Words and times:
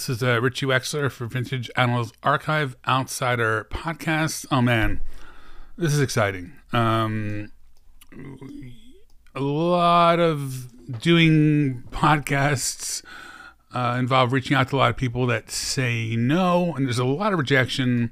this 0.00 0.08
is 0.08 0.22
uh, 0.22 0.40
Richie 0.40 0.64
Wexler 0.64 1.12
for 1.12 1.26
Vintage 1.26 1.70
Animals 1.76 2.10
Archive 2.22 2.74
Outsider 2.88 3.66
Podcast. 3.70 4.46
Oh 4.50 4.62
man, 4.62 5.02
this 5.76 5.92
is 5.92 6.00
exciting. 6.00 6.54
Um, 6.72 7.52
a 9.34 9.40
lot 9.42 10.18
of 10.18 10.72
doing 11.02 11.84
podcasts 11.90 13.02
uh, 13.74 13.96
involve 13.98 14.32
reaching 14.32 14.56
out 14.56 14.70
to 14.70 14.76
a 14.76 14.78
lot 14.78 14.90
of 14.90 14.96
people 14.96 15.26
that 15.26 15.50
say 15.50 16.16
no, 16.16 16.72
and 16.74 16.86
there's 16.86 16.98
a 16.98 17.04
lot 17.04 17.34
of 17.34 17.38
rejection. 17.38 18.10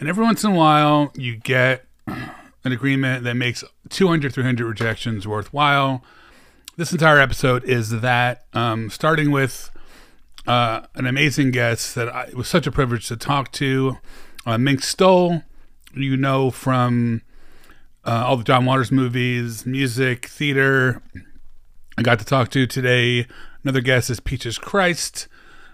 And 0.00 0.08
every 0.08 0.24
once 0.24 0.42
in 0.42 0.50
a 0.50 0.56
while, 0.56 1.12
you 1.14 1.36
get 1.36 1.86
an 2.08 2.72
agreement 2.72 3.22
that 3.22 3.34
makes 3.34 3.62
200, 3.90 4.34
300 4.34 4.66
rejections 4.66 5.24
worthwhile. 5.24 6.02
This 6.76 6.90
entire 6.90 7.20
episode 7.20 7.62
is 7.62 8.00
that, 8.00 8.46
um, 8.54 8.90
starting 8.90 9.30
with 9.30 9.70
uh, 10.46 10.82
an 10.94 11.06
amazing 11.06 11.50
guest 11.50 11.94
that 11.94 12.08
I, 12.14 12.24
it 12.24 12.34
was 12.34 12.48
such 12.48 12.66
a 12.66 12.72
privilege 12.72 13.08
to 13.08 13.16
talk 13.16 13.52
to, 13.52 13.98
uh, 14.44 14.58
Mink 14.58 14.82
Stole, 14.82 15.42
you 15.94 16.16
know 16.16 16.50
from 16.50 17.22
uh, 18.04 18.24
all 18.26 18.36
the 18.36 18.44
John 18.44 18.64
Waters 18.64 18.92
movies, 18.92 19.66
music, 19.66 20.26
theater. 20.26 21.02
I 21.98 22.02
got 22.02 22.18
to 22.18 22.24
talk 22.24 22.50
to 22.50 22.66
today. 22.66 23.26
Another 23.64 23.80
guest 23.80 24.10
is 24.10 24.20
Peaches 24.20 24.58
Christ, 24.58 25.26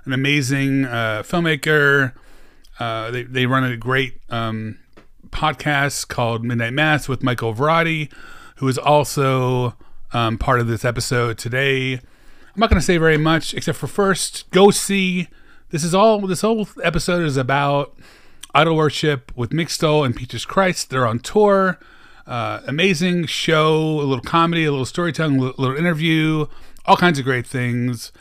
an 0.04 0.12
amazing 0.12 0.86
uh, 0.86 1.22
filmmaker. 1.24 2.12
Uh, 2.78 3.10
they, 3.10 3.24
they 3.24 3.46
run 3.46 3.64
a 3.64 3.76
great 3.76 4.20
um, 4.30 4.78
podcast 5.28 6.08
called 6.08 6.44
Midnight 6.44 6.72
Mass 6.72 7.08
with 7.08 7.22
Michael 7.22 7.54
Varrati, 7.54 8.10
who 8.56 8.68
is 8.68 8.78
also 8.78 9.76
um, 10.12 10.38
part 10.38 10.60
of 10.60 10.68
this 10.68 10.84
episode 10.84 11.36
today. 11.36 12.00
I'm 12.54 12.60
not 12.60 12.68
going 12.68 12.80
to 12.80 12.84
say 12.84 12.98
very 12.98 13.16
much, 13.16 13.54
except 13.54 13.78
for 13.78 13.86
first, 13.86 14.50
go 14.50 14.70
see. 14.70 15.28
This 15.70 15.82
is 15.82 15.94
all. 15.94 16.20
This 16.20 16.42
whole 16.42 16.68
episode 16.84 17.24
is 17.24 17.38
about 17.38 17.96
idol 18.54 18.76
worship 18.76 19.32
with 19.34 19.58
Stole 19.70 20.04
and 20.04 20.14
Peaches 20.14 20.44
Christ. 20.44 20.90
They're 20.90 21.06
on 21.06 21.18
tour. 21.20 21.78
Uh, 22.26 22.60
amazing 22.66 23.24
show, 23.24 23.74
a 23.74 24.04
little 24.04 24.20
comedy, 24.20 24.66
a 24.66 24.70
little 24.70 24.84
storytelling, 24.84 25.38
a 25.38 25.44
little 25.44 25.74
interview, 25.74 26.46
all 26.84 26.96
kinds 26.96 27.18
of 27.18 27.24
great 27.24 27.46
things. 27.46 28.12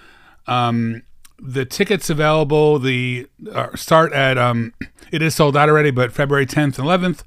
Um, 0.48 1.04
the 1.38 1.66
tickets 1.66 2.09
available, 2.09 2.80
the 2.80 3.28
uh, 3.52 3.76
start 3.76 4.14
at 4.14 4.38
um, 4.38 4.74
it 5.12 5.22
is 5.22 5.36
sold 5.36 5.58
out 5.58 5.68
already, 5.68 5.92
but 5.92 6.14
February 6.14 6.46
10th 6.46 6.80
and 6.80 6.88
11th, 6.88 7.24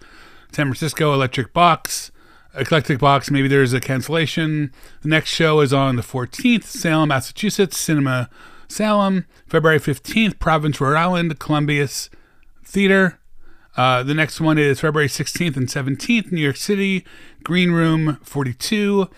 San 0.52 0.66
Francisco 0.66 1.12
Electric 1.12 1.52
Box, 1.52 2.10
Eclectic 2.56 2.98
Box. 2.98 3.30
Maybe 3.30 3.48
there's 3.48 3.72
a 3.72 3.80
cancellation. 3.80 4.72
The 5.02 5.08
next 5.08 5.30
show 5.30 5.60
is 5.60 5.72
on 5.72 5.96
the 5.96 6.02
14th, 6.02 6.64
Salem, 6.64 7.08
Massachusetts, 7.08 7.78
Cinema 7.78 8.28
Salem. 8.68 9.26
February 9.46 9.78
15th, 9.78 10.38
Providence, 10.38 10.80
Rhode 10.80 10.96
Island, 10.96 11.38
Columbus 11.38 12.10
Theater. 12.64 13.18
Uh, 13.76 14.02
the 14.02 14.14
next 14.14 14.40
one 14.40 14.56
is 14.56 14.80
February 14.80 15.08
16th 15.08 15.56
and 15.56 15.68
17th, 15.68 16.30
New 16.30 16.40
York 16.40 16.56
City, 16.56 17.04
Green 17.42 17.72
Room 17.72 18.18
42. 18.22 19.08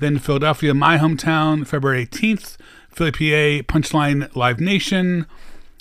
Then 0.00 0.18
Philadelphia, 0.18 0.74
my 0.74 0.98
hometown, 0.98 1.66
February 1.66 2.06
18th, 2.06 2.56
Philly, 2.90 3.12
PA, 3.12 3.72
Punchline 3.72 4.34
Live 4.36 4.60
Nation. 4.60 5.26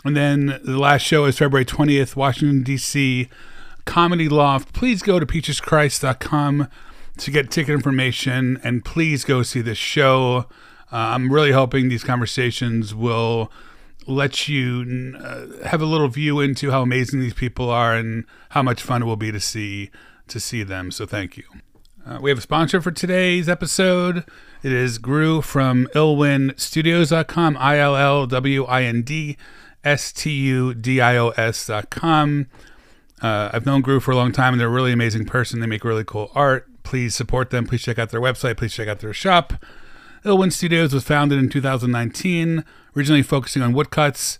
And 0.05 0.15
then 0.15 0.59
the 0.63 0.79
last 0.79 1.01
show 1.01 1.25
is 1.25 1.37
February 1.37 1.65
20th, 1.65 2.15
Washington, 2.15 2.63
D.C., 2.63 3.29
Comedy 3.85 4.29
Loft. 4.29 4.73
Please 4.73 5.01
go 5.01 5.19
to 5.19 5.25
peacheschrist.com 5.25 6.67
to 7.21 7.31
get 7.31 7.51
ticket 7.51 7.73
information 7.73 8.59
and 8.63 8.83
please 8.83 9.23
go 9.23 9.43
see 9.43 9.61
this 9.61 9.77
show. 9.77 10.47
Uh, 10.91 11.13
I'm 11.13 11.31
really 11.31 11.51
hoping 11.51 11.87
these 11.87 12.03
conversations 12.03 12.95
will 12.95 13.51
let 14.07 14.47
you 14.47 15.15
uh, 15.19 15.67
have 15.67 15.81
a 15.81 15.85
little 15.85 16.07
view 16.07 16.39
into 16.39 16.71
how 16.71 16.81
amazing 16.81 17.19
these 17.19 17.35
people 17.35 17.69
are 17.69 17.93
and 17.93 18.25
how 18.49 18.63
much 18.63 18.81
fun 18.81 19.03
it 19.03 19.05
will 19.05 19.15
be 19.15 19.31
to 19.31 19.39
see 19.39 19.91
to 20.27 20.39
see 20.39 20.63
them. 20.63 20.91
So 20.91 21.05
thank 21.05 21.37
you. 21.37 21.43
Uh, 22.05 22.17
we 22.19 22.31
have 22.31 22.39
a 22.39 22.41
sponsor 22.41 22.81
for 22.81 22.89
today's 22.89 23.47
episode. 23.47 24.25
It 24.63 24.71
is 24.71 24.97
Gru 24.97 25.41
from 25.41 25.87
illwindstudios.com, 25.93 27.57
I 27.59 27.77
L 27.77 27.95
L 27.95 28.25
W 28.25 28.65
I 28.65 28.83
N 28.83 29.03
D 29.03 29.37
S 29.83 30.11
T 30.11 30.31
U 30.31 30.73
D 30.73 30.99
I 30.99 31.17
O 31.17 31.29
S.com. 31.29 32.47
Uh, 33.21 33.51
I've 33.53 33.67
known 33.67 33.81
Gru 33.81 33.99
for 33.99 34.11
a 34.11 34.15
long 34.15 34.31
time 34.31 34.55
and 34.55 34.59
they're 34.59 34.67
a 34.67 34.71
really 34.71 34.91
amazing 34.91 35.25
person. 35.25 35.59
They 35.59 35.67
make 35.67 35.83
really 35.83 36.03
cool 36.03 36.31
art. 36.33 36.70
Please 36.83 37.15
support 37.15 37.49
them. 37.49 37.65
Please 37.65 37.81
check 37.81 37.99
out 37.99 38.09
their 38.09 38.21
website. 38.21 38.57
Please 38.57 38.73
check 38.73 38.87
out 38.87 38.99
their 38.99 39.13
shop. 39.13 39.53
Illwind 40.23 40.53
Studios 40.53 40.93
was 40.93 41.03
founded 41.03 41.39
in 41.39 41.49
2019, 41.49 42.63
originally 42.95 43.23
focusing 43.23 43.61
on 43.61 43.73
woodcuts. 43.73 44.37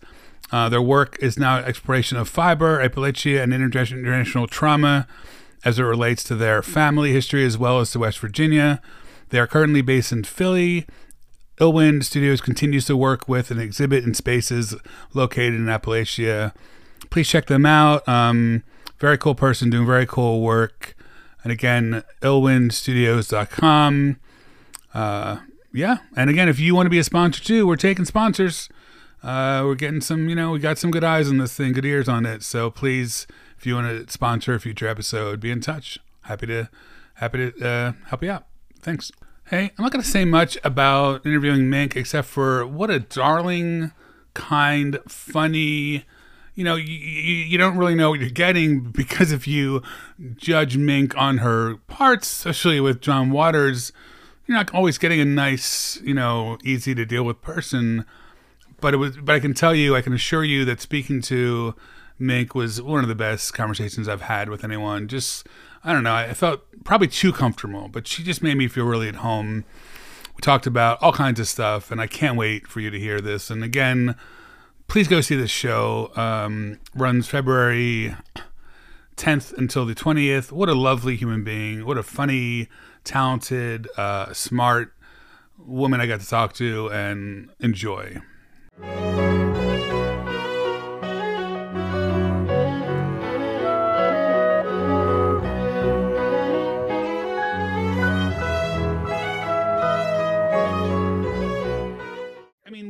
Uh, 0.51 0.69
their 0.69 0.81
work 0.81 1.17
is 1.21 1.39
now 1.39 1.57
exploration 1.57 2.17
of 2.17 2.29
fiber, 2.29 2.79
epilepsy, 2.81 3.37
and 3.37 3.53
intergenerational 3.53 4.49
trauma 4.49 5.07
as 5.63 5.79
it 5.79 5.83
relates 5.83 6.23
to 6.25 6.35
their 6.35 6.61
family 6.61 7.13
history 7.13 7.45
as 7.45 7.57
well 7.57 7.79
as 7.79 7.91
to 7.91 7.99
West 7.99 8.19
Virginia. 8.19 8.81
They 9.29 9.39
are 9.39 9.47
currently 9.47 9.81
based 9.81 10.11
in 10.11 10.23
Philly. 10.23 10.85
Illwind 11.59 12.03
Studios 12.03 12.41
continues 12.41 12.85
to 12.85 12.97
work 12.97 13.27
with 13.27 13.49
and 13.49 13.61
exhibit 13.61 14.03
in 14.03 14.13
spaces 14.13 14.75
located 15.13 15.55
in 15.55 15.65
Appalachia. 15.65 16.53
Please 17.09 17.29
check 17.29 17.47
them 17.47 17.65
out. 17.65 18.07
Um, 18.07 18.63
very 18.99 19.17
cool 19.17 19.35
person 19.35 19.69
doing 19.69 19.85
very 19.85 20.05
cool 20.05 20.41
work. 20.41 20.95
And 21.43 21.51
again, 21.51 22.03
illwindstudios.com. 22.21 24.17
Uh, 24.93 25.37
yeah. 25.73 25.97
And 26.15 26.29
again, 26.29 26.49
if 26.49 26.59
you 26.59 26.75
want 26.75 26.85
to 26.85 26.91
be 26.91 26.99
a 26.99 27.03
sponsor 27.03 27.43
too, 27.43 27.65
we're 27.65 27.75
taking 27.75 28.05
sponsors. 28.05 28.69
Uh, 29.23 29.63
we're 29.65 29.75
getting 29.75 30.01
some, 30.01 30.29
you 30.29 30.35
know, 30.35 30.51
we 30.51 30.59
got 30.59 30.77
some 30.77 30.91
good 30.91 31.03
eyes 31.03 31.29
on 31.29 31.37
this 31.37 31.55
thing, 31.55 31.73
good 31.73 31.85
ears 31.85 32.09
on 32.09 32.25
it. 32.25 32.43
So 32.43 32.69
please, 32.69 33.27
if 33.57 33.65
you 33.65 33.75
want 33.75 33.87
to 33.87 34.11
sponsor 34.11 34.53
a 34.53 34.59
future 34.59 34.87
episode, 34.87 35.39
be 35.39 35.51
in 35.51 35.61
touch. 35.61 35.99
Happy 36.21 36.47
to, 36.47 36.69
happy 37.15 37.51
to 37.51 37.67
uh, 37.67 37.93
help 38.07 38.23
you 38.23 38.31
out. 38.31 38.47
Thanks. 38.79 39.11
Hey, 39.45 39.71
I'm 39.77 39.83
not 39.83 39.91
going 39.91 40.01
to 40.01 40.09
say 40.09 40.25
much 40.25 40.57
about 40.63 41.25
interviewing 41.25 41.69
Mink 41.69 41.95
except 41.95 42.27
for 42.27 42.65
what 42.65 42.89
a 42.89 42.99
darling, 42.99 43.91
kind, 44.33 44.97
funny, 45.07 46.05
you 46.61 46.65
know, 46.65 46.75
you, 46.75 46.93
you 46.93 47.57
don't 47.57 47.75
really 47.75 47.95
know 47.95 48.11
what 48.11 48.19
you're 48.19 48.29
getting 48.29 48.81
because 48.81 49.31
if 49.31 49.47
you 49.47 49.81
judge 50.35 50.77
Mink 50.77 51.17
on 51.17 51.39
her 51.39 51.77
parts, 51.87 52.27
especially 52.27 52.79
with 52.79 53.01
John 53.01 53.31
Waters, 53.31 53.91
you're 54.45 54.55
not 54.55 54.71
always 54.71 54.99
getting 54.99 55.19
a 55.19 55.25
nice, 55.25 55.99
you 56.03 56.13
know, 56.13 56.59
easy 56.63 56.93
to 56.93 57.03
deal 57.03 57.23
with 57.23 57.41
person. 57.41 58.05
But 58.79 58.93
it 58.93 58.97
was, 58.97 59.17
but 59.17 59.33
I 59.33 59.39
can 59.39 59.55
tell 59.55 59.73
you, 59.73 59.95
I 59.95 60.03
can 60.03 60.13
assure 60.13 60.43
you 60.43 60.63
that 60.65 60.79
speaking 60.81 61.19
to 61.23 61.73
Mink 62.19 62.53
was 62.53 62.79
one 62.79 63.01
of 63.01 63.07
the 63.07 63.15
best 63.15 63.55
conversations 63.55 64.07
I've 64.07 64.21
had 64.21 64.47
with 64.47 64.63
anyone. 64.63 65.07
Just, 65.07 65.47
I 65.83 65.93
don't 65.93 66.03
know, 66.03 66.13
I 66.13 66.31
felt 66.35 66.61
probably 66.83 67.07
too 67.07 67.33
comfortable, 67.33 67.87
but 67.87 68.05
she 68.05 68.21
just 68.21 68.43
made 68.43 68.55
me 68.55 68.67
feel 68.67 68.85
really 68.85 69.07
at 69.07 69.15
home. 69.15 69.65
We 70.35 70.41
talked 70.41 70.67
about 70.67 71.01
all 71.01 71.11
kinds 71.11 71.39
of 71.39 71.47
stuff, 71.47 71.89
and 71.89 71.99
I 71.99 72.05
can't 72.05 72.37
wait 72.37 72.67
for 72.67 72.81
you 72.81 72.91
to 72.91 72.99
hear 72.99 73.19
this. 73.19 73.49
And 73.49 73.63
again, 73.63 74.15
please 74.91 75.07
go 75.07 75.21
see 75.21 75.37
this 75.37 75.49
show. 75.49 76.11
Um, 76.17 76.77
runs 76.93 77.25
February 77.25 78.13
10th 79.15 79.57
until 79.57 79.85
the 79.85 79.95
20th. 79.95 80.51
What 80.51 80.67
a 80.67 80.73
lovely 80.73 81.15
human 81.15 81.45
being. 81.45 81.85
What 81.85 81.97
a 81.97 82.03
funny, 82.03 82.67
talented, 83.05 83.87
uh, 83.95 84.33
smart 84.33 84.93
woman 85.57 86.01
I 86.01 86.07
got 86.07 86.19
to 86.19 86.27
talk 86.27 86.51
to 86.55 86.91
and 86.91 87.51
enjoy. 87.61 88.17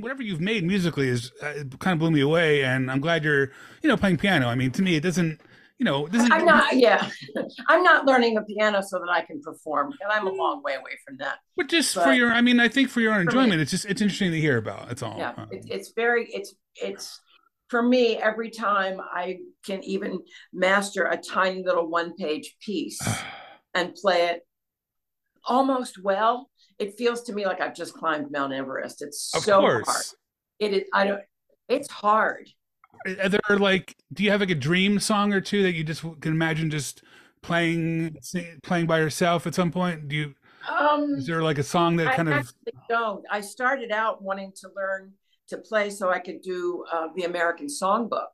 Whatever 0.02 0.24
you've 0.24 0.42
made 0.42 0.64
musically 0.64 1.08
is 1.08 1.32
uh, 1.42 1.64
kind 1.80 1.94
of 1.94 2.00
blew 2.00 2.12
me 2.12 2.22
away, 2.22 2.64
and 2.64 2.92
I'm 2.92 3.00
glad 3.00 3.24
you're, 3.24 3.52
you 3.82 3.90
know, 3.90 3.98
playing 3.98 4.18
piano. 4.18 4.48
I 4.48 4.56
mean, 4.56 4.72
to 4.72 4.82
me, 4.82 4.96
it 4.96 5.02
doesn't, 5.02 5.42
you 5.78 5.86
know, 5.86 6.08
doesn't. 6.08 6.32
I'm 6.32 6.46
not, 6.46 6.76
yeah, 6.76 7.10
I'm 7.68 7.84
not 7.84 8.06
learning 8.06 8.36
the 8.36 8.44
piano 8.44 8.82
so 8.82 9.00
that 9.00 9.10
I 9.12 9.22
can 9.22 9.42
perform, 9.42 9.94
and 10.02 10.12
I'm 10.12 10.28
a 10.28 10.32
long 10.32 10.62
way 10.64 10.74
away 10.76 10.98
from 11.06 11.18
that. 11.18 11.38
But 11.58 11.70
just 11.70 11.94
for 11.94 12.14
your, 12.14 12.32
I 12.32 12.42
mean, 12.42 12.60
I 12.60 12.68
think 12.68 12.90
for 12.90 13.02
your 13.02 13.14
own 13.14 13.26
For 13.26 13.34
me. 13.34 13.42
enjoyment, 13.42 13.62
it's 13.62 13.72
just 13.72 13.86
it's 13.86 14.02
interesting 14.02 14.32
to 14.32 14.40
hear 14.40 14.58
about. 14.58 14.88
That's 14.88 15.04
all. 15.04 15.18
Yeah, 15.18 15.34
Um, 15.38 15.48
it, 15.52 15.66
it's 15.70 15.94
very, 15.96 16.28
it's, 16.32 16.54
it's, 16.76 17.20
for 17.70 17.82
me, 17.82 18.18
every 18.18 18.50
time 18.50 19.00
I 19.02 19.40
can 19.66 19.84
even 19.84 20.20
master 20.54 21.06
a 21.06 21.18
tiny 21.18 21.64
little 21.64 21.90
one-page 21.90 22.58
piece 22.62 23.00
and 23.74 23.96
play 23.96 24.28
it 24.28 24.46
almost 25.46 25.98
well, 26.04 26.51
it 26.82 26.98
feels 26.98 27.22
to 27.24 27.34
me 27.34 27.46
like 27.46 27.62
I've 27.62 27.76
just 27.76 27.94
climbed 27.94 28.32
Mount 28.32 28.54
Everest. 28.54 29.02
It's 29.02 29.32
of 29.36 29.44
so 29.44 29.60
course. 29.60 29.88
hard. 29.88 30.06
It 30.60 30.74
is, 30.74 30.84
I 30.94 31.06
don't, 31.06 31.22
it's 31.70 31.90
hard. 31.90 32.50
are 33.06 33.30
there 33.30 33.58
like 33.58 33.96
do 34.14 34.24
you 34.24 34.32
have 34.32 34.42
like 34.42 34.50
a 34.50 34.56
dream 34.56 35.00
song 35.00 35.32
or 35.34 35.42
two 35.42 35.64
that 35.64 35.74
you 35.74 35.84
just 35.84 36.02
can 36.02 36.32
imagine 36.34 36.70
just 36.70 37.04
playing 37.42 38.16
playing 38.62 38.86
by 38.86 39.00
yourself 39.00 39.48
at 39.48 39.56
some 39.56 39.72
point 39.72 40.08
do 40.08 40.16
you 40.16 40.36
Um, 40.70 41.16
is 41.18 41.26
there 41.26 41.42
like 41.42 41.58
a 41.58 41.64
song 41.64 41.96
that 41.98 42.08
I 42.08 42.16
kind 42.16 42.30
of 42.30 42.36
actually 42.36 42.74
don't. 42.90 43.24
I 43.32 43.42
started 43.42 43.92
out 43.92 44.22
wanting 44.22 44.52
to 44.62 44.70
learn 44.76 45.14
to 45.48 45.58
play 45.58 45.90
so 45.90 46.10
I 46.10 46.20
could 46.20 46.42
do 46.42 46.86
uh, 46.92 47.08
the 47.16 47.24
American 47.24 47.68
Songbook. 47.68 48.34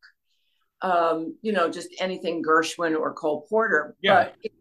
Um, 0.81 1.35
you 1.41 1.53
know, 1.53 1.69
just 1.69 1.89
anything 1.99 2.43
Gershwin 2.43 2.97
or 2.97 3.13
Cole 3.13 3.45
Porter. 3.49 3.95
Yeah. 4.01 4.29
But 4.43 4.51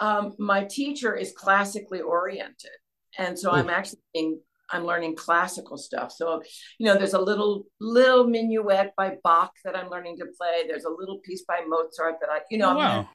um, 0.00 0.34
my 0.38 0.64
teacher 0.64 1.14
is 1.14 1.32
classically 1.32 2.00
oriented, 2.00 2.70
and 3.18 3.38
so 3.38 3.50
I'm 3.50 3.70
actually 3.70 4.00
being, 4.14 4.40
I'm 4.70 4.84
learning 4.84 5.16
classical 5.16 5.76
stuff. 5.76 6.12
So 6.12 6.42
you 6.78 6.86
know, 6.86 6.96
there's 6.96 7.14
a 7.14 7.20
little 7.20 7.64
little 7.80 8.26
minuet 8.26 8.92
by 8.96 9.16
Bach 9.22 9.52
that 9.64 9.76
I'm 9.76 9.90
learning 9.90 10.16
to 10.18 10.26
play. 10.38 10.66
There's 10.68 10.84
a 10.84 10.90
little 10.90 11.18
piece 11.24 11.44
by 11.46 11.60
Mozart 11.66 12.16
that 12.20 12.28
I, 12.30 12.40
you 12.50 12.58
know, 12.58 12.72
oh, 12.72 12.76
wow 12.78 13.08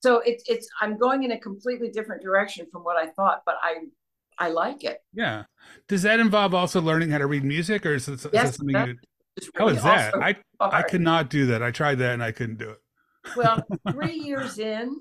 so 0.00 0.20
it's 0.20 0.44
it's 0.48 0.68
I'm 0.80 0.96
going 0.96 1.24
in 1.24 1.32
a 1.32 1.38
completely 1.40 1.90
different 1.90 2.22
direction 2.22 2.66
from 2.70 2.82
what 2.84 2.96
I 2.96 3.06
thought, 3.10 3.42
but 3.44 3.56
I 3.62 3.78
I 4.38 4.50
like 4.50 4.84
it. 4.84 4.98
yeah 5.12 5.42
does 5.88 6.02
that 6.02 6.20
involve 6.20 6.54
also 6.54 6.80
learning 6.80 7.10
how 7.10 7.18
to 7.18 7.26
read 7.26 7.42
music 7.42 7.84
or 7.84 7.94
is, 7.94 8.06
it, 8.06 8.12
is 8.14 8.22
that 8.22 8.32
Yes, 8.32 8.56
something 8.56 8.74
that- 8.74 8.86
you 8.88 8.96
really 9.58 9.74
is 9.76 9.82
that 9.82 10.14
i 10.14 10.36
i 10.60 10.68
hard. 10.70 10.88
could 10.88 11.00
not 11.00 11.28
do 11.30 11.46
that 11.46 11.62
i 11.64 11.72
tried 11.72 11.96
that 11.98 12.12
and 12.14 12.22
i 12.22 12.30
couldn't 12.30 12.58
do 12.58 12.70
it 12.70 12.78
well, 13.36 13.60
three 13.90 14.14
years 14.14 14.60
in, 14.60 15.00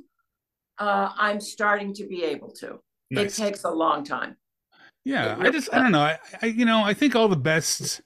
uh, 0.80 1.12
I'm 1.18 1.40
starting 1.42 1.94
to 1.96 2.08
be 2.08 2.24
able 2.24 2.52
to. 2.54 2.80
Nice. 3.10 3.40
It 3.40 3.44
takes 3.44 3.64
a 3.64 3.70
long 3.72 4.04
time. 4.04 4.38
Yeah, 5.06 5.38
I 5.40 5.50
just 5.50 5.70
I 5.74 5.80
don't 5.80 5.92
know. 5.92 6.02
I, 6.02 6.18
I 6.42 6.48
you 6.48 6.66
know 6.66 6.84
I 6.84 6.94
think 6.94 7.16
all 7.16 7.28
the 7.30 7.36
best 7.38 8.02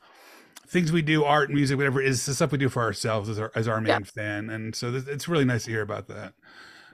things 0.68 0.92
we 0.92 1.02
do, 1.02 1.24
art, 1.24 1.50
music, 1.50 1.78
whatever, 1.78 2.02
is 2.02 2.26
the 2.26 2.34
stuff 2.34 2.52
we 2.52 2.58
do 2.58 2.70
for 2.70 2.84
ourselves 2.84 3.28
as 3.30 3.40
our 3.40 3.52
as 3.56 3.68
our 3.68 3.82
main 3.82 3.90
Yeah. 3.90 4.00
fan, 4.00 4.50
and 4.50 4.76
so 4.76 4.92
th- 4.92 5.08
it's 5.08 5.28
really 5.28 5.46
nice 5.46 5.66
to 5.66 5.72
hear 5.72 5.82
about 5.82 6.08
that. 6.08 6.34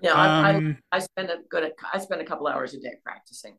Yeah, 0.01 0.13
I, 0.13 0.49
Um, 0.49 0.77
I 0.91 0.97
I 0.97 0.99
spend 0.99 1.29
a 1.29 1.37
good 1.49 1.73
I 1.93 1.99
spend 1.99 2.21
a 2.21 2.25
couple 2.25 2.47
hours 2.47 2.73
a 2.73 2.79
day 2.79 2.95
practicing. 3.03 3.57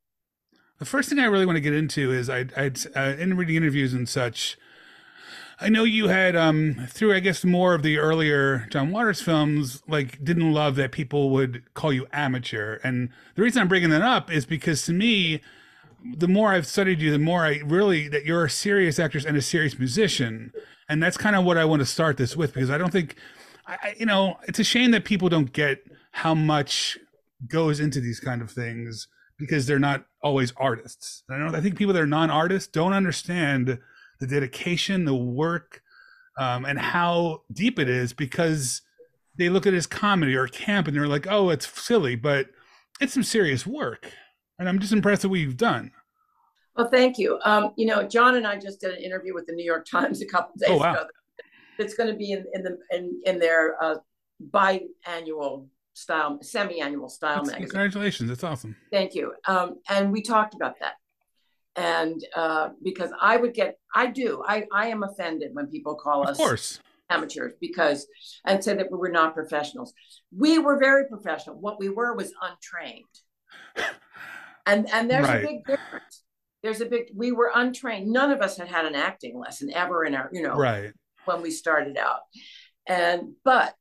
the 0.79 0.85
first 0.85 1.09
thing 1.09 1.19
I 1.19 1.25
really 1.27 1.47
want 1.47 1.57
to 1.57 1.61
get 1.61 1.75
into 1.75 2.13
is 2.13 2.31
I 2.31 2.47
I 2.57 2.73
uh, 2.97 3.17
in 3.19 3.37
reading 3.37 3.57
interviews 3.57 3.93
and 3.95 4.09
such. 4.09 4.57
I 5.61 5.69
know 5.69 5.85
you 5.85 6.09
had 6.09 6.37
um 6.37 6.87
through 6.89 7.15
I 7.15 7.21
guess 7.21 7.45
more 7.45 7.75
of 7.75 7.83
the 7.83 7.99
earlier 7.99 8.67
John 8.71 8.91
Waters 8.91 9.21
films 9.21 9.83
like 9.89 10.23
didn't 10.23 10.53
love 10.53 10.77
that 10.77 10.93
people 10.93 11.31
would 11.31 11.63
call 11.75 11.93
you 11.93 12.07
amateur 12.13 12.79
and 12.85 13.11
the 13.35 13.43
reason 13.43 13.61
I'm 13.61 13.69
bringing 13.69 13.91
that 13.91 14.03
up 14.03 14.31
is 14.33 14.47
because 14.47 14.85
to 14.87 14.93
me 14.93 15.41
the 16.17 16.29
more 16.29 16.53
I've 16.53 16.67
studied 16.67 17.01
you 17.01 17.11
the 17.11 17.19
more 17.19 17.45
I 17.45 17.61
really 17.65 18.09
that 18.09 18.25
you're 18.25 18.45
a 18.45 18.51
serious 18.51 18.99
actress 18.99 19.25
and 19.25 19.37
a 19.37 19.43
serious 19.43 19.79
musician 19.79 20.53
and 20.89 21.03
that's 21.03 21.17
kind 21.17 21.35
of 21.35 21.45
what 21.45 21.59
I 21.59 21.65
want 21.65 21.81
to 21.81 21.87
start 21.87 22.17
this 22.17 22.37
with 22.37 22.55
because 22.55 22.71
I 22.71 22.79
don't 22.79 22.93
think 22.93 23.17
I, 23.67 23.95
you 23.99 24.07
know 24.07 24.39
it's 24.47 24.61
a 24.61 24.65
shame 24.65 24.93
that 24.93 25.05
people 25.05 25.29
don't 25.29 25.53
get 25.53 25.85
how 26.13 26.35
much 26.35 26.99
goes 27.47 27.81
into 27.81 28.01
these 28.01 28.21
kind 28.21 28.43
of 28.43 28.51
things 28.51 29.09
because 29.39 29.67
they're 29.67 29.79
not 29.79 30.05
always 30.23 30.53
artists. 30.57 31.23
I 31.31 31.39
don't 31.39 31.55
I 31.55 31.61
think 31.61 31.77
people 31.77 31.95
that 31.95 32.03
are 32.03 32.07
non-artists 32.07 32.69
don't 32.69 32.93
understand 32.93 33.79
the 34.21 34.27
dedication, 34.27 35.05
the 35.05 35.15
work, 35.15 35.83
um, 36.39 36.65
and 36.65 36.79
how 36.79 37.43
deep 37.53 37.79
it 37.79 37.89
is 37.89 38.13
because 38.13 38.83
they 39.37 39.49
look 39.49 39.67
at 39.67 39.75
it 39.75 39.77
as 39.77 39.87
comedy 39.87 40.35
or 40.35 40.47
camp 40.49 40.87
and 40.89 40.97
they're 40.97 41.07
like, 41.09 41.27
oh, 41.31 41.51
it's 41.51 41.67
silly, 41.81 42.17
but 42.17 42.49
it's 43.01 43.13
some 43.15 43.23
serious 43.23 43.67
work. 43.67 44.11
And 44.59 44.69
I'm 44.69 44.79
just 44.81 44.93
impressed 44.93 45.23
with 45.25 45.31
what 45.31 45.41
you've 45.41 45.57
done. 45.57 45.93
Well, 46.77 46.89
thank 46.89 47.19
you. 47.19 47.39
Um, 47.45 47.73
you 47.77 47.87
know, 47.87 48.03
John 48.05 48.37
and 48.37 48.47
I 48.47 48.57
just 48.59 48.81
did 48.81 48.93
an 48.95 49.03
interview 49.03 49.35
with 49.35 49.47
the 49.47 49.53
New 49.53 49.65
York 49.65 49.87
Times 49.89 50.21
a 50.23 50.27
couple 50.27 50.55
days 50.59 50.71
Oh, 50.71 50.79
wow. 50.79 50.93
ago. 50.95 51.05
It's 51.79 51.95
going 51.95 52.11
to 52.11 52.17
be 52.17 52.33
in 52.33 52.45
in 52.55 52.63
the 52.65 52.77
in, 52.91 53.21
in 53.25 53.39
their 53.39 53.83
uh, 53.83 53.97
biannual 54.53 55.67
style, 55.95 56.39
semi-annual 56.43 57.09
style 57.09 57.37
That's- 57.45 57.49
magazine. 57.53 57.69
congratulations. 57.71 58.29
That's 58.29 58.45
awesome. 58.45 58.77
Thank 58.93 59.15
you. 59.15 59.33
Um, 59.47 59.77
and 59.89 60.13
we 60.13 60.23
talked 60.23 60.55
about 60.55 60.79
that. 60.81 60.95
And 61.79 62.25
uh, 62.35 62.71
because 62.83 63.11
I 63.21 63.37
would 63.37 63.55
get, 63.55 63.79
I 63.95 64.07
do, 64.07 64.43
I, 64.47 64.65
I 64.73 64.89
am 64.89 65.05
offended 65.05 65.51
when 65.55 65.69
people 65.69 65.95
call 65.95 66.23
Of 66.25 66.31
us 66.31 66.37
course. 66.37 66.81
amateurs 67.09 67.53
because, 67.61 68.07
and 68.45 68.63
say 68.63 68.75
that 68.75 68.91
we 68.91 68.99
were 68.99 69.11
not 69.11 69.33
professionals. 69.35 69.93
We 70.37 70.59
were 70.59 70.79
very 70.79 71.07
professional. 71.09 71.57
What 71.61 71.79
we 71.79 71.89
were 71.89 72.17
was 72.17 72.33
untrained. 72.43 73.05
And, 74.67 74.91
and 74.93 75.09
there's 75.11 75.29
Right. 75.29 75.45
a 75.45 75.47
big 75.47 75.65
difference. 75.67 76.25
There's 76.63 76.81
a 76.81 76.87
big, 76.87 77.11
we 77.15 77.31
were 77.33 77.53
untrained. 77.55 78.09
None 78.13 78.33
of 78.33 78.41
us 78.43 78.59
had 78.59 78.69
had 78.69 78.85
an 78.85 78.97
acting 78.97 79.39
lesson 79.39 79.71
ever 79.73 80.05
in 80.05 80.15
our, 80.15 80.29
you 80.33 80.43
know, 80.43 80.57
Right. 80.57 80.93
when 81.27 81.43
we 81.43 81.51
started 81.53 81.97
out. 81.97 82.21
And 82.87 83.35
but 83.45 83.75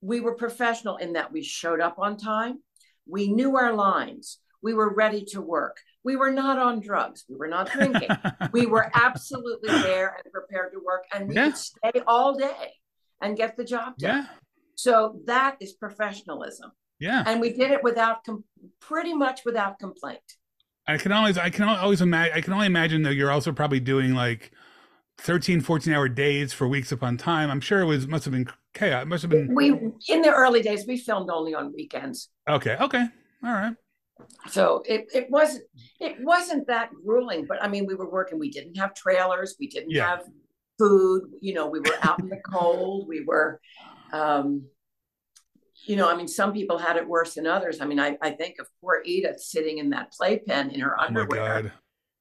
we 0.00 0.20
were 0.20 0.34
professional 0.34 0.96
in 0.98 1.14
that 1.14 1.32
we 1.32 1.42
showed 1.42 1.80
up 1.80 1.98
on 1.98 2.16
time. 2.18 2.62
We 3.06 3.32
knew 3.32 3.56
our 3.56 3.72
lines. 3.72 4.38
We 4.62 4.74
were 4.74 4.92
ready 4.94 5.24
to 5.32 5.40
work. 5.40 5.78
We 6.08 6.16
were 6.16 6.30
not 6.30 6.58
on 6.58 6.80
drugs. 6.80 7.24
We 7.28 7.36
were 7.36 7.48
not 7.48 7.70
drinking. 7.70 8.08
we 8.52 8.64
were 8.64 8.90
absolutely 8.94 9.68
there 9.90 10.08
and 10.16 10.32
prepared 10.32 10.72
to 10.72 10.78
work 10.90 11.04
and 11.12 11.28
we 11.28 11.34
Yeah. 11.34 11.46
could 11.48 11.56
stay 11.58 11.92
all 12.06 12.30
day 12.34 12.72
and 13.20 13.36
get 13.36 13.58
the 13.58 13.64
job 13.74 13.98
done. 13.98 14.10
yeah. 14.22 14.26
So 14.74 15.20
that 15.26 15.56
is 15.60 15.72
professionalism. 15.74 16.70
Yeah. 16.98 17.24
And 17.26 17.42
we 17.42 17.50
did 17.52 17.70
it 17.72 17.82
without 17.82 18.24
com- 18.24 18.44
pretty 18.80 19.12
much 19.12 19.38
without 19.44 19.78
complaint. 19.78 20.28
I 20.86 20.96
can 20.96 21.12
always, 21.12 21.36
I 21.36 21.50
can 21.50 21.68
always 21.68 22.00
imagine, 22.00 22.32
I 22.38 22.40
can 22.40 22.54
only 22.54 22.66
imagine 22.74 23.02
that 23.02 23.14
you're 23.14 23.30
also 23.30 23.52
probably 23.52 23.80
doing 23.80 24.14
like 24.14 24.50
13, 25.18 25.60
14 25.60 25.92
hour 25.92 26.08
days 26.08 26.54
for 26.54 26.66
weeks 26.66 26.90
upon 26.90 27.18
time. 27.18 27.50
I'm 27.50 27.60
sure 27.60 27.80
it 27.82 27.86
was, 27.86 28.06
must 28.08 28.24
have 28.24 28.32
been 28.32 28.48
chaos. 28.72 29.02
It 29.02 29.08
must 29.08 29.22
have 29.24 29.30
been, 29.30 29.54
We 29.54 29.72
in 30.08 30.22
the 30.22 30.32
early 30.32 30.62
days 30.62 30.86
we 30.88 30.96
filmed 30.96 31.28
only 31.28 31.54
on 31.54 31.74
weekends. 31.74 32.30
okay. 32.48 32.76
Okay. 32.80 33.04
All 33.44 33.52
right. 33.52 33.74
So 34.48 34.82
it, 34.86 35.06
it 35.14 35.30
wasn't 35.30 35.64
it 36.00 36.16
wasn't 36.20 36.66
that 36.66 36.90
grueling 37.04 37.44
but 37.46 37.62
i 37.62 37.68
mean 37.68 37.86
we 37.86 37.94
were 37.94 38.10
working 38.10 38.38
we 38.38 38.50
didn't 38.50 38.76
have 38.76 38.94
trailers 38.94 39.56
we 39.60 39.66
didn't 39.68 39.90
Yeah. 39.90 40.08
have 40.08 40.24
food 40.78 41.22
you 41.40 41.54
know 41.54 41.66
we 41.68 41.80
were 41.80 41.96
out 42.02 42.20
in 42.20 42.28
the 42.28 42.40
cold 42.48 43.08
we 43.08 43.24
were 43.24 43.60
um 44.12 44.62
you 45.86 45.96
know 45.96 46.08
i 46.10 46.16
mean 46.16 46.28
some 46.28 46.52
people 46.52 46.78
had 46.78 46.96
it 46.96 47.06
worse 47.08 47.34
than 47.34 47.46
others 47.46 47.80
i 47.80 47.84
mean 47.86 48.00
i, 48.00 48.16
I 48.22 48.30
think 48.30 48.56
of 48.60 48.66
poor 48.80 49.02
edith 49.04 49.40
sitting 49.40 49.78
in 49.78 49.90
that 49.90 50.12
playpen 50.12 50.70
in 50.70 50.80
her 50.80 50.94
Oh 50.94 51.02
my 51.02 51.06
underwear 51.06 51.62
God. 51.62 51.72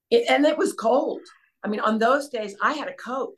It- 0.10 0.30
and 0.30 0.46
it 0.46 0.58
was 0.58 0.74
cold 0.74 1.22
i 1.64 1.68
mean 1.68 1.80
on 1.82 1.98
those 2.00 2.30
days 2.30 2.56
i 2.62 2.74
had 2.74 2.88
a 2.88 2.94
coat 2.94 3.38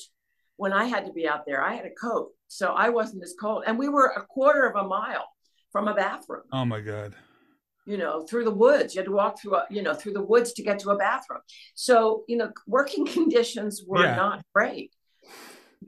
when 0.57 0.73
i 0.73 0.85
had 0.85 1.05
to 1.05 1.11
be 1.13 1.27
out 1.27 1.45
there 1.45 1.61
i 1.63 1.73
had 1.73 1.85
a 1.85 1.93
coat 2.01 2.29
so 2.47 2.67
i 2.73 2.89
wasn't 2.89 3.23
as 3.23 3.33
cold 3.39 3.63
and 3.67 3.77
we 3.77 3.89
were 3.89 4.07
a 4.15 4.25
quarter 4.25 4.67
of 4.67 4.75
a 4.83 4.87
mile 4.87 5.27
from 5.71 5.87
a 5.87 5.93
bathroom 5.93 6.43
Oh 6.51 6.65
my 6.65 6.79
God. 6.81 7.15
You 7.89 7.97
know, 7.97 8.21
through 8.21 8.43
the 8.43 8.51
woods. 8.51 8.93
You 8.93 8.99
had 8.99 9.05
to 9.07 9.11
walk 9.11 9.41
through, 9.41 9.55
a, 9.55 9.65
you 9.71 9.81
know, 9.81 9.93
through 9.95 10.13
the 10.13 10.21
woods 10.23 10.53
to 10.53 10.63
get 10.63 10.77
to 10.79 10.91
a 10.91 10.97
bathroom. 10.97 11.41
So, 11.73 12.23
you 12.27 12.37
know, 12.37 12.51
working 12.67 13.05
conditions 13.17 13.83
were 13.85 14.03
Yeah. 14.03 14.15
not 14.15 14.41
great. 14.53 14.93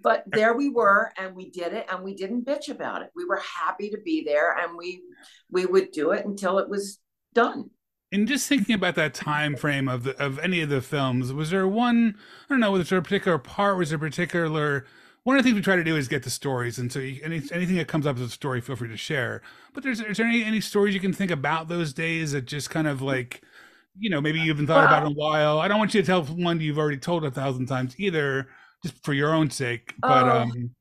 But 0.01 0.23
there 0.25 0.55
we 0.55 0.69
were, 0.69 1.11
and 1.17 1.35
we 1.35 1.51
did 1.51 1.73
it, 1.73 1.85
and 1.91 2.03
we 2.03 2.15
didn't 2.15 2.45
bitch 2.45 2.69
about 2.69 3.03
it. 3.03 3.09
We 3.15 3.25
were 3.25 3.41
happy 3.59 3.91
to 3.91 3.99
be 4.03 4.23
there, 4.23 4.57
and 4.57 4.75
we 4.75 5.01
we 5.51 5.65
would 5.65 5.91
do 5.91 6.11
it 6.11 6.25
until 6.25 6.57
it 6.57 6.67
was 6.69 6.97
done. 7.33 7.69
And 8.11 8.27
just 8.27 8.47
thinking 8.47 8.73
about 8.73 8.95
that 8.95 9.13
time 9.13 9.55
frame 9.55 9.87
of 9.87 10.03
the, 10.03 10.21
of 10.21 10.39
any 10.39 10.61
of 10.61 10.69
the 10.69 10.81
films, 10.81 11.31
was 11.31 11.51
there 11.51 11.67
one? 11.67 12.15
I 12.17 12.53
don't 12.53 12.61
know. 12.61 12.71
Was 12.71 12.89
there 12.89 12.99
a 12.99 13.03
particular 13.03 13.37
part? 13.37 13.77
Was 13.77 13.89
there 13.89 13.97
a 13.97 13.99
particular? 13.99 14.85
One 15.23 15.37
of 15.37 15.43
the 15.43 15.47
things 15.49 15.55
we 15.55 15.61
try 15.61 15.75
to 15.75 15.83
do 15.83 15.95
is 15.97 16.07
get 16.07 16.23
the 16.23 16.31
stories, 16.31 16.79
and 16.79 16.91
so 16.91 16.97
you, 16.99 17.21
any, 17.23 17.41
anything 17.51 17.75
that 17.75 17.87
comes 17.87 18.07
up 18.07 18.15
as 18.15 18.21
a 18.23 18.29
story, 18.29 18.59
feel 18.59 18.75
free 18.75 18.89
to 18.89 18.97
share. 18.97 19.41
But 19.73 19.83
there's 19.83 19.99
is 20.01 20.17
there 20.17 20.25
any 20.25 20.43
any 20.43 20.61
stories 20.61 20.95
you 20.95 20.99
can 20.99 21.13
think 21.13 21.29
about 21.31 21.67
those 21.67 21.93
days 21.93 22.31
that 22.31 22.45
just 22.45 22.71
kind 22.71 22.87
of 22.87 23.01
like, 23.03 23.41
you 23.99 24.09
know, 24.09 24.19
maybe 24.19 24.39
you 24.39 24.49
haven't 24.49 24.65
thought 24.67 24.85
about 24.85 25.05
in 25.05 25.11
a 25.11 25.15
while. 25.15 25.59
I 25.59 25.67
don't 25.67 25.77
want 25.77 25.93
you 25.93 26.01
to 26.01 26.07
tell 26.07 26.23
one 26.23 26.59
you've 26.59 26.79
already 26.79 26.97
told 26.97 27.23
a 27.23 27.29
thousand 27.31 27.67
times 27.67 27.93
either, 27.99 28.47
just 28.83 29.03
for 29.05 29.13
your 29.13 29.31
own 29.33 29.51
sake. 29.51 29.93
But 30.01 30.27
Oh. 30.27 30.39
um, 30.41 30.71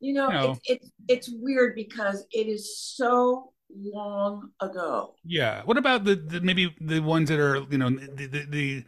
You 0.00 0.12
know, 0.14 0.28
You 0.28 0.34
know. 0.34 0.50
It's, 0.52 0.60
it's 0.66 0.90
it's 1.08 1.30
weird 1.40 1.74
because 1.74 2.26
it 2.30 2.46
is 2.46 2.78
so 2.78 3.52
long 3.76 4.50
ago. 4.60 5.16
yeah. 5.24 5.62
What 5.64 5.78
about 5.78 6.04
the, 6.04 6.14
the 6.14 6.40
maybe 6.42 6.76
the 6.80 7.00
ones 7.00 7.28
that 7.28 7.40
are 7.40 7.64
you 7.70 7.78
know 7.78 7.90
the 7.90 8.26
the, 8.26 8.44
the 8.48 8.84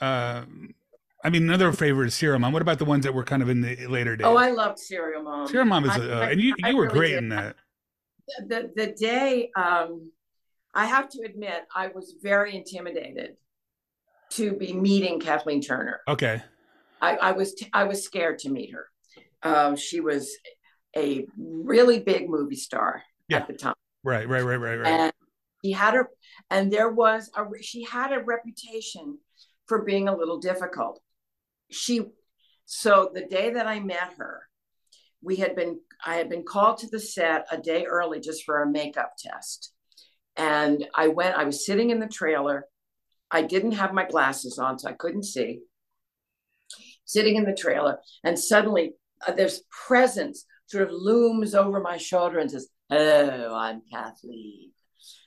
uh, 0.00 0.44
I 1.24 1.30
mean, 1.30 1.44
another 1.44 1.72
favorite 1.72 2.06
is 2.08 2.14
Serial 2.14 2.38
Mom. 2.40 2.52
What 2.52 2.62
about 2.62 2.78
the 2.78 2.84
ones 2.84 3.04
that 3.04 3.14
were 3.14 3.22
kind 3.24 3.42
of 3.42 3.48
in 3.48 3.60
the 3.60 3.86
later 3.86 4.16
days? 4.16 4.26
Oh, 4.26 4.36
I 4.36 4.50
loved 4.50 4.78
Serial 4.78 5.22
Mom. 5.22 5.46
Serial 5.46 5.66
Mom 5.66 5.84
is, 5.84 5.90
I- 5.90 6.00
uh, 6.08 6.20
I- 6.20 6.30
and 6.32 6.40
you 6.40 6.54
you 6.58 6.76
were 6.76 6.84
really 6.84 6.94
great 6.98 7.08
did. 7.10 7.18
in 7.18 7.28
that. 7.30 7.56
the 8.48 8.70
the 8.76 8.86
day 8.98 9.50
um 9.56 10.10
I 10.74 10.86
have 10.86 11.08
to 11.10 11.22
admit 11.24 11.64
I 11.74 11.88
was 11.88 12.14
very 12.22 12.54
intimidated 12.56 13.36
to 14.30 14.52
be 14.54 14.72
meeting 14.72 15.20
Kathleen 15.20 15.60
Turner. 15.60 16.00
Okay. 16.08 16.42
I, 17.02 17.16
I 17.16 17.32
was 17.32 17.54
I 17.72 17.84
was 17.84 18.02
scared 18.04 18.38
to 18.40 18.48
meet 18.50 18.72
her. 18.72 18.86
Um, 19.42 19.76
she 19.76 20.00
was 20.00 20.34
a 20.96 21.26
really 21.36 21.98
big 22.00 22.28
movie 22.30 22.56
star 22.56 23.02
Yeah. 23.28 23.38
at 23.38 23.48
the 23.48 23.54
time, 23.54 23.74
Right, 24.04 24.26
right, 24.28 24.42
right, 24.42 24.56
right, 24.56 24.76
right. 24.76 24.86
and 24.88 25.12
she 25.64 25.72
had 25.72 25.94
her 25.94 26.08
and 26.50 26.72
there 26.72 26.90
was 26.90 27.30
a 27.36 27.44
she 27.62 27.82
had 27.84 28.12
a 28.12 28.20
reputation 28.20 29.18
for 29.66 29.82
being 29.82 30.08
a 30.08 30.16
little 30.16 30.38
difficult. 30.38 31.00
She 31.72 32.02
so 32.66 33.10
the 33.12 33.26
day 33.26 33.52
that 33.52 33.66
I 33.66 33.80
met 33.80 34.14
her, 34.18 34.42
we 35.22 35.36
had 35.36 35.54
been 35.54 35.80
I 36.04 36.14
had 36.16 36.28
been 36.28 36.44
called 36.44 36.78
to 36.78 36.88
the 36.88 37.00
set 37.00 37.46
a 37.50 37.58
day 37.58 37.84
early 37.84 38.20
just 38.20 38.44
for 38.44 38.62
a 38.62 38.70
makeup 38.70 39.12
test. 39.18 39.72
And 40.36 40.86
I 40.94 41.08
went, 41.08 41.36
I 41.36 41.44
was 41.44 41.66
sitting 41.66 41.90
in 41.90 42.00
the 42.00 42.08
trailer. 42.08 42.66
I 43.30 43.42
didn't 43.42 43.72
have 43.72 43.92
my 43.92 44.06
glasses 44.06 44.58
on, 44.58 44.78
so 44.78 44.88
I 44.88 44.92
couldn't 44.92 45.24
see. 45.24 45.60
Sitting 47.04 47.36
in 47.36 47.44
the 47.44 47.54
trailer, 47.54 47.98
and 48.24 48.38
suddenly 48.38 48.94
uh, 49.26 49.32
there's 49.32 49.62
presence 49.86 50.46
sort 50.66 50.84
of 50.84 50.92
looms 50.92 51.54
over 51.54 51.80
my 51.80 51.98
shoulder 51.98 52.38
and 52.38 52.50
says, 52.50 52.68
Hello, 52.88 53.54
I'm 53.54 53.82
Kathleen. 53.92 54.70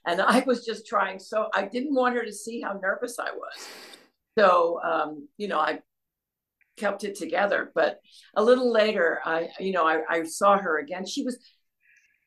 And 0.08 0.22
I 0.22 0.44
was 0.48 0.66
just 0.66 0.88
trying 0.88 1.20
so 1.20 1.48
I 1.54 1.68
didn't 1.68 1.94
want 1.94 2.16
her 2.16 2.26
to 2.26 2.34
see 2.34 2.62
how 2.62 2.80
nervous 2.82 3.20
I 3.20 3.32
was. 3.32 3.68
So 4.38 4.80
um, 4.84 5.28
you 5.38 5.48
know, 5.48 5.60
I 5.60 5.82
kept 6.78 7.04
it 7.04 7.16
together. 7.16 7.72
But 7.74 8.00
a 8.36 8.44
little 8.44 8.72
later, 8.72 9.20
I 9.26 9.50
you 9.60 9.72
know, 9.72 9.86
I, 9.86 10.02
I 10.10 10.24
saw 10.24 10.58
her 10.58 10.80
again. 10.80 11.06
She 11.06 11.24
was 11.24 11.38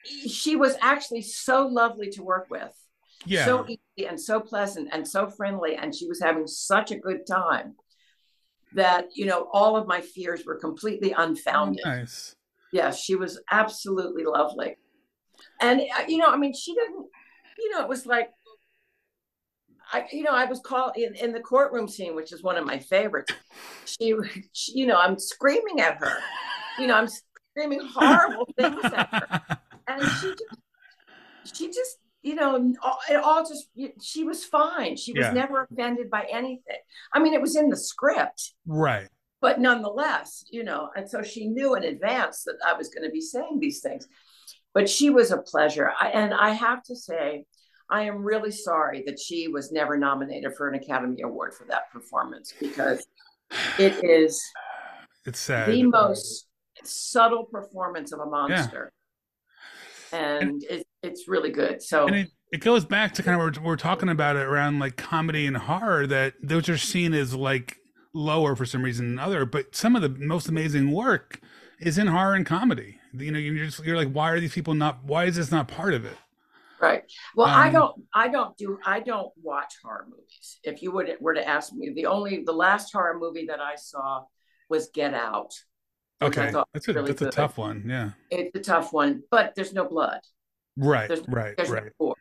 she 0.05 0.57
was 0.57 0.77
actually 0.81 1.23
so 1.23 1.67
lovely 1.67 2.11
to 2.11 2.23
work 2.23 2.47
with. 2.51 2.73
Yeah. 3.27 3.45
So 3.45 3.67
easy 3.67 4.09
and 4.09 4.21
so 4.21 4.41
pleasant 4.41 4.89
and 4.93 5.07
so 5.07 5.29
friendly. 5.29 5.77
And 5.77 5.95
she 5.95 6.07
was 6.07 6.21
having 6.21 6.47
such 6.47 6.91
a 6.91 6.99
good 6.99 7.27
time 7.27 7.75
that, 8.75 9.07
you 9.15 9.27
know, 9.27 9.49
all 9.53 9.77
of 9.77 9.87
my 9.87 10.01
fears 10.01 10.45
were 10.47 10.57
completely 10.57 11.13
unfounded. 11.17 11.83
nice. 11.85 12.35
Yes, 12.73 13.01
she 13.01 13.17
was 13.17 13.41
absolutely 13.51 14.25
lovely. 14.25 14.77
And, 15.61 15.81
uh, 15.81 16.05
you 16.07 16.19
know, 16.19 16.27
I 16.27 16.37
mean, 16.37 16.53
she 16.55 16.75
didn't, 16.75 17.07
you 17.59 17.71
know, 17.71 17.81
it 17.81 17.89
was 17.89 18.05
like, 18.05 18.31
I, 19.93 20.07
you 20.13 20.23
know, 20.23 20.33
I 20.33 20.45
was 20.45 20.61
called 20.61 20.93
in, 20.97 21.15
in 21.15 21.33
the 21.33 21.41
courtroom 21.41 21.89
scene, 21.89 22.15
which 22.15 22.33
is 22.33 22.43
one 22.43 22.57
of 22.57 22.67
my 22.67 22.79
favorites. 22.79 23.33
She, 23.87 24.15
she, 24.53 24.73
you 24.79 24.87
know, 24.87 24.97
I'm 24.97 25.19
screaming 25.19 25.81
at 25.81 25.97
her. 25.99 26.19
You 26.79 26.87
know, 26.87 26.95
I'm 26.95 27.09
screaming 27.09 27.81
horrible 27.93 28.47
things 28.59 28.85
at 28.85 29.09
her 29.11 29.41
and 29.89 30.03
she 30.03 30.29
just 30.31 30.57
she 31.57 31.67
just 31.69 31.99
you 32.23 32.35
know 32.35 32.73
it 33.11 33.17
all 33.17 33.43
just 33.43 33.69
she 34.03 34.25
was 34.25 34.45
fine 34.45 34.97
she 34.97 35.13
was 35.13 35.27
Yeah. 35.27 35.33
never 35.33 35.67
offended 35.71 36.11
by 36.11 36.27
anything 36.31 36.77
i 37.13 37.19
mean 37.19 37.35
it 37.35 37.41
was 37.41 37.57
in 37.57 37.71
the 37.71 37.77
script 37.77 38.55
right. 38.67 39.09
but 39.41 39.61
nonetheless 39.61 40.45
you 40.51 40.63
know 40.63 40.91
and 40.95 41.09
so 41.09 41.23
she 41.23 41.47
knew 41.49 41.75
in 41.75 41.85
advance 41.85 42.45
that 42.45 42.57
i 42.67 42.73
was 42.75 42.89
going 42.89 43.05
to 43.05 43.13
be 43.13 43.21
saying 43.21 43.59
these 43.61 43.81
things 43.81 44.07
but 44.75 44.89
she 44.89 45.11
was 45.11 45.31
a 45.31 45.39
pleasure 45.39 45.91
I, 45.99 46.09
and 46.11 46.35
i 46.35 46.51
have 46.51 46.83
to 46.85 46.97
say 46.97 47.47
i 47.91 48.03
am 48.03 48.23
really 48.23 48.51
sorry 48.51 49.03
that 49.07 49.19
she 49.19 49.49
was 49.49 49.73
never 49.73 49.97
nominated 49.97 50.53
for 50.57 50.69
an 50.69 50.75
academy 50.75 51.23
award 51.23 51.55
for 51.55 51.65
that 51.65 51.91
performance 51.93 52.53
because 52.61 53.07
it 53.79 54.03
is 54.05 54.43
It's 55.25 55.41
sad. 55.41 55.69
the 55.69 55.83
most 55.85 56.47
subtle 56.85 57.45
performance 57.45 58.13
of 58.13 58.21
a 58.21 58.27
monster. 58.27 58.93
And 60.13 60.63
it, 60.65 60.87
it's 61.03 61.29
really 61.29 61.51
good 61.51 61.83
so 61.83 62.07
and 62.07 62.17
it, 62.17 62.29
it 62.51 62.61
goes 62.63 62.85
back 62.85 63.13
to 63.15 63.23
kind 63.23 63.41
of 63.41 63.57
we're, 63.59 63.63
we're 63.63 63.77
talking 63.77 64.09
about 64.09 64.37
it 64.37 64.43
around 64.43 64.79
like 64.79 64.97
comedy 64.97 65.47
and 65.47 65.57
horror 65.57 66.07
that 66.07 66.35
those 66.43 66.69
are 66.69 66.79
seen 66.79 67.13
as 67.13 67.35
like 67.35 67.77
lower 68.15 68.57
for 68.57 68.65
some 68.65 68.83
reason 68.83 69.09
than 69.11 69.19
other 69.19 69.45
but 69.45 69.77
some 69.77 69.95
of 69.95 70.01
the 70.03 70.09
most 70.09 70.49
amazing 70.49 70.91
work 70.93 71.41
is 71.81 71.99
in 71.99 72.07
horror 72.07 72.35
and 72.35 72.47
comedy. 72.47 72.99
You 73.13 73.31
know 73.31 73.39
you're 73.39 73.67
just 73.67 73.85
you're 73.85 73.97
like 73.97 74.11
why 74.11 74.31
are 74.31 74.41
these 74.41 74.55
people 74.55 74.73
not 74.75 75.05
why 75.05 75.27
is 75.27 75.37
this 75.37 75.51
not 75.53 75.69
part 75.69 75.93
of 75.95 76.05
it 76.07 76.17
right. 76.81 77.03
Well 77.37 77.47
i 77.47 77.69
Um, 77.69 77.73
don't 77.73 78.03
i 78.15 78.29
don't 78.29 78.57
do 78.57 78.79
i 78.85 79.01
don't 79.01 79.33
watch 79.43 79.75
horror 79.83 80.07
movies. 80.09 80.59
If 80.63 80.83
you 80.83 80.93
would 80.93 81.17
were 81.21 81.35
to 81.35 81.47
ask 81.47 81.73
me 81.73 81.93
the 81.95 82.07
only 82.07 82.45
the 82.45 82.53
last 82.53 82.93
horror 82.93 83.19
movie 83.19 83.47
that 83.47 83.61
i 83.61 83.75
saw 83.77 84.25
was 84.69 84.89
get 84.95 85.15
out 85.15 85.53
I 86.21 86.27
okay. 86.27 86.53
that's 86.75 86.89
a 86.89 86.93
really 86.93 87.13
that's 87.13 87.23
a 87.23 87.31
tough 87.31 87.59
one 87.59 87.85
yeah. 87.87 88.11
It's 88.31 88.55
a 88.57 88.61
tough 88.61 88.93
one 88.93 89.23
but 89.31 89.55
there's 89.55 89.73
no 89.73 89.85
blood. 89.85 90.21
Right 90.77 91.09
There's- 91.09 91.25
right 91.29 91.57
there's 91.57 91.71
right. 91.71 91.85
no 92.01 92.15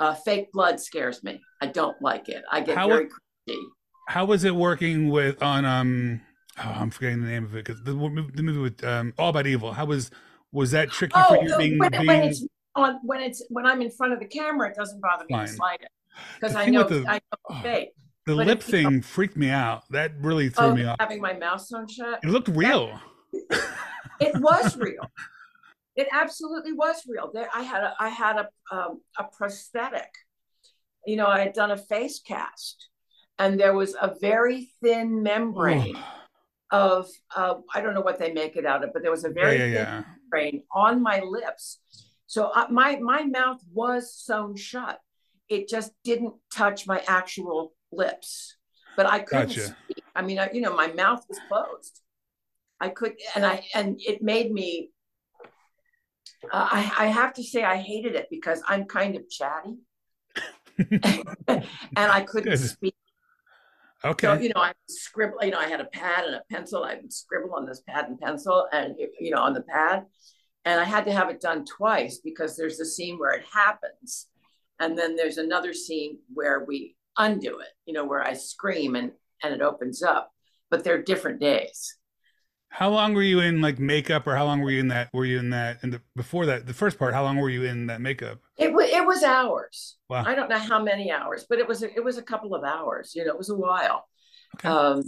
uh, 0.00 0.14
fake 0.14 0.52
blood 0.52 0.78
scares 0.80 1.24
me. 1.24 1.40
I 1.60 1.66
don't 1.66 2.00
like 2.00 2.28
it. 2.28 2.44
I 2.52 2.60
get 2.60 2.76
How- 2.76 2.88
very 2.88 3.08
crazy 3.08 3.60
how 4.08 4.24
was 4.24 4.42
it 4.44 4.54
working 4.54 5.10
with 5.10 5.42
on 5.42 5.64
um 5.66 6.20
oh 6.58 6.62
i'm 6.80 6.90
forgetting 6.90 7.20
the 7.22 7.28
name 7.28 7.44
of 7.44 7.54
it 7.54 7.64
because 7.64 7.82
the, 7.84 7.92
the 7.92 8.42
movie 8.42 8.58
with 8.58 8.82
um 8.82 9.12
all 9.18 9.28
about 9.28 9.46
evil 9.46 9.72
how 9.72 9.84
was 9.84 10.10
was 10.50 10.70
that 10.70 10.90
tricky 10.90 11.12
oh 11.14 11.34
for 11.34 11.42
you 11.44 11.56
being, 11.58 11.78
when, 11.78 11.90
being 11.90 12.06
when 12.06 12.22
it's 12.24 12.44
on 12.74 12.98
when 13.02 13.20
it's 13.20 13.42
when 13.48 13.66
i'm 13.66 13.80
in 13.82 13.90
front 13.90 14.12
of 14.12 14.20
the 14.20 14.26
camera 14.26 14.68
it 14.68 14.76
doesn't 14.76 15.00
bother 15.00 15.24
me 15.24 15.34
Fine. 15.34 15.46
the 15.46 15.52
slightest 15.52 15.90
because 16.34 16.52
The 16.52 16.58
i 16.58 16.66
know 16.66 16.84
the- 16.84 17.04
i 17.08 17.14
know 17.14 17.38
oh. 17.50 17.60
fake 17.62 17.90
the 18.26 18.36
but 18.36 18.46
lip 18.46 18.62
thing 18.62 19.00
freaked 19.00 19.36
me 19.36 19.48
out 19.48 19.84
that 19.90 20.12
really 20.20 20.50
threw 20.50 20.66
oh 20.66 20.74
me 20.74 20.84
off 20.84 20.96
having 21.00 21.20
my 21.20 21.32
mouth 21.32 21.60
sewn 21.62 21.88
shut 21.88 22.20
it 22.22 22.28
looked 22.28 22.48
real 22.48 23.00
it 24.20 24.40
was 24.40 24.76
real. 24.78 25.10
It 25.96 26.08
absolutely 26.12 26.72
was 26.72 27.02
real. 27.08 27.30
There, 27.32 27.48
I 27.54 27.62
had 27.62 27.82
a, 27.82 27.94
I 27.98 28.08
had 28.08 28.36
a, 28.36 28.48
um, 28.74 29.00
a 29.18 29.24
prosthetic. 29.24 30.10
You 31.06 31.16
know, 31.16 31.26
I 31.26 31.40
had 31.40 31.54
done 31.54 31.72
a 31.72 31.76
face 31.76 32.20
cast, 32.20 32.88
and 33.38 33.58
there 33.58 33.74
was 33.74 33.94
a 34.00 34.14
very 34.20 34.70
thin 34.82 35.22
membrane 35.22 35.96
of, 36.70 37.08
uh, 37.34 37.54
I 37.74 37.80
don't 37.80 37.94
know 37.94 38.00
what 38.00 38.18
they 38.18 38.32
make 38.32 38.56
it 38.56 38.66
out 38.66 38.84
of, 38.84 38.92
but 38.92 39.02
there 39.02 39.10
was 39.10 39.24
a 39.24 39.28
yeah 39.28 39.34
very 39.34 39.56
yeah 39.56 39.64
thin 39.64 39.72
yeah 39.72 40.02
membrane 40.30 40.62
on 40.72 41.02
my 41.02 41.20
lips. 41.20 41.80
So 42.28 42.50
I, 42.54 42.68
my 42.70 42.96
my 42.96 43.24
mouth 43.24 43.60
was 43.72 44.14
sewn 44.14 44.54
shut. 44.54 45.00
It 45.48 45.66
just 45.66 45.92
didn't 46.04 46.34
touch 46.54 46.86
my 46.86 47.02
actual 47.08 47.72
lips, 47.90 48.54
but 48.96 49.06
I 49.06 49.20
couldn't. 49.20 49.48
Gotcha. 49.48 49.76
Speak. 49.82 50.04
I 50.14 50.20
mean, 50.22 50.38
I, 50.38 50.50
you 50.52 50.60
know, 50.60 50.76
my 50.76 50.88
mouth 50.88 51.24
was 51.26 51.40
closed. 51.48 52.02
I 52.80 52.90
could, 52.90 53.14
and 53.34 53.46
I 53.46 53.64
and 53.74 53.98
it 54.06 54.22
made 54.22 54.52
me. 54.52 54.90
Uh, 56.52 56.68
I 56.70 56.92
I 56.98 57.06
have 57.06 57.32
to 57.34 57.42
say 57.42 57.64
I 57.64 57.78
hated 57.78 58.14
it 58.14 58.28
because 58.30 58.62
I'm 58.68 58.84
kind 58.84 59.16
of 59.16 59.28
chatty, 59.30 59.78
and 61.48 61.64
I 61.96 62.20
couldn't 62.20 62.50
Good. 62.50 62.60
speak. 62.60 62.94
okay 64.04 64.26
So 64.26 64.34
you 64.34 64.50
know, 64.50 64.60
I 64.60 64.74
scribble. 64.90 65.42
You 65.42 65.52
know, 65.52 65.58
I 65.60 65.68
had 65.68 65.80
a 65.80 65.86
pad 65.86 66.26
and 66.26 66.34
a 66.34 66.42
pencil. 66.50 66.84
I 66.84 66.96
would 66.96 67.10
scribble 67.10 67.54
on 67.54 67.64
this 67.64 67.80
pad 67.88 68.04
and 68.08 68.20
pencil, 68.20 68.66
and 68.70 68.96
you 69.18 69.30
know, 69.30 69.40
on 69.40 69.54
the 69.54 69.62
pad, 69.62 70.04
and 70.68 70.78
I 70.78 70.84
had 70.84 71.06
to 71.06 71.12
have 71.12 71.30
it 71.30 71.40
done 71.40 71.64
twice 71.64 72.18
because 72.22 72.54
there's 72.54 72.78
a 72.78 72.84
scene 72.84 73.18
where 73.18 73.32
it 73.32 73.44
happens, 73.50 74.26
and 74.78 74.98
then 74.98 75.16
there's 75.16 75.38
another 75.38 75.72
scene 75.72 76.18
where 76.34 76.64
we 76.66 76.94
undo 77.16 77.60
it. 77.60 77.68
You 77.86 77.94
know, 77.94 78.04
where 78.04 78.22
I 78.22 78.34
scream 78.34 78.94
and 78.94 79.12
and 79.42 79.54
it 79.54 79.62
opens 79.62 80.02
up, 80.02 80.30
but 80.70 80.84
they're 80.84 81.02
different 81.02 81.40
days. 81.40 81.96
How 82.68 82.90
long 82.90 83.14
were 83.14 83.22
you 83.22 83.40
in 83.40 83.62
like 83.62 83.78
makeup, 83.78 84.26
or 84.26 84.36
how 84.36 84.44
long 84.44 84.60
were 84.60 84.70
you 84.70 84.80
in 84.80 84.88
that? 84.88 85.08
Were 85.14 85.24
you 85.24 85.38
in 85.38 85.48
that? 85.50 85.78
And 85.82 85.98
before 86.14 86.44
that, 86.46 86.66
the 86.66 86.74
first 86.74 86.98
part, 86.98 87.14
how 87.14 87.22
long 87.24 87.38
were 87.38 87.48
you 87.48 87.64
in 87.64 87.86
that 87.86 88.02
makeup? 88.02 88.40
It 88.58 88.74
was 88.74 88.90
it 88.90 89.06
was 89.06 89.22
hours. 89.22 89.96
Wow. 90.10 90.24
I 90.26 90.34
don't 90.34 90.50
know 90.50 90.58
how 90.58 90.82
many 90.82 91.10
hours, 91.10 91.46
but 91.48 91.58
it 91.58 91.66
was 91.66 91.82
a, 91.82 91.90
it 91.96 92.04
was 92.04 92.18
a 92.18 92.22
couple 92.22 92.54
of 92.54 92.62
hours. 92.62 93.14
You 93.16 93.24
know, 93.24 93.30
it 93.30 93.38
was 93.38 93.48
a 93.48 93.56
while. 93.56 94.06
Okay. 94.56 94.68
Um, 94.68 95.02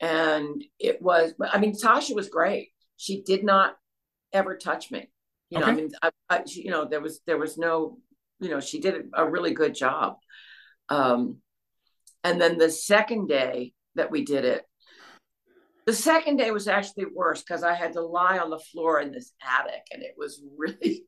and 0.00 0.62
it 0.78 1.00
was. 1.00 1.32
I 1.40 1.58
mean, 1.58 1.72
Tasha 1.72 2.14
was 2.14 2.28
great. 2.28 2.68
She 2.98 3.22
did 3.22 3.42
not 3.42 3.76
ever 4.32 4.56
touch 4.56 4.90
me. 4.90 5.10
You 5.50 5.60
know, 5.60 5.66
I 5.66 5.72
mean, 5.74 5.90
I, 6.02 6.10
I, 6.28 6.42
you 6.46 6.70
know, 6.70 6.86
there 6.86 7.00
was 7.00 7.20
there 7.26 7.38
was 7.38 7.56
no, 7.56 7.98
you 8.40 8.50
know, 8.50 8.60
she 8.60 8.80
did 8.80 9.06
a 9.14 9.28
really 9.28 9.54
good 9.54 9.74
job. 9.74 10.16
Um, 10.90 11.38
and 12.22 12.40
then 12.40 12.58
the 12.58 12.70
second 12.70 13.28
day 13.28 13.72
that 13.94 14.10
we 14.10 14.24
did 14.24 14.44
it, 14.44 14.64
the 15.86 15.94
second 15.94 16.36
day 16.36 16.50
was 16.50 16.68
actually 16.68 17.06
worse 17.14 17.42
because 17.42 17.62
I 17.62 17.74
had 17.74 17.94
to 17.94 18.02
lie 18.02 18.38
on 18.38 18.50
the 18.50 18.58
floor 18.58 19.00
in 19.00 19.10
this 19.10 19.32
attic, 19.42 19.86
and 19.90 20.02
it 20.02 20.14
was 20.18 20.42
really, 20.56 21.04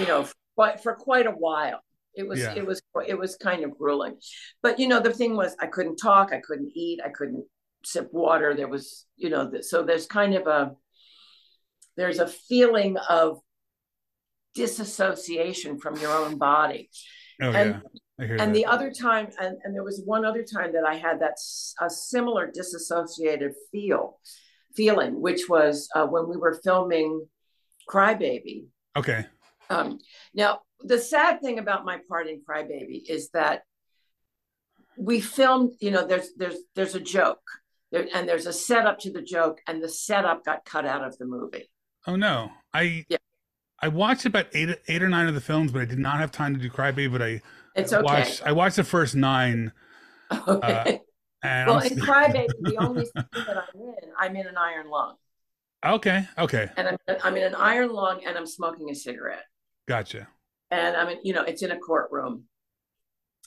you 0.00 0.06
know, 0.06 0.26
quite 0.56 0.82
for 0.82 0.94
quite 0.94 1.26
a 1.26 1.30
while. 1.30 1.80
It 2.16 2.26
was 2.26 2.40
Yeah. 2.40 2.54
it 2.54 2.66
was 2.66 2.82
it 3.06 3.18
was 3.18 3.36
kind 3.36 3.64
of 3.64 3.78
grueling, 3.78 4.16
but 4.62 4.78
you 4.80 4.88
know 4.88 5.00
the 5.00 5.12
thing 5.12 5.36
was 5.36 5.54
I 5.60 5.66
couldn't 5.68 5.96
talk, 5.96 6.32
I 6.32 6.40
couldn't 6.40 6.72
eat, 6.74 7.00
I 7.04 7.10
couldn't 7.10 7.44
sip 7.84 8.08
water. 8.12 8.54
There 8.54 8.68
was 8.68 9.06
you 9.16 9.30
know 9.30 9.50
so 9.60 9.82
there's 9.84 10.06
kind 10.06 10.34
of 10.34 10.46
a 10.48 10.72
there's 11.96 12.18
a 12.18 12.26
feeling 12.26 12.96
of 13.08 13.38
disassociation 14.54 15.78
from 15.78 15.96
your 15.96 16.12
own 16.12 16.38
body. 16.38 16.90
Oh 17.42 17.50
And- 17.50 17.82
yeah, 18.18 18.26
and 18.28 18.38
that. 18.38 18.52
the 18.52 18.66
other 18.66 18.92
time 18.92 19.28
and, 19.40 19.56
and 19.64 19.74
there 19.74 19.82
was 19.82 20.00
one 20.04 20.24
other 20.24 20.44
time 20.44 20.72
that 20.74 20.84
i 20.86 20.94
had 20.94 21.18
that 21.20 21.34
a 21.80 21.90
similar 21.90 22.48
disassociated 22.48 23.54
feel 23.72 24.20
feeling 24.76 25.20
which 25.20 25.48
was 25.48 25.88
uh, 25.96 26.06
when 26.06 26.28
we 26.28 26.36
were 26.36 26.60
filming 26.62 27.26
crybaby. 27.90 28.66
Okay, 28.96 29.26
um, 29.68 29.98
now 30.32 30.60
the 30.80 30.98
sad 30.98 31.40
thing 31.42 31.58
about 31.58 31.84
my 31.84 31.98
part 32.08 32.28
in 32.28 32.40
crybaby 32.48 33.02
is 33.08 33.30
that 33.30 33.62
we 34.96 35.18
filmed 35.20 35.72
you 35.80 35.90
know 35.90 36.06
there's 36.06 36.28
there's 36.36 36.58
there's 36.76 36.94
a 36.94 37.00
joke. 37.00 37.42
There, 37.90 38.06
and 38.14 38.28
there's 38.28 38.46
a 38.46 38.52
setup 38.52 38.98
to 39.00 39.10
the 39.12 39.22
joke 39.22 39.60
and 39.68 39.82
the 39.82 39.88
setup 39.88 40.44
got 40.44 40.64
cut 40.64 40.86
out 40.86 41.04
of 41.04 41.16
the 41.18 41.26
movie 41.26 41.68
oh 42.06 42.16
no, 42.16 42.50
I 42.72 43.04
Yeah. 43.08 43.18
I 43.80 43.88
watched 43.88 44.24
about 44.24 44.46
eight 44.54 44.70
eight 44.88 45.02
or 45.02 45.08
nine 45.08 45.26
of 45.28 45.34
the 45.34 45.40
films, 45.40 45.72
but 45.72 45.82
I 45.82 45.84
did 45.84 45.98
not 45.98 46.18
have 46.18 46.30
time 46.32 46.54
to 46.54 46.60
do 46.60 46.70
Crybaby. 46.70 47.10
But 47.12 47.22
I 47.22 47.42
it's 47.76 47.92
okay 47.92 48.02
watched 48.02 48.42
I 48.46 48.52
watched 48.52 48.76
the 48.76 48.84
first 48.84 49.14
nine, 49.14 49.72
okay 50.48 51.00
uh, 51.42 51.46
and 51.46 51.68
well 51.68 51.80
I'm- 51.80 51.92
in 51.92 51.98
crybaby 51.98 52.46
the 52.60 52.76
only 52.78 53.04
scene 53.04 53.24
that 53.34 53.56
i'm 53.58 53.80
in 53.80 53.94
i'm 54.18 54.36
in 54.36 54.46
an 54.46 54.56
iron 54.56 54.88
lung 54.88 55.16
Okay. 55.84 56.26
Okay. 56.38 56.70
and 56.78 56.88
I'm, 56.88 56.96
I'm 57.22 57.36
in 57.36 57.42
an 57.42 57.54
iron 57.54 57.92
lung 57.92 58.22
and 58.24 58.38
I'm 58.38 58.46
smoking 58.46 58.88
a 58.88 58.94
cigarette. 58.94 59.44
Gotcha. 59.86 60.28
And 60.70 60.96
I 60.96 61.04
mean, 61.06 61.18
you 61.22 61.34
know, 61.34 61.42
it's 61.42 61.60
in 61.62 61.72
a 61.72 61.78
courtroom. 61.78 62.44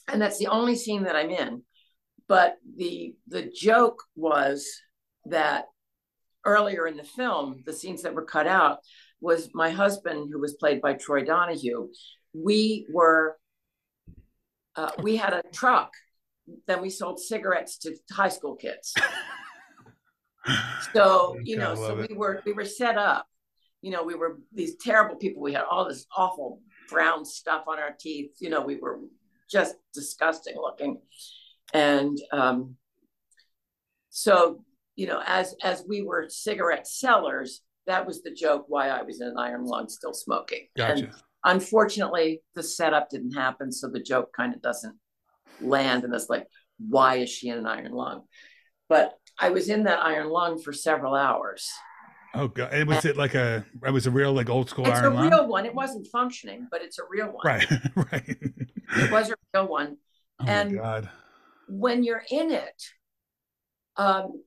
And 0.06 0.22
that's 0.22 0.38
the 0.38 0.46
only 0.46 0.76
scene 0.76 1.02
that 1.02 1.16
I'm 1.16 1.30
in. 1.30 1.62
But 2.28 2.58
the 2.76 3.16
the 3.26 3.50
joke 3.52 4.04
was 4.14 4.68
that 5.24 5.64
earlier 6.48 6.86
in 6.86 6.96
the 6.96 7.04
film, 7.04 7.62
the 7.66 7.72
scenes 7.72 8.02
that 8.02 8.14
were 8.14 8.24
cut 8.24 8.46
out 8.46 8.78
was 9.20 9.50
my 9.52 9.70
husband, 9.70 10.30
who 10.32 10.40
was 10.40 10.54
played 10.54 10.80
by 10.80 10.94
Troy 10.94 11.24
Donahue. 11.24 11.88
We 12.32 12.86
were 12.90 13.36
uh, 14.76 14.92
we 15.02 15.16
had 15.16 15.32
a 15.32 15.42
truck. 15.52 15.92
Then 16.66 16.80
we 16.80 16.88
sold 16.88 17.20
cigarettes 17.20 17.78
to 17.78 17.96
high 18.10 18.28
school 18.28 18.54
kids. 18.54 18.94
So 20.92 21.36
you 21.42 21.56
know, 21.56 21.74
so 21.74 21.98
it. 21.98 22.10
we 22.10 22.16
were 22.16 22.40
we 22.46 22.52
were 22.52 22.64
set 22.64 22.96
up. 22.96 23.26
You 23.82 23.90
know, 23.90 24.02
we 24.02 24.14
were 24.14 24.40
these 24.52 24.76
terrible 24.76 25.16
people. 25.16 25.42
We 25.42 25.52
had 25.52 25.64
all 25.70 25.86
this 25.88 26.06
awful 26.16 26.60
brown 26.88 27.24
stuff 27.24 27.64
on 27.66 27.78
our 27.78 27.94
teeth. 27.98 28.30
You 28.40 28.50
know, 28.50 28.62
we 28.62 28.76
were 28.76 29.00
just 29.50 29.76
disgusting 29.92 30.56
looking, 30.56 31.00
and 31.74 32.16
um, 32.32 32.76
so 34.10 34.64
you 34.98 35.06
know, 35.06 35.22
as 35.24 35.54
as 35.62 35.84
we 35.88 36.02
were 36.02 36.26
cigarette 36.28 36.88
sellers, 36.88 37.62
that 37.86 38.04
was 38.04 38.20
the 38.20 38.32
joke 38.32 38.64
why 38.66 38.88
I 38.88 39.02
was 39.02 39.20
in 39.20 39.28
an 39.28 39.38
iron 39.38 39.64
lung 39.64 39.88
still 39.88 40.12
smoking. 40.12 40.66
Gotcha. 40.76 41.04
And 41.04 41.12
unfortunately, 41.44 42.42
the 42.56 42.64
setup 42.64 43.08
didn't 43.08 43.30
happen, 43.30 43.70
so 43.70 43.88
the 43.88 44.02
joke 44.02 44.30
kind 44.36 44.52
of 44.52 44.60
doesn't 44.60 44.96
land, 45.60 46.02
and 46.02 46.12
it's 46.12 46.28
like, 46.28 46.48
why 46.78 47.18
is 47.18 47.30
she 47.30 47.48
in 47.48 47.58
an 47.58 47.66
iron 47.66 47.92
lung? 47.92 48.22
But 48.88 49.14
I 49.38 49.50
was 49.50 49.68
in 49.68 49.84
that 49.84 50.00
iron 50.00 50.30
lung 50.30 50.60
for 50.60 50.72
several 50.72 51.14
hours. 51.14 51.70
Oh 52.34 52.48
god. 52.48 52.72
And 52.72 52.88
was 52.88 53.04
it 53.04 53.16
like 53.16 53.36
a 53.36 53.64
it 53.86 53.92
was 53.92 54.08
a 54.08 54.10
real 54.10 54.32
like 54.32 54.50
old 54.50 54.68
school 54.68 54.84
It's 54.88 54.98
a 54.98 55.10
lung? 55.10 55.30
real 55.30 55.46
one. 55.46 55.64
It 55.64 55.76
wasn't 55.76 56.08
functioning, 56.08 56.66
but 56.72 56.82
it's 56.82 56.98
a 56.98 57.02
real 57.08 57.26
one. 57.26 57.42
Right. 57.44 57.66
right. 57.94 58.36
It 58.96 59.12
was 59.12 59.30
a 59.30 59.34
real 59.54 59.68
one. 59.68 59.96
Oh 60.40 60.44
And-. 60.44 61.08
When 61.68 62.02
you're 62.02 62.24
in 62.30 62.50
it, 62.50 62.82
um, 63.96 64.42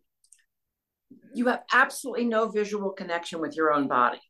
you 1.33 1.47
have 1.47 1.63
absolutely 1.71 2.25
no 2.25 2.50
visual 2.50 2.91
connection 2.91 3.39
with 3.39 3.55
your 3.55 3.71
own 3.71 3.88
body. 3.88 4.21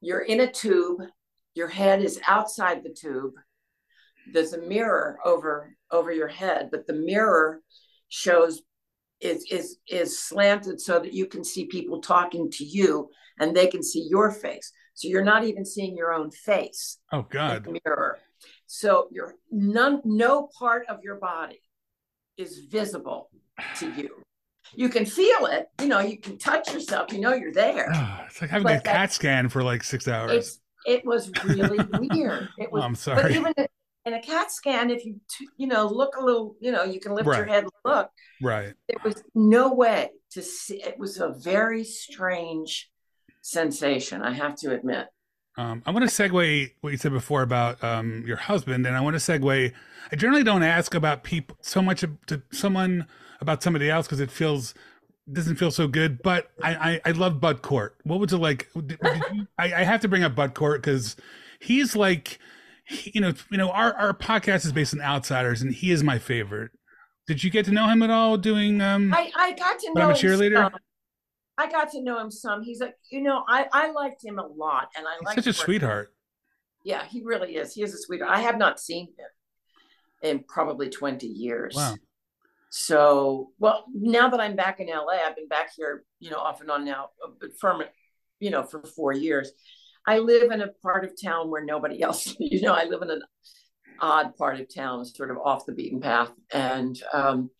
You're 0.00 0.20
in 0.20 0.40
a 0.40 0.50
tube. 0.50 1.00
Your 1.54 1.68
head 1.68 2.02
is 2.02 2.20
outside 2.26 2.82
the 2.82 2.94
tube. 2.94 3.34
There's 4.32 4.52
a 4.52 4.60
mirror 4.60 5.18
over 5.24 5.76
over 5.90 6.12
your 6.12 6.28
head, 6.28 6.68
but 6.70 6.86
the 6.86 6.94
mirror 6.94 7.60
shows 8.08 8.62
is 9.20 9.44
is 9.50 9.78
is 9.88 10.18
slanted 10.18 10.80
so 10.80 10.98
that 10.98 11.12
you 11.12 11.26
can 11.26 11.44
see 11.44 11.66
people 11.66 12.00
talking 12.00 12.50
to 12.50 12.64
you 12.64 13.08
and 13.38 13.54
they 13.54 13.66
can 13.66 13.82
see 13.82 14.06
your 14.08 14.30
face. 14.30 14.72
So 14.94 15.08
you're 15.08 15.24
not 15.24 15.44
even 15.44 15.64
seeing 15.64 15.96
your 15.96 16.12
own 16.12 16.30
face. 16.30 16.98
Oh 17.12 17.22
god. 17.22 17.64
the 17.64 17.78
mirror. 17.84 18.18
So 18.66 19.08
your 19.10 19.34
none 19.50 20.00
no 20.04 20.48
part 20.58 20.86
of 20.88 21.00
your 21.02 21.16
body 21.16 21.60
is 22.36 22.58
visible 22.70 23.30
to 23.78 23.90
you. 23.92 24.21
You 24.74 24.88
can 24.88 25.04
feel 25.06 25.46
it, 25.46 25.68
you 25.80 25.88
know, 25.88 26.00
you 26.00 26.18
can 26.18 26.38
touch 26.38 26.72
yourself, 26.72 27.12
you 27.12 27.20
know 27.20 27.34
you're 27.34 27.52
there. 27.52 27.88
Ah, 27.92 28.24
it's 28.26 28.40
like 28.40 28.50
having 28.50 28.64
But 28.64 28.78
a 28.78 28.80
CAT 28.80 29.12
scan 29.12 29.48
for 29.48 29.62
like 29.62 29.82
six 29.84 30.08
hours. 30.08 30.60
It 30.86 31.04
was 31.04 31.30
really 31.44 31.78
weird. 31.92 32.48
It 32.58 32.68
Oh, 32.72 32.76
was 32.76 32.84
I'm 32.84 32.94
sorry. 32.94 33.22
but 33.22 33.30
even 33.32 33.52
in 34.04 34.14
a 34.14 34.20
CAT 34.20 34.50
scan, 34.50 34.90
if 34.90 35.04
you 35.04 35.20
t- 35.30 35.48
you 35.56 35.66
know 35.66 35.86
look 35.86 36.16
a 36.16 36.24
little, 36.24 36.56
you 36.60 36.72
know, 36.72 36.84
you 36.84 37.00
can 37.00 37.14
lift 37.14 37.26
your 37.26 37.44
head 37.44 37.64
and 37.64 37.72
look. 37.84 38.10
right. 38.42 38.74
There 38.88 38.98
was 39.04 39.22
no 39.34 39.72
way 39.74 40.10
to 40.32 40.42
see. 40.42 40.82
It 40.82 40.98
was 40.98 41.18
a 41.18 41.28
very 41.30 41.84
strange 41.84 42.90
sensation, 43.42 44.22
I 44.22 44.32
have 44.32 44.56
to 44.56 44.72
admit. 44.72 45.08
Um, 45.58 45.82
I 45.84 45.90
want 45.90 46.08
to 46.08 46.10
segue 46.10 46.72
what 46.80 46.90
you 46.90 46.96
said 46.96 47.12
before 47.12 47.42
about 47.42 47.82
um, 47.84 48.24
your 48.26 48.38
husband, 48.38 48.86
and 48.86 48.96
I 48.96 49.00
want 49.00 49.14
to 49.14 49.20
segue. 49.20 49.72
I 50.10 50.16
generally 50.16 50.44
don't 50.44 50.62
ask 50.62 50.94
about 50.94 51.24
people 51.24 51.56
so 51.60 51.82
much 51.82 52.04
to 52.26 52.42
someone 52.50 53.06
about 53.42 53.62
somebody 53.62 53.90
else 53.90 54.06
because 54.06 54.20
it 54.20 54.30
feels 54.30 54.72
doesn't 55.30 55.56
feel 55.56 55.70
so 55.70 55.86
good. 55.86 56.22
But 56.22 56.50
I 56.62 56.74
I, 56.74 57.00
I 57.06 57.10
love 57.12 57.40
Bud 57.40 57.60
Cort. 57.62 57.96
What 58.04 58.18
was 58.20 58.32
it 58.32 58.38
like? 58.38 58.68
Did, 58.74 58.98
did 59.00 59.22
you, 59.34 59.46
I, 59.58 59.64
I 59.74 59.82
have 59.84 60.00
to 60.00 60.08
bring 60.08 60.22
up 60.24 60.34
Bud 60.34 60.54
Cort 60.54 60.80
because 60.82 61.16
he's 61.60 61.94
like, 61.94 62.38
he- 62.84 63.12
you 63.14 63.20
know, 63.20 63.34
you 63.50 63.58
know, 63.58 63.70
our 63.70 63.92
our 63.94 64.14
podcast 64.14 64.64
is 64.64 64.72
based 64.72 64.94
on 64.94 65.02
outsiders, 65.02 65.60
and 65.60 65.74
he 65.74 65.90
is 65.90 66.02
my 66.02 66.18
favorite. 66.18 66.70
Did 67.28 67.44
you 67.44 67.50
get 67.50 67.66
to 67.66 67.70
know 67.72 67.86
him 67.88 68.02
at 68.02 68.10
all 68.10 68.36
doing? 68.36 68.80
Um, 68.80 69.12
I, 69.14 69.30
I 69.36 69.52
got 69.52 69.78
to 69.80 69.92
know 69.94 70.02
I'm 70.02 70.10
a 70.10 70.14
him 70.14 70.18
cheerleader? 70.30 70.56
some. 70.56 70.72
I 71.58 71.70
got 71.70 71.92
to 71.92 72.02
know 72.02 72.18
him 72.18 72.30
some. 72.30 72.62
He's 72.62 72.80
like, 72.80 72.96
you 73.10 73.20
know, 73.22 73.44
I, 73.46 73.66
I 73.72 73.92
liked 73.92 74.24
him 74.24 74.38
a 74.38 74.46
lot, 74.46 74.88
and 74.96 75.06
I 75.06 75.24
like 75.24 75.36
such 75.36 75.46
a 75.46 75.52
sweetheart. 75.52 76.12
Yeah, 76.84 77.04
he 77.04 77.22
really 77.22 77.54
is. 77.56 77.74
He 77.74 77.82
is 77.82 77.94
a 77.94 77.98
sweetheart. 77.98 78.32
I 78.32 78.40
have 78.40 78.58
not 78.58 78.80
seen 78.80 79.06
him 79.06 80.30
in 80.30 80.44
probably 80.48 80.88
twenty 80.90 81.28
years. 81.28 81.76
Wow. 81.76 81.94
So, 82.74 83.50
well, 83.58 83.84
now 83.92 84.30
that 84.30 84.40
I'm 84.40 84.56
back 84.56 84.80
in 84.80 84.86
LA, 84.86 85.18
I've 85.26 85.36
been 85.36 85.46
back 85.46 85.72
here, 85.76 86.04
you 86.20 86.30
know, 86.30 86.38
off 86.38 86.62
and 86.62 86.70
on 86.70 86.86
now, 86.86 87.10
uh, 87.22 87.28
but 87.38 87.50
from, 87.60 87.82
you 88.40 88.48
know, 88.48 88.62
for 88.62 88.82
four 88.82 89.12
years. 89.12 89.52
I 90.06 90.20
live 90.20 90.50
in 90.50 90.62
a 90.62 90.68
part 90.82 91.04
of 91.04 91.12
town 91.22 91.50
where 91.50 91.62
nobody 91.62 92.02
else, 92.02 92.34
you 92.40 92.62
know, 92.62 92.72
I 92.72 92.84
live 92.84 93.02
in 93.02 93.10
an 93.10 93.20
odd 94.00 94.34
part 94.36 94.58
of 94.58 94.74
town, 94.74 95.04
sort 95.04 95.30
of 95.30 95.36
off 95.44 95.66
the 95.66 95.72
beaten 95.72 96.00
path, 96.00 96.32
and 96.50 96.98
um, 97.12 97.50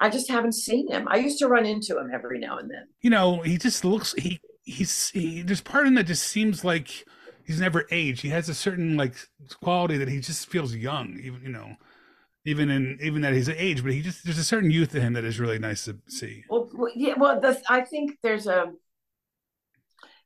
I 0.00 0.08
just 0.08 0.30
haven't 0.30 0.54
seen 0.54 0.90
him. 0.90 1.08
I 1.10 1.18
used 1.18 1.38
to 1.40 1.46
run 1.48 1.66
into 1.66 1.98
him 1.98 2.10
every 2.12 2.38
now 2.38 2.56
and 2.56 2.70
then. 2.70 2.88
you 3.02 3.10
know, 3.10 3.42
he 3.42 3.58
just 3.58 3.84
looks 3.84 4.14
he 4.14 4.40
he's 4.62 5.10
he, 5.10 5.42
there's 5.42 5.60
part 5.60 5.84
of 5.84 5.88
him 5.88 5.94
that 5.96 6.04
just 6.06 6.26
seems 6.26 6.64
like 6.64 7.04
he's 7.44 7.60
never 7.60 7.86
aged. 7.90 8.22
He 8.22 8.30
has 8.30 8.48
a 8.48 8.54
certain 8.54 8.96
like 8.96 9.14
quality 9.62 9.98
that 9.98 10.08
he 10.08 10.20
just 10.20 10.48
feels 10.48 10.74
young, 10.74 11.20
even 11.22 11.42
you 11.42 11.50
know, 11.50 11.76
even 12.44 12.70
in 12.70 12.98
even 13.02 13.24
at 13.24 13.32
his 13.32 13.48
age. 13.48 13.82
But 13.82 13.92
he 13.92 14.02
just 14.02 14.24
there's 14.24 14.38
a 14.38 14.44
certain 14.44 14.70
youth 14.70 14.92
to 14.92 15.00
him 15.00 15.12
that 15.14 15.24
is 15.24 15.40
really 15.40 15.58
nice 15.58 15.84
to 15.84 15.98
see. 16.08 16.44
Well, 16.48 16.68
yeah, 16.94 17.14
well, 17.16 17.40
the, 17.40 17.60
I 17.68 17.80
think 17.82 18.18
there's 18.22 18.46
a 18.46 18.72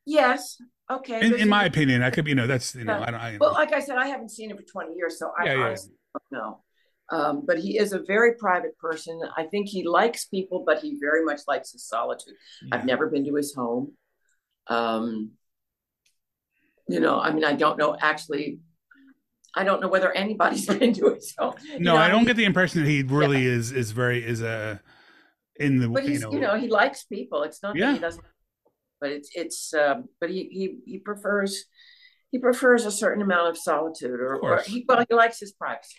yes, 0.04 0.60
okay. 0.90 1.20
In, 1.26 1.34
in 1.34 1.48
my 1.48 1.64
opinion, 1.64 2.02
I 2.02 2.10
could 2.10 2.26
you 2.26 2.34
know 2.34 2.46
that's 2.46 2.74
you 2.74 2.84
know 2.84 2.98
Yeah. 2.98 3.04
I 3.06 3.10
don't 3.10 3.20
I, 3.20 3.36
Well, 3.40 3.52
like 3.52 3.72
I 3.72 3.80
said, 3.80 3.96
I 3.96 4.08
haven't 4.08 4.30
seen 4.30 4.50
him 4.50 4.56
for 4.56 4.62
20 4.64 4.94
years, 4.94 5.18
so 5.18 5.32
I 5.38 5.44
Yeah, 5.46 5.54
yeah. 5.54 5.76
don't 5.76 6.32
know. 6.32 6.62
Um, 7.10 7.44
but 7.46 7.58
he 7.58 7.78
is 7.78 7.92
a 7.94 8.00
very 8.00 8.34
private 8.34 8.76
person. 8.78 9.18
I 9.36 9.44
think 9.44 9.68
he 9.68 9.82
likes 9.82 10.26
people, 10.26 10.64
but 10.66 10.80
he 10.80 10.98
very 11.00 11.24
much 11.24 11.40
likes 11.48 11.72
his 11.72 11.86
solitude. 11.86 12.34
I've 12.70 12.84
never 12.84 13.06
been 13.06 13.24
to 13.24 13.34
his 13.34 13.54
home. 13.54 13.92
Um, 14.66 15.32
you 16.88 17.00
know, 17.00 17.20
I 17.20 17.32
mean, 17.32 17.44
I 17.44 17.54
don't 17.54 17.78
know 17.78 17.96
actually. 18.00 18.58
I 19.58 19.64
don't 19.64 19.80
know 19.80 19.88
whether 19.88 20.12
anybody's 20.12 20.66
been 20.66 20.92
to 20.94 21.14
his 21.14 21.34
home. 21.38 21.54
You 21.64 21.78
no, 21.80 21.94
know, 21.94 22.00
I 22.00 22.08
don't 22.08 22.24
get 22.24 22.36
the 22.36 22.44
impression 22.44 22.82
that 22.82 22.88
he 22.90 23.02
really 23.02 23.44
is 23.46 23.72
is 23.72 23.90
very 23.92 24.24
is 24.26 24.42
a 24.42 24.80
in 25.56 25.78
the 25.80 25.88
But 25.88 26.04
you 26.04 26.10
he's, 26.10 26.20
know, 26.22 26.32
you 26.32 26.40
know, 26.40 26.56
he 26.56 26.68
likes 26.68 27.04
people. 27.04 27.42
It's 27.42 27.62
not 27.62 27.80
that 27.80 27.80
Yeah. 27.80 27.92
he 27.94 27.98
doesn't. 27.98 28.24
But 29.00 29.10
it's 29.10 29.30
it's. 29.34 29.74
Um, 29.74 30.08
but 30.20 30.30
he 30.30 30.48
he 30.50 30.78
he 30.92 30.98
prefers 30.98 31.64
he 32.32 32.38
prefers 32.38 32.84
a 32.84 32.90
certain 32.90 33.22
amount 33.22 33.48
of 33.48 33.56
solitude, 33.56 34.20
or, 34.20 34.34
Of 34.34 34.42
or 34.42 34.62
he 34.66 34.84
well 34.88 35.04
he 35.08 35.14
likes 35.14 35.38
his 35.40 35.52
privacy. 35.52 35.96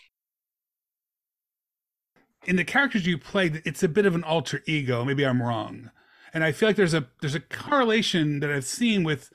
in 2.46 2.56
the 2.56 2.64
characters 2.64 3.06
you 3.06 3.18
play, 3.18 3.60
it's 3.64 3.82
a 3.82 3.88
bit 3.88 4.06
of 4.06 4.14
an 4.14 4.24
alter 4.24 4.62
ego. 4.66 5.04
Maybe 5.04 5.24
I'm 5.26 5.42
wrong, 5.42 5.90
and 6.32 6.42
I 6.44 6.52
feel 6.52 6.68
like 6.68 6.76
there's 6.76 6.94
a 6.94 7.06
there's 7.20 7.34
a 7.34 7.40
correlation 7.40 8.40
that 8.40 8.50
I've 8.50 8.64
seen 8.64 9.04
with 9.04 9.30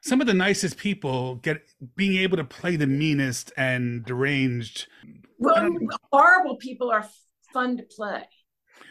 some 0.00 0.20
of 0.20 0.26
the 0.26 0.34
nicest 0.34 0.76
people 0.76 1.36
get 1.36 1.62
being 1.96 2.16
able 2.20 2.36
to 2.36 2.44
play 2.44 2.76
the 2.76 2.86
meanest 2.86 3.52
and 3.56 4.04
deranged. 4.04 4.86
Well, 5.38 5.68
horrible 6.12 6.56
people 6.56 6.90
are 6.90 7.06
fun 7.52 7.76
to 7.78 7.82
play. 7.84 8.24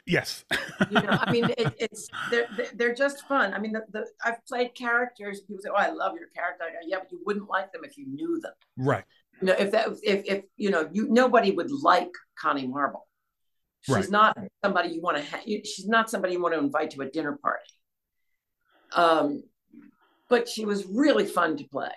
Yes, 0.05 0.43
You 0.89 1.01
know, 1.01 1.17
I 1.21 1.31
mean, 1.31 1.45
it, 1.57 1.73
it's 1.79 2.07
they're 2.31 2.47
they're- 2.55 2.71
they're 2.75 2.93
just 2.95 3.27
fun. 3.27 3.53
I 3.53 3.59
mean, 3.59 3.73
the, 3.73 3.81
the 3.91 4.05
I've 4.23 4.43
played 4.45 4.73
characters. 4.75 5.41
People 5.41 5.61
say, 5.61 5.69
"Oh, 5.71 5.75
I 5.75 5.89
love 5.91 6.13
your 6.17 6.29
character." 6.35 6.63
Go, 6.65 6.79
yeah, 6.87 6.97
but 6.99 7.11
you 7.11 7.19
wouldn't 7.25 7.49
like 7.49 7.71
them 7.73 7.83
if 7.83 7.97
you 7.97 8.07
knew 8.07 8.39
them. 8.41 8.53
right, 8.77 9.03
You 9.41 9.47
know, 9.47 9.53
if 9.53 9.71
that 9.71 9.87
if 10.03 10.25
if 10.25 10.45
you 10.57 10.71
know 10.71 10.89
you 10.91 11.09
nobody 11.09 11.51
would 11.51 11.69
like 11.71 12.09
Connie 12.39 12.67
Marble. 12.67 13.07
She's 13.81 13.95
Right. 13.95 14.09
not 14.09 14.37
somebody 14.63 14.89
you 14.89 15.01
want 15.01 15.17
to. 15.17 15.23
Ha- 15.23 15.43
she's 15.45 15.87
not 15.87 16.09
somebody 16.09 16.33
you 16.33 16.41
want 16.41 16.53
to 16.55 16.59
invite 16.59 16.91
to 16.91 17.01
a 17.01 17.09
dinner 17.09 17.37
party. 17.41 17.69
Um, 18.93 19.43
but 20.29 20.47
she 20.47 20.65
was 20.65 20.85
really 20.85 21.25
fun 21.25 21.57
to 21.57 21.63
play. 21.65 21.91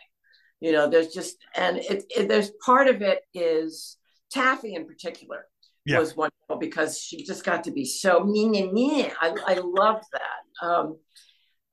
You 0.61 0.73
know, 0.73 0.89
there's 0.89 1.09
just 1.09 1.37
and 1.55 1.79
it, 1.79 2.05
it 2.11 2.29
there's 2.29 2.51
part 2.65 2.89
of 2.89 3.03
it 3.03 3.21
is 3.35 3.97
Taffy 4.31 4.75
in 4.75 4.87
particular 4.87 5.47
Yeah. 5.85 5.99
was 5.99 6.17
wonderful 6.17 6.57
because 6.59 6.99
she 6.99 7.25
just 7.25 7.45
got 7.45 7.65
to 7.65 7.71
be 7.71 7.85
so 7.85 8.25
me 8.25 8.49
me 8.49 8.71
me. 8.73 9.11
I 9.21 9.35
I 9.47 9.55
loved 9.63 10.05
that. 10.13 10.67
Um, 10.67 10.99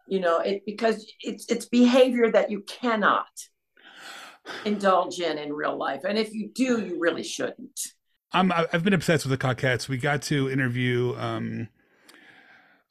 you 0.08 0.20
know, 0.20 0.40
it 0.40 0.64
because 0.66 1.06
it's 1.22 1.46
it's 1.50 1.66
behavior 1.68 2.32
that 2.32 2.50
you 2.50 2.62
cannot 2.62 3.28
indulge 4.66 5.20
in 5.20 5.38
in 5.38 5.54
real 5.54 5.78
life, 5.78 6.02
and 6.04 6.18
if 6.18 6.34
you 6.34 6.50
do, 6.54 6.82
you 6.82 6.98
really 7.00 7.24
shouldn't. 7.24 7.80
I'm 8.32 8.52
I've 8.52 8.84
been 8.84 8.94
obsessed 8.94 9.26
with 9.26 9.40
the 9.40 9.48
Cockettes. 9.48 9.88
We 9.88 9.98
got 9.98 10.22
to 10.24 10.50
interview 10.50 11.16
um, 11.18 11.70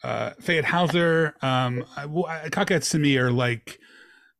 uh, 0.02 0.30
Fayette 0.40 0.64
Hauser. 0.64 1.34
Um, 1.42 1.84
I, 1.96 2.04
I, 2.04 2.48
Cockettes 2.48 2.90
to 2.92 2.98
me 2.98 3.16
are 3.18 3.30
like 3.30 3.78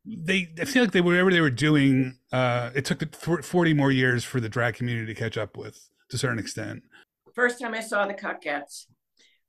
they. 0.04 0.48
I 0.60 0.64
feel 0.64 0.82
like 0.82 0.92
they 0.92 1.00
whatever 1.00 1.30
they 1.30 1.40
were 1.40 1.50
doing. 1.50 2.18
Uh, 2.32 2.70
it 2.74 2.84
took 2.84 3.14
forty 3.14 3.74
more 3.74 3.90
years 3.90 4.24
for 4.24 4.40
the 4.40 4.48
drag 4.48 4.74
community 4.74 5.12
to 5.12 5.18
catch 5.18 5.36
up 5.36 5.56
with 5.56 5.88
to 6.10 6.16
a 6.16 6.18
certain 6.18 6.38
extent. 6.38 6.82
First 7.34 7.60
time 7.60 7.74
I 7.74 7.80
saw 7.80 8.06
the 8.06 8.14
Cockettes 8.14 8.86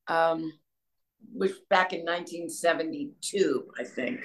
um, 0.08 0.52
was 1.34 1.54
back 1.70 1.94
in 1.94 2.02
1972, 2.02 3.68
I 3.80 3.84
think. 3.84 4.22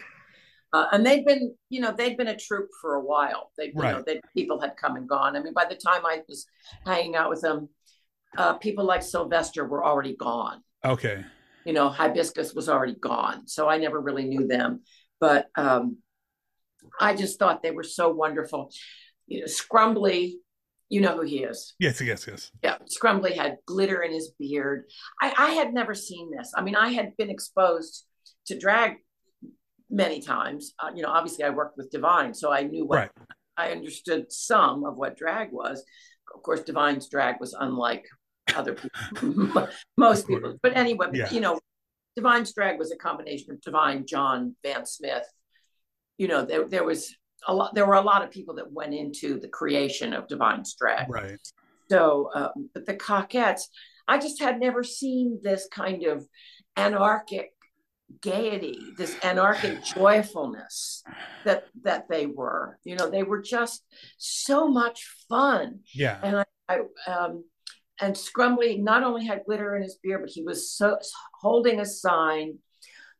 Uh, 0.73 0.87
and 0.91 1.07
they'd 1.07 1.25
been, 1.25 1.55
you 1.69 1.81
know, 1.81 1.95
they'd 1.97 2.17
been 2.17 2.29
a 2.29 2.37
troupe 2.37 2.69
for 2.81 2.95
a 2.95 3.01
while. 3.01 3.53
They, 3.57 3.73
right. 3.75 3.91
you 3.91 3.97
know, 3.97 4.03
they, 4.05 4.21
people 4.37 4.61
had 4.61 4.77
come 4.77 4.97
and 4.97 5.09
gone. 5.09 5.37
I 5.37 5.41
mean, 5.41 5.53
by 5.55 5.67
the 5.67 5.77
time 5.77 6.05
I 6.05 6.23
was 6.29 6.47
hanging 6.85 7.15
out 7.15 7.31
with 7.31 7.43
them, 7.43 7.69
uh, 8.37 8.55
people 8.55 8.85
like 8.85 9.03
Sylvester 9.03 9.65
were 9.65 9.85
already 9.85 10.17
gone. 10.17 10.63
Okay. 10.85 11.25
You 11.65 11.73
know, 11.73 11.89
Hibiscus 11.89 12.55
was 12.55 12.69
already 12.69 12.95
gone, 12.95 13.47
so 13.47 13.69
I 13.69 13.79
never 13.79 14.01
really 14.01 14.25
knew 14.25 14.47
them. 14.47 14.83
But 15.21 15.49
um, 15.57 15.99
I 17.01 17.15
just 17.15 17.39
thought 17.39 17.63
they 17.63 17.71
were 17.71 17.83
so 17.83 18.11
wonderful. 18.11 18.71
You 19.27 19.41
know, 19.41 19.47
Scrumbly, 19.47 20.35
you 20.89 21.01
know 21.01 21.17
who 21.17 21.23
he 21.23 21.45
is. 21.45 21.75
Yes, 21.79 22.01
yes, 22.01 22.27
yes. 22.27 22.51
Yeah, 22.63 22.77
Scrumbly 22.87 23.35
had 23.35 23.57
glitter 23.67 24.03
in 24.03 24.13
his 24.13 24.33
beard. 24.39 24.85
I, 25.21 25.33
I 25.37 25.51
had 25.53 25.73
never 25.73 25.95
seen 25.95 26.31
this. 26.37 26.53
I 26.57 26.63
mean, 26.63 26.77
I 26.77 26.91
had 26.91 27.17
been 27.17 27.31
exposed 27.31 28.07
to 28.47 28.59
drag 28.59 28.97
many 29.91 30.21
times. 30.21 30.75
Uh, 30.79 30.91
you 30.95 31.03
know, 31.03 31.09
obviously 31.09 31.45
I 31.45 31.51
worked 31.51 31.77
with 31.77 31.91
Divine, 31.91 32.35
so 32.35 32.53
I 32.53 32.63
knew 32.63 32.85
what 32.87 32.99
right. 32.99 33.11
I 33.57 33.71
understood 33.71 34.33
some 34.33 34.85
of 34.85 34.97
what 34.97 35.17
drag 35.17 35.53
was. 35.53 35.83
Of 36.35 36.43
course, 36.43 36.63
Divine's 36.63 37.09
drag 37.09 37.37
was 37.41 37.55
unlike 37.59 38.05
other 38.57 38.75
people, 38.75 39.69
most 39.97 40.27
people. 40.27 40.59
But 40.63 40.77
anyway, 40.77 41.09
yeah. 41.13 41.31
you 41.31 41.41
know, 41.41 41.59
Divine 42.17 42.47
drag 42.55 42.79
was 42.79 42.93
a 42.93 42.97
combination 42.97 43.53
of 43.53 43.61
Divine, 43.61 44.07
John, 44.07 44.55
Van 44.63 44.87
Smith. 44.87 45.27
You 46.17 46.29
know, 46.29 46.45
there 46.45 46.69
there 46.69 46.85
was 46.85 47.15
a 47.47 47.55
lot. 47.55 47.75
There 47.75 47.87
were 47.87 47.95
a 47.95 48.01
lot 48.01 48.23
of 48.23 48.31
people 48.31 48.55
that 48.57 48.71
went 48.71 48.95
into 48.95 49.41
the 49.41 49.49
creation 49.49 50.13
of 50.13 50.29
Divine 50.29 50.63
drag. 50.79 51.11
Right. 51.11 51.41
So, 51.91 52.31
um, 52.35 52.71
but 52.73 52.87
the 52.87 52.95
Cockettes, 52.95 53.63
I 54.07 54.19
just 54.19 54.41
had 54.41 54.61
never 54.61 54.85
seen 54.85 55.41
this 55.43 55.69
kind 55.71 56.05
of 56.05 56.27
anarchic 56.77 57.53
gaiety, 58.21 58.79
this 58.97 59.17
anarchic 59.23 59.83
joyfulness 59.95 61.03
that 61.45 61.67
that 61.83 62.09
they 62.09 62.27
were. 62.27 62.79
You 62.85 62.97
know, 62.97 63.11
they 63.11 63.23
were 63.23 63.43
just 63.43 63.85
so 64.19 64.69
much 64.69 65.07
fun. 65.29 65.81
Yeah. 65.93 66.21
And 66.23 66.37
I, 66.37 66.45
I 66.69 67.13
um, 67.13 67.45
and 68.01 68.15
Scrumbly 68.15 68.83
not 68.83 69.03
only 69.05 69.25
had 69.25 69.45
glitter 69.45 69.77
in 69.77 69.83
his 69.83 69.99
beard, 70.03 70.23
but 70.23 70.31
he 70.31 70.43
was 70.43 70.71
so 70.71 70.99
holding 71.41 71.81
a 71.81 71.87
sign 71.87 72.59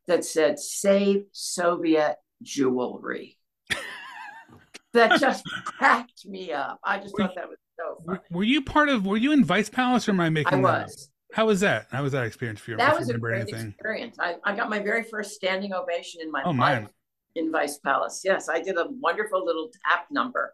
that 0.07 0.25
said 0.25 0.59
"Save 0.59 1.25
Soviet 1.31 2.15
Jewelry." 2.43 3.37
that 4.93 5.19
just 5.19 5.43
cracked 5.65 6.25
me 6.25 6.51
up. 6.51 6.79
I 6.83 6.99
just 6.99 7.17
thought 7.17 7.35
that 7.35 7.47
was 7.47 7.57
so 7.77 8.03
funny. 8.05 8.19
Were 8.31 8.43
you 8.43 8.61
part 8.61 8.89
of? 8.89 9.05
Were 9.05 9.17
you 9.17 9.31
in 9.31 9.43
Vice 9.43 9.69
Palace, 9.69 10.07
or 10.07 10.11
am 10.11 10.19
I 10.19 10.29
making? 10.29 10.65
I 10.65 10.83
was. 10.83 11.09
How 11.33 11.47
was 11.47 11.59
that? 11.61 11.87
How 11.91 12.01
was 12.01 12.13
that 12.13 12.23
experience 12.25 12.61
for 12.61 12.71
you? 12.71 12.77
That 12.77 12.97
was 12.97 13.09
a 13.09 13.17
great 13.17 13.41
anything? 13.41 13.69
experience. 13.69 14.17
I, 14.19 14.35
I 14.45 14.55
got 14.55 14.69
my 14.69 14.79
very 14.79 15.03
first 15.03 15.33
standing 15.33 15.73
ovation 15.73 16.21
in 16.21 16.31
my 16.31 16.41
oh, 16.45 16.51
life 16.51 16.83
man. 16.83 16.89
in 17.35 17.51
Vice 17.51 17.77
Palace. 17.79 18.21
Yes, 18.23 18.47
I 18.47 18.61
did 18.61 18.77
a 18.77 18.87
wonderful 19.01 19.43
little 19.45 19.69
tap 19.85 20.05
number 20.09 20.53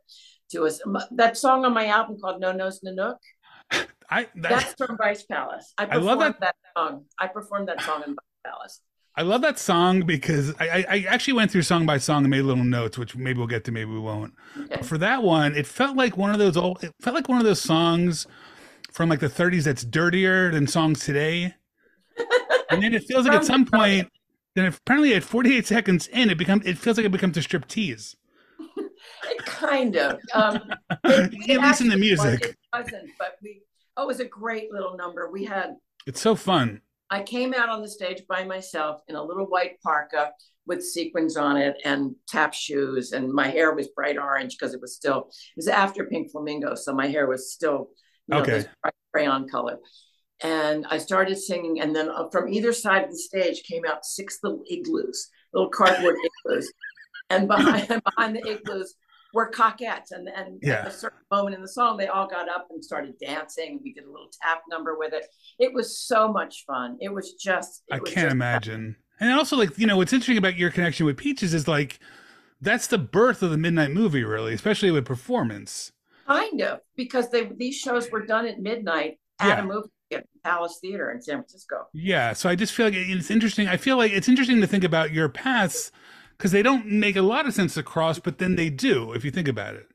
to 0.52 0.66
us. 0.66 0.82
That 1.12 1.38
song 1.38 1.66
on 1.66 1.74
my 1.76 1.86
album 1.88 2.18
called 2.20 2.42
No 2.42 2.52
Nose 2.52 2.82
Nanook. 2.84 3.18
I 4.10 4.28
that, 4.36 4.50
that's 4.50 4.74
from 4.74 4.98
Vice 4.98 5.24
Palace. 5.24 5.74
I, 5.78 5.86
I 5.86 5.96
love 5.98 6.20
that. 6.20 6.40
that 6.42 6.56
song. 6.76 7.06
I 7.18 7.28
performed 7.28 7.68
that 7.70 7.82
song 7.82 8.04
in 8.06 8.10
Vice 8.10 8.44
Palace. 8.46 8.82
I 9.16 9.24
love 9.24 9.42
that 9.42 9.60
song 9.60 10.02
because 10.02 10.54
I, 10.60 10.70
I, 10.70 10.86
I, 10.90 11.06
actually 11.10 11.34
went 11.34 11.52
through 11.52 11.64
song 11.64 11.86
by 11.86 11.98
song 11.98 12.24
and 12.24 12.32
made 12.32 12.44
little 12.44 12.64
notes, 12.64 12.98
which 12.98 13.16
maybe 13.16 13.40
we'll 13.40 13.48
get 13.48 13.66
to, 13.66 13.72
maybe 13.72 13.92
we 13.92 14.00
won't. 14.00 14.34
Okay. 14.58 14.82
For 14.84 14.98
that 15.00 15.22
one, 15.22 15.54
it 15.54 15.68
felt 15.68 15.98
like 15.98 16.16
one 16.16 16.32
of 16.32 16.40
those 16.40 16.56
old. 16.56 16.82
It 16.84 16.94
felt 17.02 17.16
like 17.16 17.28
one 17.28 17.38
of 17.38 17.44
those 17.44 17.62
songs 17.62 18.26
from 18.92 19.10
like 19.10 19.20
the 19.20 19.28
30s 19.28 19.64
that's 19.64 19.84
dirtier 19.84 20.52
than 20.52 20.66
songs 20.66 21.04
today. 21.04 21.56
and 22.70 22.82
then 22.82 22.94
it 22.94 23.04
feels 23.04 23.26
like 23.26 23.36
at 23.36 23.46
some 23.46 23.66
point, 23.66 24.10
then 24.56 24.66
apparently 24.66 25.14
at 25.14 25.24
48 25.24 25.68
seconds 25.68 26.08
in, 26.08 26.30
it 26.30 26.38
becomes 26.38 26.66
it 26.66 26.78
feels 26.78 26.98
like 26.98 27.06
it 27.06 27.12
becomes 27.12 27.36
a 27.38 27.42
strip 27.42 27.68
tease. 27.68 28.16
it 28.21 28.21
kind 29.46 29.96
of. 29.96 30.20
Um, 30.34 30.62
it, 31.06 31.34
it 31.48 31.58
at 31.58 31.62
least 31.62 31.82
in 31.82 31.90
the 31.90 31.98
music. 31.98 32.44
it 32.44 32.58
wasn't, 32.74 33.10
but 33.18 33.38
we. 33.42 33.62
Oh, 33.98 34.04
it 34.04 34.08
was 34.08 34.20
a 34.20 34.26
great 34.26 34.72
little 34.72 34.96
number. 34.96 35.30
We 35.32 35.46
had. 35.46 35.76
It's 36.08 36.22
so 36.22 36.36
fun. 36.36 36.82
I 37.10 37.22
came 37.24 37.54
out 37.54 37.70
on 37.70 37.82
the 37.82 37.90
stage 37.90 38.24
by 38.28 38.46
myself 38.46 39.02
in 39.10 39.16
a 39.16 39.24
little 39.24 39.46
white 39.46 39.82
parka 39.84 40.32
with 40.66 40.84
sequins 40.84 41.36
on 41.36 41.58
it 41.58 41.76
and 41.84 42.16
tap 42.28 42.54
shoes, 42.54 43.12
and 43.12 43.32
my 43.32 43.48
hair 43.48 43.74
was 43.74 43.90
bright 43.90 44.18
orange 44.18 44.58
because 44.58 44.74
it 44.74 44.82
was 44.82 44.96
still. 44.96 45.30
It 45.30 45.58
was 45.58 45.68
after 45.68 46.06
Pink 46.06 46.32
Flamingo, 46.32 46.76
so 46.76 46.94
my 46.94 47.08
hair 47.08 47.28
was 47.28 47.52
still 47.52 47.90
you 48.28 48.36
know, 48.36 48.42
okay. 48.42 48.66
crayon 49.14 49.48
color. 49.48 49.78
And 50.44 50.88
I 50.90 50.98
started 50.98 51.38
singing, 51.38 51.82
and 51.82 51.96
then 51.96 52.10
uh, 52.10 52.30
from 52.32 52.48
either 52.48 52.74
side 52.74 53.04
of 53.04 53.12
the 53.12 53.18
stage 53.18 53.64
came 53.64 53.84
out 53.86 54.06
six 54.06 54.40
little 54.42 54.64
igloos, 54.68 55.30
little 55.54 55.70
cardboard 55.70 56.16
igloos, 56.46 56.72
and 57.30 57.48
behind 57.48 57.88
behind 58.16 58.36
the 58.36 58.48
igloos 58.48 58.96
were 59.34 59.50
cockettes. 59.52 60.12
And 60.12 60.28
then 60.28 60.60
yeah. 60.62 60.82
at 60.82 60.88
a 60.88 60.92
certain 60.92 61.20
moment 61.32 61.56
in 61.56 61.62
the 61.62 61.68
song, 61.68 61.98
they 61.98 62.08
all 62.08 62.28
got 62.28 62.50
up 62.50 62.68
and 62.70 62.84
started 62.84 63.16
dancing. 63.20 63.80
We 63.84 63.94
did 63.94 64.06
a 64.06 64.12
little 64.12 64.30
tap 64.42 64.62
number 64.70 64.98
with 64.98 65.14
it. 65.14 65.26
It 65.60 65.74
was 65.74 65.98
so 65.98 66.32
much 66.32 66.64
fun. 66.66 66.98
It 67.00 67.14
was 67.14 67.34
just. 67.34 67.84
It 67.88 67.96
I 67.96 68.00
was 68.00 68.10
can't 68.12 68.26
just 68.26 68.34
imagine. 68.34 68.96
Fun. 69.20 69.30
And 69.30 69.38
also, 69.38 69.56
like 69.56 69.78
you 69.78 69.88
know, 69.88 69.98
what's 69.98 70.14
interesting 70.14 70.38
about 70.38 70.58
your 70.58 70.72
connection 70.72 71.06
with 71.06 71.18
Peaches 71.18 71.54
is 71.54 71.68
like 71.68 72.00
that's 72.60 72.88
the 72.88 72.98
birth 72.98 73.44
of 73.44 73.52
the 73.52 73.58
midnight 73.58 73.92
movie, 73.92 74.24
really, 74.24 74.54
especially 74.54 74.92
with 74.92 75.06
performance. 75.06 75.92
Kind 76.28 76.62
of, 76.62 76.80
because 76.96 77.30
they 77.30 77.46
these 77.46 77.76
shows 77.76 78.10
were 78.10 78.26
done 78.26 78.48
at 78.48 78.60
midnight 78.60 79.20
at 79.40 79.48
yeah. 79.48 79.60
a 79.60 79.66
movie 79.66 79.90
at 80.14 80.26
Palace 80.44 80.80
Theater 80.82 81.12
in 81.12 81.22
San 81.22 81.38
Francisco. 81.38 81.88
Yeah, 81.94 82.34
so 82.34 82.50
I 82.50 82.56
just 82.56 82.74
feel 82.74 82.88
like 82.88 82.96
it's 82.96 83.32
interesting. 83.32 83.68
I 83.68 83.78
feel 83.78 83.98
like 83.98 84.12
it's 84.12 84.30
interesting 84.30 84.62
to 84.62 84.68
think 84.68 84.84
about 84.84 85.12
your 85.12 85.30
paths 85.30 85.92
because 86.42 86.52
they 86.52 86.64
don't 86.64 86.88
make 86.88 87.16
a 87.16 87.22
lot 87.22 87.46
of 87.46 87.54
sense 87.54 87.78
across, 87.78 88.18
but 88.18 88.40
then 88.40 88.56
they 88.56 88.68
do 88.68 89.14
if 89.14 89.24
you 89.24 89.30
think 89.30 89.48
about 89.48 89.76
it. 89.76 89.88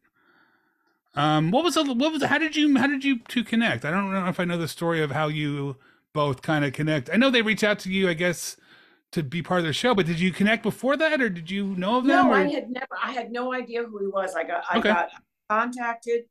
Um, 1.17 1.51
what 1.51 1.65
was 1.65 1.75
the, 1.75 1.83
what 1.83 2.13
was 2.13 2.23
how 2.23 2.39
did 2.39 2.55
you 2.55 2.79
how 2.79 2.87
did 2.87 3.03
you 3.03 3.19
two 3.27 3.43
connect? 3.43 3.85
I 3.85 3.91
don't 3.91 4.13
know 4.13 4.29
if 4.29 4.39
I 4.39 4.45
know 4.45 4.57
the 4.57 4.69
story 4.69 5.03
of 5.03 5.11
how 5.11 5.27
you 5.27 5.75
both 6.13 6.43
kind 6.43 6.65
of 6.65 6.73
connect. 6.73 7.11
I 7.13 7.17
know 7.17 7.31
they 7.31 7.43
reached 7.43 7.65
out 7.65 7.81
to 7.81 7.91
you, 7.91 8.09
I 8.09 8.15
guess, 8.15 8.57
to 9.11 9.25
be 9.25 9.43
part 9.43 9.59
of 9.59 9.67
the 9.67 9.73
show, 9.73 9.93
but 9.93 10.07
did 10.07 10.21
you 10.21 10.31
connect 10.31 10.63
before 10.63 10.97
that, 10.97 11.21
or 11.21 11.29
did 11.29 11.51
you 11.51 11.75
know 11.75 11.99
of 11.99 12.05
them? 12.05 12.27
No, 12.27 12.31
or? 12.31 12.37
I 12.37 12.49
had 12.49 12.71
never. 12.71 12.97
I 13.03 13.11
had 13.11 13.33
no 13.33 13.53
idea 13.53 13.83
who 13.83 13.99
he 13.99 14.07
was. 14.07 14.37
I 14.37 14.45
got. 14.45 14.63
I 14.71 14.79
okay. 14.79 14.91
got 14.91 15.09
contacted 15.51 16.27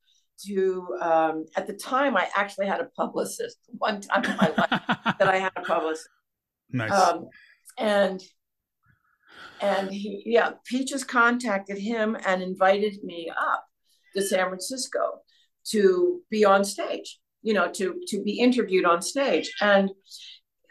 to 0.45 0.97
um, 1.01 1.45
at 1.57 1.67
the 1.67 1.73
time 1.73 2.15
I 2.15 2.29
actually 2.37 2.67
had 2.67 2.79
a 2.79 2.85
publicist 2.95 3.57
one 3.79 3.99
time 3.99 4.23
in 4.23 4.37
my 4.37 4.53
life 4.57 4.81
that 5.19 5.27
I 5.27 5.39
had 5.39 5.51
a 5.57 5.61
publicist. 5.61 6.07
Nice. 6.71 6.91
Um, 6.91 7.27
and 7.77 8.19
and 9.61 9.91
he 9.91 10.23
yeah, 10.25 10.51
Peaches 10.65 11.03
contacted 11.03 11.77
him 11.77 12.17
and 12.25 12.41
invited 12.41 13.03
me 13.03 13.31
up 13.35 13.65
to 14.15 14.21
San 14.21 14.47
Francisco 14.47 15.21
to 15.67 16.21
be 16.29 16.45
on 16.45 16.63
stage, 16.63 17.19
you 17.41 17.53
know, 17.53 17.69
to 17.71 18.01
to 18.07 18.23
be 18.23 18.39
interviewed 18.39 18.85
on 18.85 19.01
stage. 19.01 19.51
And 19.61 19.89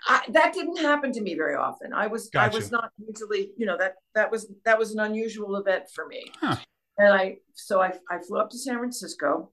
I, 0.07 0.23
that 0.29 0.53
didn't 0.53 0.79
happen 0.79 1.13
to 1.13 1.21
me 1.21 1.35
very 1.35 1.55
often. 1.55 1.93
I 1.93 2.09
was 2.09 2.31
I 2.35 2.49
was 2.49 2.71
not 2.71 2.91
usually, 2.99 3.53
you 3.57 3.67
know, 3.67 3.79
that 3.79 3.95
that 4.15 4.31
was 4.31 4.53
that 4.65 4.79
was 4.79 4.93
an 4.93 5.01
unusual 5.01 5.57
event 5.57 5.85
for 5.95 6.07
me. 6.07 6.31
Huh. 6.41 6.57
And 6.97 7.13
I, 7.13 7.39
so 7.55 7.83
I, 7.83 7.93
I 8.11 8.19
flew 8.19 8.39
up 8.39 8.51
to 8.51 8.59
San 8.59 8.79
Francisco. 8.79 9.51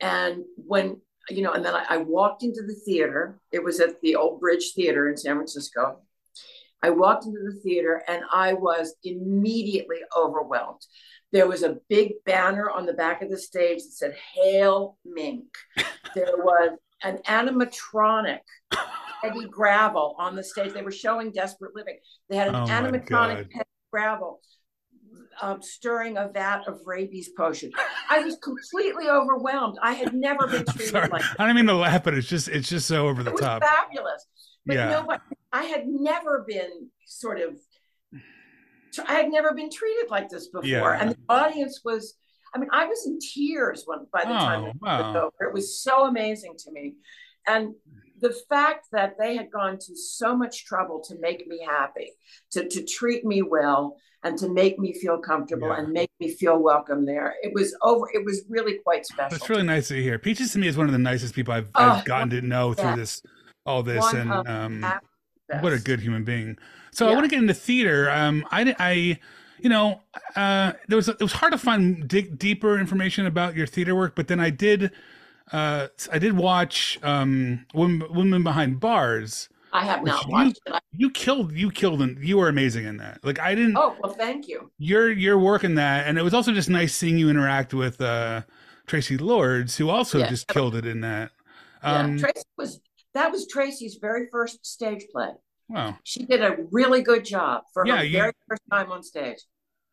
And 0.00 0.44
when, 0.56 1.00
you 1.28 1.42
know, 1.42 1.52
and 1.52 1.64
then 1.64 1.74
I, 1.74 1.84
I 1.88 1.96
walked 1.98 2.42
into 2.42 2.62
the 2.62 2.74
theater. 2.74 3.38
It 3.52 3.62
was 3.62 3.80
at 3.80 4.00
the 4.00 4.16
Old 4.16 4.40
Bridge 4.40 4.72
Theater 4.74 5.08
in 5.08 5.16
San 5.16 5.36
Francisco. 5.36 6.00
I 6.82 6.90
walked 6.90 7.26
into 7.26 7.38
the 7.40 7.60
theater 7.60 8.02
and 8.08 8.22
I 8.32 8.52
was 8.52 8.94
immediately 9.02 9.98
overwhelmed. 10.16 10.80
There 11.32 11.48
was 11.48 11.62
a 11.62 11.78
big 11.88 12.12
banner 12.24 12.70
on 12.70 12.86
the 12.86 12.92
back 12.92 13.20
of 13.22 13.30
the 13.30 13.38
stage 13.38 13.78
that 13.78 13.92
said 13.92 14.16
Hail 14.34 14.96
Mink. 15.04 15.46
There 16.14 16.38
was 16.38 16.70
an 17.02 17.18
animatronic 17.28 18.38
Eddie 19.22 19.46
Gravel 19.50 20.16
on 20.18 20.34
the 20.34 20.42
stage. 20.42 20.72
They 20.72 20.80
were 20.80 20.90
showing 20.90 21.32
Desperate 21.32 21.76
Living. 21.76 21.98
They 22.30 22.36
had 22.36 22.48
an 22.48 22.54
oh 22.54 22.64
animatronic 22.64 23.48
Eddie 23.54 23.64
Gravel 23.92 24.40
um, 25.40 25.62
stirring 25.62 26.16
a 26.16 26.28
vat 26.28 26.62
of 26.66 26.80
rabies 26.84 27.30
potion. 27.36 27.70
I 28.10 28.20
was 28.20 28.36
completely 28.42 29.08
overwhelmed. 29.08 29.78
I 29.82 29.92
had 29.92 30.14
never 30.14 30.46
been 30.46 30.64
treated 30.76 31.10
like. 31.10 31.22
I 31.38 31.46
don't 31.46 31.54
mean 31.54 31.66
to 31.66 31.74
laugh, 31.74 32.04
but 32.04 32.14
it's 32.14 32.28
just 32.28 32.48
it's 32.48 32.68
just 32.68 32.86
so 32.86 33.06
over 33.06 33.22
the 33.22 33.32
it 33.32 33.38
top. 33.38 33.62
Fabulous, 33.62 34.26
but 34.66 34.76
yeah. 34.76 35.02
what? 35.02 35.20
I 35.52 35.64
had 35.64 35.86
never 35.86 36.44
been 36.46 36.88
sort 37.06 37.40
of. 37.40 37.56
I 39.06 39.14
had 39.14 39.30
never 39.30 39.52
been 39.52 39.70
treated 39.70 40.10
like 40.10 40.28
this 40.28 40.48
before, 40.48 40.66
yeah. 40.66 40.98
and 41.00 41.10
the 41.10 41.18
audience 41.28 41.80
was. 41.84 42.14
I 42.54 42.58
mean, 42.58 42.70
I 42.72 42.86
was 42.86 43.06
in 43.06 43.18
tears 43.18 43.82
when 43.84 44.06
by 44.10 44.24
the 44.24 44.30
oh, 44.30 44.38
time 44.38 44.64
it 44.64 44.76
was 44.80 45.16
over. 45.16 45.50
It 45.50 45.52
was 45.52 45.78
so 45.78 46.06
amazing 46.06 46.54
to 46.64 46.72
me, 46.72 46.94
and 47.46 47.74
the 48.20 48.34
fact 48.48 48.86
that 48.92 49.16
they 49.18 49.36
had 49.36 49.50
gone 49.50 49.78
to 49.78 49.94
so 49.94 50.34
much 50.34 50.64
trouble 50.64 51.00
to 51.08 51.18
make 51.20 51.46
me 51.46 51.64
happy, 51.64 52.12
to 52.52 52.66
to 52.68 52.84
treat 52.84 53.24
me 53.24 53.42
well, 53.42 53.98
and 54.24 54.36
to 54.38 54.48
make 54.48 54.78
me 54.78 54.92
feel 54.92 55.18
comfortable 55.18 55.68
Yeah. 55.68 55.78
and 55.78 55.92
make 55.92 56.10
me 56.18 56.30
feel 56.30 56.58
welcome 56.58 57.04
there. 57.04 57.34
It 57.42 57.52
was 57.54 57.76
over. 57.82 58.08
It 58.12 58.24
was 58.24 58.44
really 58.48 58.78
quite 58.78 59.06
special. 59.06 59.30
That's 59.30 59.48
really 59.48 59.62
nice 59.62 59.88
to 59.88 60.02
hear. 60.02 60.18
Peaches 60.18 60.52
to 60.52 60.58
me 60.58 60.66
is 60.66 60.76
one 60.76 60.86
of 60.86 60.92
the 60.92 60.98
nicest 60.98 61.34
people 61.34 61.54
I've, 61.54 61.70
Oh, 61.74 61.84
I've 61.84 62.04
gotten 62.04 62.30
to 62.30 62.40
know 62.40 62.74
through 62.74 62.90
yeah. 62.90 62.96
this, 62.96 63.22
all 63.64 63.82
this, 63.82 64.00
One 64.00 64.16
and 64.16 64.48
um, 64.48 65.00
Best. 65.48 65.62
what 65.62 65.72
a 65.72 65.78
good 65.78 66.00
human 66.00 66.24
being. 66.24 66.58
So 66.90 67.08
I 67.08 67.12
want 67.12 67.24
to 67.24 67.28
get 67.28 67.38
into 67.40 67.54
theater. 67.54 68.10
Um, 68.10 68.44
I, 68.50 68.74
I, 68.78 69.18
you 69.60 69.68
know, 69.68 70.00
uh, 70.36 70.72
there 70.88 70.96
was 70.96 71.08
it 71.08 71.20
was 71.20 71.32
hard 71.32 71.52
to 71.52 71.58
find 71.58 72.06
dig 72.08 72.38
deeper 72.38 72.78
information 72.78 73.26
about 73.26 73.54
your 73.56 73.66
theater 73.66 73.94
work, 73.94 74.14
but 74.14 74.28
then 74.28 74.40
I 74.40 74.50
did, 74.50 74.90
uh, 75.52 75.88
I 76.12 76.18
did 76.18 76.34
watch 76.36 76.98
um, 77.02 77.66
Women, 77.74 78.12
Women 78.12 78.42
Behind 78.42 78.78
Bars. 78.80 79.48
I 79.72 79.84
have 79.84 80.02
not 80.02 80.24
you- 80.24 80.30
watched 80.32 80.60
it. 80.66 80.74
You 80.96 81.10
killed, 81.10 81.52
you 81.52 81.70
killed, 81.70 82.00
and 82.00 82.18
you 82.24 82.38
were 82.38 82.48
amazing 82.48 82.86
in 82.86 82.96
that. 82.96 83.22
Like 83.22 83.38
I 83.38 83.54
didn't. 83.54 83.76
oh 83.76 83.94
well, 84.02 84.12
thank 84.14 84.48
you. 84.48 84.70
You're 84.78 85.10
you're 85.12 85.38
working 85.38 85.74
that, 85.76 86.06
and 86.06 86.18
it 86.18 86.22
was 86.22 86.32
also 86.34 86.52
just 86.52 86.70
nice 86.70 86.94
seeing 86.94 87.18
you 87.18 87.28
interact 87.28 87.74
with 87.74 88.00
uh, 88.00 88.42
Traci 88.86 89.20
Lords, 89.20 89.76
who 89.76 89.90
also 89.90 90.18
Yeah. 90.18 90.28
just 90.30 90.48
killed 90.48 90.74
it 90.74 90.86
in 90.86 91.02
that. 91.02 91.32
Um, 91.82 92.14
yeah, 92.16 92.20
Tracy 92.22 92.42
was 92.56 92.80
that 93.14 93.32
was 93.32 93.46
Tracy's 93.46 93.98
very 94.00 94.26
first 94.30 94.64
stage 94.66 95.04
play. 95.12 95.30
wow. 95.68 95.96
She 96.04 96.24
did 96.24 96.42
a 96.42 96.56
really 96.70 97.02
good 97.02 97.24
job 97.24 97.64
for 97.74 97.86
Yeah, 97.86 97.98
her 97.98 98.04
you- 98.04 98.18
very 98.18 98.32
first 98.48 98.62
time 98.70 98.90
on 98.92 99.02
stage. 99.02 99.38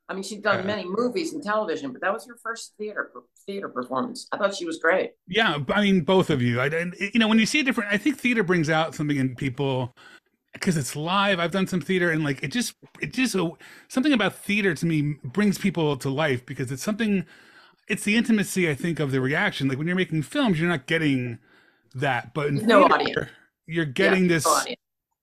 I 0.08 0.14
mean, 0.14 0.24
she'd 0.24 0.44
done 0.44 0.60
Yeah. 0.60 0.76
many 0.76 0.86
movies 0.88 1.34
and 1.34 1.42
television, 1.44 1.92
but 1.92 2.02
that 2.02 2.14
was 2.14 2.26
her 2.28 2.38
first 2.44 2.74
theater 2.78 3.12
theater 3.46 3.70
performance. 3.70 4.28
I 4.32 4.38
thought 4.38 4.56
she 4.56 4.66
was 4.66 4.78
great. 4.80 5.12
Yeah, 5.28 5.60
I 5.70 5.82
mean, 5.82 6.02
both 6.02 6.30
of 6.32 6.42
you. 6.42 6.60
I, 6.60 6.68
and, 6.68 6.96
you 7.00 7.20
know, 7.20 7.28
when 7.28 7.38
you 7.40 7.46
see 7.46 7.60
a 7.60 7.64
different, 7.64 7.92
I 7.94 7.98
think 7.98 8.18
theater 8.18 8.42
brings 8.44 8.70
out 8.70 8.96
something 8.96 9.18
in 9.18 9.36
people 9.36 9.96
because 10.54 10.78
it's 10.78 10.96
live. 10.96 11.40
I've 11.40 11.52
done 11.52 11.68
some 11.68 11.82
theater, 11.82 12.10
and 12.12 12.24
like 12.24 12.42
it 12.44 12.52
just, 12.52 12.76
it 13.02 13.14
just 13.14 13.36
something 13.90 14.14
about 14.14 14.34
theater 14.36 14.74
to 14.76 14.86
me 14.86 15.16
brings 15.24 15.58
people 15.58 15.98
to 15.98 16.10
life 16.10 16.46
because 16.46 16.72
it's 16.72 16.84
something. 16.84 17.26
It's 17.88 18.04
the 18.04 18.16
intimacy, 18.16 18.68
I 18.70 18.74
think, 18.76 19.00
of 19.00 19.12
the 19.12 19.22
reaction. 19.22 19.68
Like 19.68 19.78
when 19.78 19.86
you're 19.88 19.96
making 19.96 20.24
films, 20.24 20.60
you're 20.60 20.70
not 20.70 20.88
getting 20.88 21.38
that, 21.96 22.34
but 22.34 22.48
in 22.48 22.56
No 22.66 22.82
theater, 22.88 22.94
audience. 22.94 23.30
you're 23.68 23.86
getting 23.86 24.24
Yeah, 24.24 24.30
this. 24.30 24.46
no. 24.46 24.64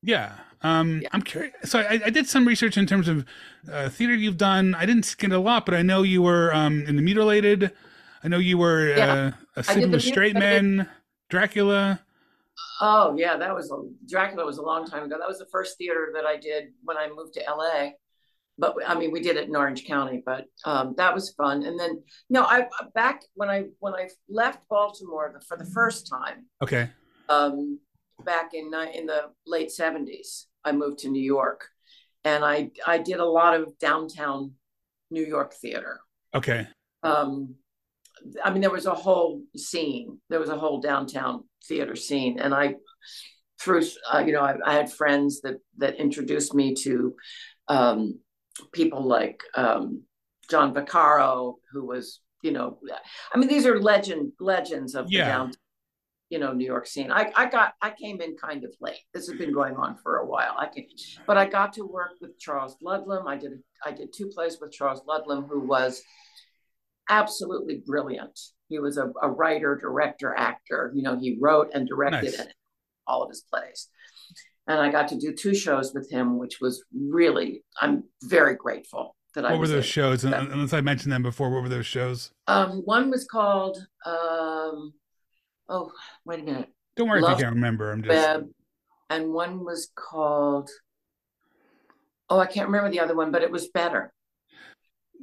Yeah. 0.02 0.32
Um, 0.62 1.00
Yeah. 1.02 1.08
I'm 1.12 1.22
curious. 1.22 1.54
So 1.64 1.80
I, 1.80 2.00
I 2.06 2.10
did 2.10 2.26
some 2.26 2.46
research 2.46 2.76
in 2.76 2.86
terms 2.86 3.08
of 3.08 3.24
uh, 3.70 3.88
theater 3.88 4.14
you've 4.14 4.36
done. 4.38 4.74
I 4.74 4.86
didn't 4.86 5.14
get 5.18 5.32
a 5.32 5.38
lot, 5.38 5.64
but 5.66 5.74
I 5.74 5.82
know 5.82 6.02
you 6.02 6.22
were 6.22 6.52
um, 6.54 6.84
in 6.86 6.96
the 6.96 7.02
Mutilated. 7.02 7.72
I 8.24 8.28
know 8.28 8.38
you 8.38 8.58
were 8.58 8.88
Yeah. 8.96 9.12
uh, 9.12 9.30
a 9.56 9.62
Sleeping 9.62 9.90
the 9.90 9.96
with 9.96 10.02
Straight 10.04 10.34
Men, 10.34 10.88
Dracula. 11.28 12.00
Oh 12.80 13.14
yeah, 13.16 13.36
that 13.36 13.54
was 13.54 13.70
a, 13.70 13.78
Dracula 14.08 14.44
was 14.44 14.58
a 14.58 14.62
long 14.62 14.86
time 14.86 15.04
ago. 15.04 15.16
That 15.18 15.28
was 15.28 15.38
the 15.38 15.46
first 15.46 15.78
theater 15.78 16.10
that 16.14 16.24
I 16.26 16.36
did 16.36 16.72
when 16.82 16.96
I 16.96 17.08
moved 17.08 17.34
to 17.34 17.40
LA. 17.48 17.90
But 18.58 18.76
I 18.86 18.94
mean, 18.94 19.10
we 19.12 19.20
did 19.20 19.36
it 19.36 19.48
in 19.48 19.56
Orange 19.56 19.86
County, 19.86 20.22
but 20.24 20.44
um, 20.64 20.94
that 20.98 21.14
was 21.14 21.30
fun. 21.30 21.62
And 21.62 21.78
then 21.78 22.02
no, 22.28 22.44
I 22.44 22.66
back 22.94 23.22
when 23.34 23.48
I 23.48 23.64
when 23.80 23.94
I 23.94 24.08
left 24.28 24.68
Baltimore 24.68 25.40
for 25.48 25.56
the 25.56 25.64
first 25.64 26.08
time 26.08 26.46
Okay. 26.62 26.90
um, 27.28 27.78
back 28.24 28.50
in 28.54 28.70
in 28.94 29.06
the 29.06 29.30
late 29.46 29.70
seventies. 29.70 30.46
I 30.64 30.72
moved 30.72 31.00
to 31.00 31.08
New 31.08 31.22
York, 31.22 31.66
and 32.24 32.44
I 32.44 32.70
I 32.86 32.98
did 32.98 33.18
a 33.20 33.24
lot 33.24 33.58
of 33.58 33.76
downtown 33.78 34.52
New 35.10 35.24
York 35.24 35.54
theater. 35.54 36.00
Okay. 36.34 36.68
Um, 37.02 37.56
I 38.44 38.50
mean, 38.52 38.60
there 38.60 38.70
was 38.70 38.86
a 38.86 38.94
whole 38.94 39.42
scene. 39.56 40.20
There 40.28 40.38
was 40.38 40.50
a 40.50 40.58
whole 40.58 40.80
downtown 40.80 41.44
theater 41.66 41.96
scene, 41.96 42.38
and 42.38 42.54
I 42.54 42.76
through 43.60 43.82
uh, 44.12 44.22
you 44.26 44.32
know 44.32 44.42
I, 44.42 44.56
I 44.64 44.74
had 44.74 44.92
friends 44.92 45.40
that 45.40 45.56
that 45.78 45.96
introduced 45.96 46.54
me 46.54 46.74
to 46.84 47.14
um, 47.68 48.20
people 48.72 49.02
like 49.06 49.42
um, 49.54 50.02
John 50.50 50.74
Vaccaro, 50.74 51.54
who 51.72 51.86
was 51.86 52.20
you 52.42 52.50
know, 52.50 52.78
I 53.32 53.38
mean, 53.38 53.48
these 53.48 53.66
are 53.66 53.80
legend 53.80 54.32
legends 54.40 54.94
of 54.96 55.06
Yeah. 55.10 55.24
the 55.24 55.30
downtown 55.30 55.54
you 56.28 56.38
know 56.38 56.52
New 56.52 56.64
York 56.66 56.86
scene. 56.86 57.12
I 57.12 57.30
I 57.36 57.46
got 57.46 57.74
I 57.82 57.90
came 57.90 58.20
in 58.20 58.36
kind 58.36 58.64
of 58.64 58.72
late. 58.80 59.04
This 59.14 59.28
has 59.28 59.38
been 59.38 59.52
going 59.52 59.76
on 59.76 59.96
for 60.02 60.16
a 60.16 60.26
while. 60.26 60.54
I 60.58 60.66
can, 60.66 60.86
but 61.26 61.36
I 61.36 61.46
got 61.46 61.74
to 61.74 61.84
work 61.84 62.12
with 62.20 62.38
Charles 62.38 62.76
Ludlam. 62.80 63.26
I 63.28 63.36
did 63.36 63.52
I 63.84 63.92
did 63.92 64.12
two 64.12 64.28
plays 64.28 64.58
with 64.60 64.72
Charles 64.72 65.02
Ludlam, 65.06 65.44
who 65.44 65.60
was 65.60 66.02
absolutely 67.08 67.82
brilliant. 67.86 68.38
He 68.68 68.78
was 68.78 68.96
a, 68.96 69.12
a 69.22 69.28
writer, 69.30 69.76
director, 69.76 70.34
actor. 70.34 70.90
You 70.94 71.02
know, 71.02 71.18
he 71.18 71.36
wrote 71.40 71.68
and 71.74 71.86
directed 71.86 72.34
Nice. 72.38 72.46
all 73.06 73.22
of 73.22 73.28
his 73.28 73.42
plays. 73.42 73.88
And 74.68 74.78
I 74.80 74.90
got 74.90 75.08
to 75.08 75.16
do 75.18 75.32
two 75.34 75.54
shows 75.54 75.92
with 75.92 76.10
him, 76.10 76.38
which 76.38 76.60
was 76.60 76.84
really 76.94 77.64
I'm 77.80 78.04
very 78.22 78.54
grateful 78.54 79.16
that 79.34 79.44
I 79.44 79.50
What 79.52 79.60
were 79.60 79.68
those 79.68 79.86
shows? 79.86 80.24
Un- 80.24 80.32
Unless 80.34 80.72
I 80.72 80.80
mentioned 80.80 81.12
them 81.12 81.22
before, 81.22 81.50
what 81.50 81.62
were 81.62 81.68
those 81.68 81.86
shows? 81.86 82.30
Um, 82.46 82.82
one 82.84 83.10
was 83.10 83.24
called 83.24 83.78
um, 84.06 84.92
oh 85.68 85.90
wait 86.24 86.40
a 86.40 86.42
minute. 86.44 86.68
Don't 86.96 87.08
worry 87.08 87.22
if 87.22 87.28
you 87.30 87.36
can't 87.36 87.54
remember. 87.54 87.90
I'm 87.90 88.02
just. 88.02 88.14
Web, 88.14 88.48
and 89.10 89.32
one 89.32 89.64
was 89.64 89.90
called 89.96 90.70
oh 92.30 92.38
I 92.38 92.46
can't 92.46 92.68
remember 92.68 92.90
the 92.90 93.00
other 93.00 93.16
one, 93.16 93.30
but 93.32 93.42
it 93.42 93.50
was 93.50 93.68
better. 93.68 94.12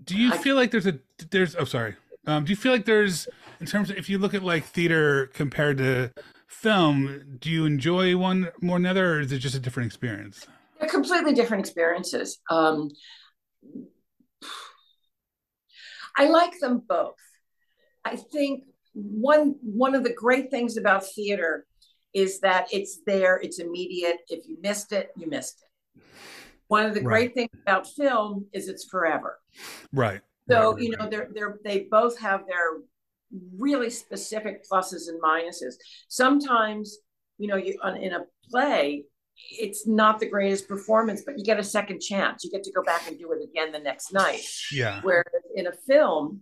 Do 0.04 0.18
you 0.18 0.34
I- 0.34 0.38
feel 0.38 0.56
like 0.56 0.72
there's 0.72 0.88
a 0.88 1.00
there's? 1.32 1.56
Oh, 1.56 1.64
sorry. 1.66 1.96
Um, 2.28 2.44
do 2.44 2.50
you 2.52 2.56
feel 2.58 2.72
like 2.74 2.86
there's 2.86 3.28
in 3.62 3.66
terms 3.66 3.90
of 3.90 3.98
if 3.98 4.10
you 4.10 4.18
look 4.18 4.34
at 4.34 4.44
like 4.44 4.66
theater 4.66 5.28
compared 5.34 5.78
to 5.78 6.12
film, 6.50 7.38
do 7.40 7.50
you 7.50 7.66
enjoy 7.66 8.18
one 8.18 8.50
more 8.62 8.78
than 8.78 8.84
the 8.84 8.90
other, 8.90 9.14
or 9.16 9.20
is 9.22 9.32
it 9.32 9.40
just 9.40 9.56
a 9.56 9.60
different 9.60 9.88
experience? 9.88 10.48
They're 10.80 10.90
completely 10.90 11.34
different 11.34 11.66
experiences. 11.66 12.40
Um, 12.50 12.90
I 16.18 16.28
like 16.28 16.60
them 16.60 16.82
both. 16.88 17.16
I 18.06 18.16
think 18.16 18.64
one 18.94 19.56
one 19.62 19.96
of 19.96 20.04
the 20.04 20.14
great 20.14 20.50
things 20.50 20.78
about 20.78 21.06
theater 21.06 21.66
is 22.14 22.40
that 22.40 22.68
it's 22.72 23.00
there, 23.06 23.40
it's 23.42 23.60
immediate. 23.60 24.18
If 24.30 24.48
you 24.48 24.58
missed 24.62 24.92
it, 24.92 25.10
you 25.16 25.28
missed 25.30 25.62
it. 25.62 25.70
One 26.68 26.86
of 26.86 26.94
the 26.94 27.02
Right. 27.02 27.32
great 27.32 27.34
things 27.34 27.50
about 27.66 27.88
film 27.88 28.48
is 28.54 28.68
it's 28.68 28.86
forever. 28.86 29.40
Right. 29.94 30.22
So 30.50 30.72
right, 30.72 30.82
you 30.82 30.90
right, 30.90 31.00
know 31.00 31.10
they're 31.10 31.30
they're 31.34 31.60
they 31.64 31.88
both 31.92 32.18
have 32.20 32.48
their 32.48 32.82
really 33.58 33.90
specific 33.90 34.66
pluses 34.70 35.08
and 35.10 35.22
minuses. 35.22 35.76
Sometimes 36.08 36.98
you 37.38 37.48
know 37.48 37.56
you 37.56 37.78
on, 37.84 37.98
in 37.98 38.14
a 38.14 38.22
play 38.50 39.06
it's 39.52 39.88
not 39.88 40.20
the 40.20 40.28
greatest 40.28 40.68
performance, 40.68 41.24
but 41.26 41.38
you 41.38 41.44
get 41.44 41.60
a 41.60 41.64
second 41.64 42.02
chance. 42.02 42.44
You 42.44 42.52
get 42.52 42.64
to 42.64 42.72
go 42.72 42.84
back 42.84 43.08
and 43.08 43.18
do 43.18 43.32
it 43.32 43.40
again 43.44 43.72
the 43.72 43.80
next 43.80 44.14
night. 44.14 44.42
Yeah. 44.72 45.02
Where 45.02 45.24
in 45.56 45.68
a 45.68 45.72
film, 45.72 46.42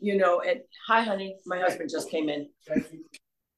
you 0.00 0.16
know, 0.16 0.40
and 0.40 0.60
hi 0.86 1.02
honey, 1.02 1.36
my 1.46 1.58
husband 1.58 1.90
just 1.90 2.10
came 2.10 2.28
in. 2.28 2.48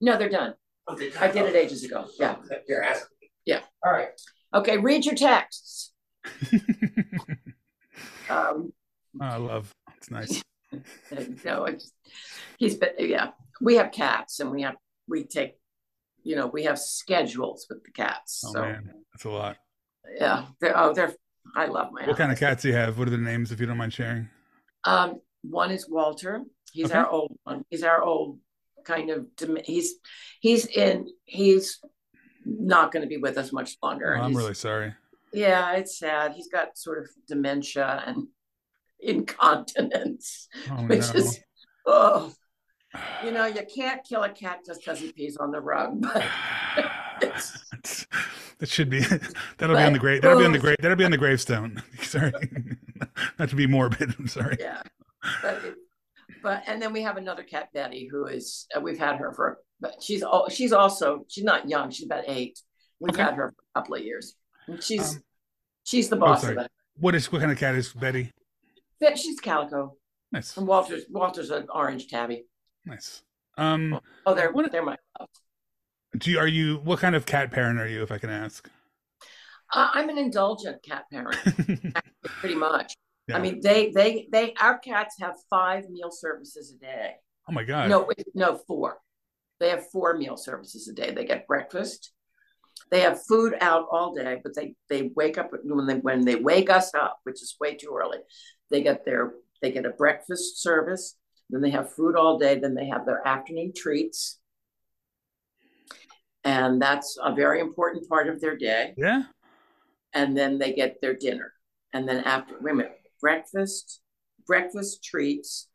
No, 0.01 0.19
they're 0.19 0.29
done. 0.29 0.55
Okay. 0.90 1.12
I 1.21 1.31
did 1.31 1.47
it 1.47 1.55
ages 1.55 1.85
ago. 1.85 2.07
Yeah. 2.19 2.37
Here, 2.66 2.85
ask. 2.87 3.07
Yeah. 3.45 3.61
All 3.85 3.93
right. 3.93 4.09
Okay, 4.55 4.79
read 4.79 5.07
your 5.07 5.14
texts. 5.14 5.93
Um, 8.29 8.73
I 9.21 9.38
love. 9.38 9.75
It's 9.97 10.09
nice. 10.09 10.40
no, 11.44 11.64
it's 11.64 11.92
he's 12.59 12.76
been 12.76 12.90
yeah. 12.98 13.30
We 13.61 13.76
have 13.76 13.92
cats 13.92 14.40
and 14.40 14.50
we 14.50 14.62
have 14.62 14.76
we 15.09 15.24
take 15.24 15.56
you 16.22 16.37
know 16.37 16.46
we 16.46 16.64
have 16.64 16.78
schedules 16.78 17.66
with 17.68 17.83
the 17.85 17.90
cats. 17.90 18.42
Oh 18.46 18.52
so 18.52 18.61
man, 18.62 18.90
that's 19.12 19.24
a 19.24 19.30
lot. 19.30 19.56
yeah, 20.16 20.46
they're 20.61 20.76
oh 20.78 20.92
they're 20.94 21.14
I 21.56 21.66
love 21.66 21.88
my 21.92 22.06
What 22.06 22.16
kind 22.16 22.30
of 22.30 22.38
cats 22.38 22.62
do 22.62 22.68
you 22.68 22.74
have? 22.74 22.98
What 22.98 23.09
are 23.09 23.11
the 23.11 23.18
names, 23.18 23.50
if 23.50 23.61
you 23.61 23.66
don't 23.66 23.76
mind 23.78 23.92
sharing? 23.92 24.28
Um, 24.85 25.20
one 25.42 25.70
is 25.70 25.88
Walter. 25.88 26.42
He's 26.72 26.87
Okay. 26.90 26.98
our 26.98 27.09
old 27.09 27.37
one. 27.44 27.64
He's 27.70 27.83
our 27.83 28.02
old 28.02 28.38
kind 28.85 29.11
of 29.11 29.26
he's 29.64 29.94
he's 30.40 30.66
in 30.66 31.06
he's 31.24 31.80
not 32.46 32.92
going 32.92 33.02
to 33.02 33.09
be 33.09 33.16
with 33.18 33.37
us 33.37 33.52
much 33.52 33.76
longer. 33.83 34.16
Oh, 34.16 34.22
I'm 34.22 34.37
really 34.37 34.54
sorry. 34.54 34.94
yeah, 35.33 35.72
it's 35.72 35.98
sad. 35.98 36.33
He's 36.33 36.48
got 36.48 36.78
sort 36.78 36.98
of 36.98 37.09
dementia 37.28 38.02
and 38.06 38.28
incontinence, 39.02 40.48
Oh 40.70 40.86
which 40.86 41.00
no. 41.00 41.20
is 41.20 41.40
oh 41.86 42.32
you 43.24 43.30
know, 43.30 43.46
you 43.46 43.62
can't 43.72 44.02
kill 44.04 44.24
a 44.24 44.28
cat 44.28 44.60
just 44.66 44.80
because 44.80 44.98
he 44.98 45.12
pees 45.12 45.36
on 45.36 45.52
the 45.52 45.60
rug. 45.60 46.00
But 46.02 46.24
that 47.20 48.68
should 48.68 48.90
be 48.90 49.00
that'll 49.58 49.76
be 49.76 49.82
on 49.82 49.92
the 49.92 49.98
grave 49.98 50.22
that'll 50.22 50.38
be 50.38 50.44
on 50.44 50.52
the 50.52 50.58
grave 50.58 50.76
that'll 50.80 50.96
be 50.96 51.04
on 51.04 51.10
the 51.10 51.16
gravestone. 51.18 51.82
sorry, 52.02 52.32
not 53.38 53.48
to 53.50 53.56
be 53.56 53.66
morbid. 53.66 54.14
I'm 54.18 54.26
sorry. 54.28 54.56
yeah, 54.58 54.82
but 55.42 55.60
but 56.42 56.62
and 56.66 56.80
then 56.80 56.92
we 56.92 57.02
have 57.02 57.16
another 57.16 57.42
cat, 57.42 57.68
Betty, 57.72 58.08
who 58.10 58.26
is 58.26 58.66
uh, 58.76 58.80
we've 58.80 58.98
had 58.98 59.16
her 59.16 59.32
for, 59.32 59.58
but 59.80 60.02
she's 60.02 60.22
all 60.22 60.48
she's 60.48 60.72
also 60.72 61.24
she's 61.28 61.44
not 61.44 61.68
young. 61.68 61.90
She's 61.90 62.06
about 62.06 62.24
eight. 62.26 62.58
We've 62.98 63.14
Okay. 63.14 63.22
had 63.22 63.34
her 63.34 63.50
for 63.50 63.62
a 63.74 63.78
couple 63.80 63.94
of 63.96 64.02
years. 64.02 64.34
And 64.66 64.82
she's 64.82 65.16
Um, 65.16 65.22
she's 65.84 66.08
the 66.08 66.16
boss 66.16 66.42
sorry. 66.42 66.56
of 66.56 66.64
it. 66.64 66.70
What 66.98 67.14
is 67.14 67.30
what 67.32 67.40
kind 67.40 67.52
of 67.52 67.58
cat 67.58 67.74
is 67.74 67.92
Betty? 67.92 68.30
But 69.00 69.18
She's 69.18 69.40
calico. 69.40 69.96
Nice, 70.32 70.56
And 70.56 70.66
Walter's 70.66 71.04
Walter's 71.10 71.50
an 71.50 71.66
orange 71.74 72.06
tabby. 72.08 72.44
nice. 72.84 73.22
Um, 73.58 73.98
Oh, 74.26 74.34
they're 74.34 74.52
What- 74.52 74.70
they're 74.70 74.84
my 74.84 74.96
love. 75.18 75.28
Do 76.18 76.30
you, 76.30 76.38
are 76.38 76.46
you 76.48 76.76
what 76.84 76.98
kind 76.98 77.14
of 77.14 77.24
cat 77.26 77.50
parent 77.52 77.78
are 77.78 77.86
you, 77.88 78.02
if 78.02 78.10
I 78.12 78.18
can 78.18 78.30
ask? 78.30 78.68
Uh, 79.72 79.90
I'm 79.94 80.08
an 80.08 80.18
indulgent 80.18 80.82
cat 80.82 81.04
parent, 81.12 81.38
pretty 82.24 82.56
much. 82.56 82.94
Yeah. 83.28 83.36
I 83.36 83.40
mean, 83.40 83.60
they 83.62 83.90
they 83.92 84.26
they 84.32 84.54
our 84.60 84.78
cats 84.78 85.14
have 85.20 85.34
five 85.48 85.88
meal 85.88 86.10
services 86.10 86.74
a 86.74 86.78
day. 86.78 87.14
oh 87.48 87.52
my 87.52 87.62
god. 87.62 87.88
No, 87.88 88.00
wait, 88.02 88.26
no, 88.34 88.56
four. 88.66 88.98
They 89.60 89.68
have 89.70 89.88
four 89.92 90.16
meal 90.16 90.36
services 90.36 90.88
a 90.88 90.92
day. 90.92 91.12
They 91.12 91.24
get 91.24 91.46
breakfast. 91.46 92.12
They 92.90 93.00
have 93.02 93.22
food 93.28 93.54
out 93.60 93.86
all 93.92 94.12
day, 94.14 94.40
but 94.42 94.56
they 94.56 94.74
they 94.88 95.10
wake 95.14 95.38
up 95.38 95.50
when 95.62 95.86
they 95.86 95.96
when 95.98 96.24
they 96.24 96.34
wake 96.36 96.70
us 96.70 96.92
up, 96.94 97.18
which 97.22 97.40
is 97.40 97.56
way 97.60 97.76
too 97.76 97.96
early. 97.96 98.18
They 98.70 98.83
get 98.83 99.04
their 99.04 99.33
they 99.62 99.72
get 99.72 99.85
a 99.85 99.90
breakfast 99.90 100.62
service. 100.62 101.16
Then 101.50 101.61
they 101.61 101.70
have 101.70 101.92
food 101.92 102.16
all 102.16 102.38
day. 102.38 102.59
Then 102.59 102.74
they 102.74 102.87
have 102.87 103.04
their 103.04 103.26
afternoon 103.26 103.72
treats, 103.74 104.38
and 106.44 106.80
that's 106.80 107.18
a 107.22 107.35
very 107.35 107.61
important 107.61 108.09
part 108.09 108.28
of 108.28 108.40
their 108.40 108.56
day. 108.56 108.94
Yeah. 108.96 109.24
And 110.14 110.37
then 110.37 110.59
they 110.59 110.72
get 110.72 111.00
their 111.00 111.14
dinner, 111.14 111.52
and 111.92 112.09
then 112.09 112.24
after 112.24 112.54
wait 112.61 112.72
a 112.72 112.74
minute, 112.74 113.00
breakfast, 113.20 114.00
breakfast 114.46 115.04
treats, 115.04 115.68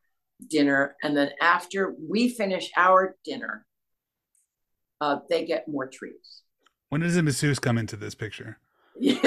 dinner, 0.50 0.96
and 1.04 1.16
then 1.16 1.32
after 1.42 1.96
we 2.10 2.30
finish 2.30 2.72
our 2.76 3.16
dinner, 3.24 3.66
uh, 5.02 5.20
they 5.30 5.46
get 5.46 5.68
more 5.68 5.88
treats. 5.88 6.44
When 6.90 7.02
does 7.02 7.16
the 7.16 7.24
masseuse 7.24 7.60
come 7.60 7.78
into 7.78 7.96
this 7.96 8.16
picture? 8.16 8.58
no, 9.00 9.18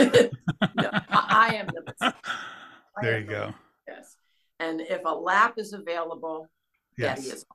I, 1.10 1.56
am 1.56 1.66
the 1.66 1.94
I 2.00 2.12
There 3.02 3.18
you 3.20 3.26
go. 3.26 3.54
Yes, 3.86 4.16
and 4.60 4.80
if 4.80 5.02
a 5.04 5.14
lap 5.14 5.54
is 5.58 5.72
available, 5.72 6.48
Yes. 6.96 7.26
is. 7.26 7.46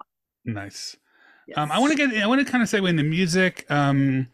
Nice. 0.46 0.96
Yes. 1.48 1.58
Um, 1.58 1.72
I 1.72 1.80
want 1.80 1.92
to 1.92 1.98
get. 1.98 2.16
I 2.22 2.28
want 2.28 2.46
to 2.46 2.50
kind 2.52 2.62
of 2.64 2.70
segue 2.70 2.88
into 2.90 3.04
music. 3.04 3.66
Um, 3.70 4.28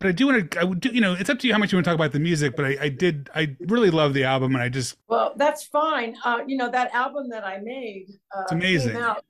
but 0.00 0.08
I 0.08 0.12
do 0.12 0.26
want 0.26 0.50
to. 0.50 0.60
I 0.60 0.64
would 0.64 0.80
do. 0.80 0.90
You 0.90 1.00
know, 1.00 1.14
it's 1.14 1.30
up 1.30 1.38
to 1.40 1.46
you 1.46 1.52
how 1.52 1.58
much 1.58 1.72
you 1.72 1.76
want 1.76 1.84
to 1.84 1.90
talk 1.90 1.94
about 1.96 2.12
the 2.12 2.20
music. 2.20 2.54
But 2.56 2.64
I, 2.66 2.76
I 2.82 2.88
did. 2.88 3.30
I 3.34 3.56
really 3.60 3.90
love 3.90 4.14
the 4.14 4.24
album, 4.24 4.54
and 4.54 4.62
I 4.62 4.68
just. 4.68 4.96
Well, 5.08 5.34
that's 5.36 5.64
fine. 5.64 6.16
Uh, 6.24 6.40
you 6.46 6.56
know 6.56 6.70
that 6.70 6.92
album 6.94 7.28
that 7.30 7.44
I 7.44 7.58
made. 7.58 8.06
Uh, 8.36 8.42
It's 8.42 8.52
amazing. 8.52 8.96
Out, 8.96 9.24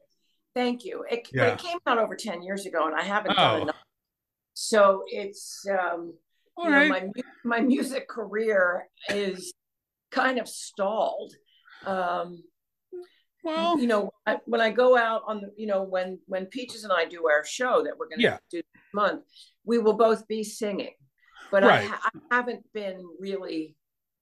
thank 0.54 0.84
you. 0.84 1.04
It, 1.10 1.28
Yeah. 1.32 1.52
it 1.52 1.58
came 1.58 1.78
out 1.86 1.98
over 1.98 2.16
ten 2.16 2.42
years 2.42 2.66
ago, 2.66 2.86
and 2.86 2.94
I 2.94 3.02
haven't 3.02 3.32
Oh. 3.32 3.34
done 3.36 3.62
enough. 3.62 3.76
So 4.54 5.04
it's 5.06 5.66
um, 5.70 6.14
All 6.56 6.64
you 6.64 6.70
know, 6.70 6.88
my 6.88 7.10
my 7.44 7.60
music 7.60 8.08
career 8.08 8.88
is 9.08 9.52
kind 10.10 10.38
of 10.38 10.48
stalled. 10.48 11.34
Um, 11.86 12.42
well. 13.44 13.78
you 13.78 13.86
know, 13.86 14.10
I, 14.26 14.38
when 14.46 14.60
I 14.60 14.70
go 14.70 14.96
out 14.96 15.22
on 15.26 15.40
the, 15.40 15.52
you 15.56 15.66
know, 15.66 15.82
when 15.82 16.18
when 16.26 16.46
Peaches 16.46 16.84
and 16.84 16.92
I 16.92 17.04
do 17.04 17.28
our 17.28 17.44
show 17.44 17.82
that 17.84 17.96
we're 17.98 18.08
going 18.08 18.18
to 18.18 18.24
Yeah. 18.24 18.38
do 18.50 18.58
this 18.58 18.82
month, 18.92 19.22
we 19.64 19.78
will 19.78 19.94
both 19.96 20.26
be 20.28 20.42
singing. 20.44 20.94
But 21.50 21.64
I, 21.64 21.66
Right. 21.68 21.88
ha- 21.88 22.10
I 22.30 22.34
haven't 22.36 22.64
been 22.74 23.02
really 23.20 23.76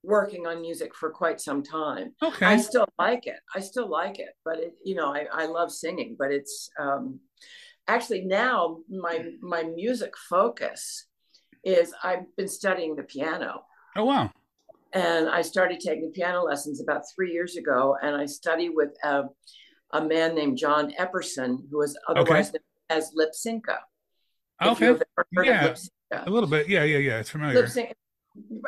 working 0.05 0.46
on 0.46 0.61
music 0.61 0.94
for 0.94 1.11
quite 1.11 1.40
some 1.40 1.62
time. 1.62 2.14
Okay. 2.22 2.46
I 2.46 2.57
still 2.59 2.87
like 2.99 3.27
it. 3.27 3.40
I 3.55 3.61
still 3.61 3.88
like 3.88 4.20
it, 4.20 4.35
but 4.44 4.59
it, 4.59 4.75
you 4.85 4.94
know, 4.94 5.12
I, 5.12 5.27
I 5.33 5.46
love 5.46 5.72
singing. 5.72 6.14
But 6.16 6.31
it's 6.31 6.70
um, 6.79 7.18
actually 7.88 8.22
now 8.25 8.79
my 8.88 9.33
my 9.40 9.62
music 9.64 10.12
focus 10.29 11.07
is 11.64 11.92
I've 12.05 12.25
been 12.37 12.46
studying 12.46 12.94
the 12.94 13.03
piano, 13.03 13.64
oh 13.96 14.05
wow. 14.05 14.31
And 14.96 15.28
I 15.28 15.42
started 15.42 15.78
taking 15.80 16.11
piano 16.11 16.42
lessons 16.42 16.80
about 16.80 17.02
three 17.14 17.30
years 17.30 17.56
ago. 17.56 17.98
And 18.02 18.16
I 18.16 18.24
study 18.24 18.70
with 18.70 18.96
a, 19.04 19.24
a 19.92 20.02
man 20.02 20.35
named 20.35 20.56
John 20.56 20.90
Epperson, 20.98 21.59
who 21.70 21.82
is 21.82 21.98
otherwise 22.09 22.50
known 22.54 22.61
as 22.88 23.12
Lypsinka. 23.12 23.76
Okay. 24.64 24.87
you've 24.87 25.02
ever 25.02 25.26
heard 25.35 25.46
Yeah. 25.46 25.74
A 26.24 26.30
little 26.30 26.48
bit. 26.48 26.66
Yeah. 26.66 26.85
Yeah. 26.85 26.96
Yeah. 26.96 27.18
It's 27.18 27.28
familiar. 27.28 27.61
Lip 27.61 27.92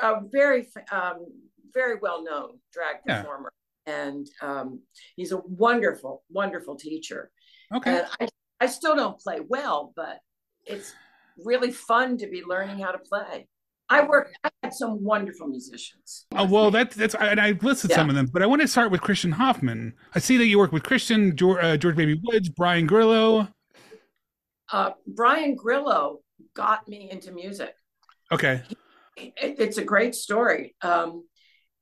a 0.02 0.20
very, 0.30 0.68
um, 0.92 1.26
very 1.72 1.96
well 2.02 2.22
known 2.22 2.58
drag 2.74 2.96
Yeah. 3.06 3.22
performer. 3.22 3.50
And 3.86 4.26
um, 4.42 4.82
he's 5.16 5.32
a 5.32 5.38
wonderful, 5.38 6.24
wonderful 6.28 6.76
teacher. 6.76 7.30
Okay. 7.74 8.00
And 8.00 8.06
I, 8.20 8.28
I 8.60 8.66
still 8.66 8.94
don't 8.94 9.18
play 9.18 9.40
well, 9.48 9.94
but 9.96 10.18
it's 10.66 10.92
really 11.42 11.72
fun 11.72 12.18
to 12.18 12.26
be 12.26 12.42
learning 12.44 12.80
how 12.80 12.90
to 12.90 12.98
play. 12.98 13.48
I 13.90 14.04
work, 14.04 14.32
I 14.44 14.50
had 14.62 14.74
some 14.74 15.02
wonderful 15.02 15.46
musicians. 15.46 16.26
Oh 16.32 16.44
well, 16.44 16.70
that's 16.70 16.94
that's 16.94 17.14
and 17.14 17.40
I 17.40 17.52
listed 17.62 17.90
some 17.92 18.08
of 18.08 18.14
them, 18.14 18.26
but 18.26 18.42
I 18.42 18.46
want 18.46 18.60
to 18.62 18.68
start 18.68 18.90
with 18.90 19.00
Christian 19.00 19.32
Hoffman. 19.32 19.94
I 20.14 20.18
see 20.18 20.36
that 20.36 20.46
you 20.46 20.58
work 20.58 20.72
with 20.72 20.82
Christian 20.82 21.36
George, 21.36 21.64
uh, 21.64 21.76
George 21.76 21.96
Baby 21.96 22.20
Woods, 22.22 22.48
Brian 22.50 22.86
Grillo. 22.86 23.48
Uh, 24.70 24.90
Brian 25.06 25.54
Grillo 25.54 26.20
got 26.54 26.86
me 26.86 27.10
into 27.10 27.32
music. 27.32 27.74
Okay. 28.30 28.62
it, 29.16 29.32
it's 29.36 29.78
a 29.78 29.84
great 29.84 30.14
story. 30.14 30.74
Um, 30.82 31.24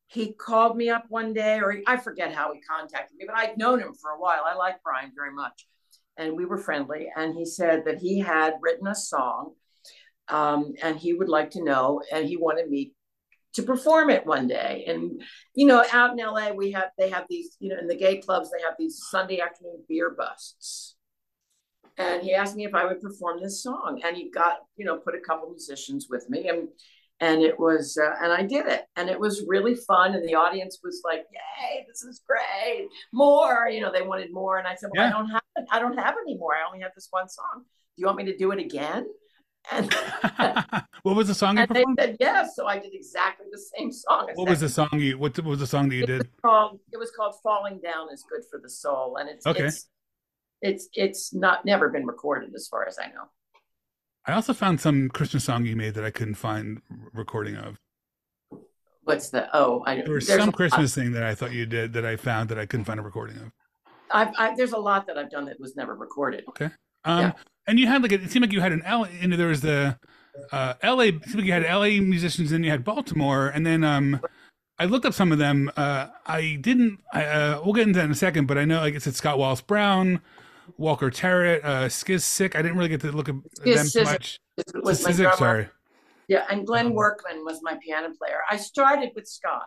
he 0.07 0.33
called 0.33 0.77
me 0.77 0.89
up 0.89 1.05
one 1.09 1.33
day, 1.33 1.59
or 1.61 1.73
he, 1.73 1.83
I 1.87 1.97
forget 1.97 2.33
how 2.33 2.53
he 2.53 2.61
contacted 2.61 3.17
me, 3.17 3.25
but 3.27 3.37
I'd 3.37 3.59
known 3.59 3.81
him 3.81 3.93
for 3.95 4.11
a 4.11 4.21
while. 4.21 4.45
I 4.47 4.55
like 4.55 4.83
Brian 4.85 5.11
very 5.15 5.33
much, 5.33 5.67
and 6.17 6.37
we 6.37 6.45
were 6.45 6.59
friendly. 6.59 7.11
And 7.17 7.35
he 7.35 7.45
said 7.45 7.85
that 7.87 7.99
he 7.99 8.21
had 8.21 8.55
written 8.61 8.87
a 8.87 8.95
song, 8.95 9.55
um, 10.29 10.75
and 10.83 10.97
he 10.97 11.13
would 11.13 11.29
like 11.29 11.51
to 11.53 11.65
know, 11.65 12.03
and 12.13 12.27
he 12.27 12.37
wanted 12.37 12.69
me 12.69 12.93
to 13.55 13.63
perform 13.63 14.11
it 14.11 14.27
one 14.27 14.47
day. 14.47 14.85
And 14.87 15.23
you 15.55 15.67
know, 15.67 15.85
out 15.93 16.13
in 16.13 16.25
LA, 16.25 16.51
we 16.53 16.73
have 16.73 16.91
they 16.99 17.11
have 17.11 17.27
these, 17.29 17.57
you 17.61 17.71
know, 17.71 17.79
in 17.79 17.87
the 17.87 17.97
gay 17.97 18.19
clubs, 18.19 18.51
they 18.51 18.63
have 18.63 18.75
these 18.79 19.01
Sunday 19.11 19.41
afternoon 19.41 19.85
beer 19.89 20.15
busts. 20.17 20.95
And 21.99 22.23
he 22.23 22.35
asked 22.35 22.57
me 22.57 22.67
if 22.67 22.75
I 22.75 22.85
would 22.85 23.01
perform 23.01 23.41
this 23.43 23.63
song, 23.63 24.03
and 24.05 24.15
he 24.17 24.31
got, 24.31 24.59
you 24.77 24.85
know, 24.85 24.99
put 24.99 25.15
a 25.15 25.21
couple 25.21 25.49
musicians 25.49 26.09
with 26.11 26.29
me, 26.29 26.49
and 26.49 26.69
and 27.21 27.41
it 27.43 27.59
was 27.59 27.99
uh, 28.03 28.15
and 28.23 28.33
i 28.33 28.43
did 28.43 28.67
it 28.67 28.85
and 28.97 29.09
it 29.09 29.19
was 29.19 29.45
really 29.49 29.75
fun 29.75 30.15
and 30.15 30.29
the 30.29 30.35
audience 30.35 30.81
was 30.85 31.01
like 31.05 31.25
yay 31.33 31.85
this 31.89 32.03
is 32.03 32.21
great 32.27 32.89
more 33.13 33.69
you 33.71 33.81
know 33.81 33.91
they 33.91 34.03
wanted 34.03 34.31
more 34.33 34.59
and 34.59 34.67
i 34.67 34.75
said 34.75 34.91
well 34.95 35.09
Yeah. 35.09 35.15
i 35.15 35.19
don't 35.19 35.31
have 35.31 35.43
i 35.71 35.79
don't 35.79 35.99
have 35.99 36.15
any 36.21 36.37
more 36.37 36.55
i 36.55 36.67
only 36.67 36.83
have 36.83 36.93
this 36.95 37.09
one 37.11 37.29
song 37.29 37.63
do 37.65 38.01
you 38.01 38.07
want 38.07 38.19
me 38.19 38.25
to 38.27 38.37
do 38.37 38.51
it 38.51 38.59
again 38.59 39.07
and, 39.73 39.93
what 41.03 41.17
was 41.17 41.29
the 41.29 41.35
song 41.35 41.57
you 41.57 41.63
and 41.63 41.71
they 41.71 41.81
performed? 41.81 41.99
said 42.01 42.17
yes 42.21 42.55
so 42.57 42.67
i 42.67 42.79
did 42.79 42.95
exactly 42.95 43.47
the 43.51 43.59
same 43.77 43.91
song 43.93 44.29
What 44.35 44.49
was 44.49 44.61
the 44.61 44.69
song 44.69 44.89
you? 44.95 45.19
What 45.19 45.39
was 45.45 45.59
the 45.59 45.67
song 45.67 45.89
that 45.89 45.97
you 45.97 46.07
did? 46.07 46.29
called 46.43 46.79
it 46.93 46.99
was 46.99 47.11
called 47.11 47.35
falling 47.43 47.81
down 47.81 48.09
is 48.13 48.25
good 48.31 48.43
for 48.51 48.59
the 48.63 48.69
soul 48.71 49.17
and 49.17 49.29
it's 49.29 49.47
Okay. 49.47 49.65
it's 49.67 49.89
it's 50.63 50.89
it's 50.95 51.35
not 51.35 51.65
never 51.65 51.89
been 51.89 52.07
recorded 52.07 52.55
as 52.55 52.67
far 52.69 52.87
as 52.87 52.99
i 52.99 53.07
know 53.09 53.25
I 54.29 54.33
also 54.33 54.53
found 54.53 54.81
some 54.81 55.09
Christian 55.09 55.39
song 55.39 55.65
you 55.67 55.77
made 55.77 55.95
that 55.95 56.05
I 56.05 56.11
couldn't 56.11 56.35
find 56.35 56.83
recording 57.13 57.55
of. 57.55 57.79
what's 59.05 59.29
the 59.31 59.49
oh 59.57 59.85
i 59.87 59.95
There 60.03 60.15
was 60.15 60.27
some 60.27 60.51
Christmas 60.51 60.95
thing 60.95 61.13
that 61.13 61.23
I 61.23 61.35
thought 61.37 61.53
you 61.53 61.65
did 61.65 61.93
that 61.93 62.05
I 62.05 62.17
found 62.17 62.49
that 62.49 62.59
I 62.59 62.67
couldn't 62.67 62.87
find 62.87 62.99
a 62.99 63.05
recording 63.05 63.37
of. 63.37 63.53
I've, 64.11 64.35
I, 64.37 64.55
there's 64.57 64.73
a 64.73 64.79
lot 64.79 65.07
that 65.09 65.17
i've 65.19 65.31
done 65.31 65.45
that 65.47 65.61
was 65.61 65.77
never 65.77 65.95
recorded 65.95 66.45
Um, 67.07 67.21
Yeah. 67.21 67.33
and 67.67 67.79
you 67.79 67.87
had 67.87 68.03
like 68.03 68.13
a, 68.13 68.17
it 68.17 68.31
seemed 68.31 68.45
like 68.45 68.53
you 68.53 68.61
had 68.61 68.73
an 68.73 68.83
L. 68.85 69.07
Know, 69.23 69.37
there 69.37 69.47
was 69.49 69.63
the 69.63 69.99
uh, 70.53 70.75
L.A. 70.83 71.09
It 71.09 71.25
seemed 71.25 71.37
like 71.37 71.45
you 71.47 71.53
had 71.53 71.65
L.A. 71.65 72.01
musicians, 72.01 72.53
and 72.53 72.65
you 72.65 72.71
had 72.71 72.85
Baltimore, 72.85 73.49
and 73.49 73.65
then 73.67 73.83
um, 73.85 74.21
I 74.79 74.85
looked 74.85 75.07
up 75.07 75.15
some 75.15 75.33
of 75.33 75.39
them. 75.39 75.71
Uh, 75.77 76.09
I 76.27 76.59
didn't. 76.61 77.01
I, 77.13 77.25
uh, 77.25 77.61
we'll 77.65 77.73
get 77.75 77.87
into 77.87 77.99
that 77.99 78.05
in 78.05 78.11
a 78.11 78.15
second, 78.17 78.47
but 78.47 78.59
I 78.59 78.65
know 78.67 78.81
like 78.81 78.95
it 78.95 79.03
said 79.03 79.15
Scott 79.15 79.39
Wallace 79.39 79.63
Brown, 79.63 80.21
Walker 80.77 81.11
Terrett, 81.11 81.65
uh, 81.65 81.87
Skiz 81.87 82.21
Sick. 82.23 82.55
I 82.57 82.61
didn't 82.63 82.77
really 82.77 82.91
get 82.91 83.01
to 83.03 83.13
look 83.13 83.29
at 83.29 83.37
Skiz 83.61 83.93
them 83.95 84.05
too 84.05 84.11
much. 84.11 84.39
Was 84.83 85.03
my 85.05 85.11
Sizik, 85.11 85.17
drummer. 85.17 85.37
sorry. 85.37 85.69
Yeah, 86.29 86.45
and 86.51 86.67
Glenn 86.67 86.87
Um, 86.89 86.95
Workman 86.95 87.45
was 87.45 87.61
my 87.63 87.79
piano 87.83 88.13
player. 88.19 88.41
I 88.51 88.57
started 88.57 89.11
with 89.15 89.29
Scott. 89.29 89.67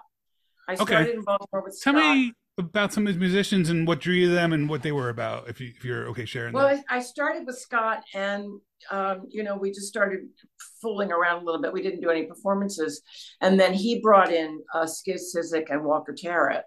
I 0.68 0.74
Okay. 0.74 0.84
started 0.84 1.16
in 1.16 1.22
Baltimore 1.24 1.64
with 1.64 1.80
Tell 1.82 1.94
Scott. 1.94 2.04
me 2.18 2.34
about 2.60 2.94
some 2.94 3.08
of 3.08 3.14
these 3.14 3.20
musicians 3.20 3.70
and 3.70 3.88
what 3.88 4.00
drew 4.00 4.14
you 4.14 4.28
to 4.28 4.34
them 4.34 4.54
and 4.54 4.70
what 4.70 4.84
they 4.84 4.92
were 4.92 5.10
about. 5.10 5.50
If 5.50 5.60
you 5.60 5.72
if 5.76 5.84
you're 5.84 6.08
okay 6.10 6.26
sharing 6.26 6.54
Well, 6.54 6.68
that. 6.68 6.84
I, 6.90 6.98
I 6.98 7.00
started 7.02 7.48
with 7.48 7.58
Scott, 7.58 8.04
and 8.14 8.60
um, 8.92 9.24
you 9.30 9.44
know, 9.44 9.58
we 9.58 9.72
just 9.72 9.88
started 9.88 10.20
fooling 10.82 11.12
around 11.12 11.42
a 11.42 11.46
little 11.46 11.62
bit. 11.62 11.74
We 11.74 11.82
didn't 11.82 12.02
do 12.02 12.10
any 12.10 12.24
performances, 12.26 13.02
and 13.42 13.60
then 13.60 13.74
he 13.74 14.02
brought 14.02 14.32
in 14.32 14.62
uh, 14.74 14.86
Skiz 14.86 15.22
and 15.70 15.84
Walker 15.84 16.14
Terrett, 16.14 16.64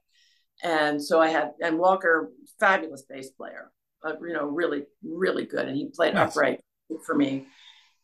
and 0.62 1.02
so 1.02 1.20
I 1.20 1.28
had 1.28 1.52
and 1.62 1.78
Walker, 1.78 2.32
fabulous 2.58 3.04
bass 3.08 3.30
player, 3.30 3.70
uh, 4.04 4.14
you 4.20 4.32
know, 4.32 4.46
really, 4.46 4.84
really 5.04 5.44
good, 5.44 5.68
and 5.68 5.76
he 5.76 5.90
played 5.94 6.14
Nice. 6.14 6.30
upright 6.30 6.60
for 7.04 7.14
me. 7.14 7.46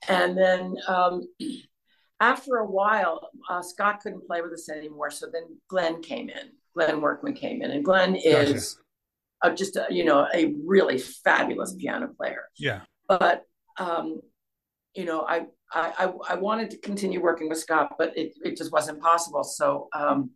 And 0.08 0.36
then 0.36 0.76
um, 0.86 1.22
after 2.20 2.56
a 2.56 2.66
while, 2.66 3.30
uh, 3.48 3.62
Scott 3.62 4.00
couldn't 4.02 4.26
play 4.26 4.42
with 4.42 4.52
us 4.52 4.68
anymore, 4.68 5.10
so 5.10 5.26
then 5.32 5.44
Glenn 5.68 6.02
came 6.02 6.28
in. 6.28 6.50
Glenn 6.78 7.00
Workman 7.00 7.34
came 7.34 7.62
in, 7.62 7.70
and 7.72 7.84
Glenn 7.84 8.12
Gotcha. 8.14 8.54
is 8.54 8.78
uh, 9.42 9.50
just 9.50 9.74
a, 9.76 9.86
you 9.90 10.04
know 10.04 10.26
a 10.32 10.54
really 10.64 10.98
fabulous 10.98 11.74
piano 11.74 12.08
player 12.16 12.44
Yeah. 12.56 12.80
but 13.08 13.42
um, 13.78 14.20
you 14.94 15.04
know, 15.04 15.20
I, 15.28 15.46
I 15.72 15.92
I 15.98 16.12
I 16.30 16.34
wanted 16.36 16.70
to 16.70 16.78
continue 16.78 17.20
working 17.22 17.48
with 17.48 17.58
Scott, 17.58 17.94
but 17.98 18.16
it 18.16 18.32
it 18.44 18.56
just 18.56 18.72
wasn't 18.72 19.00
possible. 19.00 19.44
So, 19.44 19.88
um, 19.92 20.30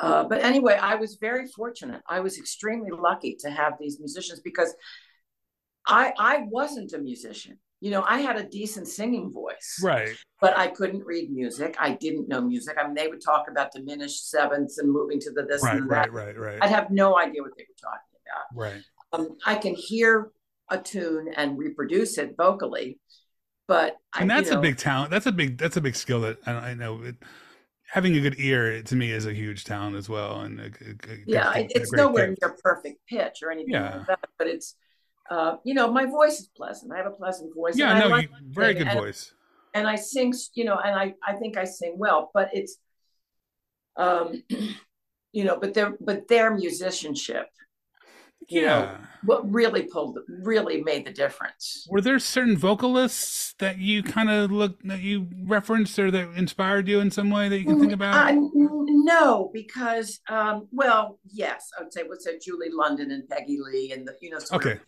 uh, 0.00 0.24
but 0.24 0.42
anyway, 0.42 0.78
I 0.80 0.94
was 0.94 1.16
very 1.16 1.46
fortunate. 1.48 2.00
I 2.08 2.20
was 2.20 2.38
extremely 2.38 2.90
lucky 2.90 3.36
to 3.40 3.50
have 3.50 3.74
these 3.78 3.98
musicians 4.00 4.40
because 4.40 4.74
I 5.86 6.12
I 6.18 6.46
wasn't 6.48 6.92
a 6.94 6.98
musician. 6.98 7.58
You 7.82 7.90
know, 7.90 8.02
I 8.06 8.20
had 8.20 8.36
a 8.36 8.44
decent 8.44 8.86
singing 8.86 9.32
voice, 9.32 9.80
Right. 9.82 10.14
but 10.40 10.56
I 10.56 10.68
couldn't 10.68 11.04
read 11.04 11.32
music. 11.32 11.74
I 11.80 11.90
didn't 11.94 12.28
know 12.28 12.40
music. 12.40 12.76
I 12.78 12.84
mean, 12.84 12.94
they 12.94 13.08
would 13.08 13.20
talk 13.20 13.46
about 13.50 13.72
diminished 13.72 14.30
sevenths 14.30 14.78
and 14.78 14.88
moving 14.90 15.18
to 15.20 15.32
the 15.32 15.42
this 15.42 15.64
Right. 15.64 15.76
and 15.78 15.90
that. 15.90 16.12
Right. 16.12 16.36
Right. 16.36 16.38
Right. 16.38 16.58
I'd 16.62 16.70
have 16.70 16.90
no 16.92 17.18
idea 17.18 17.42
what 17.42 17.50
they 17.58 17.64
were 17.68 17.90
talking 17.90 18.16
about. 18.24 18.44
Right. 18.56 18.82
Um, 19.12 19.36
I 19.44 19.56
can 19.56 19.74
hear 19.74 20.30
a 20.70 20.78
tune 20.78 21.34
and 21.36 21.58
reproduce 21.58 22.18
it 22.18 22.36
vocally, 22.36 23.00
but 23.66 23.96
I 24.12 24.22
And 24.22 24.32
I, 24.32 24.36
that's 24.36 24.48
you 24.50 24.54
know, 24.54 24.60
a 24.60 24.62
big 24.62 24.76
talent. 24.78 25.10
That's 25.10 25.26
a 25.26 25.32
big. 25.32 25.58
That's 25.58 25.76
a 25.76 25.80
big 25.80 25.96
skill 25.96 26.20
that 26.20 26.38
I, 26.46 26.52
I 26.52 26.74
know. 26.74 27.02
It, 27.02 27.16
having 27.90 28.14
a 28.16 28.20
good 28.20 28.36
ear 28.38 28.80
to 28.82 28.94
me 28.96 29.10
is 29.10 29.26
a 29.26 29.34
huge 29.34 29.64
talent 29.64 29.96
as 29.96 30.08
well. 30.08 30.40
And 30.42 30.60
a, 30.60 30.64
a- 30.64 31.12
a- 31.12 31.18
yeah, 31.26 31.52
it's 31.56 31.92
nowhere 31.92 32.28
gift. 32.28 32.42
near 32.42 32.56
perfect 32.62 33.00
pitch 33.08 33.42
or 33.42 33.50
anything 33.50 33.74
Yeah. 33.74 33.96
like 33.98 34.06
that, 34.06 34.28
but 34.38 34.46
it's, 34.46 34.76
uh, 35.30 35.56
you 35.64 35.74
know, 35.74 35.90
my 35.90 36.06
voice 36.06 36.40
is 36.40 36.48
pleasant. 36.56 36.92
I 36.92 36.96
have 36.98 37.06
a 37.06 37.10
pleasant 37.10 37.54
voice. 37.54 37.76
Yeah. 37.76 37.98
No. 37.98 38.08
like 38.08 38.28
You, 38.30 38.36
very 38.50 38.74
good 38.74 38.88
and- 38.88 38.98
voice. 38.98 39.32
and 39.74 39.86
I 39.86 39.96
sing, 39.96 40.34
you 40.54 40.64
know, 40.64 40.76
and 40.84 40.94
I, 40.94 41.14
I 41.26 41.34
think 41.34 41.56
I 41.56 41.64
sing 41.64 41.94
well, 41.98 42.30
but 42.34 42.50
it's, 42.52 42.76
um, 43.96 44.42
you 45.32 45.44
know, 45.44 45.58
but 45.58 45.74
their, 45.74 45.94
but 46.00 46.28
their 46.28 46.50
musicianship, 46.54 47.46
you 48.48 48.62
know, 48.62 48.66
Yeah. 48.66 48.96
what 49.24 49.50
really 49.50 49.84
pulled, 49.84 50.18
really 50.28 50.82
made 50.82 51.06
the 51.06 51.12
difference. 51.12 51.86
Were 51.88 52.00
there 52.00 52.18
certain 52.18 52.56
vocalists 52.56 53.54
that 53.60 53.78
you 53.78 54.02
kind 54.02 54.28
of 54.30 54.50
look 54.50 54.82
that 54.82 55.00
you 55.00 55.28
referenced 55.44 55.98
or 55.98 56.10
that 56.10 56.30
inspired 56.36 56.88
you 56.88 57.00
in 57.00 57.10
some 57.10 57.30
way 57.30 57.48
that 57.48 57.58
you 57.60 57.64
can 57.66 57.80
think 57.80 57.92
about? 57.92 58.14
Uh, 58.32 58.36
no, 58.54 59.50
because, 59.54 60.20
um, 60.28 60.68
well, 60.72 61.18
yes, 61.30 61.70
I 61.78 61.82
would 61.82 61.92
say, 61.92 62.02
what's 62.04 62.24
that, 62.26 62.42
Julie 62.42 62.70
London 62.72 63.10
and 63.12 63.26
Peggy 63.28 63.58
Lee 63.60 63.92
and 63.92 64.06
the, 64.06 64.14
you 64.20 64.30
know, 64.30 64.38
sort 64.38 64.64
of 64.64 64.70
okay. 64.72 64.80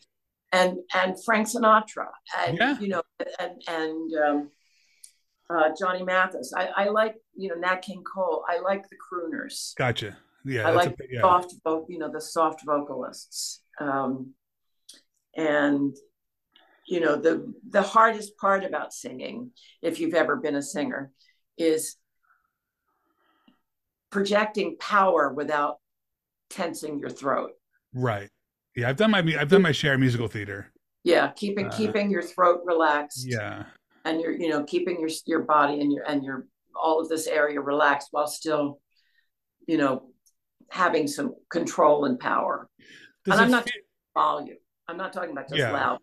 And 0.55 0.78
and 0.94 1.24
Frank 1.24 1.48
Sinatra 1.48 2.09
and 2.38 2.57
Yeah. 2.57 2.78
you 2.78 2.88
know 2.88 3.02
and 3.40 3.62
and 3.66 4.12
um, 4.14 4.50
uh, 5.50 5.70
Johnny 5.78 6.02
Mathis. 6.02 6.52
I, 6.57 6.68
I 6.76 6.88
like 6.88 7.16
you 7.36 7.48
know 7.48 7.57
Nat 7.57 7.82
King 7.82 8.02
Cole. 8.05 8.44
I 8.48 8.61
like 8.61 8.88
the 8.88 8.96
crooners. 8.96 9.74
Gotcha. 9.76 10.16
Yeah. 10.44 10.68
I 10.68 10.70
like 10.70 10.90
a, 10.90 11.05
yeah. 11.11 11.20
soft 11.22 11.55
you 11.88 11.98
know 11.98 12.11
the 12.11 12.20
soft 12.20 12.64
vocalists. 12.64 13.62
Um, 13.80 14.34
and 15.36 15.94
you 16.86 17.00
know 17.00 17.16
the 17.16 17.52
the 17.68 17.82
hardest 17.82 18.36
part 18.38 18.64
about 18.64 18.92
singing, 18.92 19.50
if 19.82 19.98
you've 19.98 20.14
ever 20.14 20.36
been 20.36 20.55
a 20.55 20.62
singer, 20.62 21.11
is 21.59 21.96
projecting 24.11 24.76
power 24.78 25.32
without 25.32 25.78
tensing 26.48 27.00
your 27.00 27.11
throat. 27.11 27.50
Right. 27.92 28.30
Yeah. 28.77 28.89
I've 28.89 28.97
done 28.97 29.11
my 29.11 29.18
I've 29.39 29.49
done 29.49 29.62
my 29.62 29.72
share 29.72 29.95
of 29.95 30.01
musical 30.01 30.29
theater. 30.29 30.70
Yeah, 31.05 31.31
keeping 31.33 31.66
Uh, 31.66 31.70
keeping 31.77 32.11
your 32.11 32.22
throat 32.22 32.62
relaxed. 32.64 33.25
Yeah. 33.27 33.64
and 34.05 34.20
you're 34.20 34.33
you 34.33 34.49
know 34.49 34.64
keeping 34.64 35.01
your 35.01 35.09
your 35.27 35.41
body 35.43 35.81
and 35.81 35.93
your 35.93 36.05
and 36.05 36.22
your 36.25 36.47
all 36.77 37.01
of 37.01 37.09
this 37.09 37.27
area 37.27 37.61
relaxed 37.61 38.09
while 38.11 38.27
still 38.27 38.81
you 39.66 39.79
know 39.79 40.11
having 40.70 41.07
some 41.07 41.35
control 41.51 42.05
and 42.05 42.18
power 42.18 42.68
Does 43.25 43.35
And 43.39 43.45
I'm 43.47 43.51
not- 43.51 43.68
volume 44.14 44.59
i'm 44.89 44.97
not 44.97 45.12
talking 45.12 45.31
about 45.31 45.49
just 45.49 45.59
Yeah. 45.59 45.72
loud 45.72 45.99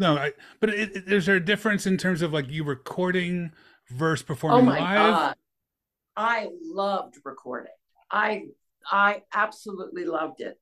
no, 0.00 0.16
I, 0.16 0.32
but 0.60 0.70
it, 0.70 0.96
it- 0.96 1.12
is 1.12 1.26
there 1.26 1.36
a 1.36 1.44
difference 1.44 1.86
in 1.86 1.96
terms 1.96 2.20
of 2.22 2.32
like 2.32 2.48
you 2.50 2.62
recording 2.64 3.52
versus 3.90 4.22
oh 4.24 4.26
performing 4.26 4.64
my 4.66 4.78
live? 4.80 4.96
god 5.14 5.36
i 6.16 6.48
loved 6.62 7.14
recording 7.24 7.72
i 8.10 8.46
i 8.90 9.22
absolutely 9.32 10.04
loved 10.04 10.40
it 10.40 10.58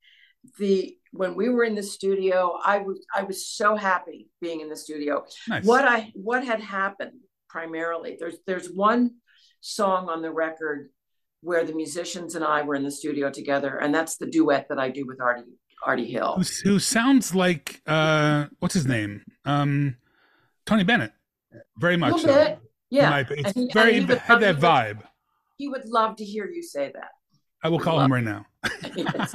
the 0.58 0.96
when 1.18 1.34
we 1.34 1.48
were 1.48 1.64
in 1.64 1.74
the 1.74 1.82
studio 1.82 2.58
i 2.64 2.78
was 2.78 2.98
i 3.14 3.22
was 3.22 3.46
so 3.46 3.76
happy 3.76 4.28
being 4.40 4.60
in 4.60 4.68
the 4.68 4.76
studio. 4.76 5.24
Nice. 5.48 5.64
what 5.64 5.84
i 5.86 6.10
what 6.14 6.44
had 6.44 6.60
happened 6.60 7.20
primarily 7.48 8.16
there's 8.18 8.36
there's 8.46 8.68
one 8.68 9.02
song 9.60 10.08
on 10.08 10.22
the 10.22 10.30
record 10.30 10.90
where 11.42 11.64
the 11.64 11.74
musicians 11.74 12.34
and 12.34 12.44
i 12.44 12.62
were 12.62 12.74
in 12.74 12.84
the 12.84 12.90
studio 12.90 13.30
together 13.30 13.78
and 13.78 13.94
that's 13.94 14.16
the 14.16 14.26
duet 14.26 14.66
that 14.68 14.78
i 14.78 14.88
do 14.90 15.06
with 15.06 15.20
artie 15.20 15.42
artie 15.84 16.10
hill. 16.10 16.34
Who, 16.64 16.70
who 16.70 16.78
sounds 16.78 17.34
like 17.34 17.82
uh 17.86 18.46
what's 18.60 18.74
his 18.74 18.86
name? 18.86 19.22
Um 19.44 19.96
tony 20.64 20.84
bennett. 20.84 21.12
Very 21.78 21.96
much 21.96 22.22
so. 22.22 22.26
bit. 22.28 22.58
Yeah. 22.90 23.22
It's 23.30 23.30
And 23.48 23.54
he- 23.56 23.62
and 23.62 23.72
very 24.08 24.18
had 24.18 24.40
that 24.40 24.56
vibe. 24.56 25.00
he 25.58 25.68
would 25.68 25.86
love 25.86 26.16
to 26.16 26.24
hear 26.24 26.46
you 26.50 26.62
say 26.62 26.90
that 26.94 27.10
i 27.66 27.68
will 27.68 27.80
call 27.80 28.00
him 28.00 28.12
right 28.12 28.24
now 28.24 28.44
Yes, 28.96 29.34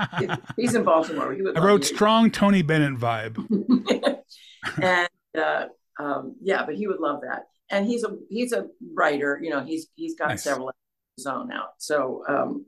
he's 0.57 0.73
in 0.75 0.83
baltimore 0.83 1.33
he 1.33 1.41
i 1.55 1.59
wrote 1.63 1.83
strong 1.85 2.31
tony 2.31 2.61
bennett 2.61 2.97
vibe 2.99 3.37
and 4.81 5.09
uh, 5.37 5.65
um, 5.99 6.35
yeah, 6.41 6.65
but 6.65 6.75
he 6.75 6.87
would 6.87 6.99
love 6.99 7.21
that. 7.21 7.43
And 7.69 7.85
he's 7.85 8.03
a 8.03 8.17
he's 8.29 8.51
a 8.51 8.67
writer. 8.93 9.39
You 9.41 9.49
know, 9.49 9.61
he's 9.61 9.87
he's 9.95 10.15
got 10.15 10.29
Nice. 10.29 10.43
several 10.43 10.69
of 10.69 10.75
his 11.15 11.25
own 11.25 11.51
out. 11.51 11.73
So, 11.77 12.23
um, 12.27 12.65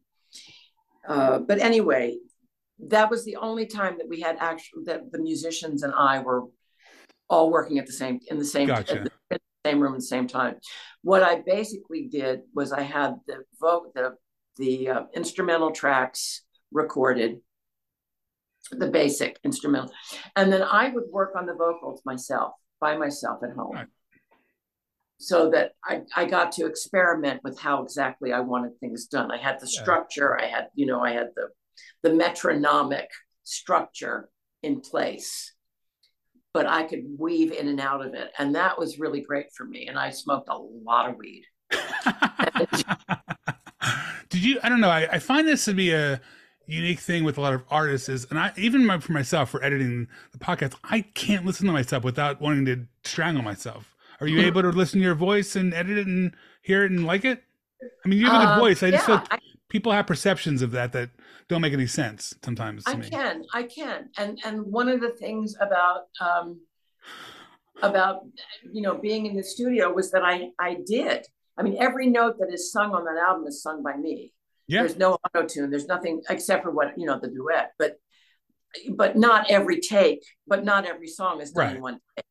uh, 1.07 1.39
but 1.39 1.59
anyway, 1.59 2.17
that 2.87 3.09
was 3.09 3.25
the 3.25 3.35
only 3.37 3.65
time 3.65 3.97
that 3.97 4.07
we 4.07 4.21
had 4.21 4.37
actually 4.39 4.83
that 4.85 5.11
the 5.11 5.19
musicians 5.19 5.83
and 5.83 5.93
I 5.93 6.19
were 6.19 6.43
all 7.29 7.51
working 7.51 7.79
at 7.79 7.85
the 7.85 7.91
same 7.93 8.19
in 8.29 8.37
the 8.37 8.45
same 8.45 8.67
Gotcha. 8.67 8.99
in 8.99 9.09
the 9.29 9.39
same 9.65 9.81
room 9.81 9.93
at 9.93 9.99
the 9.99 10.05
same 10.05 10.27
time. 10.27 10.55
What 11.01 11.21
I 11.21 11.41
basically 11.45 12.07
did 12.07 12.41
was 12.53 12.71
I 12.71 12.83
had 12.83 13.15
the 13.27 13.43
vote 13.59 13.93
the 13.93 14.15
the 14.57 14.89
uh, 14.89 15.03
instrumental 15.13 15.71
tracks 15.71 16.41
recorded 16.71 17.39
the 18.71 18.87
basic 18.87 19.39
instrumental. 19.43 19.91
And 20.35 20.51
then 20.51 20.63
i 20.63 20.89
would 20.89 21.05
work 21.11 21.33
on 21.35 21.45
the 21.45 21.53
vocals 21.53 22.01
myself 22.05 22.53
by 22.79 22.97
myself 22.97 23.43
at 23.43 23.51
home. 23.51 23.75
Right. 23.75 23.87
so 25.19 25.49
that 25.51 25.71
I, 25.85 26.01
I 26.15 26.25
got 26.25 26.51
to 26.53 26.65
experiment 26.65 27.41
with 27.43 27.59
how 27.59 27.83
exactly 27.83 28.33
i 28.33 28.39
wanted 28.39 28.79
things 28.79 29.07
done. 29.07 29.31
I 29.31 29.37
had 29.37 29.59
the 29.59 29.67
structure 29.67 30.39
i 30.39 30.45
had 30.45 30.67
you 30.75 30.85
know 30.85 31.01
i 31.01 31.11
had 31.11 31.29
the 31.35 31.49
the 32.01 32.13
metronomic 32.13 33.09
structure 33.43 34.29
in 34.61 34.81
place. 34.81 35.53
But 36.53 36.67
i 36.67 36.83
could 36.83 37.03
weave 37.17 37.51
in 37.51 37.67
and 37.67 37.81
out 37.81 38.05
of 38.05 38.13
it 38.13 38.31
and 38.37 38.55
that 38.55 38.77
was 38.77 38.99
really 38.99 39.21
great 39.21 39.47
for 39.55 39.65
me 39.65 39.87
and 39.87 39.97
i 39.97 40.11
smoked 40.11 40.49
a 40.49 40.57
lot 40.57 41.09
of 41.09 41.15
weed 41.17 41.45
Did 44.33 44.43
you? 44.43 44.59
I 44.63 44.69
don't 44.69 44.81
know. 44.81 44.89
I, 44.89 45.07
I 45.13 45.19
find 45.19 45.47
this 45.47 45.63
to 45.65 45.73
be 45.73 45.91
a 45.91 46.19
unique 46.65 46.99
thing 46.99 47.23
with 47.23 47.37
a 47.37 47.41
lot 47.41 47.53
of 47.53 47.61
artists 47.69 48.09
is, 48.09 48.25
and 48.29 48.39
I 48.39 48.51
even 48.57 48.85
my, 48.85 48.99
for 48.99 49.11
myself 49.11 49.49
for 49.51 49.63
editing 49.63 50.07
the 50.31 50.39
podcast, 50.39 50.73
I 50.83 51.01
can't 51.01 51.45
listen 51.45 51.67
to 51.67 51.71
myself 51.73 52.03
without 52.03 52.41
wanting 52.41 52.65
to 52.65 52.87
strangle 53.07 53.43
myself. 53.43 53.93
Are 54.19 54.27
you 54.27 54.41
able 54.47 54.61
to 54.63 54.69
listen 54.69 54.99
to 54.99 55.05
your 55.05 55.15
voice 55.15 55.55
and 55.55 55.73
edit 55.73 55.97
it 55.99 56.07
and 56.07 56.33
hear 56.63 56.83
it 56.83 56.91
and 56.91 57.05
like 57.05 57.25
it? 57.25 57.43
I 58.03 58.07
mean, 58.07 58.17
you 58.19 58.25
have 58.25 58.41
a 58.41 58.45
good 58.45 58.51
Uh, 58.53 58.59
voice. 58.59 58.81
I 58.81 58.91
just 58.91 59.05
feel 59.05 59.21
I, 59.29 59.37
people 59.69 59.91
have 59.91 60.07
perceptions 60.07 60.61
of 60.61 60.71
that 60.71 60.93
that 60.93 61.09
don't 61.47 61.61
make 61.61 61.73
any 61.73 61.87
sense 61.87 62.33
sometimes 62.43 62.85
to 62.85 62.91
I 62.91 62.95
me. 62.95 63.09
can, 63.09 63.43
I 63.53 63.63
can, 63.63 64.09
and 64.17 64.39
and 64.43 64.63
one 64.65 64.89
of 64.89 64.99
the 65.01 65.09
things 65.11 65.55
about 65.59 66.07
um, 66.21 66.61
about 67.81 68.21
you 68.71 68.81
know 68.81 68.95
being 68.95 69.25
in 69.25 69.35
the 69.35 69.43
studio 69.43 69.91
was 69.91 70.11
that 70.11 70.23
I 70.23 70.49
I 70.59 70.77
did. 70.85 71.27
I 71.57 71.61
mean, 71.63 71.77
every 71.79 72.07
note 72.07 72.37
that 72.39 72.51
is 72.51 72.71
sung 72.71 72.93
on 72.93 73.05
that 73.05 73.17
album 73.17 73.45
is 73.47 73.61
sung 73.61 73.83
by 73.83 73.95
me. 73.95 74.33
Yeah. 74.67 74.81
There's 74.81 74.97
no 74.97 75.17
auto 75.25 75.45
tune. 75.45 75.69
There's 75.69 75.87
nothing 75.87 76.21
except 76.29 76.63
for 76.63 76.71
what 76.71 76.97
you 76.97 77.05
know 77.05 77.19
the 77.19 77.27
duet, 77.27 77.73
but 77.77 77.97
but 78.91 79.15
not 79.17 79.51
every 79.51 79.79
take, 79.79 80.23
but 80.47 80.63
not 80.63 80.85
every 80.85 81.07
song 81.07 81.41
is 81.41 81.51
done 81.51 81.65
Right. 81.67 81.75
in 81.75 81.81
one 81.81 81.99
take. 82.15 82.25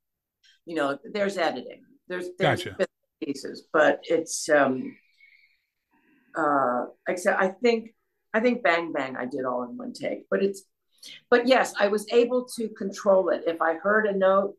You 0.67 0.77
know, 0.77 0.99
there's 1.13 1.37
editing. 1.39 1.83
There's 2.09 2.27
there's 2.39 2.65
Gotcha. 2.65 2.87
pieces, 3.25 3.67
but 3.73 4.01
it's 4.05 4.49
um 4.49 4.97
uh 6.37 6.87
except 7.09 7.41
I 7.41 7.49
think 7.49 7.95
I 8.35 8.41
think 8.41 8.63
Bang 8.63 8.93
Bang 8.93 9.17
I 9.17 9.27
did 9.27 9.45
all 9.45 9.63
in 9.65 9.77
one 9.77 9.93
take, 9.93 10.27
but 10.31 10.43
it's 10.43 10.63
but 11.31 11.47
yes, 11.47 11.75
I 11.79 11.89
was 11.89 12.07
able 12.13 12.47
to 12.57 12.69
control 12.71 13.29
it. 13.29 13.43
If 13.47 13.61
I 13.61 13.75
heard 13.75 14.07
a 14.07 14.17
note 14.17 14.55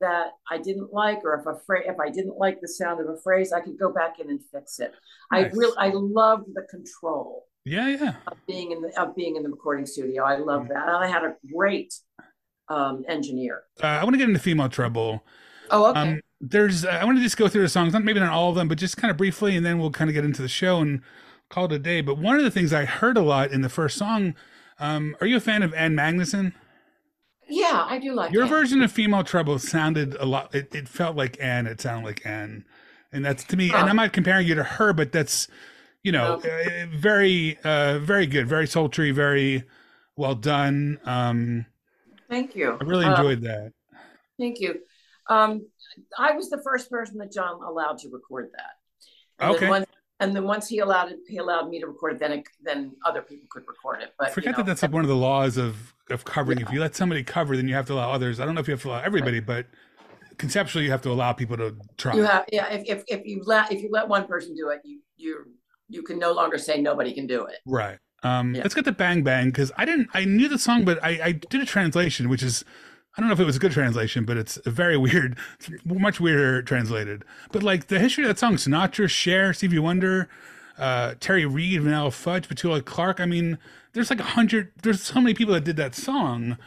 that 0.00 0.28
I 0.50 0.58
didn't 0.58 0.92
like, 0.92 1.20
or 1.24 1.34
if 1.40 1.46
a 1.46 1.58
phrase, 1.64 1.84
if 1.86 1.98
I 2.00 2.10
didn't 2.10 2.36
like 2.38 2.60
the 2.60 2.68
sound 2.68 3.00
of 3.00 3.08
a 3.08 3.16
phrase, 3.22 3.52
I 3.52 3.60
could 3.60 3.78
go 3.78 3.92
back 3.92 4.18
in 4.20 4.28
and 4.28 4.40
fix 4.52 4.80
it. 4.80 4.92
I 5.32 5.44
really, 5.54 5.76
I 5.78 5.90
loved 5.94 6.46
the 6.54 6.62
control 6.70 7.46
Yeah, 7.64 7.88
yeah. 7.88 8.14
of 8.26 8.36
being 8.46 8.72
in 8.72 8.82
the 8.82 9.00
of 9.00 9.14
being 9.16 9.36
in 9.36 9.42
the 9.42 9.48
recording 9.50 9.86
studio. 9.86 10.24
I 10.24 10.36
love 10.36 10.62
Mm. 10.64 10.68
that. 10.68 10.88
And 10.88 10.96
I 10.96 11.06
had 11.06 11.22
a 11.24 11.34
great 11.52 11.94
um, 12.68 13.04
engineer. 13.08 13.62
Uh, 13.82 13.86
I 13.86 14.02
want 14.04 14.14
to 14.14 14.18
get 14.18 14.28
into 14.28 14.40
female 14.40 14.68
trouble. 14.68 15.22
Oh, 15.70 15.90
okay. 15.90 16.00
Um, 16.00 16.20
there's, 16.40 16.84
I 16.84 17.04
want 17.04 17.16
to 17.18 17.22
just 17.22 17.36
go 17.36 17.48
through 17.48 17.62
the 17.62 17.68
songs, 17.68 17.92
not 17.92 18.04
maybe 18.04 18.20
not 18.20 18.32
all 18.32 18.50
of 18.50 18.54
them, 18.56 18.68
but 18.68 18.78
just 18.78 18.96
kind 18.96 19.10
of 19.10 19.16
briefly, 19.16 19.56
and 19.56 19.64
then 19.64 19.78
we'll 19.78 19.90
kind 19.90 20.10
of 20.10 20.14
get 20.14 20.24
into 20.24 20.42
the 20.42 20.48
show 20.48 20.78
and 20.80 21.00
call 21.50 21.66
it 21.66 21.72
a 21.72 21.78
day. 21.78 22.00
But 22.00 22.18
one 22.18 22.36
of 22.36 22.42
the 22.42 22.50
things 22.50 22.72
I 22.72 22.84
heard 22.84 23.16
a 23.16 23.22
lot 23.22 23.50
in 23.50 23.62
the 23.62 23.68
first 23.68 23.96
song, 23.96 24.34
um, 24.78 25.16
are 25.20 25.26
you 25.26 25.36
a 25.36 25.40
fan 25.40 25.62
of 25.62 25.72
Ann 25.74 25.94
Magnuson? 25.94 26.52
Yeah, 27.54 27.86
I 27.88 27.98
do 27.98 28.12
like 28.14 28.32
Your 28.32 28.44
it. 28.44 28.48
version 28.48 28.82
of 28.82 28.90
Female 28.90 29.22
Trouble 29.24 29.58
sounded 29.58 30.14
a 30.16 30.24
lot. 30.24 30.54
It, 30.54 30.74
it 30.74 30.88
felt 30.88 31.16
like 31.16 31.36
Ann. 31.40 31.66
It 31.66 31.80
sounded 31.80 32.06
like 32.06 32.24
Ann, 32.26 32.64
and 33.12 33.24
that's 33.24 33.44
to 33.44 33.56
me. 33.56 33.66
And 33.70 33.76
Oh. 33.86 33.90
I'm 33.90 33.96
not 33.96 34.12
comparing 34.12 34.46
you 34.46 34.54
to 34.56 34.64
her, 34.64 34.92
but 34.92 35.12
that's, 35.12 35.46
you 36.02 36.10
know, 36.12 36.40
uh, 36.44 36.86
very, 36.90 37.58
uh, 37.64 37.98
very 38.00 38.26
good, 38.26 38.48
very 38.48 38.66
sultry, 38.66 39.10
very 39.12 39.64
well 40.16 40.34
done. 40.34 40.98
Um, 41.04 41.66
Thank 42.28 42.56
you. 42.56 42.76
I 42.80 42.84
really 42.84 43.06
Uh, 43.06 43.10
enjoyed 43.16 43.42
that. 43.42 43.72
Thank 44.38 44.58
you. 44.60 44.80
Um, 45.30 45.66
I 46.18 46.32
was 46.32 46.50
the 46.50 46.60
first 46.62 46.90
person 46.90 47.18
that 47.18 47.30
John 47.32 47.62
allowed 47.62 47.98
to 47.98 48.08
record 48.10 48.50
that. 48.56 48.72
And 49.38 49.54
Okay. 49.56 49.68
Once, 49.68 49.86
and 50.20 50.34
then 50.34 50.44
once 50.44 50.68
he 50.68 50.78
allowed 50.78 51.10
it, 51.10 51.18
he 51.26 51.38
allowed 51.38 51.68
me 51.68 51.80
to 51.80 51.86
record 51.86 52.14
it. 52.14 52.20
Then 52.20 52.32
it, 52.32 52.44
then 52.62 52.92
other 53.04 53.22
people 53.22 53.46
could 53.50 53.64
record 53.66 54.00
it. 54.02 54.14
But 54.18 54.32
Forget 54.32 54.46
you 54.46 54.52
know, 54.52 54.56
that 54.58 54.66
that's 54.66 54.82
like 54.82 54.92
one 54.92 55.02
of 55.02 55.08
the 55.08 55.16
laws 55.16 55.56
of 55.56 55.94
of 56.10 56.24
covering. 56.24 56.60
If 56.60 56.70
you 56.70 56.80
let 56.80 56.94
somebody 56.94 57.24
cover, 57.24 57.56
then 57.56 57.66
you 57.68 57.74
have 57.74 57.86
to 57.86 57.94
allow 57.94 58.12
others. 58.12 58.38
I 58.38 58.44
don't 58.44 58.54
know 58.54 58.60
if 58.60 58.68
you 58.68 58.72
have 58.72 58.82
to 58.82 58.88
allow 58.88 59.00
everybody, 59.00 59.40
but 59.40 59.66
conceptually, 60.38 60.84
you 60.84 60.90
have 60.90 61.02
to 61.02 61.10
allow 61.10 61.32
people 61.32 61.56
to 61.56 61.76
try. 61.96 62.14
you 62.14 62.22
have 62.22 62.44
yeah. 62.52 62.68
If, 62.68 62.82
if 62.86 63.04
if 63.08 63.26
you 63.26 63.42
let 63.44 63.72
if 63.72 63.82
you 63.82 63.88
let 63.90 64.08
one 64.08 64.26
person 64.26 64.54
do 64.54 64.68
it, 64.70 64.80
you 64.84 65.00
you 65.16 65.44
you 65.88 66.02
can 66.02 66.18
no 66.18 66.32
longer 66.32 66.58
say 66.58 66.80
nobody 66.80 67.12
can 67.12 67.26
do 67.26 67.44
it. 67.46 67.58
Right. 67.66 67.98
Um, 68.22 68.54
Yeah. 68.54 68.62
Let's 68.62 68.74
get 68.74 68.84
the 68.84 68.92
Bang 68.92 69.22
Bang 69.22 69.46
because 69.46 69.72
I 69.76 69.84
didn't. 69.84 70.08
I 70.14 70.24
knew 70.24 70.48
the 70.48 70.58
song, 70.58 70.84
but 70.84 71.02
I, 71.02 71.20
I 71.22 71.32
did 71.32 71.60
a 71.60 71.66
translation, 71.66 72.28
which 72.28 72.42
is 72.42 72.64
I 73.16 73.20
don't 73.20 73.28
know 73.28 73.34
if 73.34 73.40
it 73.40 73.44
was 73.44 73.56
a 73.56 73.60
good 73.60 73.72
translation, 73.72 74.24
but 74.24 74.36
it's 74.36 74.58
a 74.66 74.70
very 74.70 74.96
weird, 75.06 75.38
much 75.84 76.20
weirder 76.20 76.62
translated. 76.62 77.24
But 77.52 77.62
like 77.62 77.86
the 77.86 77.98
history 77.98 78.24
of 78.24 78.28
that 78.28 78.38
song, 78.38 78.54
Sinatra, 78.56 79.08
Cher, 79.08 79.52
Stevie 79.52 79.78
Wonder, 79.78 80.28
uh, 80.78 81.14
Terry 81.20 81.46
Reid, 81.46 81.82
Vanilla 81.82 82.10
Fudge, 82.10 82.48
Petula 82.48 82.84
Clark. 82.84 83.20
I 83.20 83.26
mean, 83.26 83.58
there's 83.92 84.10
like 84.10 84.20
a 84.20 84.24
hundred. 84.24 84.72
There's 84.82 85.02
so 85.02 85.20
many 85.20 85.34
people 85.34 85.54
that 85.54 85.64
did 85.64 85.76
that 85.76 85.94
song. 85.94 86.58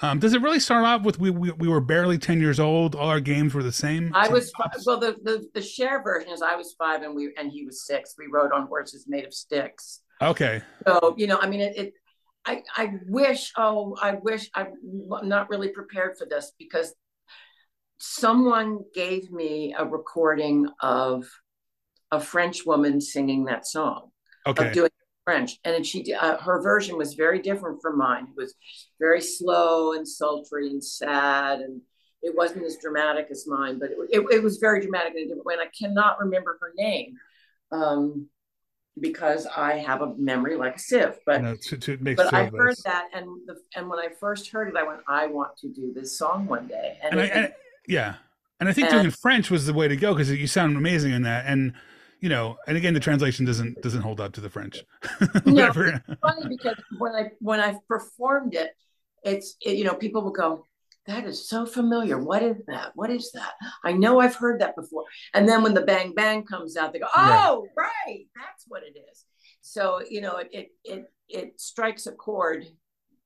Um, 0.00 0.20
does 0.20 0.32
it 0.32 0.40
really 0.40 0.60
start 0.60 0.84
off 0.84 1.02
with 1.02 1.18
we, 1.18 1.30
we 1.30 1.50
we 1.50 1.66
were 1.66 1.80
barely 1.80 2.18
ten 2.18 2.40
years 2.40 2.60
old? 2.60 2.94
All 2.94 3.08
our 3.08 3.18
games 3.18 3.52
were 3.52 3.64
the 3.64 3.72
same. 3.72 4.12
I 4.14 4.28
was 4.28 4.52
fi- 4.56 4.70
well. 4.86 5.00
The, 5.00 5.16
the 5.24 5.48
the 5.54 5.60
Cher 5.62 6.00
version 6.04 6.30
is 6.30 6.40
I 6.40 6.54
was 6.54 6.76
five 6.78 7.02
and 7.02 7.16
we 7.16 7.32
and 7.36 7.50
he 7.50 7.64
was 7.64 7.84
six. 7.84 8.14
We 8.16 8.26
rode 8.32 8.52
on 8.52 8.68
horses 8.68 9.06
made 9.08 9.24
of 9.24 9.34
sticks. 9.34 10.02
okay. 10.22 10.62
So 10.86 11.16
you 11.18 11.26
know, 11.26 11.38
I 11.42 11.48
mean, 11.48 11.60
it. 11.60 11.76
it 11.76 11.94
I 12.48 12.62
I 12.76 12.94
wish. 13.06 13.52
Oh, 13.56 13.96
I 14.00 14.12
wish 14.12 14.50
I'm 14.54 14.74
not 15.22 15.50
really 15.50 15.68
prepared 15.68 16.16
for 16.18 16.26
this 16.26 16.52
because 16.58 16.94
someone 17.98 18.80
gave 18.94 19.30
me 19.30 19.74
a 19.78 19.84
recording 19.84 20.68
of 20.80 21.24
a 22.10 22.20
French 22.20 22.64
woman 22.64 23.00
singing 23.00 23.44
that 23.44 23.66
song 23.66 24.10
Okay. 24.46 24.66
of 24.68 24.72
doing 24.72 24.90
French, 25.24 25.58
and 25.64 25.84
she 25.84 26.12
uh, 26.14 26.38
her 26.38 26.62
version 26.62 26.96
was 26.96 27.14
very 27.14 27.38
different 27.38 27.82
from 27.82 27.98
mine. 27.98 28.28
It 28.30 28.36
was 28.36 28.54
very 28.98 29.20
slow 29.20 29.92
and 29.92 30.08
sultry 30.08 30.68
and 30.70 30.82
sad, 30.82 31.60
and 31.60 31.82
it 32.22 32.34
wasn't 32.34 32.64
as 32.64 32.78
dramatic 32.80 33.28
as 33.30 33.46
mine, 33.46 33.78
but 33.78 33.90
it, 33.90 33.98
it, 34.10 34.26
it 34.36 34.42
was 34.42 34.56
very 34.56 34.80
dramatic 34.80 35.12
in 35.14 35.24
a 35.24 35.26
different 35.26 35.44
way. 35.44 35.54
And 35.54 35.62
I 35.62 35.70
cannot 35.78 36.18
remember 36.18 36.56
her 36.60 36.72
name 36.76 37.14
um, 37.72 38.28
because 39.00 39.46
I 39.46 39.74
have 39.78 40.02
a 40.02 40.14
memory 40.16 40.56
like 40.56 40.76
a 40.76 40.78
sieve. 40.78 41.18
But 41.26 41.42
No, 41.42 41.56
to, 41.56 41.76
to 41.76 41.96
but 41.96 42.32
I 42.32 42.46
heard 42.46 42.76
that, 42.84 43.08
and 43.12 43.26
the, 43.46 43.56
and 43.76 43.88
when 43.88 43.98
I 43.98 44.08
first 44.20 44.50
heard 44.50 44.68
it, 44.68 44.76
I 44.76 44.82
went, 44.82 45.00
I 45.08 45.26
want 45.26 45.56
to 45.58 45.68
do 45.68 45.92
this 45.94 46.18
song 46.18 46.46
one 46.46 46.66
day. 46.66 46.98
And, 47.02 47.12
and 47.12 47.20
I, 47.20 47.24
and, 47.26 47.54
yeah, 47.86 48.14
and 48.60 48.68
I 48.68 48.72
think 48.72 48.88
And- 48.90 49.02
doing 49.02 49.10
French 49.10 49.50
was 49.50 49.66
the 49.66 49.72
way 49.72 49.88
to 49.88 49.96
go 49.96 50.14
because 50.14 50.30
you 50.30 50.46
sound 50.46 50.76
amazing 50.76 51.12
in 51.12 51.22
that, 51.22 51.46
and 51.46 51.72
you 52.20 52.28
know, 52.28 52.56
and 52.66 52.76
again, 52.76 52.94
the 52.94 53.00
translation 53.00 53.44
doesn't 53.44 53.80
doesn't 53.82 54.02
hold 54.02 54.20
up 54.20 54.32
to 54.34 54.40
the 54.40 54.50
French. 54.50 54.84
No. 55.46 55.72
Funny 55.72 56.48
because 56.48 56.76
when 56.98 57.14
I 57.14 57.30
when 57.40 57.60
I 57.60 57.76
performed 57.86 58.54
it, 58.54 58.70
it's 59.22 59.56
it, 59.64 59.76
you 59.76 59.84
know 59.84 59.94
people 59.94 60.22
will 60.22 60.32
go, 60.32 60.64
that 61.08 61.24
is 61.24 61.48
so 61.48 61.66
familiar. 61.66 62.18
What 62.18 62.42
is 62.42 62.56
that? 62.68 62.92
What 62.94 63.10
is 63.10 63.32
that? 63.32 63.52
I 63.84 63.92
know 63.92 64.20
I've 64.20 64.36
heard 64.36 64.60
that 64.60 64.76
before. 64.76 65.04
And 65.34 65.48
then 65.48 65.62
when 65.62 65.74
the 65.74 65.82
bang 65.82 66.12
bang 66.14 66.44
comes 66.44 66.76
out, 66.76 66.92
they 66.92 67.00
go, 67.00 67.06
Right. 67.16 67.44
oh 67.46 67.66
right, 67.76 68.26
that's 68.36 68.64
what 68.68 68.82
it 68.84 68.96
is. 69.10 69.24
So 69.60 70.00
you 70.08 70.20
know 70.20 70.36
it 70.36 70.48
it 70.52 70.68
it, 70.84 71.12
it 71.28 71.60
strikes 71.60 72.06
a 72.06 72.12
chord 72.12 72.64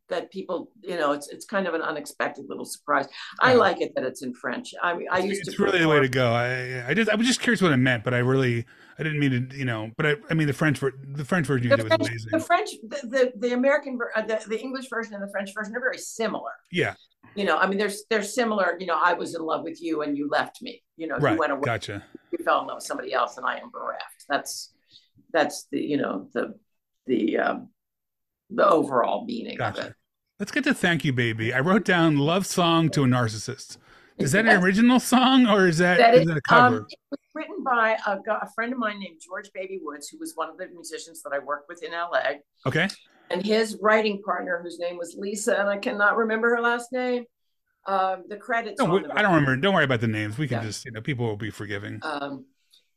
that 0.08 0.30
people 0.30 0.70
you 0.82 0.96
know 0.96 1.12
it's 1.12 1.28
it's 1.28 1.44
kind 1.44 1.66
of 1.66 1.74
an 1.74 1.82
unexpected 1.82 2.46
little 2.48 2.64
surprise. 2.64 3.06
I 3.40 3.54
like 3.54 3.80
it 3.80 3.92
that 3.96 4.04
it's 4.04 4.22
in 4.22 4.32
French. 4.34 4.74
I 4.82 4.94
mean 4.94 5.08
I 5.10 5.18
used 5.18 5.40
it's 5.40 5.46
to 5.46 5.50
It's 5.52 5.60
really 5.60 5.80
the 5.80 5.88
way 5.88 6.00
to 6.00 6.08
go. 6.08 6.32
I 6.32 6.88
I 6.88 6.94
just 6.94 7.10
I 7.10 7.16
was 7.16 7.26
just 7.26 7.40
curious 7.40 7.60
what 7.62 7.72
it 7.72 7.78
meant, 7.78 8.04
but 8.04 8.14
I 8.14 8.18
really 8.18 8.64
I 8.99 9.03
didn't 9.03 9.18
mean 9.18 9.49
to, 9.49 9.57
you 9.57 9.64
know. 9.64 9.90
But 9.97 10.07
I, 10.07 10.14
I 10.30 10.34
mean 10.34 10.47
the 10.47 10.53
French 10.53 10.78
ver- 10.78 10.93
the 11.03 11.24
French 11.24 11.47
version 11.47 11.70
you 11.70 11.76
The 11.76 11.84
French, 11.84 12.09
amazing. 12.09 12.28
the 12.30 12.40
French, 12.40 12.70
the, 12.82 13.07
the, 13.09 13.32
the 13.36 13.53
American, 13.55 13.97
ver- 13.99 14.12
uh, 14.14 14.22
the, 14.22 14.40
the 14.47 14.61
English 14.61 14.88
version 14.88 15.14
and 15.14 15.22
the 15.22 15.30
French 15.30 15.53
version 15.55 15.74
are 15.76 15.80
very 15.80 15.99
similar. 15.99 16.51
yeah, 16.70 16.95
you 17.34 17.45
know, 17.45 17.57
I 17.57 17.66
mean, 17.66 17.78
there's 17.78 18.05
they're 18.11 18.22
similar. 18.22 18.76
You 18.78 18.86
know, 18.86 18.99
I 19.03 19.14
was 19.14 19.34
in 19.34 19.43
love 19.43 19.62
with 19.64 19.80
you 19.82 20.03
and 20.03 20.16
you 20.16 20.28
left 20.28 20.61
me. 20.62 20.82
You 20.97 21.07
know, 21.09 21.16
right. 21.18 21.32
you 21.32 21.38
went 21.38 21.53
away, 21.53 21.62
Gotcha. 21.64 22.05
you 22.30 22.45
fell 22.45 22.61
in 22.61 22.66
love 22.66 22.76
with 22.76 22.84
somebody 22.84 23.12
else, 23.12 23.36
and 23.38 23.47
I 23.47 23.57
am 23.59 23.70
bereft. 23.70 24.24
That's 24.28 24.72
that's 25.32 25.66
the 25.72 25.80
you 25.80 25.97
know 25.97 26.28
the 26.34 26.55
the 27.07 27.38
um, 27.38 27.68
the 28.51 28.68
overall 28.68 29.24
meaning 29.24 29.55
of 29.61 29.74
Gotcha. 29.74 29.86
it. 29.88 29.95
Let's 30.38 30.53
get 30.53 30.64
to 30.64 30.74
"Thank 30.74 31.05
You, 31.05 31.12
Baby." 31.12 31.55
I 31.55 31.61
wrote 31.61 31.84
down 31.84 32.18
"Love 32.18 32.47
Song 32.47 32.90
to 32.90 33.05
a 33.05 33.07
Narcissist." 33.07 33.78
Is 34.18 34.32
that 34.32 34.47
an 34.47 34.62
original 34.62 35.01
song 35.01 35.47
or 35.47 35.66
is 35.66 35.78
that, 35.78 35.99
That 35.99 36.14
is 36.14 36.20
is, 36.20 36.26
that 36.28 36.36
a 36.36 36.40
cover? 36.43 36.76
Um, 36.80 36.86
it 36.90 36.97
was 37.11 37.18
written 37.34 37.62
by 37.64 37.96
a, 38.06 38.18
a 38.30 38.48
friend 38.54 38.72
of 38.72 38.78
mine 38.78 38.98
named 39.00 39.20
George 39.24 39.50
Baby 39.52 39.80
Woods, 39.82 40.08
who 40.08 40.18
was 40.18 40.32
one 40.34 40.48
of 40.50 40.56
the 40.58 40.68
musicians 40.68 41.22
that 41.22 41.32
I 41.32 41.38
worked 41.38 41.68
with 41.68 41.82
in 41.82 41.92
LA, 41.92 42.40
okay. 42.66 42.88
and 43.30 43.44
his 43.44 43.78
writing 43.80 44.22
partner, 44.24 44.60
whose 44.62 44.78
name 44.78 44.96
was 44.96 45.14
Lisa, 45.18 45.58
and 45.58 45.68
I 45.68 45.78
cannot 45.78 46.16
remember 46.16 46.54
her 46.54 46.60
last 46.60 46.92
name. 46.92 47.24
Um, 47.86 48.24
the 48.28 48.36
credits. 48.36 48.78
No, 48.78 48.86
on 48.86 48.92
we- 48.92 49.08
the 49.08 49.18
I 49.18 49.22
don't 49.22 49.32
remember. 49.34 49.56
Don't 49.56 49.74
worry 49.74 49.84
about 49.84 50.00
the 50.00 50.06
names. 50.08 50.38
We 50.38 50.46
can 50.46 50.58
Yeah. 50.58 50.66
just, 50.66 50.84
you 50.84 50.92
know, 50.92 51.00
people 51.00 51.26
will 51.26 51.36
be 51.36 51.50
forgiving. 51.50 51.98
Um, 52.02 52.46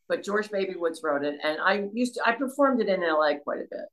but 0.08 0.22
George 0.22 0.50
Baby 0.50 0.74
Woods 0.76 1.00
wrote 1.02 1.24
it, 1.24 1.34
and 1.42 1.60
I 1.60 1.88
used 1.92 2.14
to 2.14 2.22
I 2.24 2.32
performed 2.32 2.80
it 2.80 2.88
in 2.88 3.00
LA 3.02 3.34
quite 3.42 3.58
a 3.58 3.66
bit. 3.68 3.86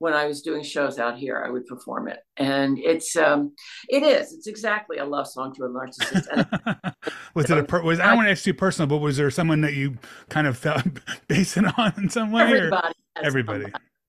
When 0.00 0.12
I 0.12 0.26
was 0.26 0.42
doing 0.42 0.62
shows 0.62 0.98
out 0.98 1.18
here, 1.18 1.42
I 1.44 1.50
would 1.50 1.66
perform 1.66 2.06
it, 2.08 2.20
and 2.36 2.78
it's 2.78 3.16
um, 3.16 3.52
it 3.88 4.02
is 4.04 4.32
it's 4.32 4.46
exactly 4.46 4.98
a 4.98 5.04
love 5.04 5.26
song 5.26 5.52
to 5.56 5.64
a 5.64 5.68
narcissist. 5.68 6.94
Was 7.34 7.50
it 7.50 7.58
a 7.58 7.64
per- 7.64 7.82
was 7.82 7.98
I 8.00 8.06
don't 8.06 8.16
want 8.16 8.26
to 8.26 8.30
ask 8.32 8.46
you 8.46 8.54
personal, 8.54 8.86
but 8.88 8.98
was 8.98 9.16
there 9.16 9.30
someone 9.30 9.60
that 9.62 9.74
you 9.74 9.98
kind 10.28 10.46
of 10.46 10.56
felt 10.56 10.82
based 11.28 11.56
it 11.56 11.64
on 11.78 11.92
in 11.96 12.08
some 12.10 12.32
way? 12.32 12.42
everybody, 12.42 12.94
Everybody. 13.22 13.64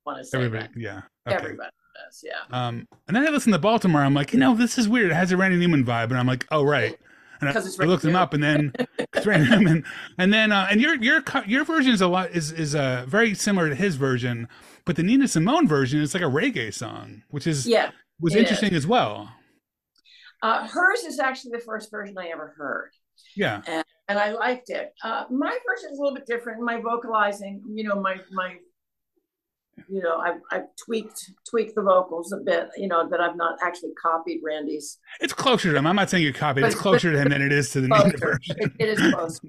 want 0.06 0.20
to 0.20 0.26
say 0.26 0.38
everybody, 0.38 0.68
that. 0.74 0.80
yeah, 0.80 1.02
okay. 1.28 1.36
everybody 1.38 1.70
does, 1.96 2.24
yeah. 2.26 2.40
Um, 2.68 2.88
and 3.08 3.16
then 3.16 3.28
I 3.28 3.30
listened 3.32 3.54
to 3.54 3.60
Baltimore. 3.60 4.02
I'm 4.02 4.14
like, 4.14 4.34
you 4.34 4.40
know, 4.40 4.56
this 4.56 4.78
is 4.78 4.88
weird. 4.88 5.12
It 5.12 5.16
has 5.16 5.32
a 5.32 5.38
Randy 5.38 5.58
Newman 5.58 5.86
vibe, 5.86 6.06
and 6.06 6.18
I'm 6.18 6.28
like, 6.28 6.46
oh 6.52 6.64
right. 6.64 6.98
And 7.42 7.50
I, 7.50 7.54
I 7.54 7.86
looked 7.86 8.04
him 8.04 8.16
up, 8.16 8.34
and 8.34 8.44
then 8.44 8.74
it's 9.14 9.26
Randy 9.26 9.50
Newman, 9.50 9.86
and 10.18 10.34
then 10.34 10.52
uh, 10.52 10.68
and 10.70 10.82
your 10.82 10.96
your 10.96 11.24
your 11.46 11.64
version 11.66 11.94
is 11.94 12.02
a 12.02 12.08
lot 12.08 12.32
is 12.32 12.52
is 12.52 12.76
uh, 12.76 13.06
very 13.08 13.34
similar 13.34 13.70
to 13.70 13.76
his 13.76 13.96
version, 13.96 14.48
but 14.90 14.96
the 14.96 15.04
Nina 15.04 15.28
Simone 15.28 15.68
version 15.68 16.02
is 16.02 16.16
like 16.16 16.24
a 16.24 16.26
reggae 16.26 16.74
song, 16.74 17.22
which 17.30 17.46
is 17.46 17.68
Yeah, 17.68 17.92
was 18.20 18.34
interesting 18.34 18.74
as 18.74 18.88
well. 18.88 19.32
uh, 20.42 20.68
hers 20.68 21.02
is 21.04 21.20
actually 21.20 21.52
the 21.52 21.60
first 21.64 21.92
version 21.92 22.18
I 22.18 22.30
ever 22.30 22.56
heard, 22.58 22.90
Yeah, 23.36 23.62
and 24.08 24.18
I 24.18 24.32
liked 24.32 24.72
it. 24.72 24.92
Uh, 25.04 25.26
my 25.30 25.56
version 25.68 25.92
is 25.92 26.00
a 26.00 26.02
little 26.02 26.16
bit 26.16 26.26
different. 26.26 26.64
My 26.64 26.82
vocalizing, 26.82 27.62
you 27.72 27.84
know, 27.84 28.02
my 28.02 28.20
my, 28.32 28.56
you 29.88 30.02
know, 30.02 30.18
I've 30.18 30.42
I've 30.52 30.76
tweaked 30.84 31.34
tweaked 31.48 31.76
the 31.76 31.84
vocals 31.84 32.32
a 32.32 32.38
bit. 32.38 32.70
You 32.76 32.88
know, 32.88 33.08
that 33.12 33.22
I've 33.22 33.36
not 33.36 33.60
actually 33.62 33.92
copied 34.02 34.40
Randy's. 34.44 34.98
it's 35.22 35.34
closer 35.34 35.72
to 35.72 35.78
him. 35.78 35.86
I'm 35.86 35.98
not 35.98 36.10
saying 36.10 36.24
you 36.24 36.34
copied. 36.34 36.64
It's 36.64 36.74
closer 36.74 37.12
to 37.12 37.22
him 37.22 37.30
than 37.30 37.44
it 37.44 37.52
is 37.52 37.70
to 37.74 37.82
the 37.82 37.88
Nina 37.90 38.18
version. 38.18 38.56
It, 38.58 38.72
it 38.80 38.90
is 38.90 39.14
close, 39.14 39.40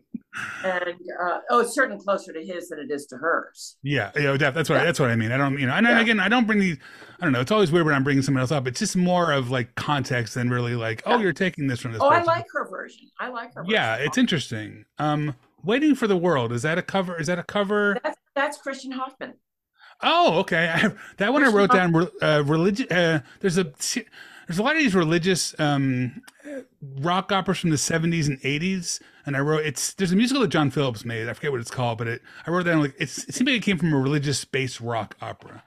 and 0.65 0.95
uh, 1.23 1.39
oh, 1.51 1.61
it's 1.61 1.75
certainly 1.75 2.03
closer 2.03 2.33
to 2.33 2.45
his 2.45 2.69
than 2.69 2.79
it 2.79 2.91
is 2.91 3.07
to 3.07 3.17
hers. 3.17 3.77
Yeah, 3.83 4.11
you 4.15 4.23
know, 4.23 4.37
that's 4.37 4.69
what 4.69 4.77
I, 4.77 4.81
Yeah. 4.81 4.85
that's 4.87 5.01
what 5.01 5.11
I 5.11 5.17
mean. 5.17 5.33
I 5.33 5.37
don't, 5.37 5.59
you 5.59 5.67
know, 5.67 5.73
and 5.75 5.87
Yeah. 5.87 6.01
again, 6.01 6.21
I 6.21 6.29
don't 6.29 6.47
bring 6.47 6.61
these. 6.61 6.79
I 7.21 7.25
don't 7.25 7.33
know. 7.33 7.41
It's 7.41 7.51
always 7.51 7.73
weird 7.73 7.87
when 7.87 7.95
I'm 7.95 8.05
bringing 8.05 8.23
someone 8.23 8.41
else 8.41 8.53
up. 8.53 8.67
It's 8.67 8.79
just 8.79 8.97
more 8.97 9.33
of 9.33 9.51
like 9.51 9.75
context 9.75 10.35
than 10.35 10.49
really 10.51 10.75
like, 10.77 11.03
oh, 11.07 11.17
Yeah. 11.17 11.23
you're 11.23 11.33
taking 11.33 11.67
this 11.67 11.81
from 11.81 11.93
this. 11.93 12.01
Oh, 12.03 12.09
I 12.09 12.23
like 12.23 12.47
her 12.53 12.69
version. 12.69 13.09
I 13.19 13.29
like 13.29 13.55
her. 13.55 13.65
Yeah, 13.67 13.97
version. 13.97 14.07
it's 14.09 14.19
interesting. 14.19 14.85
Um, 14.99 15.35
waiting 15.65 15.95
for 15.95 16.07
the 16.07 16.17
world 16.17 16.53
is 16.53 16.63
that 16.63 16.79
a 16.79 16.83
cover? 16.83 17.19
Is 17.21 17.27
that 17.27 17.39
a 17.39 17.43
cover? 17.45 17.99
That's 18.03 18.17
that's 18.37 18.59
Christian 18.59 18.93
Hoffman. 18.93 19.35
Oh, 20.03 20.39
okay. 20.39 20.71
I 20.75 20.93
that 21.19 21.33
one 21.33 21.45
I 21.45 21.49
wrote 21.49 21.73
down. 21.73 22.09
Uh, 22.23 22.43
religion. 22.47 22.87
Uh, 22.91 23.21
there's 23.41 23.59
a 23.59 23.73
there's 24.51 24.59
a 24.59 24.65
lot 24.65 24.75
of 24.75 24.83
these 24.83 24.97
religious 24.97 25.55
um, 25.61 26.23
rock 26.99 27.31
operas 27.31 27.59
from 27.61 27.71
the 27.71 27.77
70s 27.77 28.27
and 28.27 28.41
80s, 28.41 29.01
and 29.25 29.37
I 29.37 29.39
wrote 29.39 29.65
it's 29.65 29.95
there's 29.95 30.11
a 30.11 30.17
musical 30.17 30.43
that 30.43 30.49
John 30.49 30.73
Phillips 30.73 31.05
made. 31.05 31.29
I 31.29 31.35
forget 31.35 31.53
what 31.53 31.61
it's 31.61 31.71
called, 31.71 31.99
but 31.99 32.09
it 32.09 32.23
I 32.45 32.51
wrote 32.51 32.65
that 32.65 32.77
like 32.77 32.97
it's, 32.99 33.29
it 33.29 33.35
seemed 33.37 33.47
like 33.49 33.59
it 33.59 33.63
came 33.63 33.79
from 33.79 33.93
a 33.93 33.97
religious 33.97 34.41
space 34.41 34.81
rock 34.81 35.15
opera 35.23 35.63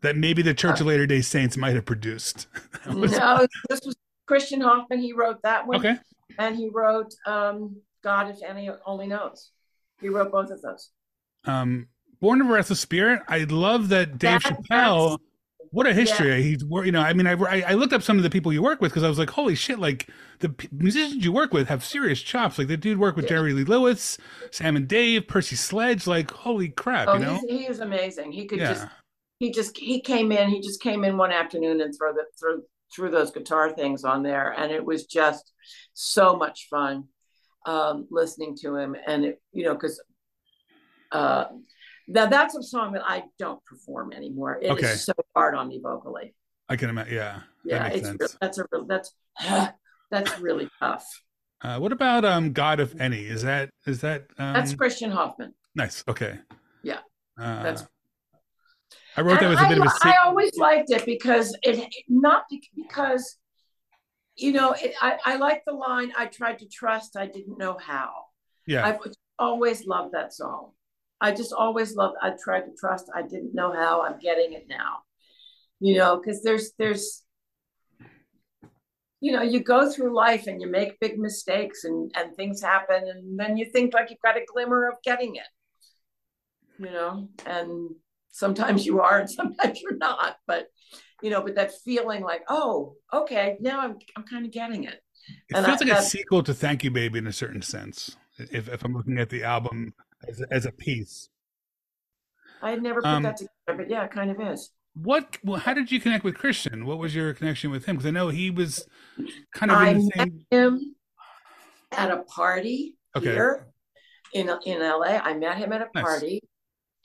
that 0.00 0.16
maybe 0.16 0.42
the 0.42 0.52
Church 0.52 0.80
of 0.80 0.88
Latter 0.88 1.06
Day 1.06 1.20
Saints 1.20 1.56
might 1.56 1.76
have 1.76 1.84
produced. 1.84 2.48
Was- 2.92 3.12
no, 3.12 3.46
this 3.70 3.82
was 3.86 3.94
Christian 4.26 4.60
Hoffman. 4.62 4.98
He 4.98 5.12
wrote 5.12 5.40
that 5.42 5.64
one. 5.68 5.76
okay. 5.78 5.96
and 6.40 6.56
he 6.56 6.70
wrote 6.70 7.14
um, 7.24 7.76
God 8.02 8.30
if 8.30 8.42
any 8.42 8.68
only 8.84 9.06
knows. 9.06 9.52
He 10.00 10.08
wrote 10.08 10.32
both 10.32 10.50
of 10.50 10.60
those. 10.60 10.90
Um, 11.44 11.86
Born 12.20 12.40
of 12.40 12.48
a 12.48 12.52
Restless 12.52 12.80
Spirit. 12.80 13.22
I 13.28 13.44
love 13.44 13.90
that 13.90 14.18
Dave 14.18 14.42
That- 14.42 14.56
Chappell. 14.68 15.20
What 15.72 15.86
a 15.86 15.94
history! 15.94 16.42
He's 16.42 16.64
wor- 16.64 16.84
you 16.84 16.92
know, 16.92 17.00
I 17.00 17.14
mean, 17.14 17.26
I, 17.26 17.32
I 17.32 17.72
looked 17.74 17.94
up 17.94 18.02
some 18.02 18.18
of 18.18 18.22
the 18.22 18.30
people 18.30 18.52
you 18.52 18.62
work 18.62 18.82
with 18.82 18.92
because 18.92 19.02
I 19.02 19.08
was 19.08 19.18
like, 19.18 19.30
holy 19.30 19.54
shit! 19.54 19.78
Like 19.78 20.08
the 20.40 20.50
p- 20.50 20.68
musicians 20.70 21.24
you 21.24 21.32
work 21.32 21.54
with 21.54 21.68
have 21.68 21.82
serious 21.82 22.20
chops. 22.20 22.58
Like 22.58 22.68
the 22.68 22.76
dude 22.76 22.98
worked 22.98 23.16
with 23.16 23.26
Jerry 23.26 23.54
Lee 23.54 23.64
Lewis, 23.64 24.18
Sam 24.50 24.76
and 24.76 24.86
Dave, 24.86 25.26
Percy 25.26 25.56
Sledge. 25.56 26.06
Like 26.06 26.30
holy 26.30 26.68
crap! 26.68 27.08
Oh, 27.08 27.14
you 27.14 27.20
know? 27.20 27.40
he 27.48 27.64
is 27.64 27.80
amazing. 27.80 28.32
He 28.32 28.44
could 28.46 28.58
Yeah. 28.58 28.74
just 28.74 28.86
he 29.38 29.50
just 29.50 29.78
he 29.78 30.00
came 30.00 30.30
in. 30.30 30.50
He 30.50 30.60
just 30.60 30.82
came 30.82 31.04
in 31.04 31.16
one 31.16 31.32
afternoon 31.32 31.80
and 31.80 31.94
throw 31.96 32.12
the 32.12 32.24
throw 32.38 32.60
threw 32.94 33.10
those 33.10 33.30
guitar 33.30 33.70
things 33.70 34.04
on 34.04 34.22
there, 34.22 34.52
and 34.52 34.70
it 34.70 34.84
was 34.84 35.06
just 35.06 35.52
so 35.94 36.36
much 36.36 36.68
fun 36.68 37.04
um, 37.64 38.06
listening 38.10 38.54
to 38.60 38.76
him. 38.76 38.94
And 39.06 39.24
it, 39.24 39.42
you 39.52 39.64
know, 39.64 39.72
because 39.72 40.02
uh, 41.12 41.46
now 42.08 42.26
that's 42.26 42.54
a 42.56 42.62
song 42.62 42.92
that 42.92 43.02
I 43.06 43.24
don't 43.38 43.64
perform 43.64 44.12
anymore. 44.12 44.58
It 44.60 44.70
Okay. 44.70 44.86
is 44.92 45.04
so 45.04 45.12
hard 45.34 45.54
on 45.54 45.68
me 45.68 45.80
vocally. 45.82 46.34
I 46.68 46.76
can 46.76 46.90
imagine. 46.90 47.14
Yeah, 47.14 47.40
Yeah, 47.64 47.78
that 47.88 47.96
it's 47.96 48.08
real- 48.08 48.28
that's 48.40 48.58
a 48.58 48.66
real 48.72 48.86
that's 48.86 49.14
that's 50.10 50.38
really 50.40 50.68
tough. 50.78 51.06
Uh, 51.62 51.78
what 51.78 51.92
about 51.92 52.24
um, 52.24 52.52
God 52.52 52.80
of 52.80 53.00
Any? 53.00 53.20
Is 53.24 53.42
that 53.42 53.70
is 53.86 54.00
that 54.00 54.22
um, 54.38 54.54
That's 54.54 54.74
Christian 54.74 55.10
Hoffman. 55.10 55.54
nice? 55.74 56.02
Okay. 56.08 56.38
Yeah, 56.82 56.98
Uh, 57.38 57.62
that's- 57.62 57.86
I 59.16 59.20
wrote 59.20 59.40
that 59.40 59.48
was 59.50 59.58
a 59.58 59.62
I, 59.62 59.68
bit 59.68 59.78
of 59.78 59.84
a 59.86 59.90
I 60.02 60.16
always 60.24 60.56
liked 60.56 60.90
it 60.90 61.04
because 61.04 61.54
it 61.62 61.94
not 62.08 62.44
because 62.74 63.36
you 64.36 64.52
know 64.52 64.72
it, 64.72 64.94
I 65.02 65.18
I 65.24 65.36
like 65.36 65.62
the 65.66 65.74
line 65.74 66.12
I 66.16 66.26
tried 66.26 66.58
to 66.60 66.66
trust 66.68 67.16
I 67.16 67.26
didn't 67.26 67.58
know 67.58 67.76
how. 67.78 68.10
Yeah, 68.66 68.86
I've 68.86 69.00
always 69.38 69.86
loved 69.86 70.14
that 70.14 70.32
song. 70.32 70.72
I 71.22 71.30
just 71.30 71.52
always 71.52 71.94
loved. 71.94 72.16
I 72.20 72.32
tried 72.42 72.62
to 72.62 72.72
trust. 72.78 73.06
I 73.14 73.22
didn't 73.22 73.54
know 73.54 73.72
how. 73.72 74.02
I'm 74.02 74.18
getting 74.18 74.52
it 74.54 74.66
now. 74.68 75.04
You 75.78 75.96
know, 75.98 76.16
because 76.20 76.42
there's 76.42 76.72
there's, 76.78 77.22
you 79.20 79.30
know, 79.32 79.42
you 79.42 79.60
go 79.60 79.90
through 79.90 80.14
life 80.14 80.48
and 80.48 80.60
you 80.60 80.68
make 80.68 80.98
big 81.00 81.18
mistakes 81.18 81.84
and 81.84 82.10
and 82.16 82.34
things 82.34 82.60
happen, 82.60 83.04
and 83.08 83.38
then 83.38 83.56
you 83.56 83.66
think 83.66 83.94
like 83.94 84.10
you've 84.10 84.20
got 84.20 84.36
a 84.36 84.44
glimmer 84.52 84.88
of 84.88 84.96
getting 85.04 85.36
it. 85.36 85.46
You 86.78 86.90
know, 86.90 87.28
and 87.46 87.90
sometimes 88.32 88.84
you 88.84 89.00
are, 89.00 89.20
and 89.20 89.30
sometimes 89.30 89.80
you're 89.80 89.96
not. 89.96 90.36
But 90.48 90.66
you 91.22 91.30
know, 91.30 91.40
but 91.40 91.54
that 91.54 91.70
feeling 91.84 92.22
like, 92.22 92.42
oh, 92.48 92.96
okay, 93.12 93.56
now 93.60 93.80
I'm 93.80 93.96
I'm 94.16 94.24
kind 94.24 94.44
of 94.44 94.50
getting 94.50 94.84
it. 94.84 95.00
it 95.48 95.56
and 95.56 95.64
feels 95.64 95.82
I- 95.82 95.84
like 95.84 95.98
a 95.98 96.02
sequel 96.02 96.42
to 96.42 96.52
Thank 96.52 96.82
You 96.82 96.90
Baby 96.90 97.20
in 97.20 97.28
a 97.28 97.32
certain 97.32 97.62
sense. 97.62 98.16
If 98.38 98.68
if 98.68 98.84
I'm 98.84 98.92
looking 98.92 99.18
at 99.18 99.30
the 99.30 99.44
album 99.44 99.94
as 100.28 100.40
a, 100.40 100.46
as 100.52 100.66
a 100.66 100.72
piece, 100.72 101.28
I 102.62 102.70
had 102.70 102.82
never 102.82 103.02
put 103.02 103.08
Um, 103.08 103.22
that 103.22 103.36
together, 103.36 103.76
but 103.76 103.90
yeah, 103.90 104.04
it 104.04 104.10
kind 104.10 104.30
of 104.30 104.40
is. 104.40 104.70
what? 104.94 105.38
Well, 105.42 105.60
how 105.60 105.74
did 105.74 105.90
you 105.90 106.00
connect 106.00 106.24
with 106.24 106.34
Christian? 106.36 106.84
What 106.86 106.98
was 106.98 107.14
your 107.14 107.32
connection 107.34 107.70
with 107.70 107.86
him? 107.86 107.96
Because 107.96 108.06
I 108.06 108.10
know 108.10 108.28
he 108.28 108.50
was 108.50 108.86
kind 109.54 109.72
of 109.72 109.78
I 109.78 109.88
in 109.88 109.94
the 109.94 110.00
met 110.00 110.10
same. 110.16 110.46
him 110.50 110.96
at 111.92 112.10
a 112.10 112.18
party 112.24 112.96
Okay. 113.14 113.30
here 113.30 113.66
in 114.34 114.50
in 114.66 114.82
LA. 114.82 115.18
I 115.18 115.34
met 115.34 115.58
him 115.58 115.72
at 115.72 115.82
a 115.82 115.86
Nice. 115.94 116.00
party, 116.00 116.40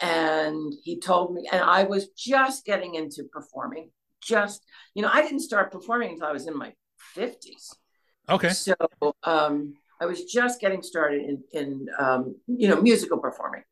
and 0.01 0.73
he 0.83 0.99
told 0.99 1.33
me, 1.33 1.47
and 1.51 1.61
I 1.61 1.83
was 1.83 2.09
just 2.09 2.65
getting 2.65 2.95
into 2.95 3.23
performing. 3.25 3.91
Just 4.21 4.63
you 4.95 5.01
know, 5.01 5.09
I 5.11 5.21
didn't 5.21 5.41
start 5.41 5.71
performing 5.71 6.11
until 6.13 6.27
I 6.27 6.33
was 6.33 6.47
in 6.47 6.57
my 6.57 6.73
fifties. 6.99 7.73
Okay. 8.29 8.49
So 8.49 8.75
um, 9.23 9.75
I 9.99 10.05
was 10.05 10.23
just 10.25 10.61
getting 10.61 10.81
started 10.81 11.21
in 11.21 11.43
in 11.51 11.87
um, 11.99 12.35
you 12.47 12.67
know 12.67 12.81
musical 12.81 13.17
performing. 13.17 13.63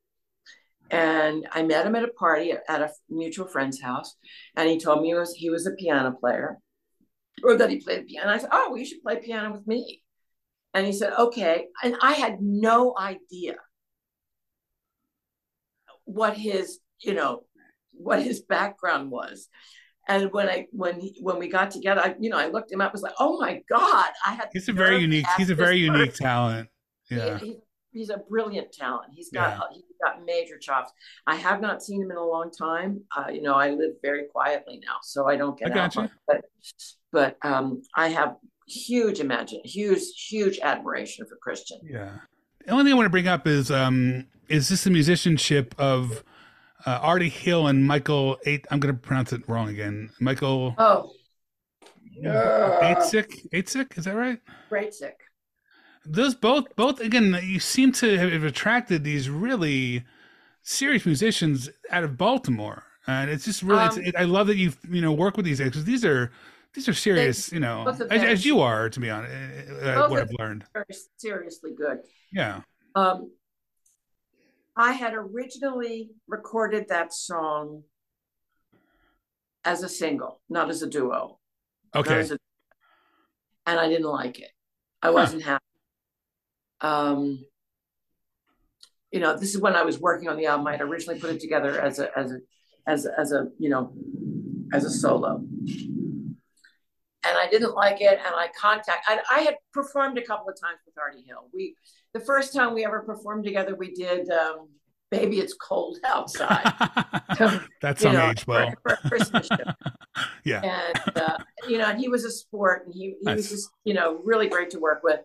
And 0.91 1.47
I 1.51 1.63
met 1.63 1.85
him 1.85 1.95
at 1.95 2.03
a 2.03 2.09
party 2.09 2.51
at, 2.51 2.81
a 2.81 2.91
mutual 3.09 3.47
friend's 3.47 3.81
house, 3.81 4.15
and 4.55 4.69
he 4.69 4.79
told 4.79 5.01
me 5.01 5.07
he 5.09 5.13
was 5.15 5.33
he 5.33 5.49
was 5.49 5.65
a 5.65 5.71
piano 5.71 6.11
player, 6.11 6.59
or 7.43 7.57
that 7.57 7.71
he 7.71 7.81
played 7.81 8.07
piano. 8.07 8.29
I 8.29 8.37
said, 8.37 8.49
"Oh, 8.51 8.67
well, 8.69 8.77
you 8.77 8.85
should 8.85 9.01
play 9.01 9.19
piano 9.19 9.51
with 9.51 9.65
me." 9.65 10.03
And 10.73 10.85
he 10.85 10.93
said, 10.93 11.13
"Okay." 11.17 11.67
And 11.83 11.95
I 12.01 12.13
had 12.13 12.41
no 12.41 12.93
idea 12.97 13.55
what 16.05 16.37
his 16.37 16.79
you 16.99 17.13
know 17.13 17.43
what 17.91 18.21
his 18.21 18.41
background 18.41 19.09
was. 19.09 19.47
And 20.07 20.31
when 20.31 20.47
I 20.49 20.67
when 20.71 20.99
he, 20.99 21.17
when 21.21 21.39
we 21.39 21.47
got 21.47 21.71
together, 21.71 22.01
I 22.01 22.15
you 22.19 22.29
know 22.29 22.37
I 22.37 22.47
looked 22.47 22.71
him 22.71 22.81
up. 22.81 22.91
Was 22.93 23.01
like, 23.01 23.13
"Oh 23.19 23.39
my 23.39 23.61
god!" 23.69 24.09
I 24.25 24.33
had 24.33 24.49
He's 24.53 24.69
a 24.69 24.73
very 24.73 24.97
unique. 24.99 25.25
He's 25.37 25.49
a 25.49 25.55
very 25.55 25.77
unique 25.77 26.11
person. 26.11 26.25
talent. 26.25 26.69
Yeah. 27.09 27.37
he- 27.39 27.57
he's 27.91 28.09
a 28.09 28.17
brilliant 28.29 28.71
talent. 28.73 29.11
He's 29.15 29.31
got 29.31 29.51
Yeah. 29.57 29.59
he's 29.73 29.83
got 30.03 30.23
major 30.25 30.57
chops. 30.57 30.91
I 31.25 31.35
have 31.35 31.61
not 31.61 31.81
seen 31.81 32.01
him 32.03 32.11
in 32.11 32.17
a 32.17 32.23
long 32.25 32.51
time. 32.51 33.01
Uh, 33.15 33.29
you 33.31 33.41
know, 33.41 33.55
I 33.55 33.69
live 33.71 33.91
very 34.01 34.25
quietly 34.25 34.79
now, 34.85 34.97
so 35.01 35.27
I 35.27 35.37
don't 35.37 35.57
get 35.57 35.69
I 35.69 35.71
out 35.71 35.75
gotcha. 35.93 36.01
much. 36.01 36.11
But 36.27 36.41
but 37.11 37.37
um, 37.43 37.81
I 37.95 38.09
have 38.09 38.35
huge 38.67 39.19
imagine 39.19 39.61
huge 39.63 40.01
huge 40.27 40.59
admiration 40.59 41.25
for 41.27 41.35
Christian. 41.37 41.79
Yeah. 41.83 42.11
The 42.65 42.71
only 42.71 42.83
thing 42.83 42.93
I 42.93 42.95
want 42.95 43.05
to 43.05 43.11
bring 43.11 43.27
up 43.27 43.47
is 43.47 43.71
um 43.71 44.27
is 44.49 44.69
this 44.69 44.83
the 44.83 44.89
musicianship 44.91 45.73
of 45.79 46.23
uh, 46.85 46.99
Artie 47.01 47.29
Hill 47.29 47.67
and 47.67 47.85
Michael 47.85 48.37
Eight 48.45 48.65
I'm 48.71 48.79
gonna 48.79 48.93
pronounce 48.93 49.33
it 49.33 49.47
wrong 49.47 49.69
again. 49.69 50.09
Michael 50.19 50.75
Oh, 50.77 51.11
yeah. 52.11 52.93
Eightsick? 52.95 53.47
Eightsick, 53.51 53.97
is 53.97 54.05
that 54.05 54.15
right? 54.15 54.39
great 54.69 54.93
sick. 54.93 55.19
Those 56.05 56.35
both 56.35 56.75
both 56.75 56.99
again 56.99 57.37
you 57.43 57.59
seem 57.59 57.91
to 57.93 58.17
have 58.17 58.43
attracted 58.43 59.03
these 59.03 59.29
really 59.29 60.05
serious 60.61 61.05
musicians 61.05 61.69
out 61.89 62.03
of 62.03 62.17
Baltimore. 62.17 62.83
And 63.07 63.29
it's 63.29 63.45
just 63.45 63.61
really 63.61 63.85
it's, 63.85 63.97
Um, 63.97 64.03
it, 64.03 64.15
I 64.15 64.23
love 64.23 64.47
that 64.47 64.57
you 64.57 64.71
you 64.89 65.01
know 65.01 65.13
work 65.13 65.37
with 65.37 65.45
these 65.45 65.59
guys 65.59 65.69
because 65.69 65.85
these 65.85 66.05
are 66.05 66.31
these 66.73 66.89
are 66.89 66.93
serious, 66.93 67.51
you 67.53 67.59
know, 67.59 67.87
as, 67.87 68.01
as 68.11 68.45
you 68.45 68.59
are 68.59 68.89
to 68.89 68.99
be 68.99 69.09
honest. 69.09 69.33
Uh, 69.81 70.07
what 70.07 70.21
I've 70.21 70.31
learned. 70.37 70.65
Very 70.73 70.85
seriously 71.17 71.71
good. 71.75 71.99
Yeah. 72.31 72.61
Um, 72.95 73.31
I 74.75 74.93
had 74.93 75.13
originally 75.13 76.11
recorded 76.27 76.89
that 76.89 77.13
song 77.13 77.83
as 79.63 79.83
a 79.83 79.89
single, 79.89 80.41
not 80.49 80.69
as 80.69 80.81
a 80.81 80.89
duo. 80.89 81.39
Okay. 81.95 82.19
a- 82.19 82.37
and 83.67 83.79
I 83.79 83.87
didn't 83.87 84.05
like 84.07 84.39
it. 84.39 84.51
I 85.01 85.09
wasn't 85.11 85.43
happy. 85.43 85.63
Um, 86.81 87.45
you 89.11 89.19
know, 89.19 89.37
this 89.37 89.55
is 89.55 89.61
when 89.61 89.75
I 89.75 89.83
was 89.83 89.99
working 89.99 90.27
on 90.27 90.37
the 90.37 90.45
album. 90.45 90.67
I 90.67 90.73
had 90.73 90.81
originally 90.81 91.19
put 91.19 91.29
it 91.31 91.39
together 91.39 91.79
as 91.79 91.99
a 91.99 92.17
as 92.17 92.31
a 92.31 92.39
as 92.85 93.05
a, 93.05 93.19
as 93.19 93.31
a 93.31 93.47
you 93.57 93.69
know 93.69 93.93
as 94.73 94.83
a 94.83 94.89
solo, 94.89 95.43
and 97.27 97.37
I 97.37 97.47
didn't 97.49 97.75
like 97.75 98.01
it. 98.01 98.19
And 98.25 98.35
I 98.35 98.49
contact. 98.59 99.05
I, 99.07 99.19
I 99.31 99.39
had 99.41 99.55
performed 99.73 100.17
a 100.17 100.21
couple 100.21 100.49
of 100.49 100.55
times 100.59 100.79
with 100.85 100.95
Artie 100.97 101.23
Hill. 101.27 101.49
We 101.53 101.75
the 102.13 102.19
first 102.19 102.53
time 102.53 102.73
we 102.73 102.85
ever 102.85 103.01
performed 103.01 103.43
together, 103.45 103.75
we 103.75 103.93
did 103.93 104.29
um, 104.29 104.69
"Baby 105.11 105.39
It's 105.39 105.53
Cold 105.53 105.97
Outside." 106.05 106.71
That's 107.81 108.03
you 108.03 108.11
know, 108.13 108.29
age 108.31 108.45
well. 108.47 108.71
for, 108.83 108.95
for 108.97 109.05
a 109.05 109.09
Christmas 109.09 109.49
yeah. 110.45 110.61
and 110.61 111.17
uh, 111.17 111.37
you 111.67 111.77
know, 111.77 111.85
and 111.89 111.99
he 111.99 112.07
was 112.09 112.23
a 112.25 112.31
sport, 112.31 112.85
and 112.85 112.93
he 112.93 113.15
he 113.19 113.25
Nice. 113.25 113.35
was 113.37 113.49
just 113.49 113.69
you 113.83 113.93
know 113.93 114.21
really 114.23 114.47
great 114.47 114.69
to 114.71 114.79
work 114.79 115.01
with, 115.03 115.19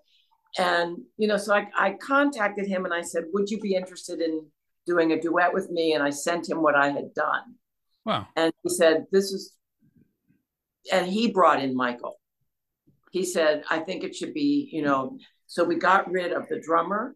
and 0.59 0.99
you 1.17 1.29
know, 1.29 1.37
so 1.37 1.55
I 1.55 1.69
I 1.77 1.93
contacted 1.93 2.67
him 2.67 2.85
and 2.85 2.95
I 2.95 3.03
said, 3.03 3.25
would 3.33 3.51
you 3.51 3.61
be 3.61 3.75
interested 3.75 4.21
in 4.21 4.47
doing 4.87 5.13
a 5.13 5.21
duet 5.21 5.53
with 5.55 5.71
me? 5.71 5.93
And 5.95 6.03
I 6.03 6.11
sent 6.11 6.49
him 6.49 6.63
what 6.63 6.75
I 6.75 6.89
had 6.91 7.15
done, 7.15 7.55
Wow. 8.05 8.27
and 8.37 8.53
he 8.63 8.71
said, 8.71 9.07
this 9.13 9.31
is, 9.33 9.55
and 10.93 11.07
he 11.07 11.31
brought 11.31 11.63
in 11.63 11.75
Michael. 11.75 12.17
He 13.11 13.25
said, 13.25 13.65
I 13.69 13.81
think 13.81 14.05
it 14.05 14.15
should 14.15 14.35
be 14.35 14.69
you 14.73 14.83
know, 14.83 15.19
so 15.47 15.65
we 15.65 15.77
got 15.77 16.11
rid 16.11 16.33
of 16.33 16.49
the 16.49 16.61
drummer, 16.61 17.15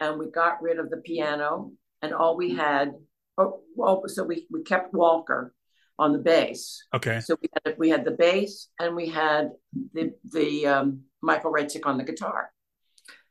and 0.00 0.18
we 0.18 0.30
got 0.30 0.62
rid 0.62 0.78
of 0.78 0.90
the 0.90 0.98
piano, 0.98 1.72
and 2.02 2.12
all 2.12 2.36
we 2.36 2.54
had, 2.54 2.92
oh, 3.38 3.60
well, 3.74 4.02
so 4.06 4.24
we 4.24 4.46
we 4.50 4.62
kept 4.62 4.92
Walker 4.92 5.54
on 5.98 6.12
the 6.12 6.18
bass. 6.18 6.82
Okay. 6.94 7.20
So 7.20 7.36
we 7.40 7.48
had 7.64 7.78
we 7.78 7.88
had 7.88 8.04
the 8.04 8.10
bass 8.12 8.68
and 8.78 8.94
we 8.94 9.08
had 9.08 9.50
the 9.92 10.12
the 10.32 10.66
um, 10.66 11.00
Michael 11.22 11.52
Reitzik 11.52 11.86
on 11.86 11.98
the 11.98 12.04
guitar, 12.04 12.50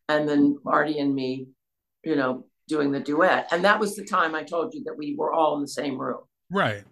and 0.10 0.28
then 0.28 0.58
Artie 0.66 1.00
and 1.00 1.14
me, 1.14 1.48
you 2.04 2.16
know, 2.16 2.46
doing 2.68 2.92
the 2.92 3.00
duet. 3.00 3.48
And 3.52 3.66
that 3.66 3.80
was 3.80 3.96
the 3.96 4.06
time 4.06 4.36
I 4.36 4.44
told 4.44 4.74
you 4.74 4.84
that 4.86 4.98
we 4.98 5.16
were 5.16 5.34
all 5.34 5.56
in 5.56 5.62
the 5.62 5.68
same 5.68 6.00
room, 6.00 6.22
Right. 6.50 6.84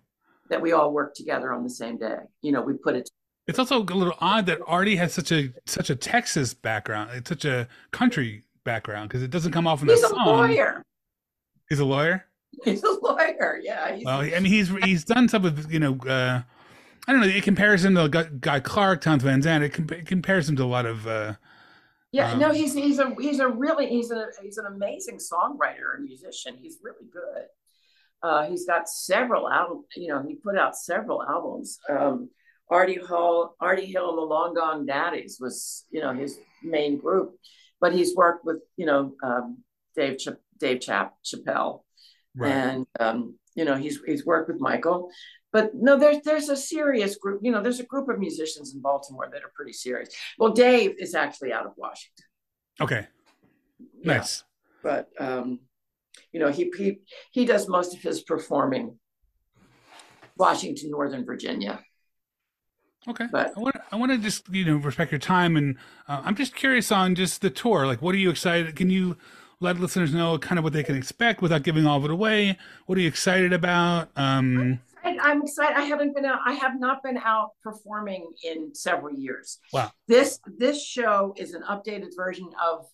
That 0.50 0.62
we 0.62 0.74
all 0.74 0.92
work 0.92 1.16
together 1.16 1.54
on 1.54 1.64
the 1.64 1.70
same 1.70 1.98
day. 1.98 2.18
You 2.42 2.52
know, 2.52 2.62
we 2.62 2.74
put 2.74 2.96
it. 2.96 3.10
It's 3.48 3.60
also 3.60 3.80
a 3.80 3.84
little 3.84 4.16
odd 4.20 4.46
that 4.46 4.60
Artie 4.68 4.96
has 4.98 5.14
such 5.14 5.32
a 5.32 5.54
such 5.66 5.90
a 5.90 5.96
Texas 5.96 6.54
background. 6.54 7.12
It's 7.14 7.30
such 7.30 7.46
a 7.46 7.68
country 7.92 8.44
background 8.64 9.10
because 9.10 9.24
it 9.24 9.32
doesn't 9.32 9.52
come 9.52 9.68
off 9.68 9.82
in 9.82 9.88
the 9.88 9.98
song. 9.98 10.12
He's 10.12 10.20
a 10.20 10.26
lawyer. 10.26 10.84
He's 11.70 11.80
a 11.80 11.86
lawyer. 11.86 12.26
He's 12.64 12.84
a 12.84 12.92
lawyer. 13.02 13.60
Yeah. 13.62 14.00
Well, 14.04 14.20
I 14.22 14.40
mean, 14.40 14.46
he's 14.46 14.70
he's 14.84 15.04
done 15.04 15.28
some 15.28 15.46
of 15.46 15.72
you 15.72 15.80
know. 15.80 15.98
Uh, 15.98 16.42
I 17.08 17.12
don't 17.12 17.22
know. 17.22 17.28
It 17.28 17.44
compares 17.44 17.84
him 17.84 17.96
to 17.96 18.08
Guy, 18.40 18.60
Clark, 18.62 19.02
Townes 19.02 19.24
Van 19.24 19.42
Zandt. 19.42 19.64
It, 19.64 19.92
it 19.92 20.06
compares 20.06 20.48
him 20.48 20.56
to 20.58 20.64
a 20.64 20.66
lot 20.66 20.86
of. 20.86 21.06
Uh, 21.08 21.34
yeah. 22.12 22.32
um, 22.32 22.40
no, 22.40 22.52
he's 22.52 22.74
he's 22.74 23.00
a 23.00 23.14
he's 23.20 23.40
a 23.40 23.48
really 23.48 23.88
he's 23.88 24.12
a 24.12 24.28
he's 24.42 24.58
an 24.58 24.68
amazing 24.68 25.18
songwriter 25.18 25.96
and 25.96 26.06
musician. 26.06 26.56
He's 26.62 26.78
really 26.82 27.08
good. 27.12 27.46
Uh, 28.24 28.48
he's 28.48 28.66
got 28.66 28.88
several 28.90 29.50
albums. 29.50 29.86
You 29.96 30.08
know, 30.08 30.24
he 30.28 30.36
put 30.36 30.58
out 30.58 30.76
several 30.78 31.22
albums. 31.22 31.78
Um, 31.90 32.30
Artie 32.70 32.96
Hall, 32.96 33.56
Artie 33.60 33.86
Hill, 33.86 34.10
and 34.10 34.18
the 34.18 34.22
Long 34.22 34.54
Gone 34.56 34.86
Daddies 34.86 35.38
was 35.40 35.86
you 35.92 36.02
know 36.02 36.14
his 36.14 36.40
main 36.64 36.98
group, 36.98 37.36
but 37.82 37.94
he's 37.94 38.16
worked 38.16 38.46
with 38.46 38.60
you 38.78 38.86
know 38.86 39.14
um, 39.22 39.58
Dave 39.96 40.18
Ch- 40.18 40.30
Dave 40.60 40.80
Chap 40.80 41.14
Chappell, 41.24 41.86
right. 42.36 42.50
and 42.52 42.86
um, 43.00 43.38
you 43.56 43.66
know 43.66 43.76
he's 43.76 44.00
he's 44.08 44.26
worked 44.26 44.48
with 44.50 44.62
Michael. 44.62 45.10
but 45.52 45.76
no, 45.76 45.98
there's 46.00 46.22
there's 46.24 46.50
a 46.50 46.56
serious 46.56 47.18
group. 47.18 47.42
You 47.44 47.52
know, 47.52 47.62
there's 47.62 47.82
a 47.82 47.86
group 47.86 48.08
of 48.10 48.18
musicians 48.18 48.74
in 48.74 48.82
Baltimore 48.82 49.30
that 49.32 49.44
are 49.44 49.52
pretty 49.54 49.74
serious. 49.74 50.10
Well, 50.40 50.54
Dave 50.54 50.96
is 50.98 51.14
actually 51.14 51.52
out 51.52 51.66
of 51.66 51.74
Washington. 51.78 52.26
Okay. 52.82 53.08
Yeah, 54.02 54.18
Nice. 54.18 54.44
but 54.82 55.10
um, 55.20 55.60
you 56.32 56.40
know, 56.40 56.50
he 56.50 56.72
he 56.78 57.00
he 57.32 57.46
does 57.46 57.68
most 57.68 57.94
of 57.96 58.02
his 58.02 58.22
performing 58.22 58.98
Washington, 60.38 60.92
Northern 60.92 61.26
Virginia. 61.26 61.80
Okay. 63.08 63.28
But- 63.32 63.54
I 63.58 63.60
want 63.60 63.76
I 63.92 63.96
want 63.98 64.12
to 64.12 64.18
just 64.18 64.50
you 64.50 64.66
know 64.66 64.78
respect 64.78 65.12
your 65.12 65.20
time 65.20 65.58
and 65.58 65.78
uh, 66.08 66.22
I'm 66.24 66.36
just 66.36 66.56
curious 66.56 66.92
on 66.92 67.16
just 67.16 67.42
the 67.42 67.50
tour. 67.50 67.86
Like, 67.86 68.02
what 68.02 68.16
are 68.16 68.20
you 68.20 68.30
excited? 68.30 68.76
Can 68.76 68.90
you 68.90 69.18
let 69.60 69.80
listeners 69.80 70.14
know 70.14 70.38
kind 70.38 70.58
of 70.58 70.64
what 70.64 70.74
they 70.74 70.84
can 70.84 70.96
expect 70.96 71.42
without 71.42 71.64
giving 71.64 71.86
all 71.86 71.98
of 71.98 72.06
it 72.06 72.12
away? 72.12 72.58
What 72.86 72.98
are 72.98 73.02
you 73.02 73.08
excited 73.08 73.54
about? 73.54 74.10
Um, 74.16 74.80
I'm 75.24 75.42
excited. 75.42 75.78
I 75.78 75.84
haven't 75.84 76.16
been 76.16 76.26
out. 76.26 76.40
I 76.46 76.54
have 76.54 76.80
not 76.80 77.04
been 77.04 77.18
out 77.18 77.52
performing 77.62 78.32
in 78.44 78.74
several 78.74 79.14
years. 79.14 79.60
Wow. 79.72 79.92
This 80.08 80.40
this 80.58 80.84
show 80.84 81.34
is 81.38 81.54
an 81.54 81.64
updated 81.64 82.16
version 82.16 82.50
of 82.62 82.88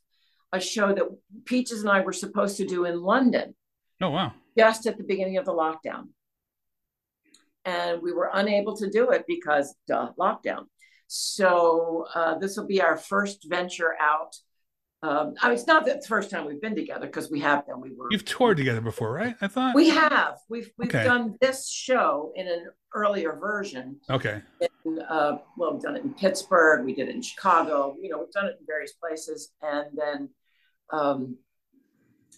a 0.52 0.60
show 0.60 0.94
that 0.94 1.06
Peaches 1.46 1.82
and 1.82 1.90
I 1.90 2.02
were 2.02 2.14
supposed 2.14 2.58
to 2.58 2.66
do 2.66 2.86
in 2.86 3.02
London 3.02 3.56
oh 4.02 4.10
wow. 4.10 4.34
just 4.58 4.88
at 4.88 4.98
the 4.98 5.04
beginning 5.04 5.38
of 5.38 5.46
the 5.46 5.54
lockdown, 5.54 6.08
and 7.66 8.02
we 8.02 8.12
were 8.12 8.30
unable 8.34 8.76
to 8.78 8.90
do 8.90 9.12
it 9.12 9.26
because 9.28 9.76
duh, 9.88 10.12
lockdown. 10.20 10.66
So 11.08 12.06
uh, 12.14 12.38
this 12.38 12.56
will 12.56 12.68
be 12.68 12.82
our 12.82 12.98
first 12.98 13.48
venture 13.50 13.96
out. 14.00 14.36
Um, 15.02 15.34
I 15.42 15.48
mean, 15.48 15.58
it's 15.58 15.66
not 15.66 15.86
the 15.86 16.04
first 16.08 16.30
time 16.30 16.46
we've 16.46 16.62
been 16.62 16.76
together 16.76 17.06
because 17.08 17.32
we 17.32 17.40
have 17.40 17.66
been. 17.66 17.80
We 17.80 17.92
were 17.96 18.08
You've 18.12 18.26
toured 18.26 18.58
together 18.58 18.82
before, 18.82 19.14
right? 19.14 19.36
I 19.42 19.48
thought. 19.48 19.74
we 19.74 19.90
have 19.90 20.38
we've 20.50 20.70
we've 20.78 20.94
Okay. 20.94 21.04
done 21.06 21.36
this 21.42 21.70
show 21.70 22.34
in 22.36 22.48
an 22.48 22.68
earlier 22.94 23.34
version 23.40 23.98
okay. 24.10 24.42
in, 24.60 25.00
uh, 25.02 25.38
well, 25.58 25.74
we've 25.74 25.82
done 25.82 25.96
it 25.96 26.04
in 26.04 26.14
Pittsburgh, 26.14 26.84
we 26.86 26.94
did 26.94 27.08
it 27.08 27.16
in 27.16 27.22
Chicago, 27.22 27.96
you 28.02 28.10
know, 28.10 28.20
we've 28.20 28.32
done 28.32 28.48
it 28.48 28.58
in 28.60 28.66
various 28.68 28.94
places. 28.94 29.52
And 29.62 29.88
then, 29.96 30.30
um, 30.92 31.38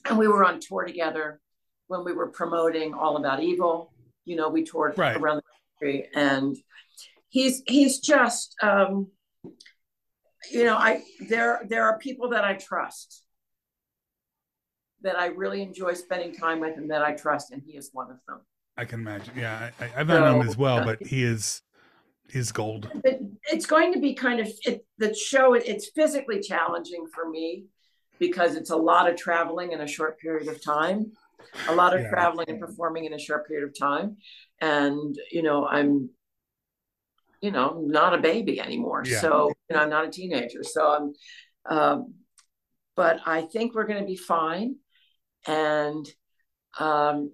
and 0.06 0.18
we 0.18 0.28
were 0.28 0.44
on 0.44 0.60
tour 0.60 0.86
together 0.86 1.40
when 1.88 2.04
we 2.04 2.14
were 2.14 2.28
promoting 2.28 2.94
All 2.94 3.18
About 3.18 3.42
Evil. 3.42 3.94
You 4.26 4.36
know, 4.36 4.50
we 4.50 4.64
toured 4.64 4.98
Right. 4.98 5.18
around 5.18 5.38
the 5.38 5.44
country, 5.80 6.10
and 6.16 6.58
he's 7.30 7.64
he's 7.68 8.00
just, 8.00 8.56
um, 8.62 9.08
you 10.50 10.64
know, 10.64 10.76
I 10.76 11.04
there 11.28 11.66
there 11.68 11.86
are 11.86 11.98
people 11.98 12.30
that 12.30 12.44
I 12.44 12.54
trust 12.56 13.24
that 15.02 15.18
I 15.18 15.28
really 15.28 15.64
enjoy 15.64 15.94
spending 15.94 16.34
time 16.34 16.60
with, 16.60 16.78
and 16.78 16.92
that 16.92 17.02
I 17.02 17.14
trust, 17.14 17.52
and 17.52 17.62
he 17.66 17.76
is 17.76 17.90
one 17.94 18.12
of 18.12 18.18
them. 18.28 18.42
I 18.78 18.86
can 18.86 19.00
imagine. 19.00 19.34
Yeah, 19.36 19.72
I, 19.80 19.90
I've 19.98 20.08
known 20.08 20.42
him 20.42 20.48
as 20.48 20.58
well, 20.58 20.80
uh, 20.80 20.86
but 20.86 21.06
he 21.06 21.24
is 21.24 21.62
he's 22.30 22.52
gold. 22.52 22.90
It's 23.52 23.66
going 23.66 23.94
to 23.94 24.00
be 24.00 24.14
kind 24.14 24.40
of 24.40 24.48
it, 24.66 24.86
the 24.98 25.14
show. 25.14 25.54
It's 25.54 25.90
physically 25.96 26.40
challenging 26.40 27.08
for 27.14 27.30
me 27.30 27.66
because 28.22 28.56
it's 28.56 28.70
a 28.70 28.76
lot 28.76 29.10
of 29.10 29.16
traveling 29.18 29.72
in 29.72 29.82
a 29.82 29.88
short 29.88 30.20
period 30.20 30.48
of 30.48 30.64
time, 30.64 31.12
a 31.68 31.74
lot 31.74 31.96
of 31.96 32.02
Yeah. 32.02 32.10
traveling 32.12 32.46
and 32.50 32.60
performing 32.60 33.06
in 33.06 33.14
a 33.14 33.20
short 33.20 33.48
period 33.48 33.68
of 33.68 33.78
time, 33.78 34.18
and 34.62 35.20
you 35.32 35.42
know 35.42 35.68
I'm, 35.68 36.12
you 37.42 37.50
know, 37.50 37.82
not 37.84 38.14
a 38.14 38.20
baby 38.20 38.62
anymore. 38.62 39.04
Yeah. 39.06 39.20
So 39.22 39.52
you 39.68 39.76
know 39.76 39.82
I'm 39.82 39.90
not 39.90 40.06
a 40.06 40.12
teenager. 40.12 40.64
So 40.64 40.82
I'm, 40.88 41.76
um, 41.76 42.14
but 42.96 43.22
I 43.26 43.42
think 43.42 43.74
we're 43.74 43.88
going 43.88 44.02
to 44.02 44.06
be 44.06 44.16
fine, 44.16 44.76
and 45.48 46.06
um, 46.80 47.32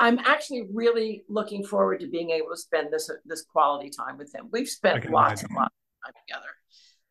I'm 0.00 0.18
actually 0.18 0.66
really 0.72 1.22
looking 1.28 1.64
forward 1.64 2.00
to 2.00 2.08
being 2.08 2.30
able 2.30 2.50
to 2.50 2.56
spend 2.56 2.92
this 2.92 3.08
this 3.24 3.42
quality 3.42 3.90
time 3.90 4.18
with 4.18 4.34
him. 4.34 4.48
We've 4.50 4.68
spent 4.68 5.08
lots 5.08 5.42
imagine. 5.42 5.46
and 5.50 5.56
lots 5.56 5.74
of 5.76 6.04
time 6.04 6.14
together. 6.26 6.52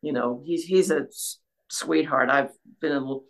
You 0.02 0.12
know, 0.12 0.42
he's 0.44 0.64
he's 0.64 0.90
a 0.90 1.06
sweetheart. 1.70 2.30
I've 2.30 2.50
been 2.80 2.92
a 2.92 2.98
little, 3.00 3.24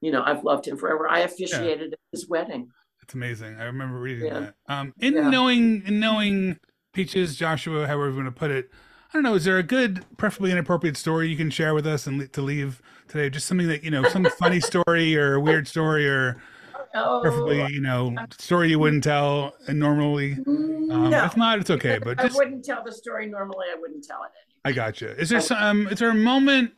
you 0.00 0.10
know, 0.12 0.22
I've 0.24 0.44
loved 0.44 0.66
him 0.66 0.76
forever. 0.76 1.08
I 1.08 1.20
officiated 1.20 1.94
his 2.10 2.28
wedding. 2.28 2.68
It's 3.02 3.14
amazing. 3.14 3.56
I 3.60 3.64
remember 3.64 3.98
reading 3.98 4.26
Yeah. 4.26 4.40
that. 4.40 4.54
Um, 4.68 4.92
in 5.00 5.14
Yeah. 5.14 5.28
knowing 5.30 5.82
in 5.86 5.98
knowing 6.00 6.58
Peaches, 6.92 7.36
Joshua, 7.36 7.86
however 7.86 8.10
you 8.10 8.16
want 8.16 8.26
to 8.28 8.38
put 8.38 8.50
it, 8.50 8.70
I 9.08 9.14
don't 9.14 9.22
know. 9.22 9.34
Is 9.34 9.44
there 9.44 9.58
a 9.58 9.62
good, 9.62 10.04
preferably 10.16 10.52
inappropriate 10.52 10.96
story 10.96 11.28
you 11.28 11.36
can 11.36 11.50
share 11.50 11.74
with 11.74 11.86
us 11.86 12.06
and 12.06 12.18
le- 12.18 12.28
to 12.28 12.42
leave 12.42 12.80
today? 13.08 13.28
Just 13.30 13.46
something 13.46 13.68
that 13.68 13.82
you 13.82 13.90
know, 13.90 14.04
some 14.04 14.24
funny 14.38 14.60
story 14.72 15.16
or 15.16 15.34
a 15.34 15.40
weird 15.40 15.66
story 15.68 16.08
or 16.08 16.40
Oh, 16.94 17.20
preferably 17.22 17.72
you 17.72 17.80
know 17.80 18.14
story 18.38 18.68
you 18.68 18.78
wouldn't 18.78 19.02
tell 19.02 19.54
normally. 19.68 20.34
Um, 20.46 21.08
no. 21.10 21.24
If 21.24 21.36
not, 21.38 21.58
it's 21.58 21.70
okay. 21.70 21.98
But 21.98 22.20
I 22.20 22.28
wouldn't 22.34 22.64
tell 22.66 22.84
the 22.84 22.92
story 22.92 23.26
normally. 23.26 23.66
I 23.74 23.78
wouldn't 23.80 24.04
tell 24.04 24.22
it. 24.24 24.30
I 24.64 24.72
got 24.72 25.00
you. 25.00 25.08
Is 25.08 25.30
there 25.30 25.40
some? 25.40 25.56
Um, 25.62 25.88
is 25.88 25.98
there 26.00 26.10
a 26.10 26.14
moment 26.14 26.72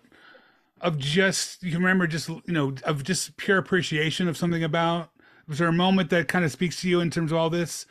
of 0.85 0.99
just 0.99 1.65
you 1.65 1.75
remember 1.79 2.07
just 2.07 2.29
you 2.29 2.43
know 2.49 2.75
of 2.85 3.05
just 3.05 3.37
pure 3.39 3.59
appreciation 3.59 4.29
of 4.29 4.37
something 4.37 4.65
about? 4.65 5.11
Was 5.49 5.59
there 5.59 5.69
a 5.69 5.73
moment 5.73 6.11
that 6.11 6.29
kind 6.29 6.45
of 6.45 6.53
speaks 6.53 6.81
to 6.83 6.89
you 6.89 7.01
in 7.01 7.11
terms 7.11 7.33
of 7.33 7.39
all 7.39 7.51
this 7.51 7.87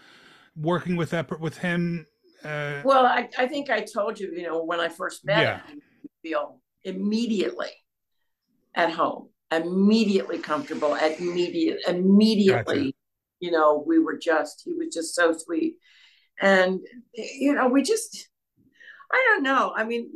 working 0.55 0.95
with 0.95 1.11
that 1.11 1.39
with 1.39 1.59
him? 1.59 2.07
Uh, 2.43 2.81
Well, 2.83 3.05
I, 3.05 3.29
I 3.37 3.47
think 3.47 3.69
I 3.69 3.81
told 3.81 4.19
you, 4.19 4.31
you 4.35 4.43
know, 4.43 4.63
when 4.63 4.79
I 4.79 4.89
first 4.89 5.25
met 5.25 5.41
Yeah. 5.41 5.59
him, 5.67 5.81
feel 6.21 6.61
immediately 6.83 7.71
at 8.75 8.91
home, 8.91 9.29
immediately 9.51 10.39
comfortable, 10.39 10.95
at 10.95 11.19
immediate, 11.19 11.79
immediately, 11.87 12.95
you 13.39 13.51
know, 13.51 13.83
we 13.85 13.99
were 13.99 14.17
just, 14.17 14.63
he 14.65 14.73
was 14.73 14.93
just 14.93 15.15
so 15.15 15.33
sweet. 15.37 15.75
And, 16.41 16.79
you 17.13 17.53
know, 17.53 17.67
we 17.67 17.83
just, 17.83 18.29
I 19.11 19.23
don't 19.29 19.43
know. 19.43 19.73
I 19.75 19.83
mean, 19.83 20.09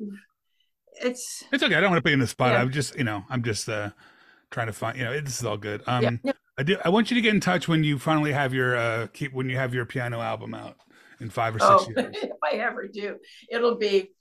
it's, 1.02 1.44
it's 1.52 1.64
okay. 1.64 1.76
I 1.76 1.82
don't 1.82 1.90
want 1.92 2.00
to 2.00 2.02
put 2.04 2.10
you 2.10 2.16
in 2.16 2.20
the 2.20 2.28
spot. 2.28 2.52
Yeah. 2.52 2.62
I'm 2.62 2.72
just 2.72 2.98
you 2.98 3.04
know 3.04 3.24
I'm 3.30 3.44
just 3.44 3.68
uh 3.70 3.92
trying 4.52 4.68
to 4.68 4.74
find 4.74 4.98
you 4.98 5.04
know 5.04 5.20
this 5.20 5.40
is 5.40 5.46
all 5.46 5.58
good. 5.58 5.82
Um, 5.88 6.04
yeah, 6.04 6.10
yeah. 6.24 6.32
I 6.58 6.64
do. 6.64 6.78
I 6.84 6.90
want 6.90 7.12
you 7.12 7.16
to 7.16 7.22
get 7.22 7.34
in 7.34 7.40
touch 7.40 7.68
when 7.68 7.84
you 7.84 8.00
finally 8.00 8.32
have 8.32 8.54
your 8.54 8.76
uh 8.78 9.08
keep 9.14 9.34
when 9.34 9.50
you 9.50 9.58
have 9.58 9.74
your 9.74 9.86
piano 9.86 10.22
album 10.22 10.54
out 10.54 10.78
in 11.20 11.30
five 11.30 11.56
or 11.56 11.60
six 11.60 11.72
Oh, 11.72 11.88
years. 11.98 12.16
if 12.24 12.32
I 12.44 12.58
ever 12.58 12.88
do, 12.88 13.18
it'll 13.50 13.76
be 13.78 14.12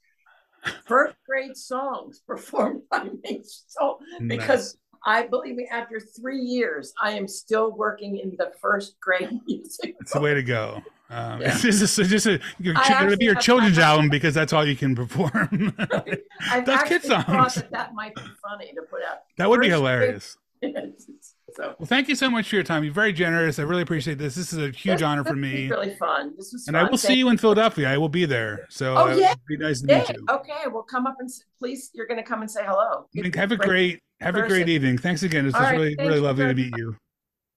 first 0.87 1.15
grade 1.29 1.57
songs 1.57 2.21
performed 2.27 2.83
by 2.91 3.05
me. 3.23 3.43
So, 3.69 3.99
because 4.27 4.77
I 5.05 5.27
believe 5.27 5.55
me, 5.55 5.69
after 5.71 6.01
three 6.01 6.41
years, 6.41 6.93
I 7.01 7.13
am 7.13 7.29
still 7.29 7.71
working 7.71 8.19
in 8.19 8.35
the 8.39 8.51
first 8.61 8.99
grade 9.01 9.31
music. 9.47 9.95
It's 10.01 10.13
the 10.13 10.21
way 10.21 10.35
to 10.35 10.43
go. 10.43 10.83
Um, 11.09 11.41
Yeah. 11.41 11.49
It's 11.55 11.63
just, 11.63 11.99
it's 11.99 12.09
just 12.11 12.27
a, 12.27 12.41
your, 12.59 12.75
I 12.77 13.05
it'll 13.05 13.17
be 13.17 13.25
your 13.27 13.35
children's 13.37 13.79
album 13.79 14.09
because 14.09 14.35
that's 14.35 14.53
all 14.53 14.67
you 14.67 14.77
can 14.77 14.95
perform. 14.95 15.75
Actually 16.51 16.89
kid 16.89 17.03
thought 17.03 17.27
songs. 17.27 17.55
that 17.55 17.71
that 17.71 17.95
might 17.95 18.15
be 18.15 18.23
funny 18.43 18.73
to 18.75 18.83
put 18.91 19.03
out. 19.09 19.19
that 19.39 19.49
would 19.49 19.61
be 19.61 19.69
hilarious. 19.69 20.37
so 20.63 21.75
Well, 21.79 21.87
thank 21.87 22.09
you 22.09 22.15
so 22.17 22.29
much 22.31 22.49
for 22.49 22.57
your 22.57 22.65
time. 22.65 22.83
You're 22.83 22.93
very 22.93 23.13
generous. 23.13 23.59
I 23.59 23.63
really 23.63 23.83
appreciate 23.83 24.19
this. 24.19 24.35
This 24.35 24.53
is 24.53 24.59
a 24.59 24.67
huge 24.71 24.99
this- 24.99 25.03
honor 25.03 25.23
for 25.23 25.37
me. 25.37 25.69
Really 25.69 25.95
fun. 25.95 26.33
This 26.37 26.53
was 26.53 26.67
And 26.67 26.75
fun. 26.77 26.87
I 26.87 26.91
will 26.91 26.99
see 26.99 27.09
Thank 27.09 27.19
you 27.19 27.29
in 27.29 27.39
Philadelphia. 27.39 27.89
I 27.89 27.99
will 27.99 28.09
be 28.09 28.25
there. 28.25 28.67
So 28.69 28.97
Oh, 28.97 29.09
uh, 29.11 29.15
yeah. 29.17 29.35
be 29.47 29.59
nice 29.59 29.83
to 29.83 29.89
you. 29.93 29.99
meet 29.99 30.09
you. 30.09 30.27
Okay, 30.29 30.63
well, 30.73 30.83
come 30.83 31.07
up 31.07 31.17
and 31.21 31.29
please. 31.59 31.91
You're 31.95 32.07
going 32.07 32.19
to 32.19 32.25
come 32.27 32.41
and 32.41 32.51
say 32.51 32.63
hello. 32.65 33.07
Have 33.35 33.53
a 33.53 33.57
great 33.57 34.01
have 34.21 34.35
a 34.35 34.47
great 34.49 34.69
evening. 34.69 34.99
Thanks 34.99 35.23
again. 35.23 35.47
It's 35.47 35.55
right, 35.55 35.73
really 35.73 35.95
really 35.99 36.21
lovely 36.21 36.47
to 36.47 36.55
meet 36.55 36.77
you. 36.77 36.97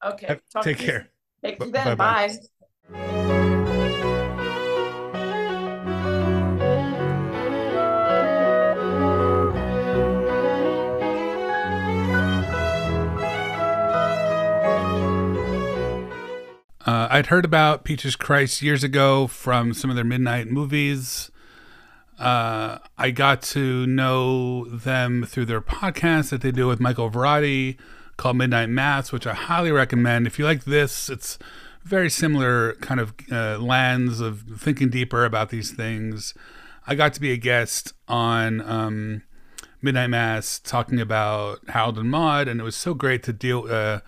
Okay, 0.06 0.28
Have- 0.28 0.64
take 0.64 0.78
care. 0.78 1.10
Take 1.43 1.60
you 1.64 1.72
then. 1.72 1.97
bye-bye. 1.97 2.36
Bye. 2.91 3.36
Uh, 16.89 17.07
I'd 17.11 17.27
heard 17.27 17.45
about 17.45 17.83
Peaches 17.83 18.15
Christ 18.15 18.63
years 18.63 18.83
ago 18.83 19.27
from 19.27 19.75
some 19.75 19.91
of 19.91 19.95
their 19.95 20.03
midnight 20.03 20.47
movies. 20.47 21.29
Uh, 22.17 22.79
I 22.97 23.11
got 23.11 23.43
to 23.43 23.85
know 23.85 24.65
them 24.65 25.23
through 25.23 25.45
their 25.45 25.61
podcast 25.61 26.31
that 26.31 26.41
they 26.41 26.49
do 26.49 26.65
with 26.65 26.79
Michael 26.79 27.11
Varrati 27.11 27.77
called 28.17 28.37
Midnight 28.37 28.69
Mass, 28.69 29.11
which 29.11 29.27
I 29.27 29.35
highly 29.35 29.71
recommend. 29.71 30.25
If 30.25 30.39
you 30.39 30.45
like 30.45 30.63
this, 30.63 31.11
it's 31.11 31.37
very 31.83 32.09
similar 32.09 32.73
kind 32.81 32.99
of 32.99 33.13
uh, 33.31 33.59
lens 33.59 34.19
of 34.19 34.45
thinking 34.57 34.89
deeper 34.89 35.25
about 35.25 35.51
these 35.51 35.69
things. 35.69 36.33
I 36.87 36.95
got 36.95 37.13
to 37.13 37.21
be 37.21 37.31
a 37.31 37.37
guest 37.37 37.93
on 38.07 38.61
um, 38.61 39.21
Midnight 39.79 40.09
Mass 40.09 40.57
talking 40.57 40.99
about 40.99 41.59
Harold 41.69 41.99
and 41.99 42.09
Maude, 42.09 42.47
and 42.47 42.59
it 42.59 42.63
was 42.63 42.75
so 42.75 42.95
great 42.95 43.21
to 43.25 43.31
deal 43.31 43.67
uh, 43.69 43.99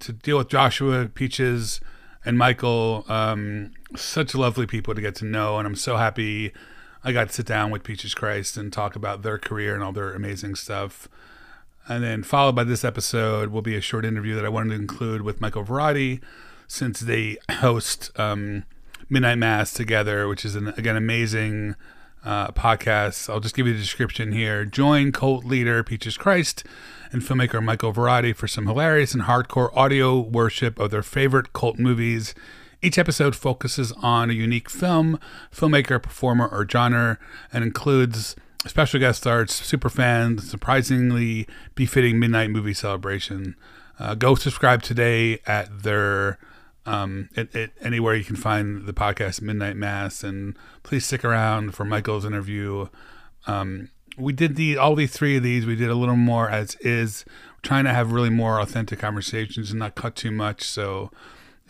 to 0.00 0.12
deal 0.12 0.38
with 0.38 0.48
Joshua, 0.48 1.08
Peaches, 1.12 1.80
and 2.24 2.38
Michael. 2.38 3.04
Um, 3.08 3.72
such 3.94 4.34
lovely 4.34 4.66
people 4.66 4.94
to 4.94 5.00
get 5.00 5.14
to 5.16 5.24
know, 5.24 5.58
and 5.58 5.66
I'm 5.66 5.76
so 5.76 5.96
happy 5.96 6.52
I 7.04 7.12
got 7.12 7.28
to 7.28 7.34
sit 7.34 7.46
down 7.46 7.70
with 7.70 7.84
Peaches 7.84 8.14
Christ 8.14 8.56
and 8.56 8.72
talk 8.72 8.96
about 8.96 9.22
their 9.22 9.38
career 9.38 9.74
and 9.74 9.82
all 9.82 9.92
their 9.92 10.12
amazing 10.12 10.56
stuff. 10.56 11.08
And 11.88 12.02
then 12.02 12.24
followed 12.24 12.56
by 12.56 12.64
this 12.64 12.84
episode 12.84 13.50
will 13.50 13.62
be 13.62 13.76
a 13.76 13.80
short 13.80 14.04
interview 14.04 14.34
that 14.34 14.44
I 14.44 14.48
wanted 14.48 14.70
to 14.70 14.80
include 14.80 15.22
with 15.22 15.40
Michael 15.40 15.64
Varrati, 15.64 16.20
since 16.66 16.98
they 16.98 17.36
host 17.50 18.10
um, 18.18 18.64
Midnight 19.08 19.38
Mass 19.38 19.72
together, 19.72 20.26
which 20.26 20.44
is 20.44 20.56
an 20.56 20.68
again 20.76 20.96
amazing 20.96 21.76
uh, 22.24 22.48
podcast. 22.48 23.30
I'll 23.30 23.40
just 23.40 23.54
give 23.54 23.68
you 23.68 23.72
the 23.72 23.78
description 23.78 24.32
here. 24.32 24.64
Join 24.64 25.12
cult 25.12 25.44
leader 25.44 25.84
Peaches 25.84 26.16
Christ 26.16 26.64
and 27.12 27.22
filmmaker 27.22 27.62
Michael 27.62 27.92
Varrati 27.92 28.34
for 28.34 28.48
some 28.48 28.66
hilarious 28.66 29.14
and 29.14 29.24
hardcore 29.24 29.74
audio 29.76 30.18
worship 30.18 30.78
of 30.78 30.90
their 30.90 31.02
favorite 31.02 31.52
cult 31.52 31.78
movies. 31.78 32.34
Each 32.82 32.98
episode 32.98 33.34
focuses 33.34 33.92
on 33.92 34.30
a 34.30 34.34
unique 34.34 34.68
film, 34.68 35.18
filmmaker, 35.52 36.02
performer, 36.02 36.46
or 36.46 36.68
genre, 36.68 37.18
and 37.52 37.64
includes 37.64 38.36
special 38.66 39.00
guest 39.00 39.20
stars, 39.20 39.52
super 39.52 39.88
fans, 39.88 40.48
surprisingly 40.48 41.46
befitting 41.74 42.18
midnight 42.18 42.50
movie 42.50 42.74
celebration. 42.74 43.56
Uh, 43.98 44.14
go 44.14 44.34
subscribe 44.34 44.82
today 44.82 45.38
at 45.46 45.82
their 45.82 46.38
um, 46.86 47.28
it, 47.34 47.54
it, 47.54 47.72
anywhere 47.80 48.14
you 48.14 48.24
can 48.24 48.36
find 48.36 48.86
the 48.86 48.92
podcast 48.92 49.42
Midnight 49.42 49.76
Mass, 49.76 50.22
and 50.22 50.56
please 50.84 51.04
stick 51.04 51.24
around 51.24 51.74
for 51.74 51.84
Michael's 51.84 52.24
interview. 52.24 52.88
Um, 53.46 53.90
we 54.16 54.32
did 54.32 54.56
the 54.56 54.76
all 54.76 54.94
these 54.94 55.12
three 55.12 55.36
of 55.36 55.42
these. 55.42 55.66
We 55.66 55.76
did 55.76 55.90
a 55.90 55.94
little 55.94 56.16
more 56.16 56.48
as 56.50 56.74
is, 56.76 57.24
trying 57.62 57.84
to 57.84 57.92
have 57.92 58.12
really 58.12 58.30
more 58.30 58.60
authentic 58.60 58.98
conversations 58.98 59.70
and 59.70 59.78
not 59.78 59.94
cut 59.94 60.16
too 60.16 60.30
much. 60.30 60.62
So 60.64 61.10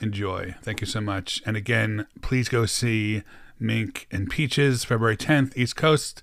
enjoy. 0.00 0.54
Thank 0.62 0.80
you 0.80 0.86
so 0.86 1.00
much. 1.00 1.42
And 1.46 1.56
again, 1.56 2.06
please 2.22 2.48
go 2.48 2.66
see 2.66 3.22
Mink 3.58 4.06
and 4.10 4.28
Peaches 4.28 4.84
February 4.84 5.16
10th, 5.16 5.56
East 5.56 5.76
Coast. 5.76 6.22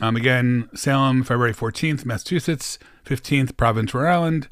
Um, 0.00 0.16
again, 0.16 0.68
Salem 0.74 1.22
February 1.22 1.54
14th, 1.54 2.04
Massachusetts. 2.04 2.78
15th, 3.04 3.56
Providence, 3.56 3.94
Rhode 3.94 4.10
Island. 4.10 4.48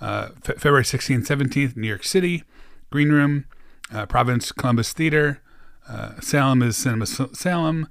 Uh, 0.00 0.28
February 0.42 0.84
16th, 0.84 1.26
17th, 1.26 1.76
New 1.76 1.86
York 1.86 2.04
City. 2.04 2.44
Green 2.90 3.10
Room, 3.10 3.44
uh, 3.92 4.06
Columbus 4.06 4.92
Theater. 4.92 5.40
Uh, 5.88 6.20
Salem 6.20 6.62
is 6.62 6.76
Cinema 6.76 7.06
Salem. 7.06 7.88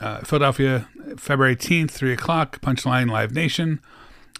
Uh, 0.00 0.20
Philadelphia, 0.20 0.88
February 1.16 1.56
18th, 1.56 1.90
3 1.90 2.12
o'clock, 2.12 2.60
Punchline 2.60 3.10
Live 3.10 3.32
Nation. 3.32 3.80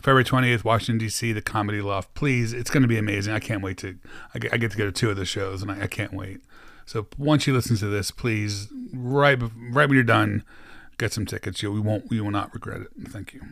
February 0.01 0.25
20th, 0.25 0.65
Washington, 0.65 0.97
D.C., 0.97 1.33
the 1.33 1.43
Comedy 1.43 1.83
Loft. 1.83 2.15
Please, 2.15 2.55
it's 2.55 2.71
going 2.71 2.83
to 2.83 2.89
be 2.89 2.97
amazing. 2.97 3.35
I 3.35 3.39
can't 3.39 3.63
wait 3.63 3.77
to, 3.79 3.99
I 4.35 4.39
get, 4.39 4.55
I 4.55 4.57
get 4.57 4.71
to 4.71 4.79
go 4.79 4.87
to 4.87 4.93
two 4.93 5.11
of 5.11 5.17
the 5.17 5.27
shows, 5.27 5.61
and 5.61 5.71
I, 5.71 5.83
I 5.83 5.87
can't 5.87 6.15
wait. 6.15 6.41
So 6.87 7.07
once 7.19 7.47
you 7.47 7.53
listen 7.53 7.77
to 7.77 7.87
this, 7.87 8.11
please, 8.11 8.69
right, 8.95 9.39
right 9.39 9.89
when 9.89 9.93
you're 9.93 10.03
done, 10.03 10.43
get 10.97 11.13
some 11.13 11.27
tickets. 11.27 11.63
You, 11.63 11.71
we 11.71 11.81
won't, 11.81 12.09
we 12.09 12.19
will 12.19 12.31
not 12.31 12.53
regret 12.55 12.81
it. 12.81 12.89
Thank 13.09 13.35
you. 13.35 13.43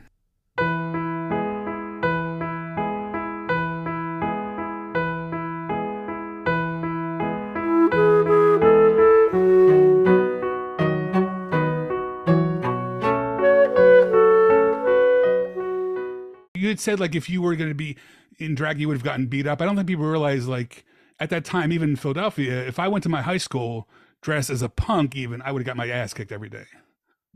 Had 16.78 16.82
said 16.82 17.00
like 17.00 17.14
if 17.14 17.28
you 17.28 17.42
were 17.42 17.56
going 17.56 17.70
to 17.70 17.74
be 17.74 17.96
in 18.38 18.54
drag, 18.54 18.78
you 18.80 18.86
would 18.88 18.96
have 18.96 19.04
gotten 19.04 19.26
beat 19.26 19.46
up. 19.46 19.60
I 19.60 19.64
don't 19.64 19.74
think 19.74 19.88
people 19.88 20.06
realize 20.06 20.46
like 20.46 20.84
at 21.18 21.30
that 21.30 21.44
time, 21.44 21.72
even 21.72 21.90
in 21.90 21.96
Philadelphia, 21.96 22.66
if 22.66 22.78
I 22.78 22.88
went 22.88 23.02
to 23.02 23.08
my 23.08 23.22
high 23.22 23.38
school 23.38 23.88
dressed 24.22 24.50
as 24.50 24.62
a 24.62 24.68
punk, 24.68 25.16
even 25.16 25.42
I 25.42 25.52
would 25.52 25.60
have 25.62 25.66
got 25.66 25.76
my 25.76 25.88
ass 25.88 26.14
kicked 26.14 26.32
every 26.32 26.48
day. 26.48 26.64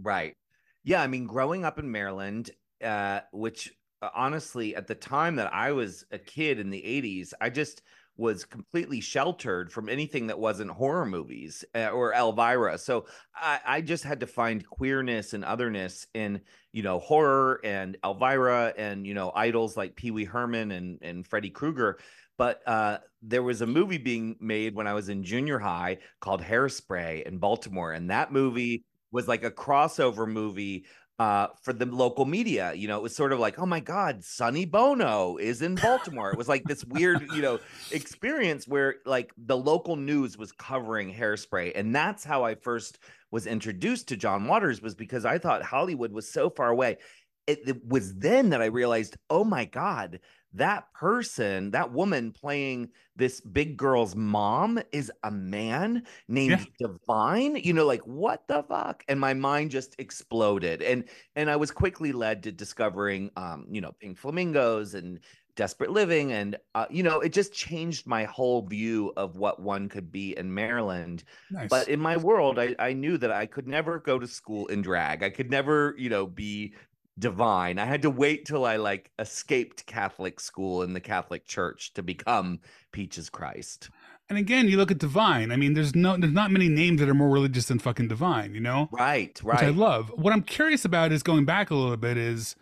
Right. 0.01 0.36
Yeah. 0.84 1.03
I 1.03 1.09
mean, 1.09 1.26
growing 1.26 1.64
up 1.64 1.78
in 1.78 1.90
Maryland, 1.90 2.51
uh, 2.82 3.20
which 3.32 3.72
uh, 4.01 4.11
honestly, 4.14 4.74
at 4.76 4.86
the 4.86 4.95
time 4.95 5.36
that 5.36 5.53
I 5.53 5.72
was 5.72 6.05
a 6.11 6.18
kid 6.18 6.59
in 6.59 6.70
the 6.70 6.82
80s, 6.82 7.32
I 7.40 7.51
just 7.51 7.82
was 8.16 8.44
completely 8.44 9.00
sheltered 9.00 9.72
from 9.72 9.88
anything 9.88 10.26
that 10.26 10.38
wasn't 10.38 10.70
horror 10.70 11.06
movies 11.06 11.64
uh, 11.74 11.88
or 11.88 12.12
Elvira. 12.12 12.78
So 12.78 13.06
I, 13.34 13.60
I, 13.66 13.80
just 13.80 14.04
had 14.04 14.20
to 14.20 14.26
find 14.26 14.66
queerness 14.66 15.32
and 15.32 15.44
otherness 15.44 16.06
in, 16.12 16.42
you 16.72 16.82
know, 16.82 16.98
horror 16.98 17.60
and 17.64 17.96
Elvira 18.04 18.74
and, 18.76 19.06
you 19.06 19.14
know, 19.14 19.32
idols 19.34 19.76
like 19.76 19.96
Pee 19.96 20.10
Wee 20.10 20.24
Herman 20.24 20.72
and, 20.72 20.98
and 21.00 21.26
Freddy 21.26 21.50
Krueger. 21.50 21.98
But 22.36 22.60
uh, 22.66 22.98
there 23.22 23.42
was 23.42 23.62
a 23.62 23.66
movie 23.66 23.98
being 23.98 24.36
made 24.40 24.74
when 24.74 24.86
I 24.86 24.94
was 24.94 25.08
in 25.08 25.24
junior 25.24 25.58
high 25.58 25.98
called 26.20 26.42
Hairspray 26.42 27.22
in 27.22 27.38
Baltimore. 27.38 27.92
And 27.92 28.10
that 28.10 28.32
movie 28.32 28.84
was 29.10 29.28
like 29.28 29.44
a 29.44 29.50
crossover 29.50 30.26
movie 30.26 30.86
uh, 31.23 31.47
for 31.62 31.73
the 31.73 31.87
local 31.87 32.25
media. 32.25 32.73
You 32.75 32.89
know, 32.89 32.97
it 32.97 33.03
was 33.03 33.14
sort 33.14 33.33
of 33.33 33.39
like, 33.39 33.57
oh 33.57 33.64
my 33.64 33.79
God, 33.79 34.25
Sonny 34.25 34.64
Bono 34.64 35.37
is 35.37 35.62
in 35.62 35.77
Baltimore. 35.77 36.33
it 36.33 36.37
was 36.37 36.49
like 36.49 36.64
this 36.64 36.85
weird, 36.85 37.23
you 37.33 37.43
know, 37.43 37.61
experience 37.93 38.66
where 38.66 38.97
like 39.07 39.33
the 39.37 39.57
local 39.57 39.95
news 39.95 40.37
was 40.37 40.51
covering 40.51 41.14
hairspray. 41.14 41.73
And 41.77 41.95
that's 41.95 42.25
how 42.25 42.45
I 42.45 42.57
first 42.57 42.99
was 43.31 43.47
introduced 43.47 44.09
to 44.09 44.16
John 44.16 44.49
Waters, 44.49 44.83
was 44.83 44.97
because 44.97 45.25
I 45.25 45.39
thought 45.39 45.62
Hollywood 45.62 46.11
was 46.11 46.29
so 46.29 46.51
far 46.51 46.70
away. 46.70 46.99
It, 47.47 47.61
it 47.68 47.87
was 47.87 48.16
then 48.16 48.51
that 48.51 48.61
I 48.61 48.66
realized, 48.66 49.16
oh 49.31 49.45
my 49.45 49.64
God, 49.64 50.18
that 50.55 50.92
person, 50.92 51.70
that 51.70 51.92
woman 51.92 52.32
playing 52.32 52.90
this 53.16 53.40
big 53.40 53.76
girl's 53.76 54.14
mom 54.14 54.80
is 54.92 55.11
a 55.24 55.30
man 55.30 56.05
named 56.28 56.66
yeah. 56.80 56.88
Divine. 56.88 57.57
You 57.57 57.72
know, 57.72 57.86
like 57.86 58.03
what 58.03 58.46
the 58.48 58.62
fuck? 58.62 59.05
And 59.09 59.18
my 59.18 59.34
mind 59.34 59.70
just 59.70 59.94
exploded. 59.98 60.82
And 60.82 61.05
and 61.36 61.50
I 61.50 61.57
was 61.57 61.70
quickly 61.70 62.12
led 62.12 62.42
to 62.44 62.53
discovering 62.53 63.30
um, 63.36 63.66
you 63.70 63.80
know, 63.80 63.92
pink 64.00 64.18
flamingos 64.18 64.94
and 64.94 65.20
desperate 65.55 65.90
living 65.90 66.32
and 66.32 66.57
uh, 66.74 66.86
you 66.88 67.03
know 67.03 67.20
it 67.20 67.32
just 67.32 67.53
changed 67.53 68.07
my 68.07 68.24
whole 68.24 68.62
view 68.62 69.12
of 69.16 69.36
what 69.36 69.61
one 69.61 69.86
could 69.86 70.11
be 70.11 70.36
in 70.38 70.53
maryland 70.53 71.24
nice. 71.50 71.68
but 71.68 71.88
in 71.88 72.00
my 72.00 72.16
world 72.16 72.59
I, 72.59 72.74
I 72.78 72.94
knew 72.94 73.18
that 73.18 73.30
i 73.30 73.44
could 73.44 73.68
never 73.68 73.98
go 73.98 74.18
to 74.18 74.26
school 74.26 74.66
in 74.68 74.80
drag 74.80 75.22
i 75.22 75.28
could 75.28 75.50
never 75.50 75.94
you 75.98 76.09
know 76.09 76.26
be 76.26 76.72
divine. 77.18 77.78
I 77.78 77.84
had 77.84 78.02
to 78.02 78.10
wait 78.10 78.44
till 78.44 78.64
I 78.64 78.76
like 78.76 79.10
escaped 79.18 79.86
Catholic 79.86 80.40
school 80.40 80.82
in 80.82 80.92
the 80.92 81.00
Catholic 81.00 81.46
Church 81.46 81.92
to 81.94 82.02
become 82.02 82.60
Peaches 82.92 83.28
Christ. 83.28 83.90
And 84.28 84.38
again, 84.38 84.68
you 84.68 84.76
look 84.76 84.90
at 84.90 84.98
divine. 84.98 85.52
I 85.52 85.56
mean, 85.56 85.74
there's 85.74 85.94
no, 85.94 86.16
there's 86.16 86.32
not 86.32 86.50
many 86.50 86.68
names 86.68 87.00
that 87.00 87.08
are 87.08 87.14
more 87.14 87.28
religious 87.28 87.66
than 87.66 87.78
fucking 87.78 88.08
divine. 88.08 88.54
You 88.54 88.60
know, 88.60 88.88
right, 88.90 89.38
right. 89.42 89.60
Which 89.60 89.66
I 89.66 89.70
love. 89.70 90.10
What 90.14 90.32
I'm 90.32 90.42
curious 90.42 90.84
about 90.84 91.12
is 91.12 91.22
going 91.22 91.44
back 91.44 91.70
a 91.70 91.74
little 91.74 91.96
bit. 91.96 92.16
Is, 92.16 92.56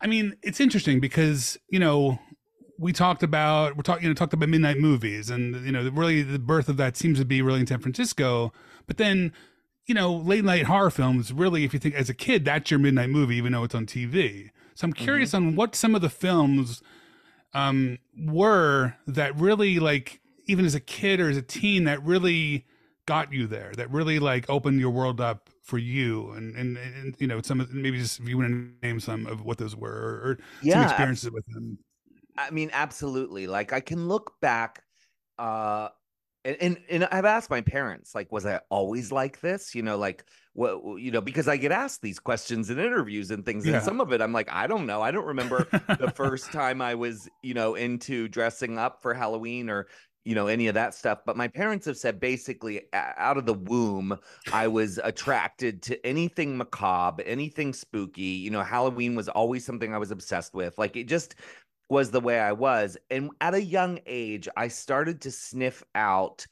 I 0.00 0.06
mean, 0.06 0.36
it's 0.42 0.60
interesting 0.60 1.00
because 1.00 1.56
you 1.70 1.78
know 1.78 2.18
we 2.78 2.92
talked 2.92 3.22
about 3.22 3.76
we're 3.76 3.82
talking 3.82 4.04
you 4.04 4.10
know 4.10 4.14
talked 4.14 4.34
about 4.34 4.48
midnight 4.48 4.78
movies 4.78 5.30
and 5.30 5.64
you 5.64 5.72
know 5.72 5.88
really 5.90 6.22
the 6.22 6.38
birth 6.38 6.68
of 6.68 6.76
that 6.76 6.96
seems 6.96 7.18
to 7.18 7.24
be 7.24 7.40
really 7.40 7.60
in 7.60 7.66
San 7.66 7.80
Francisco. 7.80 8.52
But 8.86 8.98
then 8.98 9.32
you 9.88 9.94
know, 9.94 10.14
late 10.14 10.44
night 10.44 10.66
horror 10.66 10.90
films, 10.90 11.32
really, 11.32 11.64
if 11.64 11.72
you 11.72 11.80
think 11.80 11.94
as 11.94 12.10
a 12.10 12.14
kid, 12.14 12.44
that's 12.44 12.70
your 12.70 12.78
midnight 12.78 13.08
movie, 13.08 13.36
even 13.36 13.52
though 13.52 13.64
it's 13.64 13.74
on 13.74 13.86
TV. 13.86 14.50
So 14.74 14.84
I'm 14.84 14.92
curious 14.92 15.30
mm-hmm. 15.30 15.48
on 15.48 15.56
what 15.56 15.74
some 15.74 15.94
of 15.94 16.02
the 16.02 16.10
films 16.10 16.82
um, 17.54 17.98
were 18.16 18.94
that 19.06 19.34
really, 19.36 19.78
like, 19.78 20.20
even 20.44 20.66
as 20.66 20.74
a 20.74 20.80
kid 20.80 21.20
or 21.20 21.30
as 21.30 21.38
a 21.38 21.42
teen, 21.42 21.84
that 21.84 22.02
really 22.04 22.66
got 23.06 23.32
you 23.32 23.46
there, 23.46 23.72
that 23.76 23.90
really, 23.90 24.18
like, 24.18 24.48
opened 24.50 24.78
your 24.78 24.90
world 24.90 25.22
up 25.22 25.48
for 25.62 25.78
you. 25.78 26.32
And, 26.32 26.54
and, 26.54 26.76
and 26.76 27.14
you 27.18 27.26
know, 27.26 27.40
some 27.40 27.58
of 27.58 27.72
maybe 27.72 27.98
just 27.98 28.20
if 28.20 28.28
you 28.28 28.36
want 28.36 28.50
to 28.50 28.86
name 28.86 29.00
some 29.00 29.26
of 29.26 29.42
what 29.42 29.56
those 29.56 29.74
were 29.74 29.90
or, 29.90 30.30
or 30.30 30.38
yeah, 30.62 30.74
some 30.74 30.82
experiences 30.82 31.30
with 31.30 31.46
them. 31.46 31.78
I 32.36 32.50
mean, 32.50 32.68
absolutely. 32.74 33.46
Like, 33.46 33.72
I 33.72 33.80
can 33.80 34.06
look 34.06 34.34
back 34.42 34.84
uh 35.38 35.88
and, 36.48 36.56
and 36.60 36.78
and 36.88 37.04
I've 37.12 37.24
asked 37.24 37.50
my 37.50 37.60
parents, 37.60 38.14
like, 38.14 38.32
was 38.32 38.46
I 38.46 38.60
always 38.70 39.12
like 39.12 39.40
this? 39.40 39.74
You 39.74 39.82
know, 39.82 39.98
like 39.98 40.24
what 40.54 40.98
you 40.98 41.10
know, 41.10 41.20
because 41.20 41.46
I 41.46 41.56
get 41.56 41.72
asked 41.72 42.00
these 42.00 42.18
questions 42.18 42.70
in 42.70 42.78
interviews 42.78 43.30
and 43.30 43.44
things, 43.44 43.66
yeah. 43.66 43.76
and 43.76 43.84
some 43.84 44.00
of 44.00 44.12
it 44.12 44.22
I'm 44.22 44.32
like, 44.32 44.48
I 44.50 44.66
don't 44.66 44.86
know. 44.86 45.02
I 45.02 45.10
don't 45.10 45.26
remember 45.26 45.66
the 45.70 46.10
first 46.16 46.50
time 46.50 46.80
I 46.80 46.94
was, 46.94 47.28
you 47.42 47.54
know, 47.54 47.74
into 47.74 48.28
dressing 48.28 48.78
up 48.78 49.02
for 49.02 49.12
Halloween 49.12 49.68
or 49.68 49.88
you 50.24 50.34
know 50.34 50.46
any 50.46 50.66
of 50.66 50.74
that 50.74 50.92
stuff 50.92 51.20
but 51.24 51.38
my 51.38 51.48
parents 51.48 51.86
have 51.86 51.96
said 51.96 52.20
basically 52.20 52.82
out 52.92 53.38
of 53.38 53.46
the 53.46 53.54
womb 53.54 54.18
i 54.52 54.68
was 54.68 55.00
attracted 55.02 55.80
to 55.80 56.04
anything 56.04 56.58
macabre 56.58 57.22
anything 57.22 57.72
spooky 57.72 58.22
you 58.22 58.50
know 58.50 58.62
halloween 58.62 59.14
was 59.14 59.30
always 59.30 59.64
something 59.64 59.94
i 59.94 59.98
was 59.98 60.10
obsessed 60.10 60.52
with 60.52 60.76
like 60.76 60.96
it 60.96 61.04
just 61.04 61.36
was 61.88 62.10
the 62.10 62.20
way 62.20 62.38
I 62.38 62.52
was. 62.52 62.96
And 63.10 63.30
at 63.40 63.54
a 63.54 63.62
young 63.62 64.00
age, 64.06 64.48
I 64.56 64.68
started 64.68 65.20
to 65.22 65.30
sniff 65.30 65.82
out, 65.94 66.46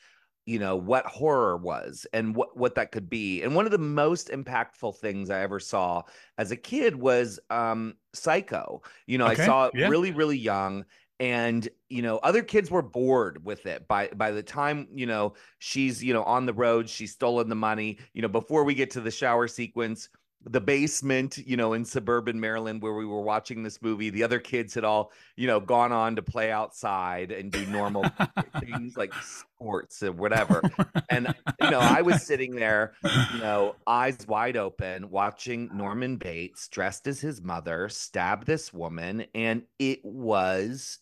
you 0.46 0.58
know, 0.58 0.76
what 0.76 1.06
horror 1.06 1.56
was 1.56 2.06
and 2.12 2.34
what, 2.34 2.56
what 2.56 2.74
that 2.76 2.92
could 2.92 3.10
be. 3.10 3.42
And 3.42 3.54
one 3.54 3.66
of 3.66 3.72
the 3.72 3.78
most 3.78 4.28
impactful 4.28 4.96
things 4.96 5.28
I 5.28 5.40
ever 5.40 5.60
saw 5.60 6.02
as 6.38 6.50
a 6.50 6.56
kid 6.56 6.96
was 6.96 7.38
um, 7.50 7.94
Psycho. 8.14 8.82
You 9.06 9.18
know, 9.18 9.26
okay. 9.26 9.42
I 9.42 9.46
saw 9.46 9.66
it 9.66 9.72
yeah. 9.74 9.88
really, 9.88 10.12
really 10.12 10.38
young. 10.38 10.84
And 11.18 11.66
you 11.88 12.02
know, 12.02 12.18
other 12.18 12.42
kids 12.42 12.70
were 12.70 12.82
bored 12.82 13.42
with 13.42 13.64
it 13.64 13.88
by 13.88 14.08
by 14.08 14.32
the 14.32 14.42
time 14.42 14.86
you 14.92 15.06
know 15.06 15.32
she's 15.60 16.04
you 16.04 16.12
know 16.12 16.22
on 16.24 16.44
the 16.44 16.52
road, 16.52 16.90
she's 16.90 17.12
stolen 17.12 17.48
the 17.48 17.54
money. 17.54 17.98
You 18.12 18.20
know, 18.20 18.28
before 18.28 18.64
we 18.64 18.74
get 18.74 18.90
to 18.90 19.00
the 19.00 19.10
shower 19.10 19.48
sequence, 19.48 20.10
the 20.48 20.60
basement, 20.60 21.38
you 21.38 21.56
know, 21.56 21.72
in 21.72 21.84
suburban 21.84 22.38
Maryland 22.38 22.80
where 22.80 22.94
we 22.94 23.04
were 23.04 23.20
watching 23.20 23.64
this 23.64 23.82
movie. 23.82 24.10
The 24.10 24.22
other 24.22 24.38
kids 24.38 24.74
had 24.74 24.84
all, 24.84 25.10
you 25.34 25.48
know, 25.48 25.58
gone 25.58 25.90
on 25.90 26.14
to 26.16 26.22
play 26.22 26.52
outside 26.52 27.32
and 27.32 27.50
do 27.50 27.66
normal 27.66 28.04
things 28.60 28.96
like 28.96 29.12
sports 29.14 30.04
or 30.04 30.12
whatever. 30.12 30.62
And, 31.10 31.34
you 31.60 31.70
know, 31.70 31.80
I 31.80 32.02
was 32.02 32.22
sitting 32.22 32.54
there, 32.54 32.92
you 33.02 33.40
know, 33.40 33.74
eyes 33.88 34.18
wide 34.28 34.56
open, 34.56 35.10
watching 35.10 35.68
Norman 35.74 36.16
Bates 36.16 36.68
dressed 36.68 37.08
as 37.08 37.20
his 37.20 37.42
mother 37.42 37.88
stab 37.88 38.44
this 38.44 38.72
woman. 38.72 39.26
And 39.34 39.62
it 39.80 40.04
was 40.04 41.00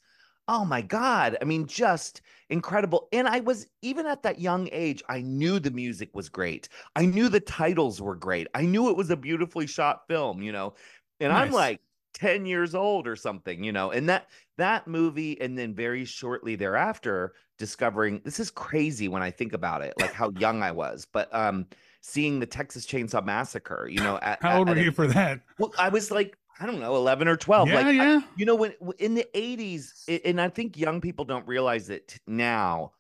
oh 0.49 0.65
my 0.65 0.83
god 0.83 1.37
i 1.41 1.45
mean 1.45 1.67
just 1.67 2.21
incredible 2.51 3.09
and 3.13 3.27
i 3.27 3.41
was 3.41 3.67
even 3.83 4.07
at 4.07 4.23
that 4.23 4.39
young 4.39 4.69
age 4.73 5.03
i 5.09 5.21
knew 5.21 5.59
the 5.59 5.71
music 5.71 6.11
was 6.15 6.29
great 6.29 6.69
i 6.97 7.05
knew 7.05 7.29
the 7.29 7.41
titles 7.41 8.01
were 8.01 8.17
great 8.17 8.47
i 8.55 8.63
knew 8.63 8.91
it 8.91 8.97
was 8.97 9.11
a 9.11 9.17
beautifully 9.17 9.67
shot 9.67 10.07
film 10.09 10.43
you 10.43 10.53
know 10.53 10.75
and 11.21 11.33
nice. 11.33 11.47
i'm 11.47 11.53
like 11.53 11.81
10 12.15 12.47
years 12.47 12.75
old 12.75 13.07
or 13.07 13.17
something 13.17 13.65
you 13.65 13.73
know 13.73 13.91
and 13.91 14.09
that 14.09 14.29
that 14.57 14.87
movie 14.87 15.41
and 15.41 15.59
then 15.59 15.75
very 15.75 16.05
shortly 16.05 16.55
thereafter 16.55 17.35
discovering 17.59 18.21
this 18.25 18.39
is 18.39 18.51
crazy 18.51 19.09
when 19.09 19.23
i 19.23 19.31
think 19.31 19.53
about 19.53 19.83
it 19.83 19.95
like 20.01 20.13
how 20.13 20.31
young 20.39 20.63
i 20.63 20.71
was 20.71 21.07
but 21.13 21.35
um 21.35 21.67
seeing 22.03 22.39
the 22.39 22.47
texas 22.47 22.87
chainsaw 22.87 23.25
massacre 23.25 23.89
you 23.91 23.99
know 23.99 24.19
at, 24.23 24.41
how 24.43 24.59
old 24.59 24.69
at, 24.69 24.77
were 24.77 24.83
you 24.83 24.93
for 24.93 25.09
that 25.09 25.41
well 25.59 25.73
i 25.79 25.89
was 25.89 26.11
like 26.11 26.37
I 26.61 26.67
don't 26.67 26.79
know, 26.79 26.95
11 26.97 27.29
or 27.29 27.37
12. 27.37 27.69
Yeah, 27.69 27.75
like, 27.75 27.97
yeah. 27.97 28.21
I, 28.23 28.29
you 28.37 28.47
know, 28.47 28.55
when 28.55 28.75
in 28.99 29.15
the 29.15 29.27
80s, 29.35 30.21
and 30.25 30.41
I 30.41 30.49
think 30.49 30.77
young 30.77 31.01
people 31.01 31.25
don't 31.25 31.47
realize 31.47 31.91
it 31.91 32.19
now, 32.27 32.93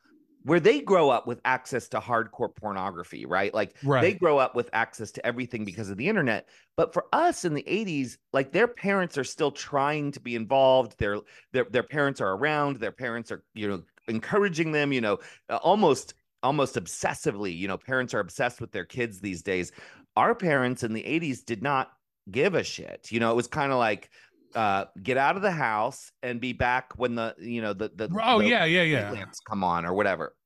where 0.44 0.60
they 0.60 0.80
grow 0.80 1.08
up 1.08 1.26
with 1.26 1.40
access 1.44 1.88
to 1.88 1.98
hardcore 1.98 2.54
pornography, 2.54 3.24
right? 3.24 3.52
Like 3.54 3.76
right. 3.82 4.02
they 4.02 4.12
grow 4.12 4.38
up 4.38 4.54
with 4.54 4.68
access 4.72 5.10
to 5.12 5.26
everything 5.26 5.64
because 5.64 5.88
of 5.88 5.96
the 5.96 6.08
internet. 6.08 6.48
But 6.76 6.92
for 6.92 7.06
us 7.12 7.46
in 7.46 7.54
the 7.54 7.62
80s, 7.62 8.18
like 8.32 8.52
their 8.52 8.68
parents 8.68 9.16
are 9.16 9.24
still 9.24 9.50
trying 9.50 10.12
to 10.12 10.20
be 10.20 10.34
involved. 10.34 10.98
Their 10.98 11.20
their 11.52 11.64
their 11.64 11.82
parents 11.82 12.20
are 12.20 12.32
around. 12.32 12.76
Their 12.76 12.92
parents 12.92 13.32
are, 13.32 13.42
you 13.54 13.68
know, 13.68 13.82
encouraging 14.06 14.72
them, 14.72 14.92
you 14.92 15.00
know, 15.00 15.18
almost 15.48 16.12
almost 16.42 16.74
obsessively, 16.74 17.56
you 17.56 17.66
know, 17.66 17.78
parents 17.78 18.12
are 18.12 18.20
obsessed 18.20 18.60
with 18.60 18.70
their 18.70 18.84
kids 18.84 19.20
these 19.20 19.42
days. 19.42 19.72
Our 20.14 20.34
parents 20.34 20.82
in 20.82 20.92
the 20.92 21.02
80s 21.02 21.42
did 21.42 21.62
not 21.62 21.90
give 22.30 22.54
a 22.54 22.62
shit. 22.64 23.10
You 23.10 23.20
know, 23.20 23.30
it 23.30 23.36
was 23.36 23.48
kind 23.48 23.72
of 23.72 23.78
like 23.78 24.10
uh 24.54 24.84
get 25.02 25.16
out 25.16 25.36
of 25.36 25.42
the 25.42 25.50
house 25.50 26.12
and 26.22 26.40
be 26.40 26.52
back 26.52 26.92
when 26.96 27.16
the 27.16 27.34
you 27.38 27.60
know 27.60 27.72
the 27.72 27.88
the 27.94 28.08
oh 28.20 28.38
the 28.38 28.48
yeah 28.48 28.64
yeah 28.64 28.82
yeah 28.82 29.10
lamps 29.10 29.40
come 29.40 29.64
on 29.64 29.84
or 29.84 29.94
whatever. 29.94 30.36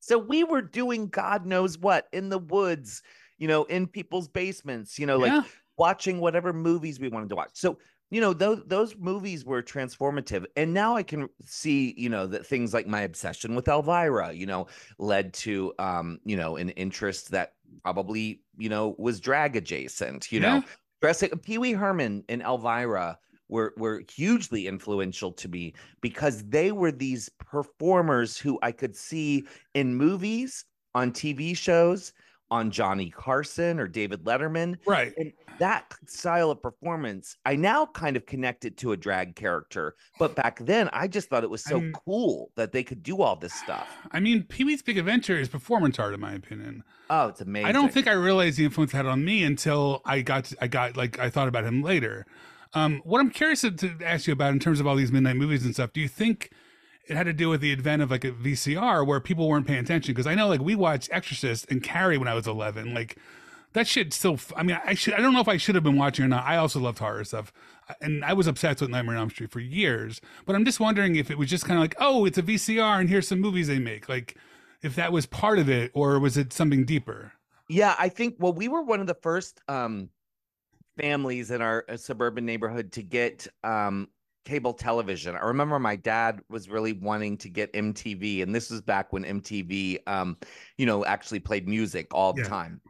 So 0.00 0.18
we 0.18 0.44
were 0.44 0.62
doing 0.62 1.08
God 1.08 1.46
knows 1.46 1.78
what 1.78 2.06
in 2.12 2.28
the 2.28 2.38
woods, 2.38 3.02
you 3.38 3.48
know, 3.48 3.64
in 3.64 3.86
people's 3.86 4.28
basements, 4.28 4.98
you 4.98 5.06
know, 5.06 5.18
like 5.18 5.32
Yeah. 5.32 5.42
watching 5.76 6.20
whatever 6.20 6.52
movies 6.52 7.00
we 7.00 7.08
wanted 7.08 7.28
to 7.30 7.36
watch. 7.36 7.50
So 7.54 7.78
you 8.10 8.20
know 8.20 8.32
those 8.32 8.62
those 8.66 8.94
movies 8.96 9.44
were 9.44 9.60
transformative 9.64 10.46
and 10.54 10.72
now 10.72 10.94
i 10.94 11.02
can 11.02 11.28
see 11.44 11.92
you 11.96 12.08
know 12.08 12.24
that 12.28 12.46
things 12.46 12.72
like 12.72 12.86
my 12.86 13.00
obsession 13.00 13.56
with 13.56 13.66
elvira 13.66 14.32
you 14.32 14.46
know 14.46 14.68
led 15.00 15.34
to 15.34 15.74
um 15.80 16.20
you 16.24 16.36
know 16.36 16.54
an 16.56 16.70
interest 16.70 17.32
that 17.32 17.54
probably 17.82 18.44
you 18.56 18.68
know 18.68 18.94
was 18.96 19.18
drag 19.18 19.56
adjacent 19.56 20.30
you 20.30 20.38
know 20.38 20.62
Yeah. 20.64 20.68
Dressing 21.06 21.30
Pee 21.38 21.56
Wee 21.56 21.70
Herman 21.70 22.24
and 22.28 22.42
Elvira 22.42 23.16
were 23.48 23.72
were 23.76 24.02
hugely 24.12 24.66
influential 24.66 25.30
to 25.34 25.48
me 25.48 25.72
because 26.00 26.42
they 26.48 26.72
were 26.72 26.90
these 26.90 27.28
performers 27.38 28.36
who 28.36 28.58
I 28.60 28.72
could 28.72 28.96
see 28.96 29.46
in 29.74 29.94
movies, 29.94 30.64
on 30.96 31.12
TV 31.12 31.56
shows, 31.56 32.12
on 32.50 32.70
Johnny 32.70 33.10
Carson 33.10 33.80
or 33.80 33.88
David 33.88 34.24
Letterman. 34.24 34.76
right 34.86 35.12
And 35.16 35.32
that 35.58 35.92
style 36.06 36.50
of 36.50 36.60
performance, 36.62 37.36
I 37.46 37.56
now 37.56 37.86
kind 37.86 38.16
of 38.16 38.26
connect 38.26 38.64
it 38.66 38.76
to 38.78 38.92
a 38.92 38.96
drag 38.96 39.34
character. 39.36 39.94
But 40.18 40.34
back 40.36 40.58
then, 40.64 40.90
I 40.92 41.08
just 41.08 41.28
thought 41.30 41.44
it 41.44 41.50
was 41.50 41.64
so 41.64 41.76
I'm- 41.76 41.92
cool 42.04 42.50
that 42.56 42.72
they 42.72 42.84
could 42.84 43.02
do 43.02 43.22
all 43.22 43.36
this 43.36 43.54
stuff. 43.54 43.88
i 44.12 44.20
mean 44.20 44.42
pee-wee's 44.44 44.82
big 44.82 44.98
adventure 44.98 45.38
is 45.38 45.48
performance 45.48 45.98
art 45.98 46.14
in 46.14 46.20
my 46.20 46.32
opinion 46.34 46.82
Oh, 47.08 47.28
it's 47.28 47.40
amazing. 47.40 47.66
I 47.68 47.72
don't 47.72 47.92
think 47.92 48.08
I 48.08 48.12
realized 48.12 48.58
the 48.58 48.64
influence 48.64 48.92
it 48.92 48.96
had 48.96 49.06
on 49.06 49.24
me 49.24 49.44
until 49.44 50.02
I 50.04 50.22
got 50.22 50.52
I 50.60 50.66
got 50.66 50.96
like 50.96 51.18
I 51.20 51.30
thought 51.30 51.46
about 51.48 51.64
him 51.64 51.80
later. 51.82 52.26
Um, 52.74 53.00
what 53.04 53.20
I'm 53.20 53.30
curious 53.30 53.60
to, 53.62 53.70
to 53.70 53.94
ask 54.04 54.26
you 54.26 54.32
about 54.32 54.52
in 54.52 54.58
terms 54.58 54.80
of 54.80 54.86
all 54.88 54.96
these 54.96 55.12
midnight 55.12 55.36
movies 55.36 55.64
and 55.64 55.72
stuff, 55.72 55.92
do 55.92 56.00
you 56.00 56.08
think 56.08 56.50
it 57.06 57.16
had 57.16 57.26
to 57.26 57.32
do 57.32 57.48
with 57.48 57.60
the 57.60 57.72
advent 57.72 58.02
of 58.02 58.10
like 58.10 58.24
a 58.24 58.32
VCR 58.32 59.06
where 59.06 59.20
people 59.20 59.48
weren't 59.48 59.66
paying 59.66 59.80
attention? 59.80 60.12
Because 60.12 60.26
I 60.26 60.34
know 60.34 60.48
like 60.48 60.60
we 60.60 60.74
watched 60.74 61.08
Exorcist 61.12 61.66
and 61.70 61.82
Carrie 61.82 62.18
when 62.18 62.28
I 62.28 62.34
was 62.34 62.46
11, 62.46 62.94
like 62.94 63.16
that 63.72 63.86
shit 63.86 64.12
still. 64.12 64.38
I 64.56 64.62
mean, 64.62 64.78
I 64.84 64.94
should 64.94 65.14
I 65.14 65.18
don't 65.18 65.32
know 65.32 65.40
if 65.40 65.48
I 65.48 65.56
should 65.58 65.74
have 65.74 65.84
been 65.84 65.96
watching 65.96 66.24
or 66.24 66.28
not. 66.28 66.44
I 66.44 66.56
also 66.56 66.80
loved 66.80 66.98
horror 66.98 67.24
stuff, 67.24 67.52
and 68.00 68.24
I 68.24 68.32
was 68.32 68.46
obsessed 68.46 68.80
with 68.80 68.90
Nightmare 68.90 69.16
on 69.16 69.22
Elm 69.22 69.30
Street 69.30 69.50
for 69.50 69.60
years. 69.60 70.20
But 70.46 70.56
I'm 70.56 70.64
just 70.64 70.80
wondering 70.80 71.16
if 71.16 71.30
it 71.30 71.38
was 71.38 71.50
just 71.50 71.64
kind 71.64 71.78
of 71.78 71.82
like, 71.82 71.94
oh, 71.98 72.24
it's 72.24 72.38
a 72.38 72.42
VCR 72.42 73.00
and 73.00 73.08
here's 73.08 73.28
some 73.28 73.40
movies 73.40 73.68
they 73.68 73.78
make, 73.78 74.08
like 74.08 74.36
if 74.82 74.96
that 74.96 75.12
was 75.12 75.26
part 75.26 75.58
of 75.58 75.68
it 75.68 75.90
or 75.94 76.18
was 76.18 76.36
it 76.36 76.52
something 76.52 76.84
deeper? 76.84 77.32
Yeah, 77.68 77.94
I 77.98 78.08
think 78.08 78.36
well, 78.38 78.52
we 78.52 78.68
were 78.68 78.82
one 78.82 79.00
of 79.00 79.06
the 79.06 79.14
first 79.14 79.60
um 79.68 80.08
families 80.96 81.50
in 81.50 81.60
our 81.60 81.84
uh, 81.88 81.96
suburban 81.96 82.46
neighborhood 82.46 82.92
to 82.92 83.02
get 83.02 83.46
um 83.62 84.08
cable 84.46 84.74
television. 84.74 85.36
I 85.36 85.40
remember 85.44 85.78
my 85.78 85.96
dad 85.96 86.40
was 86.48 86.70
really 86.70 86.94
wanting 86.94 87.36
to 87.38 87.50
get 87.50 87.70
MTV 87.74 88.42
and 88.42 88.54
this 88.54 88.70
was 88.70 88.80
back 88.82 89.12
when 89.12 89.24
MTV 89.26 89.98
um 90.06 90.38
you 90.78 90.86
know 90.86 91.04
actually 91.04 91.40
played 91.40 91.68
music 91.68 92.14
all 92.14 92.32
the 92.32 92.40
Yeah. 92.40 92.48
time. 92.48 92.80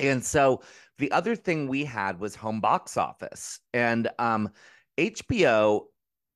And 0.00 0.24
so 0.24 0.62
the 0.98 1.12
other 1.12 1.36
thing 1.36 1.68
we 1.68 1.84
had 1.84 2.20
was 2.20 2.34
home 2.34 2.60
box 2.60 2.96
office 2.96 3.60
and 3.74 4.08
um 4.18 4.50
HBO 4.98 5.88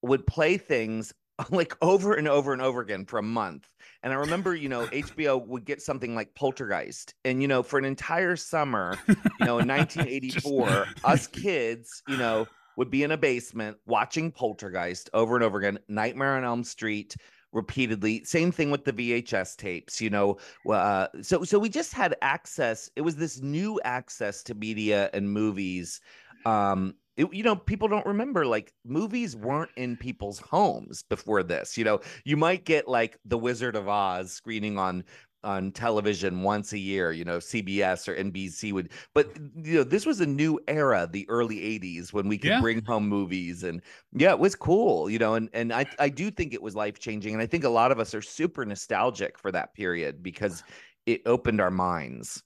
would 0.02 0.26
play 0.26 0.58
things 0.58 1.12
like 1.50 1.74
over 1.82 2.14
and 2.14 2.28
over 2.28 2.52
and 2.52 2.62
over 2.62 2.80
again 2.80 3.04
for 3.06 3.18
a 3.18 3.22
month. 3.22 3.72
And 4.02 4.12
I 4.12 4.16
remember, 4.16 4.54
you 4.54 4.68
know, 4.68 4.88
HBO 4.92 5.36
would 5.36 5.64
get 5.64 5.82
something 5.82 6.14
like 6.14 6.34
Poltergeist. 6.34 7.14
And, 7.24 7.42
you 7.42 7.48
know, 7.48 7.62
for 7.62 7.78
an 7.78 7.84
entire 7.84 8.36
summer, 8.36 9.02
you 9.38 9.44
know, 9.44 9.58
in 9.58 9.66
1984, 9.66 10.92
us 11.04 11.26
kids, 11.26 12.02
you 12.06 12.16
know, 12.16 12.48
would 12.76 12.90
be 12.90 13.02
in 13.02 13.10
a 13.12 13.16
basement 13.16 13.76
watching 13.86 14.30
Poltergeist 14.30 15.10
over 15.14 15.34
and 15.34 15.44
over 15.44 15.58
again, 15.58 15.78
Nightmare 15.88 16.36
on 16.36 16.44
Elm 16.44 16.64
Street 16.64 17.16
repeatedly. 17.52 18.22
Same 18.24 18.52
thing 18.52 18.70
with 18.70 18.84
the 18.84 18.92
VHS 18.92 19.56
tapes, 19.56 20.00
you 20.00 20.10
know. 20.10 20.36
Uh, 20.68 21.08
so 21.22 21.42
so 21.44 21.58
we 21.58 21.68
just 21.68 21.92
had 21.92 22.16
access. 22.22 22.90
It 22.96 23.00
was 23.02 23.16
this 23.16 23.40
new 23.40 23.80
access 23.84 24.42
to 24.44 24.54
media 24.54 25.10
and 25.14 25.30
movies. 25.32 26.00
Um, 26.44 26.94
it- 27.16 27.32
you 27.32 27.42
know, 27.42 27.56
people 27.56 27.88
don't 27.88 28.06
remember 28.06 28.44
like 28.46 28.74
movies 28.84 29.34
weren't 29.34 29.70
in 29.76 29.96
people's 29.96 30.38
homes 30.38 31.02
before 31.02 31.42
this. 31.42 31.78
You 31.78 31.84
know, 31.84 32.00
you 32.24 32.36
might 32.36 32.64
get 32.64 32.88
like 32.88 33.18
The 33.24 33.38
Wizard 33.38 33.74
of 33.74 33.88
Oz 33.88 34.32
screening 34.32 34.78
on 34.78 35.04
on 35.46 35.72
television 35.72 36.42
once 36.42 36.72
a 36.72 36.78
year, 36.78 37.12
you 37.12 37.24
know, 37.24 37.38
CBS 37.40 38.08
or 38.08 38.14
NBC 38.16 38.72
would, 38.72 38.92
but 39.14 39.28
you 39.56 39.76
know, 39.76 39.84
this 39.84 40.04
was 40.06 40.20
a 40.20 40.26
new 40.26 40.60
era, 40.68 41.08
the 41.10 41.26
early 41.30 41.60
80s 41.60 42.12
when 42.12 42.28
we 42.28 42.38
could 42.38 42.56
Yeah. 42.56 42.58
bring 42.58 42.84
home 42.84 43.08
movies 43.08 43.62
and 43.62 43.82
yeah, 44.12 44.32
it 44.32 44.38
was 44.38 44.54
cool, 44.56 45.08
you 45.10 45.18
know, 45.18 45.34
and 45.34 45.48
and 45.52 45.72
I 45.72 45.86
I 45.98 46.08
do 46.08 46.30
think 46.30 46.52
it 46.54 46.62
was 46.62 46.74
life 46.76 46.98
changing 46.98 47.32
and 47.34 47.42
I 47.42 47.46
think 47.46 47.64
a 47.64 47.68
lot 47.70 47.92
of 47.92 48.00
us 48.00 48.14
are 48.14 48.22
super 48.22 48.64
nostalgic 48.66 49.38
for 49.38 49.52
that 49.52 49.74
period 49.74 50.22
because 50.22 50.64
it 51.06 51.22
opened 51.26 51.60
our 51.60 51.70
minds. 51.70 52.42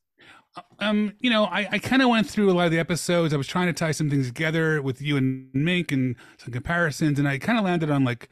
um, 0.81 1.13
you 1.21 1.31
know, 1.31 1.45
I, 1.45 1.69
I 1.73 1.79
kind 1.79 2.03
of 2.03 2.09
went 2.09 2.29
through 2.29 2.51
a 2.51 2.55
lot 2.55 2.67
of 2.67 2.73
the 2.73 2.79
episodes. 2.79 3.33
I 3.33 3.37
was 3.37 3.47
trying 3.47 3.67
to 3.67 3.73
tie 3.73 3.93
some 3.93 4.11
things 4.11 4.27
together 4.27 4.83
with 4.83 5.01
you 5.01 5.17
and 5.17 5.49
Mink 5.55 5.93
and 5.93 6.17
some 6.39 6.53
comparisons, 6.53 7.19
and 7.19 7.29
I 7.29 7.39
kind 7.39 7.59
of 7.59 7.65
landed 7.65 7.91
on 7.91 8.05
like 8.05 8.29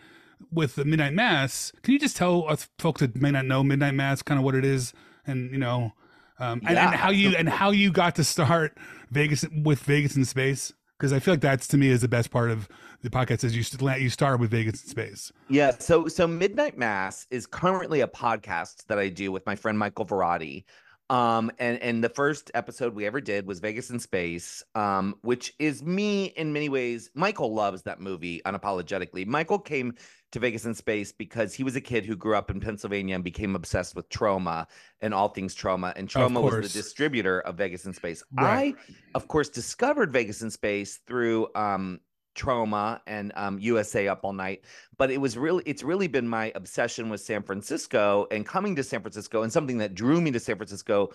with 0.52 0.76
the 0.76 0.84
Midnight 0.84 1.14
Mass. 1.14 1.72
Can 1.82 1.92
you 1.92 1.98
just 1.98 2.16
tell 2.16 2.48
us 2.48 2.68
folks 2.78 3.00
that 3.00 3.16
may 3.16 3.30
not 3.30 3.46
know 3.46 3.62
Midnight 3.62 3.94
Mass 3.94 4.22
kind 4.22 4.38
of 4.38 4.44
what 4.44 4.54
it 4.54 4.64
is, 4.64 4.92
and 5.26 5.50
you 5.50 5.58
know, 5.58 5.92
um, 6.38 6.60
and, 6.66 6.76
Yeah, 6.76 6.86
and 6.86 6.94
how 6.94 7.10
you 7.10 7.36
and 7.36 7.48
how 7.48 7.70
you 7.70 7.90
got 7.90 8.14
to 8.16 8.24
start 8.24 8.76
Vegas 9.10 9.44
with 9.64 9.80
Vegas 9.80 10.16
in 10.16 10.24
space? 10.24 10.72
Because 10.98 11.12
I 11.12 11.20
feel 11.20 11.34
like 11.34 11.40
that's 11.40 11.68
to 11.68 11.76
me 11.76 11.88
is 11.88 12.00
the 12.00 12.08
best 12.08 12.30
part 12.30 12.50
of 12.50 12.68
the 13.02 13.10
podcast 13.10 13.44
is 13.44 13.54
you 13.54 13.64
you 13.98 14.10
start 14.10 14.40
with 14.40 14.50
Vegas 14.50 14.82
in 14.82 14.88
space. 14.88 15.32
Yeah, 15.48 15.72
so 15.78 16.08
so 16.08 16.26
Midnight 16.26 16.76
Mass 16.76 17.26
is 17.30 17.46
currently 17.46 18.00
a 18.00 18.08
podcast 18.08 18.86
that 18.86 18.98
I 18.98 19.08
do 19.08 19.30
with 19.30 19.46
my 19.46 19.54
friend 19.54 19.78
Michael 19.78 20.06
Varrati. 20.06 20.64
Um, 21.10 21.50
and 21.58 21.80
and 21.82 22.04
the 22.04 22.10
first 22.10 22.50
episode 22.52 22.94
we 22.94 23.06
ever 23.06 23.20
did 23.20 23.46
was 23.46 23.60
Vegas 23.60 23.88
in 23.88 23.98
Space, 23.98 24.62
um, 24.74 25.16
which 25.22 25.54
is 25.58 25.82
me 25.82 26.26
in 26.26 26.52
many 26.52 26.68
ways. 26.68 27.10
Michael 27.14 27.54
loves 27.54 27.82
that 27.82 28.00
movie 28.00 28.42
unapologetically. 28.44 29.26
Michael 29.26 29.58
came 29.58 29.94
to 30.32 30.38
Vegas 30.38 30.66
in 30.66 30.74
Space 30.74 31.12
because 31.12 31.54
he 31.54 31.64
was 31.64 31.76
a 31.76 31.80
kid 31.80 32.04
who 32.04 32.14
grew 32.14 32.36
up 32.36 32.50
in 32.50 32.60
Pennsylvania 32.60 33.14
and 33.14 33.24
became 33.24 33.56
obsessed 33.56 33.96
with 33.96 34.08
Troma 34.10 34.66
and 35.00 35.14
all 35.14 35.28
things 35.28 35.54
Troma. 35.54 35.94
And 35.96 36.08
Troma 36.08 36.42
was 36.42 36.72
the 36.72 36.78
distributor 36.78 37.40
of 37.40 37.56
Vegas 37.56 37.86
in 37.86 37.94
Space. 37.94 38.22
Right. 38.32 38.74
I, 38.76 38.94
of 39.14 39.28
course, 39.28 39.48
discovered 39.48 40.12
Vegas 40.12 40.42
in 40.42 40.50
Space 40.50 41.00
through 41.06 41.48
um 41.54 42.00
Troma 42.38 43.00
and 43.06 43.32
um, 43.36 43.58
USA 43.58 44.08
Up 44.08 44.20
All 44.22 44.32
Night. 44.32 44.64
But 44.96 45.10
it 45.10 45.20
was 45.20 45.36
really, 45.36 45.62
it's 45.66 45.82
really 45.82 46.08
been 46.08 46.28
my 46.28 46.52
obsession 46.54 47.08
with 47.08 47.20
San 47.20 47.42
Francisco 47.42 48.26
and 48.30 48.46
coming 48.46 48.76
to 48.76 48.84
San 48.84 49.00
Francisco 49.00 49.42
and 49.42 49.52
something 49.52 49.78
that 49.78 49.94
drew 49.94 50.20
me 50.20 50.30
to 50.30 50.40
San 50.40 50.56
Francisco 50.56 51.10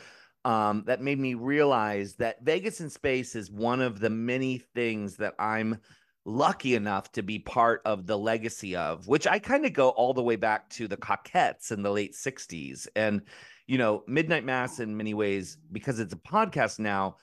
um, 0.45 0.83
that 0.87 1.01
made 1.01 1.19
me 1.19 1.35
realize 1.35 2.15
that 2.15 2.43
Vegas 2.43 2.81
in 2.81 2.89
Space 2.89 3.35
is 3.35 3.49
one 3.49 3.81
of 3.81 3.99
the 3.99 4.09
many 4.09 4.57
things 4.57 5.15
that 5.17 5.35
I'm 5.39 5.79
lucky 6.25 6.75
enough 6.75 7.11
to 7.13 7.23
be 7.23 7.39
part 7.39 7.81
of 7.85 8.05
the 8.05 8.17
legacy 8.17 8.75
of, 8.75 9.07
which 9.07 9.27
I 9.27 9.39
kind 9.39 9.65
of 9.65 9.73
go 9.73 9.89
all 9.89 10.13
the 10.13 10.23
way 10.23 10.35
back 10.35 10.69
to 10.71 10.87
the 10.87 10.97
Cockettes 10.97 11.71
in 11.71 11.81
the 11.81 11.91
late 11.91 12.13
60s. 12.13 12.87
And, 12.95 13.21
you 13.67 13.77
know, 13.77 14.03
Midnight 14.07 14.45
Mass 14.45 14.79
in 14.79 14.95
many 14.95 15.13
ways, 15.13 15.57
because 15.71 15.99
it's 15.99 16.13
a 16.13 16.17
podcast 16.17 16.79
now, 16.79 17.17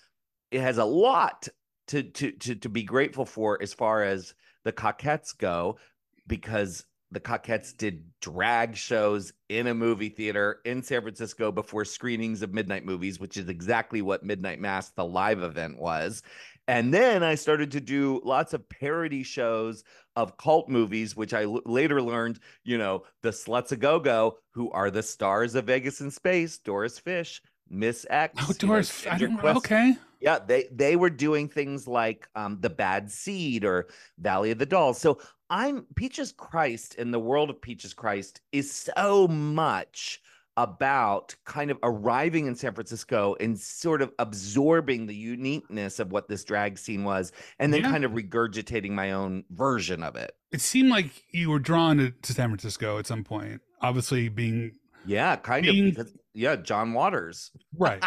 it 0.51 0.61
has 0.61 0.79
a 0.79 0.85
lot 0.85 1.49
to 1.91 2.03
to 2.03 2.33
to, 2.33 2.55
to 2.55 2.69
be 2.69 2.83
grateful 2.83 3.25
for 3.25 3.61
as 3.63 3.75
far 3.75 4.03
as 4.03 4.35
the 4.65 4.73
Cockettes 4.73 5.37
go, 5.37 5.79
because 6.27 6.85
the 7.11 7.21
Cockettes 7.21 7.77
did 7.77 8.05
drag 8.21 8.77
shows 8.77 9.33
in 9.49 9.67
a 9.67 9.75
movie 9.75 10.09
theater 10.09 10.61
in 10.65 10.83
San 10.83 11.03
Francisco 11.03 11.51
before 11.51 11.85
screenings 11.85 12.43
of 12.43 12.55
midnight 12.55 12.85
movies, 12.85 13.19
which 13.19 13.37
is 13.37 13.49
exactly 13.49 14.01
what 14.01 14.23
Midnight 14.23 14.61
Mass, 14.61 14.91
the 14.91 15.05
live 15.05 15.43
event, 15.43 15.79
was. 15.79 16.23
And 16.69 16.95
then 16.95 17.25
I 17.25 17.35
started 17.35 17.73
to 17.73 17.81
do 17.81 18.21
lots 18.25 18.55
of 18.55 18.69
parody 18.69 19.25
shows 19.25 19.83
of 20.15 20.37
cult 20.37 20.69
movies, 20.69 21.17
which 21.17 21.35
I 21.35 21.43
l- 21.43 21.63
later 21.67 22.01
learned, 22.01 22.39
you 22.63 22.79
know, 22.79 23.03
the 23.23 23.31
Sluts 23.31 23.73
a 23.73 23.77
Go 23.77 23.99
Go, 23.99 24.39
who 24.53 24.71
are 24.71 24.93
the 24.93 25.03
stars 25.03 25.57
of 25.57 25.65
Vegas 25.65 26.01
in 26.01 26.13
Space, 26.13 26.59
Doris 26.59 27.01
Fish, 27.01 27.43
Miss 27.71 28.05
X. 28.11 28.35
Oh, 28.43 28.53
you 28.61 28.69
know, 28.69 28.75
I 29.13 29.19
don't, 29.19 29.39
Quest. 29.39 29.57
okay. 29.59 29.97
Yeah, 30.21 30.39
they 30.47 30.69
they 30.71 30.97
were 30.97 31.09
doing 31.11 31.49
things 31.49 31.87
like 31.89 32.29
um, 32.35 32.59
the 32.61 32.69
Bad 32.71 33.11
Seed 33.11 33.65
or 33.65 33.87
Valley 34.19 34.51
of 34.51 34.59
the 34.59 34.67
Dolls. 34.67 35.01
So 35.01 35.19
I'm 35.49 35.87
Peaches 35.95 36.33
Christ 36.33 36.97
in 36.97 37.11
the 37.11 37.19
world 37.19 37.49
of 37.49 37.61
Peaches 37.63 37.95
Christ 37.95 38.41
is 38.53 38.71
so 38.71 39.27
much 39.29 40.21
about 40.57 41.35
kind 41.47 41.71
of 41.71 41.79
arriving 41.83 42.47
in 42.47 42.55
San 42.55 42.75
Francisco 42.75 43.35
and 43.41 43.59
sort 43.59 44.03
of 44.03 44.13
absorbing 44.19 45.07
the 45.07 45.15
uniqueness 45.15 45.99
of 45.99 46.13
what 46.13 46.29
this 46.29 46.45
drag 46.45 46.77
scene 46.77 47.03
was, 47.05 47.33
and 47.59 47.73
then 47.73 47.81
Yeah. 47.83 47.91
kind 47.91 48.05
of 48.05 48.13
regurgitating 48.13 48.91
my 48.91 49.13
own 49.13 49.45
version 49.51 50.03
of 50.03 50.17
it. 50.17 50.33
It 50.53 50.61
seemed 50.61 50.91
like 50.91 51.23
you 51.33 51.49
were 51.51 51.61
drawn 51.61 51.97
to, 51.99 52.11
to 52.11 52.33
San 52.35 52.49
Francisco 52.51 52.99
at 52.99 53.07
some 53.07 53.25
point. 53.25 53.63
Obviously, 53.81 54.29
being 54.29 54.73
Yeah, 55.07 55.37
kind 55.37 55.65
Being- 55.65 55.89
of 55.89 55.95
because 55.97 56.13
yeah, 56.35 56.57
John 56.57 56.93
Waters. 56.93 57.51
right. 57.79 58.03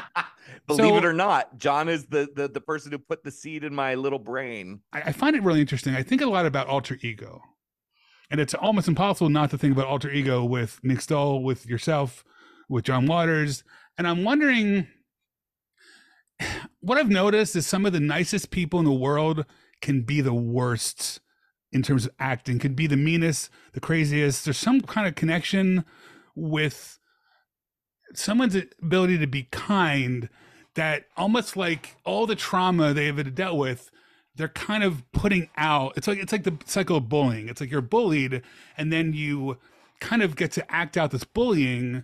Believe 0.68 0.96
it 0.96 1.06
or 1.06 1.14
not, 1.14 1.58
John 1.58 1.90
is 1.90 2.06
the, 2.06 2.28
the 2.36 2.48
the 2.48 2.62
person 2.62 2.92
who 2.92 2.98
put 2.98 3.24
the 3.24 3.32
seed 3.32 3.64
in 3.64 3.74
my 3.74 3.96
little 3.96 4.20
brain. 4.20 4.82
I, 4.92 5.02
I 5.02 5.12
find 5.12 5.36
it 5.36 5.44
really 5.44 5.62
interesting. 5.62 5.96
I 5.96 6.04
think 6.04 6.22
a 6.22 6.26
lot 6.26 6.46
about 6.46 6.68
alter 6.68 6.98
ego, 7.02 7.42
and 8.30 8.40
it's 8.40 8.54
almost 8.54 8.88
impossible 8.88 9.30
not 9.30 9.50
to 9.52 9.58
think 9.58 9.74
about 9.74 9.88
alter 9.88 10.12
ego 10.12 10.44
with 10.44 10.80
Mink 10.84 11.02
Stole, 11.02 11.44
with 11.44 11.66
yourself, 11.66 12.24
with 12.70 12.86
John 12.86 13.06
Waters. 13.06 13.64
And 13.98 14.08
I'm 14.08 14.24
wondering 14.24 14.88
what 16.80 16.98
I've 16.98 17.10
noticed 17.10 17.56
is 17.56 17.68
some 17.68 17.86
of 17.86 17.94
the 17.94 18.00
nicest 18.00 18.52
people 18.52 18.80
in 18.80 18.86
the 18.86 18.92
world 18.92 19.46
can 19.82 20.02
be 20.02 20.22
the 20.22 20.34
worst 20.34 21.20
in 21.72 21.82
terms 21.82 22.06
of 22.06 22.12
acting, 22.20 22.60
can 22.60 22.76
be 22.76 22.88
the 22.88 22.98
meanest, 22.98 23.50
the 23.74 23.80
craziest. 23.80 24.46
There's 24.46 24.58
some 24.58 24.82
kind 24.82 25.08
of 25.08 25.16
connection 25.16 25.84
with 26.36 27.00
someone's 28.14 28.56
ability 28.56 29.18
to 29.18 29.28
be 29.28 29.44
kind 29.52 30.30
that 30.76 31.06
almost 31.18 31.56
like 31.56 31.96
all 32.04 32.26
the 32.26 32.36
trauma 32.36 32.94
they've 32.94 33.34
dealt 33.36 33.58
with 33.58 33.92
they're 34.36 34.48
kind 34.48 34.84
of 34.84 35.10
putting 35.12 35.50
out. 35.58 35.94
It's 35.96 36.08
like 36.08 36.18
it's 36.18 36.32
like 36.32 36.44
the 36.44 36.58
cycle 36.66 36.98
of 36.98 37.10
bullying. 37.10 37.50
It's 37.50 37.62
like 37.62 37.70
you're 37.72 37.82
bullied 37.82 38.42
and 38.78 38.92
then 38.92 39.14
you 39.14 39.58
kind 40.00 40.22
of 40.24 40.36
get 40.36 40.52
to 40.54 40.72
act 40.72 40.98
out 40.98 41.12
this 41.12 41.24
bullying 41.24 42.04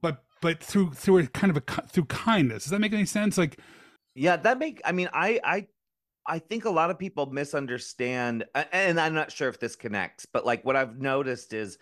but 0.00 0.22
but 0.40 0.62
through 0.62 0.92
through 0.92 1.18
a 1.18 1.26
kind 1.26 1.50
of 1.50 1.56
a 1.56 1.82
through 1.88 2.04
kindness. 2.04 2.64
Does 2.64 2.70
that 2.70 2.80
make 2.80 2.92
any 2.92 3.06
sense? 3.06 3.36
Like 3.36 3.58
Yeah, 4.14 4.36
that 4.36 4.58
make 4.58 4.80
I 4.84 4.92
mean 4.92 5.08
I 5.12 5.40
I 5.42 5.66
I 6.26 6.38
think 6.38 6.64
a 6.64 6.70
lot 6.70 6.90
of 6.90 6.98
people 6.98 7.26
misunderstand 7.26 8.44
and 8.54 9.00
I'm 9.00 9.14
not 9.14 9.32
sure 9.32 9.48
if 9.48 9.58
this 9.58 9.76
connects, 9.76 10.26
but 10.26 10.46
like 10.46 10.64
what 10.64 10.76
I've 10.76 11.00
noticed 11.00 11.52
is 11.52 11.78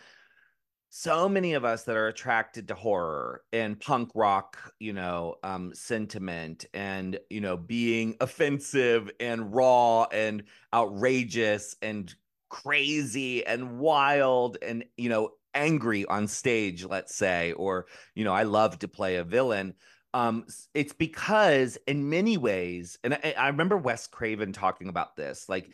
so 0.95 1.27
many 1.27 1.55
of 1.55 1.65
us 1.65 1.85
that 1.85 1.97
are 1.97 2.09
attracted 2.09 2.69
to 2.69 2.75
horror 2.75 3.41
and 3.51 3.81
punk 3.81 4.11
rock, 4.15 4.59
you 4.79 4.93
know, 4.93 5.37
um 5.43 5.73
sentiment 5.75 6.67
and 6.75 7.19
you 7.31 7.41
know 7.41 7.57
being 7.57 8.15
offensive 8.21 9.11
and 9.19 9.55
raw 9.55 10.03
and 10.13 10.43
outrageous 10.75 11.77
and 11.81 12.15
crazy 12.51 13.45
and 13.47 13.79
wild 13.79 14.59
and 14.61 14.85
you 14.99 15.09
know 15.09 15.31
angry 15.55 16.05
on 16.05 16.29
stage, 16.29 16.85
let's 16.85 17.15
say, 17.15 17.53
or 17.53 17.87
you 18.15 18.25
know, 18.25 18.35
I 18.35 18.43
love 18.43 18.79
to 18.81 18.89
play 18.89 19.17
a 19.17 19.25
villain 19.25 19.75
um 20.13 20.45
it's 20.75 20.93
because 20.93 21.79
in 21.87 22.11
many 22.11 22.37
ways 22.37 22.99
and 23.03 23.15
I, 23.15 23.35
I 23.39 23.47
remember 23.49 23.79
wes 23.79 24.07
craven 24.07 24.53
talking 24.53 24.89
about 24.89 25.17
this 25.17 25.49
like 25.49 25.71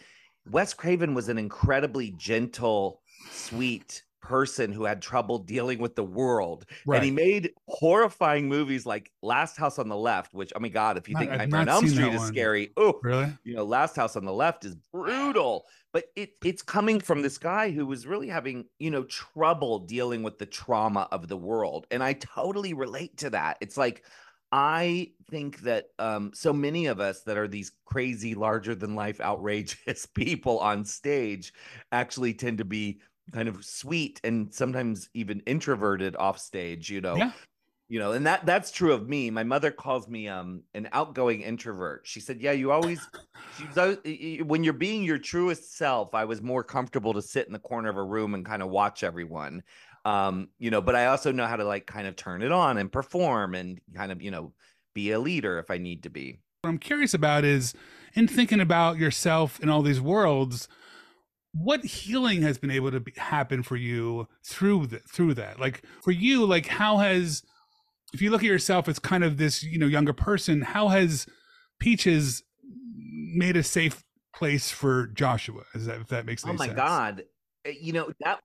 wes 0.48 0.74
craven 0.74 1.12
was 1.12 1.28
an 1.28 1.38
incredibly 1.38 2.12
gentle 2.12 3.02
sweet 3.32 4.04
person 4.28 4.70
who 4.70 4.84
had 4.84 5.00
trouble 5.00 5.38
dealing 5.38 5.78
with 5.78 5.96
the 5.96 6.04
world 6.04 6.66
and 6.86 7.02
he 7.02 7.10
made 7.10 7.50
horrifying 7.66 8.46
movies 8.46 8.84
like 8.84 9.10
last 9.22 9.56
house 9.56 9.78
on 9.78 9.88
the 9.88 9.96
left 9.96 10.34
which 10.34 10.52
oh 10.54 10.60
my 10.60 10.68
god 10.68 10.98
if 10.98 11.08
you 11.08 11.14
Not- 11.14 11.20
think 11.20 11.32
I've 11.32 11.38
nightmare 11.38 11.62
on 11.62 11.68
elm 11.70 11.88
street 11.88 12.12
is 12.12 12.22
scary 12.24 12.70
oh 12.76 13.00
really? 13.02 13.32
you 13.42 13.54
know 13.56 13.64
last 13.64 13.96
house 13.96 14.16
on 14.16 14.26
the 14.26 14.32
left 14.32 14.66
is 14.66 14.76
brutal 14.92 15.64
but 15.94 16.04
it 16.14 16.32
it's 16.44 16.60
coming 16.60 17.00
from 17.00 17.22
this 17.22 17.38
guy 17.38 17.70
who 17.70 17.86
was 17.86 18.06
really 18.06 18.28
having 18.28 18.66
you 18.78 18.90
know 18.90 19.04
trouble 19.04 19.78
dealing 19.78 20.22
with 20.22 20.38
the 20.38 20.44
trauma 20.44 21.08
of 21.10 21.26
the 21.28 21.36
world 21.36 21.86
and 21.90 22.02
i 22.02 22.12
totally 22.12 22.74
relate 22.74 23.16
to 23.16 23.30
that. 23.30 23.56
It's 23.62 23.78
like 23.78 24.04
i 24.52 25.10
think 25.30 25.60
that 25.60 25.86
um 25.98 26.32
so 26.34 26.52
many 26.52 26.86
of 26.86 27.00
us 27.00 27.22
that 27.22 27.38
are 27.38 27.48
these 27.48 27.72
crazy 27.86 28.34
larger 28.34 28.74
than 28.74 28.94
life 28.94 29.20
outrageous 29.22 30.04
people 30.04 30.58
on 30.58 30.84
stage 30.84 31.54
actually 31.92 32.34
tend 32.34 32.58
to 32.58 32.64
be 32.64 33.00
kind 33.32 33.48
of 33.48 33.64
sweet 33.64 34.20
and 34.24 34.52
sometimes 34.52 35.08
even 35.14 35.40
introverted 35.46 36.16
off 36.16 36.38
stage 36.38 36.90
you 36.90 37.00
know? 37.00 37.16
Yeah. 37.16 37.32
You 37.90 37.98
know 37.98 38.12
and 38.12 38.26
that 38.26 38.44
that's 38.44 38.70
true 38.70 38.92
of 38.92 39.08
me. 39.08 39.30
My 39.30 39.44
mother 39.44 39.70
calls 39.70 40.08
me 40.08 40.28
um 40.28 40.62
an 40.74 40.90
outgoing 40.92 41.40
introvert. 41.40 42.02
She 42.04 42.20
said 42.20 42.40
yeah 42.40 42.52
you 42.52 42.70
always 42.70 43.00
always, 43.78 43.98
when 44.44 44.62
you're 44.62 44.74
being 44.74 45.02
your 45.02 45.18
truest 45.18 45.76
self 45.76 46.14
i 46.14 46.24
was 46.24 46.42
more 46.42 46.62
comfortable 46.62 47.14
to 47.14 47.22
sit 47.22 47.46
in 47.46 47.52
the 47.52 47.58
corner 47.58 47.88
of 47.88 47.96
a 47.96 48.02
room 48.02 48.34
and 48.34 48.44
kind 48.44 48.62
of 48.62 48.68
watch 48.68 49.02
everyone. 49.02 49.62
Um 50.04 50.48
you 50.58 50.70
know 50.70 50.82
but 50.82 50.96
i 50.96 51.06
also 51.06 51.32
know 51.32 51.46
how 51.46 51.56
to 51.56 51.64
like 51.64 51.86
kind 51.86 52.06
of 52.06 52.14
turn 52.14 52.42
it 52.42 52.52
on 52.52 52.76
and 52.76 52.92
perform 52.92 53.54
and 53.54 53.80
kind 53.94 54.12
of 54.12 54.20
you 54.20 54.30
know 54.30 54.52
be 54.94 55.12
a 55.12 55.18
leader 55.18 55.58
if 55.58 55.70
i 55.70 55.78
need 55.78 56.02
to 56.02 56.10
be. 56.10 56.40
What 56.62 56.70
i'm 56.70 56.78
curious 56.78 57.14
about 57.14 57.44
is 57.46 57.72
in 58.14 58.28
thinking 58.28 58.60
about 58.60 58.98
yourself 58.98 59.60
in 59.60 59.70
all 59.70 59.80
these 59.80 60.00
worlds 60.00 60.68
what 61.58 61.84
healing 61.84 62.42
has 62.42 62.58
been 62.58 62.70
able 62.70 62.90
to 62.90 63.00
be, 63.00 63.12
happen 63.16 63.62
for 63.62 63.76
you 63.76 64.28
through 64.44 64.86
the, 64.86 64.98
through 65.00 65.34
that? 65.34 65.58
Like 65.58 65.82
for 66.02 66.12
you 66.12 66.46
like 66.46 66.66
how 66.66 66.98
has 66.98 67.42
if 68.12 68.22
you 68.22 68.30
look 68.30 68.42
at 68.42 68.46
yourself 68.46 68.88
as 68.88 68.98
kind 68.98 69.24
of 69.24 69.36
this 69.36 69.62
you 69.62 69.78
know 69.78 69.86
younger 69.86 70.12
person 70.12 70.62
how 70.62 70.88
has 70.88 71.26
peaches 71.78 72.42
made 73.34 73.56
a 73.56 73.62
safe 73.62 74.04
place 74.34 74.70
for 74.70 75.08
joshua? 75.08 75.62
Is 75.74 75.86
that 75.86 76.00
if 76.00 76.08
that 76.08 76.26
makes 76.26 76.42
sense? 76.42 76.54
oh 76.54 76.58
my 76.58 76.66
sense. 76.66 76.76
God. 76.76 77.22
Uh, 77.66 77.70
you 77.80 77.92
know 77.92 78.10
that 78.20 78.38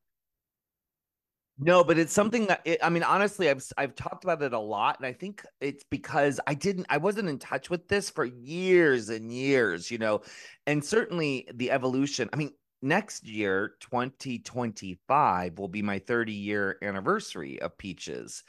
no 1.60 1.84
but 1.84 2.00
it's 2.00 2.12
something 2.12 2.48
that 2.48 2.62
it, 2.66 2.80
i 2.82 2.90
mean 2.90 3.04
honestly 3.04 3.48
i've 3.48 3.64
i've 3.78 3.94
talked 3.94 4.24
about 4.24 4.42
it 4.42 4.54
a 4.54 4.60
lot 4.60 4.98
and 4.98 5.06
i 5.06 5.14
think 5.14 5.46
it's 5.62 5.84
because 5.92 6.40
i 6.48 6.54
didn't 6.56 6.84
i 6.90 6.98
wasn't 6.98 7.30
in 7.30 7.38
touch 7.38 7.70
with 7.70 7.88
this 7.88 8.10
for 8.10 8.26
years 8.26 9.10
and 9.10 9.32
years 9.32 9.92
you 9.92 10.00
know? 10.00 10.20
And 10.66 10.84
certainly 10.84 11.48
the 11.54 11.70
evolution 11.70 12.28
i 12.34 12.38
mean 12.38 12.54
next 12.84 13.26
year 13.26 13.76
2025 13.80 15.58
will 15.58 15.68
be 15.68 15.82
my 15.82 16.00
30 16.00 16.34
year 16.34 16.78
anniversary 16.82 17.62
of 17.62 17.78
peaches 17.78 18.44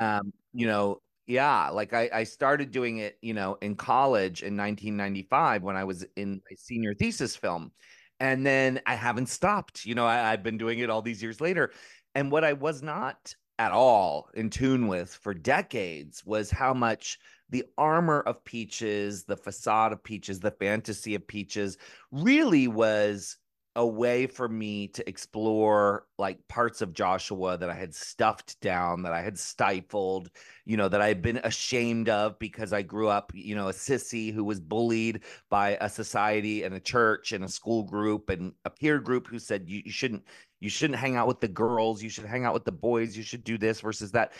um 0.00 0.32
you 0.52 0.66
know 0.66 1.00
yeah 1.26 1.68
like 1.68 1.92
i 1.92 2.08
i 2.12 2.24
started 2.24 2.70
doing 2.70 2.98
it 2.98 3.18
you 3.20 3.34
know 3.34 3.58
in 3.60 3.74
college 3.74 4.42
in 4.42 4.56
1995 4.56 5.62
when 5.62 5.76
i 5.76 5.84
was 5.84 6.06
in 6.16 6.40
my 6.48 6.56
senior 6.56 6.94
thesis 6.94 7.36
film 7.36 7.72
and 8.20 8.44
then 8.46 8.80
I 8.86 8.94
haven't 8.94 9.30
stopped. 9.30 9.86
You 9.86 9.94
know, 9.94 10.06
I, 10.06 10.30
I've 10.30 10.42
been 10.42 10.58
doing 10.58 10.78
it 10.78 10.90
all 10.90 11.02
these 11.02 11.22
years 11.22 11.40
later. 11.40 11.72
And 12.14 12.30
what 12.30 12.44
I 12.44 12.52
was 12.52 12.82
not 12.82 13.34
at 13.58 13.72
all 13.72 14.28
in 14.34 14.50
tune 14.50 14.86
with 14.86 15.12
for 15.14 15.34
decades 15.34 16.24
was 16.24 16.50
how 16.50 16.74
much 16.74 17.18
the 17.48 17.64
armor 17.76 18.20
of 18.20 18.44
Peaches, 18.44 19.24
the 19.24 19.36
facade 19.36 19.92
of 19.92 20.04
Peaches, 20.04 20.38
the 20.38 20.50
fantasy 20.50 21.14
of 21.14 21.26
Peaches 21.26 21.78
really 22.12 22.68
was 22.68 23.38
a 23.76 23.86
way 23.86 24.26
for 24.26 24.48
me 24.48 24.88
to 24.88 25.08
explore 25.08 26.06
like 26.18 26.46
parts 26.48 26.82
of 26.82 26.92
Joshua 26.92 27.56
that 27.56 27.70
I 27.70 27.74
had 27.74 27.94
stuffed 27.94 28.60
down, 28.60 29.02
that 29.02 29.12
I 29.12 29.22
had 29.22 29.38
stifled, 29.38 30.30
you 30.64 30.76
know, 30.76 30.88
that 30.88 31.00
I 31.00 31.06
had 31.06 31.22
been 31.22 31.38
ashamed 31.44 32.08
of 32.08 32.38
because 32.40 32.72
I 32.72 32.82
grew 32.82 33.08
up, 33.08 33.30
you 33.32 33.54
know, 33.54 33.68
a 33.68 33.72
sissy 33.72 34.34
who 34.34 34.42
was 34.42 34.58
bullied 34.60 35.20
by 35.50 35.78
a 35.80 35.88
society 35.88 36.64
and 36.64 36.74
a 36.74 36.80
church 36.80 37.30
and 37.30 37.44
a 37.44 37.48
school 37.48 37.84
group 37.84 38.28
and 38.28 38.52
a 38.64 38.70
peer 38.70 38.98
group 38.98 39.28
who 39.28 39.38
said 39.38 39.68
you, 39.68 39.82
you 39.84 39.92
shouldn't 39.92 40.24
you 40.58 40.68
shouldn't 40.68 40.98
hang 40.98 41.16
out 41.16 41.28
with 41.28 41.40
the 41.40 41.48
girls 41.48 42.02
you 42.02 42.10
should 42.10 42.26
hang 42.26 42.44
out 42.44 42.52
with 42.52 42.64
the 42.64 42.72
boys 42.72 43.16
you 43.16 43.22
should 43.22 43.44
do 43.44 43.56
this 43.56 43.80
versus 43.80 44.10
that 44.12 44.32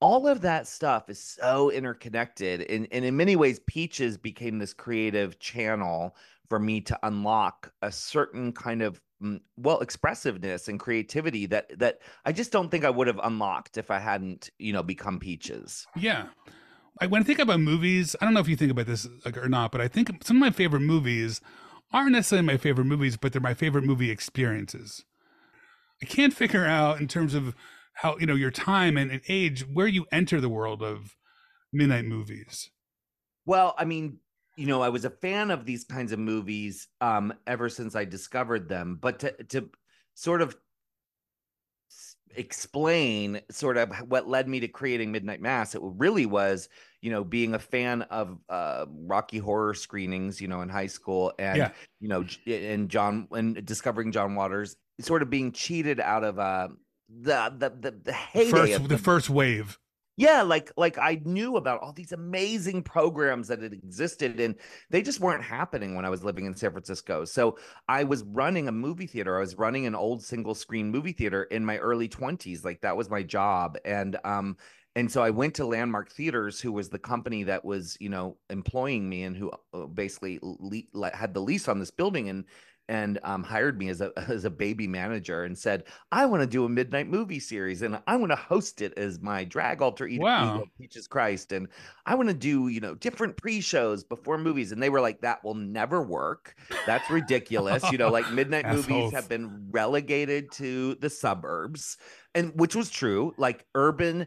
all 0.00 0.26
of 0.26 0.40
that 0.40 0.66
stuff 0.66 1.08
is 1.08 1.20
so 1.20 1.70
interconnected 1.70 2.62
and, 2.62 2.88
and 2.90 3.04
in 3.04 3.16
many 3.16 3.36
ways 3.36 3.60
peaches 3.66 4.16
became 4.16 4.58
this 4.58 4.72
creative 4.72 5.38
channel 5.38 6.16
for 6.48 6.58
me 6.58 6.80
to 6.80 6.98
unlock 7.02 7.72
a 7.82 7.92
certain 7.92 8.52
kind 8.52 8.82
of 8.82 9.00
mm, 9.22 9.40
well 9.56 9.80
expressiveness 9.80 10.68
and 10.68 10.80
creativity 10.80 11.46
that 11.46 11.78
that 11.78 12.00
i 12.24 12.32
just 12.32 12.52
don't 12.52 12.70
think 12.70 12.84
i 12.84 12.90
would 12.90 13.06
have 13.06 13.20
unlocked 13.22 13.78
if 13.78 13.90
i 13.90 13.98
hadn't 13.98 14.50
you 14.58 14.72
know 14.72 14.82
become 14.82 15.18
peaches 15.18 15.86
Yeah. 15.96 16.26
I, 17.00 17.06
when 17.06 17.22
I 17.22 17.24
think 17.24 17.38
about 17.38 17.60
movies, 17.60 18.14
I 18.20 18.26
don't 18.26 18.34
know 18.34 18.40
if 18.40 18.48
you 18.48 18.56
think 18.56 18.70
about 18.70 18.86
this 18.86 19.08
or 19.24 19.48
not, 19.48 19.72
but 19.72 19.80
I 19.80 19.88
think 19.88 20.10
some 20.22 20.36
of 20.36 20.40
my 20.40 20.50
favorite 20.50 20.80
movies 20.80 21.40
aren't 21.92 22.12
necessarily 22.12 22.46
my 22.46 22.56
favorite 22.56 22.84
movies, 22.84 23.16
but 23.16 23.32
they're 23.32 23.40
my 23.40 23.54
favorite 23.54 23.84
movie 23.84 24.10
experiences. 24.10 25.04
I 26.02 26.06
can't 26.06 26.34
figure 26.34 26.66
out 26.66 27.00
in 27.00 27.08
terms 27.08 27.34
of 27.34 27.54
how, 28.00 28.16
you 28.18 28.26
know, 28.26 28.34
your 28.34 28.50
time 28.50 28.96
and, 28.96 29.10
and 29.10 29.22
age, 29.28 29.62
where 29.66 29.86
you 29.86 30.06
enter 30.10 30.40
the 30.40 30.48
world 30.48 30.82
of 30.82 31.16
midnight 31.72 32.06
movies. 32.06 32.70
Well, 33.46 33.74
I 33.78 33.84
mean, 33.84 34.20
you 34.56 34.66
know, 34.66 34.82
I 34.82 34.88
was 34.88 35.04
a 35.04 35.10
fan 35.10 35.50
of 35.50 35.64
these 35.64 35.84
kinds 35.84 36.12
of 36.12 36.18
movies 36.18 36.88
um, 37.00 37.32
ever 37.46 37.68
since 37.68 37.94
I 37.94 38.04
discovered 38.04 38.68
them. 38.68 38.96
But 39.00 39.20
to 39.20 39.32
to 39.44 39.70
sort 40.14 40.42
of 40.42 40.56
explain 42.36 43.40
sort 43.50 43.76
of 43.76 43.90
what 44.08 44.28
led 44.28 44.48
me 44.48 44.60
to 44.60 44.68
creating 44.68 45.10
Midnight 45.12 45.40
Mass, 45.40 45.74
it 45.74 45.80
really 45.82 46.26
was, 46.26 46.68
you 47.00 47.10
know, 47.10 47.24
being 47.24 47.54
a 47.54 47.58
fan 47.58 48.02
of 48.02 48.38
uh, 48.48 48.86
Rocky 48.88 49.38
Horror 49.38 49.74
screenings, 49.74 50.40
you 50.40 50.48
know, 50.48 50.60
in 50.60 50.68
high 50.68 50.86
school, 50.86 51.32
and 51.38 51.56
Yeah. 51.56 51.72
you 52.00 52.08
know, 52.08 52.24
and 52.46 52.88
John 52.88 53.28
and 53.32 53.64
discovering 53.64 54.12
John 54.12 54.34
Waters, 54.34 54.76
sort 55.00 55.22
of 55.22 55.30
being 55.30 55.52
cheated 55.52 55.98
out 56.00 56.24
of 56.24 56.38
uh, 56.38 56.68
the 57.22 57.52
the 57.58 57.70
the, 57.70 57.90
the 58.04 58.12
heyday 58.12 58.50
First, 58.50 58.72
of 58.74 58.88
the 58.88 58.98
first 58.98 59.30
wave. 59.30 59.78
yeah 60.16 60.42
like 60.42 60.70
like 60.76 60.98
i 60.98 61.20
knew 61.24 61.56
about 61.56 61.80
all 61.80 61.92
these 61.92 62.12
amazing 62.12 62.82
programs 62.82 63.48
that 63.48 63.62
had 63.62 63.72
existed 63.72 64.38
and 64.38 64.54
they 64.90 65.02
just 65.02 65.18
weren't 65.20 65.42
happening 65.42 65.94
when 65.94 66.04
i 66.04 66.10
was 66.10 66.22
living 66.22 66.44
in 66.46 66.54
san 66.54 66.70
francisco. 66.72 67.24
So 67.24 67.58
i 67.88 68.04
was 68.04 68.22
running 68.24 68.68
a 68.68 68.72
movie 68.72 69.06
theater. 69.06 69.36
I 69.36 69.40
was 69.40 69.56
running 69.56 69.86
an 69.86 69.94
old 69.94 70.22
single 70.22 70.54
screen 70.54 70.90
movie 70.90 71.12
theater 71.12 71.44
in 71.44 71.64
my 71.64 71.78
early 71.78 72.08
20s 72.08 72.64
like 72.64 72.80
that 72.82 72.96
was 72.96 73.08
my 73.10 73.22
job. 73.22 73.76
And 73.84 74.16
um 74.24 74.56
and 74.96 75.10
so 75.10 75.22
i 75.22 75.30
went 75.30 75.54
to 75.54 75.64
landmark 75.64 76.10
theaters 76.10 76.60
who 76.60 76.72
was 76.72 76.88
the 76.88 76.98
company 76.98 77.44
that 77.44 77.64
was 77.64 77.96
you 78.00 78.08
know 78.08 78.36
employing 78.50 79.08
me 79.08 79.22
and 79.22 79.36
who 79.36 79.50
uh, 79.72 79.86
basically 79.86 80.38
le- 80.42 81.14
had 81.16 81.32
the 81.34 81.40
lease 81.40 81.68
on 81.68 81.78
this 81.78 81.90
building. 81.92 82.28
And 82.28 82.44
and 82.90 83.20
um, 83.22 83.44
hired 83.44 83.78
me 83.78 83.88
as 83.88 84.00
a 84.00 84.12
as 84.28 84.44
a 84.44 84.50
baby 84.50 84.86
manager 84.88 85.44
and 85.44 85.56
said, 85.56 85.84
"I 86.12 86.26
want 86.26 86.42
to 86.42 86.46
do 86.46 86.64
a 86.64 86.68
midnight 86.68 87.08
movie 87.08 87.40
series 87.40 87.82
and 87.82 88.02
I 88.06 88.16
want 88.16 88.32
to 88.32 88.36
host 88.36 88.82
it 88.82 88.92
as 88.98 89.20
my 89.20 89.44
drag 89.44 89.80
alter 89.80 90.06
ego, 90.08 90.22
Wow. 90.22 90.64
Peaches 90.78 91.06
Christ, 91.06 91.52
and 91.52 91.68
I 92.06 92.14
want 92.16 92.28
to 92.28 92.34
do 92.34 92.68
you 92.68 92.80
know 92.80 92.94
different 92.96 93.36
pre-shows 93.36 94.04
before 94.04 94.38
movies." 94.38 94.72
And 94.72 94.82
they 94.82 94.90
were 94.90 95.00
like, 95.00 95.20
"That 95.20 95.44
will 95.44 95.54
never 95.54 96.02
work. 96.02 96.56
That's 96.84 97.08
ridiculous. 97.10 97.90
you 97.90 97.98
know, 97.98 98.10
like 98.10 98.28
midnight 98.30 98.68
movies 98.68 99.10
have 99.12 99.28
been 99.28 99.70
relegated 99.70 100.50
to 100.52 100.96
the 100.96 101.10
suburbs." 101.10 101.96
And 102.34 102.52
which 102.58 102.74
was 102.74 102.90
true. 102.90 103.32
Like 103.38 103.66
urban 103.74 104.26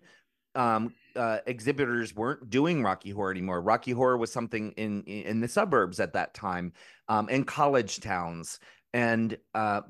um 0.55 0.93
uh 1.15 1.39
exhibitors 1.45 2.15
weren't 2.15 2.49
doing 2.49 2.83
rocky 2.83 3.11
horror 3.11 3.31
anymore. 3.31 3.61
Rocky 3.61 3.91
horror 3.91 4.17
was 4.17 4.31
something 4.31 4.71
in 4.73 5.03
in 5.03 5.39
the 5.41 5.47
suburbs 5.47 5.99
at 5.99 6.13
that 6.13 6.33
time 6.33 6.73
um 7.07 7.29
in 7.29 7.43
college 7.43 7.99
towns. 7.99 8.59
And 8.93 9.37
uh 9.53 9.81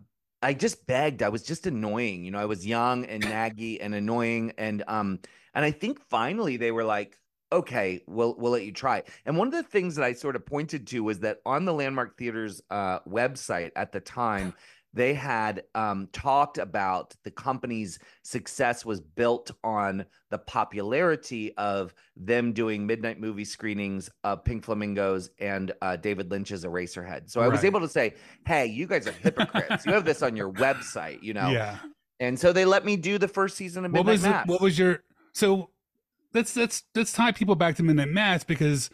i 0.44 0.54
just 0.54 0.86
begged 0.86 1.24
i 1.24 1.30
was 1.30 1.42
just 1.42 1.66
annoying 1.66 2.24
you 2.24 2.30
know 2.30 2.38
i 2.38 2.46
was 2.46 2.68
young 2.68 3.06
and 3.06 3.24
naggy 3.36 3.78
and 3.82 3.96
annoying 3.96 4.52
and 4.58 4.84
um 4.88 5.20
and 5.56 5.66
i 5.66 5.72
think 5.72 6.00
finally 6.10 6.58
they 6.58 6.72
were 6.72 6.84
like 6.84 7.18
okay 7.52 8.02
we'll 8.08 8.36
we'll 8.38 8.52
let 8.52 8.66
you 8.66 8.72
try 8.72 9.02
and 9.26 9.38
one 9.38 9.48
of 9.48 9.54
the 9.54 9.64
things 9.64 9.96
that 9.96 10.06
i 10.06 10.14
sort 10.14 10.36
of 10.36 10.46
pointed 10.46 10.86
to 10.86 11.04
was 11.04 11.20
that 11.20 11.38
on 11.46 11.66
the 11.66 11.74
landmark 11.74 12.18
theaters 12.18 12.62
uh 12.70 13.00
website 13.02 13.72
at 13.76 13.92
the 13.92 14.00
time 14.00 14.54
they 14.94 15.14
had 15.14 15.64
um, 15.74 16.08
talked 16.14 16.58
about 16.58 17.16
the 17.24 17.32
company's 17.32 18.00
success 18.22 18.86
was 18.86 19.02
built 19.02 19.52
on 19.64 20.06
the 20.30 20.38
popularity 20.38 21.56
of 21.58 21.94
them 22.16 22.54
doing 22.54 22.86
midnight 22.86 23.20
movie 23.20 23.46
screenings 23.46 24.10
of 24.24 24.44
Pink 24.44 24.64
Flamingos 24.64 25.32
and 25.40 25.72
uh, 25.82 25.96
David 25.96 26.30
Lynch's 26.30 26.64
Eraserhead. 26.64 27.30
So 27.30 27.42
I 27.42 27.48
was 27.48 27.64
able 27.64 27.80
to 27.80 27.90
say, 27.90 28.14
"Hey, 28.46 28.68
you 28.68 28.88
guys 28.88 29.08
are 29.08 29.12
hypocrites. 29.14 29.86
you 29.86 29.94
have 29.94 30.06
this 30.06 30.22
on 30.22 30.36
your 30.36 30.52
website, 30.52 31.22
you 31.24 31.34
know." 31.34 31.50
Yeah. 31.50 31.80
And 32.20 32.40
so 32.40 32.54
they 32.54 32.66
let 32.66 32.86
me 32.86 32.96
do 32.96 33.18
the 33.18 33.28
first 33.28 33.58
season 33.58 33.86
of 33.86 33.92
What 33.92 34.06
Midnight 34.06 34.12
was 34.12 34.24
it, 34.24 34.30
Mass. 34.30 34.48
what 34.48 34.62
was 34.62 34.80
your 34.80 35.04
so 35.34 35.72
let's 36.34 36.56
let's 36.56 36.84
let's 36.96 37.12
tie 37.12 37.32
people 37.32 37.56
back 37.56 37.76
to 37.78 37.84
Midnight 37.84 38.10
Mass 38.10 38.44
because 38.44 38.90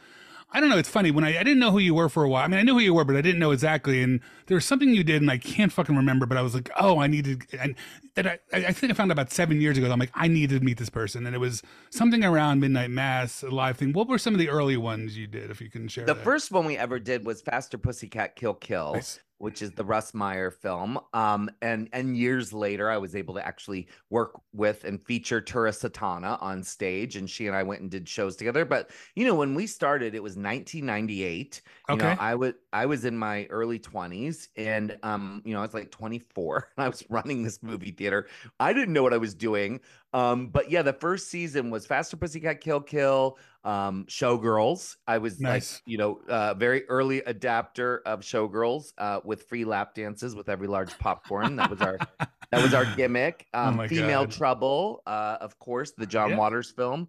I 0.51 0.59
don't 0.59 0.69
know. 0.69 0.77
It's 0.77 0.89
funny 0.89 1.11
when 1.11 1.23
I, 1.23 1.39
I 1.39 1.43
didn't 1.43 1.59
know 1.59 1.71
who 1.71 1.77
you 1.77 1.93
were 1.93 2.09
for 2.09 2.23
a 2.23 2.30
while. 2.30 2.43
I 2.43 2.47
mean, 2.47 2.59
I 2.59 2.63
knew 2.63 2.73
who 2.73 2.80
you 2.80 2.93
were, 2.93 3.05
but 3.05 3.15
I 3.15 3.21
didn't 3.21 3.39
know 3.39 3.51
exactly. 3.51 4.01
And 4.01 4.19
there 4.47 4.55
was 4.55 4.65
something 4.65 4.93
you 4.93 5.03
did, 5.03 5.21
and 5.21 5.30
I 5.30 5.38
can't 5.38 5.71
fucking 5.71 5.95
remember. 5.95 6.26
But 6.26 6.38
I 6.38 6.41
was 6.41 6.55
like, 6.55 6.71
oh, 6.80 6.99
I 6.99 7.07
needed, 7.07 7.45
and 7.59 7.76
that 8.15 8.26
I, 8.26 8.39
I 8.51 8.73
think 8.73 8.91
I 8.91 8.95
found 8.95 9.11
out 9.11 9.13
about 9.13 9.31
seven 9.31 9.61
years 9.61 9.77
ago. 9.77 9.91
I'm 9.91 9.99
like, 9.99 10.11
I 10.15 10.27
need 10.27 10.49
to 10.49 10.59
meet 10.59 10.77
this 10.77 10.89
person, 10.89 11.26
and 11.26 11.35
it 11.35 11.39
was 11.39 11.61
something 11.91 12.23
around 12.23 12.61
Midnight 12.61 12.89
Mass, 12.89 13.43
a 13.43 13.49
live 13.49 13.77
thing. 13.77 13.93
What 13.93 14.07
were 14.07 14.17
some 14.17 14.34
of 14.34 14.39
the 14.39 14.49
early 14.49 14.77
ones 14.77 15.17
you 15.17 15.27
did, 15.27 15.51
if 15.51 15.61
you 15.61 15.69
can 15.69 15.88
share? 15.88 16.05
the 16.05 16.13
that? 16.13 16.23
first 16.23 16.51
one 16.51 16.65
we 16.65 16.77
ever 16.77 16.99
did 16.99 17.26
was 17.26 17.41
Faster 17.41 17.77
Pussycat 17.77 18.35
Kill 18.35 18.55
Kill. 18.55 18.93
Nice. 18.93 19.19
Which 19.40 19.61
is 19.61 19.72
the 19.72 19.84
Russ 19.84 20.14
Meyer 20.14 20.52
film. 20.52 20.99
Um, 21.14 21.49
and 21.61 21.90
and 21.91 22.16
years 22.16 22.53
later, 22.53 22.90
I 22.90 22.98
was 22.98 23.16
able 23.16 23.34
to 23.36 23.45
actually 23.45 23.88
work 24.10 24.40
with 24.53 24.84
and 24.84 25.03
feature 25.06 25.41
Tura 25.41 25.72
Satana 25.72 26.41
on 26.41 26.64
stage, 26.64 27.16
and 27.16 27.30
she 27.30 27.48
and 27.48 27.56
I 27.56 27.64
went 27.64 27.82
and 27.82 27.90
did 27.90 28.07
shows 28.07 28.36
together. 28.36 28.64
But 28.66 28.91
you 29.16 29.26
know, 29.26 29.36
when 29.36 29.56
we 29.56 29.66
started, 29.68 30.14
it 30.16 30.22
was 30.24 30.38
1998. 30.38 31.61
You 31.90 31.98
know, 31.98 32.11
Okay. 32.11 32.16
I 32.20 32.36
was 32.36 32.53
I 32.72 32.86
was 32.86 33.03
in 33.06 33.18
my 33.18 33.45
early 33.48 33.80
20s, 33.80 34.49
and 34.56 34.98
um, 35.03 35.41
you 35.45 35.53
know, 35.53 35.60
I 35.60 35.64
was 35.64 35.74
like 35.74 35.91
24, 35.91 36.70
and 36.78 36.86
I 36.86 36.90
was 36.90 37.03
running 37.10 37.44
this 37.44 37.64
movie 37.64 37.91
theater. 37.91 38.28
I 38.60 38.74
didn't 38.74 38.94
know 38.94 39.03
what 39.03 39.14
I 39.14 39.18
was 39.18 39.34
doing. 39.34 39.80
Um, 40.14 40.48
but 40.48 40.72
yeah, 40.72 40.81
the 40.81 40.94
first 40.94 41.30
season 41.30 41.69
was 41.69 41.86
Faster 41.86 42.18
Pussycat 42.18 42.61
Kill 42.61 42.81
Kill, 42.81 43.38
um, 43.64 44.06
Showgirls. 44.10 44.95
I 45.07 45.19
was 45.19 45.40
Nice. 45.40 45.76
like, 45.76 45.81
you 45.86 45.98
know, 45.99 46.19
uh, 46.27 46.56
very 46.56 46.88
early 46.90 47.19
adapter 47.23 48.02
of 48.06 48.22
Showgirls 48.22 48.94
uh, 48.98 49.19
with 49.23 49.44
free 49.44 49.65
lap 49.65 49.94
dances 49.94 50.34
with 50.36 50.49
every 50.49 50.68
large 50.68 50.98
popcorn. 50.98 51.56
That 51.57 51.69
was 51.69 51.81
our 51.81 51.98
that 52.52 52.61
was 52.64 52.73
our 52.73 52.86
gimmick. 52.95 53.45
Um, 53.53 53.80
Oh 53.80 53.88
Female 53.88 54.23
God. 54.26 54.31
Trouble, 54.31 55.03
uh, 55.06 55.38
of 55.41 55.60
course, 55.60 55.91
the 55.91 56.07
John 56.07 56.31
Yeah. 56.31 56.38
Waters 56.38 56.72
film. 56.72 57.07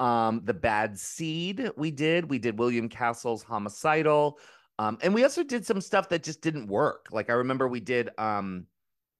Um, 0.00 0.42
the 0.44 0.54
Bad 0.54 0.98
Seed, 0.98 1.70
we 1.76 1.90
did. 1.90 2.28
We 2.28 2.38
did 2.38 2.58
William 2.58 2.88
Castle's 2.88 3.42
Homicidal. 3.42 4.38
Um, 4.78 4.98
and 5.02 5.14
we 5.14 5.22
also 5.22 5.44
did 5.44 5.64
some 5.64 5.80
stuff 5.80 6.08
that 6.08 6.22
just 6.24 6.40
didn't 6.42 6.66
work. 6.66 7.06
Like 7.12 7.30
I 7.30 7.34
remember 7.34 7.68
we 7.68 7.80
did 7.80 8.10
um 8.18 8.66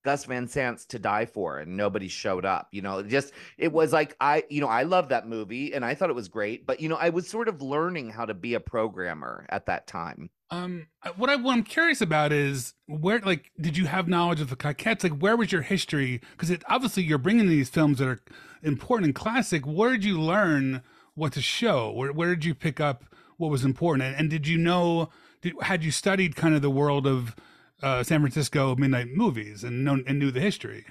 Gus 0.03 0.24
Van 0.24 0.49
Sant's 0.49 0.85
To 0.87 0.99
Die 0.99 1.27
For, 1.27 1.59
and 1.59 1.77
nobody 1.77 2.09
showed 2.09 2.45
up. 2.45 2.69
You 2.73 2.83
know, 2.83 3.03
just 3.03 3.33
it 3.59 3.73
was 3.73 3.93
like 3.93 4.16
I, 4.20 4.45
you 4.51 4.61
know, 4.61 4.69
I 4.69 4.83
love 4.83 5.09
that 5.11 5.29
movie 5.29 5.73
and 5.73 5.85
I 5.85 5.95
thought 5.95 6.11
it 6.11 6.16
was 6.16 6.29
great, 6.29 6.66
but 6.66 6.81
you 6.81 6.89
know, 6.89 6.97
I 6.97 7.11
was 7.11 7.29
sort 7.29 7.49
of 7.49 7.62
learning 7.62 8.11
how 8.11 8.24
to 8.24 8.35
be 8.35 8.55
a 8.55 8.61
programmer 8.61 9.47
at 9.49 9.66
that 9.66 9.87
time. 9.87 10.31
Um, 10.51 10.89
what 11.16 11.31
I 11.31 11.37
what 11.37 11.55
I'm 11.55 11.62
curious 11.62 12.03
about 12.03 12.31
is 12.31 12.74
where, 12.87 13.20
like, 13.20 13.51
did 13.59 13.77
you 13.79 13.87
have 13.87 14.07
knowledge 14.07 14.41
of 14.41 14.51
the 14.51 14.57
Cockettes? 14.57 15.03
Like, 15.03 15.19
where 15.19 15.37
was 15.37 15.51
your 15.51 15.62
history? 15.62 16.20
Because 16.33 16.51
it 16.51 16.62
obviously 16.69 17.05
you're 17.05 17.16
bringing 17.16 17.49
these 17.49 17.70
films 17.70 17.99
that 17.99 18.09
are 18.09 18.20
important 18.62 19.07
and 19.07 19.15
classic. 19.15 19.65
Where 19.65 19.93
did 19.93 20.05
you 20.05 20.20
learn 20.20 20.83
what 21.15 21.33
to 21.33 21.41
show? 21.41 21.91
Where 21.93 22.12
where 22.12 22.35
did 22.35 22.45
you 22.45 22.55
pick 22.55 22.81
up 22.81 23.05
what 23.39 23.51
was 23.51 23.65
important? 23.65 24.09
And, 24.09 24.16
and 24.16 24.31
did 24.31 24.47
you 24.47 24.59
know? 24.59 25.09
Did, 25.41 25.55
had 25.62 25.83
you 25.83 25.91
studied 25.91 26.37
kind 26.37 26.55
of 26.55 26.62
the 26.62 26.70
world 26.70 27.07
of 27.07 27.35
uh, 27.83 28.03
San 28.03 28.21
Francisco 28.21 28.77
midnight 28.77 29.09
movies 29.09 29.65
and 29.65 29.85
known 29.85 30.05
and 30.07 30.19
knew 30.19 30.31
the 30.31 30.41
history? 30.41 30.87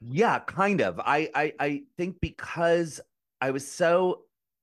Yeah, 0.00 0.38
kind 0.40 0.80
of. 0.80 1.00
I 1.00 1.30
I 1.34 1.52
I 1.58 1.82
think 1.96 2.20
because 2.20 3.00
I 3.40 3.50
was 3.50 3.66
so 3.66 4.22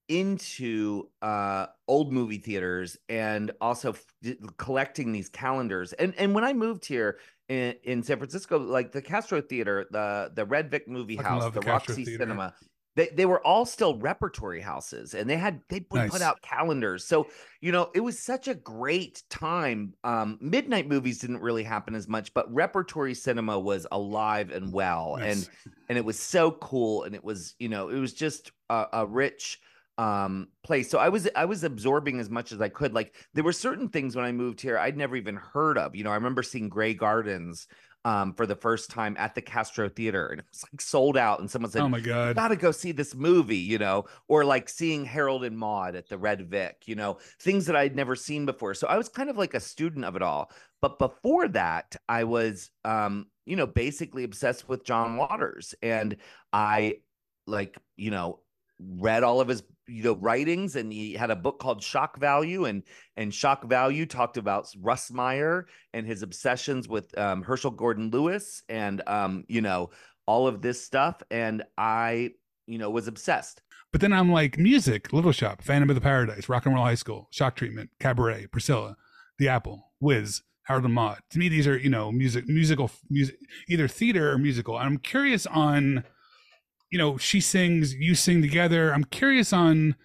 into 0.09 1.09
uh 1.21 1.65
old 1.87 2.11
movie 2.11 2.37
theaters 2.37 2.97
and 3.07 3.51
also 3.61 3.93
f- 3.93 4.35
collecting 4.57 5.11
these 5.11 5.29
calendars. 5.29 5.93
And 5.93 6.13
and 6.17 6.35
when 6.35 6.43
I 6.43 6.53
moved 6.53 6.85
here 6.85 7.19
in, 7.49 7.75
in 7.83 8.03
San 8.03 8.17
Francisco, 8.17 8.59
like 8.59 8.91
the 8.91 9.01
Castro 9.01 9.41
Theater, 9.41 9.87
the 9.91 10.31
the 10.33 10.45
Red 10.45 10.69
Vic 10.69 10.87
Movie 10.87 11.15
House, 11.15 11.45
the, 11.45 11.61
the 11.61 11.67
Roxy 11.67 12.05
Theater. 12.05 12.23
Cinema, 12.23 12.53
they 12.95 13.09
they 13.09 13.25
were 13.25 13.45
all 13.45 13.65
still 13.65 13.97
repertory 13.97 14.61
houses 14.61 15.13
and 15.13 15.29
they 15.29 15.37
had 15.37 15.61
they 15.69 15.85
Nice. 15.91 16.11
put 16.11 16.21
out 16.21 16.41
calendars. 16.41 17.05
So, 17.05 17.29
you 17.61 17.71
know, 17.71 17.89
it 17.95 18.01
was 18.01 18.19
such 18.19 18.47
a 18.47 18.55
great 18.55 19.23
time. 19.29 19.95
Um 20.03 20.37
midnight 20.41 20.87
movies 20.87 21.19
didn't 21.19 21.41
really 21.41 21.63
happen 21.63 21.95
as 21.95 22.07
much, 22.07 22.33
but 22.33 22.51
repertory 22.53 23.13
cinema 23.13 23.59
was 23.59 23.87
alive 23.91 24.51
and 24.51 24.71
well. 24.71 25.17
And 25.21 25.47
and 25.89 25.97
it 25.97 26.05
was 26.05 26.19
so 26.19 26.51
cool 26.51 27.03
and 27.03 27.15
it 27.15 27.23
was 27.23 27.55
you 27.59 27.69
know 27.69 27.89
it 27.89 27.99
was 27.99 28.13
just 28.13 28.51
a, 28.69 28.87
a 28.93 29.05
rich 29.05 29.59
um 29.99 30.47
place 30.63 30.89
so 30.89 30.97
i 30.97 31.07
was 31.07 31.29
i 31.35 31.45
was 31.45 31.63
absorbing 31.63 32.19
as 32.19 32.27
much 32.27 32.51
as 32.51 32.59
i 32.59 32.67
could 32.67 32.93
like 32.93 33.15
there 33.35 33.43
were 33.43 33.53
certain 33.53 33.87
things 33.87 34.15
when 34.15 34.25
i 34.25 34.31
moved 34.31 34.59
here 34.59 34.79
i'd 34.79 34.97
never 34.97 35.15
even 35.15 35.35
heard 35.35 35.77
of 35.77 35.95
you 35.95 36.03
know 36.03 36.09
i 36.09 36.15
remember 36.15 36.41
seeing 36.41 36.67
grey 36.67 36.95
gardens 36.95 37.67
um, 38.05 38.33
for 38.33 38.45
the 38.45 38.55
first 38.55 38.89
time 38.89 39.15
at 39.17 39.35
the 39.35 39.41
Castro 39.41 39.89
Theater, 39.89 40.27
and 40.27 40.39
it 40.39 40.45
was 40.51 40.63
like 40.71 40.81
sold 40.81 41.17
out. 41.17 41.39
And 41.39 41.49
someone 41.49 41.71
said, 41.71 41.83
Oh 41.83 41.89
my 41.89 41.97
"You 41.97 42.03
god. 42.03 42.35
gotta 42.35 42.55
go 42.55 42.71
see 42.71 42.91
this 42.91 43.15
movie," 43.15 43.57
you 43.57 43.77
know, 43.77 44.05
or 44.27 44.43
like 44.45 44.69
seeing 44.69 45.05
Harold 45.05 45.43
and 45.43 45.57
Maude 45.57 45.95
at 45.95 46.09
the 46.09 46.17
Red 46.17 46.49
Vic, 46.49 46.83
you 46.85 46.95
know, 46.95 47.17
things 47.39 47.65
that 47.67 47.75
I'd 47.75 47.95
never 47.95 48.15
seen 48.15 48.45
before. 48.45 48.73
So 48.73 48.87
I 48.87 48.97
was 48.97 49.09
kind 49.09 49.29
of 49.29 49.37
like 49.37 49.53
a 49.53 49.59
student 49.59 50.05
of 50.05 50.15
it 50.15 50.21
all. 50.21 50.51
But 50.81 50.99
before 50.99 51.47
that, 51.49 51.95
I 52.09 52.25
was, 52.25 52.69
um, 52.83 53.27
you 53.45 53.55
know, 53.55 53.67
basically 53.67 54.23
obsessed 54.25 54.67
with 54.67 54.83
John 54.83 55.17
Waters, 55.17 55.73
and 55.81 56.17
I 56.51 56.97
like, 57.47 57.77
you 57.97 58.11
know, 58.11 58.39
read 58.79 59.23
all 59.23 59.41
of 59.41 59.47
his 59.47 59.63
you 59.87 60.03
know 60.03 60.15
writings 60.15 60.75
and 60.75 60.91
he 60.93 61.13
had 61.13 61.29
a 61.29 61.35
book 61.35 61.59
called 61.59 61.83
shock 61.83 62.17
value 62.17 62.65
and 62.65 62.83
and 63.17 63.33
shock 63.33 63.65
value 63.65 64.05
talked 64.05 64.37
about 64.37 64.67
russ 64.81 65.11
meyer 65.11 65.67
and 65.93 66.07
his 66.07 66.23
obsessions 66.23 66.87
with 66.87 67.17
um, 67.17 67.43
herschell 67.43 67.71
gordon 67.71 68.09
lewis 68.09 68.63
and 68.69 69.01
um, 69.07 69.43
you 69.47 69.61
know 69.61 69.89
all 70.25 70.47
of 70.47 70.61
this 70.61 70.83
stuff 70.83 71.21
and 71.31 71.63
i 71.77 72.31
you 72.65 72.77
know 72.77 72.89
was 72.89 73.07
obsessed 73.07 73.61
But 73.91 74.01
then 74.01 74.11
I'm 74.11 74.31
like, 74.31 74.57
music, 74.57 75.13
Little 75.13 75.31
Shop, 75.31 75.61
Phantom 75.61 75.87
of 75.87 75.95
the 75.95 76.01
Paradise, 76.01 76.49
Rock 76.49 76.65
and 76.65 76.73
Roll 76.73 76.83
High 76.83 76.95
School, 76.95 77.27
Shock 77.29 77.55
Treatment, 77.55 77.91
Cabaret, 77.99 78.47
Priscilla, 78.47 78.97
The 79.37 79.49
Apple, 79.49 79.91
Harold 80.63 80.85
and 80.85 80.93
Maude. 80.93 81.19
To 81.31 81.39
me, 81.39 81.49
these 81.49 81.67
are 81.67 81.77
you 81.77 81.89
know 81.89 82.11
music, 82.11 82.47
musical, 82.47 82.89
music, 83.09 83.35
either 83.69 83.87
theater 83.87 84.31
or 84.31 84.37
musical. 84.37 84.77
I'm 84.77 84.97
curious 84.97 85.45
on, 85.45 86.03
you 86.93 86.99
know, 86.99 87.17
she 87.17 87.41
sings, 87.41 87.95
you 87.95 88.13
sing 88.13 88.39
together. 88.43 88.93
I'm 88.93 89.05
curious 89.05 89.51
on, 89.51 89.95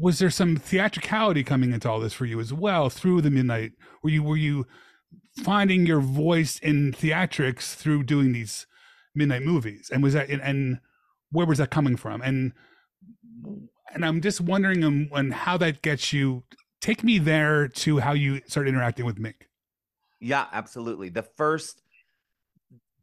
was 0.00 0.18
there 0.18 0.30
some 0.30 0.56
theatricality 0.56 1.44
coming 1.44 1.74
into 1.74 1.86
all 1.86 2.00
this 2.00 2.14
for 2.14 2.24
you 2.24 2.40
as 2.40 2.50
well 2.50 2.88
through 2.88 3.20
the 3.20 3.30
midnight? 3.30 3.72
Were 4.02 4.08
you 4.08 4.22
were 4.22 4.38
you 4.38 4.66
finding 5.44 5.84
your 5.84 6.00
voice 6.00 6.58
in 6.60 6.92
theatrics 6.92 7.74
through 7.74 8.04
doing 8.04 8.32
these 8.32 8.66
midnight 9.14 9.42
movies? 9.42 9.90
And 9.92 10.02
was 10.02 10.14
that 10.14 10.30
and, 10.30 10.80
where 11.30 11.44
was 11.44 11.58
that 11.58 11.70
coming 11.70 11.96
from? 11.96 12.22
And 12.22 12.54
and 13.92 14.02
I'm 14.02 14.22
just 14.22 14.40
wondering 14.40 14.82
on 15.12 15.30
how 15.30 15.58
that 15.58 15.82
gets 15.82 16.10
you. 16.10 16.44
Take 16.80 17.04
me 17.04 17.18
there 17.18 17.68
to 17.68 17.98
how 17.98 18.14
you 18.14 18.40
start 18.46 18.66
interacting 18.66 19.04
with 19.04 19.18
Mink. 19.18 19.46
Yeah, 20.20 20.46
absolutely. 20.52 21.10
The 21.10 21.22
first, 21.36 21.82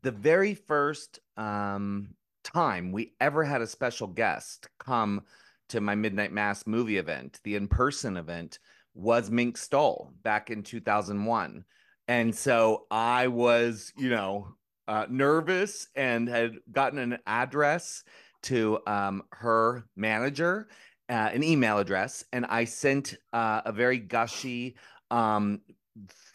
the 0.02 0.12
very 0.12 0.56
first 0.56 1.20
um, 1.38 2.16
time 2.46 2.92
we 2.92 3.14
ever 3.20 3.44
had 3.44 3.62
a 3.62 3.68
special 3.68 4.08
guest 4.08 4.70
come 4.80 5.24
to 5.70 5.82
my 5.82 5.96
Midnight 5.96 6.32
Mass 6.32 6.66
movie 6.66 6.98
event, 6.98 7.40
the 7.44 7.56
in 7.56 7.68
person 7.68 8.16
event, 8.18 8.60
was 8.94 9.30
Mink 9.30 9.58
Stole 9.58 10.14
back 10.24 10.52
in 10.52 10.64
2001. 10.64 11.66
And 12.08 12.34
so 12.34 12.86
I 12.92 13.28
was, 13.28 13.92
you 13.98 14.10
know, 14.10 14.56
uh, 14.88 15.08
nervous 15.10 15.88
and 15.96 16.30
had 16.30 16.58
gotten 16.72 17.00
an 17.00 17.18
address 17.26 18.04
to 18.44 18.80
um, 18.86 19.24
her 19.32 19.86
manager, 19.96 20.68
uh, 21.10 21.14
an 21.34 21.44
email 21.44 21.80
address, 21.80 22.24
and 22.32 22.46
I 22.46 22.66
sent 22.66 23.16
uh, 23.34 23.62
a 23.66 23.72
very 23.72 23.98
gushy, 23.98 24.76
um, 25.10 25.62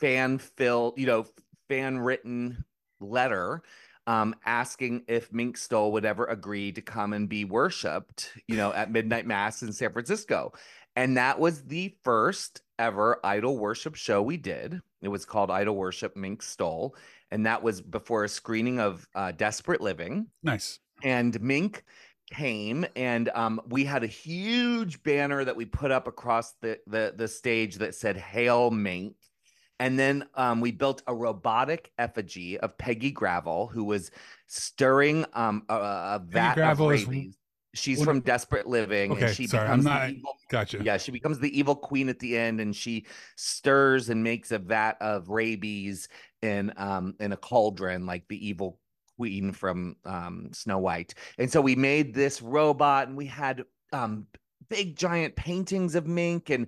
fan 0.01 0.39
filled, 0.39 0.99
you 0.99 1.07
know, 1.07 1.27
fan 1.69 1.99
written 1.99 2.65
letter 3.01 3.63
um, 4.11 4.35
asking 4.45 5.05
if 5.07 5.33
Mink 5.33 5.57
Stole 5.57 5.93
would 5.93 6.05
ever 6.05 6.25
agree 6.25 6.73
to 6.73 6.83
come 6.83 7.13
and 7.13 7.29
be 7.29 7.45
worshipped, 7.45 8.33
you 8.49 8.57
know, 8.57 8.73
at 8.73 8.91
midnight 8.91 9.25
mass 9.25 9.63
in 9.63 9.73
San 9.73 9.93
Francisco. 9.93 10.53
And 10.97 11.17
that 11.17 11.39
was 11.39 11.63
the 11.63 11.95
first 12.03 12.63
ever 12.77 13.21
idol 13.23 13.57
worship 13.57 13.95
show 13.95 14.21
we 14.21 14.37
did. 14.37 14.81
It 15.01 15.09
was 15.09 15.25
called 15.25 15.49
Idol 15.49 15.77
Worship 15.77 16.17
Mink 16.17 16.43
Stole. 16.43 16.97
And 17.31 17.47
that 17.47 17.63
was 17.63 17.81
before 17.81 18.25
a 18.25 18.29
screening 18.29 18.81
of 18.81 19.07
uh, 19.15 19.31
Desperate 19.31 19.81
Living 19.81 20.27
Nice. 20.43 20.81
and 21.05 21.41
Mink 21.41 21.85
came 22.33 22.85
and 22.97 23.29
um, 23.31 23.61
we 23.69 23.85
had 23.85 24.03
a 24.03 24.09
huge 24.09 25.03
banner 25.05 25.45
that 25.45 25.55
we 25.55 25.65
put 25.65 25.93
up 25.93 26.09
across 26.09 26.55
the 26.61 26.81
the, 26.89 27.15
the 27.17 27.29
stage 27.29 27.77
that 27.77 27.95
said 27.95 28.17
"Hail 28.17 28.73
Mink," 28.73 29.15
and 29.81 29.99
then 29.99 30.25
um, 30.35 30.61
we 30.61 30.71
built 30.71 31.03
a 31.09 31.15
robotic 31.15 31.91
effigy 31.99 32.59
of 32.61 32.79
Peggy 32.79 33.11
Gravel, 33.11 33.67
who 33.67 33.83
was 33.83 34.11
stirring 34.47 35.25
um, 35.33 35.65
a, 35.69 35.75
a 35.75 36.23
vat 36.25 36.55
Gravel 36.55 36.91
of 36.91 36.97
is- 36.97 37.07
rabies. 37.07 37.37
She's 37.73 37.99
what- 38.01 38.05
from 38.07 38.21
Desperate 38.21 38.67
Living, 38.67 39.13
Okay, 39.13 39.27
and 39.27 39.35
she 39.37 39.47
sorry, 39.47 39.69
I'm 39.69 39.79
becomes 39.81 39.85
not- 39.85 40.07
the 40.09 40.15
evil 40.17 40.33
Gotcha. 40.51 40.83
yeah, 40.83 40.97
she 40.97 41.13
becomes 41.13 41.39
the 41.39 41.57
evil 41.57 41.77
queen 41.77 42.09
at 42.09 42.19
the 42.19 42.37
end, 42.37 42.61
and 42.61 42.75
she 42.75 43.07
stirs 43.37 44.09
and 44.11 44.25
makes 44.25 44.51
a 44.51 44.59
vat 44.59 44.97
of 45.01 45.29
rabies 45.29 46.09
in 46.43 46.73
um 46.77 47.15
in 47.21 47.31
a 47.33 47.37
cauldron, 47.37 48.07
like 48.07 48.27
the 48.29 48.45
evil 48.45 48.81
queen 49.17 49.53
from 49.53 49.95
um 50.05 50.49
Snow 50.53 50.79
White. 50.79 51.15
And 51.39 51.49
so 51.51 51.61
we 51.61 51.77
made 51.77 52.13
this 52.13 52.43
robot, 52.43 53.07
and 53.07 53.17
we 53.17 53.27
had 53.27 53.65
um 53.93 54.27
big 54.69 54.97
giant 54.97 55.37
paintings 55.37 55.95
of 55.95 56.09
Mink, 56.09 56.51
and 56.51 56.67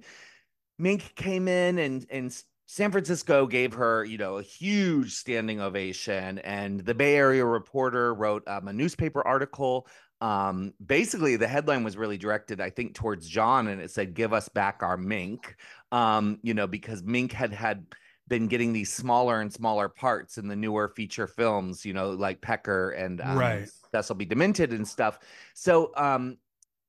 Mink 0.78 1.16
came 1.16 1.48
in, 1.48 1.78
and 1.80 2.06
and 2.10 2.44
San 2.66 2.90
Francisco 2.90 3.46
gave 3.46 3.74
her, 3.74 4.04
you 4.04 4.16
know, 4.18 4.38
a 4.38 4.42
huge 4.42 5.14
standing 5.14 5.60
ovation, 5.60 6.38
and 6.38 6.80
the 6.80 6.94
Bay 6.94 7.16
Area 7.16 7.44
Reporter 7.44 8.14
wrote 8.14 8.46
um, 8.48 8.68
a 8.68 8.72
newspaper 8.72 9.26
article. 9.26 9.86
Um 10.20 10.72
basically 10.84 11.34
the 11.34 11.48
headline 11.48 11.82
was 11.82 11.96
really 11.96 12.16
directed 12.16 12.60
i 12.60 12.70
think 12.70 12.94
towards 12.94 13.26
john 13.28 13.66
and 13.66 13.80
it 13.82 13.90
said 13.90 14.14
give 14.14 14.32
us 14.32 14.48
back 14.48 14.80
our 14.84 14.96
mink. 14.96 15.56
Um 15.90 16.38
you 16.44 16.54
know 16.54 16.68
because 16.68 17.02
mink 17.02 17.32
had 17.32 17.52
had 17.52 17.86
been 18.28 18.46
getting 18.46 18.72
these 18.72 18.92
smaller 18.92 19.40
and 19.40 19.52
smaller 19.52 19.88
parts 19.88 20.38
in 20.38 20.46
the 20.46 20.54
newer 20.54 20.88
feature 20.88 21.26
films 21.26 21.84
you 21.84 21.92
know 21.92 22.10
like 22.10 22.40
pecker 22.40 22.90
and 22.90 23.20
um, 23.20 23.36
Right. 23.36 23.68
cecil 23.92 24.14
b 24.14 24.24
demented 24.24 24.72
and 24.72 24.86
stuff. 24.86 25.18
So 25.54 25.92
um 25.96 26.36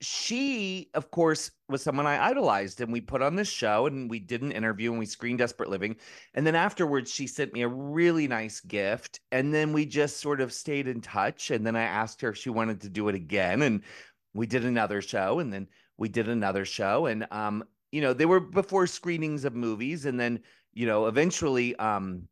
she 0.04 0.90
of 0.94 1.10
course 1.12 1.50
was 1.70 1.82
someone 1.82 2.06
i 2.06 2.30
idolized 2.30 2.82
and 2.82 2.92
we 2.92 3.00
put 3.00 3.22
on 3.22 3.36
this 3.36 3.48
show 3.48 3.88
and 3.88 4.10
we 4.10 4.20
did 4.20 4.42
an 4.42 4.52
interview 4.52 4.90
and 4.90 5.00
we 5.00 5.06
screened 5.06 5.40
desperate 5.40 5.70
living 5.70 5.96
and 6.34 6.46
then 6.46 6.56
afterwards 6.56 7.10
she 7.10 7.26
sent 7.26 7.54
me 7.54 7.62
a 7.62 7.68
really 7.68 8.28
nice 8.28 8.60
gift 8.60 9.22
and 9.32 9.54
then 9.54 9.72
we 9.72 9.86
just 9.86 10.20
sort 10.20 10.42
of 10.42 10.52
stayed 10.52 10.88
in 10.88 11.00
touch 11.00 11.52
and 11.52 11.66
then 11.66 11.76
i 11.76 11.84
asked 11.84 12.20
her 12.20 12.30
if 12.30 12.38
she 12.38 12.50
wanted 12.50 12.82
to 12.82 12.90
do 12.90 13.08
it 13.08 13.16
again 13.16 13.62
and 13.62 13.82
we 14.34 14.46
did 14.46 14.66
another 14.66 15.02
show 15.02 15.40
and 15.40 15.54
then 15.54 15.68
we 15.98 16.10
did 16.10 16.28
another 16.28 16.66
show 16.66 17.06
and 17.06 17.26
um 17.32 17.64
you 17.94 18.02
know 18.02 18.12
they 18.12 18.26
were 18.26 18.42
before 18.42 18.86
screenings 18.86 19.46
of 19.46 19.56
movies 19.56 20.06
and 20.06 20.20
then 20.20 20.38
you 20.74 20.86
know 20.86 21.08
eventually 21.08 21.76
um 21.78 22.28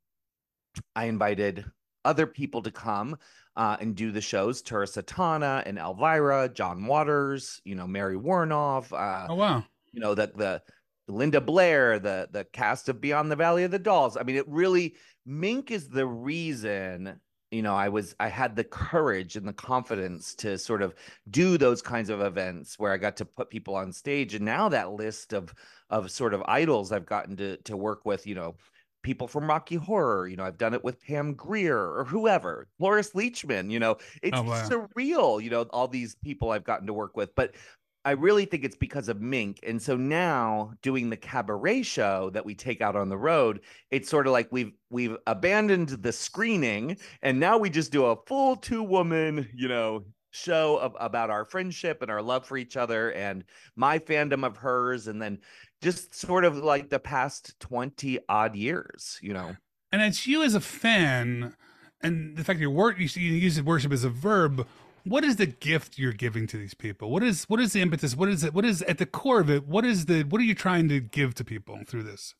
i 0.95 1.05
invited 1.05 1.63
other 2.03 2.27
people 2.27 2.61
to 2.61 2.71
come 2.71 3.15
uh, 3.55 3.77
and 3.79 3.95
do 3.95 4.11
the 4.11 4.21
shows 4.21 4.61
Tura 4.61 4.85
Satana 4.87 5.63
and 5.65 5.77
Elvira, 5.77 6.49
John 6.49 6.85
Waters, 6.85 7.61
you 7.65 7.75
know, 7.75 7.87
Mary 7.87 8.15
Woronov, 8.15 8.91
uh, 8.93 9.29
Oh 9.29 9.35
wow. 9.35 9.63
you 9.91 9.99
know, 10.01 10.15
the 10.15 10.31
the 10.35 10.63
Linda 11.07 11.41
Blair, 11.41 11.99
the 11.99 12.29
the 12.31 12.45
cast 12.45 12.89
of 12.89 13.01
Beyond 13.01 13.31
the 13.31 13.35
Valley 13.35 13.63
of 13.63 13.71
the 13.71 13.79
Dolls. 13.79 14.17
I 14.17 14.23
mean, 14.23 14.35
it 14.37 14.47
really 14.47 14.95
Mink 15.25 15.69
is 15.71 15.89
the 15.89 16.05
reason, 16.07 17.19
you 17.51 17.61
know, 17.61 17.75
I 17.75 17.89
was 17.89 18.15
I 18.19 18.29
had 18.29 18.55
the 18.55 18.63
courage 18.63 19.35
and 19.35 19.47
the 19.47 19.53
confidence 19.53 20.33
to 20.35 20.57
sort 20.57 20.81
of 20.81 20.95
do 21.29 21.57
those 21.57 21.81
kinds 21.81 22.09
of 22.09 22.21
events 22.21 22.79
where 22.79 22.93
I 22.93 22.97
got 22.97 23.17
to 23.17 23.25
put 23.25 23.49
people 23.49 23.75
on 23.75 23.91
stage. 23.91 24.33
And 24.35 24.45
now 24.45 24.69
that 24.69 24.93
list 24.93 25.33
of 25.33 25.53
of 25.89 26.09
sort 26.11 26.33
of 26.33 26.43
idols 26.47 26.91
I've 26.91 27.05
gotten 27.05 27.35
to 27.37 27.57
to 27.57 27.75
work 27.77 28.05
with, 28.05 28.25
you 28.25 28.35
know, 28.35 28.55
people 29.03 29.27
from 29.27 29.47
Rocky 29.47 29.75
Horror, 29.75 30.27
you 30.27 30.35
know, 30.37 30.43
I've 30.43 30.57
done 30.57 30.73
it 30.73 30.83
with 30.83 31.01
Pam 31.01 31.33
Grier 31.33 31.77
or 31.97 32.05
whoever, 32.05 32.67
Cloris 32.79 33.11
Leachman, 33.11 33.71
you 33.71 33.79
know, 33.79 33.97
it's 34.21 34.37
Oh, 34.37 34.43
wow. 34.43 34.67
surreal, 34.69 35.41
you 35.43 35.49
know, 35.49 35.63
all 35.71 35.87
these 35.87 36.15
people 36.15 36.51
I've 36.51 36.63
gotten 36.63 36.87
to 36.87 36.93
work 36.93 37.15
with. 37.17 37.33
But 37.35 37.55
I 38.03 38.11
really 38.11 38.45
think 38.45 38.63
it's 38.63 38.75
because 38.75 39.09
of 39.09 39.21
Mink. 39.21 39.59
And 39.61 39.79
so 39.79 39.95
now 39.95 40.73
doing 40.81 41.09
the 41.11 41.17
cabaret 41.17 41.83
show 41.83 42.31
that 42.31 42.45
we 42.45 42.55
take 42.55 42.81
out 42.81 42.95
on 42.95 43.09
the 43.09 43.17
road, 43.17 43.61
it's 43.91 44.09
sort 44.09 44.25
of 44.25 44.33
like 44.33 44.51
we've 44.51 44.73
we've 44.89 45.17
abandoned 45.27 45.89
the 45.89 46.11
screening 46.11 46.97
and 47.21 47.39
now 47.39 47.57
we 47.59 47.69
just 47.69 47.91
do 47.91 48.05
a 48.05 48.15
full 48.25 48.55
two-woman, 48.55 49.47
you 49.53 49.67
know, 49.67 50.05
show 50.31 50.77
of, 50.77 50.95
about 50.99 51.29
our 51.29 51.45
friendship 51.45 52.01
and 52.01 52.09
our 52.09 52.21
love 52.21 52.45
for 52.45 52.57
each 52.57 52.75
other 52.77 53.11
and 53.11 53.43
my 53.75 53.99
fandom 53.99 54.45
of 54.45 54.57
hers 54.57 55.07
and 55.07 55.21
then 55.21 55.37
just 55.81 56.15
sort 56.15 56.45
of 56.45 56.57
like 56.57 56.89
the 56.89 56.99
past 56.99 57.59
20 57.59 58.19
odd 58.29 58.55
years, 58.55 59.19
you 59.21 59.33
know. 59.33 59.55
And 59.91 60.01
it's 60.01 60.27
you 60.27 60.43
as 60.43 60.55
a 60.55 60.61
fan, 60.61 61.55
and 62.01 62.37
the 62.37 62.43
fact 62.43 62.59
that 62.59 62.61
your 62.61 62.71
work 62.71 62.97
you 62.97 63.07
you 63.15 63.33
use 63.33 63.61
worship 63.61 63.91
as 63.91 64.03
a 64.03 64.09
verb. 64.09 64.67
What 65.03 65.23
is 65.23 65.37
the 65.37 65.47
gift 65.47 65.97
you're 65.97 66.13
giving 66.13 66.45
to 66.47 66.57
these 66.57 66.75
people? 66.75 67.09
What 67.09 67.23
is 67.23 67.45
what 67.45 67.59
is 67.59 67.73
the 67.73 67.81
impetus? 67.81 68.15
What 68.15 68.29
is 68.29 68.43
it? 68.43 68.53
What 68.53 68.65
is 68.65 68.83
at 68.83 68.99
the 68.99 69.05
core 69.05 69.39
of 69.39 69.49
it? 69.49 69.67
What 69.67 69.83
is 69.83 70.05
the 70.05 70.23
what 70.23 70.39
are 70.39 70.45
you 70.45 70.55
trying 70.55 70.87
to 70.89 70.99
give 70.99 71.33
to 71.35 71.43
people 71.43 71.79
through 71.87 72.03
this? 72.03 72.35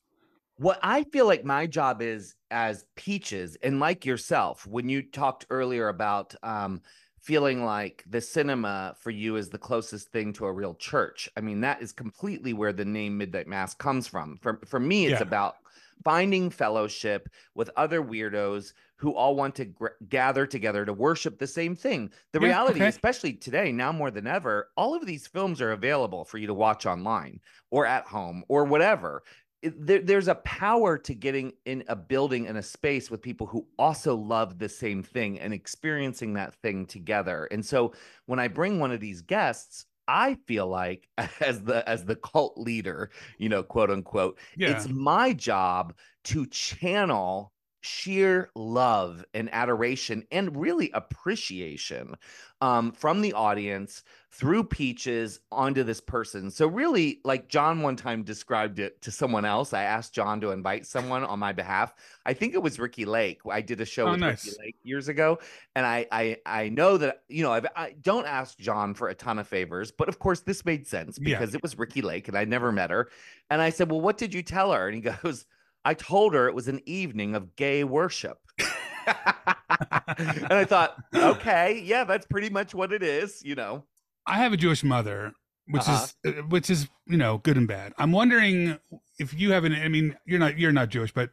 What 0.58 0.80
I 0.84 1.04
feel 1.06 1.26
like 1.26 1.44
my 1.44 1.66
job 1.66 2.02
is 2.04 2.36
as 2.52 2.86
Peaches, 2.96 3.58
and 3.64 3.80
like 3.80 4.06
yourself, 4.06 4.68
when 4.68 4.90
you 4.90 5.02
talked 5.02 5.48
earlier 5.50 5.90
about 5.90 6.36
um, 6.44 6.82
feeling 7.22 7.64
like 7.64 8.04
the 8.10 8.20
cinema 8.22 8.96
for 9.00 9.12
you 9.12 9.36
is 9.36 9.50
the 9.50 9.58
closest 9.58 10.12
thing 10.12 10.34
to 10.34 10.46
a 10.46 10.52
real 10.52 10.74
church. 10.76 11.30
I 11.38 11.42
mean, 11.42 11.62
that 11.62 11.82
is 11.82 11.92
completely 11.92 12.54
where 12.54 12.74
the 12.74 12.86
name 12.86 13.18
Midnight 13.18 13.48
Mass 13.48 13.74
comes 13.74 14.08
from. 14.08 14.38
For 14.42 14.60
for 14.66 14.80
me, 14.80 15.06
it's 15.06 15.20
Yeah. 15.20 15.28
about 15.28 15.56
finding 16.04 16.50
fellowship 16.50 17.30
with 17.54 17.70
other 17.78 18.02
weirdos 18.02 18.74
who 18.96 19.14
all 19.14 19.36
want 19.36 19.54
to 19.56 19.66
gr- 19.66 19.88
gather 20.10 20.46
together 20.48 20.84
to 20.86 20.94
worship 20.94 21.38
the 21.38 21.48
same 21.48 21.76
thing. 21.76 22.12
The 22.32 22.40
Yeah, 22.40 22.48
reality, 22.48 22.80
okay. 22.80 22.88
especially 22.90 23.34
today, 23.34 23.72
now 23.72 23.92
more 23.92 24.10
than 24.12 24.26
ever, 24.28 24.70
all 24.76 24.96
of 24.96 25.06
these 25.06 25.28
films 25.28 25.62
are 25.62 25.72
available 25.72 26.26
for 26.26 26.38
you 26.40 26.48
to 26.48 26.54
watch 26.56 26.86
online 26.88 27.40
or 27.70 27.86
at 27.86 28.06
home 28.06 28.44
or 28.48 28.64
whatever. 28.66 29.24
There, 29.64 30.00
there's 30.02 30.28
a 30.28 30.36
power 30.36 30.98
to 30.98 31.14
getting 31.14 31.54
in 31.66 31.84
a 31.88 31.96
building 31.96 32.48
and 32.48 32.58
a 32.58 32.64
space 32.64 33.12
with 33.12 33.22
people 33.22 33.46
who 33.46 33.68
also 33.78 34.16
love 34.16 34.58
the 34.58 34.70
same 34.70 35.04
thing 35.04 35.40
and 35.40 35.54
experiencing 35.54 36.34
that 36.34 36.56
thing 36.56 36.88
together. 36.88 37.48
And 37.52 37.64
so 37.64 37.94
when 38.26 38.40
I 38.40 38.48
bring 38.48 38.80
one 38.80 38.92
of 38.92 39.00
these 39.00 39.22
guests, 39.22 39.86
I 40.08 40.36
feel 40.48 40.68
like 40.68 41.08
as 41.42 41.64
the 41.64 41.88
as 41.88 42.06
the 42.06 42.16
cult 42.16 42.58
leader, 42.58 43.12
you 43.38 43.50
know, 43.50 43.62
quote 43.62 43.92
unquote, 43.92 44.40
Yeah. 44.56 44.70
it's 44.72 44.88
my 44.88 45.34
job 45.34 45.96
to 46.26 46.48
channel 46.48 47.54
sheer 47.82 48.50
love 48.56 49.26
and 49.34 49.50
adoration 49.54 50.24
and 50.32 50.56
really 50.60 50.92
appreciation 50.94 52.16
um, 52.62 52.92
from 52.92 53.22
the 53.22 53.34
audience 53.34 54.04
through 54.34 54.64
peaches 54.64 55.40
onto 55.52 55.84
this 55.84 56.00
person. 56.00 56.50
So 56.52 56.68
really, 56.68 57.20
like 57.26 57.50
John 57.50 57.82
one 57.82 57.96
time 57.96 58.24
described 58.24 58.80
it 58.80 59.02
to 59.02 59.12
someone 59.12 59.46
else. 59.46 59.74
I 59.74 59.84
asked 59.84 60.14
John 60.14 60.40
to 60.42 60.52
invite 60.52 60.86
someone 60.86 61.24
on 61.24 61.40
my 61.40 61.52
behalf. 61.54 61.94
I 62.26 62.34
think 62.34 62.54
it 62.54 62.62
was 62.62 62.80
Ricki 62.80 63.04
Lake. 63.06 63.42
I 63.50 63.62
did 63.62 63.82
a 63.82 63.86
show 63.86 64.08
Oh, 64.08 64.12
with 64.12 64.20
nice. 64.20 64.46
Ricki 64.46 64.58
Lake 64.60 64.76
years 64.84 65.08
ago, 65.08 65.40
and 65.76 65.86
I 65.86 66.06
I 66.12 66.38
I 66.46 66.70
know 66.70 66.98
that 66.98 67.24
you 67.30 67.44
know 67.44 67.52
I've, 67.52 67.66
I 67.76 67.96
don't 68.02 68.28
ask 68.28 68.58
John 68.60 68.94
for 68.94 69.10
a 69.10 69.16
ton 69.16 69.40
of 69.40 69.48
favors, 69.48 69.92
but 69.92 70.08
of 70.08 70.20
course 70.20 70.42
this 70.42 70.64
made 70.66 70.88
sense 70.88 71.18
Yeah. 71.20 71.40
because 71.40 71.56
it 71.56 71.62
was 71.64 71.78
Ricki 71.78 72.02
Lake 72.02 72.28
and 72.28 72.38
I 72.38 72.46
never 72.46 72.72
met 72.72 72.92
her. 72.92 73.10
And 73.50 73.62
I 73.62 73.70
said, 73.72 73.90
"Well, 73.92 74.02
what 74.02 74.18
did 74.18 74.34
you 74.34 74.44
tell 74.44 74.72
her?" 74.72 74.88
And 74.88 74.96
he 74.96 75.02
goes, 75.24 75.46
"I 75.86 75.94
told 75.94 76.34
her 76.34 76.48
it 76.48 76.56
was 76.56 76.68
an 76.68 76.82
evening 76.86 77.36
of 77.36 77.56
gay 77.56 77.84
worship." 77.84 78.38
and 79.08 80.52
I 80.54 80.66
thought, 80.66 80.96
okay, 81.14 81.82
yeah, 81.84 82.04
that's 82.04 82.26
pretty 82.28 82.50
much 82.50 82.74
what 82.74 82.92
it 82.94 83.04
is, 83.04 83.42
you 83.44 83.56
know. 83.56 83.84
I 84.28 84.38
have 84.38 84.54
a 84.54 84.58
Jewish 84.58 84.84
mother, 84.84 85.34
which 85.68 85.84
Uh-huh. 85.88 86.08
is 86.26 86.34
uh, 86.38 86.42
which 86.44 86.70
is 86.70 86.88
you 87.08 87.18
know 87.18 87.40
good 87.40 87.58
and 87.58 87.68
bad. 87.68 87.94
I'm 87.98 88.12
wondering 88.12 88.78
if 89.20 89.34
you 89.34 89.52
have 89.52 89.64
an. 89.64 89.74
I 89.74 89.88
mean, 89.88 90.16
you're 90.26 90.40
not 90.40 90.58
you're 90.58 90.72
not 90.72 90.90
Jewish, 90.90 91.12
but 91.14 91.32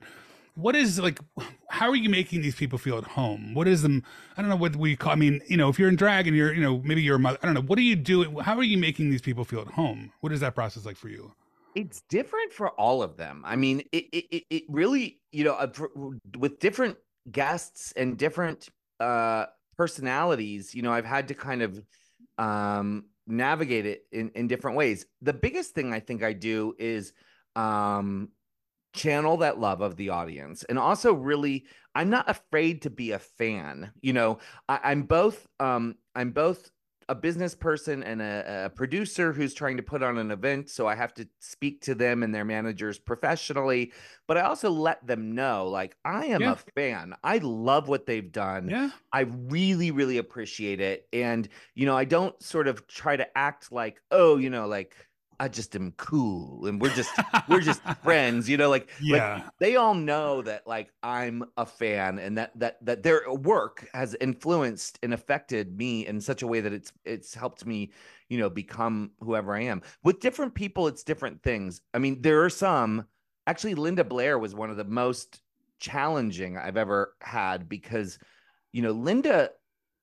what 0.55 0.75
is 0.75 0.99
like? 0.99 1.21
How 1.69 1.89
are 1.91 1.95
you 1.97 2.09
making 2.09 2.41
these 2.41 2.55
people 2.57 2.79
feel 2.79 2.97
at 2.99 3.05
home? 3.05 3.55
What 3.55 3.69
is 3.69 3.83
them? 3.83 4.03
I 4.37 4.41
don't 4.41 4.49
know 4.49 4.57
what 4.57 4.75
we 4.77 4.97
call. 4.97 5.13
I 5.13 5.17
mean, 5.17 5.41
you 5.47 5.57
know, 5.57 5.69
if 5.69 5.79
you're 5.79 5.89
in 5.89 5.97
drag 5.97 6.27
and 6.27 6.35
you're 6.37 6.53
you 6.55 6.63
know 6.63 6.81
maybe 6.85 7.03
you're 7.03 7.17
a 7.17 7.19
mother. 7.21 7.39
I 7.43 7.47
don't 7.47 7.55
know. 7.55 7.63
What 7.63 7.79
are 7.79 7.83
you 7.83 7.97
doing? 7.97 8.35
How 8.39 8.57
are 8.57 8.63
you 8.65 8.79
making 8.79 9.11
these 9.11 9.23
people 9.23 9.45
feel 9.45 9.61
at 9.61 9.69
home? 9.69 10.13
What 10.21 10.33
is 10.33 10.41
that 10.41 10.55
process 10.55 10.87
like 10.87 10.97
for 10.97 11.09
you? 11.11 11.33
It's 11.79 12.03
different 12.09 12.53
for 12.53 12.71
all 12.71 13.05
of 13.05 13.17
them. 13.17 13.45
I 13.47 13.55
mean, 13.55 13.83
it 13.93 14.07
it 14.13 14.45
it, 14.51 14.63
really, 14.69 15.21
you 15.31 15.45
know, 15.45 15.71
with 16.37 16.59
different 16.59 16.97
guests 17.31 17.93
and 17.93 18.19
different 18.19 18.69
uh 18.99 19.47
personalities, 19.77 20.75
you 20.75 20.83
know, 20.83 20.93
I've 20.93 21.05
had 21.05 21.29
to 21.29 21.35
kind 21.35 21.63
of 21.63 21.81
um 22.37 23.05
navigate 23.29 23.87
it 23.87 24.07
in 24.11 24.31
in 24.31 24.49
different 24.49 24.77
ways. 24.77 25.07
The 25.23 25.33
biggest 25.33 25.73
thing 25.73 25.93
I 25.93 26.01
think 26.01 26.25
I 26.25 26.33
do 26.33 26.75
is 26.81 27.13
um 27.55 28.31
channel 28.93 29.37
that 29.37 29.61
love 29.61 29.81
of 29.81 29.95
the 29.95 30.09
audience 30.09 30.65
and 30.65 30.79
also 30.79 31.13
really 31.13 31.67
i'm 31.95 32.09
not 32.09 32.29
afraid 32.29 32.83
to 32.83 32.91
be 32.91 33.13
a 33.13 33.19
fan 33.19 33.93
you 34.01 34.15
know 34.15 34.39
I, 34.69 34.81
i'm 34.83 35.03
both 35.03 35.47
um 35.61 35.95
i'm 36.15 36.31
both 36.31 36.71
a 37.09 37.15
business 37.15 37.55
person 37.55 38.03
and 38.03 38.21
a, 38.21 38.67
a 38.67 38.71
producer 38.71 39.33
who's 39.33 39.55
trying 39.55 39.77
to 39.79 39.83
put 39.83 40.03
on 40.03 40.19
an 40.19 40.31
event 40.31 40.69
so 40.69 40.87
i 40.87 40.95
have 40.95 41.15
to 41.15 41.29
speak 41.41 41.81
to 41.81 41.95
them 41.95 42.23
and 42.23 42.35
their 42.35 42.45
managers 42.45 42.99
professionally 42.99 43.93
but 44.27 44.37
i 44.37 44.43
also 44.43 44.71
let 44.71 45.05
them 45.07 45.35
know 45.35 45.67
like 45.69 45.97
i 46.05 46.27
am 46.27 46.43
Yeah. 46.43 46.53
a 46.53 46.57
fan 46.57 47.15
i 47.25 47.39
love 47.39 47.89
what 47.89 48.07
they've 48.07 48.31
done 48.33 48.71
Yeah, 48.71 48.91
I 49.11 49.21
really, 49.23 49.91
really 49.91 50.19
appreciate 50.19 50.81
it. 50.83 51.09
And, 51.15 51.49
you 51.75 51.87
know, 51.87 51.97
I 51.97 52.05
don't 52.05 52.41
sort 52.43 52.69
of 52.69 52.87
try 52.89 53.17
to 53.17 53.39
act 53.39 53.73
like, 53.73 54.03
oh, 54.11 54.37
you 54.37 54.51
know, 54.51 54.67
like 54.67 55.08
I 55.41 55.49
just 55.49 55.77
am 55.77 55.93
cool 55.97 56.67
and 56.67 56.81
we're 56.81 56.95
just 56.95 57.11
we're 57.49 57.61
just 57.61 57.83
friends, 58.03 58.49
you 58.49 58.57
know, 58.57 58.69
like 58.69 58.89
like 59.01 59.21
yeah, 59.21 59.49
they 59.61 59.77
all 59.77 59.95
know 59.95 60.43
that 60.43 60.67
like 60.67 60.93
I'm 61.03 61.45
a 61.57 61.65
fan 61.65 62.19
and 62.19 62.39
that 62.39 62.59
that 62.59 62.85
that 62.85 63.03
their 63.03 63.31
work 63.33 63.89
has 63.93 64.17
influenced 64.21 64.99
and 65.03 65.15
affected 65.15 65.77
me 65.77 66.07
in 66.07 66.21
such 66.21 66.43
a 66.43 66.47
way 66.47 66.61
that 66.61 66.73
it's 66.73 66.93
it's 67.05 67.35
helped 67.35 67.65
me, 67.65 67.93
you 68.29 68.39
know, 68.39 68.51
become 68.51 69.13
whoever 69.21 69.55
I 69.55 69.63
am. 69.63 69.83
With 70.03 70.21
different 70.21 70.55
people, 70.55 70.89
it's 70.89 71.05
different 71.05 71.43
things. 71.43 71.81
I 71.95 71.99
mean, 71.99 72.21
there 72.21 72.43
are 72.45 72.51
some 72.51 73.07
actually 73.47 73.77
Linda 73.77 74.05
Blair 74.05 74.39
was 74.39 74.55
one 74.55 74.71
of 74.71 74.77
the 74.77 74.85
most 74.85 75.41
challenging 75.79 76.59
I've 76.59 76.77
ever 76.77 77.15
had 77.21 77.69
because 77.69 78.19
you 78.73 78.83
know, 78.83 78.93
Linda 78.93 79.51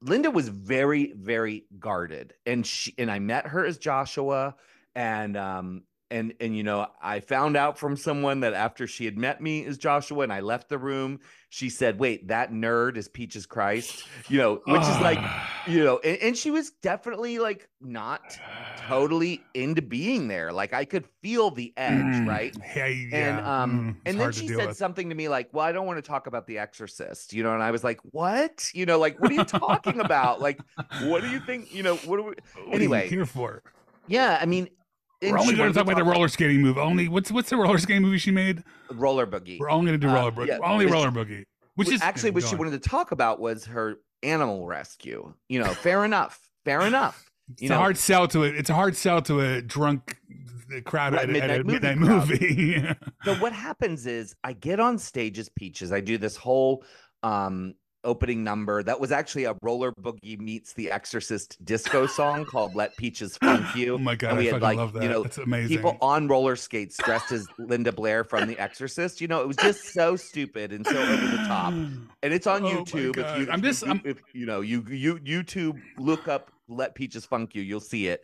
Linda 0.01 0.31
was 0.31 0.47
very 0.47 1.13
very 1.17 1.65
guarded 1.77 2.33
and 2.45 2.65
she 2.65 2.93
and 2.97 3.11
I 3.11 3.19
met 3.19 3.47
her 3.47 3.65
as 3.65 3.77
Joshua 3.77 4.55
and 4.95 5.35
um 5.37 5.83
and 6.11 6.33
and 6.39 6.55
you 6.55 6.63
know 6.63 6.87
I 7.01 7.19
found 7.19 7.57
out 7.57 7.77
from 7.77 7.97
someone 7.97 8.41
that 8.41 8.53
after 8.53 8.87
she 8.87 9.05
had 9.05 9.17
met 9.17 9.41
me 9.41 9.65
as 9.65 9.77
Joshua 9.77 10.23
and 10.23 10.33
I 10.33 10.39
left 10.41 10.69
the 10.69 10.77
room 10.77 11.19
she 11.49 11.69
said 11.69 11.99
wait 11.99 12.27
that 12.27 12.51
nerd 12.51 12.97
is 12.97 13.07
Peaches 13.07 13.45
Christ 13.45 14.07
you 14.29 14.37
know 14.37 14.61
which 14.65 14.81
is 14.81 15.01
like 15.01 15.19
you 15.67 15.83
know 15.83 15.99
and, 16.03 16.17
and 16.21 16.37
she 16.37 16.51
was 16.51 16.71
definitely 16.81 17.39
like 17.39 17.67
not 17.81 18.39
totally 18.75 19.47
into 19.53 19.81
being 19.81 20.27
there 20.27 20.51
like 20.51 20.73
I 20.73 20.85
could 20.85 21.05
feel 21.21 21.49
the 21.49 21.73
edge 21.77 22.21
Mm, 22.21 22.27
right 22.27 22.55
Yeah, 23.11 23.37
and 23.37 23.39
um 23.47 23.71
mm, 23.71 23.95
and 24.05 24.19
then 24.19 24.31
she 24.31 24.47
said 24.47 24.67
with. 24.67 24.77
something 24.77 25.09
to 25.09 25.15
me 25.15 25.27
like 25.29 25.49
well 25.53 25.65
i 25.65 25.71
don't 25.71 25.85
want 25.87 25.97
to 25.97 26.01
talk 26.01 26.27
about 26.27 26.45
the 26.45 26.57
exorcist 26.59 27.33
you 27.33 27.41
know 27.43 27.53
and 27.53 27.63
i 27.63 27.71
was 27.71 27.83
like 27.83 27.99
what 28.11 28.69
you 28.73 28.85
know 28.85 28.99
like 28.99 29.17
what 29.19 29.31
are 29.31 29.35
you 29.35 29.45
talking 29.45 29.99
about 29.99 30.41
like 30.41 30.59
what 30.99 31.21
do 31.21 31.29
you 31.29 31.39
think 31.39 31.71
you 31.71 31.83
know 31.83 31.95
what 31.97 32.19
are 32.19 32.23
we 32.23 32.33
What 32.55 32.67
are 32.67 32.75
anyway. 32.75 33.07
here 33.09 33.25
for? 33.25 33.61
yeah 34.07 34.37
i 34.41 34.45
mean 34.45 34.69
We're 35.31 35.39
only 35.39 35.55
going 35.55 35.71
to 35.71 35.73
talk 35.73 35.83
about 35.87 35.97
the 35.97 36.03
roller 36.03 36.27
skating 36.27 36.61
movie. 36.61 36.79
Only 36.79 37.07
what's 37.07 37.31
what's 37.31 37.49
the 37.49 37.57
roller 37.57 37.77
skating 37.77 38.01
movie 38.01 38.17
she 38.17 38.31
made? 38.31 38.63
roller 38.91 39.25
boogie 39.27 39.59
We're 39.59 39.69
only 39.71 39.87
going 39.91 39.99
to 39.99 40.07
do 40.07 40.11
Uh, 40.11 40.15
roller 40.15 40.31
boogie. 40.31 40.47
yeah, 40.47 40.59
only 40.63 40.85
roller 40.85 41.11
boogie. 41.11 41.45
Which 41.75 41.89
is 41.89 42.01
actually 42.01 42.31
what 42.31 42.43
she 42.43 42.55
wanted 42.55 42.81
to 42.81 42.89
talk 42.89 43.11
about 43.11 43.39
was 43.39 43.65
her 43.65 43.97
animal 44.23 44.65
rescue 44.65 45.33
you 45.49 45.59
know 45.59 45.73
fair 45.73 46.03
enough 46.05 46.39
fair 46.63 46.81
enough 46.81 47.29
It's 47.51 47.61
you 47.61 47.67
a 47.67 47.71
know 47.73 47.77
hard 47.77 47.97
sell 47.97 48.27
to 48.29 48.41
it. 48.43 48.55
It's 48.55 48.71
a 48.71 48.73
hard 48.73 48.95
sell 48.95 49.21
to 49.23 49.39
a 49.41 49.61
drunk 49.61 50.17
crowd 50.85 51.13
at, 51.13 51.29
a- 51.29 51.43
at 51.43 51.59
a 51.59 51.63
midnight 51.63 51.65
midnight 51.65 51.97
movie 51.99 52.75
movie. 52.77 52.95
So 53.23 53.35
what 53.35 53.53
happens 53.53 54.07
is 54.07 54.35
I 54.43 54.53
get 54.53 54.79
on 54.79 54.97
stage 54.97 55.37
as 55.37 55.47
Peaches. 55.49 55.91
I 55.91 55.99
do 55.99 56.17
this 56.17 56.35
whole 56.35 56.83
um 57.21 57.75
opening 58.05 58.43
number 58.43 58.81
that 58.83 58.99
was 58.99 59.11
actually 59.11 59.43
a 59.43 59.55
roller 59.61 59.91
boogie 59.93 60.39
meets 60.39 60.73
the 60.73 60.89
exorcist 60.91 61.57
disco 61.65 62.05
song 62.19 62.45
called 62.45 62.73
Let 62.75 62.95
Peaches 62.95 63.35
Funk 63.37 63.75
You. 63.75 63.95
oh 63.95 63.97
my 63.97 64.15
god, 64.15 64.29
and 64.29 64.37
we 64.37 64.45
fucking 64.45 64.53
had 64.55 64.61
like 64.61 64.77
love 64.77 64.93
that. 64.93 65.03
you 65.03 65.09
know 65.09 65.23
That's 65.23 65.37
amazing. 65.39 65.75
people 65.75 65.97
on 66.01 66.27
roller 66.27 66.55
skates 66.55 66.97
dressed 67.03 67.31
as 67.33 67.47
Linda 67.57 67.91
Blair 67.91 68.23
from 68.23 68.47
The 68.47 68.57
Exorcist. 68.59 69.19
You 69.19 69.27
know, 69.27 69.41
it 69.41 69.47
was 69.47 69.57
just 69.57 69.93
so 69.93 70.15
stupid 70.15 70.71
and 70.71 70.85
so 70.85 70.95
over 70.95 71.27
the 71.27 71.37
top. 71.47 71.73
And 72.23 72.33
it's 72.33 72.47
on 72.47 72.63
Oh 72.63 72.69
YouTube. 72.69 73.17
If 73.17 73.37
you, 73.39 73.51
I'm 73.51 73.61
just- 73.61 73.83
if 74.03 74.21
you 74.33 74.45
know, 74.45 74.61
you 74.61 74.83
you 74.89 75.17
YouTube 75.19 75.79
look 75.97 76.27
up 76.27 76.51
"Let 76.67 76.95
Peaches 76.95 77.25
Funk 77.25 77.53
You," 77.53 77.61
you'll 77.61 77.79
see 77.79 78.07
it. 78.07 78.23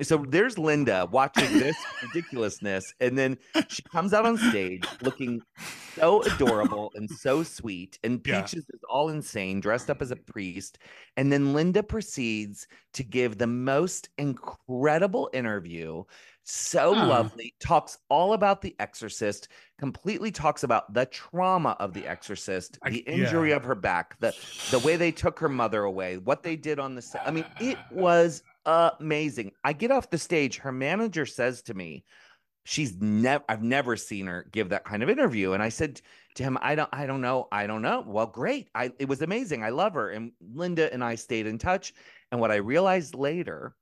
So 0.00 0.24
there's 0.28 0.58
Linda 0.58 1.06
watching 1.10 1.52
this 1.58 1.76
ridiculousness, 2.02 2.92
and 3.00 3.16
then 3.16 3.38
she 3.68 3.82
comes 3.82 4.12
out 4.12 4.26
on 4.26 4.36
stage 4.38 4.84
looking 5.02 5.42
so 5.94 6.22
adorable 6.22 6.90
and 6.94 7.08
so 7.10 7.42
sweet, 7.42 7.98
and 8.02 8.20
Yeah. 8.26 8.40
Peaches 8.40 8.64
is 8.70 8.80
all 8.88 9.10
insane, 9.10 9.60
dressed 9.60 9.90
up 9.90 10.00
as 10.02 10.10
a 10.10 10.16
priest, 10.16 10.78
and 11.16 11.30
then 11.30 11.52
Linda 11.52 11.82
proceeds 11.82 12.66
to 12.94 13.04
give 13.04 13.38
the 13.38 13.46
most 13.46 14.08
incredible 14.18 15.28
interview. 15.34 16.02
So 16.44 16.94
Huh. 16.94 17.06
lovely, 17.06 17.54
talks 17.60 17.98
all 18.08 18.32
about 18.32 18.62
The 18.62 18.74
Exorcist, 18.80 19.48
completely 19.78 20.32
talks 20.32 20.64
about 20.64 20.92
the 20.94 21.06
trauma 21.06 21.76
of 21.78 21.92
The 21.92 22.06
Exorcist, 22.08 22.78
I- 22.82 22.90
the 22.90 22.98
injury 23.00 23.50
yeah. 23.50 23.56
of 23.56 23.64
her 23.64 23.76
back, 23.76 24.18
the 24.18 24.34
the 24.70 24.78
way 24.80 24.96
they 24.96 25.12
took 25.12 25.38
her 25.38 25.48
mother 25.48 25.84
away, 25.84 26.16
what 26.16 26.42
they 26.42 26.56
did 26.56 26.80
on 26.80 26.94
the 26.96 27.02
set. 27.02 27.22
I 27.28 27.30
mean, 27.30 27.46
it 27.60 27.78
was 27.92 28.42
amazing. 28.66 29.52
I 29.64 29.72
get 29.72 29.90
off 29.90 30.10
the 30.10 30.18
stage, 30.18 30.58
her 30.58 30.72
manager 30.72 31.26
says 31.26 31.62
to 31.62 31.74
me, 31.74 32.04
she's 32.64 33.00
never 33.00 33.44
I've 33.48 33.62
never 33.62 33.96
seen 33.96 34.26
her 34.26 34.46
give 34.52 34.68
that 34.70 34.84
kind 34.84 35.02
of 35.02 35.10
interview. 35.10 35.52
And 35.52 35.62
I 35.62 35.68
said 35.68 36.00
to 36.36 36.42
him, 36.42 36.58
I 36.60 36.74
don't 36.74 36.88
I 36.92 37.06
don't 37.06 37.20
know. 37.20 37.48
I 37.50 37.66
don't 37.66 37.82
know. 37.82 38.04
Well, 38.06 38.26
great. 38.26 38.68
I 38.74 38.92
it 38.98 39.08
was 39.08 39.22
amazing. 39.22 39.64
I 39.64 39.70
love 39.70 39.94
her. 39.94 40.10
And 40.10 40.32
Linda 40.54 40.92
and 40.92 41.02
I 41.02 41.16
stayed 41.16 41.46
in 41.46 41.58
touch. 41.58 41.92
And 42.30 42.40
what 42.40 42.50
I 42.50 42.56
realized 42.56 43.14
later 43.14 43.74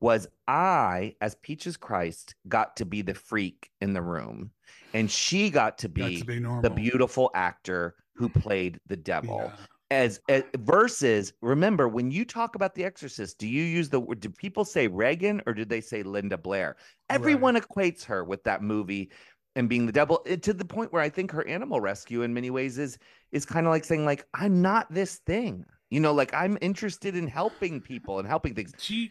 was 0.00 0.28
I, 0.46 1.16
as 1.20 1.34
Peaches 1.36 1.76
Christ, 1.76 2.34
got 2.46 2.76
to 2.76 2.84
be 2.84 3.02
the 3.02 3.14
freak 3.14 3.70
in 3.80 3.92
the 3.92 4.02
room. 4.02 4.52
And 4.94 5.10
she 5.10 5.50
got 5.50 5.78
to 5.78 5.88
Got 5.88 6.08
be 6.08 6.20
to 6.20 6.24
be 6.24 6.38
the 6.38 6.70
beautiful 6.70 7.30
actor 7.34 7.96
who 8.14 8.28
played 8.28 8.78
the 8.86 8.96
devil. 8.96 9.42
Yeah. 9.44 9.66
As, 9.90 10.20
as 10.28 10.42
versus 10.58 11.32
remember 11.40 11.88
when 11.88 12.10
you 12.10 12.26
talk 12.26 12.54
about 12.56 12.74
the 12.74 12.84
exorcist 12.84 13.38
do 13.38 13.48
you 13.48 13.62
use 13.62 13.88
the 13.88 14.02
do 14.18 14.28
people 14.28 14.66
say 14.66 14.86
regan 14.86 15.40
or 15.46 15.54
did 15.54 15.70
they 15.70 15.80
say 15.80 16.02
linda 16.02 16.36
blair 16.36 16.76
everyone 17.08 17.56
equates 17.56 18.04
her 18.04 18.22
with 18.22 18.44
that 18.44 18.62
movie 18.62 19.10
and 19.56 19.66
being 19.66 19.86
the 19.86 19.92
devil 19.92 20.20
eh, 20.26 20.36
to 20.36 20.52
the 20.52 20.64
point 20.64 20.92
where 20.92 21.00
i 21.00 21.08
think 21.08 21.30
her 21.30 21.46
animal 21.48 21.80
rescue 21.80 22.20
in 22.20 22.34
many 22.34 22.50
ways 22.50 22.76
is 22.76 22.98
is 23.32 23.46
kind 23.46 23.66
of 23.66 23.70
like 23.70 23.82
saying 23.82 24.04
like 24.04 24.26
i'm 24.34 24.60
not 24.60 24.92
this 24.92 25.20
thing 25.26 25.64
you 25.88 26.00
know 26.00 26.12
like 26.12 26.34
i'm 26.34 26.58
interested 26.60 27.16
in 27.16 27.26
helping 27.26 27.80
people 27.80 28.18
and 28.18 28.28
helping 28.28 28.54
things 28.54 28.74
She, 28.76 29.10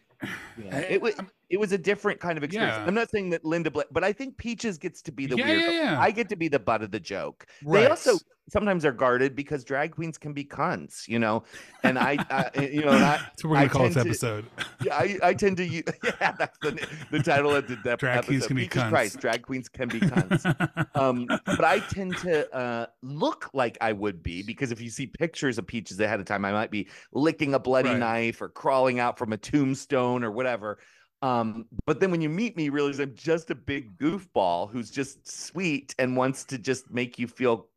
yeah. 0.63 0.77
it 0.77 1.01
was 1.01 1.15
it 1.49 1.59
was 1.59 1.71
a 1.71 1.77
different 1.77 2.19
kind 2.19 2.37
of 2.37 2.43
experience. 2.43 2.75
Yeah. 2.77 2.85
I'm 2.85 2.93
not 2.93 3.09
saying 3.09 3.29
that 3.29 3.45
Linda 3.45 3.71
Blair, 3.71 3.85
but 3.89 4.03
I 4.03 4.11
think 4.11 4.35
Peaches 4.37 4.77
gets 4.77 5.01
to 5.03 5.13
be 5.13 5.25
the 5.27 5.37
Yeah, 5.37 5.45
weird. 5.45 5.73
yeah. 5.73 5.97
I 6.01 6.11
get 6.11 6.27
to 6.29 6.35
be 6.35 6.49
the 6.49 6.59
butt 6.59 6.81
of 6.83 6.91
the 6.91 6.99
joke. 6.99 7.45
right. 7.63 7.81
They 7.83 7.87
also 7.87 8.17
sometimes 8.49 8.83
they're 8.83 8.91
guarded 8.91 9.35
because 9.35 9.63
drag 9.63 9.91
queens 9.91 10.17
can 10.17 10.33
be 10.33 10.43
cunts, 10.45 11.07
you 11.07 11.19
know. 11.19 11.43
And 11.83 11.97
I, 11.99 12.17
I 12.29 12.49
you 12.71 12.81
know, 12.85 12.91
I, 12.91 12.99
That's 12.99 13.43
what 13.43 13.49
we're 13.51 13.55
gonna 13.57 13.65
I 13.65 13.69
call 13.69 13.83
this 13.85 13.93
to- 13.95 13.99
episode. 14.01 14.45
yeah, 14.83 14.95
I, 14.95 15.17
I 15.23 15.33
tend 15.33 15.57
to 15.57 15.65
use. 15.65 15.83
Yeah, 16.21 16.31
that's 16.37 16.57
the 16.59 16.87
the 17.11 17.19
title 17.19 17.53
of 17.55 17.67
the, 17.67 17.75
the 17.83 17.95
Drag 17.97 18.25
queens 18.25 18.43
episode. 18.43 18.47
can 18.47 18.55
be 18.57 18.63
Peaches 18.63 18.81
cunts. 18.83 18.89
Christ, 18.89 19.19
drag 19.19 19.41
queens 19.43 19.69
can 19.69 19.87
be 19.89 19.99
cunts. 19.99 20.95
um, 20.95 21.25
but 21.27 21.63
I 21.63 21.79
tend 21.79 22.17
to 22.19 22.51
uh, 22.55 22.85
look 23.03 23.49
like 23.53 23.77
I 23.81 23.91
would 23.93 24.23
be 24.23 24.41
because 24.43 24.71
if 24.71 24.81
you 24.81 24.89
see 24.89 25.07
pictures 25.07 25.57
of 25.57 25.67
Peaches 25.67 25.99
ahead 25.99 26.19
of 26.19 26.25
time, 26.25 26.43
I 26.45 26.51
might 26.51 26.71
be 26.71 26.87
licking 27.13 27.53
a 27.53 27.59
bloody 27.59 27.89
Right. 27.89 27.99
knife 27.99 28.41
or 28.41 28.49
crawling 28.49 28.99
out 28.99 29.17
from 29.17 29.33
a 29.33 29.37
tombstone 29.37 30.23
or 30.23 30.31
whatever. 30.31 30.79
Um, 31.21 31.65
but 31.85 31.99
then 31.99 32.11
when 32.11 32.21
you 32.21 32.29
meet 32.29 32.55
me, 32.57 32.65
you 32.65 32.71
realize 32.71 32.99
I'm 32.99 33.15
just 33.15 33.49
a 33.49 33.55
big 33.55 33.97
goofball 33.97 34.69
who's 34.71 34.91
just 34.91 35.27
sweet 35.29 35.95
and 35.97 36.15
wants 36.15 36.43
to 36.45 36.57
just 36.57 36.91
make 36.91 37.17
you 37.17 37.27
feel 37.27 37.67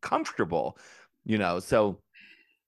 comfortable, 0.00 0.78
you 1.24 1.38
know. 1.38 1.60
So, 1.60 2.00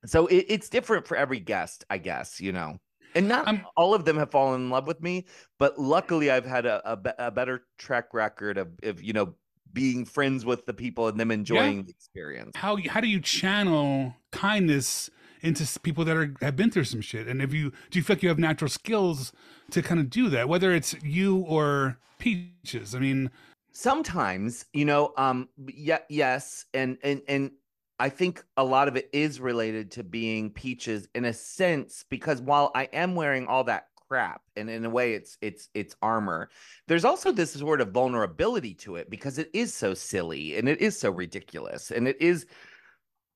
so 0.05 0.27
it, 0.27 0.47
it's 0.49 0.69
different 0.69 1.07
for 1.07 1.17
every 1.17 1.41
guest, 1.41 1.85
I 1.91 1.99
guess, 1.99 2.41
you 2.41 2.53
know. 2.53 2.79
And 3.15 3.29
not 3.29 3.47
I'm- 3.47 3.65
all 3.77 3.95
of 3.95 4.05
them 4.05 4.17
have 4.19 4.31
fallen 4.31 4.63
in 4.63 4.71
love 4.71 4.87
with 4.87 5.01
me, 5.03 5.27
but 5.59 5.79
luckily 5.79 6.31
I've 6.31 6.47
had 6.47 6.67
a, 6.67 6.83
a, 6.93 7.27
a 7.27 7.31
better 7.31 7.65
track 7.79 8.13
record 8.13 8.59
of, 8.59 8.69
of, 8.83 9.03
you 9.03 9.13
know, 9.13 9.35
being 9.73 10.05
friends 10.05 10.45
with 10.45 10.65
the 10.67 10.73
people 10.73 11.09
and 11.09 11.19
them 11.21 11.31
enjoying 11.31 11.85
the 11.85 11.91
experience. 11.91 12.53
how 12.57 12.79
how 12.89 13.01
do 13.01 13.09
you 13.09 13.21
channel 13.21 14.15
kindness 14.33 15.11
into 15.43 15.67
people 15.81 16.03
that 16.05 16.17
are 16.17 16.35
have 16.41 16.57
been 16.57 16.71
through 16.71 16.85
some 16.85 17.03
shit? 17.03 17.27
And 17.27 17.43
if 17.43 17.53
you 17.53 17.73
do 17.91 17.99
you 17.99 18.03
feel 18.03 18.17
like 18.17 18.23
you 18.23 18.31
have 18.31 18.39
natural 18.39 18.71
skills 18.71 19.33
to 19.71 19.83
kind 19.83 20.01
of 20.01 20.09
do 20.09 20.31
that, 20.31 20.49
whether 20.49 20.73
it's 20.73 20.95
you 21.03 21.39
or 21.39 21.99
Peaches? 22.19 22.95
I 22.95 23.01
mean, 23.01 23.31
sometimes 23.77 24.65
you 24.73 24.87
know 24.87 25.13
um 25.19 25.51
yeah 25.69 25.99
yes 26.09 26.65
and 26.73 26.97
and 27.03 27.21
and 27.29 27.51
i 27.99 28.09
think 28.09 28.43
a 28.57 28.65
lot 28.65 28.89
of 28.89 28.97
it 28.97 29.07
is 29.13 29.39
related 29.39 29.91
to 29.91 30.03
being 30.03 30.51
peaches 30.51 31.07
in 31.15 31.27
a 31.27 31.33
sense 31.35 32.03
because 32.09 32.41
while 32.41 32.71
i 32.75 32.85
am 32.85 33.15
wearing 33.15 33.47
all 33.47 33.65
that 33.65 33.89
crap 34.09 34.41
and 34.57 34.71
in 34.71 34.87
a 34.87 34.89
way 34.89 35.13
it's 35.13 35.37
it's 35.43 35.69
it's 35.75 35.95
armor 36.01 36.49
there's 36.89 37.05
also 37.05 37.31
this 37.31 37.53
sort 37.53 37.83
of 37.83 37.91
vulnerability 37.91 38.73
to 38.73 38.97
it 38.97 39.11
because 39.11 39.37
it 39.37 39.51
is 39.53 39.75
so 39.75 39.93
silly 39.93 40.57
and 40.57 40.71
it 40.71 40.81
is 40.81 40.99
so 40.99 41.11
ridiculous 41.11 41.91
and 41.91 42.09
it 42.09 42.17
is 42.19 42.47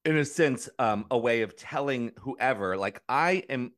in 0.06 0.16
a 0.16 0.24
sense 0.24 0.70
um 0.78 1.04
a 1.10 1.18
way 1.18 1.42
of 1.42 1.54
telling 1.54 2.12
whoever 2.18 2.78
like 2.78 3.02
i 3.10 3.44
am 3.50 3.72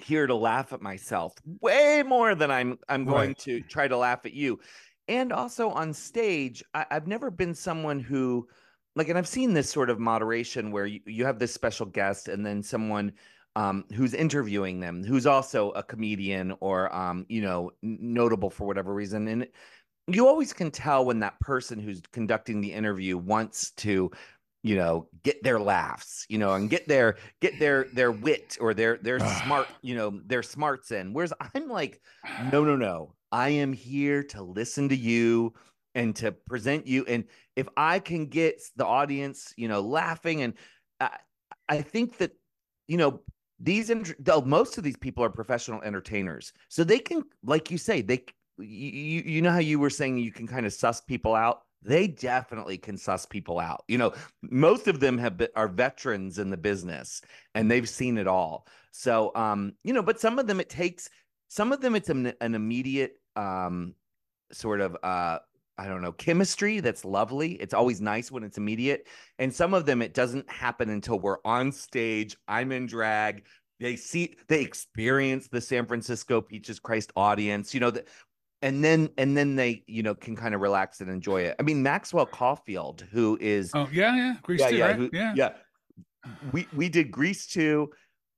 here 0.00 0.26
to 0.26 0.34
laugh 0.34 0.72
at 0.72 0.80
myself 0.80 1.34
way 1.60 2.02
more 2.06 2.34
than 2.34 2.50
i'm 2.50 2.78
i'm 2.88 3.04
going 3.04 3.34
Right. 3.34 3.38
to 3.38 3.60
try 3.62 3.88
to 3.88 3.96
laugh 3.96 4.24
at 4.24 4.32
you 4.32 4.60
and 5.08 5.32
also 5.32 5.70
on 5.70 5.92
stage 5.92 6.62
I, 6.74 6.86
i've 6.90 7.06
never 7.06 7.30
been 7.30 7.54
someone 7.54 8.00
who 8.00 8.48
like 8.96 9.08
and 9.08 9.18
i've 9.18 9.28
seen 9.28 9.54
this 9.54 9.70
sort 9.70 9.90
of 9.90 9.98
moderation 9.98 10.70
where 10.70 10.86
you, 10.86 11.00
you 11.06 11.24
have 11.24 11.38
this 11.38 11.52
special 11.52 11.86
guest 11.86 12.28
and 12.28 12.44
then 12.44 12.62
someone 12.62 13.12
um, 13.56 13.84
who's 13.92 14.14
interviewing 14.14 14.78
them 14.78 15.02
who's 15.02 15.26
also 15.26 15.70
a 15.70 15.82
comedian 15.82 16.54
or 16.60 16.94
um, 16.94 17.26
you 17.28 17.42
know 17.42 17.72
notable 17.82 18.50
for 18.50 18.66
whatever 18.66 18.94
reason 18.94 19.26
and 19.26 19.48
you 20.06 20.28
always 20.28 20.52
can 20.52 20.70
tell 20.70 21.04
when 21.04 21.20
that 21.20 21.38
person 21.40 21.78
who's 21.78 22.00
conducting 22.12 22.60
the 22.60 22.72
interview 22.72 23.18
wants 23.18 23.72
to 23.72 24.10
you 24.62 24.76
know 24.76 25.08
get 25.22 25.42
their 25.42 25.58
laughs 25.58 26.26
you 26.28 26.38
know 26.38 26.54
and 26.54 26.70
get 26.70 26.86
their 26.88 27.16
get 27.40 27.58
their 27.58 27.86
their 27.94 28.10
wit 28.10 28.56
or 28.60 28.74
their 28.74 28.96
their 28.98 29.18
smart 29.44 29.68
you 29.82 29.94
know 29.94 30.20
their 30.26 30.42
smarts 30.42 30.90
in 30.90 31.12
whereas 31.12 31.32
i'm 31.40 31.68
like 31.68 32.00
no 32.52 32.64
no 32.64 32.76
no 32.76 33.14
i 33.32 33.48
am 33.48 33.72
here 33.72 34.22
to 34.22 34.42
listen 34.42 34.88
to 34.88 34.96
you 34.96 35.52
and 35.94 36.14
to 36.16 36.32
present 36.32 36.86
you 36.86 37.04
and 37.06 37.24
if 37.56 37.68
i 37.76 37.98
can 37.98 38.26
get 38.26 38.60
the 38.76 38.86
audience 38.86 39.52
you 39.56 39.68
know 39.68 39.80
laughing 39.80 40.42
and 40.42 40.54
i, 41.00 41.10
I 41.68 41.82
think 41.82 42.18
that 42.18 42.32
you 42.86 42.96
know 42.96 43.20
these 43.60 43.90
most 44.44 44.78
of 44.78 44.84
these 44.84 44.96
people 44.96 45.24
are 45.24 45.30
professional 45.30 45.82
entertainers 45.82 46.52
so 46.68 46.84
they 46.84 46.98
can 46.98 47.24
like 47.42 47.70
you 47.70 47.78
say 47.78 48.02
they 48.02 48.24
you, 48.58 49.22
you 49.24 49.42
know 49.42 49.50
how 49.50 49.58
you 49.58 49.78
were 49.78 49.90
saying 49.90 50.18
you 50.18 50.32
can 50.32 50.46
kind 50.46 50.66
of 50.66 50.72
suss 50.72 51.00
people 51.00 51.34
out? 51.34 51.62
They 51.80 52.08
definitely 52.08 52.76
can 52.76 52.96
suss 52.96 53.24
people 53.24 53.60
out 53.60 53.84
you 53.86 53.98
know 53.98 54.12
most 54.42 54.88
of 54.88 54.98
them 54.98 55.16
have 55.18 55.36
been, 55.36 55.48
are 55.54 55.68
veterans 55.68 56.38
in 56.38 56.50
the 56.50 56.56
business 56.56 57.22
and 57.54 57.70
they've 57.70 57.88
seen 57.88 58.18
it 58.18 58.26
all 58.26 58.66
so 58.90 59.32
um 59.36 59.74
you 59.84 59.92
know 59.92 60.02
but 60.02 60.20
some 60.20 60.40
of 60.40 60.48
them 60.48 60.58
it 60.58 60.68
takes 60.68 61.08
some 61.48 61.72
of 61.72 61.80
them 61.80 61.94
it's 61.94 62.08
an, 62.08 62.32
an 62.40 62.54
immediate 62.54 63.14
um 63.36 63.94
sort 64.52 64.80
of 64.80 64.96
uh 65.02 65.38
I 65.80 65.86
don't 65.86 66.02
know, 66.02 66.10
chemistry 66.10 66.80
that's 66.80 67.04
lovely. 67.04 67.52
It's 67.52 67.72
always 67.72 68.00
nice 68.00 68.32
when 68.32 68.42
it's 68.42 68.58
immediate. 68.58 69.06
And 69.38 69.54
some 69.54 69.74
of 69.74 69.86
them, 69.86 70.02
it 70.02 70.12
doesn't 70.12 70.50
happen 70.50 70.90
until 70.90 71.20
we're 71.20 71.38
on 71.44 71.70
stage. 71.70 72.36
I'm 72.48 72.72
in 72.72 72.86
drag. 72.86 73.44
They 73.78 73.94
see, 73.94 74.34
they 74.48 74.60
experience 74.60 75.46
the 75.46 75.60
San 75.60 75.86
Francisco 75.86 76.40
Peaches 76.40 76.80
Christ 76.80 77.12
audience, 77.14 77.72
you 77.74 77.78
know, 77.78 77.92
the, 77.92 78.04
and 78.60 78.82
then, 78.82 79.08
and 79.18 79.36
then 79.36 79.54
they, 79.54 79.84
you 79.86 80.02
know, 80.02 80.16
can 80.16 80.34
kind 80.34 80.52
of 80.52 80.60
relax 80.62 81.00
and 81.00 81.08
enjoy 81.08 81.42
it. 81.42 81.54
I 81.60 81.62
mean, 81.62 81.80
Maxwell 81.80 82.26
Caulfield, 82.26 83.06
who 83.12 83.38
is, 83.40 83.70
oh 83.72 83.88
yeah, 83.92 84.16
yeah, 84.16 84.34
Grease 84.42 84.62
yeah, 84.62 84.70
too, 84.70 84.76
yeah, 84.78 84.86
right? 84.86 84.96
who- 84.96 85.10
yeah, 85.12 85.32
yeah. 85.36 85.50
We, 86.50 86.66
we 86.74 86.88
did 86.88 87.12
Grease 87.12 87.46
too. 87.46 87.90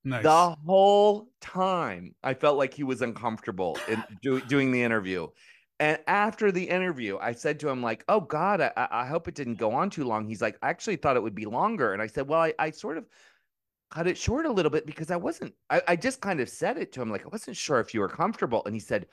Nice. 0.04 0.22
The 0.22 0.56
whole 0.66 1.28
time, 1.40 2.14
I 2.22 2.34
felt 2.34 2.58
like 2.58 2.74
he 2.74 2.84
was 2.84 3.02
uncomfortable 3.02 3.78
in 3.88 4.02
do, 4.22 4.40
doing 4.40 4.72
the 4.72 4.82
interview. 4.82 5.28
And 5.78 5.98
after 6.06 6.52
the 6.52 6.64
interview, 6.64 7.16
I 7.18 7.32
said 7.32 7.58
to 7.60 7.68
him, 7.70 7.82
like, 7.82 8.04
oh 8.08 8.20
God, 8.20 8.60
I, 8.60 8.72
I 8.76 9.06
hope 9.06 9.28
it 9.28 9.34
didn't 9.34 9.54
go 9.54 9.72
on 9.72 9.88
too 9.88 10.04
long. 10.04 10.26
He's 10.26 10.42
like, 10.42 10.58
I 10.62 10.68
actually 10.68 10.96
thought 10.96 11.16
it 11.16 11.22
would 11.22 11.34
be 11.34 11.46
longer. 11.46 11.94
And 11.94 12.02
I 12.02 12.06
said, 12.06 12.28
well, 12.28 12.42
I, 12.42 12.52
I 12.58 12.70
sort 12.70 12.98
of 12.98 13.06
cut 13.90 14.06
it 14.06 14.18
short 14.18 14.44
a 14.44 14.52
little 14.52 14.70
bit 14.70 14.84
because 14.84 15.10
I 15.10 15.16
wasn't, 15.16 15.54
I, 15.70 15.80
I 15.88 15.96
just 15.96 16.20
kind 16.20 16.40
of 16.40 16.50
said 16.50 16.76
it 16.76 16.92
to 16.92 17.02
him, 17.02 17.10
like, 17.10 17.24
I 17.24 17.28
wasn't 17.28 17.56
sure 17.56 17.80
if 17.80 17.94
you 17.94 18.00
were 18.00 18.08
comfortable. 18.08 18.62
And 18.66 18.74
he 18.74 18.80
said, 18.80 19.06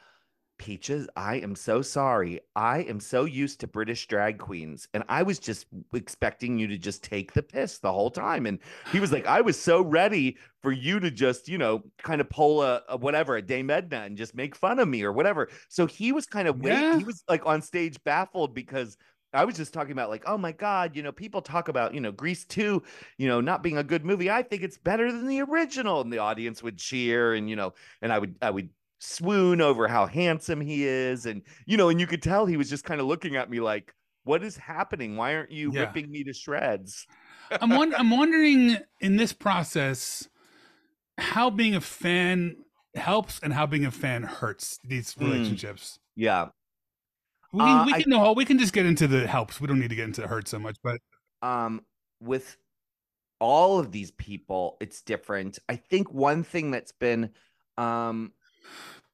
Peaches, 0.58 1.08
I 1.16 1.36
am 1.36 1.54
so 1.56 1.84
sorry. 1.84 2.40
I 2.56 2.80
am 2.80 3.00
so 3.00 3.26
used 3.26 3.60
to 3.60 3.68
British 3.68 4.08
drag 4.08 4.40
queens, 4.40 4.88
and 4.94 5.04
I 5.08 5.22
was 5.22 5.38
just 5.38 5.68
expecting 5.94 6.58
you 6.58 6.68
to 6.68 6.78
just 6.80 7.04
take 7.04 7.32
the 7.34 7.44
piss 7.44 7.78
the 7.78 7.92
whole 7.94 8.10
time. 8.10 8.48
And 8.48 8.60
he 8.92 9.00
was 9.00 9.12
like, 9.12 9.28
I 9.28 9.42
was 9.42 9.60
so 9.60 9.84
ready 9.84 10.38
for 10.64 10.72
you 10.72 11.00
to 11.00 11.12
just, 11.12 11.48
you 11.48 11.60
know, 11.60 11.84
kind 12.02 12.22
of 12.22 12.30
pull 12.30 12.64
a, 12.64 12.82
a 12.90 12.98
whatever, 12.98 13.36
a 13.36 13.42
Dame 13.42 13.70
Edna 13.70 13.98
and 14.02 14.18
just 14.18 14.34
make 14.34 14.56
fun 14.56 14.80
of 14.80 14.88
me 14.88 15.04
or 15.04 15.12
whatever. 15.14 15.48
So 15.70 15.86
he 15.86 16.12
was 16.12 16.26
kind 16.26 16.48
of 16.48 16.60
wait, 16.60 16.72
Yeah. 16.72 16.98
he 16.98 17.04
was 17.04 17.24
like 17.30 17.46
on 17.46 17.62
stage 17.62 18.04
baffled 18.04 18.56
because 18.56 18.98
I 19.34 19.46
was 19.46 19.56
just 19.58 19.74
talking 19.74 19.92
about 19.92 20.10
like, 20.10 20.24
oh 20.26 20.40
my 20.40 20.54
God, 20.54 20.96
you 20.96 21.04
know, 21.04 21.12
people 21.12 21.42
talk 21.44 21.68
about, 21.68 21.94
you 21.94 22.02
know, 22.02 22.12
Grease 22.12 22.46
2, 22.46 22.82
you 23.20 23.28
know, 23.28 23.42
not 23.42 23.62
being 23.62 23.78
a 23.78 23.84
good 23.84 24.04
movie. 24.06 24.32
I 24.32 24.42
think 24.42 24.64
it's 24.64 24.78
better 24.78 25.12
than 25.12 25.28
the 25.28 25.42
original. 25.42 26.02
And 26.02 26.12
the 26.12 26.18
audience 26.18 26.64
would 26.64 26.78
cheer 26.80 27.36
and, 27.36 27.48
you 27.48 27.56
know, 27.56 27.74
and 28.02 28.12
I 28.12 28.18
would 28.18 28.36
I 28.42 28.50
would 28.50 28.70
swoon 29.00 29.62
over 29.62 29.88
how 29.88 30.06
handsome 30.06 30.62
he 30.62 30.86
is. 30.86 31.26
And, 31.26 31.42
you 31.66 31.78
know, 31.78 31.90
and 31.90 32.00
you 32.00 32.08
could 32.08 32.22
tell 32.22 32.46
he 32.46 32.58
was 32.58 32.70
just 32.70 32.84
kind 32.84 33.00
of 33.02 33.08
looking 33.08 33.36
at 33.36 33.50
me 33.50 33.60
like, 33.60 33.94
what 34.24 34.44
is 34.44 34.58
happening? 34.58 35.16
Why 35.16 35.36
aren't 35.36 35.52
you 35.52 35.72
Yeah. 35.72 35.82
ripping 35.82 36.12
me 36.12 36.24
to 36.26 36.34
shreds? 36.34 37.08
I'm 37.62 37.70
won- 37.70 37.96
I'm 37.96 38.10
wondering 38.18 38.78
in 39.00 39.16
this 39.18 39.34
process 39.34 40.28
how 41.18 41.50
being 41.50 41.76
a 41.76 41.82
fan 41.82 42.58
helps 42.96 43.40
and 43.42 43.54
how 43.54 43.66
being 43.66 43.86
a 43.86 43.92
fan 43.92 44.24
hurts 44.24 44.80
these 44.84 45.14
Mm. 45.16 45.22
relationships. 45.22 46.00
Yeah. 46.16 46.50
We 47.54 47.60
can, 47.62 47.70
Uh, 47.70 47.86
we 47.86 47.94
I- 47.94 48.02
can 48.02 48.10
no, 48.10 48.34
we 48.34 48.44
can 48.46 48.60
just 48.60 48.74
get 48.74 48.86
into 48.86 49.08
the 49.08 49.26
helps. 49.28 49.62
We 49.62 49.68
don't 49.68 49.80
need 49.80 49.90
to 49.90 49.96
get 49.96 50.06
into 50.06 50.22
the 50.22 50.28
hurt 50.28 50.48
so 50.48 50.60
much, 50.60 50.78
but 50.84 51.00
um 51.44 51.86
with 52.20 52.58
all 53.40 53.78
of 53.78 53.92
these 53.92 54.10
people 54.10 54.76
it's 54.82 55.04
different 55.04 55.60
i 55.70 55.76
think 55.76 56.12
one 56.12 56.44
thing 56.44 56.72
that's 56.72 56.92
been 56.94 57.30
um 57.78 58.32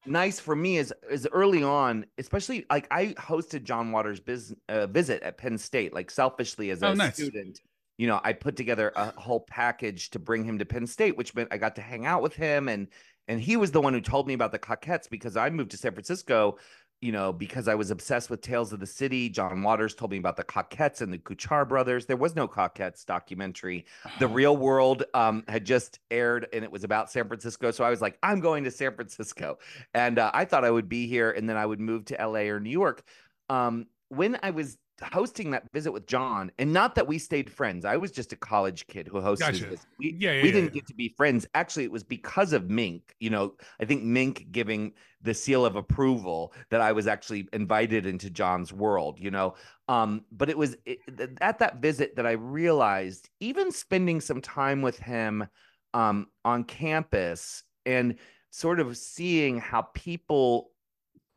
nice 0.06 0.40
for 0.40 0.56
me 0.56 0.78
is 0.78 0.94
is 1.10 1.28
early 1.32 1.64
on 1.64 2.06
especially 2.18 2.66
like 2.70 2.88
i 2.92 3.08
hosted 3.18 3.64
john 3.64 3.92
waters 3.92 4.20
business 4.20 4.60
uh, 4.68 4.86
visit 4.88 5.24
at 5.24 5.38
penn 5.38 5.58
state 5.58 5.94
like 5.94 6.12
selfishly 6.12 6.72
as 6.72 6.82
a 6.84 6.88
Oh, 6.88 6.94
nice. 6.94 7.16
student 7.16 7.62
you 7.98 8.08
know 8.08 8.20
i 8.24 8.34
put 8.34 8.58
together 8.58 8.92
a 8.98 9.12
whole 9.20 9.40
package 9.40 10.10
to 10.10 10.20
bring 10.20 10.44
him 10.44 10.60
to 10.60 10.66
penn 10.66 10.88
state 10.88 11.16
which 11.16 11.34
meant 11.36 11.48
i 11.52 11.58
got 11.58 11.76
to 11.78 11.82
hang 11.82 12.06
out 12.06 12.22
with 12.22 12.36
him 12.36 12.68
and 12.68 12.88
and 13.30 13.40
he 13.40 13.56
was 13.56 13.72
the 13.72 13.80
one 13.80 13.94
who 13.94 14.02
told 14.02 14.28
me 14.28 14.34
about 14.34 14.52
the 14.52 14.60
cockettes 14.60 15.10
because 15.10 15.38
i 15.38 15.50
moved 15.50 15.72
to 15.72 15.78
san 15.78 15.94
francisco 15.94 16.58
you 17.04 17.12
know, 17.12 17.34
because 17.34 17.68
I 17.68 17.76
was 17.76 17.92
obsessed 17.92 18.30
with 18.30 18.40
Tales 18.40 18.72
of 18.72 18.80
the 18.80 18.88
City. 18.88 19.28
John 19.28 19.62
Waters 19.62 19.94
told 19.94 20.12
me 20.12 20.18
about 20.18 20.38
the 20.38 20.44
Cockettes 20.46 21.02
and 21.02 21.12
the 21.12 21.18
Kuchar 21.18 21.68
brothers. 21.68 22.06
There 22.06 22.16
was 22.16 22.34
no 22.34 22.48
Cockettes 22.48 23.06
documentary. 23.06 23.86
The 24.20 24.26
Uh-huh. 24.26 24.34
Real 24.34 24.56
World 24.56 25.04
um, 25.14 25.44
had 25.50 25.66
just 25.66 26.00
aired, 26.12 26.48
and 26.54 26.64
it 26.64 26.72
was 26.72 26.86
about 26.86 27.12
San 27.12 27.28
Francisco. 27.28 27.72
So 27.72 27.84
I 27.84 27.90
was 27.90 28.00
like, 28.00 28.18
I'm 28.24 28.40
going 28.40 28.64
to 28.64 28.72
San 28.72 28.96
Francisco, 28.96 29.60
and 29.94 30.18
uh, 30.18 30.32
I 30.34 30.46
thought 30.46 30.64
I 30.64 30.72
would 30.72 30.88
be 30.88 31.06
here, 31.06 31.32
and 31.32 31.50
then 31.50 31.58
I 31.58 31.66
would 31.66 31.82
move 31.82 32.06
to 32.06 32.16
LA 32.16 32.48
or 32.48 32.62
New 32.62 32.70
York. 32.70 33.04
Um, 33.50 33.88
when 34.08 34.40
I 34.42 34.52
was 34.52 34.78
hosting 35.02 35.52
that 35.52 35.64
visit 35.74 35.92
with 35.92 36.08
John, 36.08 36.52
and 36.58 36.72
not 36.72 36.96
that 36.96 37.08
we 37.08 37.18
stayed 37.18 37.50
friends. 37.50 37.86
I 37.86 37.98
was 37.98 38.12
just 38.12 38.34
a 38.34 38.36
college 38.36 38.88
kid 38.88 39.08
who 39.08 39.20
hosted. 39.20 39.40
Gotcha. 39.40 39.66
This. 39.66 39.86
We, 40.00 40.16
Yeah, 40.20 40.34
yeah, 40.34 40.42
we 40.42 40.50
yeah, 40.50 40.54
didn't 40.54 40.74
get 40.74 40.88
to 40.88 40.94
be 40.94 41.14
friends. 41.18 41.48
Actually, 41.54 41.86
it 41.86 41.92
was 41.92 42.04
because 42.04 42.54
of 42.54 42.70
Mink. 42.70 43.16
You 43.20 43.30
know, 43.32 43.56
I 43.80 43.86
think 43.86 44.04
Mink 44.04 44.48
giving 44.52 44.94
the 45.22 45.34
seal 45.34 45.66
of 45.66 45.76
approval 45.76 46.54
that 46.70 46.82
I 46.82 46.92
was 46.92 47.08
actually 47.08 47.48
invited 47.54 48.06
into 48.06 48.30
John's 48.30 48.72
world. 48.72 49.20
You 49.20 49.32
know, 49.32 49.56
um, 49.88 50.26
but 50.32 50.50
it 50.50 50.58
was 50.58 50.76
it, 50.86 51.00
at 51.42 51.60
that 51.60 51.78
visit 51.78 52.16
that 52.16 52.26
I 52.26 52.34
realized, 52.34 53.30
even 53.40 53.72
spending 53.72 54.22
some 54.22 54.42
time 54.42 54.82
with 54.82 55.00
him 55.00 55.48
um, 55.94 56.28
on 56.46 56.64
campus 56.64 57.64
and 57.86 58.16
sort 58.52 58.80
of 58.80 58.96
seeing 58.96 59.58
how 59.58 59.82
people 59.94 60.70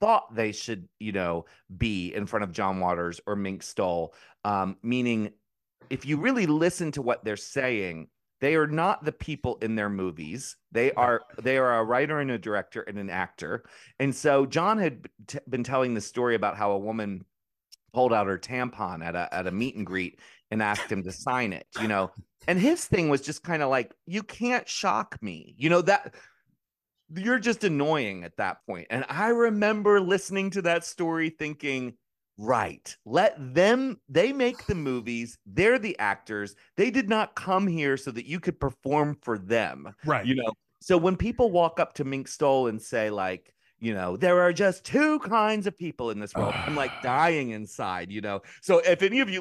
thought 0.01 0.35
they 0.35 0.52
should, 0.52 0.89
you 0.98 1.12
know, 1.12 1.47
be 1.77 2.14
in 2.14 2.27
front 2.27 2.44
of 2.44 2.52
John 2.52 2.81
Waters 2.81 3.20
or 3.27 3.36
Mink 3.36 3.62
Stole. 3.62 4.14
Um, 4.44 4.77
meaning, 4.82 5.32
if 5.90 6.05
you 6.05 6.16
really 6.18 6.47
listen 6.47 6.93
to 6.93 7.02
what 7.02 7.24
they're 7.24 7.36
saying, 7.36 8.09
they 8.40 8.55
are 8.55 8.66
not 8.66 9.05
the 9.05 9.12
people 9.12 9.59
in 9.62 9.77
their 9.77 9.89
movies. 9.89 10.56
They 10.73 10.93
are 10.93 11.23
they 11.43 11.56
are 11.56 11.78
a 11.78 11.85
writer 11.85 12.20
and 12.20 12.31
a 12.31 12.39
director 12.39 12.82
and 12.82 12.98
an 12.98 13.10
actor. 13.10 13.64
And 13.98 14.14
so 14.14 14.44
John 14.47 14.78
had 14.78 15.09
t- 15.27 15.39
been 15.48 15.64
telling 15.64 15.94
the 15.94 16.01
story 16.01 16.35
about 16.35 16.56
how 16.56 16.73
a 16.73 16.78
woman 16.78 17.24
pulled 17.94 18.12
out 18.12 18.27
her 18.27 18.39
tampon 18.39 19.02
at 19.02 19.14
a 19.14 19.32
at 19.32 19.47
a 19.47 19.51
meet 19.51 19.77
and 19.77 19.86
greet 19.86 20.20
and 20.51 20.62
asked 20.62 20.93
him 20.93 21.02
to 21.05 21.12
sign 21.12 21.52
it. 21.52 21.66
You 21.81 21.89
know, 21.89 22.10
and 22.47 22.59
his 22.59 22.85
thing 22.85 23.09
was 23.09 23.23
just 23.23 23.43
kind 23.43 23.62
of 23.62 23.70
like, 23.70 23.94
you 24.06 24.23
can't 24.23 24.68
shock 24.68 25.16
me. 25.23 25.55
You 25.56 25.70
know 25.70 25.82
that 25.82 26.14
you're 27.15 27.39
just 27.39 27.65
annoying 27.65 28.24
at 28.24 28.37
that 28.37 28.59
point. 28.66 28.87
And 28.91 29.05
I 29.09 29.28
remember 29.28 30.01
listening 30.01 30.51
to 30.51 30.62
that 30.62 30.85
story 30.85 31.31
thinking, 31.31 31.95
right, 32.39 32.95
let 33.05 33.37
them, 33.55 34.01
they 34.09 34.33
make 34.33 34.66
the 34.66 34.74
movies, 34.74 35.39
they're 35.47 35.78
the 35.78 35.99
actors. 35.99 36.55
They 36.77 36.91
did 36.91 37.09
not 37.09 37.35
come 37.35 37.66
here 37.66 37.97
so 37.97 38.11
that 38.11 38.27
you 38.27 38.41
could 38.41 38.59
perform 38.61 39.16
for 39.23 39.39
them, 39.39 39.95
Right. 40.05 40.27
you 40.27 40.35
know? 40.35 40.53
So 40.81 40.99
when 40.99 41.16
people 41.16 41.51
walk 41.51 41.81
up 41.81 41.95
to 41.95 42.05
Mink 42.05 42.28
Stole 42.28 42.66
and 42.69 42.81
say, 42.81 43.11
like, 43.11 43.53
you 43.78 43.93
know, 43.95 44.16
there 44.16 44.41
are 44.41 44.53
just 44.53 44.85
two 44.85 45.19
kinds 45.20 45.66
of 45.66 45.77
people 45.77 46.11
in 46.11 46.19
this 46.20 46.35
world, 46.35 46.55
I'm 46.55 46.77
like 46.77 46.93
dying 47.03 47.51
inside, 47.51 48.11
you 48.11 48.20
know? 48.20 48.43
So 48.62 48.78
if 48.78 49.03
any 49.03 49.20
of 49.20 49.28
you, 49.31 49.41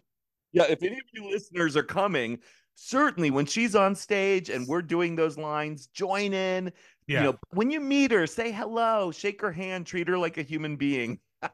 yeah, 0.53 0.65
if 0.69 0.81
any 0.83 0.95
of 0.95 1.05
you 1.13 1.29
listeners 1.29 1.75
are 1.75 1.83
coming, 1.83 2.39
certainly 2.75 3.31
when 3.31 3.45
she's 3.45 3.75
on 3.75 3.95
stage 3.95 4.49
and 4.49 4.67
we're 4.67 4.81
doing 4.81 5.15
those 5.15 5.37
lines, 5.37 5.87
join 5.87 6.33
in, 6.33 6.71
yeah. 7.07 7.19
you 7.19 7.25
know, 7.25 7.35
when 7.51 7.71
you 7.71 7.79
meet 7.79 8.11
her, 8.11 8.27
say 8.27 8.51
hello, 8.51 9.11
shake 9.11 9.41
her 9.41 9.51
hand, 9.51 9.85
treat 9.85 10.07
her 10.07 10.17
like 10.17 10.37
a 10.37 10.43
human 10.43 10.75
being. 10.75 11.19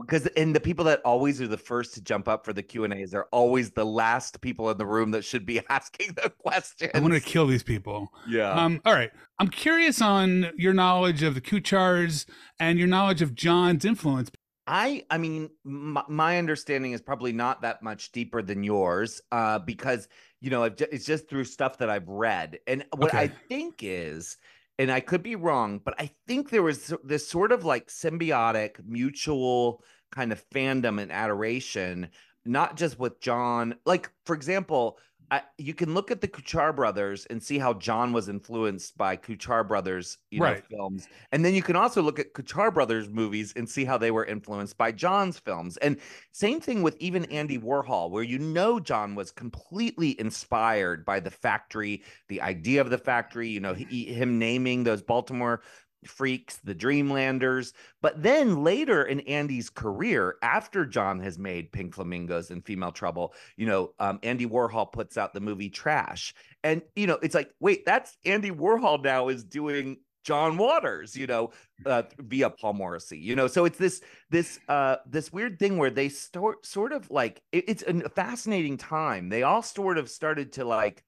Because 0.00 0.26
and 0.28 0.54
the 0.54 0.60
people 0.60 0.84
that 0.84 1.00
always 1.04 1.40
are 1.40 1.48
the 1.48 1.58
first 1.58 1.94
to 1.94 2.00
jump 2.00 2.28
up 2.28 2.44
for 2.44 2.52
the 2.52 2.62
Q 2.62 2.84
and 2.84 2.94
A's 2.94 3.12
are 3.12 3.26
always 3.32 3.72
the 3.72 3.84
last 3.84 4.40
people 4.40 4.70
in 4.70 4.78
the 4.78 4.86
room 4.86 5.10
that 5.10 5.24
should 5.24 5.44
be 5.44 5.60
asking 5.68 6.14
the 6.14 6.30
questions. 6.30 6.92
I 6.94 7.00
want 7.00 7.14
to 7.14 7.20
kill 7.20 7.46
these 7.46 7.64
people. 7.64 8.12
yeah. 8.28 8.52
Um, 8.52 8.80
all 8.84 8.94
right. 8.94 9.10
I'm 9.40 9.48
curious 9.48 10.00
on 10.00 10.52
your 10.56 10.74
knowledge 10.74 11.22
of 11.22 11.34
the 11.34 11.40
Kuchars 11.40 12.26
and 12.60 12.78
your 12.78 12.86
knowledge 12.86 13.20
of 13.20 13.34
John's 13.34 13.84
influence. 13.84 14.30
I 14.70 15.04
I 15.10 15.18
mean 15.18 15.50
my, 15.64 16.04
my 16.08 16.38
understanding 16.38 16.92
is 16.92 17.02
probably 17.02 17.32
not 17.32 17.62
that 17.62 17.82
much 17.82 18.12
deeper 18.12 18.40
than 18.40 18.62
yours 18.62 19.20
uh 19.32 19.58
because 19.58 20.06
you 20.40 20.50
know 20.50 20.62
it's 20.62 21.04
just 21.04 21.28
through 21.28 21.44
stuff 21.44 21.78
that 21.78 21.90
I've 21.90 22.08
read 22.08 22.60
and 22.68 22.84
what 22.96 23.12
I 23.12 23.28
think 23.48 23.80
is 23.80 24.36
and 24.78 24.90
I 24.90 25.00
could 25.00 25.24
be 25.24 25.34
wrong 25.34 25.80
but 25.84 25.94
I 25.98 26.10
think 26.28 26.50
there 26.50 26.62
was 26.62 26.94
this 27.02 27.28
sort 27.28 27.50
of 27.50 27.64
like 27.64 27.88
symbiotic 27.88 28.76
mutual 28.86 29.82
kind 30.12 30.30
of 30.30 30.48
fandom 30.50 31.02
and 31.02 31.10
adoration 31.10 32.08
not 32.44 32.76
just 32.76 32.96
with 32.96 33.20
John 33.20 33.74
like 33.84 34.08
for 34.24 34.36
example 34.36 34.98
I, 35.32 35.42
you 35.58 35.74
can 35.74 35.94
look 35.94 36.10
at 36.10 36.20
the 36.20 36.28
Kuchar 36.28 36.74
brothers 36.74 37.24
and 37.26 37.42
see 37.42 37.58
how 37.58 37.74
John 37.74 38.12
was 38.12 38.28
influenced 38.28 38.98
by 38.98 39.16
Kuchar 39.16 39.66
brothers 39.66 40.18
you 40.30 40.40
know 40.40 40.50
Right. 40.50 40.64
films 40.68 41.08
and 41.32 41.44
then 41.44 41.54
you 41.54 41.62
can 41.62 41.76
also 41.76 42.02
look 42.02 42.18
at 42.18 42.34
Kuchar 42.34 42.72
brothers 42.72 43.08
movies 43.08 43.52
and 43.56 43.68
see 43.68 43.84
how 43.84 43.96
they 43.98 44.10
were 44.10 44.24
influenced 44.24 44.76
by 44.76 44.92
John's 44.92 45.38
films. 45.38 45.76
And 45.78 46.00
same 46.32 46.60
thing 46.60 46.82
with 46.82 46.96
even 47.00 47.24
Andy 47.26 47.58
Warhol, 47.58 48.10
where 48.10 48.22
you 48.22 48.38
know 48.38 48.80
John 48.80 49.14
was 49.14 49.30
completely 49.30 50.18
inspired 50.20 51.04
by 51.04 51.20
the 51.20 51.30
factory, 51.30 52.02
the 52.28 52.40
idea 52.40 52.80
of 52.80 52.90
the 52.90 52.98
factory, 52.98 53.48
you 53.48 53.60
know, 53.60 53.74
he, 53.74 54.06
him 54.06 54.38
naming 54.38 54.84
those 54.84 55.02
Baltimore 55.02 55.62
freaks, 56.04 56.56
the 56.64 56.74
Dreamlanders. 56.74 57.72
But 58.02 58.22
then 58.22 58.62
later 58.64 59.04
in 59.04 59.20
Andy's 59.20 59.70
career, 59.70 60.36
after 60.42 60.86
John 60.86 61.20
has 61.20 61.38
made 61.38 61.72
Pink 61.72 61.94
Flamingos 61.94 62.50
and 62.50 62.64
Female 62.64 62.92
Trouble, 62.92 63.34
you 63.56 63.66
know, 63.66 63.92
um, 63.98 64.18
Andy 64.22 64.46
Warhol 64.46 64.90
puts 64.90 65.16
out 65.16 65.34
the 65.34 65.40
movie 65.40 65.70
Trash. 65.70 66.34
And, 66.64 66.82
you 66.96 67.06
know, 67.06 67.18
it's 67.22 67.34
like, 67.34 67.50
wait, 67.60 67.84
that's 67.84 68.16
Andy 68.24 68.50
Warhol 68.50 69.02
now 69.02 69.28
is 69.28 69.44
doing 69.44 69.98
John 70.22 70.58
Waters, 70.58 71.16
you 71.16 71.26
know, 71.26 71.50
uh, 71.86 72.02
via 72.18 72.50
Paul 72.50 72.74
Morrissey, 72.74 73.18
you 73.18 73.34
know. 73.34 73.46
So 73.46 73.64
it's 73.64 73.78
this 73.78 74.02
this 74.28 74.58
uh 74.68 74.96
this 75.06 75.32
weird 75.32 75.58
thing 75.58 75.78
where 75.78 75.90
they 75.90 76.10
start 76.10 76.66
sort 76.66 76.92
of 76.92 77.10
like 77.10 77.42
it- 77.52 77.64
it's 77.68 77.82
a 77.82 78.08
fascinating 78.10 78.76
time. 78.76 79.30
They 79.30 79.42
all 79.44 79.62
sort 79.62 79.96
of 79.96 80.10
started 80.10 80.52
to 80.52 80.64
like 80.64 81.02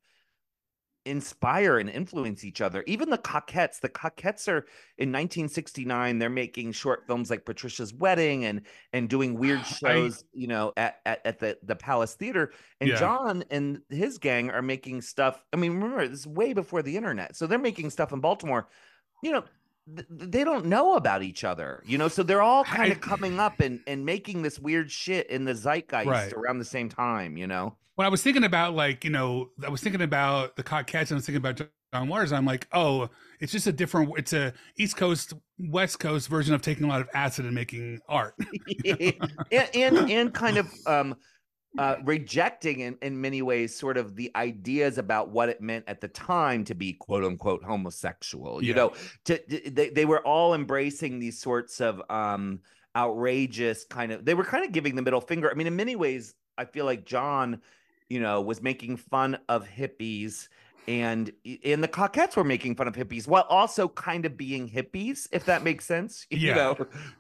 inspire 1.05 1.79
and 1.79 1.91
influence 1.91 2.45
each 2.45 2.61
other. 2.61 2.85
Even 2.87 3.11
the 3.11 3.19
Cockettes, 3.19 3.81
the 3.81 3.89
Cockettes 3.89 4.47
are 4.49 4.67
in 4.99 5.11
1969. 5.11 6.19
They're 6.19 6.31
making 6.31 6.73
short 6.73 7.07
films 7.07 7.31
like 7.31 7.45
Patricia's 7.45 7.93
Wedding 7.93 8.45
and 8.45 8.63
and 8.93 9.09
doing 9.09 9.35
weird 9.39 9.61
I- 9.61 9.63
shows, 9.65 10.25
you 10.33 10.49
know, 10.49 10.73
at, 10.77 11.01
at 11.07 11.21
at 11.25 11.39
the 11.39 11.59
the 11.63 11.77
Palace 11.77 12.15
Theater. 12.15 12.53
And 12.81 12.91
Yeah. 12.91 12.97
John 12.99 13.45
and 13.51 13.81
his 13.89 14.19
gang 14.19 14.51
are 14.51 14.63
making 14.63 15.03
stuff. 15.03 15.43
I 15.53 15.57
mean, 15.57 15.73
remember 15.75 16.07
this 16.09 16.21
is 16.21 16.27
way 16.27 16.53
before 16.53 16.83
the 16.83 16.97
internet, 16.97 17.37
so 17.37 17.47
they're 17.47 17.59
making 17.59 17.91
stuff 17.91 18.13
in 18.13 18.21
Baltimore. 18.21 18.69
You 19.23 19.33
know. 19.33 19.45
Th- 19.95 20.07
They 20.11 20.45
don't 20.45 20.67
know 20.67 20.95
about 20.97 21.23
each 21.23 21.45
other, 21.45 21.83
you 21.87 21.99
know, 21.99 22.09
so 22.09 22.23
they're 22.23 22.43
all 22.43 22.65
kind 22.65 22.93
of 22.93 23.01
coming 23.01 23.39
up 23.41 23.61
and, 23.61 23.81
and 23.87 24.05
making 24.05 24.43
this 24.43 24.59
weird 24.59 24.91
shit 24.91 25.29
in 25.31 25.45
the 25.45 25.55
zeitgeist 25.55 26.07
Right. 26.07 26.33
around 26.33 26.59
the 26.59 26.65
same 26.65 26.89
time, 26.89 27.37
you 27.37 27.47
know. 27.47 27.77
When 27.97 28.07
I 28.07 28.09
was 28.09 28.23
thinking 28.23 28.45
about 28.45 28.75
like, 28.75 29.05
you 29.05 29.11
know, 29.11 29.51
I 29.65 29.69
was 29.69 29.81
thinking 29.83 30.03
about 30.03 30.57
the 30.57 30.63
Cockettes 30.63 31.11
and 31.11 31.13
I 31.13 31.15
was 31.17 31.27
thinking 31.27 31.45
about 31.45 31.61
John 31.93 32.09
Waters. 32.09 32.33
I'm 32.33 32.47
like, 32.47 32.67
oh, 32.73 33.11
it's 33.39 33.53
just 33.53 33.67
a 33.67 33.73
different, 33.73 34.13
it's 34.17 34.33
a 34.33 34.55
East 34.79 34.97
Coast, 34.97 35.35
West 35.59 35.99
Coast 35.99 36.29
version 36.29 36.55
of 36.55 36.63
taking 36.63 36.85
a 36.85 36.89
lot 36.89 37.03
of 37.03 37.09
acid 37.15 37.45
and 37.45 37.55
making 37.55 38.01
art. 38.09 38.35
and, 38.87 39.15
and 39.75 40.11
and 40.11 40.33
kind 40.35 40.57
of 40.57 40.73
um 40.87 41.15
uh 41.79 41.97
rejecting 42.05 42.81
in, 42.81 42.99
in 43.03 43.21
many 43.21 43.43
ways 43.43 43.77
sort 43.77 43.97
of 43.97 44.15
the 44.17 44.31
ideas 44.37 44.99
about 44.99 45.31
what 45.31 45.49
it 45.49 45.61
meant 45.61 45.85
at 45.89 46.01
the 46.01 46.09
time 46.09 46.65
to 46.65 46.75
be 46.75 46.93
quote 46.93 47.25
unquote 47.25 47.63
homosexual 47.65 48.63
you 48.63 48.75
know 48.75 48.93
to, 49.25 49.39
to- 49.47 49.71
they, 49.71 49.91
they 49.91 50.05
were 50.05 50.21
all 50.27 50.55
embracing 50.55 51.19
these 51.19 51.39
sorts 51.41 51.81
of 51.81 52.03
um 52.11 52.61
outrageous 52.97 53.85
kind 53.85 54.13
of 54.13 54.25
they 54.25 54.35
were 54.35 54.45
kind 54.45 54.65
of 54.65 54.73
giving 54.73 54.95
the 54.95 55.03
middle 55.03 55.21
finger 55.21 55.51
i 55.51 55.55
mean 55.55 55.67
in 55.67 55.75
many 55.77 55.97
ways 55.97 56.35
i 56.59 56.65
feel 56.65 56.85
like 56.85 57.07
john 57.07 57.61
you 58.11 58.21
know 58.21 58.41
was 58.43 58.61
making 58.63 58.97
fun 58.97 59.39
of 59.49 59.67
hippies 59.67 60.49
and 60.89 61.33
and 61.65 61.83
the 61.83 61.89
cockettes 61.89 62.37
were 62.37 62.45
making 62.45 62.75
fun 62.75 62.89
of 62.89 62.95
hippies 62.95 63.27
while 63.29 63.47
also 63.49 63.89
kind 63.89 64.27
of 64.27 64.37
being 64.37 64.69
hippies, 64.69 65.29
if 65.31 65.45
that 65.45 65.63
makes 65.63 65.85
sense. 65.85 66.27
You 66.31 66.41
Yeah. 66.49 66.55
know, 66.55 66.77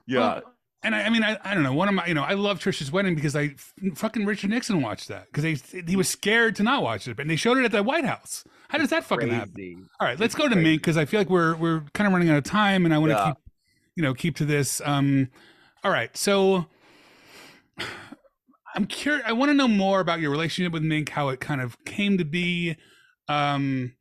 yeah. 0.06 0.20
Well, 0.20 0.42
and 0.84 0.94
I, 0.94 1.02
I 1.02 1.10
mean, 1.10 1.22
I, 1.22 1.38
I 1.44 1.54
don't 1.54 1.62
know. 1.62 1.72
One 1.72 1.88
of 1.88 1.94
my, 1.94 2.06
you 2.06 2.14
know, 2.14 2.22
I 2.24 2.34
love 2.34 2.58
Tricia's 2.58 2.90
wedding 2.90 3.14
because 3.14 3.36
I 3.36 3.54
fucking 3.94 4.24
Richard 4.26 4.50
Nixon 4.50 4.82
watched 4.82 5.08
that 5.08 5.26
because 5.26 5.44
he 5.44 5.82
he 5.86 5.96
was 5.96 6.08
scared 6.08 6.56
to 6.56 6.62
not 6.62 6.82
watch 6.82 7.06
it, 7.08 7.16
but 7.16 7.26
they 7.28 7.36
showed 7.36 7.58
it 7.58 7.64
at 7.64 7.72
the 7.72 7.82
White 7.82 8.04
House. 8.04 8.44
How 8.68 8.78
does 8.78 8.90
that 8.90 9.04
fucking 9.04 9.28
happen? 9.28 9.88
All 10.00 10.06
right, 10.08 10.18
let's 10.18 10.34
It's 10.34 10.40
go 10.42 10.48
to 10.48 10.54
crazy. 10.54 10.68
Mink 10.70 10.82
because 10.82 10.96
I 10.96 11.04
feel 11.04 11.20
like 11.20 11.28
we're 11.30 11.54
we're 11.56 11.84
kind 11.94 12.06
of 12.06 12.12
running 12.12 12.30
out 12.30 12.38
of 12.38 12.44
time, 12.44 12.84
and 12.84 12.94
I 12.94 12.98
want 12.98 13.10
to 13.12 13.16
Yeah. 13.16 13.26
keep, 13.26 13.36
you 13.96 14.02
know, 14.02 14.14
keep 14.14 14.36
to 14.36 14.44
this. 14.44 14.80
Um, 14.84 15.28
all 15.84 15.90
right, 15.90 16.16
so 16.16 16.66
I'm 18.74 18.86
curious. 18.86 19.22
I 19.26 19.32
want 19.32 19.50
to 19.50 19.54
know 19.54 19.68
more 19.68 20.00
about 20.00 20.20
your 20.20 20.30
relationship 20.30 20.72
with 20.72 20.82
Mink, 20.82 21.10
how 21.10 21.28
it 21.28 21.40
kind 21.40 21.60
of 21.60 21.76
came 21.84 22.16
to 22.18 22.24
be. 22.24 22.76
Um, 23.28 23.92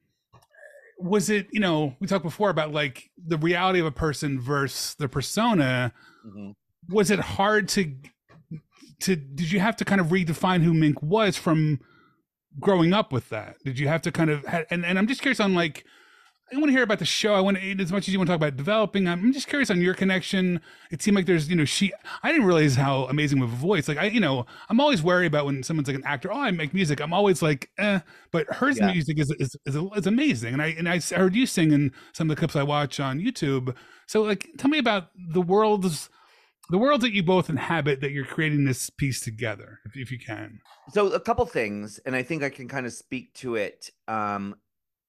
was 0.98 1.30
it, 1.30 1.48
you 1.52 1.60
know, 1.60 1.96
we 2.00 2.08
talked 2.08 2.24
before 2.24 2.50
about 2.50 2.72
like 2.72 3.10
the 3.18 3.38
reality 3.38 3.80
of 3.80 3.86
a 3.86 3.92
person 3.92 4.40
versus 4.40 4.96
the 4.96 5.10
persona. 5.10 5.92
Mhm. 6.26 6.54
Was 6.90 7.12
it 7.12 7.20
hard 7.20 7.68
to 7.70 7.94
to? 9.02 9.16
Did 9.16 9.52
you 9.52 9.60
have 9.60 9.76
to 9.78 9.86
kind 9.86 10.02
of 10.02 10.08
redefine 10.08 10.62
who 10.64 10.74
Mink 10.74 11.02
was 11.02 11.38
from 11.38 11.80
growing 12.60 12.94
up 12.94 13.12
with 13.12 13.30
that? 13.30 13.58
Did 13.64 13.80
you 13.80 13.88
have 13.88 14.02
to 14.04 14.12
kind 14.12 14.30
of? 14.30 14.46
And 14.70 14.86
and 14.86 14.98
I'm 14.98 15.08
just 15.08 15.22
curious 15.22 15.40
on 15.40 15.54
like 15.54 15.86
I 16.54 16.58
want 16.58 16.68
to 16.68 16.74
hear 16.74 16.84
about 16.84 17.00
the 17.00 17.06
show. 17.06 17.34
I 17.34 17.40
want 17.40 17.58
to, 17.58 17.82
as 17.82 17.94
much 17.94 18.10
as 18.10 18.14
you 18.14 18.20
want 18.20 18.28
to 18.28 18.34
talk 18.34 18.40
about 18.40 18.58
developing. 18.58 19.08
I'm 19.08 19.32
just 19.32 19.48
curious 19.48 19.70
on 19.72 19.80
your 19.82 19.94
connection. 19.94 20.60
It 20.92 21.02
seemed 21.02 21.16
like 21.16 21.26
there's, 21.26 21.50
you 21.50 21.56
know, 21.56 21.64
she. 21.64 21.94
I 22.24 22.32
didn't 22.34 22.46
realize 22.46 22.76
how 22.76 23.06
amazing 23.06 23.40
with 23.40 23.52
a 23.54 23.56
voice. 23.56 23.88
Like 23.88 23.98
I, 23.98 24.06
you 24.06 24.20
know, 24.20 24.46
I'm 24.70 24.82
always 24.82 25.02
worried 25.02 25.28
about 25.28 25.46
when 25.46 25.64
someone's 25.64 25.88
like 25.88 25.96
an 25.96 26.04
actor. 26.04 26.30
Oh, 26.32 26.38
I 26.38 26.52
make 26.52 26.74
music. 26.74 27.00
I'm 27.00 27.14
always 27.14 27.42
like, 27.42 27.70
eh. 27.78 28.02
But 28.32 28.48
her 28.56 28.70
Yeah. 28.72 28.92
music 28.92 29.18
is 29.18 29.32
is, 29.40 29.56
is 29.66 29.78
is 29.96 30.08
amazing. 30.08 30.52
And 30.54 30.62
I 30.62 30.68
and 30.78 30.90
I 30.90 31.00
heard 31.00 31.36
you 31.36 31.46
sing 31.46 31.72
in 31.72 31.94
some 32.12 32.30
of 32.30 32.36
the 32.36 32.40
clips 32.40 32.58
I 32.58 32.64
watch 32.64 33.00
on 33.00 33.20
YouTube. 33.20 33.74
So 34.08 34.22
like, 34.24 34.50
tell 34.58 34.70
me 34.70 34.78
about 34.78 35.08
the 35.16 35.42
worlds, 35.42 36.10
the 36.72 36.78
world 36.78 37.02
that 37.02 37.14
you 37.14 37.22
both 37.22 37.50
inhabit 37.50 38.02
that 38.02 38.12
you're 38.12 38.26
creating 38.26 38.64
this 38.66 38.90
piece 38.90 39.20
together, 39.20 39.80
if, 39.86 39.96
if 39.96 40.12
you 40.12 40.18
can. 40.18 40.60
so 40.90 41.08
a 41.10 41.20
couple 41.20 41.46
things 41.46 42.00
and 42.06 42.16
i 42.16 42.24
think 42.24 42.42
i 42.42 42.50
can 42.50 42.68
kind 42.68 42.86
of 42.86 42.94
speak 42.94 43.34
to 43.34 43.56
it 43.56 43.90
um 44.08 44.56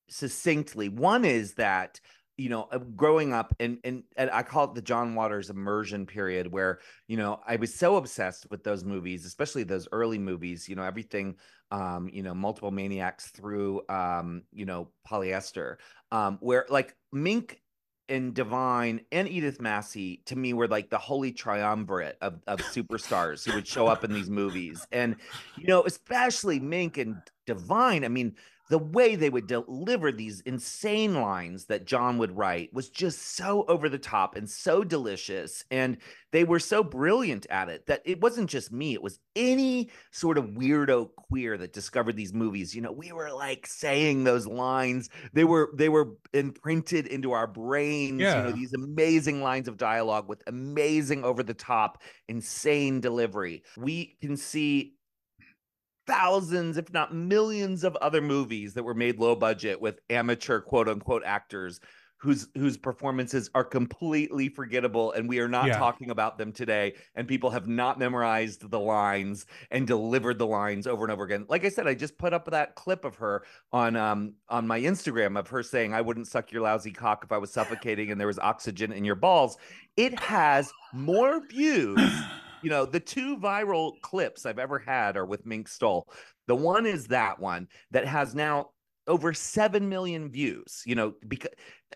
succinctly 0.09 0.89
one 0.89 1.25
is 1.25 1.55
that 1.55 2.01
you 2.37 2.49
know 2.49 2.69
uh, 2.73 2.79
growing 2.79 3.33
up 3.33 3.55
and, 3.61 3.79
and 3.85 4.03
and 4.17 4.31
i 4.31 4.43
call 4.43 4.65
it 4.65 4.75
the 4.75 4.83
john 4.83 5.15
waters 5.15 5.49
immersion 5.49 6.05
period 6.05 6.51
where 6.51 6.81
you 7.09 7.17
know 7.17 7.41
i 7.47 7.57
was 7.57 7.75
so 7.75 7.97
obsessed 7.97 8.47
with 8.51 8.65
those 8.65 8.85
movies 8.85 9.25
especially 9.25 9.63
those 9.63 9.89
early 9.93 10.19
movies 10.19 10.69
you 10.69 10.75
know 10.75 10.83
everything 10.83 11.37
um 11.71 12.11
you 12.13 12.23
know 12.23 12.35
multiple 12.35 12.71
maniacs 12.71 13.29
through 13.31 13.81
um 13.89 14.43
you 14.53 14.67
know 14.67 14.89
polyester 15.09 15.77
um 16.11 16.37
where 16.41 16.67
like 16.69 16.95
mink 17.13 17.62
and 18.09 18.35
Divine 18.35 19.01
and 19.13 19.29
Edith 19.29 19.61
Massey 19.61 20.23
to 20.27 20.37
me 20.37 20.53
were 20.53 20.69
like 20.69 20.91
the 20.91 20.99
holy 20.99 21.33
triumvirate 21.33 22.19
of, 22.21 22.41
of 22.47 22.61
superstars 22.61 23.45
who 23.45 23.55
would 23.55 23.67
show 23.67 23.87
up 23.87 24.05
in 24.05 24.13
these 24.13 24.29
movies. 24.29 24.87
And, 24.93 25.17
you 25.57 25.67
know, 25.67 25.85
especially 25.85 26.61
Mink 26.61 26.99
and 26.99 27.17
Divine, 27.47 28.05
I 28.05 28.09
mean, 28.09 28.35
the 28.73 28.79
way 28.79 29.17
they 29.17 29.29
would 29.29 29.47
deliver 29.47 30.11
these 30.11 30.41
insane 30.41 31.21
lines 31.21 31.67
that 31.67 31.85
John 31.85 32.17
would 32.17 32.35
write 32.35 32.73
was 32.73 32.89
just 32.89 33.37
so 33.37 33.67
over 33.69 33.91
the 33.91 33.99
top 33.99 34.35
and 34.35 34.49
so 34.49 34.83
delicious. 34.83 35.63
And 35.71 35.99
they 36.31 36.45
were 36.45 36.59
so 36.59 36.83
brilliant 36.83 37.45
at 37.51 37.69
it 37.69 37.85
that 37.85 38.01
it 38.07 38.23
wasn't 38.23 38.49
just 38.49 38.73
me, 38.73 38.95
it 38.95 39.03
was 39.03 39.21
any 39.37 39.91
sort 40.11 40.39
of 40.39 40.47
weirdo 40.47 41.15
queer 41.17 41.59
that 41.59 41.75
discovered 41.75 42.17
these 42.17 42.33
movies. 42.33 42.75
You 42.75 42.81
know, 42.81 42.93
we 42.93 43.13
were 43.13 43.31
like 43.31 43.67
saying 43.67 44.25
those 44.25 44.47
lines. 44.47 45.11
They 45.35 45.45
were 45.45 45.71
they 45.77 45.91
were 45.91 46.17
imprinted 46.33 47.07
into 47.07 47.33
our 47.33 47.47
brains, 47.47 48.35
you 48.35 48.41
Yeah. 48.41 48.43
know, 48.43 48.53
these 48.53 48.73
amazing 48.73 49.43
lines 49.43 49.69
of 49.69 49.77
dialogue 49.77 50.31
with 50.31 50.43
amazing 50.47 51.25
over 51.25 51.43
the 51.43 51.53
top, 51.53 52.03
insane 52.27 53.03
delivery. 53.03 53.65
We 53.77 54.17
can 54.23 54.39
see 54.39 54.95
thousands, 56.13 56.77
if 56.77 56.93
not 56.93 57.15
millions, 57.15 57.85
of 57.85 57.97
other 57.97 58.21
movies 58.21 58.75
that 58.75 58.83
were 58.83 58.95
made 58.95 59.19
low 59.19 59.35
budget 59.35 59.81
with 59.81 59.99
amateur 60.11 60.61
quote 60.61 60.89
unquote 60.89 61.23
actors 61.25 61.81
whose 62.19 62.47
whose 62.57 62.77
performances 62.77 63.51
are 63.55 63.65
completely 63.65 64.49
forgettable 64.49 65.11
and 65.13 65.29
we 65.29 65.41
are 65.41 65.49
not 65.49 65.67
Yeah. 65.67 65.79
talking 65.79 66.11
about 66.11 66.39
them 66.39 66.53
today 66.53 66.95
and 67.17 67.27
people 67.27 67.51
have 67.51 67.67
not 67.67 67.99
memorized 67.99 68.71
the 68.71 68.79
lines 68.79 69.45
and 69.73 69.89
delivered 69.89 70.39
the 70.39 70.47
lines 70.47 70.87
over 70.87 71.03
and 71.05 71.11
over 71.13 71.25
again 71.25 71.47
like 71.49 71.65
i 71.65 71.69
said 71.69 71.89
i 71.89 71.95
just 71.95 72.17
put 72.19 72.33
up 72.33 72.49
that 72.49 72.77
clip 72.77 73.05
of 73.05 73.17
her 73.17 73.43
on 73.73 73.97
um 73.97 74.35
on 74.49 74.69
my 74.69 74.79
instagram 74.81 75.37
of 75.37 75.49
her 75.49 75.65
saying 75.65 75.93
i 75.95 76.01
wouldn't 76.01 76.29
suck 76.29 76.53
your 76.53 76.63
lousy 76.63 76.93
cock 76.93 77.25
if 77.25 77.33
i 77.33 77.39
was 77.39 77.53
suffocating 77.53 78.13
and 78.13 78.21
there 78.21 78.29
was 78.29 78.39
oxygen 78.39 78.93
in 78.93 79.05
your 79.05 79.17
balls 79.17 79.57
it 79.97 80.17
has 80.21 80.73
more 80.93 81.45
views 81.49 81.99
you 82.63 82.71
know, 82.71 82.85
the 82.85 83.01
two 83.01 83.37
viral 83.37 84.01
clips 84.01 84.47
I've 84.47 84.59
ever 84.59 84.79
had 84.79 85.17
are 85.17 85.27
with 85.27 85.47
Mink 85.47 85.69
Stole. 85.69 86.09
The 86.47 86.57
one 86.57 86.87
is 86.87 87.07
that 87.09 87.39
one 87.39 87.69
that 87.91 88.07
has 88.07 88.35
now 88.35 88.71
over 89.07 89.35
7 89.35 89.89
million 89.89 90.31
views, 90.31 90.83
you 90.87 90.95
know, 90.95 91.15
because 91.27 91.51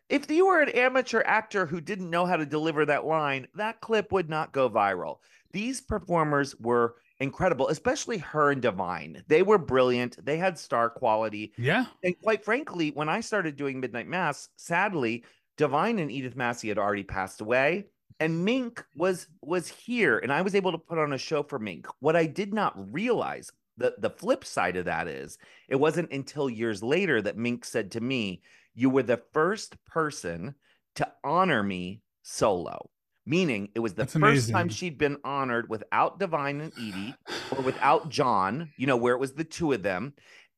if 0.08 0.30
you 0.30 0.46
were 0.46 0.60
an 0.60 0.70
amateur 0.70 1.22
actor 1.24 1.66
who 1.66 1.80
didn't 1.80 2.10
know 2.10 2.26
how 2.26 2.36
to 2.36 2.46
deliver 2.46 2.84
that 2.84 3.06
line, 3.06 3.46
that 3.54 3.80
clip 3.80 4.12
would 4.12 4.28
not 4.28 4.52
go 4.52 4.68
viral. 4.68 5.16
These 5.52 5.80
performers 5.80 6.54
were 6.58 6.96
incredible, 7.18 7.68
especially 7.68 8.18
her 8.18 8.50
and 8.50 8.60
Divine. 8.60 9.22
They 9.28 9.42
were 9.42 9.58
brilliant. 9.58 10.24
They 10.24 10.36
had 10.36 10.58
star 10.58 10.90
quality. 10.90 11.52
Yeah. 11.56 11.86
And 12.02 12.18
quite 12.20 12.44
frankly, 12.44 12.90
when 12.90 13.08
I 13.08 13.20
started 13.20 13.56
doing 13.56 13.80
Midnight 13.80 14.08
Mass, 14.08 14.48
sadly, 14.56 15.24
Divine 15.56 15.98
and 15.98 16.10
Edith 16.10 16.36
Massey 16.36 16.68
had 16.68 16.78
already 16.78 17.04
passed 17.04 17.40
away. 17.40 17.86
And 18.18 18.44
Mink 18.44 18.82
was 18.94 19.26
was 19.42 19.68
here, 19.68 20.18
and 20.18 20.32
I 20.32 20.42
was 20.42 20.54
able 20.54 20.72
to 20.72 20.78
put 20.78 20.98
on 20.98 21.12
a 21.12 21.18
show 21.18 21.42
for 21.42 21.58
Mink. 21.58 21.86
What 22.00 22.16
I 22.16 22.26
did 22.26 22.54
not 22.54 22.92
realize, 22.92 23.50
the 23.76 23.94
the 23.98 24.10
flip 24.10 24.44
side 24.44 24.76
of 24.76 24.86
that 24.86 25.06
is, 25.06 25.36
it 25.68 25.76
wasn't 25.76 26.12
until 26.12 26.48
years 26.48 26.82
later 26.82 27.20
that 27.22 27.36
Mink 27.36 27.64
said 27.64 27.90
to 27.92 28.00
me, 28.00 28.42
"You 28.74 28.88
were 28.88 29.02
the 29.02 29.22
first 29.32 29.76
person 29.84 30.54
to 30.94 31.12
honor 31.24 31.62
me 31.62 32.00
solo." 32.22 32.90
Meaning, 33.28 33.70
it 33.74 33.80
was 33.80 33.94
the 33.94 34.04
That's 34.04 34.14
first 34.14 34.50
time 34.50 34.68
she'd 34.68 34.98
been 34.98 35.18
honored 35.24 35.68
without 35.68 36.20
Divine 36.20 36.60
and 36.60 36.72
Edie, 36.74 37.14
or 37.50 37.62
without 37.62 38.08
John. 38.08 38.72
You 38.76 38.86
know, 38.86 38.96
where 38.96 39.14
it 39.14 39.20
was 39.20 39.34
the 39.34 39.44
two 39.44 39.72
of 39.72 39.82
them, 39.82 40.14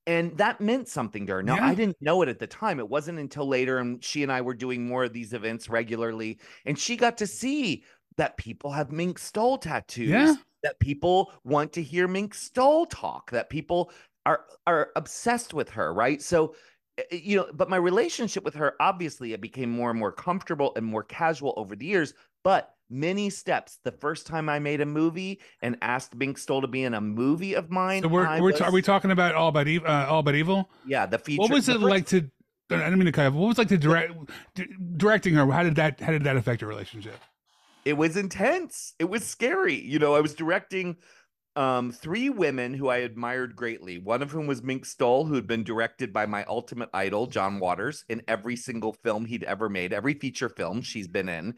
and 0.09 0.37
that 0.39 0.61
meant 0.61 0.89
something 0.89 1.27
to 1.27 1.35
her. 1.35 1.43
Now, 1.43 1.57
Yeah. 1.57 1.67
I 1.67 1.75
didn't 1.75 2.01
know 2.01 2.23
it 2.23 2.29
at 2.31 2.39
the 2.39 2.47
time. 2.47 2.81
It 2.81 2.89
wasn't 2.89 3.19
until 3.19 3.47
later, 3.47 3.79
and 3.79 4.03
she 4.03 4.23
and 4.23 4.33
I 4.33 4.41
were 4.41 4.55
doing 4.55 4.87
more 4.89 5.05
of 5.05 5.13
these 5.13 5.35
events 5.35 5.69
regularly, 5.69 6.41
and 6.65 6.79
she 6.79 6.97
got 6.97 7.19
to 7.19 7.27
see 7.27 7.85
that 8.17 8.37
people 8.39 8.73
have 8.73 8.91
Mink 8.91 9.19
Stole 9.19 9.59
tattoos. 9.59 10.09
Yeah. 10.09 10.35
That 10.65 10.81
people 10.81 11.33
want 11.45 11.73
to 11.75 11.83
hear 11.83 12.09
Mink 12.09 12.35
Stole 12.35 12.87
talk. 12.87 13.31
That 13.31 13.51
people 13.51 13.93
are 14.27 14.47
are 14.67 14.91
obsessed 14.97 15.55
with 15.55 15.69
her, 15.71 15.95
right? 15.95 16.21
So, 16.23 16.55
eh, 16.99 17.03
eh, 17.13 17.21
you 17.23 17.37
know, 17.37 17.47
but 17.55 17.71
my 17.71 17.77
relationship 17.77 18.45
with 18.45 18.55
her 18.55 18.75
obviously 18.81 19.35
it 19.35 19.41
became 19.41 19.71
more 19.71 19.91
and 19.91 19.99
more 19.99 20.11
comfortable 20.13 20.73
and 20.75 20.85
more 20.87 21.05
casual 21.05 21.55
over 21.57 21.77
the 21.77 21.87
years. 21.87 22.15
But 22.43 22.75
many 22.91 23.31
steps. 23.31 23.79
The 23.85 23.93
first 23.93 24.27
time 24.27 24.49
I 24.49 24.59
made 24.59 24.81
a 24.81 24.87
movie 24.87 25.41
and 25.63 25.77
asked 25.83 26.15
Mink 26.15 26.39
Stole 26.39 26.61
to 26.63 26.67
be 26.69 26.85
in 26.85 26.95
a 26.95 27.01
movie 27.01 27.55
of 27.55 27.71
mine, 27.71 28.03
So 28.03 28.09
we're, 28.09 28.41
we're 28.41 28.53
ta- 28.53 28.67
are 28.67 28.73
we 28.73 28.83
talking 28.83 29.11
about 29.11 29.35
all 29.35 29.49
about 29.49 29.69
evil? 29.69 29.89
Uh, 29.89 30.07
all 30.09 30.21
about 30.21 30.35
evil? 30.35 30.71
yeah, 30.87 31.07
the 31.07 31.19
feature. 31.19 31.41
What 31.43 31.51
was 31.51 31.69
it 31.69 31.75
first- 31.75 31.85
like 31.85 32.07
to? 32.09 32.31
I 32.71 32.77
didn't 32.77 32.99
mean 32.99 33.07
to 33.07 33.13
cut. 33.13 33.29
off. 33.29 33.33
What 33.33 33.49
was 33.49 33.57
it 33.59 33.63
like 33.63 33.69
to 33.69 33.79
direct 33.79 34.13
directing 34.97 35.35
her? 35.35 35.51
How 35.51 35.63
did 35.63 35.77
that? 35.77 36.01
How 36.01 36.13
did 36.13 36.25
that 36.25 36.37
affect 36.37 36.61
your 36.61 36.69
relationship? 36.71 37.15
it 37.85 37.97
was 37.97 38.17
intense. 38.19 38.93
It 38.99 39.09
was 39.09 39.25
scary. 39.25 39.81
You 39.81 39.99
know, 39.99 40.15
I 40.15 40.21
was 40.21 40.35
directing 40.35 40.97
um 41.57 41.91
three 41.91 42.29
women 42.29 42.75
who 42.75 42.89
I 42.89 42.99
admired 42.99 43.57
greatly. 43.57 43.99
One 43.99 44.21
of 44.23 44.31
whom 44.31 44.47
was 44.47 44.63
Mink 44.63 44.85
Stole, 44.85 45.25
who 45.25 45.35
had 45.35 45.47
been 45.47 45.65
directed 45.65 46.13
by 46.13 46.27
my 46.27 46.45
ultimate 46.45 46.91
idol, 46.93 47.27
John 47.27 47.59
Waters, 47.59 48.05
in 48.11 48.23
every 48.29 48.55
single 48.57 48.93
film 49.03 49.25
he'd 49.25 49.45
ever 49.45 49.69
made, 49.71 49.93
every 49.95 50.15
feature 50.15 50.49
film 50.51 50.83
she's 50.83 51.09
been 51.09 51.29
in. 51.31 51.55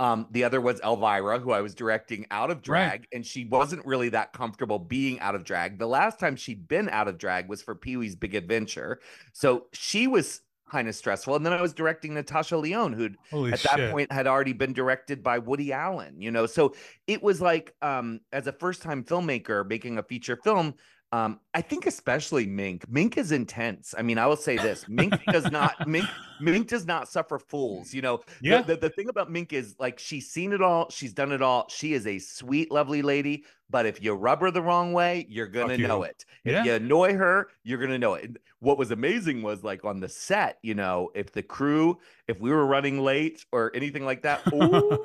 Um, 0.00 0.26
the 0.32 0.42
other 0.44 0.60
was 0.60 0.80
Elvira, 0.80 1.38
who 1.38 1.52
I 1.52 1.60
was 1.60 1.74
directing 1.74 2.26
out 2.30 2.50
of 2.50 2.62
Right. 2.66 2.92
drag, 2.92 3.06
and 3.12 3.24
she 3.24 3.44
wasn't 3.44 3.86
really 3.86 4.08
that 4.10 4.32
comfortable 4.32 4.78
being 4.80 5.20
out 5.20 5.34
of 5.36 5.44
drag. 5.44 5.78
The 5.78 5.86
last 5.86 6.18
time 6.18 6.34
she'd 6.36 6.66
been 6.66 6.88
out 6.88 7.06
of 7.06 7.16
drag 7.18 7.48
was 7.48 7.62
for 7.62 7.76
Pee 7.76 7.96
Wee's 7.96 8.16
Big 8.16 8.34
Adventure. 8.34 9.00
So 9.32 9.66
she 9.72 10.08
was 10.08 10.40
kind 10.68 10.88
of 10.88 10.96
stressful. 10.96 11.36
And 11.36 11.46
then 11.46 11.52
I 11.52 11.62
was 11.62 11.72
directing 11.74 12.14
Natasha 12.14 12.56
Lyonne, 12.56 12.92
who'd 12.92 13.18
at 13.52 13.60
shit! 13.60 13.70
that 13.70 13.84
point 13.84 14.10
had 14.10 14.26
already 14.26 14.52
been 14.52 14.72
directed 14.72 15.22
by 15.22 15.38
Woody 15.38 15.72
Allen, 15.72 16.20
you 16.20 16.30
know. 16.32 16.46
So 16.46 16.74
it 17.06 17.22
was 17.22 17.40
like 17.40 17.74
um 17.82 18.20
as 18.32 18.46
a 18.48 18.52
first-time 18.52 19.04
filmmaker 19.04 19.64
making 19.68 19.98
a 19.98 20.02
feature 20.02 20.36
film, 20.36 20.74
um, 21.14 21.38
I 21.54 21.60
think 21.60 21.86
especially 21.86 22.44
Mink. 22.44 22.90
Mink 22.90 23.16
is 23.16 23.30
intense. 23.30 23.94
I 23.96 24.02
mean, 24.02 24.18
I 24.18 24.26
will 24.26 24.36
say 24.36 24.56
this: 24.56 24.86
Mink 24.88 25.14
does 25.26 25.48
not 25.48 25.74
Mink 25.86 26.06
Mink 26.40 26.66
does 26.66 26.86
not 26.86 27.08
suffer 27.08 27.38
fools. 27.38 27.94
You 27.94 28.02
know, 28.02 28.20
Yeah. 28.42 28.62
The, 28.62 28.76
the, 28.76 28.90
thing 28.90 29.08
about 29.08 29.30
Mink 29.30 29.52
is 29.52 29.76
like 29.78 30.00
she's 30.00 30.28
seen 30.28 30.52
it 30.52 30.60
all, 30.60 30.90
she's 30.90 31.12
done 31.12 31.30
it 31.30 31.40
all. 31.40 31.68
She 31.68 31.92
is 31.92 32.08
a 32.08 32.18
sweet, 32.18 32.72
lovely 32.72 33.00
lady. 33.00 33.44
But 33.70 33.86
if 33.86 34.02
you 34.02 34.12
rub 34.14 34.40
her 34.40 34.50
the 34.50 34.60
wrong 34.60 34.92
way, 34.92 35.24
you're 35.28 35.46
gonna 35.46 35.76
you. 35.76 35.86
know 35.86 36.02
it. 36.02 36.24
If 36.44 36.66
you 36.66 36.72
annoy 36.72 37.14
her, 37.14 37.48
you're 37.62 37.78
gonna 37.78 37.98
know 37.98 38.14
it. 38.14 38.36
What 38.58 38.76
was 38.76 38.90
amazing 38.90 39.40
was 39.42 39.62
like 39.62 39.84
on 39.84 40.00
the 40.00 40.08
set, 40.08 40.58
you 40.62 40.74
know, 40.74 41.10
if 41.14 41.30
the 41.30 41.44
crew, 41.44 41.98
if 42.26 42.40
we 42.40 42.50
were 42.50 42.66
running 42.66 43.00
late 43.00 43.44
or 43.52 43.70
anything 43.72 44.04
like 44.04 44.22
that, 44.22 44.40
ooh, 44.52 45.00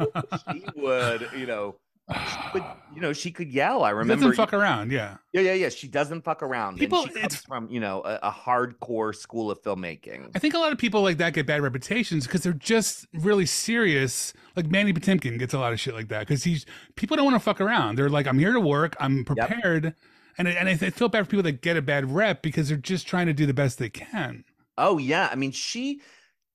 she 0.52 0.64
would, 0.76 1.30
you 1.38 1.46
know, 1.46 1.76
she 2.14 2.38
would, 2.54 2.64
you 2.96 3.02
know, 3.02 3.14
she 3.14 3.32
could 3.32 3.50
yell. 3.52 3.84
I 3.84 3.92
remember. 3.92 4.24
doesn't 4.26 4.36
fuck 4.36 4.54
around. 4.54 4.92
Yeah. 4.92 5.18
Yeah, 5.34 5.42
yeah, 5.42 5.54
yeah. 5.54 5.70
She 5.70 5.88
doesn't 5.88 6.24
fuck 6.24 6.42
around. 6.44 6.78
People- 6.78 7.06
she 7.08 7.12
it's- 7.20 7.36
from, 7.46 7.70
you 7.70 7.80
know, 7.80 8.02
a, 8.04 8.20
a 8.24 8.32
hardcore 8.32 9.16
school 9.16 9.52
of 9.52 9.62
filmmaking. 9.62 10.32
I 10.36 10.40
think 10.40 10.54
a 10.54 10.58
lot 10.60 10.72
of 10.72 10.78
people 10.78 11.02
like 11.02 11.18
that 11.18 11.34
get 11.34 11.46
bad 11.46 11.62
reputations 11.62 12.26
because 12.26 12.42
they're 12.44 12.54
just 12.54 13.06
really 13.14 13.46
serious. 13.46 14.34
Like 14.56 14.68
Mandy 14.68 14.94
Patinkin 14.94 15.38
gets 15.40 15.54
a 15.54 15.60
lot 15.60 15.72
of 15.74 15.80
shit 15.80 15.94
like 15.94 16.08
that 16.10 16.22
because 16.28 16.44
he's 16.44 16.66
people 16.96 17.16
don't 17.16 17.26
want 17.26 17.36
to 17.36 17.40
fuck 17.44 17.62
around. 17.62 17.98
They're 17.98 18.10
like, 18.10 18.28
I'm 18.28 18.40
here 18.40 18.54
to 18.54 18.60
work. 18.60 18.96
I'm 19.00 19.24
prepared, 19.24 19.94
and 20.38 20.48
I- 20.48 20.52
and 20.52 20.68
I 20.70 20.76
feel 20.76 21.10
bad 21.10 21.26
for 21.26 21.30
people 21.32 21.44
that 21.44 21.62
get 21.62 21.78
a 21.78 21.82
bad 21.82 22.12
rep 22.14 22.42
because 22.42 22.70
they're 22.70 22.78
just 22.78 23.08
trying 23.08 23.28
to 23.28 23.34
do 23.34 23.46
the 23.46 23.54
best 23.54 23.78
they 23.78 23.90
can. 23.90 24.44
Oh 24.78 24.98
yeah, 24.98 25.30
I 25.32 25.36
mean 25.36 25.52
she 25.52 26.02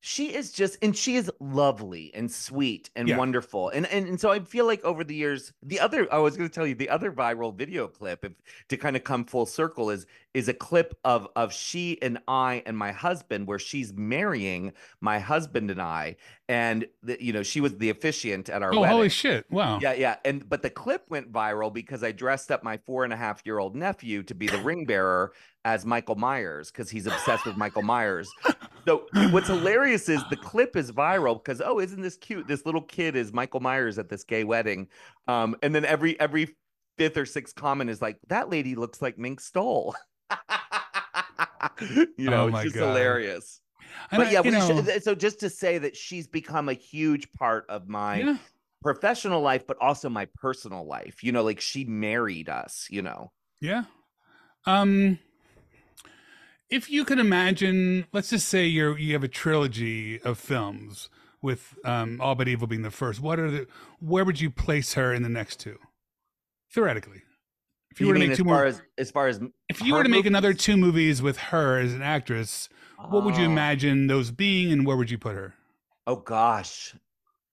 she 0.07 0.35
is 0.35 0.53
just 0.53 0.77
and 0.83 0.95
she 0.95 1.17
is 1.17 1.31
lovely 1.41 2.11
and 2.15 2.31
sweet 2.31 2.91
and 2.95 3.09
Yeah. 3.09 3.17
wonderful 3.17 3.71
and, 3.71 3.87
and 3.87 4.07
and 4.07 4.21
so 4.21 4.31
i 4.31 4.39
feel 4.39 4.67
like 4.67 4.85
over 4.85 5.03
the 5.03 5.15
years 5.15 5.55
the 5.63 5.81
other 5.81 6.07
i 6.13 6.19
was 6.19 6.37
going 6.37 6.47
to 6.47 6.55
tell 6.55 6.67
you 6.67 6.75
the 6.75 6.91
other 6.91 7.11
viral 7.11 7.55
video 7.57 7.89
clip 7.89 8.23
if 8.23 8.33
to 8.69 8.77
kind 8.77 8.97
of 8.97 9.05
come 9.05 9.25
full 9.25 9.47
circle 9.47 9.89
is 9.89 10.05
is 10.35 10.49
a 10.49 10.55
clip 10.55 10.99
of 11.05 11.27
of 11.37 11.53
she 11.53 11.97
and 12.03 12.19
i 12.29 12.63
and 12.67 12.77
my 12.77 12.91
husband 12.93 13.47
where 13.47 13.59
she's 13.59 13.93
marrying 13.95 14.73
my 15.01 15.19
husband 15.19 15.71
and 15.71 15.81
i 15.81 16.17
and 16.49 16.87
the, 17.03 17.17
you 17.25 17.33
know 17.33 17.43
she 17.43 17.61
was 17.61 17.77
the 17.79 17.89
officiant 17.91 18.49
at 18.51 18.63
our 18.63 18.75
Oh, 18.75 18.81
wedding 18.81 18.97
holy 18.97 19.09
shit! 19.09 19.47
Wow. 19.51 19.79
yeah, 19.81 19.95
yeah. 19.95 20.17
And 20.25 20.47
but 20.49 20.61
the 20.63 20.69
clip 20.69 21.05
went 21.09 21.33
viral 21.33 21.73
because 21.73 22.03
I 22.05 22.13
dressed 22.13 22.51
up 22.51 22.63
my 22.63 22.77
four 22.85 23.05
and 23.05 23.13
a 23.13 23.17
half 23.17 23.41
year 23.47 23.59
old 23.59 23.75
nephew 23.75 24.23
to 24.25 24.35
be 24.35 24.47
the 24.49 24.59
ring 24.59 24.85
bearer 24.85 25.33
as 25.65 25.87
Michael 25.87 26.17
Myers 26.17 26.71
because 26.71 26.91
he's 26.91 27.07
obsessed 27.07 27.47
with 27.47 27.57
Michael 27.57 27.83
Myers. 27.83 28.31
So 28.87 29.07
what's 29.31 29.49
hilarious 29.49 30.11
is 30.11 30.21
the 30.29 30.37
clip 30.37 30.77
is 30.77 30.93
viral 30.93 31.43
because 31.43 31.63
oh, 31.65 31.79
isn't 31.81 32.03
this 32.03 32.19
cute? 32.19 32.47
This 32.47 32.67
little 32.67 32.83
kid 32.83 33.17
is 33.17 33.33
Michael 33.33 33.61
Myers 33.61 33.99
at 33.99 34.11
this 34.11 34.25
gay 34.25 34.45
wedding. 34.45 34.89
Um, 35.29 35.57
and 35.63 35.75
then 35.75 35.87
every 35.87 36.21
every 36.21 36.55
fifth 36.99 37.17
or 37.17 37.25
sixth 37.27 37.55
comment 37.55 37.89
is 37.89 38.03
like, 38.03 38.19
that 38.29 38.51
lady 38.51 38.75
looks 38.75 39.01
like 39.01 39.17
Mink 39.19 39.41
Stole. 39.41 39.95
you 42.17 42.31
know, 42.31 42.45
Oh 42.45 42.49
it's 42.49 42.63
just 42.63 42.75
God. 42.77 42.89
hilarious. 42.89 43.61
And 44.11 44.21
But 44.23 44.29
I- 44.29 44.33
yeah, 44.33 44.41
we 44.41 44.51
know, 44.51 44.83
should, 44.83 45.03
so 45.03 45.15
just 45.15 45.41
to 45.41 45.51
say 45.51 45.79
that 45.79 45.97
she's 45.97 46.27
become 46.27 46.69
a 46.69 46.73
huge 46.75 47.33
part 47.33 47.67
of 47.69 47.89
my 47.89 48.19
yeah. 48.19 48.37
professional 48.83 49.41
life, 49.41 49.67
but 49.67 49.77
also 49.81 50.09
my 50.09 50.27
personal 50.37 50.87
life. 50.87 51.23
You 51.23 51.33
know, 51.33 51.43
like 51.43 51.61
she 51.61 51.85
married 51.85 52.49
us, 52.49 52.87
you 52.91 53.03
know. 53.03 53.33
Yeah. 53.61 53.85
Um 54.67 55.19
if 56.71 56.91
you 56.91 57.05
could 57.05 57.19
imagine, 57.19 58.07
let's 58.13 58.31
just 58.31 58.49
say 58.49 58.67
you're 58.67 58.99
you 58.99 59.13
have 59.13 59.25
a 59.25 59.29
trilogy 59.29 60.21
of 60.23 60.39
films 60.39 61.09
with 61.43 61.75
um 61.85 62.21
All 62.21 62.33
About 62.33 62.49
Evil 62.49 62.67
being 62.67 62.83
the 62.83 62.91
first, 62.91 63.21
what 63.21 63.39
are 63.39 63.51
the 63.51 63.67
where 64.01 64.25
would 64.25 64.41
you 64.41 64.51
place 64.51 64.95
her 64.95 65.13
in 65.13 65.23
the 65.23 65.29
next 65.29 65.61
two? 65.61 65.79
Theoretically. 66.73 67.23
If 67.95 68.01
you, 68.01 68.07
You, 68.09 68.13
were 68.13 68.19
to 68.19 68.27
make 68.27 68.37
two 68.37 68.43
more 68.43 68.65
as 68.65 68.83
as 68.99 69.13
far 69.13 69.29
as 69.29 69.41
if 69.69 69.81
you 69.81 69.95
were 69.95 70.03
to 70.03 70.09
make 70.09 70.27
another 70.27 70.53
two 70.53 70.77
movies 70.77 71.23
with 71.23 71.37
her 71.39 71.79
as 71.79 71.95
an 71.95 72.03
actress, 72.03 72.69
what 73.09 73.23
would 73.25 73.37
you 73.37 73.45
Oh. 73.45 73.53
imagine 73.53 74.09
those 74.09 74.33
being 74.33 74.73
and 74.73 74.85
where 74.85 74.97
would 74.97 75.11
you 75.13 75.19
put 75.19 75.37
her? 75.37 75.55
Oh 76.09 76.17
gosh. 76.17 76.97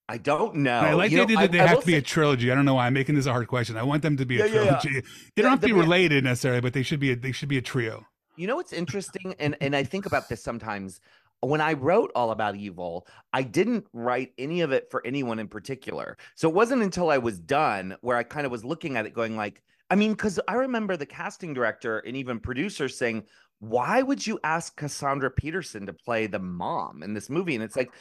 I 0.08 0.18
don't 0.18 0.56
know. 0.56 0.78
And 0.80 0.86
I 0.88 0.94
like 0.94 1.12
You 1.12 1.18
the 1.18 1.20
know, 1.20 1.24
idea 1.26 1.38
I- 1.38 1.42
that 1.42 1.52
they 1.52 1.60
I 1.60 1.66
have 1.68 1.80
to 1.80 1.86
be 1.86 1.94
a 1.94 2.02
trilogy. 2.02 2.50
I 2.50 2.56
don't 2.56 2.64
know 2.64 2.74
why 2.74 2.86
I'm 2.86 2.92
making 2.92 3.14
this 3.14 3.26
a 3.26 3.30
hard 3.30 3.46
question. 3.46 3.76
I 3.76 3.84
want 3.84 4.02
them 4.02 4.16
to 4.16 4.26
be 4.26 4.40
a 4.40 4.46
Yeah, 4.48 4.52
yeah, 4.52 4.64
yeah. 4.64 4.78
trilogy. 4.80 5.06
They 5.36 5.42
don't 5.42 5.52
have 5.52 5.60
to 5.60 5.66
be 5.68 5.72
related 5.72 6.24
necessarily, 6.24 6.60
but 6.60 6.72
they 6.72 6.82
should 6.82 6.98
be 6.98 7.12
a, 7.12 7.16
they 7.16 7.30
should 7.30 7.48
be 7.48 7.56
a 7.58 7.62
trio. 7.62 8.04
You 8.36 8.48
know 8.48 8.56
what's 8.56 8.72
interesting, 8.72 9.36
and 9.38 9.56
and 9.60 9.76
I 9.76 9.84
think 9.84 10.06
about 10.06 10.28
this 10.28 10.42
sometimes. 10.42 11.00
When 11.40 11.60
I 11.60 11.72
wrote 11.72 12.10
All 12.14 12.30
About 12.30 12.56
Evil, 12.56 13.06
I 13.32 13.42
didn't 13.42 13.86
write 13.92 14.32
any 14.38 14.60
of 14.60 14.70
it 14.72 14.88
for 14.90 15.04
anyone 15.06 15.38
in 15.38 15.48
particular. 15.48 16.16
So 16.34 16.48
it 16.48 16.54
wasn't 16.54 16.82
until 16.82 17.10
I 17.10 17.18
was 17.18 17.38
done 17.38 17.96
where 18.00 18.16
I 18.16 18.22
kind 18.22 18.44
of 18.46 18.52
was 18.52 18.64
looking 18.64 18.96
at 18.96 19.06
it, 19.06 19.12
going 19.12 19.36
like, 19.36 19.60
I 19.92 19.94
mean, 19.94 20.12
because 20.12 20.40
I 20.48 20.54
remember 20.54 20.96
the 20.96 21.06
casting 21.06 21.52
director 21.54 21.98
and 21.98 22.16
even 22.16 22.40
producers 22.40 22.96
saying, 22.96 23.24
"Why 23.60 24.00
would 24.02 24.26
you 24.26 24.40
ask 24.42 24.74
Cassandra 24.76 25.30
Peterson 25.30 25.86
to 25.86 25.92
play 25.92 26.26
the 26.26 26.38
mom 26.38 27.02
in 27.02 27.14
this 27.14 27.28
movie?" 27.28 27.54
And 27.54 27.62
it's 27.64 27.76
like. 27.76 27.92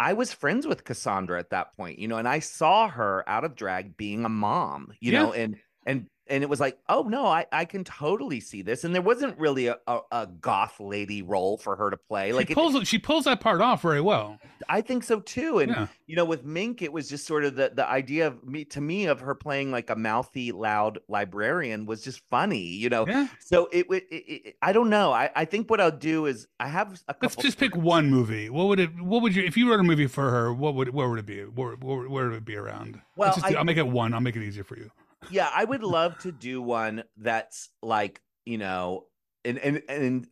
I 0.00 0.12
was 0.12 0.32
friends 0.32 0.64
with 0.64 0.84
Cassandra 0.84 1.40
at 1.40 1.50
that 1.50 1.74
point, 1.76 1.98
you 1.98 2.06
know, 2.06 2.18
and 2.18 2.28
I 2.28 2.38
saw 2.38 2.88
her 2.88 3.28
out 3.28 3.44
of 3.44 3.56
drag 3.56 3.96
being 3.96 4.24
a 4.24 4.28
mom, 4.28 4.92
you 5.00 5.10
Yeah. 5.10 5.22
know, 5.24 5.32
and 5.32 5.56
and 5.88 6.06
and 6.30 6.42
it 6.42 6.50
was 6.50 6.60
like, 6.60 6.76
oh 6.90 7.04
no, 7.04 7.24
I 7.24 7.46
I 7.50 7.64
can 7.64 7.84
totally 7.84 8.38
see 8.40 8.60
this. 8.60 8.84
And 8.84 8.94
there 8.94 9.00
wasn't 9.00 9.38
really 9.38 9.68
a 9.68 9.78
a, 9.86 10.00
a 10.12 10.26
goth 10.26 10.78
lady 10.78 11.22
role 11.22 11.56
for 11.56 11.74
her 11.76 11.88
to 11.90 11.96
play. 11.96 12.32
Like 12.34 12.48
she 12.48 12.52
it- 12.52 12.54
pulls 12.54 12.86
she 12.86 12.98
pulls 12.98 13.24
that 13.24 13.40
part 13.40 13.62
off 13.62 13.80
very 13.80 14.02
well. 14.02 14.38
I 14.68 14.82
think 14.82 15.04
so 15.04 15.20
too. 15.20 15.60
And 15.60 15.70
Yeah. 15.70 15.86
you 16.06 16.16
know, 16.16 16.26
with 16.26 16.44
Mink, 16.44 16.82
it 16.82 16.92
was 16.92 17.08
just 17.08 17.26
sort 17.26 17.44
of 17.44 17.56
the 17.56 17.72
the 17.74 17.88
idea 17.88 18.26
of 18.26 18.44
me 18.46 18.66
to 18.66 18.80
me 18.82 19.06
of 19.06 19.20
her 19.20 19.34
playing 19.34 19.70
like 19.72 19.88
a 19.88 19.96
mouthy, 19.96 20.52
loud 20.52 20.98
librarian 21.08 21.86
was 21.86 22.04
just 22.04 22.20
funny, 22.28 22.60
you 22.62 22.90
know. 22.90 23.06
Yeah. 23.06 23.28
So 23.40 23.70
it 23.72 23.88
would. 23.88 24.02
It, 24.10 24.14
it, 24.28 24.56
I 24.60 24.74
don't 24.74 24.90
know. 24.90 25.12
I 25.14 25.30
I 25.34 25.46
think 25.46 25.70
what 25.70 25.80
I'll 25.80 25.90
do 25.90 26.26
is 26.26 26.46
I 26.60 26.68
have 26.68 26.92
a 27.08 27.14
couple. 27.14 27.28
Let's 27.28 27.36
just 27.36 27.58
pick 27.58 27.74
one 27.74 28.10
movie. 28.10 28.50
What 28.50 28.66
would 28.68 28.80
it? 28.80 29.00
What 29.00 29.22
would 29.22 29.34
you? 29.34 29.44
If 29.44 29.56
you 29.56 29.70
wrote 29.70 29.80
a 29.80 29.84
movie 29.84 30.08
for 30.08 30.30
her, 30.30 30.52
what 30.52 30.74
would? 30.74 30.90
Where 30.90 31.08
would 31.08 31.20
it 31.20 31.26
be? 31.26 31.40
Where? 31.44 31.72
Where, 31.76 32.06
where 32.06 32.28
would 32.28 32.36
it 32.36 32.44
be 32.44 32.56
around? 32.56 33.00
Well, 33.16 33.32
just 33.32 33.46
I- 33.46 33.54
I'll 33.54 33.64
make 33.64 33.78
it 33.78 33.88
one. 33.88 34.12
I'll 34.12 34.20
make 34.20 34.36
it 34.36 34.42
easier 34.42 34.64
for 34.64 34.76
you. 34.76 34.90
Yeah 35.30 35.50
i 35.54 35.64
would 35.64 35.82
love 35.82 36.16
to 36.18 36.32
do 36.32 36.60
one 36.62 37.02
that's 37.16 37.70
like 37.82 38.20
you 38.46 38.58
know 38.58 39.06
and 39.44 39.58
and 39.58 39.82
and 39.88 40.28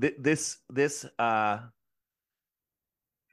th- 0.00 0.14
this 0.18 0.58
this 0.70 1.04
uh 1.18 1.58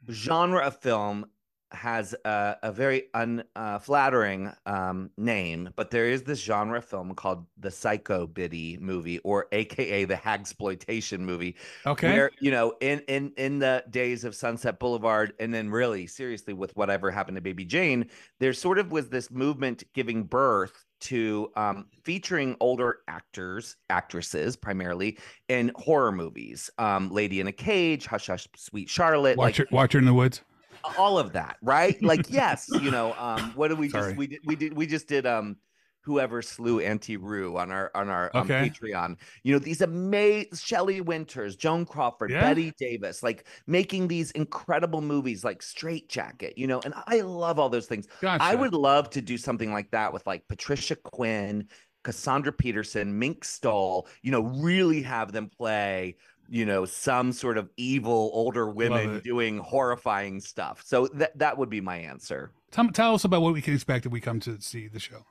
genre 0.09 0.61
of 0.61 0.77
film 0.77 1.25
has 1.71 2.15
a, 2.23 2.55
a 2.63 2.71
very 2.71 3.05
unflattering 3.15 4.51
um, 4.65 5.09
name, 5.17 5.69
but 5.75 5.91
there 5.91 6.05
is 6.05 6.23
this 6.23 6.39
genre 6.39 6.81
film 6.81 7.13
called 7.15 7.45
the 7.57 7.71
Psycho 7.71 8.27
Biddy 8.27 8.77
movie, 8.79 9.19
or 9.19 9.47
AKA 9.51 10.05
the 10.05 10.15
Hagsploitation 10.15 11.19
movie, 11.19 11.57
Okay. 11.85 12.13
where 12.13 12.31
you 12.39 12.51
know 12.51 12.75
in 12.81 12.99
in 13.07 13.33
in 13.37 13.59
the 13.59 13.83
days 13.89 14.23
of 14.23 14.35
sunset 14.35 14.79
boulevard 14.79 15.33
and 15.39 15.53
then 15.53 15.69
really 15.69 16.07
seriously 16.07 16.53
with 16.53 16.75
whatever 16.77 17.11
happened 17.11 17.35
to 17.35 17.41
baby 17.41 17.65
jane 17.65 18.09
there 18.39 18.53
sort 18.53 18.77
of 18.77 18.91
was 18.91 19.09
this 19.09 19.31
movement 19.31 19.83
giving 19.93 20.23
birth 20.23 20.85
to 21.05 21.51
um, 21.55 21.85
featuring 22.03 22.55
older 22.59 22.99
actors 23.07 23.75
actresses 23.89 24.55
primarily 24.55 25.17
in 25.49 25.71
horror 25.75 26.11
movies 26.11 26.69
um, 26.79 27.09
lady 27.11 27.39
in 27.39 27.47
a 27.47 27.51
cage 27.51 28.05
hush 28.07 28.27
hush 28.27 28.47
sweet 28.55 28.89
charlotte 28.89 29.37
watch 29.37 29.59
like 29.59 29.69
her. 29.69 29.75
Watch 29.75 29.93
her 29.93 29.99
in 29.99 30.05
the 30.05 30.13
woods. 30.13 30.41
all 30.97 31.17
of 31.19 31.31
that 31.33 31.57
right 31.61 32.01
like 32.03 32.25
yes 32.29 32.67
you 32.81 32.89
know 32.91 33.13
um 33.17 33.51
what 33.55 33.67
did 33.69 33.77
we 33.77 33.89
Sorry. 33.89 34.09
just 34.11 34.17
we 34.17 34.27
did 34.27 34.39
we 34.45 34.55
did 34.55 34.73
we 34.75 34.85
just 34.87 35.07
did 35.07 35.25
um 35.25 35.57
whoever 36.05 36.41
slew 36.41 36.79
Auntie 36.79 37.17
Roo 37.17 37.57
on 37.57 37.71
our 37.71 37.91
on 37.95 38.09
our 38.09 38.29
Okay. 38.35 38.69
Patreon. 38.69 39.17
You 39.43 39.53
know, 39.53 39.59
these 39.59 39.81
amazing 39.81 40.51
Shelley 40.53 41.01
Winters, 41.01 41.55
Joan 41.55 41.85
Crawford, 41.85 42.31
Yeah. 42.31 42.41
Bette 42.41 42.71
Davis, 42.77 43.23
like 43.23 43.47
making 43.65 44.07
these 44.07 44.31
incredible 44.31 45.01
movies 45.01 45.43
like 45.43 45.63
Strait-Jacket, 45.63 46.57
you 46.57 46.67
know, 46.67 46.79
and 46.85 46.93
I 47.07 47.21
love 47.21 47.57
all 47.59 47.69
those 47.69 47.87
things. 47.87 48.07
Gotcha. 48.21 48.43
I 48.43 48.55
would 48.55 48.73
love 48.73 49.09
to 49.11 49.21
do 49.21 49.37
something 49.37 49.73
like 49.73 49.89
that 49.91 50.13
with 50.13 50.25
like 50.27 50.47
Patricia 50.47 50.95
Quinn, 50.95 51.67
Cassandra 52.03 52.53
Peterson, 52.53 53.17
Mink 53.17 53.43
Stole, 53.43 54.07
you 54.21 54.31
know, 54.31 54.41
really 54.41 55.01
have 55.01 55.31
them 55.31 55.49
play, 55.49 56.17
you 56.47 56.65
know, 56.65 56.85
some 56.85 57.31
sort 57.31 57.57
of 57.57 57.69
evil 57.77 58.29
older 58.33 58.69
women 58.69 59.21
doing 59.23 59.57
horrifying 59.57 60.39
stuff. 60.39 60.83
So 60.85 61.07
that 61.15 61.35
that 61.39 61.57
would 61.57 61.69
be 61.69 61.81
my 61.81 61.97
answer. 61.97 62.51
Tell, 62.69 62.87
tell 62.89 63.15
us 63.15 63.23
about 63.23 63.41
what 63.41 63.53
we 63.53 63.61
can 63.61 63.73
expect 63.73 64.05
if 64.05 64.11
we 64.11 64.19
come 64.21 64.39
to 64.41 64.61
see 64.61 64.87
the 64.87 64.99
show. 64.99 65.25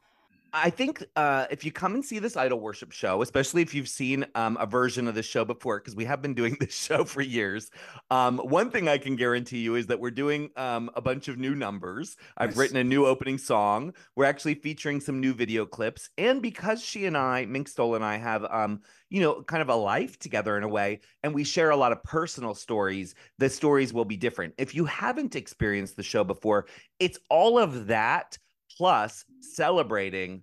I 0.56 0.70
think 0.70 1.05
uh, 1.16 1.47
if 1.51 1.64
you 1.64 1.72
come 1.72 1.94
and 1.94 2.05
see 2.05 2.20
this 2.20 2.36
idol 2.36 2.60
worship 2.60 2.93
show, 2.93 3.22
especially 3.22 3.60
if 3.60 3.74
you've 3.74 3.89
seen 3.89 4.24
um, 4.36 4.56
a 4.60 4.66
version 4.66 5.09
of 5.09 5.16
the 5.16 5.22
show 5.22 5.44
before, 5.44 5.81
because 5.81 5.97
we 5.97 6.05
have 6.05 6.22
been 6.22 6.32
doing 6.32 6.56
this 6.60 6.72
show 6.72 7.02
for 7.02 7.22
years, 7.22 7.72
um, 8.10 8.39
one 8.39 8.70
thing 8.70 8.89
I 8.89 8.98
can 8.98 9.16
guarantee 9.16 9.59
you 9.59 9.74
is 9.74 9.89
that 9.89 9.98
we're 9.98 10.12
doing 10.12 10.51
um, 10.56 10.90
a 10.94 11.02
bunch 11.02 11.26
of 11.26 11.39
new 11.39 11.56
numbers. 11.56 12.16
I've 12.36 12.51
Nice. 12.51 12.56
written 12.56 12.76
a 12.76 12.85
new 12.85 13.05
opening 13.05 13.36
song. 13.36 13.94
We're 14.14 14.26
actually 14.26 14.55
featuring 14.55 15.01
some 15.01 15.20
new 15.20 15.35
video 15.35 15.66
clips, 15.66 16.09
and 16.18 16.40
because 16.40 16.81
she 16.81 17.06
and 17.06 17.16
I, 17.16 17.47
Mink 17.47 17.66
Stole 17.66 17.97
and 17.97 18.05
I, 18.05 18.16
have 18.16 18.47
um, 18.48 18.81
you 19.10 19.20
know, 19.20 19.43
kind 19.43 19.60
of 19.60 19.70
a 19.70 19.74
life 19.74 20.20
together 20.20 20.56
in 20.56 20.62
a 20.62 20.68
way, 20.68 21.01
and 21.24 21.35
we 21.35 21.43
share 21.43 21.70
a 21.70 21.76
lot 21.76 21.90
of 21.90 22.02
personal 22.05 22.55
stories. 22.55 23.16
The 23.39 23.51
stories 23.51 23.93
will 23.93 24.05
be 24.05 24.16
different. 24.16 24.55
If 24.56 24.74
you 24.74 24.85
haven't 24.85 25.35
experienced 25.35 25.97
the 25.97 26.05
show 26.05 26.22
before, 26.22 26.66
it's 27.01 27.18
all 27.28 27.59
of 27.59 27.89
that 27.89 28.39
plus 28.77 29.24
celebrating 29.41 30.43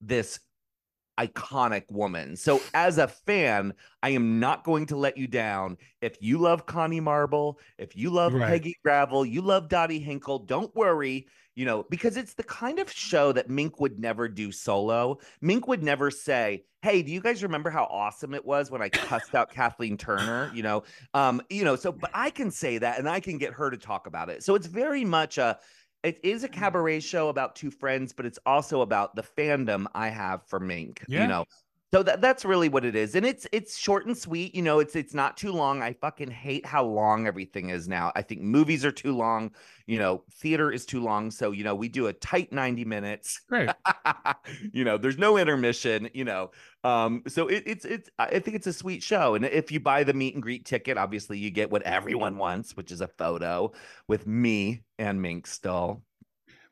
this 0.00 0.40
iconic 1.18 1.90
woman. 1.90 2.34
So 2.36 2.62
as 2.72 2.96
a 2.98 3.06
fan, 3.06 3.74
I 4.02 4.10
am 4.10 4.40
not 4.40 4.64
going 4.64 4.86
to 4.86 4.96
let 4.96 5.18
you 5.18 5.26
down. 5.26 5.76
If 6.00 6.16
you 6.20 6.38
love 6.38 6.64
Connie 6.64 7.00
Marble, 7.00 7.58
if 7.78 7.94
you 7.94 8.10
love 8.10 8.32
Right. 8.32 8.48
Peggy 8.48 8.76
Gravel, 8.82 9.26
you 9.26 9.42
love 9.42 9.68
Dottie 9.68 9.98
Hinkle, 9.98 10.38
don't 10.40 10.74
worry, 10.74 11.26
you 11.56 11.66
know, 11.66 11.84
because 11.90 12.16
it's 12.16 12.32
the 12.32 12.44
kind 12.44 12.78
of 12.78 12.90
show 12.90 13.32
that 13.32 13.50
Mink 13.50 13.80
would 13.80 13.98
never 13.98 14.28
do 14.28 14.50
solo. 14.50 15.18
Mink 15.42 15.68
would 15.68 15.82
never 15.82 16.10
say, 16.10 16.64
"Hey, 16.80 17.02
do 17.02 17.12
you 17.12 17.20
guys 17.20 17.42
remember 17.42 17.68
how 17.68 17.84
awesome 17.84 18.32
it 18.32 18.44
was 18.46 18.70
when 18.70 18.80
I 18.80 18.88
cussed 18.88 19.34
out 19.34 19.50
Kathleen 19.50 19.98
Turner?" 19.98 20.48
You 20.54 20.62
know, 20.62 20.84
um, 21.12 21.42
you 21.50 21.64
know, 21.64 21.76
so 21.76 21.92
but 21.92 22.10
I 22.14 22.30
can 22.30 22.50
say 22.50 22.78
that 22.78 22.98
and 22.98 23.08
I 23.08 23.20
can 23.20 23.36
get 23.36 23.52
her 23.52 23.70
to 23.70 23.76
talk 23.76 24.06
about 24.06 24.30
it. 24.30 24.42
So 24.42 24.54
it's 24.54 24.66
very 24.66 25.04
much 25.04 25.36
a 25.36 25.58
it 26.02 26.18
is 26.22 26.44
a 26.44 26.48
Mm-hmm. 26.50 26.60
cabaret 26.60 27.00
show 27.00 27.28
about 27.28 27.56
two 27.56 27.70
friends, 27.70 28.12
but 28.12 28.26
it's 28.26 28.38
also 28.46 28.80
about 28.82 29.16
the 29.16 29.22
fandom 29.22 29.86
I 29.94 30.08
have 30.08 30.46
for 30.46 30.60
Mink. 30.60 31.04
Yeah. 31.06 31.14
You 31.14 31.26
know, 31.26 31.44
So 31.92 32.04
that 32.04 32.20
that's 32.20 32.44
really 32.44 32.68
what 32.68 32.84
it 32.84 32.94
is. 32.94 33.16
And 33.16 33.26
it's 33.26 33.48
it's 33.50 33.76
short 33.76 34.06
and 34.06 34.16
sweet. 34.16 34.54
You 34.54 34.62
know, 34.62 34.78
it's 34.78 34.94
it's 34.94 35.12
not 35.12 35.36
too 35.36 35.50
long. 35.50 35.82
I 35.82 35.92
fucking 35.94 36.30
hate 36.30 36.64
how 36.64 36.84
long 36.84 37.26
everything 37.26 37.70
is 37.70 37.88
now. 37.88 38.12
I 38.14 38.22
think 38.22 38.42
movies 38.42 38.84
are 38.84 38.92
too 38.92 39.16
long. 39.16 39.50
You 39.86 39.98
know, 39.98 40.22
theater 40.30 40.70
is 40.70 40.86
too 40.86 41.02
long. 41.02 41.32
So, 41.32 41.50
you 41.50 41.64
know, 41.64 41.74
we 41.74 41.88
do 41.88 42.06
a 42.06 42.12
tight 42.12 42.52
90 42.52 42.84
minutes. 42.84 43.40
Right. 43.50 43.74
you 44.72 44.84
know, 44.84 44.98
there's 44.98 45.18
no 45.18 45.36
intermission, 45.36 46.08
you 46.14 46.24
know. 46.24 46.52
Um, 46.84 47.24
so 47.26 47.48
it, 47.48 47.64
it's 47.66 47.84
it's 47.84 48.08
I 48.20 48.38
think 48.38 48.54
it's 48.56 48.68
a 48.68 48.72
sweet 48.72 49.02
show. 49.02 49.34
And 49.34 49.44
if 49.44 49.72
you 49.72 49.80
buy 49.80 50.04
the 50.04 50.14
meet 50.14 50.34
and 50.34 50.42
greet 50.44 50.64
ticket, 50.64 50.96
obviously 50.96 51.38
you 51.38 51.50
get 51.50 51.72
what 51.72 51.82
everyone 51.82 52.36
wants, 52.38 52.76
which 52.76 52.92
is 52.92 53.00
a 53.00 53.08
photo 53.08 53.72
with 54.06 54.28
me 54.28 54.82
and 54.96 55.20
Mink 55.20 55.48
Stole. 55.48 56.04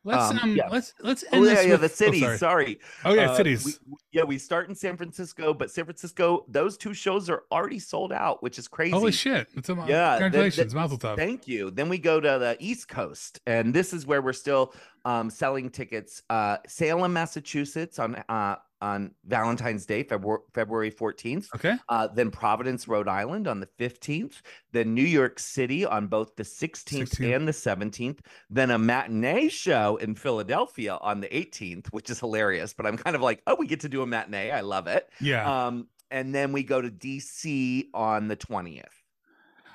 Let's 0.05 0.31
Um, 0.31 0.39
um, 0.39 0.57
yeah. 0.57 0.69
let's 0.71 0.95
let's 1.01 1.23
end 1.25 1.33
Oh 1.35 1.43
yeah, 1.45 1.55
this 1.55 1.65
yeah, 1.67 1.71
with- 1.73 1.81
the 1.81 1.87
oh, 1.87 1.89
cities. 1.89 2.21
sorry. 2.23 2.39
sorry. 2.39 2.81
Oh 3.05 3.15
yeah, 3.15 3.31
Uh, 3.31 3.37
cities. 3.37 3.65
we- 3.87 3.97
yeah, 4.13 4.23
we 4.25 4.39
start 4.39 4.69
in 4.69 4.75
San 4.75 4.97
Francisco, 4.97 5.53
but 5.53 5.71
San 5.71 5.85
Francisco, 5.85 6.45
those 6.49 6.77
two 6.79 6.95
shows 6.95 7.29
are 7.29 7.43
already 7.53 7.79
sold 7.79 8.13
out, 8.13 8.43
which 8.43 8.59
is 8.59 8.69
crazy. 8.69 8.93
Holy 8.93 9.13
shit! 9.13 9.49
It's 9.55 9.69
a, 9.69 9.75
Yeah, 9.87 10.19
congratulations, 10.19 10.75
Mazel 10.75 10.99
Tov. 10.99 11.17
Thank 11.17 11.47
you. 11.49 11.71
Then 11.71 11.89
we 11.89 11.99
go 11.99 12.21
to 12.21 12.29
the 12.39 12.57
East 12.61 12.89
Coast, 12.89 13.41
and 13.47 13.75
this 13.75 13.93
is 13.93 14.07
where 14.07 14.23
we're 14.23 14.33
still 14.33 14.73
um, 15.05 15.31
selling 15.31 15.69
tickets. 15.69 16.23
Uh, 16.31 16.59
Salem, 16.67 17.13
Massachusetts, 17.13 17.99
on 17.99 18.15
uh, 18.29 18.57
on 18.81 19.13
Valentine's 19.25 19.87
Day, 19.87 20.03
February 20.03 20.43
February 20.55 20.91
fourteenth. 20.91 21.49
Okay. 21.55 21.77
Uh, 21.89 22.09
then 22.09 22.31
Providence, 22.31 22.89
Rhode 22.89 23.09
Island 23.09 23.47
on 23.49 23.61
the 23.61 23.69
15th. 23.79 24.43
Then 24.73 24.95
New 24.95 25.03
York 25.03 25.39
City 25.39 25.85
on 25.85 26.07
both 26.07 26.37
the 26.37 26.43
16th, 26.43 27.11
16th. 27.11 27.37
and 27.37 27.49
the 27.49 27.53
17th. 27.53 28.19
Then 28.51 28.71
a 28.71 28.79
matinee 28.79 29.49
show 29.49 29.97
in 29.97 30.15
Philadelphia 30.15 30.99
on 31.01 31.21
the 31.21 31.29
18th, 31.29 31.89
which 31.89 32.11
is 32.11 32.21
hilarious. 32.21 32.73
But 32.73 32.87
I'm 32.87 32.97
kind 32.97 33.17
of 33.17 33.23
like, 33.23 33.43
oh, 33.47 33.57
we 33.57 33.67
get 33.67 33.81
to 33.81 33.89
do 33.89 34.03
a 34.03 34.07
matinee. 34.07 34.51
I 34.51 34.61
love 34.61 34.87
it. 34.87 35.09
Yeah. 35.21 35.67
Um, 35.67 35.89
and 36.11 36.35
then 36.35 36.53
we 36.53 36.63
go 36.63 36.81
to 36.81 36.91
DC 36.91 37.89
on 37.93 38.29
the 38.29 38.37
20th. 38.37 38.85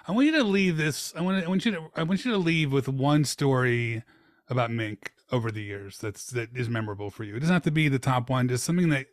I 0.08 0.12
want 0.12 0.26
you 0.26 0.34
to 0.34 0.44
leave 0.44 0.78
this. 0.78 1.14
I 1.16 1.22
want 1.22 1.40
to, 1.40 1.46
I 1.46 1.50
want 1.50 1.66
you 1.66 1.72
to. 1.72 1.90
I 1.96 2.04
want 2.04 2.26
you 2.26 2.32
to 2.32 2.38
leave 2.38 2.74
with 2.74 2.90
one 2.90 3.24
story 3.24 4.04
about 4.50 4.70
Mink 4.70 5.13
over 5.34 5.52
the 5.52 5.64
years 5.64 5.98
that's 5.98 6.28
that 6.28 6.56
is 6.56 6.70
memorable 6.70 7.10
for 7.10 7.24
you. 7.24 7.36
It 7.36 7.40
doesn't 7.40 7.54
have 7.54 7.64
to 7.64 7.72
be 7.72 7.90
the 7.90 8.00
top 8.00 8.30
one. 8.30 8.48
Just 8.48 8.64
something 8.64 8.90
that, 8.90 9.08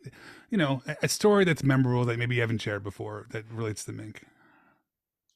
you 0.51 0.57
know, 0.57 0.83
a, 1.01 1.07
story 1.07 1.43
that's 1.43 1.63
memorable 1.63 2.05
that 2.05 2.19
maybe 2.19 2.35
you 2.35 2.41
haven't 2.41 2.61
shared 2.61 2.83
before 2.83 3.25
that 3.31 3.43
relates 3.51 3.83
to 3.85 3.91
Mink. 3.91 4.23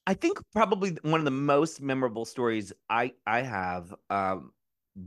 I 0.05 0.13
think 0.13 0.37
probably 0.53 0.95
one 1.01 1.19
of 1.19 1.25
the 1.25 1.31
most 1.31 1.81
memorable 1.81 2.23
stories 2.23 2.71
I 2.87 3.13
I 3.25 3.41
have 3.41 3.93
um, 4.11 4.51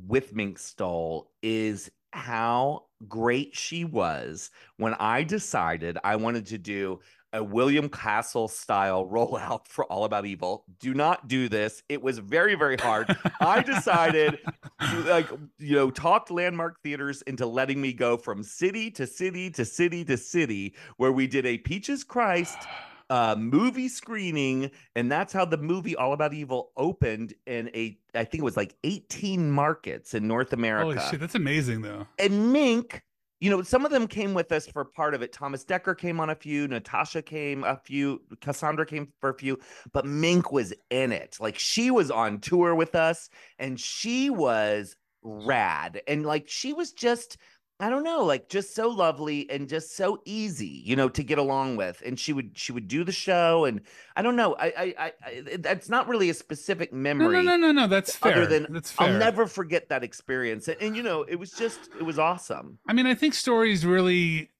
with 0.06 0.34
Mink 0.34 0.58
Stole 0.58 1.30
is 1.42 1.90
how 2.12 2.86
great 3.06 3.54
she 3.54 3.84
was 3.84 4.50
when 4.78 4.94
I 4.94 5.22
decided 5.22 5.98
I 6.02 6.16
wanted 6.16 6.46
to 6.46 6.58
do 6.58 6.98
a 7.32 7.42
William 7.42 7.88
Castle 7.88 8.48
style 8.48 9.06
rollout 9.10 9.66
for 9.68 9.84
All 9.86 10.04
About 10.04 10.26
Evil. 10.26 10.64
Do 10.80 10.94
not 10.94 11.28
do 11.28 11.48
this. 11.48 11.82
It 11.88 12.02
was 12.02 12.18
very 12.18 12.54
very 12.54 12.76
hard. 12.76 13.14
I 13.40 13.62
decided 13.62 14.38
to, 14.80 15.00
like 15.06 15.28
you 15.58 15.76
know 15.76 15.90
talked 15.90 16.30
landmark 16.30 16.80
theaters 16.82 17.22
into 17.22 17.46
letting 17.46 17.80
me 17.80 17.92
go 17.92 18.16
from 18.16 18.42
city 18.42 18.90
to 18.92 19.06
city 19.06 19.50
to 19.50 19.64
city 19.64 20.04
to 20.04 20.16
city 20.16 20.74
where 20.96 21.12
we 21.12 21.26
did 21.26 21.46
a 21.46 21.58
Peaches 21.58 22.04
Christ 22.04 22.58
uh 23.10 23.34
movie 23.38 23.88
screening 23.88 24.70
and 24.94 25.10
that's 25.10 25.32
how 25.32 25.42
the 25.44 25.56
movie 25.56 25.96
all 25.96 26.12
about 26.12 26.34
evil 26.34 26.72
opened 26.76 27.32
in 27.46 27.70
a 27.74 27.98
i 28.14 28.22
think 28.22 28.42
it 28.42 28.44
was 28.44 28.54
like 28.54 28.74
18 28.84 29.50
markets 29.50 30.12
in 30.12 30.28
north 30.28 30.52
america 30.52 31.00
Holy 31.00 31.10
shit, 31.10 31.18
that's 31.18 31.34
amazing 31.34 31.80
though. 31.80 32.06
and 32.18 32.52
mink 32.52 33.02
you 33.40 33.50
know 33.50 33.62
some 33.62 33.84
of 33.84 33.90
them 33.90 34.06
came 34.06 34.34
with 34.34 34.52
us 34.52 34.66
for 34.66 34.84
part 34.84 35.14
of 35.14 35.22
it. 35.22 35.32
Thomas 35.32 35.64
decker 35.64 35.94
came 35.94 36.20
on 36.20 36.30
a 36.30 36.34
few 36.34 36.68
natasha 36.68 37.22
came 37.22 37.64
a 37.64 37.76
few 37.76 38.20
cassandra 38.40 38.86
came 38.86 39.12
for 39.20 39.30
a 39.30 39.34
few 39.34 39.58
but 39.92 40.06
mink 40.06 40.52
was 40.52 40.72
in 40.90 41.12
it. 41.12 41.36
Like 41.40 41.58
she 41.58 41.90
was 41.90 42.10
on 42.10 42.40
tour 42.40 42.74
with 42.74 42.94
us 42.94 43.28
and 43.58 43.78
she 43.78 44.30
was 44.30 44.96
rad. 45.22 46.00
And 46.06 46.24
like 46.24 46.48
she 46.48 46.72
was 46.72 46.92
just 46.92 47.36
I 47.80 47.90
don't 47.90 48.02
know, 48.02 48.24
like 48.24 48.48
just 48.48 48.74
so 48.74 48.88
lovely 48.88 49.48
and 49.50 49.68
just 49.68 49.94
so 49.94 50.20
easy, 50.24 50.82
you 50.84 50.96
know, 50.96 51.08
to 51.10 51.22
get 51.22 51.38
along 51.38 51.76
with. 51.76 52.02
And 52.04 52.18
she 52.18 52.32
would 52.32 52.58
she 52.58 52.72
would 52.72 52.88
do 52.88 53.04
the 53.04 53.12
show, 53.12 53.66
and 53.66 53.82
I 54.16 54.22
don't 54.22 54.34
know, 54.34 54.54
I 54.58 54.66
I, 54.66 54.94
I, 54.98 55.12
I 55.24 55.56
that's 55.58 55.88
not 55.88 56.08
really 56.08 56.28
a 56.28 56.34
specific 56.34 56.92
No, 56.92 56.98
memory. 56.98 57.44
no, 57.44 57.56
no, 57.56 57.56
no, 57.56 57.72
no. 57.72 57.86
That's 57.86 58.16
fair. 58.16 58.32
Other 58.32 58.46
than 58.46 58.66
that's 58.72 58.90
fair. 58.90 59.06
I'll 59.08 59.18
never 59.18 59.46
forget 59.46 59.88
that 59.90 60.02
experience, 60.02 60.66
and, 60.66 60.76
and 60.80 60.96
you 60.96 61.02
know, 61.04 61.22
it 61.22 61.36
was 61.36 61.52
just 61.52 61.78
it 61.98 62.02
was 62.02 62.18
awesome. 62.18 62.78
I 62.88 62.92
mean, 62.92 63.06
I 63.06 63.14
think 63.14 63.34
stories 63.34 63.86
really 63.86 64.50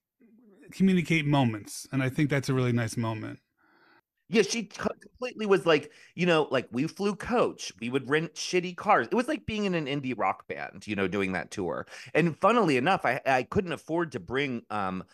communicate 0.71 1.27
moments, 1.27 1.89
and 1.91 2.03
I 2.03 2.09
think 2.09 2.31
that's 2.31 2.49
a 2.49 2.55
really 2.55 2.73
nice 2.73 2.97
moment. 2.97 3.41
Yeah, 4.31 4.43
she 4.43 4.65
co- 4.65 4.91
completely 5.01 5.47
was 5.47 5.65
like, 5.65 5.91
you 6.15 6.27
know, 6.27 6.49
like 6.51 6.69
we 6.71 6.87
flew 6.87 7.15
coach. 7.15 7.73
We 7.81 7.89
would 7.89 8.09
rent 8.11 8.35
shitty 8.35 8.77
cars. 8.77 9.09
It 9.11 9.15
was 9.15 9.29
like 9.29 9.47
being 9.47 9.65
in 9.65 9.75
an 9.75 9.87
indie 9.87 10.15
rock 10.17 10.47
band, 10.49 10.87
you 10.87 10.97
know, 10.97 11.09
doing 11.09 11.33
that 11.33 11.51
tour. 11.51 11.87
And 12.15 12.39
funnily 12.39 12.77
enough, 12.77 13.07
I 13.07 13.21
I 13.25 13.45
couldn't 13.45 13.73
afford 13.73 14.13
to 14.13 14.21
bring 14.21 14.63
um 14.71 15.05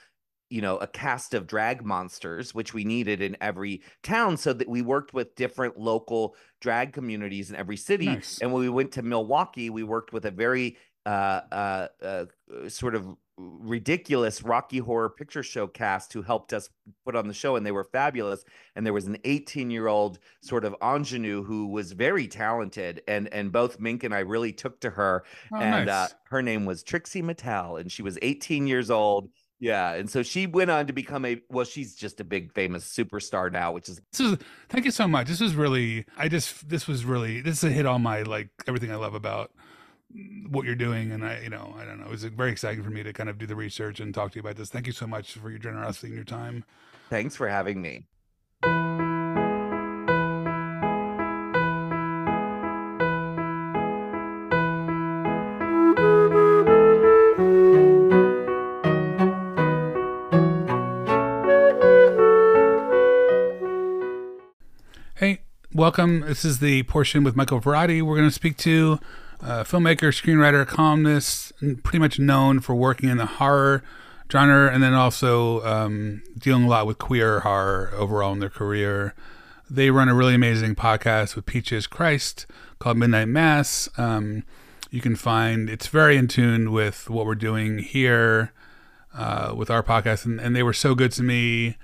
you 0.50 0.60
know 0.60 0.76
a 0.78 0.86
cast 0.86 1.32
of 1.34 1.46
drag 1.46 1.84
monsters 1.84 2.54
which 2.54 2.74
we 2.74 2.84
needed 2.84 3.22
in 3.22 3.36
every 3.40 3.82
town 4.02 4.36
so 4.36 4.52
that 4.52 4.68
we 4.68 4.82
worked 4.82 5.14
with 5.14 5.34
different 5.36 5.78
local 5.78 6.36
drag 6.60 6.92
communities 6.92 7.50
in 7.50 7.56
every 7.56 7.78
city 7.78 8.06
Nice. 8.06 8.40
and 8.42 8.52
when 8.52 8.60
we 8.60 8.68
went 8.68 8.92
to 8.92 9.02
milwaukee 9.02 9.70
we 9.70 9.82
worked 9.82 10.12
with 10.12 10.26
a 10.26 10.30
very 10.30 10.76
uh, 11.06 11.40
uh, 11.52 11.88
uh, 12.02 12.24
sort 12.68 12.94
of 12.94 13.16
ridiculous 13.36 14.42
Rocky 14.42 14.78
Horror 14.78 15.10
Picture 15.10 15.42
Show 15.42 15.66
cast 15.66 16.12
who 16.12 16.22
helped 16.22 16.52
us 16.52 16.70
put 17.04 17.16
on 17.16 17.28
the 17.28 17.34
show, 17.34 17.56
and 17.56 17.64
they 17.66 17.72
were 17.72 17.84
fabulous. 17.84 18.44
And 18.76 18.86
there 18.86 18.92
was 18.92 19.06
an 19.06 19.18
18 19.24 19.70
year 19.70 19.86
old 19.88 20.18
sort 20.40 20.64
of 20.64 20.74
ingenue 20.82 21.42
who 21.44 21.66
was 21.66 21.92
very 21.92 22.28
talented, 22.28 23.02
and 23.08 23.32
and 23.32 23.52
both 23.52 23.80
Mink 23.80 24.04
and 24.04 24.14
I 24.14 24.20
really 24.20 24.52
took 24.52 24.80
to 24.80 24.90
her. 24.90 25.24
Oh, 25.52 25.56
and 25.56 25.86
nice. 25.86 26.12
uh, 26.12 26.14
her 26.28 26.42
name 26.42 26.64
was 26.64 26.82
Trixie 26.82 27.22
Mattel, 27.22 27.80
and 27.80 27.90
she 27.90 28.02
was 28.02 28.18
18 28.22 28.66
years 28.66 28.90
old. 28.90 29.30
Yeah, 29.60 29.92
and 29.92 30.10
so 30.10 30.22
she 30.22 30.46
went 30.46 30.70
on 30.70 30.86
to 30.88 30.92
become 30.92 31.24
a 31.24 31.40
well, 31.48 31.64
she's 31.64 31.94
just 31.94 32.20
a 32.20 32.24
big 32.24 32.52
famous 32.52 32.84
superstar 32.84 33.50
now, 33.50 33.72
which 33.72 33.88
is 33.88 34.00
This 34.12 34.20
is 34.20 34.38
thank 34.68 34.84
you 34.84 34.90
so 34.90 35.08
much. 35.08 35.28
This 35.28 35.40
was 35.40 35.54
really 35.54 36.04
I 36.18 36.28
just 36.28 36.68
this 36.68 36.86
was 36.86 37.04
really 37.04 37.40
this 37.40 37.58
is 37.58 37.64
a 37.64 37.70
hit 37.70 37.86
on 37.86 38.02
my 38.02 38.22
like 38.22 38.50
everything 38.66 38.92
I 38.92 38.96
love 38.96 39.14
about 39.14 39.52
what 40.48 40.64
you're 40.64 40.76
doing 40.76 41.10
and 41.10 41.24
I 41.24 41.40
you 41.40 41.50
know 41.50 41.74
I 41.76 41.84
don't 41.84 41.98
know 41.98 42.06
it 42.06 42.10
was 42.10 42.24
very 42.24 42.52
exciting 42.52 42.84
for 42.84 42.90
me 42.90 43.02
to 43.02 43.12
kind 43.12 43.28
of 43.28 43.36
do 43.36 43.46
the 43.46 43.56
research 43.56 43.98
and 43.98 44.14
talk 44.14 44.32
to 44.32 44.36
you 44.36 44.40
about 44.40 44.56
this. 44.56 44.70
Thank 44.70 44.86
you 44.86 44.92
so 44.92 45.06
much 45.06 45.32
for 45.32 45.50
your 45.50 45.58
generosity 45.58 46.08
and 46.08 46.16
your 46.16 46.24
time. 46.24 46.64
thanks 47.10 47.34
for 47.34 47.48
having 47.48 47.82
me. 47.82 48.06
Hey, 65.16 65.42
welcome. 65.72 66.20
This 66.20 66.44
is 66.44 66.58
the 66.58 66.82
portion 66.84 67.24
with 67.24 67.34
Michael 67.34 67.60
Varrati. 67.60 68.02
We're 68.02 68.16
going 68.16 68.28
to 68.28 68.34
speak 68.34 68.56
to 68.58 68.98
uh, 69.44 69.62
filmmaker, 69.62 70.08
screenwriter, 70.08 70.66
columnist, 70.66 71.52
pretty 71.82 71.98
much 71.98 72.18
known 72.18 72.60
for 72.60 72.74
working 72.74 73.10
in 73.10 73.18
the 73.18 73.26
horror 73.26 73.82
genre 74.32 74.72
and 74.72 74.82
then 74.82 74.94
also 74.94 75.62
um, 75.64 76.22
dealing 76.38 76.64
a 76.64 76.68
lot 76.68 76.86
with 76.86 76.98
queer 76.98 77.40
horror 77.40 77.92
overall 77.94 78.32
in 78.32 78.40
their 78.40 78.48
career. 78.48 79.14
They 79.70 79.90
run 79.90 80.08
a 80.08 80.14
really 80.14 80.34
amazing 80.34 80.74
podcast 80.74 81.36
with 81.36 81.46
Peaches 81.46 81.86
Christ 81.86 82.46
called 82.78 82.96
Midnight 82.96 83.28
Mass. 83.28 83.88
Um, 83.96 84.44
you 84.90 85.00
can 85.00 85.14
find 85.14 85.68
it's 85.68 85.88
very 85.88 86.16
in 86.16 86.26
tune 86.26 86.72
with 86.72 87.10
what 87.10 87.26
we're 87.26 87.34
doing 87.34 87.78
here 87.78 88.52
uh, 89.14 89.52
with 89.56 89.70
our 89.70 89.82
podcast, 89.82 90.24
and, 90.24 90.40
and 90.40 90.56
they 90.56 90.62
were 90.62 90.72
so 90.72 90.94
good 90.94 91.12
to 91.12 91.22
me 91.22 91.76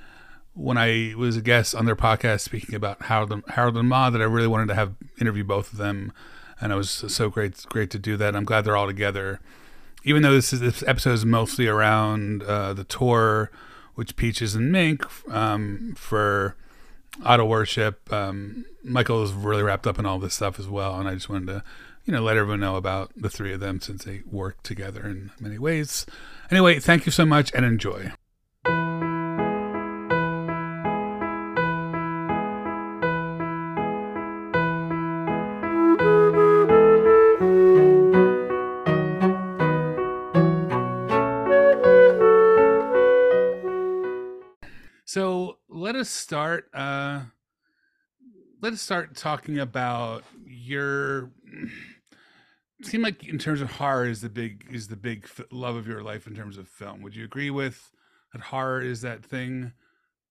when 0.54 0.76
I 0.76 1.14
was 1.16 1.36
a 1.36 1.40
guest 1.40 1.74
on 1.74 1.86
their 1.86 1.96
podcast 1.96 2.40
speaking 2.40 2.74
about 2.74 3.02
Harold 3.02 3.32
and, 3.32 3.44
Harold 3.48 3.76
and 3.76 3.88
Ma 3.88 4.10
that 4.10 4.20
I 4.20 4.24
really 4.24 4.46
wanted 4.46 4.68
to 4.68 4.74
have 4.74 4.94
interview 5.20 5.44
both 5.44 5.72
of 5.72 5.78
them, 5.78 6.12
and 6.60 6.72
it 6.72 6.76
was 6.76 6.90
so 6.90 7.28
great 7.28 7.64
great 7.68 7.90
to 7.90 7.98
do 7.98 8.16
that. 8.16 8.36
I'm 8.36 8.44
glad 8.44 8.64
they're 8.64 8.76
all 8.76 8.86
together. 8.86 9.40
Even 10.04 10.22
though 10.22 10.32
this 10.32 10.52
is 10.52 10.60
this 10.60 10.82
episode 10.86 11.12
is 11.12 11.24
mostly 11.24 11.66
around 11.66 12.42
uh, 12.42 12.72
the 12.72 12.84
tour, 12.84 13.50
which 13.94 14.16
Peaches 14.16 14.54
and 14.54 14.72
Mink 14.72 15.04
um, 15.32 15.94
for 15.96 16.56
auto 17.24 17.44
worship, 17.44 18.10
um, 18.12 18.64
Michael 18.82 19.22
is 19.22 19.32
really 19.32 19.62
wrapped 19.62 19.86
up 19.86 19.98
in 19.98 20.06
all 20.06 20.18
this 20.18 20.34
stuff 20.34 20.58
as 20.58 20.68
well, 20.68 20.98
and 20.98 21.08
I 21.08 21.14
just 21.14 21.28
wanted 21.28 21.46
to 21.46 21.64
you 22.04 22.12
know 22.12 22.22
let 22.22 22.36
everyone 22.36 22.60
know 22.60 22.76
about 22.76 23.12
the 23.16 23.30
three 23.30 23.52
of 23.52 23.60
them 23.60 23.80
since 23.80 24.04
they 24.04 24.22
work 24.30 24.62
together 24.62 25.06
in 25.06 25.30
many 25.38 25.58
ways. 25.58 26.06
Anyway, 26.50 26.80
thank 26.80 27.06
you 27.06 27.12
so 27.12 27.26
much 27.26 27.52
and 27.54 27.64
enjoy. 27.64 28.12
Let 45.90 45.98
us 45.98 46.08
start. 46.08 46.70
Uh, 46.72 47.22
let 48.60 48.72
us 48.72 48.80
start 48.80 49.16
talking 49.16 49.58
about 49.58 50.22
your. 50.46 51.32
Seem 52.82 53.02
like 53.02 53.26
in 53.26 53.38
terms 53.38 53.60
of 53.60 53.72
horror 53.72 54.06
is 54.06 54.20
the 54.20 54.28
big 54.28 54.68
is 54.70 54.86
the 54.86 54.94
big 54.94 55.28
love 55.50 55.74
of 55.74 55.88
your 55.88 56.00
life 56.00 56.28
in 56.28 56.36
terms 56.36 56.58
of 56.58 56.68
film. 56.68 57.02
Would 57.02 57.16
you 57.16 57.24
agree 57.24 57.50
with 57.50 57.90
that? 58.32 58.40
Horror 58.40 58.80
is 58.80 59.00
that 59.00 59.24
thing 59.24 59.72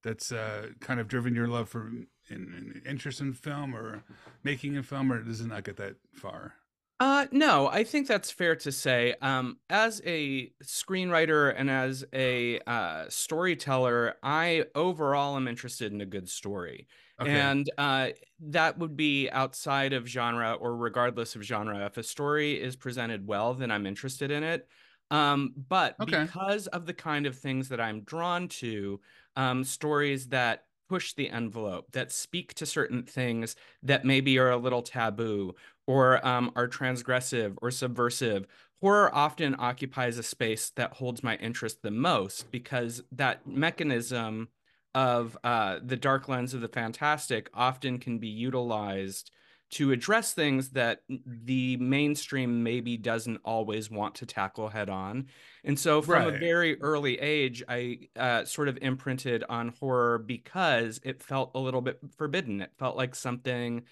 that's 0.02 0.31
uh, 0.31 0.68
kind 0.80 1.02
of 1.02 1.10
driven 1.10 1.36
your 1.36 1.49
love 1.49 1.68
for 1.68 1.88
in, 1.90 2.07
in 2.30 2.81
interest 2.88 3.19
in 3.19 3.34
film 3.34 3.76
or 3.76 4.06
making 4.45 4.77
a 4.77 4.84
film, 4.84 5.11
or 5.11 5.22
does 5.22 5.41
it 5.41 5.48
not 5.48 5.65
get 5.65 5.76
that 5.76 5.98
far? 6.14 6.53
Uh, 7.02 7.28
no, 7.32 7.68
I 7.68 7.86
think 7.86 8.08
that's 8.08 8.30
fair 8.30 8.58
to 8.58 8.72
say. 8.74 9.16
Um, 9.22 9.60
as 9.70 10.02
a 10.06 10.52
screenwriter 10.64 11.54
and 11.56 11.70
as 11.70 12.04
a 12.14 12.60
uh, 12.68 13.06
storyteller, 13.08 14.16
I 14.22 14.66
overall 14.76 15.38
am 15.38 15.48
interested 15.48 15.94
in 15.94 16.02
a 16.02 16.06
good 16.06 16.28
story. 16.28 16.88
Okay. 17.22 17.32
And 17.32 17.70
uh, 17.78 18.10
that 18.42 18.78
would 18.80 18.98
be 18.98 19.30
outside 19.30 19.94
of 19.94 20.08
genre 20.08 20.54
or 20.54 20.76
regardless 20.76 21.36
of 21.36 21.44
genre. 21.44 21.86
If 21.86 21.98
a 21.98 22.04
story 22.04 22.62
is 22.62 22.76
presented 22.76 23.26
well, 23.26 23.54
then 23.54 23.72
I'm 23.72 23.86
interested 23.86 24.30
in 24.30 24.44
it. 24.44 24.68
Um, 25.10 25.54
but 25.70 25.96
okay. 26.02 26.24
because 26.24 26.68
of 26.68 26.86
the 26.86 26.94
kind 26.94 27.26
of 27.26 27.38
things 27.38 27.70
that 27.70 27.80
I'm 27.80 28.02
drawn 28.02 28.48
to, 28.50 29.00
um, 29.38 29.64
stories 29.64 30.28
that 30.30 30.66
push 30.90 31.14
the 31.14 31.30
envelope, 31.30 31.91
that 31.94 32.11
speak 32.11 32.53
to 32.56 32.66
certain 32.66 33.03
things 33.03 33.56
that 33.84 34.03
maybe 34.03 34.38
are 34.40 34.49
a 34.49 34.57
little 34.57 34.82
taboo 34.82 35.56
or 35.88 36.26
um, 36.28 36.52
are 36.56 36.68
transgressive 36.68 37.56
or 37.61 37.72
subversive. 37.72 38.45
Horror 38.82 39.14
often 39.14 39.56
occupies 39.60 40.18
a 40.18 40.24
space 40.24 40.72
that 40.72 40.94
holds 40.94 41.24
my 41.24 41.36
interest 41.38 41.82
the 41.84 41.91
most 41.91 42.52
because 42.52 43.03
that 43.11 43.45
mechanism 43.48 44.49
of 44.95 45.38
uh, 45.44 45.80
the 45.84 45.95
dark 45.95 46.28
lens 46.28 46.53
of 46.53 46.61
the 46.61 46.68
fantastic 46.68 47.49
often 47.53 47.99
can 47.99 48.18
be 48.18 48.28
utilized 48.28 49.32
to 49.72 49.91
address 49.91 50.34
things 50.34 50.70
that 50.70 51.02
the 51.26 51.78
mainstream 51.78 52.64
maybe 52.64 52.98
doesn't 52.98 53.40
always 53.46 53.91
want 53.91 54.16
to 54.16 54.26
tackle 54.26 54.70
head 54.70 54.90
on. 54.90 55.28
And 55.64 55.78
so 55.78 56.02
from 56.02 56.26
right. 56.26 56.34
a 56.34 56.38
very 56.38 56.82
early 56.82 57.20
age, 57.20 57.64
I 57.70 58.00
uh, 58.16 58.46
sort 58.46 58.68
of 58.68 58.80
imprinted 58.82 59.44
on 59.48 59.74
horror 59.80 60.18
because 60.18 61.00
it 61.04 61.22
felt 61.22 61.52
a 61.54 61.60
little 61.60 61.82
bit 61.82 62.00
forbidden. 62.18 62.62
It 62.62 62.72
felt 62.80 62.98
like 62.98 63.14
something 63.14 63.84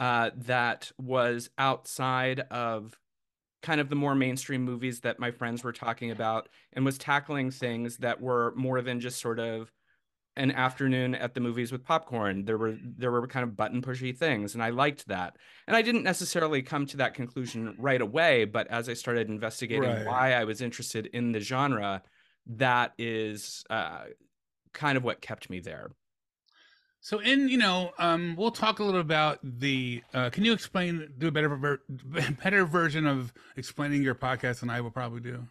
uh, 0.00 0.30
that 0.36 0.90
was 0.98 1.50
outside 1.58 2.40
of 2.50 2.98
kind 3.62 3.80
of 3.80 3.88
the 3.88 3.96
more 3.96 4.14
mainstream 4.14 4.62
movies 4.62 5.00
that 5.00 5.18
my 5.18 5.30
friends 5.30 5.64
were 5.64 5.72
talking 5.72 6.10
about 6.10 6.48
and 6.72 6.84
was 6.84 6.98
tackling 6.98 7.50
things 7.50 7.98
that 7.98 8.20
were 8.20 8.54
more 8.56 8.80
than 8.80 9.00
just 9.00 9.20
sort 9.20 9.38
of 9.38 9.72
an 10.36 10.50
afternoon 10.50 11.14
at 11.14 11.34
the 11.34 11.40
movies 11.40 11.72
with 11.72 11.84
popcorn. 11.84 12.44
There 12.44 12.58
were 12.58 12.76
there 12.82 13.10
were 13.10 13.26
kind 13.26 13.44
of 13.44 13.56
button 13.56 13.82
pushy 13.82 14.16
things, 14.16 14.54
and 14.54 14.62
I 14.62 14.70
liked 14.70 15.08
that. 15.08 15.36
And 15.66 15.76
I 15.76 15.82
didn't 15.82 16.02
necessarily 16.02 16.62
come 16.62 16.86
to 16.86 16.98
that 16.98 17.14
conclusion 17.14 17.74
right 17.78 18.00
away, 18.00 18.44
but 18.44 18.66
as 18.68 18.88
I 18.88 18.94
started 18.94 19.28
investigating 19.28 19.88
right. 19.88 20.06
why 20.06 20.32
I 20.32 20.44
was 20.44 20.60
interested 20.60 21.06
in 21.06 21.32
the 21.32 21.40
genre, 21.40 22.02
that 22.46 22.92
is 22.98 23.64
uh, 23.70 24.04
kind 24.72 24.96
of 24.96 25.04
what 25.04 25.20
kept 25.20 25.50
me 25.50 25.60
there. 25.60 25.90
So, 27.00 27.20
in 27.20 27.48
you 27.48 27.56
know, 27.56 27.92
um, 27.98 28.34
we'll 28.36 28.50
talk 28.50 28.80
a 28.80 28.84
little 28.84 29.00
about 29.00 29.38
the. 29.42 30.02
Uh, 30.12 30.30
can 30.30 30.44
you 30.44 30.52
explain, 30.52 31.08
do 31.18 31.28
a 31.28 31.30
better 31.30 31.48
ver- 31.48 31.80
better 32.42 32.64
version 32.66 33.06
of 33.06 33.32
explaining 33.56 34.02
your 34.02 34.14
podcast 34.14 34.60
than 34.60 34.70
I 34.70 34.80
will 34.80 34.90
probably 34.90 35.20
do, 35.20 35.46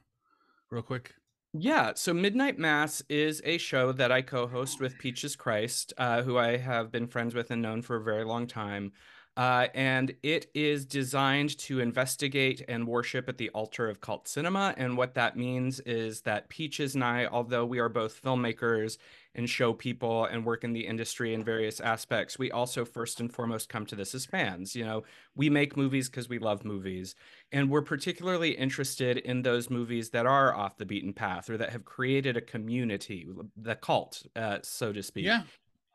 real 0.70 0.84
quick? 0.84 1.14
Yeah, 1.58 1.94
so 1.96 2.14
Midnight 2.14 2.60
Mass 2.60 3.02
is 3.08 3.42
a 3.46 3.58
show 3.58 3.94
that 3.94 4.12
I 4.12 4.22
co-host 4.22 4.82
with 4.82 4.98
Peaches 4.98 5.38
Christ, 5.38 5.94
uh, 5.98 6.22
who 6.22 6.38
I 6.38 6.58
have 6.58 6.92
been 6.92 7.08
friends 7.08 7.34
with 7.34 7.50
and 7.50 7.62
known 7.62 7.82
for 7.82 7.96
a 7.96 8.04
very 8.04 8.26
long 8.26 8.46
time. 8.46 8.92
Uh, 9.38 9.68
and 9.74 10.14
it 10.22 10.48
is 10.54 10.86
designed 10.86 11.58
to 11.60 11.80
investigate 11.80 12.62
and 12.68 12.88
worship 12.88 13.30
at 13.30 13.38
the 13.38 13.50
altar 13.52 13.90
of 13.90 14.02
cult 14.02 14.28
cinema. 14.28 14.74
And 14.78 14.98
what 14.98 15.14
that 15.16 15.38
means 15.38 15.80
is 15.82 16.22
that 16.22 16.50
Peaches 16.50 16.94
and 16.96 17.04
I, 17.04 17.26
although 17.26 17.66
we 17.66 17.80
are 17.80 17.90
both 17.90 18.22
filmmakers 18.22 18.98
and 19.36 19.50
show 19.50 19.74
people 19.74 20.26
and 20.26 20.46
work 20.46 20.64
in 20.64 20.74
the 20.74 20.88
industry 20.88 21.34
in 21.34 21.44
various 21.44 21.80
aspects, 21.80 22.40
we 22.40 22.50
also 22.50 22.86
first 22.86 23.20
and 23.20 23.32
foremost 23.32 23.70
come 23.70 23.86
to 23.86 23.96
this 23.96 24.16
as 24.16 24.26
fans. 24.26 24.76
You 24.76 24.86
know, 24.86 25.04
we 25.36 25.50
make 25.50 25.78
movies 25.78 26.10
because 26.10 26.30
we 26.30 26.40
love 26.40 26.64
movies. 26.64 27.16
And 27.52 27.70
we're 27.70 27.82
particularly 27.82 28.52
interested 28.52 29.18
in 29.18 29.42
those 29.42 29.70
movies 29.70 30.10
that 30.12 30.26
are 30.26 30.56
off 30.56 30.78
the 30.78 30.86
beaten 30.86 31.14
path 31.14 31.50
or 31.50 31.58
that 31.58 31.72
have 31.72 31.86
created 31.86 32.38
a 32.38 32.42
community, 32.42 33.28
the 33.56 33.76
cult, 33.76 34.24
uh, 34.36 34.60
so 34.64 34.94
to 34.94 35.04
speak. 35.04 35.26
Yeah. 35.26 35.44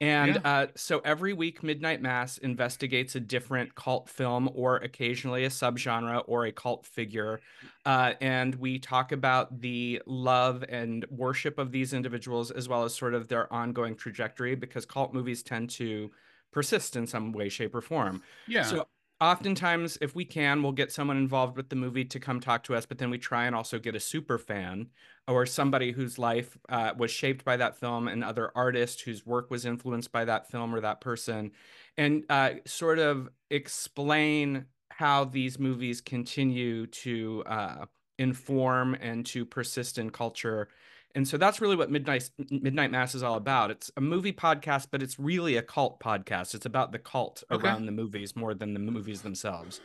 And 0.00 0.36
yeah. 0.36 0.40
uh, 0.50 0.66
so 0.76 1.00
every 1.04 1.34
week, 1.34 1.62
Midnight 1.62 2.00
Mass 2.00 2.38
investigates 2.38 3.16
a 3.16 3.20
different 3.20 3.74
cult 3.74 4.08
film 4.08 4.48
or 4.54 4.76
occasionally 4.76 5.44
a 5.44 5.50
subgenre 5.50 6.22
or 6.26 6.46
a 6.46 6.52
cult 6.52 6.86
figure. 6.86 7.40
Uh, 7.84 8.14
and 8.22 8.54
we 8.54 8.78
talk 8.78 9.12
about 9.12 9.60
the 9.60 10.00
love 10.06 10.64
and 10.68 11.04
worship 11.10 11.58
of 11.58 11.70
these 11.70 11.92
individuals 11.92 12.50
as 12.50 12.66
well 12.66 12.84
as 12.84 12.94
sort 12.94 13.12
of 13.12 13.28
their 13.28 13.52
ongoing 13.52 13.94
trajectory 13.94 14.54
because 14.54 14.86
cult 14.86 15.12
movies 15.12 15.42
tend 15.42 15.68
to 15.68 16.10
persist 16.50 16.96
in 16.96 17.06
some 17.06 17.32
way, 17.32 17.50
shape, 17.50 17.74
or 17.74 17.82
form. 17.82 18.22
Yeah. 18.48 18.62
So 18.62 18.86
oftentimes 19.20 19.98
if 20.00 20.14
we 20.14 20.24
can 20.24 20.62
we'll 20.62 20.72
get 20.72 20.90
someone 20.92 21.16
involved 21.16 21.56
with 21.56 21.68
the 21.68 21.76
movie 21.76 22.04
to 22.04 22.18
come 22.18 22.40
talk 22.40 22.62
to 22.62 22.74
us 22.74 22.86
but 22.86 22.98
then 22.98 23.10
we 23.10 23.18
try 23.18 23.44
and 23.44 23.54
also 23.54 23.78
get 23.78 23.94
a 23.94 24.00
super 24.00 24.38
fan 24.38 24.86
or 25.28 25.44
somebody 25.46 25.92
whose 25.92 26.18
life 26.18 26.56
uh, 26.70 26.92
was 26.96 27.10
shaped 27.10 27.44
by 27.44 27.56
that 27.56 27.78
film 27.78 28.08
and 28.08 28.24
other 28.24 28.50
artists 28.54 29.02
whose 29.02 29.26
work 29.26 29.50
was 29.50 29.66
influenced 29.66 30.10
by 30.10 30.24
that 30.24 30.50
film 30.50 30.74
or 30.74 30.80
that 30.80 31.00
person 31.00 31.50
and 31.98 32.24
uh, 32.30 32.50
sort 32.66 32.98
of 32.98 33.28
explain 33.50 34.64
how 34.90 35.24
these 35.24 35.58
movies 35.58 36.00
continue 36.00 36.86
to 36.86 37.42
uh, 37.46 37.84
inform 38.18 38.94
and 38.94 39.24
to 39.26 39.44
persist 39.44 39.98
in 39.98 40.10
culture 40.10 40.68
and 41.14 41.26
so 41.26 41.36
that's 41.36 41.60
really 41.60 41.76
what 41.76 41.90
Midnight 41.90 42.30
Midnight 42.50 42.90
Mass 42.90 43.14
is 43.14 43.22
all 43.22 43.34
about. 43.34 43.70
It's 43.70 43.90
a 43.96 44.00
movie 44.00 44.32
podcast, 44.32 44.88
but 44.90 45.02
it's 45.02 45.18
really 45.18 45.56
a 45.56 45.62
cult 45.62 46.00
podcast. 46.00 46.54
It's 46.54 46.66
about 46.66 46.92
the 46.92 46.98
cult 46.98 47.42
okay. 47.50 47.66
around 47.66 47.86
the 47.86 47.92
movies 47.92 48.36
more 48.36 48.54
than 48.54 48.74
the 48.74 48.80
movies 48.80 49.22
themselves. 49.22 49.80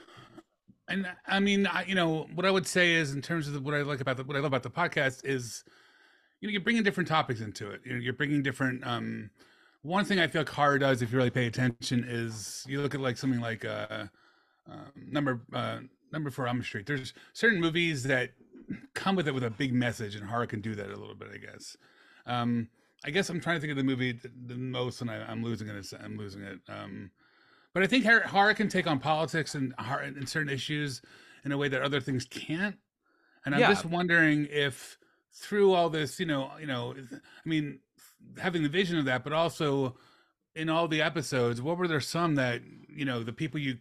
And 0.88 1.07
I 1.26 1.39
mean, 1.39 1.65
I, 1.65 1.84
you 1.85 1.95
know, 1.95 2.27
what 2.35 2.45
I 2.45 2.52
would 2.52 2.68
say 2.68 2.93
is, 2.93 3.14
in 3.14 3.22
terms 3.22 3.47
of 3.47 3.53
the, 3.53 3.60
what 3.60 3.73
I 3.73 3.81
like 3.81 4.02
about 4.02 4.18
the, 4.18 4.23
what 4.23 4.38
I 4.38 4.39
love 4.39 4.53
about 4.53 4.64
the 4.64 4.69
podcast 4.69 5.26
is, 5.26 5.64
you 6.41 6.47
know, 6.47 6.52
you're 6.52 6.61
bringing 6.61 6.84
different 6.84 7.10
topics 7.10 7.41
into 7.41 7.72
it. 7.72 7.81
You 7.85 7.93
know, 7.93 7.99
you're 7.99 8.14
bringing 8.14 8.43
different. 8.43 8.85
um 8.85 9.31
One 9.81 10.06
thing 10.06 10.19
I 10.19 10.27
feel 10.27 10.41
like 10.41 10.49
horror 10.49 10.77
does, 10.77 11.02
if 11.02 11.11
you 11.11 11.18
really 11.18 11.31
pay 11.31 11.47
attention, 11.47 12.06
is 12.07 12.64
you 12.68 12.81
look 12.81 12.93
at 12.93 13.02
like 13.02 13.18
something 13.18 13.41
like 13.41 13.65
uh, 13.65 14.06
uh 14.69 14.76
number 14.95 15.41
uh, 15.53 15.80
number 16.11 16.30
four 16.30 16.47
Elm 16.47 16.61
Street. 16.61 16.85
There's 16.85 17.14
certain 17.34 17.60
movies 17.60 18.03
that 18.03 18.31
come 18.93 19.15
with 19.15 19.27
it 19.27 19.33
with 19.33 19.43
a 19.43 19.49
big 19.49 19.73
message, 19.73 20.15
and 20.15 20.27
horror 20.27 20.47
can 20.47 20.61
do 20.61 20.75
that 20.75 20.87
a 20.87 20.95
little 20.95 21.15
bit, 21.15 21.29
I 21.33 21.37
guess. 21.37 21.77
Um, 22.25 22.69
I 23.05 23.11
guess 23.11 23.29
I'm 23.29 23.39
trying 23.39 23.57
to 23.57 23.61
think 23.61 23.71
of 23.71 23.77
the 23.77 23.83
movie 23.83 24.13
the, 24.13 24.31
the 24.47 24.55
most, 24.55 25.01
and 25.01 25.11
I, 25.11 25.31
am 25.31 25.43
losing 25.43 25.67
it. 25.67 25.93
I'm 26.03 26.17
losing 26.17 26.41
it. 26.41 26.59
Um, 26.67 27.11
but 27.73 27.83
I 27.83 27.87
think 27.87 28.05
horror 28.05 28.53
can 28.53 28.69
take 28.69 28.87
on 28.87 28.99
politics 28.99 29.53
and, 29.55 29.73
and 29.77 30.27
certain 30.27 30.49
issues 30.49 31.01
in 31.43 31.51
a 31.51 31.57
way 31.57 31.67
that 31.67 31.81
other 31.81 31.99
things 31.99 32.25
can't. 32.25 32.75
And 33.45 33.53
I'm 33.53 33.61
yeah. 33.61 33.69
just 33.69 33.85
wondering 33.85 34.47
if 34.49 34.97
through 35.33 35.73
all 35.73 35.89
this, 35.89 36.19
you 36.19 36.25
know, 36.25 36.51
you 36.59 36.67
know, 36.67 36.95
I 36.97 37.47
mean, 37.49 37.79
having 38.39 38.63
the 38.63 38.69
vision 38.69 38.97
of 38.97 39.05
that, 39.05 39.23
but 39.23 39.33
also 39.33 39.97
in 40.55 40.69
all 40.69 40.87
the 40.87 41.01
episodes, 41.01 41.61
what 41.61 41.77
were 41.77 41.87
there 41.87 41.99
some 41.99 42.35
that 42.35 42.61
you 42.89 43.05
know 43.05 43.23
the 43.23 43.33
people 43.33 43.59
you 43.59 43.77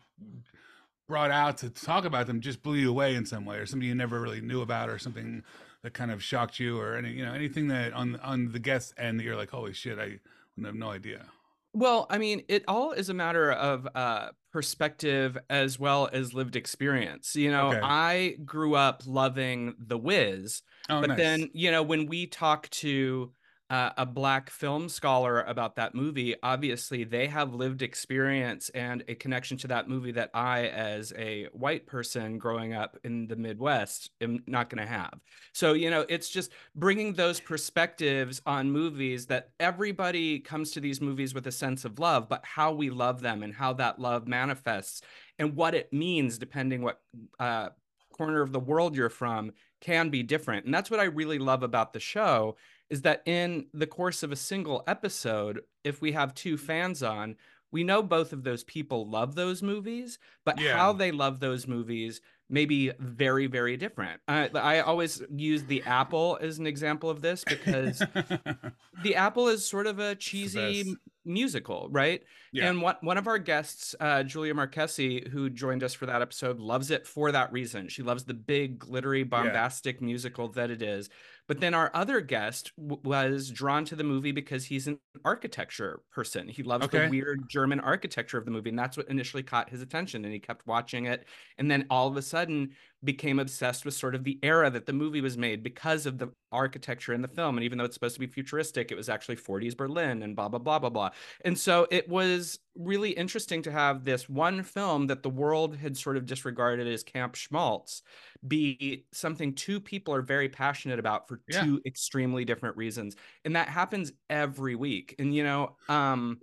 brought 1.06 1.30
out 1.30 1.58
to 1.58 1.70
talk 1.70 2.04
about 2.04 2.26
them 2.26 2.40
just 2.40 2.62
blew 2.62 2.76
you 2.76 2.90
away 2.90 3.14
in 3.14 3.26
some 3.26 3.44
way, 3.44 3.58
or 3.58 3.66
something 3.66 3.88
you 3.88 3.94
never 3.94 4.20
really 4.20 4.40
knew 4.40 4.62
about, 4.62 4.88
or 4.88 4.98
something 4.98 5.42
that 5.82 5.94
kind 5.94 6.10
of 6.10 6.22
shocked 6.22 6.58
you, 6.58 6.78
or 6.78 6.96
any 6.96 7.12
you 7.12 7.24
know 7.24 7.32
anything 7.32 7.68
that 7.68 7.92
on 7.92 8.16
on 8.20 8.52
the 8.52 8.58
guest 8.58 8.94
end 8.98 9.18
that 9.18 9.24
you're 9.24 9.36
like, 9.36 9.50
holy 9.50 9.72
shit, 9.72 9.98
I 9.98 10.18
have 10.64 10.74
no 10.74 10.90
idea. 10.90 11.26
Well, 11.72 12.06
I 12.08 12.18
mean, 12.18 12.44
it 12.48 12.62
all 12.68 12.92
is 12.92 13.08
a 13.08 13.14
matter 13.14 13.50
of 13.50 13.88
uh, 13.96 14.28
perspective 14.52 15.36
as 15.50 15.78
well 15.78 16.08
as 16.12 16.32
lived 16.32 16.54
experience. 16.54 17.34
You 17.34 17.50
know, 17.50 17.68
okay. 17.70 17.80
I 17.82 18.36
grew 18.44 18.76
up 18.76 19.02
loving 19.06 19.74
The 19.78 19.98
Wiz, 19.98 20.62
oh, 20.88 21.00
but 21.00 21.08
nice. 21.08 21.18
then 21.18 21.50
you 21.52 21.70
know 21.70 21.82
when 21.82 22.06
we 22.06 22.26
talk 22.26 22.70
to 22.70 23.32
uh, 23.70 23.90
a 23.96 24.04
black 24.04 24.50
film 24.50 24.88
scholar 24.88 25.42
about 25.42 25.76
that 25.76 25.94
movie, 25.94 26.34
obviously 26.42 27.02
they 27.02 27.26
have 27.26 27.54
lived 27.54 27.80
experience 27.80 28.68
and 28.70 29.02
a 29.08 29.14
connection 29.14 29.56
to 29.56 29.66
that 29.68 29.88
movie 29.88 30.12
that 30.12 30.30
I, 30.34 30.66
as 30.66 31.14
a 31.16 31.46
white 31.52 31.86
person 31.86 32.36
growing 32.36 32.74
up 32.74 32.98
in 33.04 33.26
the 33.26 33.36
Midwest, 33.36 34.10
am 34.20 34.42
not 34.46 34.68
going 34.68 34.84
to 34.84 34.92
have. 34.92 35.18
So, 35.54 35.72
you 35.72 35.90
know, 35.90 36.04
it's 36.10 36.28
just 36.28 36.52
bringing 36.74 37.14
those 37.14 37.40
perspectives 37.40 38.42
on 38.44 38.70
movies 38.70 39.26
that 39.26 39.50
everybody 39.58 40.40
comes 40.40 40.70
to 40.72 40.80
these 40.80 41.00
movies 41.00 41.32
with 41.32 41.46
a 41.46 41.52
sense 41.52 41.86
of 41.86 41.98
love, 41.98 42.28
but 42.28 42.44
how 42.44 42.72
we 42.72 42.90
love 42.90 43.22
them 43.22 43.42
and 43.42 43.54
how 43.54 43.72
that 43.74 43.98
love 43.98 44.28
manifests 44.28 45.00
and 45.38 45.56
what 45.56 45.74
it 45.74 45.90
means 45.90 46.36
depending 46.36 46.82
what 46.82 47.00
uh, 47.40 47.70
corner 48.14 48.42
of 48.42 48.52
the 48.52 48.60
world 48.60 48.94
you're 48.94 49.08
from 49.08 49.52
can 49.80 50.08
be 50.08 50.22
different. 50.22 50.64
And 50.64 50.72
that's 50.72 50.90
what 50.90 51.00
I 51.00 51.04
really 51.04 51.38
love 51.38 51.62
about 51.62 51.92
the 51.92 52.00
show 52.00 52.56
is 52.90 53.02
that 53.02 53.22
in 53.26 53.66
the 53.72 53.86
course 53.86 54.22
of 54.22 54.32
a 54.32 54.36
single 54.36 54.82
episode, 54.86 55.60
if 55.84 56.00
we 56.00 56.12
have 56.12 56.34
two 56.34 56.56
fans 56.56 57.02
on, 57.02 57.36
we 57.72 57.82
know 57.82 58.02
both 58.02 58.32
of 58.32 58.44
those 58.44 58.62
people 58.64 59.08
love 59.10 59.34
those 59.34 59.62
movies, 59.62 60.18
but 60.44 60.60
Yeah. 60.60 60.76
how 60.76 60.92
they 60.92 61.10
love 61.10 61.40
those 61.40 61.66
movies 61.66 62.20
may 62.50 62.66
be 62.66 62.92
very, 63.00 63.46
very 63.46 63.76
different. 63.76 64.20
I, 64.28 64.48
I 64.54 64.80
always 64.80 65.22
use 65.34 65.64
the 65.64 65.82
Apple 65.84 66.38
as 66.40 66.58
an 66.58 66.66
example 66.66 67.08
of 67.10 67.20
this 67.22 67.42
because 67.42 67.98
the 69.02 69.14
Apple 69.16 69.48
is 69.48 69.66
sort 69.66 69.86
of 69.86 69.98
a 69.98 70.14
cheesy 70.14 70.94
musical, 71.24 71.88
right? 71.90 72.22
Yeah. 72.52 72.68
And 72.68 72.82
one 72.82 72.96
one 73.00 73.16
of 73.18 73.26
our 73.26 73.38
guests, 73.38 73.94
uh, 73.98 74.22
Julia 74.22 74.54
Marchese, 74.54 75.28
who 75.32 75.48
joined 75.50 75.82
us 75.82 75.94
for 75.94 76.06
that 76.06 76.22
episode, 76.22 76.60
loves 76.60 76.90
it 76.90 77.06
for 77.06 77.32
that 77.32 77.50
reason. 77.50 77.88
She 77.88 78.02
loves 78.02 78.24
the 78.24 78.34
big, 78.34 78.78
glittery, 78.78 79.22
bombastic 79.24 80.00
musical 80.02 80.48
that 80.50 80.70
it 80.70 80.82
is. 80.82 81.08
But 81.46 81.60
then 81.60 81.74
our 81.74 81.90
other 81.94 82.20
guest 82.22 82.72
w- 82.78 83.00
was 83.04 83.50
drawn 83.50 83.84
to 83.86 83.96
the 83.96 84.04
movie 84.04 84.32
because 84.32 84.64
he's 84.64 84.86
an 84.86 84.98
architecture 85.26 86.00
person. 86.10 86.48
He 86.48 86.62
loves 86.62 86.86
Okay. 86.86 87.04
the 87.04 87.10
weird 87.10 87.48
German 87.48 87.80
architecture 87.80 88.38
of 88.38 88.44
the 88.46 88.50
movie, 88.50 88.70
and 88.70 88.78
that's 88.78 88.96
what 88.96 89.08
initially 89.08 89.42
caught 89.42 89.68
his 89.68 89.82
attention. 89.82 90.24
And 90.24 90.32
he 90.32 90.40
kept 90.40 90.66
watching 90.66 91.04
it, 91.06 91.26
and 91.58 91.70
then 91.70 91.86
all 91.90 92.08
of 92.08 92.16
a 92.16 92.22
sudden 92.22 92.74
became 93.04 93.38
obsessed 93.38 93.84
with 93.84 93.94
sort 93.94 94.14
of 94.14 94.24
the 94.24 94.38
era 94.42 94.70
that 94.70 94.86
the 94.86 94.92
movie 94.92 95.20
was 95.20 95.36
made 95.36 95.62
because 95.62 96.06
of 96.06 96.18
the 96.18 96.28
architecture 96.52 97.12
in 97.12 97.22
the 97.22 97.28
film. 97.28 97.56
And 97.58 97.64
even 97.64 97.78
though 97.78 97.84
it's 97.84 97.94
supposed 97.94 98.14
to 98.14 98.20
be 98.20 98.26
futuristic, 98.26 98.90
it 98.90 98.94
was 98.96 99.08
actually 99.08 99.36
40s 99.36 99.74
Berlin 99.74 100.22
and 100.22 100.34
blah 100.36 100.48
blah 100.48 100.58
blah 100.58 100.78
blah 100.78 100.90
blah. 100.90 101.10
And 101.44 101.58
so 101.58 101.86
it 101.90 102.08
was 102.08 102.58
really 102.76 103.10
interesting 103.12 103.62
to 103.62 103.72
have 103.72 104.04
this 104.04 104.28
one 104.28 104.62
film 104.62 105.06
that 105.08 105.22
the 105.22 105.30
world 105.30 105.76
had 105.76 105.96
sort 105.96 106.16
of 106.16 106.26
disregarded 106.26 106.86
as 106.88 107.02
Camp 107.02 107.34
Schmaltz 107.34 108.02
be 108.46 109.06
something 109.12 109.54
two 109.54 109.80
people 109.80 110.14
are 110.14 110.22
very 110.22 110.48
passionate 110.48 110.98
about 110.98 111.28
for 111.28 111.42
Yeah. 111.46 111.68
two 111.68 111.80
extremely 111.86 112.44
different 112.44 112.76
reasons. 112.76 113.16
And 113.44 113.56
that 113.56 113.68
happens 113.68 114.12
every 114.28 114.74
week. 114.74 115.14
And 115.18 115.34
you 115.34 115.44
know, 115.44 115.76
um 115.88 116.42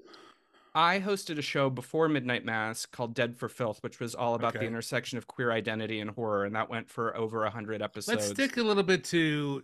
I 0.73 0.99
hosted 0.99 1.38
a 1.38 1.41
show 1.41 1.69
before 1.69 2.07
Midnight 2.07 2.45
Mass 2.45 2.85
called 2.85 3.14
Dead 3.14 3.35
for 3.35 3.49
Filth, 3.49 3.84
which 3.84 3.99
was 3.99 4.15
all 4.15 4.35
about 4.35 4.53
the 4.53 4.64
intersection 4.64 5.18
of 5.18 5.27
queer 5.27 5.52
identity 5.52 5.99
and 5.99 6.10
horror, 6.11 6.45
and 6.45 6.56
that 6.56 6.69
went 6.69 6.89
for 6.89 7.15
over 7.18 7.43
a 7.43 7.49
hundred 7.49 7.81
episodes. 7.81 8.30
Let's 8.30 8.31
stick 8.31 8.57
a 8.57 8.64
little 8.64 8.84
bit 8.84 9.03
to 9.06 9.64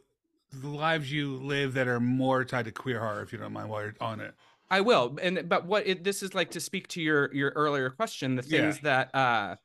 the 0.51 0.67
lives 0.67 1.11
you 1.11 1.38
live 1.38 1.73
that 1.75 1.88
are 1.88 1.99
more 1.99 2.43
tied 2.43 2.65
to 2.65 2.71
queer 2.71 2.99
horror, 2.99 3.21
if 3.21 3.31
you 3.31 3.39
don't 3.39 3.53
mind, 3.53 3.69
while 3.69 3.84
you're 3.84 3.95
on 4.01 4.19
it. 4.19 4.34
I 4.69 4.81
will, 4.81 5.17
and 5.21 5.47
but 5.47 5.65
what 5.65 5.88
it, 5.88 6.03
this 6.03 6.21
is 6.21 6.35
like 6.35 6.51
to 6.51 6.59
speak 6.59 6.89
to 6.89 7.01
your 7.01 7.34
your 7.34 7.51
earlier 7.51 7.89
question, 7.89 8.35
the 8.35 8.43
Yeah. 8.45 8.61
things 8.63 8.81
that 8.81 9.15
uh 9.15 9.55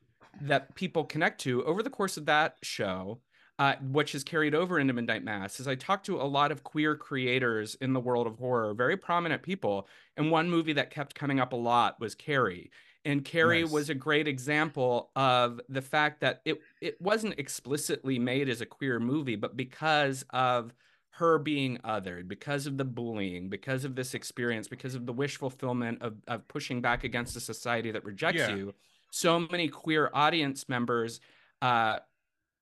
that 0.41 0.75
people 0.77 1.05
connect 1.05 1.41
to 1.43 1.65
over 1.65 1.83
the 1.83 1.91
course 1.91 2.17
of 2.17 2.27
that 2.27 2.57
show, 2.63 3.21
uh, 3.63 3.77
which 3.81 4.13
is 4.17 4.25
carried 4.25 4.57
over 4.57 4.81
into 4.81 4.93
Midnight 4.93 5.23
Mass, 5.23 5.61
is 5.61 5.69
I 5.69 5.77
talked 5.77 6.07
to 6.07 6.21
a 6.21 6.25
lot 6.39 6.51
of 6.51 6.65
queer 6.65 6.97
creators 6.97 7.77
in 7.77 7.93
the 7.93 8.01
world 8.01 8.27
of 8.27 8.37
horror, 8.39 8.75
very 8.75 8.97
prominent 8.97 9.43
people, 9.43 9.87
and 10.17 10.33
one 10.33 10.51
movie 10.51 10.73
that 10.73 10.91
kept 10.91 11.15
coming 11.15 11.39
up 11.39 11.53
a 11.53 11.57
lot 11.57 12.01
was 12.01 12.17
Carrie. 12.17 12.73
And 13.05 13.25
Carrie 13.25 13.63
Nice. 13.63 13.71
was 13.71 13.89
a 13.89 13.95
great 13.95 14.27
example 14.27 15.11
of 15.15 15.61
the 15.69 15.83
fact 15.83 16.21
that 16.23 16.41
it 16.45 16.61
it 16.81 17.01
wasn't 17.01 17.39
explicitly 17.39 18.19
made 18.19 18.49
as 18.49 18.61
a 18.61 18.67
queer 18.67 18.99
movie, 18.99 19.37
but 19.37 19.57
because 19.57 20.25
of 20.31 20.75
her 21.17 21.39
being 21.39 21.77
othered 21.85 22.27
because 22.27 22.67
of 22.67 22.79
the 22.79 22.85
bullying, 22.85 23.49
because 23.49 23.85
of 23.85 23.95
this 23.95 24.15
experience, 24.15 24.67
because 24.67 24.95
of 24.97 25.05
the 25.07 25.13
wish 25.13 25.37
fulfillment 25.37 26.01
of, 26.01 26.15
of 26.27 26.49
pushing 26.49 26.81
back 26.81 27.05
against 27.05 27.37
a 27.37 27.41
society 27.41 27.91
that 27.93 28.05
rejects 28.05 28.39
Yeah. 28.41 28.57
you, 28.57 28.75
so 29.11 29.39
many 29.39 29.69
queer 29.69 30.11
audience 30.15 30.69
members 30.69 31.21
uh, 31.61 31.99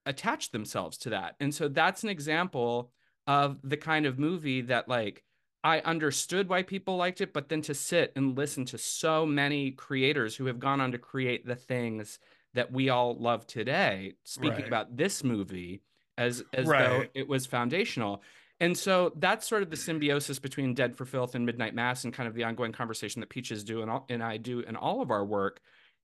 attach 0.07 0.51
themselves 0.51 0.99
to 0.99 1.11
that. 1.11 1.37
And 1.41 1.55
so 1.55 1.69
that's 1.69 2.03
an 2.03 2.09
example 2.09 2.93
of 3.27 3.59
the 3.63 3.77
kind 3.77 4.07
of 4.07 4.19
movie 4.19 4.63
that, 4.63 4.89
like, 4.89 5.25
I 5.63 5.81
understood 5.81 6.49
why 6.49 6.63
people 6.63 6.97
liked 6.97 7.21
it, 7.21 7.33
but 7.33 7.49
then 7.49 7.61
to 7.63 7.75
sit 7.75 8.13
and 8.17 8.37
listen 8.37 8.65
to 8.67 8.79
so 8.79 9.27
many 9.27 9.73
creators 9.73 10.35
who 10.35 10.47
have 10.47 10.59
gone 10.59 10.81
on 10.81 10.93
to 10.93 10.99
create 10.99 11.47
the 11.47 11.55
things 11.55 12.19
that 12.55 12.73
we 12.73 12.89
all 12.89 13.15
love 13.15 13.47
today, 13.47 14.15
speaking 14.25 14.61
Right. 14.61 14.67
about 14.67 14.97
this 14.97 15.23
movie 15.23 15.83
as 16.19 16.43
as 16.53 16.67
though 16.67 17.05
it 17.15 17.29
was 17.29 17.47
foundational. 17.47 18.23
And 18.59 18.77
so 18.77 19.13
that's 19.17 19.47
sort 19.47 19.63
of 19.63 19.71
the 19.71 19.77
symbiosis 19.77 20.39
between 20.39 20.75
Dead 20.75 20.97
for 20.97 21.05
Filth 21.05 21.35
and 21.35 21.47
Midnight 21.47 21.75
Mass 21.75 22.05
and 22.05 22.13
kind 22.13 22.27
of 22.27 22.35
the 22.35 22.45
ongoing 22.45 22.73
conversation 22.73 23.21
that 23.21 23.31
Peaches 23.31 23.65
do 23.65 23.83
and, 23.83 23.91
all, 23.91 24.07
and 24.11 24.23
I 24.23 24.37
do 24.37 24.61
in 24.61 24.77
all 24.77 25.01
of 25.01 25.11
our 25.11 25.25
work 25.25 25.61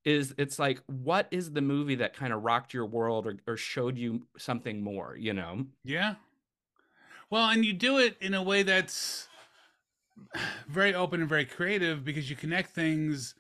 is 0.07 0.33
it's 0.39 0.59
like, 0.61 0.81
what 0.87 1.27
is 1.33 1.51
the 1.51 1.61
movie 1.61 1.97
that 1.97 2.15
kind 2.15 2.33
of 2.33 2.45
rocked 2.45 2.73
your 2.73 2.87
world 2.87 3.27
or, 3.27 3.37
or 3.45 3.57
showed 3.57 3.99
you 3.99 4.23
something 4.39 4.81
more, 4.81 5.17
you 5.19 5.35
know? 5.35 5.67
Yeah. 5.85 6.15
Well, 7.29 7.51
and 7.51 7.65
you 7.65 7.73
do 7.73 7.99
it 7.99 8.17
in 8.21 8.33
a 8.33 8.43
way 8.43 8.63
that's 8.63 9.27
very 10.69 10.95
open 10.95 11.21
and 11.21 11.29
very 11.29 11.45
creative 11.45 12.05
because 12.05 12.31
you 12.31 12.37
connect 12.37 12.71
things 12.71 13.35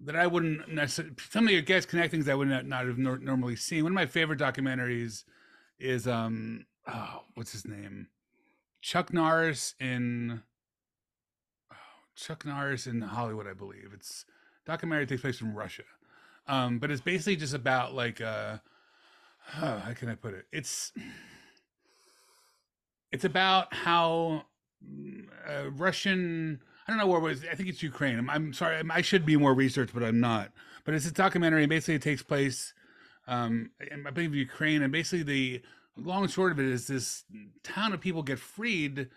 that 0.00 0.16
I 0.16 0.26
wouldn't 0.26 0.66
necessarily. 0.66 1.14
Some 1.30 1.46
of 1.46 1.52
your 1.52 1.60
guests 1.60 1.90
connect 1.90 2.10
things 2.10 2.26
I 2.26 2.34
would 2.34 2.48
not, 2.48 2.64
not 2.64 2.86
have 2.86 2.96
nor- 2.96 3.18
normally 3.18 3.56
seen. 3.56 3.82
One 3.84 3.92
of 3.92 3.96
my 3.96 4.06
favorite 4.06 4.38
documentaries 4.38 5.24
is 5.78 6.06
um 6.08 6.64
oh 6.86 7.20
what's 7.34 7.52
his 7.52 7.66
name, 7.66 8.08
Chuck 8.80 9.12
Norris 9.12 9.74
in 9.78 10.42
oh, 11.70 11.76
Chuck 12.14 12.46
Norris 12.46 12.86
in 12.86 13.02
Hollywood, 13.02 13.46
I 13.46 13.52
believe. 13.54 13.90
It's 13.94 14.24
documentary 14.66 15.06
takes 15.06 15.22
place 15.22 15.40
in 15.40 15.54
Russia, 15.54 15.84
um, 16.46 16.78
but 16.78 16.90
it's 16.90 17.00
basically 17.00 17.36
just 17.36 17.54
about 17.54 17.94
like 17.94 18.20
uh, 18.20 18.58
how 19.40 19.92
can 19.94 20.08
I 20.08 20.14
put 20.14 20.34
it? 20.34 20.46
It's 20.52 20.92
it's 23.12 23.24
about 23.24 23.72
how 23.74 24.44
mm, 24.84 25.26
uh, 25.48 25.70
Russian. 25.70 26.60
I 26.86 26.92
don't 26.92 26.98
know 26.98 27.06
where 27.08 27.18
it 27.18 27.22
was. 27.22 27.44
I 27.50 27.54
think 27.56 27.68
it's 27.68 27.82
Ukraine. 27.82 28.16
I'm, 28.18 28.30
I'm 28.30 28.52
sorry. 28.52 28.76
I'm- 28.76 28.92
I 28.92 29.02
should 29.02 29.26
be 29.26 29.36
more 29.36 29.54
research, 29.54 29.90
but 29.92 30.04
I'm 30.04 30.20
not. 30.20 30.52
But 30.84 30.94
it's 30.94 31.06
a 31.06 31.12
documentary, 31.12 31.64
and 31.64 31.70
basically 31.70 31.94
it 31.94 32.02
takes 32.02 32.22
place, 32.22 32.72
um, 33.26 33.70
in, 33.90 34.06
I 34.06 34.10
believe 34.10 34.36
Ukraine, 34.36 34.82
and 34.82 34.92
basically 34.92 35.24
the 35.24 35.62
long 35.96 36.22
and 36.22 36.30
short 36.30 36.52
of 36.52 36.60
it 36.60 36.66
is 36.66 36.86
this 36.86 37.24
town 37.64 37.92
of 37.92 38.00
people 38.00 38.22
get 38.22 38.38
freed 38.38 39.08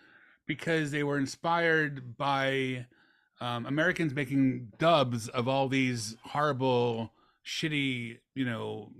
because 0.46 0.90
they 0.90 1.04
were 1.04 1.18
inspired 1.18 2.16
by 2.16 2.86
um, 3.40 3.66
Americans 3.66 4.14
making 4.14 4.72
dubs 4.78 5.28
of 5.28 5.48
all 5.48 5.68
these 5.68 6.16
horrible, 6.24 7.12
shitty, 7.44 8.18
you 8.34 8.44
know, 8.44 8.90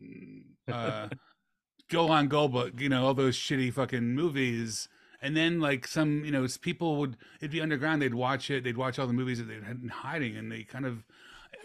uh, 0.73 1.09
Golan 1.91 2.29
Goldberg, 2.29 2.81
you 2.81 2.89
know, 2.89 3.07
all 3.07 3.15
those 3.15 3.37
shitty 3.37 3.73
fucking 3.73 4.15
movies. 4.15 4.89
And 5.21 5.37
then 5.37 5.61
like 5.61 5.87
some, 5.87 6.25
you 6.25 6.31
know, 6.31 6.47
people 6.63 6.97
would 6.97 7.17
it'd 7.41 7.51
be 7.51 7.61
underground. 7.61 8.01
They'd 8.01 8.15
watch 8.15 8.51
it. 8.51 8.65
They'd 8.65 8.79
watch 8.79 8.99
all 8.99 9.07
the 9.07 9.13
movies 9.13 9.39
that 9.39 9.49
they 9.49 9.55
had 9.55 9.81
been 9.81 9.91
hiding, 9.91 10.37
and 10.37 10.51
they 10.51 10.63
kind 10.63 10.87
of, 10.87 11.05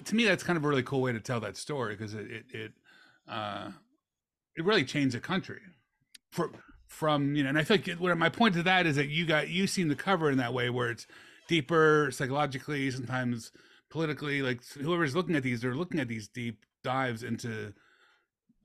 to 0.03 0.15
me, 0.15 0.25
that's 0.25 0.43
kind 0.43 0.57
of 0.57 0.65
a 0.65 0.67
really 0.67 0.83
cool 0.83 1.01
way 1.01 1.13
to 1.13 1.21
tell 1.21 1.39
that 1.39 1.55
story 1.55 1.95
because 1.95 2.13
it 2.13 2.29
it 2.29 2.45
it, 2.49 2.71
uh, 3.29 3.69
it 4.57 4.65
really 4.65 4.83
changed 4.83 5.15
the 5.15 5.21
country. 5.21 5.61
For, 6.31 6.51
from 6.87 7.35
you 7.35 7.43
know, 7.43 7.49
and 7.49 7.57
I 7.57 7.63
think 7.63 7.87
what 7.93 8.17
my 8.17 8.27
point 8.27 8.55
to 8.55 8.63
that 8.63 8.85
is 8.85 8.97
that 8.97 9.07
you 9.07 9.25
got 9.25 9.47
you 9.47 9.67
seen 9.67 9.87
the 9.87 9.95
cover 9.95 10.29
in 10.29 10.37
that 10.37 10.53
way 10.53 10.69
where 10.69 10.89
it's 10.91 11.07
deeper 11.47 12.09
psychologically, 12.11 12.89
sometimes 12.91 13.51
politically. 13.89 14.41
Like 14.41 14.61
whoever's 14.79 15.15
looking 15.15 15.35
at 15.35 15.43
these, 15.43 15.61
they're 15.61 15.75
looking 15.75 15.99
at 15.99 16.07
these 16.07 16.27
deep 16.27 16.65
dives 16.83 17.23
into 17.23 17.73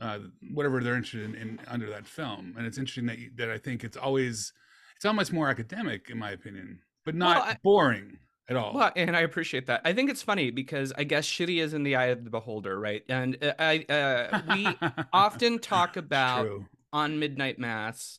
uh, 0.00 0.18
whatever 0.52 0.82
they're 0.82 0.96
interested 0.96 1.22
in, 1.24 1.34
in 1.34 1.60
under 1.68 1.88
that 1.90 2.06
film. 2.06 2.54
And 2.56 2.66
it's 2.66 2.78
interesting 2.78 3.06
that 3.06 3.18
you, 3.18 3.30
that 3.36 3.50
I 3.50 3.58
think 3.58 3.84
it's 3.84 3.96
always 3.96 4.52
it's 4.96 5.04
almost 5.04 5.32
more 5.32 5.48
academic 5.48 6.10
in 6.10 6.18
my 6.18 6.30
opinion, 6.30 6.80
but 7.04 7.14
not 7.14 7.36
Well, 7.36 7.44
I- 7.46 7.56
boring 7.62 8.18
at 8.48 8.56
all. 8.56 8.74
Well, 8.74 8.90
and 8.96 9.16
I 9.16 9.20
appreciate 9.20 9.66
that. 9.66 9.82
I 9.84 9.92
think 9.92 10.10
it's 10.10 10.22
funny 10.22 10.50
because 10.50 10.92
I 10.98 11.04
guess 11.04 11.26
shitty 11.26 11.60
is 11.62 11.72
in 11.72 11.84
the 11.84 11.96
eye 11.96 12.06
of 12.06 12.24
the 12.24 12.30
beholder, 12.30 12.78
right? 12.78 13.02
And 13.08 13.36
uh, 13.42 13.52
I, 13.58 13.84
uh, 13.88 14.40
we 14.54 14.68
often 15.12 15.58
talk 15.60 15.96
about 15.96 16.48
on 16.92 17.18
Midnight 17.20 17.58
Mass 17.60 18.18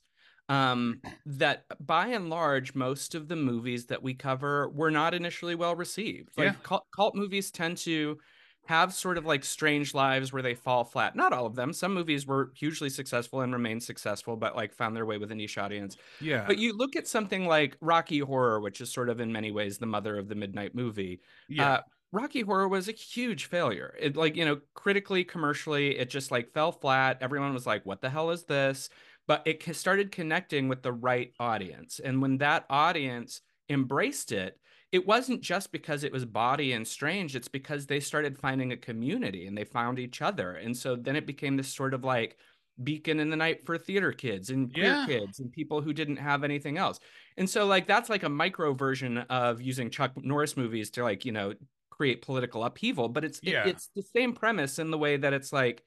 um, 0.51 1.01
that 1.25 1.65
by 1.85 2.07
and 2.07 2.29
large, 2.29 2.75
most 2.75 3.15
of 3.15 3.27
the 3.27 3.35
movies 3.35 3.85
that 3.87 4.03
we 4.03 4.13
cover 4.13 4.69
were 4.69 4.91
not 4.91 5.13
initially 5.13 5.55
well 5.55 5.75
received. 5.75 6.37
Like 6.37 6.45
Yeah. 6.47 6.55
cult, 6.63 6.85
cult 6.95 7.15
movies 7.15 7.51
tend 7.51 7.77
to 7.79 8.17
have 8.65 8.93
sort 8.93 9.17
of 9.17 9.25
like 9.25 9.43
strange 9.43 9.93
lives 9.93 10.31
where 10.31 10.43
they 10.43 10.53
fall 10.53 10.83
flat. 10.83 11.15
Not 11.15 11.33
all 11.33 11.45
of 11.45 11.55
them. 11.55 11.73
Some 11.73 11.93
movies 11.93 12.27
were 12.27 12.51
hugely 12.55 12.89
successful 12.89 13.41
and 13.41 13.51
remained 13.51 13.81
successful, 13.83 14.35
but 14.35 14.55
like 14.55 14.73
found 14.73 14.95
their 14.95 15.05
way 15.05 15.17
with 15.17 15.31
a 15.31 15.35
niche 15.35 15.57
audience. 15.57 15.97
Yeah. 16.19 16.43
But 16.45 16.59
you 16.59 16.73
look 16.77 16.95
at 16.95 17.07
something 17.07 17.45
like 17.47 17.75
Rocky 17.81 18.19
Horror, 18.19 18.59
which 18.61 18.79
is 18.79 18.91
sort 18.91 19.09
of 19.09 19.19
in 19.19 19.31
many 19.31 19.51
ways 19.51 19.77
the 19.77 19.87
mother 19.87 20.17
of 20.17 20.27
the 20.29 20.35
midnight 20.35 20.75
movie. 20.75 21.21
yeah. 21.49 21.71
Uh, 21.73 21.81
Rocky 22.13 22.41
Horror 22.41 22.67
was 22.67 22.89
a 22.89 22.91
huge 22.91 23.45
failure. 23.45 23.95
It 23.97 24.17
like, 24.17 24.35
you 24.35 24.43
know, 24.43 24.59
critically, 24.73 25.23
commercially, 25.23 25.97
it 25.97 26.09
just 26.09 26.29
like 26.29 26.51
fell 26.53 26.73
flat. 26.73 27.17
Everyone 27.21 27.53
was 27.53 27.65
like, 27.65 27.85
what 27.85 28.01
the 28.01 28.09
hell 28.09 28.31
is 28.31 28.43
this? 28.43 28.89
But 29.27 29.43
it 29.45 29.63
started 29.75 30.11
connecting 30.11 30.67
with 30.67 30.81
the 30.81 30.91
right 30.93 31.33
audience. 31.39 31.99
And 32.03 32.21
when 32.21 32.37
that 32.39 32.65
audience 32.69 33.41
embraced 33.69 34.31
it, 34.31 34.59
it 34.91 35.07
wasn't 35.07 35.41
just 35.41 35.71
because 35.71 36.03
it 36.03 36.11
was 36.11 36.25
body 36.25 36.73
and 36.73 36.85
strange, 36.85 37.35
it's 37.35 37.47
because 37.47 37.85
they 37.85 38.01
started 38.01 38.37
finding 38.37 38.73
a 38.73 38.77
community 38.77 39.47
and 39.47 39.57
they 39.57 39.63
found 39.63 39.99
each 39.99 40.21
other. 40.21 40.53
And 40.55 40.75
so 40.75 40.95
then 40.97 41.15
it 41.15 41.25
became 41.25 41.55
this 41.55 41.73
sort 41.73 41.93
of 41.93 42.03
like 42.03 42.37
Beacon 42.83 43.19
in 43.19 43.29
the 43.29 43.37
Night 43.37 43.65
for 43.65 43.77
theater 43.77 44.11
kids 44.11 44.49
and 44.49 44.73
queer 44.73 44.85
Yeah. 44.85 45.05
kids 45.05 45.39
and 45.39 45.51
people 45.51 45.81
who 45.81 45.93
didn't 45.93 46.17
have 46.17 46.43
anything 46.43 46.77
else. 46.77 46.99
And 47.37 47.49
so 47.49 47.65
like 47.67 47.87
that's 47.87 48.09
like 48.09 48.23
a 48.23 48.29
micro 48.29 48.73
version 48.73 49.19
of 49.19 49.61
using 49.61 49.89
Chuck 49.89 50.11
Norris 50.17 50.57
movies 50.57 50.89
to 50.91 51.03
like, 51.03 51.23
you 51.23 51.31
know, 51.31 51.53
create 51.89 52.21
political 52.21 52.63
upheaval, 52.63 53.07
but 53.07 53.23
it's 53.23 53.39
it- 53.43 53.53
it's 53.69 53.89
the 53.95 54.01
same 54.01 54.33
premise 54.33 54.79
in 54.79 54.91
the 54.91 54.97
way 54.97 55.15
that 55.17 55.31
it's 55.33 55.53
like 55.53 55.83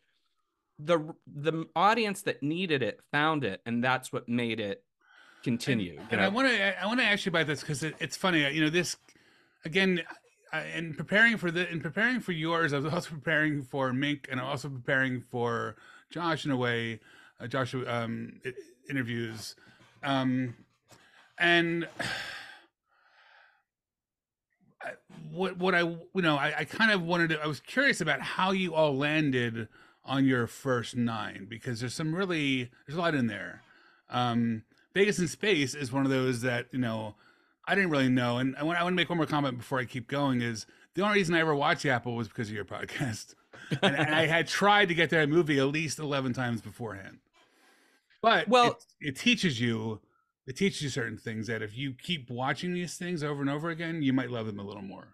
the 0.79 1.15
the 1.27 1.67
audience 1.77 2.23
that 2.23 2.43
needed 2.43 2.83
it 2.83 3.01
found 3.13 3.45
it 3.45 3.61
and 3.65 3.83
that's 3.83 4.13
what 4.13 4.29
made 4.29 4.59
it 4.59 4.83
continue. 5.45 5.93
you 5.93 6.01
And 6.11 6.21
I 6.21 6.29
want 6.29 6.49
to 6.49 6.83
I 6.83 6.87
want 6.87 6.99
to 6.99 7.07
ask 7.07 7.25
you 7.27 7.31
about 7.31 7.47
this 7.47 7.61
because 7.61 7.85
it, 7.85 7.95
it's 8.01 8.17
funny. 8.17 8.51
You 8.53 8.65
know, 8.65 8.71
this 8.71 8.97
again. 9.65 10.03
In 10.77 10.95
preparing 10.95 11.37
for 11.37 11.51
the 11.51 11.69
in 11.69 11.81
preparing 11.81 12.21
for 12.21 12.31
yours, 12.31 12.73
I 12.73 12.79
was 12.79 12.93
also 12.93 13.11
preparing 13.11 13.65
for 13.65 13.93
Mink, 13.93 14.29
and 14.31 14.39
I'm 14.39 14.47
also 14.47 14.69
preparing 14.69 15.21
for 15.21 15.75
Josh 16.11 16.45
in 16.45 16.53
a 16.53 16.57
way. 16.57 17.01
Uh, 17.41 17.49
Josh 17.49 17.75
um, 17.75 18.41
interviews, 18.89 19.57
um, 20.05 20.55
and 21.39 21.89
I, 24.81 24.93
what 25.33 25.59
what 25.59 25.75
I 25.75 25.81
you 25.81 26.07
know 26.15 26.37
I, 26.37 26.55
I 26.59 26.65
kind 26.65 26.93
of 26.93 27.03
wanted 27.03 27.31
to 27.31 27.43
I 27.43 27.49
was 27.49 27.59
curious 27.59 28.01
about 28.01 28.21
how 28.21 28.53
you 28.53 28.75
all 28.75 28.97
landed 28.97 29.67
on 30.05 30.25
your 30.27 30.47
first 30.47 30.97
nine 30.97 31.47
because 31.49 31.81
there's 31.81 31.95
some 31.95 32.15
really 32.15 32.71
there's 32.87 32.97
a 32.97 33.01
lot 33.01 33.15
in 33.15 33.27
there. 33.27 33.63
Um, 34.11 34.63
Vegas 34.95 35.19
in 35.19 35.29
Space 35.29 35.75
is 35.75 35.91
one 35.93 36.05
of 36.05 36.11
those 36.11 36.43
that 36.43 36.67
you 36.73 36.79
know 36.79 37.15
I 37.67 37.75
didn't 37.75 37.91
really 37.91 38.09
know, 38.09 38.39
and 38.39 38.55
I 38.57 38.63
want 38.63 38.79
I 38.79 38.83
want 38.83 38.93
to 38.93 38.97
make 38.97 39.09
one 39.09 39.19
more 39.19 39.27
comment 39.27 39.59
before 39.59 39.79
I 39.79 39.85
keep 39.85 40.09
going. 40.09 40.43
Is 40.43 40.67
the 40.95 41.03
only 41.03 41.17
reason 41.19 41.35
I 41.35 41.41
ever 41.41 41.55
watched 41.55 41.87
Apple 41.87 42.15
was 42.15 42.29
because 42.29 42.49
of 42.49 42.55
your 42.55 42.65
podcast, 42.65 43.35
and, 43.83 43.97
and 43.97 44.15
I 44.15 44.27
had 44.27 44.47
tried 44.47 44.89
to 44.89 44.95
get 44.95 45.11
that 45.11 45.29
movie 45.29 45.59
at 45.59 45.67
least 45.69 45.99
eleven 45.99 46.33
times 46.33 46.61
beforehand. 46.61 47.19
But 48.23 48.49
Well- 48.49 48.79
it, 49.01 49.09
it 49.09 49.17
teaches 49.17 49.61
you 49.61 50.01
it 50.47 50.57
teaches 50.57 50.83
you 50.83 50.89
certain 50.91 51.17
things 51.17 51.47
that 51.47 51.63
if 51.63 51.77
you 51.77 51.95
keep 51.95 52.29
watching 52.31 52.75
these 52.75 52.97
things 52.97 53.25
over 53.25 53.41
and 53.41 53.49
over 53.51 53.71
again, 53.71 54.03
you 54.03 54.13
might 54.13 54.31
love 54.31 54.47
them 54.47 54.59
a 54.59 54.63
little 54.65 54.83
more. 54.83 55.09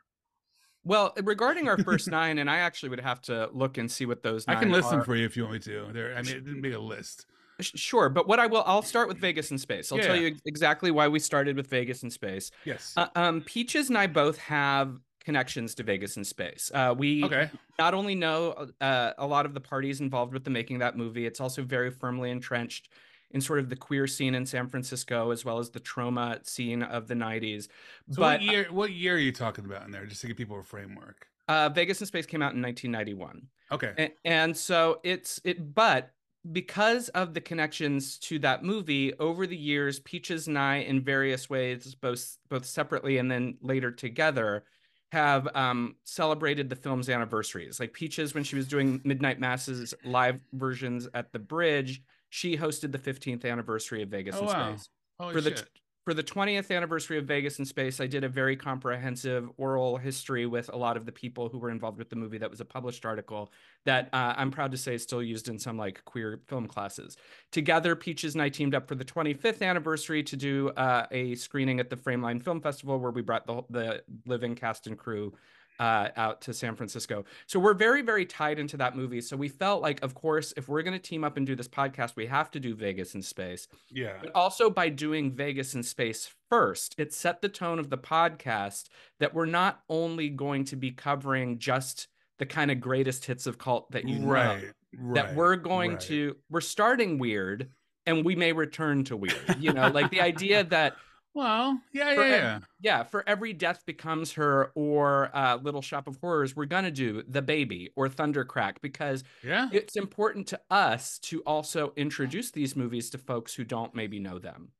Well, 0.84 1.12
regarding 1.22 1.68
our 1.68 1.78
first 1.78 2.10
nine, 2.10 2.38
and 2.38 2.50
I 2.50 2.58
actually 2.58 2.90
would 2.90 3.00
have 3.00 3.20
to 3.22 3.48
look 3.52 3.78
and 3.78 3.90
see 3.90 4.06
what 4.06 4.22
those. 4.22 4.44
I 4.48 4.54
can 4.56 4.70
list 4.70 4.90
them 4.90 5.04
for 5.04 5.14
you 5.14 5.26
if 5.26 5.36
you 5.36 5.44
want 5.44 5.54
me 5.54 5.58
to. 5.60 5.88
There, 5.92 6.14
I 6.14 6.22
mean, 6.22 6.36
it 6.36 6.44
didn't 6.44 6.60
make 6.60 6.74
a 6.74 6.78
list. 6.78 7.26
Sure, 7.60 8.08
but 8.08 8.26
what 8.26 8.40
I 8.40 8.46
will, 8.46 8.62
I'll 8.66 8.82
start 8.82 9.08
with 9.08 9.18
Vegas 9.18 9.50
in 9.50 9.58
Space. 9.58 9.92
I'll 9.92 9.98
tell 9.98 10.16
you 10.16 10.36
exactly 10.46 10.90
why 10.90 11.08
we 11.08 11.18
started 11.18 11.56
with 11.56 11.68
Vegas 11.68 12.02
in 12.02 12.10
Space. 12.10 12.50
Yes. 12.64 12.94
Uh, 12.96 13.08
um, 13.14 13.42
Peaches 13.42 13.88
and 13.88 13.98
I 13.98 14.06
both 14.06 14.38
have 14.38 14.98
connections 15.22 15.74
to 15.74 15.82
Vegas 15.82 16.16
in 16.16 16.24
Space. 16.24 16.70
Uh, 16.74 16.94
we 16.96 17.22
okay. 17.24 17.50
not 17.78 17.92
only 17.92 18.14
know 18.14 18.68
uh, 18.80 19.12
a 19.18 19.26
lot 19.26 19.44
of 19.44 19.54
the 19.54 19.60
parties 19.60 20.00
involved 20.00 20.32
with 20.32 20.44
the 20.44 20.50
making 20.50 20.76
of 20.76 20.80
that 20.80 20.96
movie, 20.96 21.26
it's 21.26 21.40
also 21.40 21.62
very 21.62 21.90
firmly 21.90 22.30
entrenched 22.30 22.88
in 23.32 23.40
sort 23.40 23.58
of 23.58 23.68
the 23.68 23.76
queer 23.76 24.06
scene 24.06 24.34
in 24.34 24.44
San 24.44 24.68
Francisco 24.68 25.30
as 25.30 25.44
well 25.44 25.58
as 25.58 25.70
the 25.70 25.80
trauma 25.80 26.40
scene 26.42 26.82
of 26.82 27.06
the 27.08 27.14
90s. 27.14 27.68
So 28.10 28.16
but 28.22 28.40
what 28.40 28.42
year? 28.42 28.66
What 28.70 28.90
year 28.92 29.14
are 29.14 29.18
you 29.18 29.32
talking 29.32 29.64
about 29.64 29.84
in 29.84 29.90
there? 29.92 30.06
Just 30.06 30.20
to 30.22 30.26
give 30.26 30.36
people 30.36 30.58
a 30.58 30.62
framework. 30.62 31.26
uh, 31.48 31.68
Vegas 31.68 32.00
in 32.00 32.06
Space 32.06 32.26
came 32.26 32.42
out 32.42 32.54
in 32.54 32.62
1991. 32.62 33.42
Okay. 33.72 33.92
A- 33.98 34.28
and 34.28 34.56
so 34.56 35.00
it's 35.04 35.40
it 35.44 35.74
but 35.74 36.12
because 36.52 37.08
of 37.10 37.34
the 37.34 37.40
connections 37.40 38.18
to 38.18 38.38
that 38.40 38.64
movie 38.64 39.12
over 39.18 39.46
the 39.46 39.56
years 39.56 40.00
peaches 40.00 40.48
and 40.48 40.58
i 40.58 40.76
in 40.76 41.02
various 41.02 41.50
ways 41.50 41.94
both 41.96 42.38
both 42.48 42.64
separately 42.64 43.18
and 43.18 43.30
then 43.30 43.58
later 43.60 43.90
together 43.90 44.64
have 45.12 45.46
um, 45.54 45.96
celebrated 46.04 46.70
the 46.70 46.76
film's 46.76 47.10
anniversaries 47.10 47.78
like 47.78 47.92
peaches 47.92 48.32
when 48.32 48.42
she 48.42 48.56
was 48.56 48.66
doing 48.66 49.02
midnight 49.04 49.38
masses 49.38 49.92
live 50.02 50.40
versions 50.54 51.06
at 51.12 51.30
the 51.32 51.38
bridge 51.38 52.00
she 52.30 52.56
hosted 52.56 52.92
the 52.92 52.98
15th 52.98 53.44
anniversary 53.44 54.02
of 54.02 54.08
vegas 54.08 54.36
Oh, 54.36 54.40
in 54.40 54.46
wow. 54.46 54.74
space 54.74 54.88
Holy 55.18 55.34
for 55.34 55.40
the 55.42 55.50
shit. 55.50 55.68
for 56.06 56.14
the 56.14 56.22
20th 56.22 56.74
anniversary 56.74 57.18
of 57.18 57.26
Vegas 57.26 57.58
in 57.58 57.66
Space, 57.66 58.00
I 58.00 58.06
did 58.06 58.24
a 58.24 58.28
very 58.28 58.56
comprehensive 58.56 59.50
oral 59.58 59.98
history 59.98 60.46
with 60.46 60.70
a 60.72 60.76
lot 60.76 60.96
of 60.96 61.04
the 61.04 61.12
people 61.12 61.50
who 61.50 61.58
were 61.58 61.68
involved 61.70 61.98
with 61.98 62.08
the 62.08 62.16
movie. 62.16 62.38
That 62.38 62.48
was 62.50 62.60
a 62.60 62.64
published 62.64 63.04
article 63.04 63.52
that 63.84 64.08
uh, 64.14 64.32
I'm 64.36 64.50
proud 64.50 64.70
to 64.70 64.78
say 64.78 64.94
is 64.94 65.02
still 65.02 65.22
used 65.22 65.48
in 65.48 65.58
some 65.58 65.76
like 65.76 66.02
queer 66.06 66.40
film 66.48 66.66
classes. 66.66 67.18
Together, 67.52 67.94
Peaches 67.94 68.34
and 68.34 68.40
I 68.40 68.48
teamed 68.48 68.74
up 68.74 68.88
for 68.88 68.94
the 68.94 69.04
25th 69.04 69.60
anniversary 69.60 70.22
to 70.22 70.36
do 70.36 70.70
uh, 70.70 71.06
a 71.10 71.34
screening 71.34 71.80
at 71.80 71.90
the 71.90 71.96
Frameline 71.96 72.42
Film 72.42 72.62
Festival 72.62 72.98
where 72.98 73.10
we 73.12 73.20
brought 73.20 73.46
the, 73.46 73.62
the 73.68 74.02
living 74.24 74.54
cast 74.54 74.86
and 74.86 74.96
crew 74.96 75.34
uh, 75.80 76.10
out 76.16 76.42
to 76.42 76.52
San 76.52 76.76
Francisco. 76.76 77.24
So 77.46 77.58
we're 77.58 77.74
very, 77.74 78.02
very 78.02 78.26
tied 78.26 78.58
into 78.58 78.76
that 78.76 78.94
movie. 78.94 79.22
So 79.22 79.34
we 79.36 79.48
felt 79.48 79.80
like, 79.80 80.02
of 80.02 80.14
course, 80.14 80.52
if 80.58 80.68
we're 80.68 80.82
going 80.82 80.92
to 80.92 81.02
team 81.02 81.24
up 81.24 81.38
and 81.38 81.46
do 81.46 81.56
this 81.56 81.68
podcast, 81.68 82.16
we 82.16 82.26
have 82.26 82.50
to 82.50 82.60
do 82.60 82.74
Vegas 82.74 83.14
in 83.14 83.22
Space 83.22 83.66
Yeah. 83.90 84.18
but 84.20 84.30
also 84.34 84.68
by 84.68 84.90
doing 84.90 85.32
Vegas 85.32 85.74
in 85.74 85.82
space 85.82 86.30
first, 86.50 86.94
it 86.98 87.14
set 87.14 87.40
the 87.40 87.48
tone 87.48 87.78
of 87.78 87.88
the 87.88 87.96
podcast 87.96 88.88
that 89.20 89.32
we're 89.32 89.46
not 89.46 89.80
only 89.88 90.28
going 90.28 90.64
to 90.66 90.76
be 90.76 90.90
covering 90.90 91.58
just 91.58 92.08
the 92.38 92.46
kind 92.46 92.70
of 92.70 92.78
greatest 92.80 93.24
hits 93.24 93.46
of 93.46 93.56
cult 93.56 93.90
that 93.92 94.06
you 94.06 94.18
know, 94.18 94.28
right. 94.28 94.64
Right. 94.98 95.14
that 95.14 95.34
we're 95.34 95.56
going 95.56 95.92
right. 95.92 96.00
to 96.00 96.36
we're 96.50 96.60
starting 96.60 97.18
weird 97.18 97.70
and 98.06 98.24
we 98.24 98.34
may 98.36 98.52
return 98.52 99.04
to 99.04 99.16
weird. 99.16 99.56
You 99.58 99.72
know, 99.72 99.88
like 99.88 100.10
the 100.10 100.20
idea 100.20 100.64
that 100.64 100.96
Well, 101.32 101.80
yeah, 101.92 102.14
for 102.14 102.26
yeah, 102.26 102.36
yeah. 102.36 102.58
yeah, 102.80 103.02
for 103.04 103.28
every 103.28 103.52
death 103.52 103.86
becomes 103.86 104.32
her 104.32 104.72
or 104.74 105.30
uh, 105.34 105.56
Little 105.56 105.82
Shop 105.82 106.08
of 106.08 106.16
Horrors, 106.20 106.56
we're 106.56 106.64
gonna 106.66 106.90
do 106.90 107.22
the 107.22 107.40
baby 107.42 107.92
or 107.94 108.08
Thundercrack 108.08 108.80
because 108.82 109.22
Yeah. 109.42 109.68
it's 109.70 109.96
important 109.96 110.48
to 110.48 110.60
us 110.70 111.18
to 111.20 111.40
also 111.42 111.92
introduce 111.96 112.50
these 112.50 112.74
movies 112.74 113.10
to 113.10 113.18
folks 113.18 113.54
who 113.54 113.64
don't 113.64 113.94
maybe 113.94 114.18
know 114.18 114.38
them. 114.40 114.72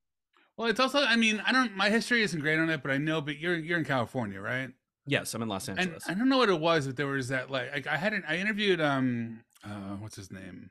Well, 0.57 0.69
it's 0.69 0.81
also. 0.81 1.01
I 1.01 1.17
mean, 1.17 1.41
I 1.47 1.53
don't. 1.53 1.77
My 1.77 1.89
history 1.89 2.23
isn't 2.23 2.41
great 2.41 2.59
on 2.59 2.69
it, 2.69 2.83
but 2.83 2.91
I 2.91 2.99
know. 2.99 3.21
But 3.21 3.39
you're 3.39 3.57
you're 3.57 3.79
in 3.79 3.85
California, 3.85 4.41
right? 4.41 4.71
Yes, 5.07 5.35
I'm 5.35 5.43
in 5.43 5.49
Los 5.49 5.69
And 5.69 5.79
Angeles. 5.81 6.05
I 6.09 6.15
don't 6.15 6.29
know 6.29 6.39
what 6.39 6.49
it 6.51 6.61
was, 6.61 6.87
but 6.87 6.97
there 6.97 7.07
was 7.07 7.29
that 7.29 7.51
like, 7.51 7.73
like 7.73 7.87
I 7.87 7.97
hadn't, 7.97 8.25
I 8.29 8.37
interviewed 8.37 8.81
um 8.81 9.45
uh 9.65 9.97
what's 9.97 10.17
his 10.17 10.31
name? 10.31 10.71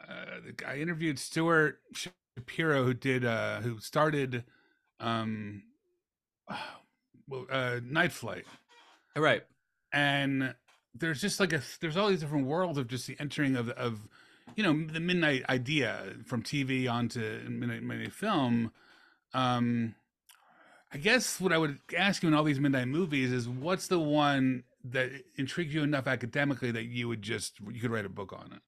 Uh 0.00 0.40
the 0.44 0.52
guy 0.52 0.72
I 0.72 0.76
interviewed 0.78 1.18
Stuart 1.18 1.80
Shapiro 2.36 2.84
who 2.84 2.94
did 2.94 3.24
uh 3.24 3.60
who 3.60 3.78
started 3.78 4.44
um 5.00 5.62
well 7.28 7.46
uh 7.50 7.80
Night 7.84 8.12
Flight. 8.12 8.44
All 9.16 9.22
right. 9.22 9.44
And 9.92 10.54
there's 10.94 11.20
just 11.20 11.40
like 11.40 11.52
a 11.52 11.62
there's 11.80 11.96
all 11.96 12.08
these 12.08 12.20
different 12.20 12.46
worlds 12.46 12.78
of 12.78 12.88
just 12.88 13.06
the 13.06 13.16
entering 13.20 13.56
of 13.56 13.68
of 13.70 14.08
you 14.56 14.62
know 14.62 14.86
the 14.92 15.00
midnight 15.00 15.44
idea 15.48 16.14
from 16.26 16.42
TV 16.42 16.90
onto 16.90 17.20
midnight 17.48 17.82
midnight 17.82 18.12
film. 18.12 18.72
Um 19.32 19.94
I 20.92 20.98
guess 20.98 21.40
what 21.40 21.52
I 21.52 21.58
would 21.58 21.78
ask 21.96 22.22
you 22.22 22.28
in 22.28 22.34
all 22.34 22.44
these 22.44 22.60
midnight 22.60 22.86
movies 22.86 23.32
is 23.32 23.48
what's 23.48 23.88
the 23.88 23.98
one 23.98 24.62
that 24.84 25.10
intrigued 25.36 25.72
you 25.72 25.82
enough 25.82 26.06
academically 26.06 26.70
that 26.70 26.84
you 26.84 27.08
would 27.08 27.22
just 27.22 27.58
you 27.72 27.80
could 27.80 27.90
write 27.90 28.04
a 28.04 28.10
book 28.10 28.32
on 28.32 28.52
it? 28.52 28.62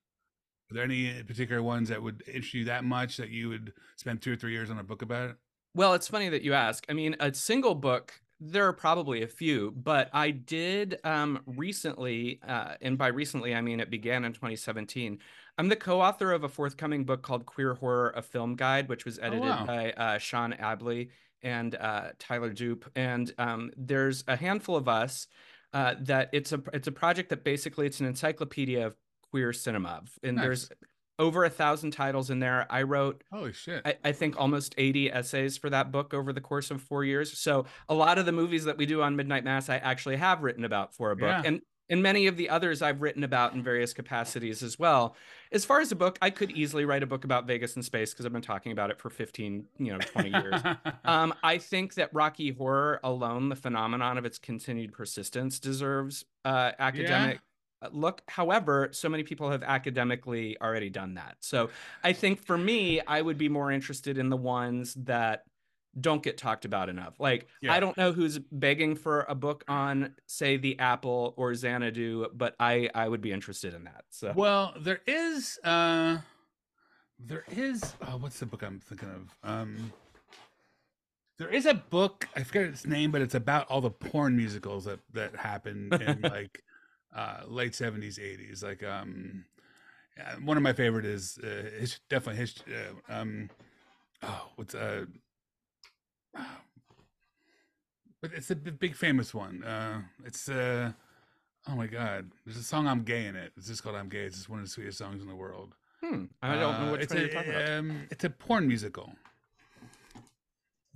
Are 0.70 0.74
there 0.74 0.84
any 0.84 1.22
particular 1.22 1.62
ones 1.62 1.88
that 1.90 2.02
would 2.02 2.22
interest 2.26 2.54
you 2.54 2.64
that 2.64 2.84
much 2.84 3.16
that 3.18 3.30
you 3.30 3.48
would 3.48 3.72
spend 3.96 4.20
two 4.20 4.32
or 4.32 4.36
three 4.36 4.52
years 4.52 4.70
on 4.70 4.78
a 4.78 4.82
book 4.82 5.02
about 5.02 5.30
it? 5.30 5.36
Well, 5.74 5.94
it's 5.94 6.08
funny 6.08 6.28
that 6.30 6.42
you 6.42 6.54
ask. 6.54 6.84
I 6.88 6.92
mean, 6.92 7.16
a 7.20 7.32
single 7.34 7.74
book, 7.74 8.20
there 8.40 8.66
are 8.66 8.72
probably 8.72 9.22
a 9.22 9.28
few, 9.28 9.72
but 9.72 10.10
I 10.12 10.30
did 10.30 10.98
um, 11.04 11.40
recently, 11.46 12.40
uh, 12.46 12.74
and 12.80 12.98
by 12.98 13.08
recently, 13.08 13.54
I 13.54 13.60
mean 13.60 13.78
it 13.78 13.90
began 13.90 14.24
in 14.24 14.32
2017. 14.32 15.18
I'm 15.58 15.68
the 15.68 15.76
co 15.76 16.00
author 16.00 16.32
of 16.32 16.44
a 16.44 16.48
forthcoming 16.48 17.04
book 17.04 17.22
called 17.22 17.46
Queer 17.46 17.74
Horror, 17.74 18.12
a 18.16 18.22
Film 18.22 18.56
Guide, 18.56 18.88
which 18.88 19.04
was 19.04 19.18
edited 19.18 19.42
wow. 19.42 19.66
by 19.66 19.92
uh, 19.92 20.18
Sean 20.18 20.52
Abley 20.54 21.10
and 21.42 21.74
uh, 21.76 22.08
Tyler 22.18 22.52
Doupé. 22.52 22.88
And 22.96 23.32
um, 23.38 23.70
there's 23.76 24.24
a 24.26 24.36
handful 24.36 24.76
of 24.76 24.88
us. 24.88 25.28
Uh, 25.72 25.94
that 26.00 26.30
it's 26.32 26.52
a 26.52 26.62
it's 26.72 26.86
a 26.86 26.92
project 26.92 27.28
that 27.28 27.44
basically 27.44 27.86
it's 27.86 28.00
an 28.00 28.06
encyclopedia 28.06 28.86
of 28.86 28.94
queer 29.30 29.52
cinema, 29.52 30.02
and 30.22 30.36
Nice. 30.36 30.44
there's 30.44 30.70
over 31.18 31.44
a 31.44 31.50
thousand 31.50 31.92
titles 31.92 32.30
in 32.30 32.40
there. 32.40 32.66
I 32.70 32.82
wrote 32.82 33.24
Holy 33.32 33.52
shit. 33.52 33.82
I, 33.84 33.96
I 34.04 34.12
think 34.12 34.38
almost 34.38 34.74
80 34.76 35.12
essays 35.12 35.56
for 35.56 35.70
that 35.70 35.90
book 35.90 36.12
over 36.12 36.32
the 36.32 36.40
course 36.40 36.70
of 36.70 36.82
four 36.82 37.04
years. 37.04 37.38
So 37.38 37.64
a 37.88 37.94
lot 37.94 38.18
of 38.18 38.26
the 38.26 38.32
movies 38.32 38.64
that 38.64 38.76
we 38.76 38.86
do 38.86 39.02
on 39.02 39.16
Midnight 39.16 39.44
Mass, 39.44 39.68
I 39.68 39.76
actually 39.76 40.16
have 40.16 40.42
written 40.42 40.64
about 40.64 40.94
for 40.94 41.10
a 41.10 41.16
book. 41.16 41.28
Yeah. 41.28 41.42
And 41.44 41.62
and 41.88 42.02
many 42.02 42.26
of 42.26 42.36
the 42.36 42.48
others 42.48 42.82
I've 42.82 43.00
written 43.00 43.22
about 43.22 43.54
in 43.54 43.62
various 43.62 43.92
capacities 43.92 44.62
as 44.62 44.76
well. 44.76 45.14
As 45.52 45.64
far 45.64 45.80
as 45.80 45.92
a 45.92 45.94
book, 45.96 46.18
I 46.20 46.30
could 46.30 46.50
easily 46.50 46.84
write 46.84 47.04
a 47.04 47.06
book 47.06 47.22
about 47.22 47.46
Vegas 47.46 47.76
and 47.76 47.84
space 47.84 48.12
because 48.12 48.26
I've 48.26 48.32
been 48.32 48.42
talking 48.42 48.72
about 48.72 48.90
it 48.90 48.98
for 48.98 49.08
15, 49.08 49.64
you 49.78 49.92
know, 49.92 49.98
20 49.98 50.30
years. 50.30 50.60
Um, 51.04 51.32
I 51.44 51.58
think 51.58 51.94
that 51.94 52.12
Rocky 52.12 52.50
Horror 52.50 52.98
alone, 53.04 53.48
the 53.48 53.54
phenomenon 53.54 54.18
of 54.18 54.24
its 54.24 54.38
continued 54.38 54.92
persistence, 54.92 55.60
deserves 55.60 56.24
uh, 56.44 56.72
academic 56.80 57.36
uh, 57.36 57.40
look. 57.94 58.22
However, 58.28 58.88
so 58.92 59.08
many 59.08 59.22
people 59.22 59.50
have 59.50 59.62
academically 59.62 60.56
already 60.60 60.90
done 60.90 61.14
that. 61.14 61.36
So 61.40 61.70
I 62.02 62.12
think 62.12 62.44
for 62.44 62.56
me, 62.58 63.00
I 63.00 63.22
would 63.22 63.38
be 63.38 63.48
more 63.48 63.70
interested 63.70 64.18
in 64.18 64.28
the 64.30 64.36
ones 64.36 64.94
that 64.94 65.44
don't 65.98 66.22
get 66.22 66.36
talked 66.36 66.64
about 66.64 66.88
enough. 66.88 67.18
Like 67.18 67.46
Yeah. 67.62 67.72
I 67.72 67.80
don't 67.80 67.96
know 67.96 68.12
who's 68.12 68.38
begging 68.38 68.96
for 68.96 69.24
a 69.28 69.34
book 69.34 69.64
on 69.68 70.14
say 70.26 70.56
the 70.56 70.78
Apple 70.78 71.34
or 71.36 71.54
Xanadu, 71.54 72.28
but 72.34 72.54
I 72.60 72.90
I 72.94 73.08
would 73.08 73.20
be 73.20 73.32
interested 73.32 73.74
in 73.74 73.84
that. 73.84 74.04
So 74.10 74.32
Well, 74.36 74.74
there 74.78 75.00
is 75.06 75.58
uh 75.64 76.18
there 77.18 77.44
is 77.50 77.94
oh, 78.06 78.18
what's 78.18 78.38
the 78.38 78.46
book 78.46 78.62
I'm 78.62 78.80
thinking 78.80 79.08
of? 79.08 79.36
Um 79.42 79.92
there 81.38 81.48
is 81.48 81.66
a 81.66 81.74
book, 81.74 82.28
I 82.34 82.42
forget 82.44 82.62
its 82.64 82.86
name, 82.86 83.10
but 83.10 83.20
it's 83.20 83.34
about 83.34 83.68
all 83.68 83.82
the 83.82 83.90
porn 83.90 84.36
musicals 84.36 84.84
that 84.84 85.00
that 85.12 85.36
happened 85.36 85.94
in 85.94 86.20
like 86.22 86.62
uh 87.16 87.40
late 87.48 87.72
70s, 87.74 88.18
80s. 88.18 88.62
Like 88.62 88.82
um 88.84 89.44
uh, 90.18 90.36
one 90.44 90.56
of 90.56 90.62
my 90.62 90.72
favorite 90.72 91.04
is 91.04 91.38
uh, 91.42 91.70
his, 91.80 92.00
definitely 92.08 92.40
his 92.40 92.54
uh, 92.68 93.12
um 93.20 93.50
oh, 94.22 94.48
what's 94.56 94.74
uh 94.74 95.06
but 98.22 98.32
it's 98.34 98.50
a 98.50 98.56
big 98.56 98.94
famous 98.94 99.34
one. 99.34 99.62
Uh 99.64 100.02
it's 100.24 100.48
uh 100.48 100.92
Oh 101.68 101.74
my 101.74 101.86
god. 101.88 102.30
There's 102.44 102.56
a 102.58 102.62
song 102.62 102.86
I'm 102.86 103.02
gay 103.02 103.26
in 103.26 103.34
it. 103.34 103.52
It's 103.56 103.66
just 103.66 103.82
called 103.82 103.96
I'm 103.96 104.08
Gay. 104.08 104.20
It's 104.20 104.36
just 104.36 104.48
one 104.48 104.60
of 104.60 104.66
the 104.66 104.70
sweetest 104.70 104.98
songs 104.98 105.20
in 105.20 105.28
the 105.28 105.34
world. 105.34 105.74
hmm, 106.00 106.26
I 106.40 106.54
don't 106.54 106.60
know 106.60 106.88
Uh, 106.88 106.92
which 106.92 107.02
it's 107.02 107.12
a, 107.14 107.18
you're 107.18 107.28
talking 107.28 107.50
about. 107.50 107.68
Um, 107.68 108.06
it's 108.08 108.22
a 108.24 108.30
porn 108.30 108.68
musical. 108.68 109.12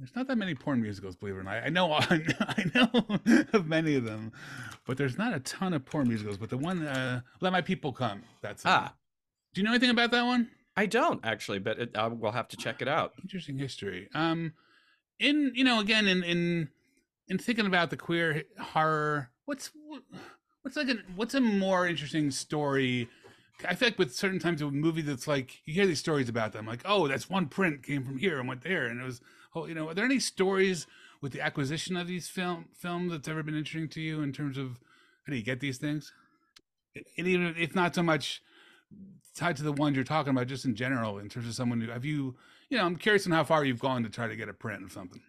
There's 0.01 0.17
not 0.17 0.29
that 0.29 0.37
many 0.39 0.55
porn 0.55 0.81
musicals, 0.81 1.15
believe 1.15 1.37
it 1.37 1.41
or 1.41 1.43
not. 1.43 1.63
I 1.63 1.69
know 1.69 1.93
I 2.01 2.65
know 2.75 3.19
of 3.53 3.67
many 3.67 3.97
of 3.97 4.05
them, 4.05 4.33
but 4.87 4.97
there's 4.97 5.19
not 5.19 5.35
a 5.35 5.41
ton 5.41 5.75
of 5.75 5.85
porn 5.85 6.09
musicals. 6.09 6.39
But 6.39 6.49
the 6.49 6.57
one, 6.57 6.87
uh, 6.87 7.21
"Let 7.41 7.53
My 7.53 7.61
People 7.61 7.93
Come," 7.93 8.23
that's. 8.41 8.65
Ah, 8.65 8.95
Do 9.53 9.61
you 9.61 9.65
know 9.65 9.73
anything 9.73 9.91
about 9.91 10.11
that 10.13 10.25
one? 10.25 10.49
I 10.75 10.87
don't 10.87 11.21
actually, 11.23 11.59
but 11.59 11.79
it, 11.79 11.91
I 11.95 12.07
will 12.07 12.33
have 12.33 12.49
to 12.49 12.57
check 12.57 12.81
it 12.81 12.89
out. 12.89 13.13
Interesting 13.21 13.59
history. 13.59 14.09
Um, 14.15 14.55
in 15.19 15.53
you 15.55 15.65
know, 15.65 15.81
again, 15.81 16.09
in 16.09 16.25
in 16.25 16.71
in 17.29 17.37
thinking 17.37 17.67
about 17.67 17.91
the 17.91 17.99
queer 17.99 18.45
horror, 18.59 19.29
what's 19.45 19.71
what's 20.63 20.79
like 20.79 20.89
a 20.89 20.97
what's 21.15 21.35
a 21.35 21.43
more 21.43 21.87
interesting 21.87 22.31
story? 22.31 23.11
I 23.69 23.75
feel 23.75 23.89
like 23.89 23.99
with 23.99 24.15
certain 24.15 24.39
times 24.39 24.63
of 24.63 24.69
a 24.69 24.73
movie 24.73 25.03
that's 25.03 25.29
like 25.29 25.61
you 25.67 25.75
hear 25.75 25.87
these 25.87 25.99
stories 25.99 26.31
about 26.31 26.55
them, 26.55 26.65
like 26.65 26.81
oh, 26.87 27.07
that's 27.07 27.29
one 27.29 27.49
print 27.49 27.83
came 27.83 28.03
from 28.03 28.17
here 28.17 28.39
and 28.39 28.49
went 28.49 28.63
there, 28.63 28.87
and 28.87 28.99
it 28.99 29.05
was 29.05 29.21
you 29.55 29.75
know, 29.75 29.89
are 29.89 29.95
there 29.95 30.05
any 30.05 30.21
stories 30.21 30.87
with 31.21 31.33
the 31.33 31.41
acquisition 31.41 31.97
of 31.97 32.07
these 32.07 32.29
film 32.29 32.67
films 32.75 33.13
that's 33.13 33.29
ever 33.29 33.43
been 33.43 33.57
interesting 33.57 33.89
to 33.89 34.01
you 34.01 34.23
in 34.23 34.33
terms 34.33 34.57
of 34.57 34.81
how 35.27 35.31
do 35.31 35.37
you 35.37 35.43
get 35.43 35.61
these 35.61 35.79
things? 35.79 36.13
And 36.95 37.29
even 37.29 37.55
if 37.59 37.75
not 37.75 37.95
so 37.95 38.03
much 38.03 38.43
tied 39.35 39.57
to 39.57 39.63
the 39.63 39.73
ones 39.73 39.97
you're 39.97 40.05
talking 40.05 40.31
about, 40.31 40.47
just 40.47 40.65
in 40.65 40.75
general, 40.75 41.19
in 41.19 41.29
terms 41.29 41.47
of 41.47 41.55
someone 41.55 41.81
who 41.81 41.91
have 41.91 42.05
you, 42.05 42.37
you 42.69 42.79
know, 42.79 42.85
I'm 42.85 42.97
curious 42.97 43.27
on 43.27 43.33
how 43.33 43.45
far 43.45 43.65
you've 43.65 43.81
gone 43.81 44.03
to 44.03 44.11
try 44.11 44.27
to 44.27 44.37
get 44.37 44.49
a 44.49 44.55
print 44.55 44.83
or 44.83 44.89
something. 44.89 45.23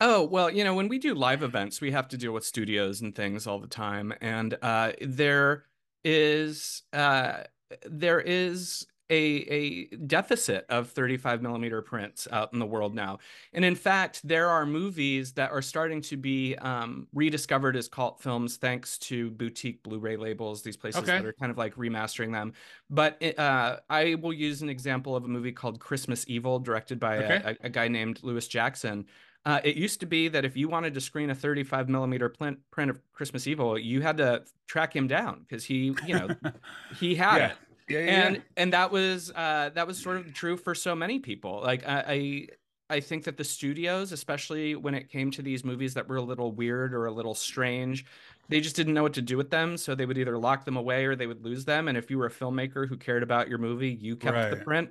Oh, 0.00 0.24
well, 0.24 0.50
you 0.50 0.64
know, 0.64 0.74
when 0.74 0.88
we 0.88 0.98
do 0.98 1.14
live 1.14 1.42
events, 1.42 1.80
we 1.80 1.92
have 1.92 2.08
to 2.08 2.16
deal 2.16 2.32
with 2.32 2.44
studios 2.44 3.00
and 3.00 3.14
things 3.14 3.46
all 3.46 3.58
the 3.58 3.68
time. 3.68 4.12
And 4.20 4.58
uh, 4.60 4.92
there 5.00 5.64
is 6.04 6.82
uh, 6.92 7.44
there 7.86 8.20
is 8.20 8.86
a, 9.10 9.16
a 9.16 9.84
deficit 10.06 10.64
of 10.68 10.90
35 10.90 11.42
millimeter 11.42 11.82
prints 11.82 12.26
out 12.32 12.52
in 12.52 12.58
the 12.58 12.66
world 12.66 12.94
now. 12.94 13.18
And 13.52 13.64
in 13.64 13.74
fact, 13.74 14.26
there 14.26 14.48
are 14.48 14.64
movies 14.64 15.32
that 15.32 15.50
are 15.50 15.62
starting 15.62 16.00
to 16.02 16.16
be 16.16 16.56
um, 16.56 17.06
rediscovered 17.12 17.76
as 17.76 17.88
cult 17.88 18.20
films 18.20 18.56
thanks 18.56 18.96
to 18.98 19.30
boutique 19.32 19.82
Blu-ray 19.82 20.16
labels, 20.16 20.62
these 20.62 20.76
places 20.76 21.02
Okay. 21.02 21.18
that 21.18 21.26
are 21.26 21.34
kind 21.34 21.50
of 21.50 21.58
like 21.58 21.74
remastering 21.76 22.32
them. 22.32 22.54
But 22.88 23.16
it, 23.20 23.38
uh, 23.38 23.80
I 23.90 24.14
will 24.16 24.32
use 24.32 24.62
an 24.62 24.68
example 24.70 25.14
of 25.16 25.24
a 25.24 25.28
movie 25.28 25.52
called 25.52 25.80
Christmas 25.80 26.24
Evil, 26.28 26.58
directed 26.58 26.98
by 26.98 27.16
a- 27.16 27.24
Okay. 27.24 27.56
a, 27.62 27.66
a 27.66 27.68
guy 27.70 27.88
named 27.88 28.20
Lewis 28.22 28.48
Jackson. 28.48 29.06
Uh, 29.46 29.60
it 29.62 29.76
used 29.76 30.00
to 30.00 30.06
be 30.06 30.28
that 30.28 30.46
if 30.46 30.56
you 30.56 30.68
wanted 30.68 30.94
to 30.94 31.00
screen 31.02 31.28
a 31.28 31.34
35 31.34 31.90
millimeter 31.90 32.30
print, 32.30 32.58
print 32.70 32.90
of 32.90 32.98
Christmas 33.12 33.46
Evil, 33.46 33.78
you 33.78 34.00
had 34.00 34.16
to 34.16 34.42
track 34.66 34.96
him 34.96 35.06
down 35.06 35.40
because 35.40 35.62
he, 35.66 35.94
you 36.06 36.14
know, 36.14 36.28
he 36.98 37.14
had 37.14 37.36
Yeah. 37.36 37.46
it 37.48 37.56
yeah, 37.88 37.98
yeah, 37.98 38.32
and 38.32 38.42
and 38.56 38.72
that 38.72 38.90
was 38.90 39.30
uh 39.34 39.70
that 39.74 39.86
was 39.86 39.98
sort 40.00 40.16
of 40.18 40.32
true 40.32 40.56
for 40.56 40.74
so 40.74 40.94
many 40.94 41.18
people. 41.18 41.60
Like 41.62 41.86
I, 41.86 42.04
I 42.06 42.48
i 42.90 43.00
think 43.00 43.24
that 43.24 43.38
the 43.38 43.44
studios 43.44 44.12
especially 44.12 44.74
when 44.74 44.94
it 44.94 45.08
came 45.08 45.30
to 45.30 45.40
these 45.40 45.64
movies 45.64 45.94
that 45.94 46.06
were 46.06 46.16
a 46.16 46.22
little 46.22 46.52
weird 46.52 46.92
or 46.92 47.06
a 47.06 47.10
little 47.12 47.34
strange 47.34 48.04
they 48.50 48.60
just 48.60 48.76
didn't 48.76 48.92
know 48.92 49.02
what 49.02 49.14
to 49.14 49.22
do 49.22 49.38
with 49.38 49.48
them. 49.50 49.78
So 49.78 49.94
they 49.94 50.04
would 50.04 50.18
either 50.18 50.36
lock 50.36 50.66
them 50.66 50.76
away 50.76 51.06
or 51.06 51.16
they 51.16 51.26
would 51.26 51.42
lose 51.42 51.64
them. 51.64 51.88
And 51.88 51.96
if 51.96 52.10
you 52.10 52.18
were 52.18 52.26
a 52.26 52.30
filmmaker 52.30 52.86
who 52.86 52.98
cared 52.98 53.22
about 53.22 53.48
your 53.48 53.56
movie 53.58 53.88
you 53.90 54.16
kept 54.16 54.50
the 54.50 54.56
print. 54.56 54.90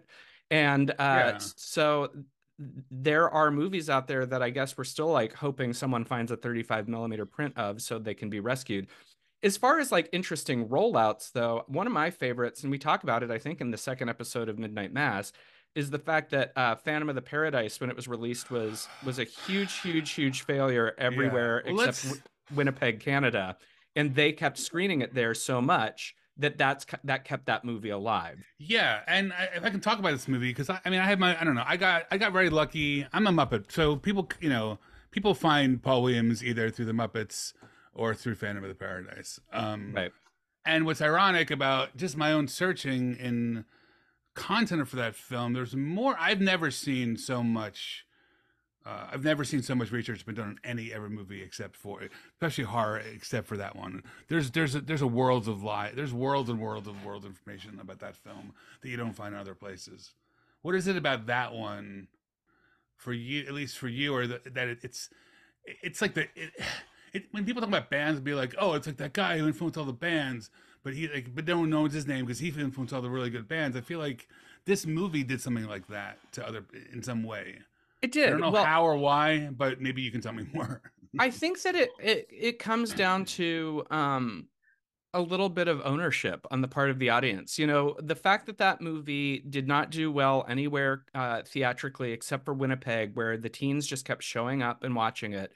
And 0.49 0.91
uh 0.99 1.33
Yeah. 1.33 1.37
so 1.55 2.11
there 2.59 3.29
are 3.29 3.49
movies 3.51 3.89
out 3.89 4.07
there 4.07 4.25
that 4.27 4.43
i 4.43 4.49
guess 4.49 4.77
we're 4.77 4.83
still 4.83 5.07
like 5.11 5.33
hoping 5.33 5.73
someone 5.73 6.05
finds 6.05 6.31
a 6.31 6.37
35 6.37 6.87
millimeter 6.87 7.25
print 7.25 7.57
of 7.57 7.81
so 7.81 7.97
they 7.97 8.13
can 8.13 8.29
be 8.29 8.39
rescued 8.39 8.87
as 9.43 9.57
far 9.57 9.79
as 9.79 9.91
like 9.91 10.09
interesting 10.11 10.67
rollouts 10.67 11.31
though 11.33 11.63
one 11.67 11.85
of 11.87 11.93
my 11.93 12.09
favorites 12.09 12.63
and 12.63 12.71
we 12.71 12.77
talk 12.77 13.03
about 13.03 13.23
it 13.23 13.29
i 13.31 13.37
think 13.37 13.59
in 13.61 13.71
the 13.71 13.77
second 13.77 14.09
episode 14.09 14.49
of 14.49 14.57
midnight 14.57 14.91
mass 14.93 15.31
is 15.75 15.89
the 15.89 15.99
fact 15.99 16.29
that 16.31 16.51
uh, 16.55 16.75
phantom 16.75 17.09
of 17.09 17.15
the 17.15 17.21
paradise 17.21 17.79
when 17.79 17.89
it 17.89 17.95
was 17.95 18.07
released 18.07 18.51
was 18.51 18.87
was 19.05 19.19
a 19.19 19.23
huge 19.23 19.79
huge 19.81 20.11
huge 20.11 20.41
failure 20.43 20.93
everywhere 20.97 21.63
Well, 21.65 21.81
except 21.81 22.05
let's- 22.15 22.27
winnipeg 22.55 22.99
canada 22.99 23.57
and 23.95 24.15
they 24.15 24.31
kept 24.31 24.57
screening 24.57 25.01
it 25.01 25.13
there 25.13 25.33
so 25.33 25.61
much 25.61 26.15
that 26.37 26.57
that's 26.57 26.85
that 27.03 27.25
kept 27.25 27.45
that 27.45 27.63
movie 27.63 27.89
alive 27.91 28.43
Yeah, 28.57 29.01
and 29.07 29.31
I, 29.33 29.49
if 29.55 29.63
I 29.63 29.69
can 29.69 29.79
talk 29.81 29.99
about 29.99 30.11
this 30.13 30.27
movie 30.27 30.49
because 30.49 30.67
I, 30.69 30.79
I 30.83 30.89
mean 30.89 30.99
I 30.99 31.05
have 31.05 31.19
my 31.19 31.39
I 31.39 31.43
don't 31.43 31.53
know 31.53 31.63
I 31.65 31.77
got 31.77 32.07
I 32.09 32.17
got 32.17 32.33
very 32.33 32.49
lucky. 32.49 33.05
I'm 33.13 33.27
a 33.27 33.31
Muppet, 33.31 33.71
so 33.71 33.95
people 33.97 34.27
you 34.41 34.49
know 34.49 34.79
people 35.11 35.35
find 35.35 35.79
Paul 35.83 36.01
Williams 36.01 36.43
either 36.43 36.71
through 36.71 36.85
the 36.85 36.91
Muppets 36.91 37.53
or 37.93 38.13
through 38.13 38.35
Phantom 38.35 38.63
of 38.63 38.69
the 38.69 38.75
Paradise. 38.75 39.39
Um, 39.51 39.93
right 39.95 40.11
And 40.65 40.85
what's 40.85 41.01
ironic 41.01 41.51
about 41.51 41.95
just 41.97 42.17
my 42.17 42.31
own 42.31 42.47
searching 42.47 43.15
in 43.17 43.65
content 44.33 44.87
for 44.87 44.95
that 44.95 45.15
film, 45.15 45.53
there's 45.53 45.75
more. 45.75 46.15
I've 46.19 46.41
never 46.41 46.71
seen 46.71 47.17
so 47.17 47.43
much. 47.43 48.05
Uh, 48.85 49.07
I've 49.13 49.23
never 49.23 49.45
seen 49.45 49.61
so 49.61 49.75
much 49.75 49.91
research 49.91 50.25
been 50.25 50.35
done 50.35 50.47
on 50.47 50.59
any 50.63 50.91
ever 50.91 51.09
movie 51.09 51.41
except 51.41 51.77
for, 51.77 52.01
especially 52.33 52.65
horror, 52.65 52.97
except 52.97 53.47
for 53.47 53.55
that 53.57 53.75
one. 53.75 54.03
There's 54.27 54.51
there's 54.51 54.75
a, 54.75 54.81
there's 54.81 55.01
a 55.01 55.07
worlds 55.07 55.47
of 55.47 55.63
lie. 55.63 55.91
There's 55.95 56.13
worlds 56.13 56.49
and 56.49 56.59
worlds 56.59 56.87
of 56.87 57.05
world 57.05 57.23
information 57.23 57.79
about 57.79 57.99
that 57.99 58.17
film 58.17 58.53
that 58.81 58.89
you 58.89 58.97
don't 58.97 59.13
find 59.13 59.33
in 59.33 59.39
other 59.39 59.55
places. 59.55 60.13
What 60.63 60.75
is 60.75 60.87
it 60.87 60.97
about 60.97 61.27
that 61.27 61.53
one, 61.53 62.07
for 62.97 63.13
you, 63.13 63.45
at 63.45 63.53
least 63.53 63.77
for 63.77 63.87
you, 63.87 64.13
or 64.13 64.27
that, 64.27 64.53
that 64.53 64.67
it, 64.67 64.79
it's 64.81 65.09
it's 65.65 66.01
like 66.01 66.13
the 66.13 66.27
it, 66.35 66.51
it, 67.13 67.25
when 67.31 67.45
people 67.45 67.61
talk 67.61 67.69
about 67.69 67.89
bands, 67.89 68.19
be 68.19 68.33
like, 68.33 68.55
oh, 68.57 68.73
it's 68.73 68.87
like 68.87 68.97
that 68.97 69.13
guy 69.13 69.37
who 69.37 69.47
influenced 69.47 69.77
all 69.77 69.85
the 69.85 69.93
bands, 69.93 70.49
but 70.83 70.93
he 70.93 71.07
like, 71.07 71.33
but 71.33 71.45
no 71.45 71.59
one 71.59 71.69
knows 71.69 71.93
his 71.93 72.07
name 72.07 72.25
because 72.25 72.39
he 72.39 72.49
influenced 72.49 72.93
all 72.93 73.01
the 73.01 73.09
really 73.09 73.29
good 73.29 73.47
bands. 73.47 73.77
I 73.77 73.81
feel 73.81 73.99
like 73.99 74.27
this 74.65 74.85
movie 74.85 75.23
did 75.23 75.41
something 75.41 75.65
like 75.65 75.87
that 75.87 76.17
to 76.33 76.45
other 76.45 76.65
in 76.91 77.03
some 77.03 77.23
way. 77.23 77.59
it 78.01 78.11
did. 78.11 78.27
I 78.27 78.31
don't 78.31 78.41
know 78.41 78.51
well 78.51 78.65
how 78.65 78.83
or 78.83 78.97
why, 78.97 79.49
but 79.51 79.81
maybe 79.81 80.01
you 80.01 80.11
can 80.11 80.21
tell 80.21 80.33
me 80.33 80.45
more. 80.53 80.81
I 81.19 81.29
think 81.29 81.61
that 81.61 81.75
it 81.75 81.91
it 82.01 82.27
it 82.31 82.59
comes 82.59 82.93
down 82.93 83.25
to 83.25 83.83
um 83.91 84.47
a 85.15 85.21
little 85.21 85.49
bit 85.49 85.67
of 85.67 85.79
ownership 85.85 86.45
on 86.49 86.61
the 86.61 86.67
part 86.67 86.89
of 86.89 86.97
the 86.97 87.11
audience. 87.11 87.59
You 87.59 87.67
know, 87.67 87.95
the 87.99 88.15
fact 88.15 88.47
that 88.47 88.57
that 88.57 88.81
movie 88.81 89.43
did 89.47 89.67
not 89.67 89.91
do 89.91 90.11
well 90.11 90.43
anywhere 90.49 91.03
uh, 91.13 91.43
theatrically 91.45 92.13
except 92.13 92.45
for 92.45 92.53
Winnipeg, 92.55 93.15
where 93.15 93.37
the 93.37 93.49
teens 93.49 93.85
just 93.85 94.05
kept 94.05 94.23
showing 94.23 94.63
up 94.63 94.83
and 94.83 94.95
watching 94.95 95.33
it. 95.33 95.51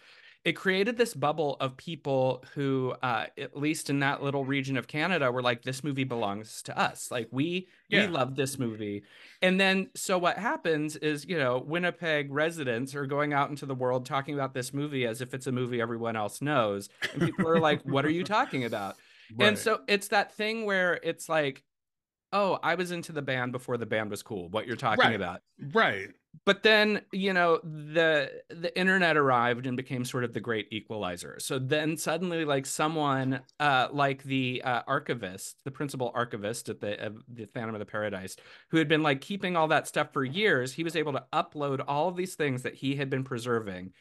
It 0.48 0.54
created 0.56 0.98
this 0.98 1.14
bubble 1.14 1.58
of 1.60 1.76
people 1.76 2.42
who, 2.56 2.96
uh, 3.04 3.26
at 3.38 3.58
least 3.58 3.90
in 3.90 4.00
that 4.00 4.24
little 4.24 4.46
region 4.46 4.78
of 4.78 4.88
Canada, 4.88 5.30
were 5.30 5.42
like, 5.42 5.64
"This 5.64 5.84
movie 5.84 6.06
belongs 6.06 6.62
to 6.64 6.80
us. 6.80 7.12
Like 7.12 7.28
we 7.32 7.68
Yeah. 7.90 8.06
we 8.06 8.08
love 8.14 8.38
this 8.38 8.58
movie." 8.58 9.04
And 9.42 9.60
then, 9.60 9.90
so 9.94 10.18
what 10.18 10.38
happens 10.38 10.96
is, 10.96 11.26
you 11.26 11.38
know, 11.38 11.58
Winnipeg 11.58 12.32
residents 12.32 12.96
are 12.96 13.06
going 13.06 13.34
out 13.34 13.50
into 13.50 13.66
the 13.66 13.76
world 13.76 14.06
talking 14.06 14.36
about 14.36 14.54
this 14.54 14.74
movie 14.74 15.06
as 15.06 15.20
if 15.20 15.34
it's 15.34 15.48
a 15.48 15.52
movie 15.52 15.82
everyone 15.82 16.16
else 16.16 16.42
knows. 16.42 16.88
And 17.12 17.22
people 17.22 17.46
are 17.46 17.60
like, 17.60 17.82
what 17.84 18.06
are 18.06 18.10
you 18.10 18.24
talking 18.24 18.64
about? 18.64 18.96
And 19.40 19.58
so 19.60 19.82
it's 19.90 20.08
that 20.08 20.32
thing 20.34 20.64
where 20.66 20.98
it's 21.04 21.28
like, 21.28 21.66
oh, 22.32 22.58
I 22.64 22.76
was 22.76 22.92
into 22.92 23.12
the 23.12 23.22
band 23.22 23.52
before 23.52 23.78
the 23.78 23.86
band 23.86 24.10
was 24.12 24.24
cool, 24.24 24.48
what 24.50 24.66
you're 24.66 24.78
talking 24.78 25.04
Right. 25.08 25.16
about. 25.16 25.42
right, 25.74 26.10
But 26.46 26.64
then, 26.64 27.02
you 27.12 27.34
know, 27.34 27.60
the 27.64 28.32
the 28.50 28.78
internet 28.78 29.18
arrived 29.18 29.66
and 29.66 29.78
became 29.78 30.04
sort 30.06 30.24
of 30.24 30.34
the 30.34 30.40
great 30.40 30.68
equalizer. 30.72 31.38
So 31.40 31.60
then 31.60 31.98
suddenly 31.98 32.46
like 32.46 32.66
someone 32.66 33.42
uh 33.60 33.88
like 33.92 34.24
the 34.24 34.62
uh, 34.64 34.82
archivist, 34.88 35.58
the 35.64 35.72
principal 35.72 36.12
archivist 36.14 36.70
at 36.70 36.82
the 36.82 37.06
of 37.06 37.24
the 37.28 37.46
Phantom 37.46 37.76
of 37.76 37.80
the 37.80 37.86
Paradise, 37.86 38.36
who 38.70 38.78
had 38.78 38.88
been 38.88 39.04
like 39.04 39.22
keeping 39.22 39.56
all 39.56 39.70
that 39.70 39.88
stuff 39.88 40.14
for 40.14 40.24
years, 40.24 40.74
he 40.74 40.84
was 40.84 40.96
able 40.96 41.14
to 41.14 41.24
upload 41.34 41.84
all 41.88 42.10
of 42.10 42.16
these 42.16 42.36
things 42.36 42.64
that 42.64 42.76
he 42.76 42.96
had 42.96 43.10
been 43.10 43.24
preserving 43.24 43.94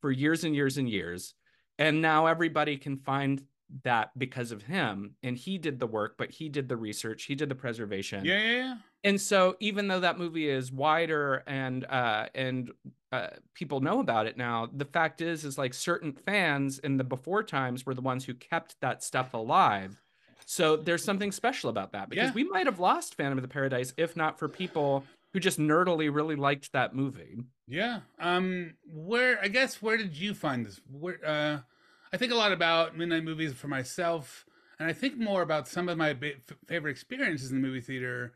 for 0.00 0.10
years 0.10 0.44
and 0.44 0.54
years 0.54 0.78
and 0.78 0.88
years. 0.88 1.34
And 1.78 2.00
now 2.00 2.26
everybody 2.26 2.78
can 2.78 2.96
find 2.96 3.42
that 3.84 4.10
because 4.16 4.52
of 4.52 4.62
him 4.62 5.14
and 5.22 5.36
he 5.36 5.58
did 5.58 5.80
the 5.80 5.86
work 5.86 6.14
but 6.16 6.30
he 6.30 6.48
did 6.48 6.68
the 6.68 6.76
research 6.76 7.24
he 7.24 7.34
did 7.34 7.48
the 7.48 7.54
preservation 7.54 8.24
Yeah, 8.24 8.38
yeah, 8.40 8.52
yeah. 8.56 8.74
and 9.04 9.20
so 9.20 9.56
even 9.60 9.88
though 9.88 10.00
that 10.00 10.18
movie 10.18 10.48
is 10.48 10.70
wider 10.70 11.42
and 11.46 11.84
uh 11.84 12.26
and 12.34 12.70
uh, 13.12 13.28
people 13.54 13.80
know 13.80 13.98
about 14.00 14.26
it 14.26 14.36
now 14.36 14.68
the 14.72 14.84
fact 14.84 15.20
is 15.20 15.44
is 15.44 15.58
like 15.58 15.74
certain 15.74 16.12
fans 16.12 16.78
in 16.78 16.96
the 16.96 17.04
before 17.04 17.42
times 17.42 17.84
were 17.84 17.94
the 17.94 18.00
ones 18.00 18.24
who 18.24 18.34
kept 18.34 18.76
that 18.80 19.02
stuff 19.02 19.34
alive 19.34 20.00
so 20.44 20.76
there's 20.76 21.02
something 21.02 21.32
special 21.32 21.68
about 21.68 21.90
that 21.92 22.08
because 22.08 22.28
Yeah. 22.28 22.34
we 22.34 22.44
might 22.44 22.66
have 22.66 22.78
lost 22.78 23.16
phantom 23.16 23.36
of 23.38 23.42
the 23.42 23.48
paradise 23.48 23.92
if 23.96 24.16
not 24.16 24.38
for 24.38 24.48
people 24.48 25.04
who 25.32 25.40
just 25.40 25.58
nerdily 25.58 26.12
really 26.14 26.36
liked 26.36 26.72
that 26.72 26.94
movie 26.94 27.38
Yeah. 27.66 28.00
Um. 28.20 28.74
Where 28.86 29.40
I 29.42 29.48
guess 29.48 29.82
where 29.82 29.96
did 29.96 30.16
you 30.16 30.34
find 30.34 30.64
this? 30.64 30.80
Where 30.88 31.18
uh, 31.26 31.58
I 32.12 32.16
think 32.16 32.32
a 32.32 32.36
lot 32.36 32.52
about 32.52 32.96
midnight 32.96 33.24
movies 33.24 33.52
for 33.52 33.68
myself, 33.68 34.46
and 34.78 34.88
I 34.88 34.92
think 34.92 35.16
more 35.18 35.42
about 35.42 35.68
some 35.68 35.88
of 35.88 35.98
my 35.98 36.12
ba- 36.12 36.34
favorite 36.66 36.92
experiences 36.92 37.50
in 37.50 37.60
the 37.60 37.66
movie 37.66 37.80
theater, 37.80 38.32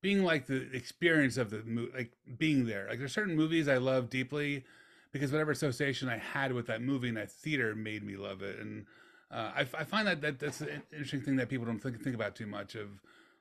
being 0.00 0.22
like 0.24 0.46
the 0.46 0.70
experience 0.72 1.36
of 1.36 1.50
the 1.50 1.62
movie, 1.64 1.92
like 1.96 2.12
being 2.38 2.66
there. 2.66 2.86
Like 2.88 2.98
there's 2.98 3.12
certain 3.12 3.36
movies 3.36 3.68
I 3.68 3.78
love 3.78 4.08
deeply 4.10 4.64
because 5.12 5.32
whatever 5.32 5.50
association 5.50 6.08
I 6.08 6.18
had 6.18 6.52
with 6.52 6.66
that 6.66 6.82
movie 6.82 7.08
and 7.08 7.16
that 7.16 7.30
theater 7.30 7.74
made 7.74 8.04
me 8.04 8.16
love 8.16 8.42
it, 8.42 8.58
and 8.58 8.86
uh, 9.30 9.52
I, 9.56 9.60
I 9.60 9.84
find 9.84 10.06
that, 10.06 10.20
that 10.22 10.38
that's 10.38 10.60
an 10.60 10.82
interesting 10.92 11.20
thing 11.22 11.36
that 11.36 11.48
people 11.48 11.66
don't 11.66 11.80
think 11.80 12.02
think 12.02 12.14
about 12.14 12.34
too 12.36 12.46
much 12.46 12.74
of 12.74 13.00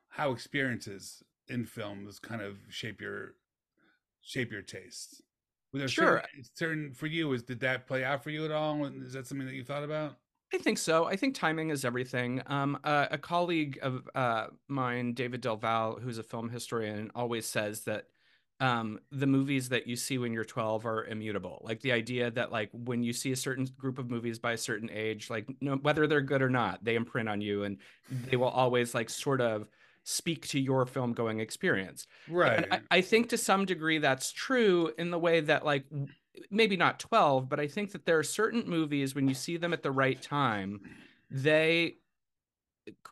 how 0.09 0.31
experiences 0.31 1.23
in 1.47 1.65
films 1.65 2.19
kind 2.19 2.41
of 2.41 2.57
shape 2.69 2.99
your 3.01 3.35
shape 4.21 4.51
your 4.51 4.61
tastes. 4.61 5.21
There 5.73 5.87
Sure. 5.87 6.23
certain, 6.23 6.43
certain 6.53 6.93
for 6.93 7.07
you 7.07 7.31
is 7.33 7.43
did 7.43 7.59
that 7.61 7.87
play 7.87 8.03
out 8.03 8.23
for 8.23 8.29
you 8.29 8.45
at 8.45 8.51
all? 8.51 8.85
Is 8.85 9.13
that 9.13 9.27
something 9.27 9.47
that 9.47 9.53
you 9.53 9.63
thought 9.63 9.83
about? 9.83 10.17
I 10.53 10.57
think 10.57 10.77
so. 10.77 11.05
I 11.05 11.17
think 11.17 11.35
timing 11.35 11.71
is 11.71 11.83
everything. 11.83 12.41
Um, 12.45 12.79
uh, 12.83 13.07
a 13.11 13.17
colleague 13.17 13.79
of 13.81 14.07
uh, 14.15 14.47
mine, 14.69 15.13
David 15.13 15.41
Del 15.41 15.57
Valle, 15.57 15.99
who's 16.01 16.17
a 16.19 16.23
film 16.23 16.49
historian, 16.49 17.11
always 17.13 17.45
says 17.45 17.81
that 17.83 18.05
um, 18.61 18.99
the 19.11 19.27
movies 19.27 19.69
that 19.69 19.87
you 19.87 19.97
see 19.97 20.17
when 20.17 20.31
you're 20.31 20.45
12 20.45 20.85
are 20.85 21.05
immutable. 21.05 21.61
Like 21.63 21.81
the 21.81 21.91
idea 21.91 22.31
that 22.31 22.51
like 22.51 22.69
when 22.71 23.03
you 23.03 23.11
see 23.11 23.33
a 23.33 23.35
certain 23.35 23.65
group 23.77 23.99
of 23.99 24.09
movies 24.09 24.39
by 24.39 24.53
a 24.53 24.57
certain 24.57 24.89
age, 24.89 25.29
like 25.29 25.47
no, 25.59 25.75
whether 25.75 26.07
they're 26.07 26.21
good 26.21 26.41
or 26.41 26.49
not, 26.49 26.83
they 26.83 26.95
imprint 26.95 27.27
on 27.27 27.41
you, 27.41 27.63
and 27.65 27.77
they 28.09 28.37
will 28.37 28.47
always 28.47 28.95
like 28.95 29.09
sort 29.09 29.41
of 29.41 29.67
speak 30.09 30.47
to 30.47 30.57
your 30.59 30.85
film 30.85 31.11
going 31.11 31.41
experience. 31.41 32.07
Right. 32.29 32.63
And 32.63 32.73
I, 32.73 32.97
I 32.97 33.01
think 33.01 33.27
to 33.29 33.37
some 33.37 33.65
degree 33.65 33.97
that's 33.97 34.31
true 34.31 34.93
in 34.97 35.11
the 35.11 35.19
way 35.19 35.41
that 35.41 35.65
like 35.65 35.83
maybe 36.49 36.77
not 36.77 36.97
12, 36.99 37.49
but 37.49 37.59
I 37.59 37.67
think 37.67 37.91
that 37.91 38.05
there 38.05 38.17
are 38.17 38.23
certain 38.23 38.63
movies 38.69 39.13
when 39.15 39.27
you 39.27 39.33
see 39.33 39.57
them 39.57 39.73
at 39.73 39.83
the 39.83 39.91
right 39.91 40.21
time, 40.21 40.79
they 41.29 41.97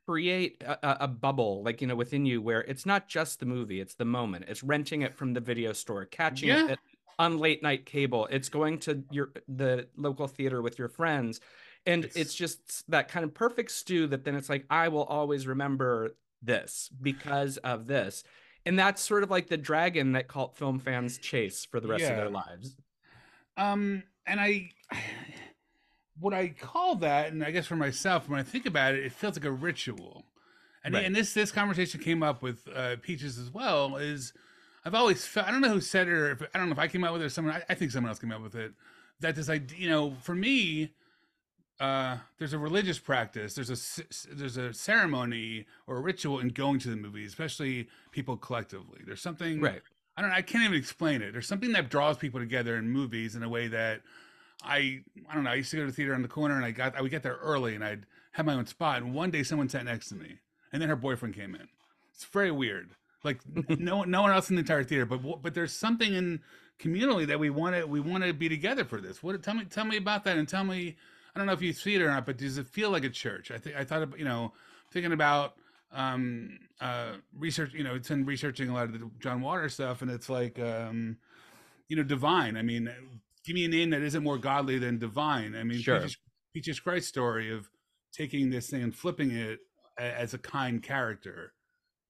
create 0.06 0.64
a, 0.64 1.04
a- 1.04 1.08
bubble 1.10 1.62
like 1.64 1.82
you 1.82 1.88
know 1.88 1.96
within 1.98 2.26
you 2.26 2.42
where 2.42 2.62
it's 2.62 2.86
not 2.86 3.10
just 3.10 3.42
the 3.42 3.46
movie 3.46 3.82
it's 3.82 3.96
the 3.96 4.06
moment 4.06 4.46
it's 4.48 4.64
renting 4.64 5.02
it 5.02 5.14
from 5.14 5.34
the 5.34 5.42
video 5.42 5.74
store 5.74 6.06
catching 6.06 6.48
Yeah. 6.48 6.64
it 6.66 6.72
at, 6.72 6.80
on 7.20 7.40
late 7.40 7.62
night 7.62 7.86
cable 7.86 8.26
it's 8.32 8.48
going 8.48 8.80
to 8.80 9.04
your 9.12 9.32
the 9.50 9.88
local 9.98 10.28
theater 10.28 10.62
with 10.62 10.80
your 10.80 10.88
friends 10.88 11.42
and 11.86 12.06
It's- 12.06 12.16
it's 12.22 12.34
just 12.36 12.90
that 12.90 13.10
kind 13.10 13.26
of 13.26 13.34
perfect 13.34 13.72
stew 13.72 14.08
that 14.08 14.24
then 14.24 14.36
it's 14.36 14.48
like 14.50 14.66
i 14.70 14.88
will 14.88 15.04
always 15.04 15.46
remember 15.46 16.16
this 16.46 16.90
because 17.02 17.58
of 17.58 17.88
this 17.88 18.24
and 18.66 18.80
that's 18.80 19.02
sort 19.02 19.24
of 19.24 19.30
like 19.30 19.48
the 19.48 19.58
dragon 19.58 20.14
that 20.14 20.28
cult 20.28 20.56
film 20.58 20.80
fans 20.80 21.18
chase 21.18 21.66
for 21.66 21.80
the 21.80 21.88
rest 21.88 22.10
of 22.10 22.16
their 22.16 22.30
lives 22.30 22.76
Um, 23.58 24.04
and 24.26 24.40
I, 24.40 24.70
what 26.20 26.34
I 26.34 26.50
call 26.50 26.96
that, 26.98 27.32
and 27.32 27.44
I 27.44 27.52
guess 27.52 27.68
for 27.68 27.76
myself, 27.76 28.30
when 28.30 28.40
I 28.40 28.44
think 28.44 28.66
about 28.66 28.96
it, 28.96 29.04
it 29.06 29.12
feels 29.12 29.36
like 29.36 29.46
a 29.46 29.52
ritual. 29.52 30.26
And 30.84 30.94
Right. 30.94 31.06
and 31.06 31.16
this 31.16 31.34
this 31.34 31.52
conversation 31.52 32.00
came 32.00 32.22
up 32.22 32.42
with 32.42 32.68
uh, 32.74 32.98
Peaches 33.02 33.38
as 33.40 33.50
well. 33.52 33.98
Is 33.98 34.34
I've 34.86 34.94
always 34.94 35.26
felt 35.26 35.48
I 35.48 35.52
don't 35.52 35.62
know 35.62 35.70
who 35.70 35.82
said 35.82 36.08
it 36.08 36.12
or 36.12 36.32
if, 36.32 36.42
I 36.54 36.60
don't 36.60 36.70
know 36.70 36.74
if 36.74 36.80
I 36.80 36.88
came 36.88 37.04
up 37.04 37.12
with 37.14 37.24
it 37.24 37.26
or 37.26 37.30
someone 37.30 37.56
I, 37.56 37.64
I 37.70 37.76
think 37.76 37.92
someone 37.92 38.10
else 38.10 38.20
came 38.20 38.32
up 38.32 38.42
with 38.44 38.56
it 38.56 38.74
that 39.20 39.36
this 39.36 39.50
idea 39.50 39.78
you 39.80 39.90
know 39.90 40.14
for 40.22 40.36
me 40.36 40.92
uh 41.80 42.18
there's 42.38 42.54
a 42.54 42.58
religious 42.58 42.98
practice 43.00 43.54
there's 43.54 43.70
a 43.70 44.04
there's 44.34 44.56
a 44.56 44.74
ceremony 44.74 45.66
or 45.88 45.98
a 45.98 46.00
ritual 46.00 46.40
in 46.40 46.48
going 46.48 46.80
to 46.80 46.90
the 46.90 46.96
movie 46.96 47.26
especially 47.26 47.88
people 48.12 48.38
collectively 48.38 49.02
there's 49.06 49.22
something 49.22 49.60
right 49.60 49.82
I 50.18 50.22
don't 50.22 50.32
I 50.32 50.42
can't 50.42 50.64
even 50.64 50.78
explain 50.78 51.22
it. 51.22 51.34
There's 51.34 51.48
something 51.48 51.74
that 51.74 51.90
draws 51.90 52.18
people 52.18 52.40
together 52.40 52.78
in 52.78 52.90
movies 52.90 53.36
in 53.36 53.44
a 53.44 53.50
way 53.50 53.68
that 53.68 54.02
I 54.64 55.02
I 55.30 55.34
don't 55.34 55.44
know. 55.44 55.50
I 55.52 55.56
used 55.56 55.72
to 55.72 55.78
go 55.78 55.84
to 55.84 55.88
the 55.88 55.96
theater 55.96 56.14
on 56.14 56.22
the 56.22 56.28
corner 56.28 56.56
and 56.56 56.66
I 56.66 56.72
got 56.72 56.96
I 56.96 57.02
would 57.02 57.12
get 57.12 57.24
there 57.24 57.38
early 57.42 57.76
and 57.76 57.84
I'd 57.84 58.06
have 58.32 58.46
my 58.46 58.54
own 58.54 58.66
spot 58.66 59.02
and 59.02 59.14
one 59.14 59.32
day 59.32 59.44
someone 59.44 59.70
sat 59.70 59.86
next 59.86 60.10
to 60.10 60.16
me 60.16 60.40
and 60.72 60.82
then 60.82 60.90
her 60.90 60.96
boyfriend 60.96 61.36
came 61.36 61.56
in. 61.56 61.68
It's 62.14 62.26
very 62.26 62.52
weird. 62.52 62.92
Like 63.24 63.42
no 63.70 63.98
one 63.98 64.12
no 64.12 64.22
one 64.22 64.32
else 64.32 64.50
in 64.50 64.56
the 64.56 64.62
entire 64.62 64.84
theater 64.84 65.06
but 65.06 65.42
but 65.42 65.54
there's 65.54 65.74
something 65.74 66.14
in 66.14 66.40
communally 66.80 67.28
that 67.28 67.40
we 67.40 67.50
want 67.50 67.76
to 67.76 67.86
we 67.86 68.00
want 68.00 68.24
to 68.24 68.34
be 68.34 68.48
together 68.48 68.86
for 68.86 69.02
this. 69.02 69.22
What 69.22 69.42
tell 69.44 69.56
me 69.56 69.66
tell 69.66 69.86
me 69.86 69.98
about 69.98 70.24
that 70.24 70.38
and 70.38 70.48
tell 70.48 70.64
me 70.64 70.96
I 71.36 71.40
don't 71.40 71.48
know 71.48 71.54
if 71.54 71.62
you 71.62 71.74
see 71.74 71.96
it 71.96 72.02
or 72.02 72.08
not 72.08 72.26
but 72.26 72.38
does 72.38 72.58
it 72.58 72.68
feel 72.68 72.90
like 72.90 73.04
a 73.04 73.10
church? 73.10 73.52
I 73.52 73.58
think 73.58 73.76
I 73.76 73.84
thought 73.84 74.04
about, 74.04 74.20
you 74.20 74.26
know 74.26 74.54
thinking 74.92 75.12
about 75.12 75.56
um 75.92 76.58
uh 76.82 77.14
research 77.38 77.74
you 77.74 77.84
know 77.84 77.96
it's 77.96 78.10
in 78.12 78.26
researching 78.26 78.70
a 78.70 78.74
lot 78.74 78.86
of 78.86 78.94
the 78.94 79.10
john 79.20 79.42
water 79.42 79.70
stuff 79.70 80.02
and 80.02 80.10
it's 80.10 80.30
like 80.30 80.58
um 80.60 81.18
you 81.88 81.96
know 81.96 82.04
divine 82.04 82.58
i 82.58 82.62
mean 82.62 82.90
give 83.46 83.54
me 83.54 83.66
a 83.66 83.68
name 83.68 83.90
that 83.92 84.02
isn't 84.02 84.24
more 84.24 84.38
godly 84.38 84.80
than 84.80 84.98
divine 84.98 85.56
i 85.56 85.64
mean 85.64 85.80
Sure. 85.82 86.00
peaches, 86.00 86.18
peaches 86.54 86.80
christ 86.80 87.08
story 87.08 87.52
of 87.52 87.70
taking 88.14 88.50
this 88.50 88.70
thing 88.70 88.84
and 88.84 88.96
flipping 88.96 89.32
it 89.32 89.60
as 89.98 90.34
a 90.34 90.38
kind 90.38 90.82
character 90.82 91.54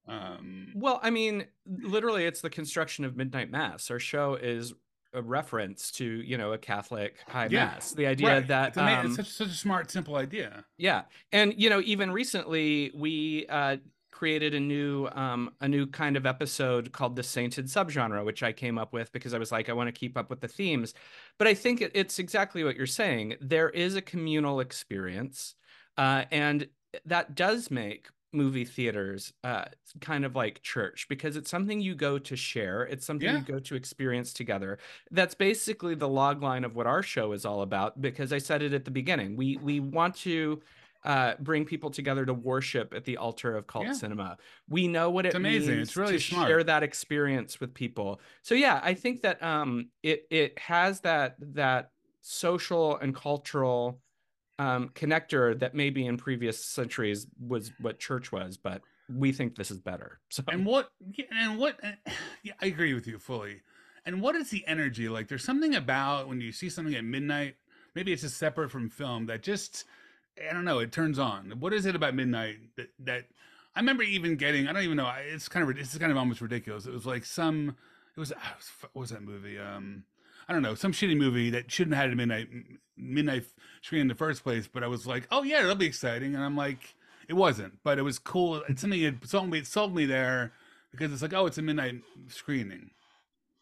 um 0.07 0.71
Well, 0.75 0.99
I 1.01 1.09
mean, 1.09 1.47
literally, 1.65 2.25
it's 2.25 2.41
the 2.41 2.49
construction 2.49 3.05
of 3.05 3.17
Midnight 3.17 3.49
Mass. 3.49 3.89
Our 3.89 3.99
show 3.99 4.35
is 4.35 4.73
a 5.15 5.21
reference 5.21 5.91
to, 5.91 6.05
you 6.05 6.37
know, 6.37 6.53
a 6.53 6.57
Catholic 6.57 7.15
high 7.27 7.47
Yeah, 7.49 7.65
mass. 7.65 7.91
The 7.91 8.07
idea 8.07 8.27
right. 8.27 8.47
that, 8.47 8.69
it's, 8.69 8.77
um, 8.77 9.05
it's 9.07 9.15
such, 9.15 9.29
such 9.29 9.47
a 9.47 9.53
smart 9.53 9.89
simple 9.91 10.15
idea 10.15 10.65
yeah, 10.77 11.03
and 11.31 11.53
you 11.57 11.69
know, 11.69 11.81
even 11.85 12.11
recently 12.11 12.91
we 12.93 13.45
uh, 13.47 13.77
created 14.11 14.53
a 14.53 14.59
new, 14.59 15.07
um, 15.07 15.51
a 15.61 15.67
new 15.67 15.85
kind 15.87 16.15
of 16.15 16.25
episode 16.25 16.91
called 16.91 17.15
the 17.15 17.23
Sainted 17.23 17.65
subgenre, 17.65 18.23
which 18.25 18.43
I 18.43 18.53
came 18.53 18.77
up 18.77 18.93
with 18.93 19.11
because 19.11 19.33
I 19.33 19.37
was 19.37 19.51
like, 19.51 19.69
I 19.69 19.73
want 19.73 19.87
to 19.87 19.91
keep 19.99 20.17
up 20.17 20.29
with 20.29 20.41
the 20.41 20.47
themes. 20.47 20.93
But 21.37 21.47
I 21.47 21.53
think 21.53 21.81
it, 21.81 21.91
it's 21.93 22.19
exactly 22.19 22.63
what 22.63 22.75
you're 22.75 22.87
saying. 22.87 23.35
There 23.41 23.69
is 23.69 23.95
a 23.95 24.01
communal 24.01 24.59
experience, 24.59 25.55
uh, 25.97 26.25
and 26.31 26.67
that 27.05 27.35
does 27.35 27.69
make 27.69 28.07
movie 28.35 28.65
theaters 28.65 29.33
uh, 29.43 29.65
kind 30.01 30.25
of 30.25 30.35
like 30.35 30.61
church 30.61 31.07
because 31.09 31.35
it's 31.37 31.49
something 31.49 31.81
you 31.81 31.95
go 31.95 32.19
to 32.19 32.35
share. 32.35 32.83
It's 32.83 33.05
something 33.05 33.27
Yeah. 33.27 33.39
you 33.39 33.43
go 33.45 33.59
to 33.59 33.75
experience 33.75 34.33
together. 34.33 34.77
That's 35.11 35.33
basically 35.35 35.95
the 35.95 36.07
log 36.09 36.43
line 36.43 36.63
of 36.63 36.75
what 36.75 36.85
our 36.87 37.01
show 37.03 37.31
is 37.31 37.45
all 37.45 37.61
about. 37.61 38.01
Because 38.01 38.31
I 38.33 38.37
said 38.39 38.61
it 38.61 38.73
at 38.73 38.85
the 38.85 38.91
beginning, 38.91 39.35
we 39.35 39.57
we 39.57 39.79
want 39.79 40.15
to. 40.17 40.61
Uh, 41.03 41.35
bring 41.39 41.63
people 41.65 41.91
together 41.91 42.25
to 42.25 42.33
worship 42.33 42.91
at 42.95 43.03
the 43.05 43.15
altar 43.17 43.55
of 43.55 43.67
cult 43.67 43.85
Yeah. 43.85 43.93
cinema. 43.93 44.37
We 44.67 44.87
know 44.87 45.11
what 45.11 45.27
It's 45.27 45.35
it 45.35 45.37
amazing. 45.37 45.75
means 45.75 45.89
It's 45.89 45.95
really 45.97 46.13
to 46.13 46.19
smart. 46.19 46.47
share 46.47 46.63
that 46.63 46.81
experience 46.81 47.59
with 47.59 47.75
people. 47.75 48.19
So 48.41 48.55
yeah, 48.55 48.79
I 48.83 48.95
think 48.95 49.21
that 49.21 49.37
um, 49.43 49.89
it 50.01 50.25
it 50.31 50.57
has 50.57 51.01
that 51.01 51.35
that 51.53 51.91
social 52.21 52.97
and 52.97 53.13
cultural 53.15 54.01
um, 54.59 54.89
connector 54.89 55.57
that 55.59 55.75
maybe 55.75 56.05
in 56.05 56.17
previous 56.17 56.63
centuries 56.63 57.27
was 57.39 57.71
what 57.79 57.99
church 57.99 58.31
was, 58.31 58.57
but 58.57 58.81
we 59.13 59.31
think 59.31 59.55
this 59.55 59.71
is 59.71 59.79
better. 59.79 60.19
So. 60.29 60.43
And 60.47 60.65
what 60.65 60.89
and 61.31 61.59
what 61.59 61.79
yeah, 62.43 62.53
i 62.61 62.65
agree 62.65 62.93
with 62.93 63.07
you 63.07 63.19
fully. 63.19 63.61
And 64.05 64.21
what 64.21 64.35
is 64.35 64.49
the 64.49 64.63
energy? 64.67 65.09
Like 65.09 65.27
there's 65.27 65.43
something 65.43 65.75
about 65.75 66.27
when 66.27 66.41
you 66.41 66.51
see 66.51 66.69
something 66.69 66.95
at 66.95 67.03
midnight 67.03 67.55
maybe 67.95 68.11
it's 68.11 68.21
just 68.21 68.37
separate 68.37 68.69
from 68.69 68.89
film 68.89 69.25
that 69.25 69.41
just 69.41 69.85
i 70.49 70.53
don't 70.53 70.65
know 70.65 70.79
it 70.79 70.91
turns 70.91 71.17
on. 71.17 71.53
What 71.59 71.73
is 71.73 71.85
it 71.85 71.95
about 71.95 72.13
midnight 72.13 72.57
that 72.75 72.89
that 72.99 73.25
i 73.75 73.79
remember 73.79 74.03
even 74.03 74.35
getting 74.35 74.67
i 74.67 74.73
don't 74.73 74.83
even 74.83 74.97
know 74.97 75.11
it's 75.33 75.47
kind 75.47 75.67
of 75.67 75.77
it's 75.77 75.97
kind 75.97 76.11
of 76.11 76.17
almost 76.17 76.41
ridiculous. 76.41 76.85
It 76.85 76.93
was 76.93 77.05
like 77.05 77.25
some 77.25 77.75
it 78.15 78.19
was 78.19 78.31
ah, 78.37 78.55
what 78.91 79.01
was 79.01 79.09
that 79.09 79.23
movie? 79.23 79.57
Um 79.57 80.03
I 80.47 80.53
don't 80.53 80.61
know, 80.61 80.75
some 80.75 80.91
shitty 80.91 81.17
movie 81.17 81.49
that 81.51 81.71
shouldn't 81.71 81.95
have 81.95 82.05
had 82.05 82.13
a 82.13 82.15
midnight 82.15 82.47
midnight 82.97 83.45
screen 83.81 84.01
in 84.01 84.07
the 84.07 84.15
first 84.15 84.43
place, 84.43 84.67
but 84.71 84.83
I 84.83 84.87
was 84.87 85.05
like, 85.05 85.27
oh 85.31 85.43
yeah, 85.43 85.61
that'll 85.61 85.75
be 85.75 85.85
exciting, 85.85 86.35
and 86.35 86.43
I'm 86.43 86.55
like, 86.55 86.95
it 87.27 87.33
wasn't, 87.33 87.79
but 87.83 87.97
it 87.97 88.03
was 88.03 88.19
cool. 88.19 88.63
It's 88.69 88.81
something 88.81 89.01
that 89.01 89.27
sold 89.27 89.49
me, 89.49 89.59
it 89.59 89.67
sold 89.67 89.95
me 89.95 90.05
there 90.05 90.53
because 90.91 91.11
it's 91.11 91.21
like, 91.21 91.33
oh, 91.33 91.45
it's 91.45 91.57
a 91.57 91.61
midnight 91.61 92.01
screening, 92.27 92.91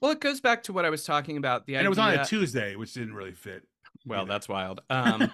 well, 0.04 0.12
it 0.12 0.20
goes 0.20 0.42
back 0.42 0.64
to 0.64 0.74
what 0.74 0.84
I 0.84 0.90
was 0.90 1.06
talking 1.06 1.38
about. 1.38 1.66
The 1.66 1.76
and 1.76 1.80
idea, 1.80 1.86
it 1.88 1.90
was 1.90 1.98
on 1.98 2.14
a 2.14 2.26
Tuesday, 2.26 2.76
which 2.76 2.94
didn't 2.94 3.14
really 3.14 3.32
fit. 3.32 3.64
well, 4.06 4.24
either. 4.24 4.34
that's 4.34 4.50
wild. 4.50 4.82
Um, 4.90 5.32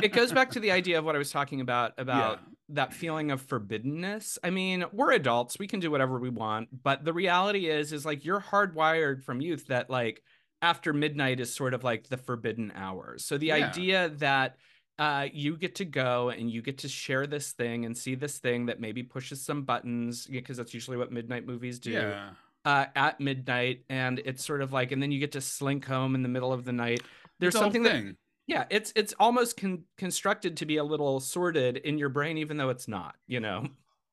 it 0.00 0.12
goes 0.12 0.30
back 0.30 0.52
to 0.52 0.60
the 0.60 0.70
idea 0.70 1.00
of 1.00 1.04
what 1.04 1.16
I 1.16 1.18
was 1.18 1.32
talking 1.32 1.60
about 1.60 1.94
about 1.98 2.38
that 2.68 2.94
feeling 2.94 3.32
of 3.32 3.44
forbiddenness. 3.44 4.38
I 4.44 4.50
mean, 4.50 4.84
we're 4.92 5.10
adults, 5.10 5.58
we 5.58 5.66
can 5.66 5.80
do 5.80 5.90
whatever 5.90 6.20
we 6.20 6.30
want, 6.30 6.68
but 6.84 7.04
the 7.04 7.12
reality 7.12 7.68
is 7.68 7.92
is 7.92 8.06
like 8.06 8.24
you're 8.24 8.40
hardwired 8.40 9.24
from 9.24 9.40
youth 9.40 9.66
that 9.66 9.90
like 9.90 10.22
after 10.62 10.92
midnight 10.92 11.40
is 11.40 11.54
sort 11.54 11.74
of 11.74 11.84
like 11.84 12.08
the 12.08 12.16
forbidden 12.16 12.72
hours. 12.74 13.24
So 13.24 13.38
the 13.38 13.48
Yeah. 13.48 13.54
idea 13.54 14.08
that 14.18 14.56
uh, 14.98 15.28
you 15.32 15.56
get 15.56 15.74
to 15.76 15.84
go 15.84 16.30
and 16.30 16.50
you 16.50 16.62
get 16.62 16.78
to 16.78 16.88
share 16.88 17.26
this 17.26 17.52
thing 17.52 17.84
and 17.84 17.96
see 17.96 18.14
this 18.14 18.38
thing 18.38 18.66
that 18.66 18.80
maybe 18.80 19.02
pushes 19.02 19.42
some 19.44 19.62
buttons 19.64 20.26
because 20.26 20.56
that's 20.56 20.72
usually 20.72 20.96
what 20.96 21.10
midnight 21.10 21.46
movies 21.46 21.78
do. 21.78 21.92
Yeah. 21.92 22.30
Uh, 22.64 22.86
at 22.96 23.20
midnight, 23.20 23.84
and 23.90 24.20
it's 24.24 24.42
sort 24.42 24.62
of 24.62 24.72
like, 24.72 24.90
and 24.90 25.02
then 25.02 25.12
you 25.12 25.20
get 25.20 25.32
to 25.32 25.40
slink 25.42 25.84
home 25.84 26.14
in 26.14 26.22
the 26.22 26.30
middle 26.30 26.50
of 26.50 26.64
the 26.64 26.72
night. 26.72 27.02
There's 27.38 27.52
whole 27.52 27.64
something 27.64 27.82
that 27.82 28.16
yeah, 28.46 28.64
it's 28.70 28.90
it's 28.96 29.12
almost 29.20 29.58
con- 29.58 29.84
constructed 29.98 30.56
to 30.56 30.64
be 30.64 30.78
a 30.78 30.84
little 30.84 31.20
sorted 31.20 31.76
in 31.76 31.98
your 31.98 32.08
brain, 32.08 32.38
even 32.38 32.56
though 32.56 32.70
it's 32.70 32.88
not. 32.88 33.16
You 33.26 33.40
know. 33.40 33.66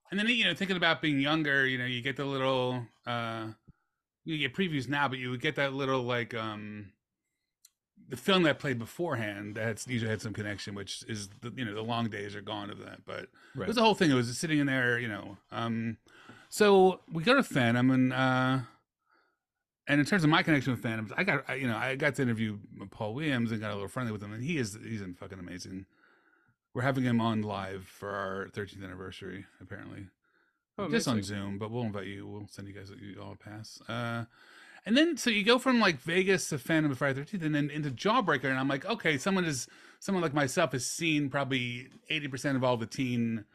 And 0.10 0.20
then 0.20 0.28
you 0.28 0.44
know, 0.44 0.54
thinking 0.54 0.76
about 0.76 1.02
being 1.02 1.22
younger, 1.22 1.66
you 1.66 1.78
know, 1.78 1.86
you 1.86 2.02
get 2.02 2.18
the 2.18 2.26
little 2.26 2.86
uh 3.06 3.48
you 4.24 4.38
get 4.38 4.56
previews 4.56 4.88
now, 4.88 5.08
but 5.08 5.18
you 5.18 5.30
would 5.30 5.42
get 5.42 5.56
that 5.56 5.74
little 5.74 6.04
like 6.04 6.34
um 6.34 6.92
the 8.12 8.18
film 8.18 8.44
that 8.44 8.60
played 8.60 8.78
beforehand 8.78 9.56
that 9.56 9.64
had, 9.64 9.82
usually 9.88 10.12
had 10.12 10.22
some 10.22 10.34
connection, 10.34 10.76
which 10.76 11.04
is 11.08 11.30
the 11.42 11.52
you 11.56 11.66
know 11.66 11.74
the 11.74 11.82
long 11.82 12.10
days 12.10 12.36
are 12.36 12.42
gone 12.42 12.70
of 12.70 12.80
that. 12.80 13.06
But 13.06 13.28
it 13.64 13.68
was 13.68 13.76
the 13.78 13.82
whole 13.82 13.96
thing. 13.96 14.12
It 14.12 14.16
was 14.16 14.38
sitting 14.38 14.60
in 14.60 14.68
there, 14.68 15.00
you 15.00 15.08
know. 15.08 15.38
Um, 15.52 15.98
so 16.50 17.00
we 17.12 17.24
go 17.24 17.34
to 17.34 17.44
Phantom, 17.44 17.90
and 17.90 18.14
uh, 18.14 18.60
and 19.88 20.00
in 20.00 20.06
terms 20.06 20.24
of 20.24 20.30
my 20.30 20.44
connection 20.44 20.72
with 20.72 20.84
Phantoms, 20.84 21.12
I 21.16 21.24
got 21.24 21.46
I, 21.48 21.56
you 21.56 21.68
know 21.68 21.78
I 21.78 21.96
got 21.96 22.16
to 22.16 22.22
interview 22.22 22.60
Paul 22.92 23.14
Williams 23.14 23.52
and 23.52 23.62
got 23.62 23.72
a 23.72 23.76
little 23.76 23.88
friendly 23.88 24.12
with 24.12 24.22
him, 24.22 24.34
and 24.34 24.44
he 24.44 24.58
is 24.58 24.78
he's 24.84 25.02
in 25.02 25.14
fucking 25.14 25.40
amazing. 25.40 25.86
We're 26.74 26.84
having 26.84 27.04
him 27.04 27.20
on 27.20 27.42
live 27.42 27.86
for 27.86 28.10
our 28.10 28.48
13th 28.54 28.82
anniversary, 28.82 29.46
apparently. 29.62 30.08
Oh, 30.82 30.90
Just 30.90 31.08
on. 31.08 31.22
Zoom, 31.24 31.58
but 31.58 31.72
we'll 31.72 31.84
invite 31.84 32.08
you. 32.08 32.28
We'll 32.28 32.48
send 32.50 32.68
you 32.68 32.74
guys 32.74 32.92
you 33.00 33.22
all 33.22 33.34
a 33.34 33.36
pass. 33.36 33.82
Uh, 33.88 34.26
and 34.86 34.98
then 34.98 35.16
so 35.18 35.30
you 35.30 35.44
go 35.44 35.60
from 35.60 35.80
like 35.80 36.00
Vegas 36.00 36.50
to 36.50 36.58
Phantom 36.58 36.92
of 36.92 36.98
Friday 36.98 37.20
Thirteenth, 37.20 37.44
and 37.44 37.54
then 37.54 37.70
into 37.70 37.92
Jawbreaker, 37.92 38.46
and 38.46 38.58
I'm 38.58 38.68
like, 38.68 38.86
okay, 38.86 39.18
someone 39.18 39.46
is 39.46 39.68
someone 40.00 40.22
like 40.24 40.34
myself 40.34 40.72
has 40.72 40.86
seen 40.86 41.30
probably 41.30 41.90
eighty 42.10 42.28
percent 42.28 42.58
of 42.58 42.64
all 42.64 42.78
the 42.78 42.88
teen, 42.88 43.46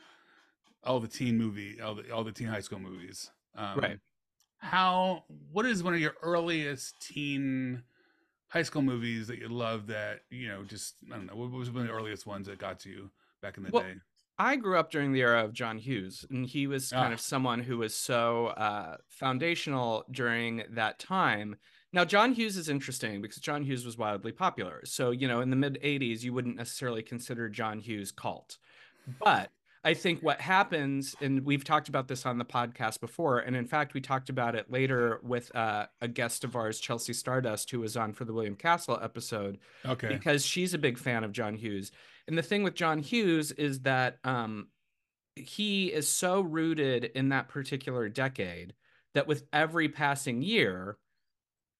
all 0.84 1.00
the 1.00 1.08
teen 1.08 1.36
movie, 1.36 1.80
all 1.80 1.94
the 1.96 2.10
all 2.12 2.22
the 2.24 2.32
teen 2.32 2.46
high 2.46 2.60
school 2.60 2.78
movies. 2.78 3.30
Um, 3.56 3.78
Right. 3.80 3.98
How? 4.58 5.24
What 5.52 5.66
is 5.66 5.82
one 5.82 5.94
of 5.94 6.00
your 6.00 6.14
earliest 6.22 6.94
teen 7.00 7.82
high 8.48 8.62
school 8.62 8.82
movies 8.82 9.26
that 9.26 9.38
you 9.38 9.48
love? 9.48 9.88
That 9.88 10.20
you 10.30 10.48
know, 10.48 10.62
just 10.62 10.94
I 11.12 11.16
don't 11.16 11.26
know. 11.26 11.34
What 11.36 11.50
was 11.50 11.70
one 11.70 11.82
of 11.82 11.88
the 11.88 11.92
earliest 11.94 12.26
ones 12.26 12.46
that 12.46 12.58
got 12.58 12.78
to 12.80 12.88
you 12.88 13.10
back 13.42 13.56
in 13.58 13.64
the 13.64 13.70
Well, 13.70 13.82
day? 13.82 13.94
I 14.38 14.56
grew 14.56 14.78
up 14.78 14.90
during 14.90 15.12
the 15.12 15.20
era 15.22 15.44
of 15.44 15.52
John 15.52 15.78
Hughes, 15.78 16.24
and 16.30 16.44
he 16.46 16.66
was 16.66 16.90
kind 16.90 17.10
Ah. 17.10 17.14
of 17.14 17.20
someone 17.20 17.60
who 17.60 17.78
was 17.78 17.94
so 17.94 18.48
uh, 18.48 18.96
foundational 19.08 20.04
during 20.10 20.62
that 20.70 20.98
time. 20.98 21.56
Now, 21.92 22.04
John 22.04 22.32
Hughes 22.34 22.56
is 22.56 22.68
interesting 22.68 23.22
because 23.22 23.38
John 23.38 23.64
Hughes 23.64 23.86
was 23.86 23.96
wildly 23.96 24.32
popular. 24.32 24.82
So, 24.84 25.10
you 25.10 25.26
know, 25.26 25.40
in 25.40 25.50
the 25.50 25.56
mid 25.56 25.78
80s, 25.82 26.22
you 26.22 26.32
wouldn't 26.34 26.56
necessarily 26.56 27.02
consider 27.02 27.48
John 27.48 27.78
Hughes 27.80 28.12
cult. 28.12 28.58
But 29.20 29.50
I 29.84 29.94
think 29.94 30.20
what 30.20 30.40
happens, 30.40 31.14
and 31.20 31.44
we've 31.46 31.62
talked 31.64 31.88
about 31.88 32.08
this 32.08 32.26
on 32.26 32.38
the 32.38 32.44
podcast 32.44 33.00
before, 33.00 33.38
and 33.38 33.54
in 33.56 33.66
fact, 33.66 33.94
we 33.94 34.00
talked 34.00 34.28
about 34.28 34.54
it 34.56 34.70
later 34.70 35.20
with 35.22 35.54
uh, 35.54 35.86
a 36.00 36.08
guest 36.08 36.42
of 36.44 36.56
ours, 36.56 36.80
Chelsea 36.80 37.12
Stardust, 37.12 37.70
who 37.70 37.78
was 37.80 37.96
on 37.96 38.12
for 38.12 38.24
the 38.24 38.32
William 38.32 38.56
Castle 38.56 38.98
episode 39.00 39.58
Okay. 39.86 40.08
because 40.08 40.44
she's 40.44 40.74
a 40.74 40.78
big 40.78 40.98
fan 40.98 41.22
of 41.24 41.30
John 41.32 41.54
Hughes. 41.54 41.92
And 42.28 42.36
the 42.36 42.42
thing 42.42 42.62
with 42.62 42.74
John 42.74 42.98
Hughes 42.98 43.52
is 43.52 43.80
that 43.80 44.18
um, 44.24 44.68
he 45.34 45.86
is 45.92 46.08
so 46.08 46.40
rooted 46.40 47.04
in 47.04 47.28
that 47.30 47.48
particular 47.48 48.08
decade 48.08 48.74
that 49.14 49.26
with 49.26 49.44
every 49.52 49.88
passing 49.88 50.42
year, 50.42 50.98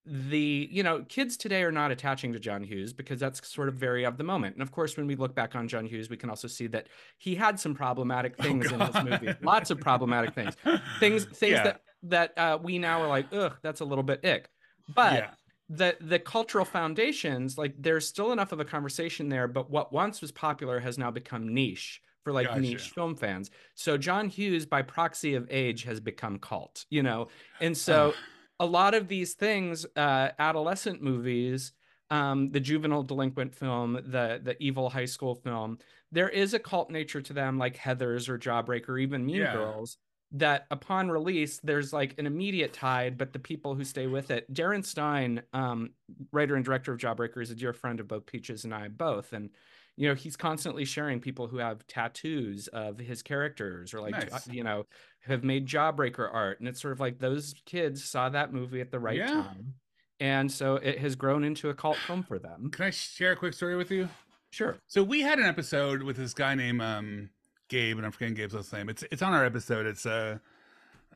the 0.09 0.68
you 0.70 0.85
know 0.85 1.02
kids 1.09 1.36
today 1.36 1.64
are 1.64 1.73
not 1.73 1.90
attaching 1.90 2.32
to 2.32 2.39
John 2.39 2.62
Hughes 2.62 2.93
because 2.93 3.18
that's 3.18 3.52
sort 3.52 3.68
of 3.68 3.74
very 3.74 4.05
of 4.05 4.16
the 4.18 4.23
moment. 4.24 4.55
And 4.55 4.62
of 4.62 4.70
course, 4.70 4.97
when 4.97 5.09
we 5.09 5.16
look 5.16 5.35
back 5.35 5.56
on 5.56 5.66
John 5.66 5.85
Hughes, 5.85 6.09
we 6.09 6.16
can 6.16 6.31
also 6.31 6.47
see 6.47 6.68
that 6.68 6.86
he 7.18 7.35
had 7.35 7.59
some 7.59 7.74
problematic 7.74 8.36
Oh, 8.39 8.43
things 8.44 8.70
in 8.70 8.78
his 8.78 8.90
God. 8.90 9.05
movie. 9.10 9.35
Lots 9.43 9.70
of 9.70 9.81
problematic 9.81 10.32
things. 10.32 10.55
Things 11.01 11.24
things 11.24 11.55
Yeah. 11.55 11.62
that 11.64 11.81
that 12.05 12.39
uh, 12.39 12.59
we 12.62 12.78
now 12.78 13.02
are 13.02 13.09
like, 13.09 13.27
ugh, 13.32 13.56
that's 13.62 13.81
a 13.81 13.85
little 13.85 14.05
bit 14.05 14.24
ick. 14.24 14.48
But 14.94 15.14
yeah. 15.14 15.31
The 15.69 15.97
the 16.01 16.19
cultural 16.19 16.65
foundations 16.65 17.59
like 17.59 17.75
there's 17.79 18.07
still 18.07 18.33
enough 18.33 18.53
of 18.53 18.61
a 18.61 18.65
conversation 18.65 19.29
there 19.29 19.49
but 19.49 19.71
what 19.71 19.93
once 19.93 20.21
was 20.21 20.31
popular 20.31 20.79
has 20.79 20.97
now 20.97 21.11
become 21.11 21.53
niche 21.53 22.01
for 22.23 22.33
like 22.33 22.47
Gotcha. 22.47 22.61
niche 22.61 22.91
film 22.91 23.17
fans 23.17 23.51
so 23.75 23.99
john 23.99 24.29
hughes 24.29 24.65
by 24.65 24.83
proxy 24.83 25.35
of 25.35 25.47
age 25.51 25.83
has 25.83 25.99
become 25.99 26.39
cult 26.39 26.85
you 26.89 27.03
know 27.03 27.29
and 27.61 27.77
so 27.77 28.15
a 28.61 28.67
lot 28.67 28.95
of 28.95 29.09
these 29.09 29.35
things 29.35 29.85
uh 29.97 30.29
adolescent 30.39 31.03
movies 31.03 31.73
um 32.11 32.49
the 32.53 32.61
juvenile 32.61 33.03
delinquent 33.03 33.53
film 33.53 33.95
the 33.95 34.41
the 34.45 34.57
evil 34.61 34.89
high 34.89 35.05
school 35.05 35.35
film 35.35 35.79
there 36.13 36.29
is 36.29 36.55
a 36.55 36.59
cult 36.61 36.91
nature 36.91 37.21
to 37.21 37.33
them 37.33 37.59
like 37.59 37.77
heathers 37.77 38.29
or 38.29 38.39
jawbreaker 38.39 39.01
even 39.01 39.27
mean 39.27 39.39
Yeah. 39.39 39.53
girls 39.53 39.99
that 40.32 40.66
upon 40.70 41.09
release 41.11 41.61
there's 41.62 41.93
like 41.93 42.19
an 42.19 42.27
immediate 42.27 42.73
tide 42.73 43.16
but 43.16 43.32
the 43.32 43.39
people 43.39 43.74
who 43.74 43.85
stay 43.85 44.07
with 44.09 44.31
it 44.31 44.53
darren 44.53 44.85
stein 44.85 45.40
um, 45.53 45.90
writer 46.32 46.57
and 46.57 46.65
director 46.65 46.93
of 46.93 46.98
jawbreaker 46.98 47.40
is 47.40 47.51
a 47.51 47.55
dear 47.55 47.73
friend 47.73 48.01
of 48.01 48.09
both 48.09 48.27
peaches 48.27 48.65
and 48.65 48.74
i 48.74 48.89
both 48.89 49.32
and 49.32 49.51
you 49.97 50.09
know 50.09 50.15
he's 50.15 50.36
constantly 50.36 50.85
sharing 50.85 51.20
people 51.20 51.47
who 51.47 51.59
have 51.59 51.86
tattoos 51.86 52.66
of 52.69 52.98
his 52.98 53.23
characters 53.23 53.94
or 53.94 54.01
like 54.01 54.12
Nice. 54.12 54.48
you 54.48 54.65
know 54.65 54.85
have 55.20 55.44
made 55.44 55.65
jawbreaker 55.66 56.28
art 56.32 56.59
and 56.59 56.69
it's 56.69 56.82
sort 56.82 56.93
of 56.93 57.01
like 57.01 57.19
those 57.20 57.55
kids 57.65 58.05
saw 58.05 58.28
that 58.28 58.53
movie 58.53 58.81
at 58.81 58.90
the 58.90 58.98
right 58.98 59.19
Yeah. 59.19 59.27
time 59.27 59.74
and 60.19 60.51
so 60.51 60.77
it 60.77 60.98
has 60.98 61.15
grown 61.15 61.44
into 61.44 61.69
a 61.69 61.74
cult 61.74 61.98
film 61.98 62.23
for 62.24 62.39
them 62.40 62.70
Can 62.73 62.86
I 62.86 62.90
share 62.90 63.32
a 63.32 63.36
quick 63.36 63.55
story 63.55 63.77
with 63.77 63.90
you? 63.93 64.09
sure 64.51 64.77
So 64.89 65.03
we 65.05 65.20
had 65.20 65.39
an 65.39 65.47
episode 65.47 66.03
with 66.03 66.16
this 66.16 66.35
guy 66.35 66.55
named 66.57 66.81
um, 66.82 67.31
Gabe, 67.69 67.97
and 67.97 68.07
I'm 68.07 68.13
forgetting 68.13 68.35
Gabe's 68.35 68.55
last 68.55 68.73
name. 68.73 68.89
It's 68.89 69.05
it's 69.11 69.23
on 69.23 69.33
our 69.33 69.45
episode. 69.45 69.87
It's 69.87 70.07
uh 70.07 70.39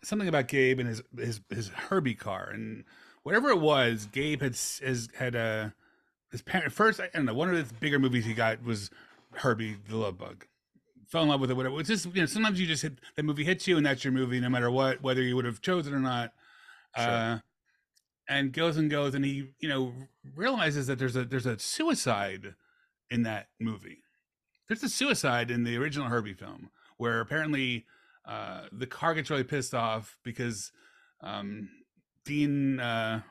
something 0.02 0.28
about 0.28 0.48
Gabe 0.48 0.78
and 0.78 0.88
his 0.88 1.02
his 1.16 1.40
his 1.50 1.68
Herbie 1.68 2.14
car 2.14 2.50
and 2.52 2.84
whatever 3.22 3.50
it 3.50 3.60
was. 3.60 4.08
Gabe 4.10 4.42
had 4.42 4.52
has 4.52 5.08
had 5.16 5.36
uh 5.36 5.70
his 6.30 6.42
parent 6.42 6.72
first. 6.72 7.00
I 7.00 7.08
don't 7.12 7.24
know. 7.24 7.34
One 7.34 7.52
of 7.54 7.68
the 7.68 7.74
bigger 7.74 7.98
movies 7.98 8.24
he 8.24 8.34
got 8.34 8.62
was 8.62 8.90
Herbie 9.32 9.76
the 9.88 9.96
Love 9.96 10.18
Bug. 10.18 10.46
Fell 11.08 11.22
in 11.24 11.28
love 11.28 11.40
with 11.40 11.50
it. 11.50 11.54
Whatever. 11.54 11.80
It's 11.80 11.88
just 11.88 12.06
you 12.06 12.20
know 12.20 12.26
sometimes 12.26 12.60
you 12.60 12.66
just 12.66 12.82
hit 12.82 12.98
the 13.16 13.22
movie 13.22 13.44
hits 13.44 13.66
you 13.66 13.76
and 13.76 13.84
that's 13.84 14.04
your 14.04 14.12
movie 14.12 14.40
no 14.40 14.48
matter 14.48 14.70
what 14.70 15.02
whether 15.02 15.22
you 15.22 15.36
would 15.36 15.44
have 15.44 15.60
chosen 15.60 15.94
or 15.94 16.00
not. 16.00 16.32
Sure. 16.96 17.06
Uh, 17.06 17.38
and 18.28 18.52
goes 18.52 18.76
and 18.76 18.90
goes 18.90 19.14
and 19.14 19.24
he 19.24 19.48
you 19.58 19.68
know 19.68 19.92
realizes 20.34 20.86
that 20.86 20.98
there's 20.98 21.16
a 21.16 21.24
there's 21.24 21.46
a 21.46 21.58
suicide 21.58 22.54
in 23.10 23.24
that 23.24 23.48
movie. 23.58 24.02
There's 24.70 24.84
a 24.84 24.88
suicide 24.88 25.50
in 25.50 25.64
the 25.64 25.76
original 25.76 26.06
Herbie 26.06 26.32
film 26.32 26.70
where 26.96 27.20
apparently 27.20 27.86
uh, 28.24 28.66
the 28.70 28.86
car 28.86 29.14
gets 29.14 29.28
really 29.28 29.42
pissed 29.42 29.74
off 29.74 30.16
because 30.22 30.70
um, 31.24 31.68
Dean, 32.24 32.78
uh, 32.78 33.22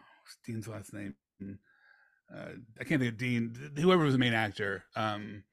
Dean's 0.45 0.67
last 0.67 0.93
name? 0.93 1.15
Uh, 1.41 2.49
I 2.77 2.83
can't 2.83 2.99
think 2.99 3.13
of 3.13 3.17
Dean. 3.17 3.71
Whoever 3.77 4.03
was 4.03 4.15
the 4.15 4.19
main 4.19 4.33
actor 4.33 4.83
um, 4.97 5.45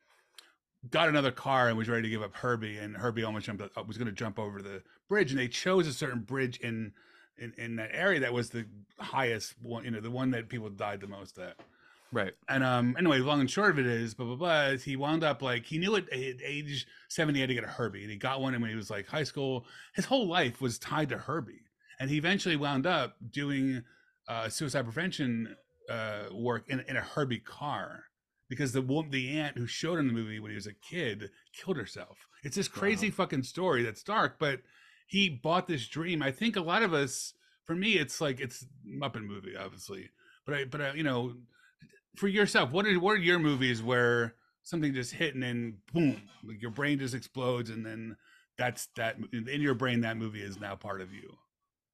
got 0.90 1.08
another 1.08 1.31
car 1.31 1.68
and 1.68 1.78
was 1.78 1.89
ready 1.89 2.02
to 2.02 2.08
give 2.08 2.20
up 2.20 2.34
Herbie, 2.34 2.78
and 2.78 2.97
Herbie 2.97 3.23
almost 3.23 3.47
jumped. 3.47 3.62
uh, 3.62 3.82
Was 3.86 3.97
going 3.97 4.06
to 4.06 4.12
jump 4.12 4.40
over 4.40 4.60
the 4.60 4.82
bridge, 5.08 5.31
and 5.31 5.39
they 5.39 5.47
chose 5.47 5.86
a 5.86 5.92
certain 5.92 6.23
bridge 6.23 6.58
in, 6.58 6.94
in 7.39 7.52
in 7.58 7.76
that 7.76 7.90
area 7.92 8.18
that 8.18 8.32
was 8.32 8.50
the 8.50 8.66
highest 8.98 9.55
one. 9.62 9.84
You 9.84 9.92
know, 9.92 10.00
the 10.00 10.10
one 10.10 10.32
that 10.32 10.48
people 10.48 10.68
died 10.68 11.00
the 11.00 11.06
most 11.06 11.39
at. 11.39 11.55
Right 12.12 12.33
And 12.49 12.62
um, 12.62 12.94
anyway, 12.99 13.18
long 13.18 13.41
and 13.41 13.51
short 13.51 13.70
of 13.70 13.78
it 13.78 13.86
is, 13.86 14.15
blah 14.15 14.26
blah 14.26 14.36
blah. 14.36 14.62
is 14.67 14.85
He 14.85 14.97
wound 14.97 15.25
up 15.25 15.43
like 15.43 15.67
he 15.67 15.78
knew 15.78 15.97
at, 15.97 16.05
at 16.12 16.36
age 16.44 16.86
seventy 17.09 17.39
he 17.39 17.41
had 17.41 17.49
to 17.49 17.55
get 17.55 17.65
a 17.65 17.68
Herbie, 17.68 18.02
and 18.02 18.10
he 18.10 18.17
got 18.17 18.41
one. 18.41 18.55
And 18.55 18.62
when 18.62 18.70
he 18.70 18.76
was 18.76 18.91
like 18.91 19.07
high 19.07 19.25
school, 19.25 19.67
his 19.94 20.05
whole 20.05 20.26
life 20.26 20.60
was 20.60 20.78
tied 20.78 21.09
to 21.10 21.18
Herbie, 21.18 21.65
and 21.99 22.10
he 22.10 22.17
eventually 22.17 22.57
wound 22.57 22.86
up 22.86 23.17
doing 23.31 23.83
uh, 24.28 24.49
suicide 24.49 24.85
prevention 24.85 25.57
uh, 25.91 26.25
work 26.33 26.65
in, 26.68 26.81
in 26.89 26.97
a 26.97 27.01
Herbie 27.01 27.39
car 27.39 28.05
because 28.49 28.73
the 28.73 28.83
woman, 28.83 29.10
the 29.10 29.39
aunt 29.39 29.59
who 29.59 29.67
showed 29.67 29.99
him 29.99 30.07
the 30.07 30.12
movie 30.12 30.39
when 30.39 30.51
he 30.51 30.57
was 30.57 30.67
a 30.67 30.73
kid, 30.73 31.31
killed 31.52 31.76
herself. 31.76 32.26
It's 32.44 32.57
this 32.57 32.68
crazy 32.68 33.10
fucking 33.10 33.43
story 33.43 33.83
that's 33.83 34.05
dark, 34.05 34.36
but 34.39 34.60
he 35.07 35.28
bought 35.28 35.67
this 35.67 35.89
dream. 35.89 36.23
I 36.23 36.31
think 36.31 36.57
a 36.57 36.60
lot 36.60 36.83
of 36.83 36.94
us, 36.94 37.35
for 37.65 37.75
me, 37.75 37.94
it's 37.94 38.20
like 38.20 38.41
it's 38.41 38.65
Muppet 38.89 39.25
movie, 39.25 39.57
obviously, 39.57 40.10
but 40.44 40.55
I, 40.55 40.65
but 40.65 40.81
I, 40.81 40.93
you 40.94 41.02
know, 41.02 41.35
for 42.17 42.28
yourself, 42.28 42.70
what 42.70 42.86
are 42.86 42.99
what 43.01 43.12
are 43.12 43.17
your 43.17 43.39
movies 43.39 43.83
where 43.83 44.35
something 44.62 44.93
just 44.95 45.12
hit 45.12 45.35
and 45.35 45.43
then 45.43 45.78
boom, 45.93 46.20
like 46.45 46.61
your 46.61 46.70
brain 46.70 46.99
just 46.99 47.15
explodes, 47.15 47.70
and 47.70 47.85
then 47.86 48.17
that's 48.59 48.89
that 48.97 49.17
in 49.33 49.61
your 49.61 49.75
brain 49.75 50.01
that 50.01 50.17
movie 50.17 50.43
is 50.43 50.59
now 50.59 50.75
part 50.75 51.01
of 51.01 51.12
you. 51.12 51.36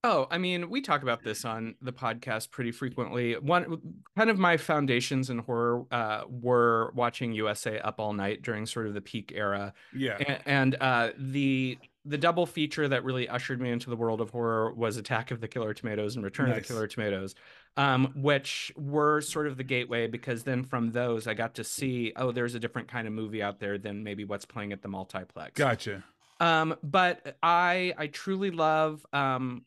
Oh, 0.05 0.27
I 0.33 0.39
mean, 0.39 0.69
we 0.69 0.81
talk 0.81 1.03
about 1.05 1.23
this 1.23 1.45
on 1.45 1.77
the 1.81 1.93
podcast 1.93 2.51
pretty 2.51 2.73
frequently. 2.73 3.35
One 3.35 3.81
kind 4.17 4.31
of 4.31 4.39
my 4.39 4.57
foundations 4.57 5.31
in 5.31 5.39
horror 5.39 5.85
uh, 5.93 6.23
were 6.29 6.91
watching 6.97 7.33
USA 7.35 7.79
Up 7.79 8.01
All 8.01 8.13
Night 8.13 8.43
during 8.43 8.67
sort 8.67 8.89
of 8.89 8.95
the 8.95 9.01
peak 9.01 9.33
era, 9.33 9.73
Yeah, 9.95 10.17
A- 10.19 10.49
and 10.49 10.75
uh, 10.81 11.11
the 11.17 11.79
the 12.05 12.19
double 12.19 12.47
feature 12.47 12.89
that 12.89 13.05
really 13.05 13.29
ushered 13.29 13.61
me 13.61 13.71
into 13.71 13.89
the 13.91 13.95
world 13.97 14.21
of 14.21 14.31
horror 14.31 14.75
was 14.75 14.97
Attack 14.97 15.31
of 15.31 15.41
the 15.41 15.47
Killer 15.47 15.73
Tomatoes 15.73 16.17
and 16.17 16.25
Return 16.25 16.51
of 16.51 16.57
the 16.57 16.63
Killer 16.63 16.89
Tomatoes. 16.89 17.37
Um, 17.77 18.13
which 18.15 18.73
were 18.77 19.21
sort 19.21 19.47
of 19.47 19.57
the 19.57 19.65
gateway 19.65 20.07
because 20.07 20.45
then 20.45 20.63
from 20.65 20.91
those 20.93 21.27
I 21.27 21.35
got 21.35 21.55
to 21.55 21.65
see, 21.65 22.13
oh, 22.17 22.33
there's 22.33 22.55
a 22.55 22.61
different 22.61 22.89
kind 22.89 23.07
of 23.07 23.13
movie 23.15 23.43
out 23.43 23.61
there 23.61 23.79
than 23.79 24.05
maybe 24.05 24.25
what's 24.25 24.45
playing 24.45 24.73
at 24.73 24.83
the 24.83 24.89
multiplex. 24.89 25.59
Gotcha. 25.59 26.05
Um, 26.41 26.77
but 26.83 27.37
I 27.43 27.95
I 27.97 28.09
truly 28.09 28.51
love 28.51 29.07
um, 29.13 29.65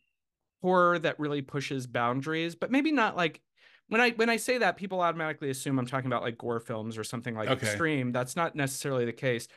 horror 0.62 0.98
that 0.98 1.18
really 1.18 1.42
pushes 1.42 1.86
boundaries, 1.86 2.54
but 2.54 2.70
maybe 2.70 2.92
not 2.92 3.16
like 3.16 3.40
when 3.88 4.00
I 4.00 4.10
when 4.10 4.28
I 4.30 4.36
say 4.36 4.58
that, 4.58 4.76
people 4.76 5.00
automatically 5.00 5.50
assume 5.50 5.78
I'm 5.78 5.86
talking 5.86 6.06
about 6.06 6.22
like 6.22 6.38
gore 6.38 6.60
films 6.60 6.98
or 6.98 7.04
something 7.04 7.34
like 7.34 7.48
Okay. 7.48 7.66
extreme. 7.66 8.12
That's 8.12 8.36
not 8.36 8.54
necessarily 8.54 9.04
the 9.04 9.12
case. 9.12 9.48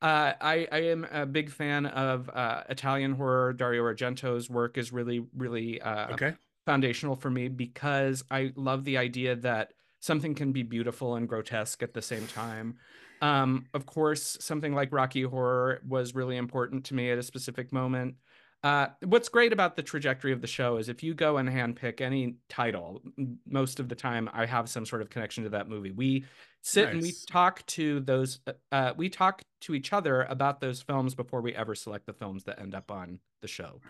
Uh, 0.00 0.32
I 0.40 0.68
I 0.70 0.78
am 0.84 1.04
a 1.10 1.26
big 1.26 1.50
fan 1.50 1.86
of 1.86 2.30
uh, 2.30 2.62
Italian 2.68 3.12
horror. 3.14 3.52
Dario 3.52 3.82
Argento's 3.82 4.48
work 4.48 4.78
is 4.78 4.92
really 4.92 5.26
really 5.36 5.80
uh, 5.80 6.12
Okay. 6.12 6.34
Foundational 6.68 7.16
for 7.16 7.30
me 7.30 7.48
because 7.48 8.22
I 8.30 8.52
love 8.54 8.84
the 8.84 8.98
idea 8.98 9.36
that 9.36 9.72
something 10.00 10.34
can 10.34 10.52
be 10.52 10.62
beautiful 10.62 11.14
and 11.14 11.26
grotesque 11.26 11.82
at 11.82 11.94
the 11.94 12.02
same 12.02 12.26
time. 12.26 12.76
Um, 13.22 13.64
of 13.72 13.86
course, 13.86 14.36
something 14.42 14.74
like 14.74 14.92
Rocky 14.92 15.22
Horror 15.22 15.80
was 15.88 16.14
really 16.14 16.36
important 16.36 16.84
to 16.84 16.94
me 16.94 17.10
at 17.10 17.16
a 17.16 17.22
specific 17.22 17.72
moment. 17.72 18.16
Uh, 18.62 18.88
what's 19.06 19.30
great 19.30 19.54
about 19.54 19.76
the 19.76 19.82
trajectory 19.82 20.30
of 20.30 20.42
the 20.42 20.46
show 20.46 20.76
is 20.76 20.90
if 20.90 21.02
you 21.02 21.14
go 21.14 21.38
and 21.38 21.48
handpick 21.48 22.02
any 22.02 22.36
title, 22.50 23.00
most 23.46 23.80
of 23.80 23.88
the 23.88 23.94
time 23.94 24.28
I 24.34 24.44
have 24.44 24.68
some 24.68 24.84
sort 24.84 25.00
of 25.00 25.08
connection 25.08 25.44
to 25.44 25.50
that 25.50 25.70
movie. 25.70 25.92
We 25.92 26.26
sit 26.60 26.90
and 26.90 27.00
we 27.00 27.14
talk 27.30 27.64
to 27.78 28.00
those, 28.00 28.40
uh, 28.46 28.52
uh, 28.72 28.92
we 28.94 29.08
talk 29.08 29.40
to 29.62 29.74
each 29.74 29.94
other 29.94 30.24
about 30.24 30.60
those 30.60 30.82
films 30.82 31.14
before 31.14 31.40
we 31.40 31.54
ever 31.54 31.74
select 31.74 32.04
the 32.04 32.12
films 32.12 32.44
that 32.44 32.60
end 32.60 32.74
up 32.74 32.90
on 32.90 33.20
the 33.40 33.48
show 33.48 33.80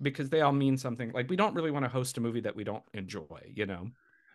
because 0.00 0.30
they 0.30 0.40
all 0.40 0.52
mean 0.52 0.76
something. 0.76 1.12
Like 1.12 1.28
we 1.28 1.36
don't 1.36 1.54
really 1.54 1.70
want 1.70 1.84
to 1.84 1.88
host 1.88 2.18
a 2.18 2.20
movie 2.20 2.40
that 2.40 2.56
we 2.56 2.64
don't 2.64 2.84
enjoy, 2.94 3.52
you 3.54 3.66
know? 3.66 3.90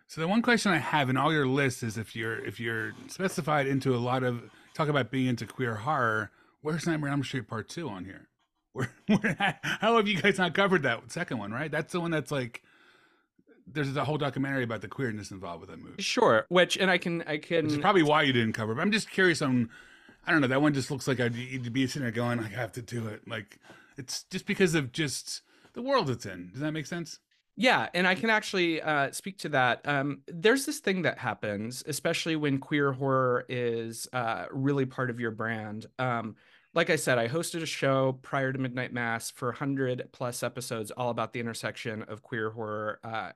So 0.06 0.20
the 0.20 0.28
one 0.28 0.42
question 0.42 0.72
I 0.72 0.78
have 0.78 1.08
in 1.08 1.16
all 1.16 1.32
your 1.32 1.46
lists 1.46 1.82
is 1.82 1.96
if 1.96 2.14
you're 2.14 2.44
if 2.44 2.60
you're 2.60 2.92
specified 3.08 3.66
into 3.66 3.94
a 3.94 3.98
lot 3.98 4.22
of 4.22 4.42
talk 4.74 4.88
about 4.88 5.10
being 5.10 5.26
into 5.26 5.46
queer 5.46 5.74
horror, 5.76 6.30
where's 6.60 6.86
Nightmare 6.86 7.10
on 7.10 7.18
Elm 7.18 7.24
Street 7.24 7.48
Part 7.48 7.68
Two 7.68 7.88
on 7.88 8.04
here? 8.04 8.28
Where, 8.74 8.90
where 9.06 9.58
how 9.62 9.96
have 9.98 10.08
you 10.08 10.20
guys 10.20 10.38
not 10.38 10.52
covered 10.52 10.82
that 10.82 11.12
second 11.12 11.38
one? 11.38 11.52
Right, 11.52 11.70
that's 11.70 11.92
the 11.92 12.00
one 12.00 12.10
that's 12.10 12.32
like 12.32 12.60
there's 13.66 13.96
a 13.96 14.04
whole 14.04 14.18
documentary 14.18 14.64
about 14.64 14.80
the 14.80 14.88
queerness 14.88 15.30
involved 15.30 15.60
with 15.60 15.70
that 15.70 15.78
movie. 15.78 16.02
Sure. 16.02 16.44
Which, 16.48 16.76
and 16.76 16.90
I 16.90 16.98
can, 16.98 17.22
I 17.22 17.38
can, 17.38 17.80
probably 17.80 18.02
why 18.02 18.22
you 18.22 18.32
didn't 18.32 18.52
cover. 18.52 18.72
it. 18.72 18.74
But 18.74 18.82
I'm 18.82 18.92
just 18.92 19.10
curious 19.10 19.40
on. 19.42 19.70
I 20.26 20.32
don't 20.32 20.40
know. 20.40 20.48
That 20.48 20.62
one 20.62 20.74
just 20.74 20.90
looks 20.90 21.06
like 21.06 21.20
I'd 21.20 21.34
be 21.72 21.86
sitting 21.86 22.02
there 22.02 22.10
going, 22.10 22.40
I 22.40 22.48
have 22.48 22.72
to 22.72 22.82
do 22.82 23.06
it. 23.08 23.28
Like 23.28 23.58
it's 23.96 24.24
just 24.24 24.46
because 24.46 24.74
of 24.74 24.90
just 24.90 25.42
the 25.74 25.82
world 25.82 26.10
it's 26.10 26.26
in. 26.26 26.50
Does 26.52 26.60
that 26.60 26.72
make 26.72 26.86
sense? 26.86 27.18
Yeah, 27.56 27.88
and 27.94 28.06
I 28.06 28.16
can 28.16 28.30
actually 28.30 28.82
uh, 28.82 29.12
speak 29.12 29.38
to 29.38 29.48
that. 29.50 29.80
Um, 29.84 30.22
there's 30.26 30.66
this 30.66 30.80
thing 30.80 31.02
that 31.02 31.18
happens, 31.18 31.84
especially 31.86 32.34
when 32.34 32.58
queer 32.58 32.92
horror 32.92 33.44
is 33.48 34.08
uh, 34.12 34.46
really 34.50 34.86
part 34.86 35.08
of 35.08 35.20
your 35.20 35.30
brand. 35.30 35.86
Um, 35.98 36.34
like 36.74 36.90
I 36.90 36.96
said, 36.96 37.18
I 37.18 37.28
hosted 37.28 37.62
a 37.62 37.66
show 37.66 38.18
prior 38.22 38.52
to 38.52 38.58
Midnight 38.58 38.92
Mass 38.92 39.30
for 39.30 39.48
100 39.48 40.08
plus 40.12 40.42
episodes, 40.42 40.90
all 40.90 41.10
about 41.10 41.32
the 41.32 41.38
intersection 41.40 42.02
of 42.04 42.22
queer 42.22 42.50
horror, 42.50 42.98
uh, 43.04 43.30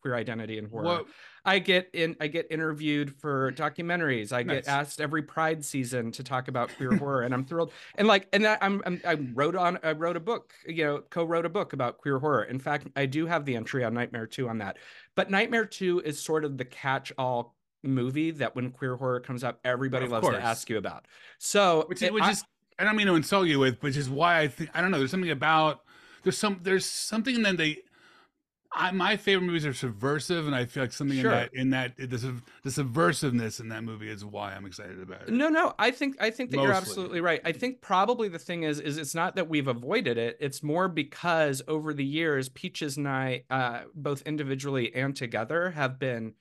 queer 0.00 0.14
identity, 0.14 0.58
and 0.58 0.68
horror. 0.70 0.84
What 0.84 1.06
I 1.44 1.58
get 1.58 1.90
in, 1.92 2.14
I 2.20 2.28
get 2.28 2.46
interviewed 2.50 3.12
for 3.16 3.50
documentaries. 3.52 4.32
I 4.32 4.44
Nice. 4.44 4.64
get 4.64 4.68
asked 4.68 5.00
every 5.00 5.22
Pride 5.22 5.64
season 5.64 6.12
to 6.12 6.22
talk 6.22 6.46
about 6.46 6.70
queer 6.76 6.96
horror, 6.96 7.22
and 7.22 7.34
I'm 7.34 7.44
thrilled. 7.44 7.72
And 7.96 8.06
like, 8.06 8.28
and 8.32 8.46
I, 8.46 8.58
I'm, 8.60 8.80
I'm, 8.86 9.00
I 9.04 9.14
wrote 9.34 9.56
on, 9.56 9.78
I 9.82 9.92
wrote 9.92 10.16
a 10.16 10.20
book, 10.20 10.54
you 10.66 10.84
know, 10.84 11.02
co-wrote 11.10 11.46
a 11.46 11.50
book 11.50 11.72
about 11.72 11.98
queer 11.98 12.18
horror. 12.20 12.44
In 12.44 12.60
fact, 12.60 12.86
I 12.94 13.06
do 13.06 13.26
have 13.26 13.44
the 13.44 13.56
entry 13.56 13.82
on 13.84 13.92
Nightmare 13.94 14.26
Two 14.28 14.48
on 14.48 14.58
that. 14.58 14.76
But 15.16 15.30
Nightmare 15.30 15.66
Two 15.66 16.00
is 16.00 16.20
sort 16.22 16.44
of 16.44 16.58
the 16.58 16.64
catch-all 16.64 17.56
movie 17.82 18.30
that 18.30 18.54
when 18.56 18.70
queer 18.70 18.96
horror 18.96 19.20
comes 19.20 19.44
up, 19.44 19.58
everybody 19.64 20.06
Of 20.06 20.12
loves 20.12 20.22
course. 20.22 20.36
to 20.36 20.42
ask 20.42 20.70
you 20.70 20.78
about. 20.78 21.06
So, 21.38 21.84
which 21.88 21.98
is, 21.98 22.02
it- 22.04 22.14
which 22.14 22.22
I- 22.22 22.30
is 22.30 22.44
I 22.78 22.84
don't 22.84 22.96
mean 22.96 23.06
to 23.06 23.14
insult 23.14 23.46
you 23.46 23.58
with, 23.58 23.80
which 23.82 23.96
is 23.96 24.08
why 24.10 24.40
I 24.40 24.48
think 24.48 24.70
I 24.74 24.80
don't 24.80 24.90
know. 24.90 24.98
There's 24.98 25.10
something 25.10 25.30
about 25.30 25.82
there's 26.22 26.38
some 26.38 26.60
there's 26.62 26.86
something 26.86 27.34
in 27.34 27.42
that 27.42 27.56
they. 27.56 27.78
I, 28.76 28.90
my 28.90 29.16
favorite 29.16 29.46
movies 29.46 29.64
are 29.66 29.72
subversive, 29.72 30.46
and 30.48 30.56
I 30.56 30.64
feel 30.64 30.82
like 30.82 30.92
something 30.92 31.20
Sure. 31.20 31.30
in 31.52 31.70
that 31.70 31.94
in 31.96 32.06
that 32.06 32.10
the, 32.10 32.42
the 32.64 32.70
subversiveness 32.70 33.60
in 33.60 33.68
that 33.68 33.84
movie 33.84 34.08
is 34.10 34.24
why 34.24 34.52
I'm 34.52 34.66
excited 34.66 35.00
about 35.00 35.22
it. 35.22 35.28
No, 35.28 35.48
no, 35.48 35.74
I 35.78 35.92
think 35.92 36.16
I 36.20 36.30
think 36.30 36.50
that 36.50 36.60
you're 36.60 36.72
absolutely 36.72 37.20
right. 37.20 37.40
I 37.44 37.52
think 37.52 37.80
probably 37.80 38.26
the 38.28 38.40
thing 38.40 38.64
is 38.64 38.80
is 38.80 38.98
it's 38.98 39.14
not 39.14 39.36
that 39.36 39.48
we've 39.48 39.68
avoided 39.68 40.18
it. 40.18 40.36
It's 40.40 40.60
more 40.60 40.88
because 40.88 41.62
over 41.68 41.94
the 41.94 42.04
years, 42.04 42.48
Peaches 42.48 42.96
and 42.96 43.06
I, 43.06 43.44
uh, 43.48 43.82
both 43.94 44.22
individually 44.22 44.92
and 44.92 45.14
together, 45.14 45.70
have 45.70 46.00
been 46.00 46.34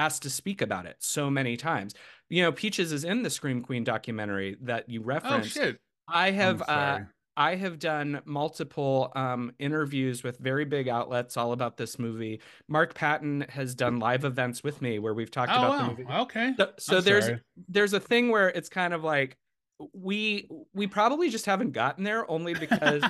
asked 0.00 0.22
to 0.22 0.30
speak 0.30 0.62
about 0.62 0.86
it 0.86 0.96
so 1.00 1.30
many 1.30 1.56
times. 1.56 1.94
You 2.28 2.42
know, 2.42 2.52
Peaches 2.52 2.92
is 2.92 3.04
in 3.04 3.22
the 3.22 3.30
Scream 3.30 3.62
Queen 3.62 3.84
documentary 3.84 4.56
that 4.62 4.88
you 4.88 5.02
referenced. 5.02 5.32
Oh 5.32 5.36
referenced. 5.36 5.54
shit! 5.54 5.80
I 6.08 6.30
have 6.30 6.62
uh. 6.68 7.00
I 7.36 7.54
have 7.54 7.78
done 7.78 8.20
multiple 8.26 9.12
um, 9.14 9.52
interviews 9.58 10.22
with 10.22 10.36
very 10.38 10.64
big 10.64 10.88
outlets 10.88 11.36
all 11.38 11.52
about 11.52 11.76
this 11.76 11.98
movie. 11.98 12.40
Mark 12.68 12.92
Patton 12.92 13.46
has 13.48 13.74
done 13.74 13.98
live 13.98 14.24
events 14.24 14.62
with 14.62 14.82
me 14.82 14.98
where 14.98 15.14
we've 15.14 15.30
talked 15.30 15.52
oh 15.54 15.58
about 15.58 15.78
the 15.78 16.02
movie. 16.02 16.12
Okay. 16.12 16.52
So, 16.58 16.72
so 16.78 17.00
there's 17.00 17.26
sorry. 17.26 17.40
there's 17.68 17.92
a 17.94 18.00
thing 18.00 18.30
where 18.30 18.48
it's 18.48 18.68
kind 18.68 18.92
of 18.92 19.04
like 19.04 19.38
we 19.92 20.48
we 20.74 20.86
probably 20.86 21.30
just 21.30 21.46
haven't 21.46 21.72
gotten 21.72 22.04
there 22.04 22.30
only 22.30 22.54
because 22.54 23.02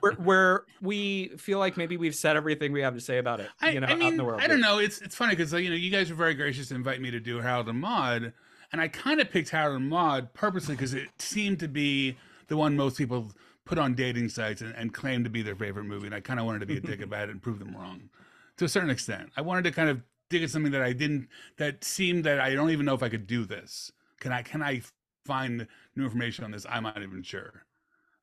we're, 0.00 0.14
we're 0.18 0.60
we 0.80 1.28
feel 1.36 1.58
like 1.58 1.76
maybe 1.76 1.96
we've 1.96 2.14
said 2.14 2.36
everything 2.36 2.72
we 2.72 2.80
have 2.80 2.94
to 2.94 3.00
say 3.00 3.18
about 3.18 3.40
it. 3.40 3.48
I, 3.60 3.70
you 3.70 3.80
know, 3.80 3.86
I 3.86 3.92
out 3.92 3.98
mean, 3.98 4.08
in 4.08 4.16
the 4.16 4.24
world. 4.24 4.40
I 4.40 4.46
don't 4.46 4.60
know. 4.60 4.78
It's 4.78 5.00
it's 5.00 5.14
funny 5.14 5.34
because 5.34 5.54
uh, 5.54 5.58
you 5.58 5.70
know 5.70 5.76
you 5.76 5.90
guys 5.90 6.10
were 6.10 6.16
very 6.16 6.34
gracious 6.34 6.68
to 6.68 6.74
invite 6.74 7.00
me 7.00 7.10
to 7.10 7.20
do 7.20 7.38
Harold 7.38 7.68
and 7.68 7.80
Maude, 7.80 8.32
and 8.72 8.80
I 8.80 8.88
kind 8.88 9.20
of 9.20 9.30
picked 9.30 9.50
Harold 9.50 9.80
and 9.80 9.88
Maude 9.88 10.32
purposely 10.34 10.74
because 10.74 10.94
it 10.94 11.08
seemed 11.18 11.60
to 11.60 11.68
be 11.68 12.16
the 12.48 12.56
one 12.56 12.76
most 12.76 12.96
people 12.98 13.32
put 13.64 13.78
on 13.78 13.94
dating 13.94 14.30
sites 14.30 14.62
and, 14.62 14.74
and 14.74 14.94
claim 14.94 15.22
to 15.24 15.30
be 15.30 15.42
their 15.42 15.56
favorite 15.56 15.84
movie, 15.84 16.06
and 16.06 16.14
I 16.14 16.20
kind 16.20 16.40
of 16.40 16.46
wanted 16.46 16.60
to 16.60 16.66
be 16.66 16.78
a 16.78 16.80
dick 16.80 17.00
about 17.02 17.28
it 17.28 17.32
and 17.32 17.42
prove 17.42 17.58
them 17.58 17.74
wrong 17.76 18.08
to 18.56 18.64
a 18.64 18.68
certain 18.68 18.90
extent. 18.90 19.30
I 19.36 19.40
wanted 19.40 19.64
to 19.64 19.70
kind 19.70 19.88
of 19.88 20.02
dig 20.28 20.42
at 20.42 20.50
something 20.50 20.72
that 20.72 20.82
I 20.82 20.92
didn't 20.92 21.28
that 21.56 21.84
seemed 21.84 22.24
that 22.24 22.40
I 22.40 22.54
don't 22.54 22.70
even 22.70 22.84
know 22.84 22.94
if 22.94 23.02
I 23.02 23.08
could 23.08 23.26
do 23.26 23.44
this. 23.44 23.92
Can 24.20 24.32
I 24.32 24.42
can 24.42 24.62
I 24.62 24.82
find 25.32 25.66
new 25.96 26.04
information 26.08 26.44
on 26.46 26.50
this? 26.50 26.64
I'm 26.74 26.84
not 26.88 27.02
even 27.08 27.22
sure. 27.22 27.52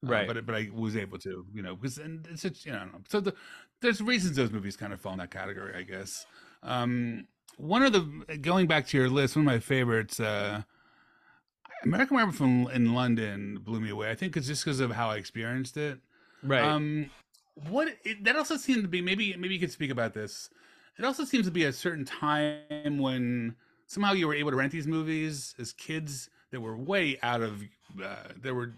Uh, 0.06 0.11
Right. 0.11 0.27
but 0.27 0.45
but 0.48 0.56
I 0.61 0.64
was 0.85 0.95
able 0.95 1.17
to, 1.27 1.34
you 1.56 1.64
know, 1.66 1.74
because 1.75 1.98
and 2.06 2.27
it's 2.32 2.43
just, 2.43 2.66
you 2.66 2.74
know, 2.74 2.88
so 3.11 3.17
the, 3.25 3.34
there's 3.82 4.01
reasons 4.01 4.35
those 4.35 4.51
movies 4.58 4.75
kind 4.77 4.93
of 4.93 5.00
fall 5.01 5.14
in 5.14 5.19
that 5.19 5.32
category, 5.32 5.74
I 5.82 5.84
guess. 5.93 6.25
Um, 6.74 7.27
one 7.58 7.84
of 7.88 7.92
the 7.95 8.01
going 8.50 8.67
back 8.67 8.84
to 8.90 8.98
your 9.00 9.09
list, 9.09 9.35
one 9.35 9.45
of 9.48 9.51
my 9.56 9.59
favorites, 9.59 10.19
uh, 10.19 10.61
American 11.84 12.16
Werewolf 12.17 12.42
in, 12.42 12.69
in 12.72 12.93
London 12.93 13.59
blew 13.67 13.80
me 13.80 13.90
away. 13.90 14.09
I 14.11 14.16
think 14.16 14.35
it's 14.38 14.48
just 14.48 14.64
because 14.64 14.80
of 14.80 14.92
how 14.92 15.08
I 15.09 15.17
experienced 15.17 15.77
it. 15.77 16.00
right. 16.43 16.64
Um, 16.64 17.09
what 17.69 17.88
it, 18.03 18.24
that 18.25 18.35
also 18.35 18.58
seemed 18.58 18.84
to 18.84 18.90
be 18.90 19.01
maybe 19.01 19.35
maybe 19.38 19.53
you 19.53 19.59
could 19.59 19.72
speak 19.72 19.92
about 19.92 20.14
this. 20.14 20.50
It 21.00 21.06
also 21.06 21.24
seems 21.25 21.45
to 21.45 21.51
be 21.51 21.64
a 21.66 21.74
certain 21.74 22.06
time 22.06 22.98
when 23.06 23.56
somehow 23.88 24.14
you 24.14 24.27
were 24.27 24.35
able 24.35 24.51
to 24.51 24.58
rent 24.58 24.72
these 24.72 24.88
movies 24.88 25.56
as 25.59 25.74
kids 25.74 26.30
that 26.56 26.61
were 26.61 26.75
way 26.75 27.19
out 27.22 27.42
of 27.42 27.61
uh, 28.03 28.16
they 28.42 28.51
were 28.51 28.74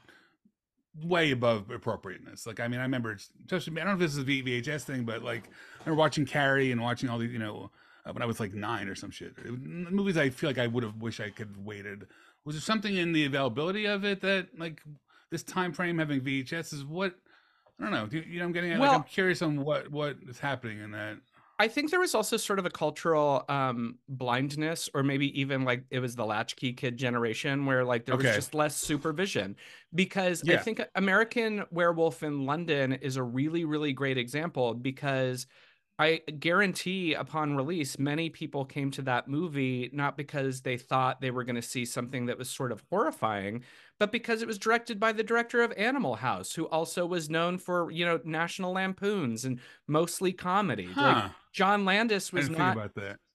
way 1.04 1.32
above 1.32 1.70
appropriateness. 1.70 2.48
Like 2.48 2.60
I 2.60 2.68
mean, 2.68 2.80
I 2.80 2.84
remember 2.84 3.12
it's- 3.12 3.30
especially 3.46 3.80
I 3.80 3.86
don't 3.86 3.98
know 4.00 4.04
if 4.06 4.12
this 4.12 4.18
is 4.18 4.24
a 4.24 4.26
VHS 4.26 4.84
thing, 4.84 5.04
but 5.04 5.24
like 5.24 5.46
I 5.46 5.84
remember 5.86 6.00
watching 6.00 6.26
Carrie 6.26 6.72
and 6.72 6.82
watching 6.82 7.10
all 7.10 7.18
these 7.20 7.32
you 7.32 7.40
know 7.40 7.70
uh, 8.06 8.12
when 8.14 8.22
I 8.22 8.26
was 8.26 8.40
like 8.40 8.54
nine 8.54 8.88
or 8.88 8.96
some 8.96 9.12
shit. 9.12 9.34
It 9.46 9.52
movies 9.52 10.18
I 10.18 10.30
feel 10.30 10.50
like 10.50 10.58
I 10.58 10.68
would 10.68 10.84
have 10.84 11.02
wished 11.02 11.20
I 11.20 11.30
could 11.30 11.48
have 11.48 11.58
waited. 11.60 12.08
Was 12.46 12.56
there 12.56 12.62
something 12.62 12.96
in 12.96 13.12
the 13.12 13.26
availability 13.26 13.86
of 13.86 14.04
it 14.06 14.22
that 14.22 14.48
like 14.58 14.82
this 15.30 15.44
time 15.44 15.74
frame 15.74 16.00
having 16.00 16.22
VHS 16.22 16.74
is 16.74 16.84
what 16.86 17.16
I 17.80 17.84
don't 17.84 17.92
know. 17.92 18.08
Do 18.08 18.18
you, 18.18 18.24
you 18.24 18.40
know 18.40 18.46
what 18.46 18.48
I'm 18.48 18.54
getting 18.54 18.72
at? 18.72 18.80
like, 18.80 18.90
I'm 18.96 19.04
curious 19.04 19.42
on 19.42 19.64
what 19.64 19.92
what 19.92 20.18
is 20.28 20.40
happening 20.40 20.80
in 20.80 20.92
that. 20.92 21.18
I 21.60 21.68
think 21.68 21.90
there 21.90 22.00
was 22.00 22.14
also 22.14 22.38
sort 22.38 22.60
of 22.60 22.68
a 22.68 22.70
cultural 22.70 23.44
um, 23.50 23.98
blindness, 24.08 24.90
or 24.94 25.02
maybe 25.02 25.40
even 25.40 25.64
like 25.64 25.86
it 25.90 26.00
was 26.00 26.16
the 26.16 26.26
latchkey 26.26 26.74
kid 26.74 26.98
generation 26.98 27.66
where 27.66 27.84
like 27.84 28.06
there 28.06 28.16
was 28.16 28.30
just 28.32 28.54
less 28.54 28.76
supervision. 28.78 29.56
Because 29.96 30.44
I 30.48 30.58
think 30.58 30.82
American 30.96 31.66
Werewolf 31.72 32.22
in 32.22 32.46
London 32.46 32.94
is 32.94 33.16
a 33.16 33.24
really, 33.24 33.66
really 33.66 33.92
great 33.94 34.18
example 34.20 34.76
because 34.76 35.48
I 36.00 36.22
guarantee 36.40 37.16
upon 37.16 37.56
release, 37.56 37.98
many 37.98 38.30
people 38.30 38.66
came 38.66 38.92
to 38.92 39.02
that 39.04 39.28
movie 39.28 39.90
not 39.94 40.16
because 40.16 40.62
they 40.62 40.78
thought 40.78 41.22
they 41.22 41.32
were 41.32 41.44
going 41.44 41.56
to 41.56 41.62
see 41.64 41.86
something 41.86 42.28
that 42.28 42.38
was 42.38 42.50
sort 42.52 42.72
of 42.72 42.84
horrifying, 42.92 43.64
but 44.00 44.12
because 44.12 44.42
it 44.42 44.48
was 44.48 44.58
directed 44.58 45.00
by 45.00 45.12
the 45.12 45.24
director 45.24 45.62
of 45.64 45.72
Animal 45.78 46.16
House, 46.16 46.54
who 46.54 46.66
also 46.68 47.06
was 47.06 47.30
known 47.30 47.58
for, 47.58 47.92
you 47.92 48.06
know, 48.06 48.20
National 48.24 48.74
Lampoons 48.74 49.46
and 49.46 49.60
mostly 49.88 50.32
comedy. 50.34 50.88
Like 50.96 51.32
John 51.54 51.86
Landis 51.86 52.32
was 52.32 52.50
that. 52.50 52.76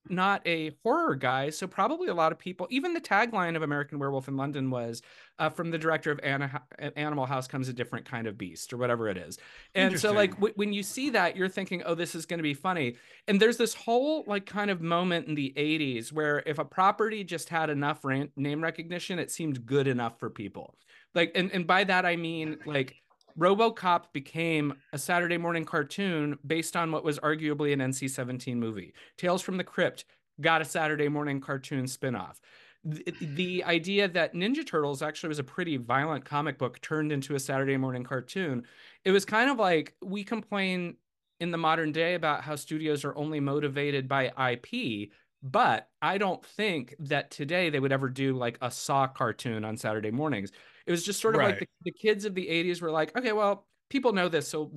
Not 0.08 0.42
a 0.46 0.72
horror 0.82 1.14
guy, 1.14 1.50
so 1.50 1.66
probably 1.66 2.08
a 2.08 2.14
lot 2.14 2.32
of 2.32 2.38
people. 2.38 2.66
Even 2.70 2.92
the 2.92 3.00
tagline 3.00 3.56
of 3.56 3.62
American 3.62 3.98
Werewolf 3.98 4.28
in 4.28 4.36
London 4.36 4.70
was 4.70 5.02
uh, 5.38 5.48
from 5.48 5.70
the 5.70 5.78
director 5.78 6.10
of 6.10 6.20
Anna, 6.22 6.62
Animal 6.96 7.26
House 7.26 7.46
comes 7.46 7.68
a 7.68 7.72
different 7.72 8.04
kind 8.04 8.26
of 8.26 8.36
beast, 8.36 8.72
or 8.72 8.76
whatever 8.76 9.08
it 9.08 9.16
is. 9.16 9.38
And 9.74 9.98
so, 9.98 10.12
like 10.12 10.32
w- 10.34 10.54
when 10.56 10.72
you 10.72 10.82
see 10.82 11.10
that, 11.10 11.36
you're 11.36 11.48
thinking, 11.48 11.82
"Oh, 11.84 11.94
this 11.94 12.14
is 12.14 12.26
going 12.26 12.38
to 12.38 12.44
be 12.44 12.54
funny." 12.54 12.96
And 13.28 13.40
there's 13.40 13.56
this 13.56 13.74
whole 13.74 14.24
like 14.26 14.46
kind 14.46 14.70
of 14.70 14.80
moment 14.80 15.28
in 15.28 15.34
the 15.34 15.52
'80s 15.56 16.12
where 16.12 16.42
if 16.46 16.58
a 16.58 16.64
property 16.64 17.24
just 17.24 17.48
had 17.48 17.70
enough 17.70 18.04
name 18.04 18.62
recognition, 18.62 19.18
it 19.18 19.30
seemed 19.30 19.64
good 19.64 19.86
enough 19.86 20.18
for 20.18 20.30
people. 20.30 20.74
Like, 21.14 21.32
and 21.34 21.50
and 21.52 21.66
by 21.66 21.84
that 21.84 22.04
I 22.06 22.16
mean 22.16 22.58
like 22.66 22.96
RoboCop 23.38 24.12
became 24.12 24.74
a 24.92 24.98
Saturday 24.98 25.38
morning 25.38 25.64
cartoon 25.64 26.38
based 26.46 26.76
on 26.76 26.92
what 26.92 27.04
was 27.04 27.18
arguably 27.20 27.72
an 27.72 27.80
NC 27.80 28.10
17 28.10 28.58
movie. 28.58 28.94
Tales 29.16 29.42
from 29.42 29.56
the 29.56 29.64
Crypt 29.64 30.04
got 30.40 30.62
a 30.62 30.64
Saturday 30.64 31.08
morning 31.08 31.40
cartoon 31.40 31.84
spinoff. 31.84 32.36
The, 32.84 33.14
the 33.20 33.64
idea 33.64 34.08
that 34.08 34.34
Ninja 34.34 34.66
Turtles 34.66 35.02
actually 35.02 35.28
was 35.28 35.38
a 35.38 35.44
pretty 35.44 35.76
violent 35.76 36.24
comic 36.24 36.58
book 36.58 36.80
turned 36.80 37.12
into 37.12 37.34
a 37.34 37.40
Saturday 37.40 37.76
morning 37.76 38.02
cartoon, 38.02 38.64
it 39.04 39.12
was 39.12 39.24
kind 39.24 39.50
of 39.50 39.58
like 39.58 39.94
we 40.02 40.24
complain 40.24 40.96
in 41.38 41.50
the 41.50 41.58
modern 41.58 41.92
day 41.92 42.14
about 42.14 42.42
how 42.42 42.56
studios 42.56 43.04
are 43.04 43.16
only 43.16 43.40
motivated 43.40 44.08
by 44.08 44.32
IP. 44.52 45.10
But 45.42 45.88
I 46.00 46.18
don't 46.18 46.44
think 46.44 46.94
that 47.00 47.30
today 47.30 47.68
they 47.68 47.80
would 47.80 47.92
ever 47.92 48.08
do 48.08 48.36
like 48.36 48.58
a 48.60 48.70
Saw 48.70 49.08
cartoon 49.08 49.64
on 49.64 49.76
Saturday 49.76 50.12
mornings 50.12 50.52
it 50.86 50.90
was 50.90 51.04
just 51.04 51.20
sort 51.20 51.34
of 51.34 51.40
right. 51.40 51.50
like 51.50 51.60
the, 51.60 51.66
the 51.84 51.92
kids 51.92 52.24
of 52.24 52.34
the 52.34 52.46
80s 52.46 52.80
were 52.80 52.90
like, 52.90 53.16
okay, 53.16 53.32
well, 53.32 53.66
people 53.88 54.12
know 54.12 54.28
this, 54.28 54.48
so 54.48 54.70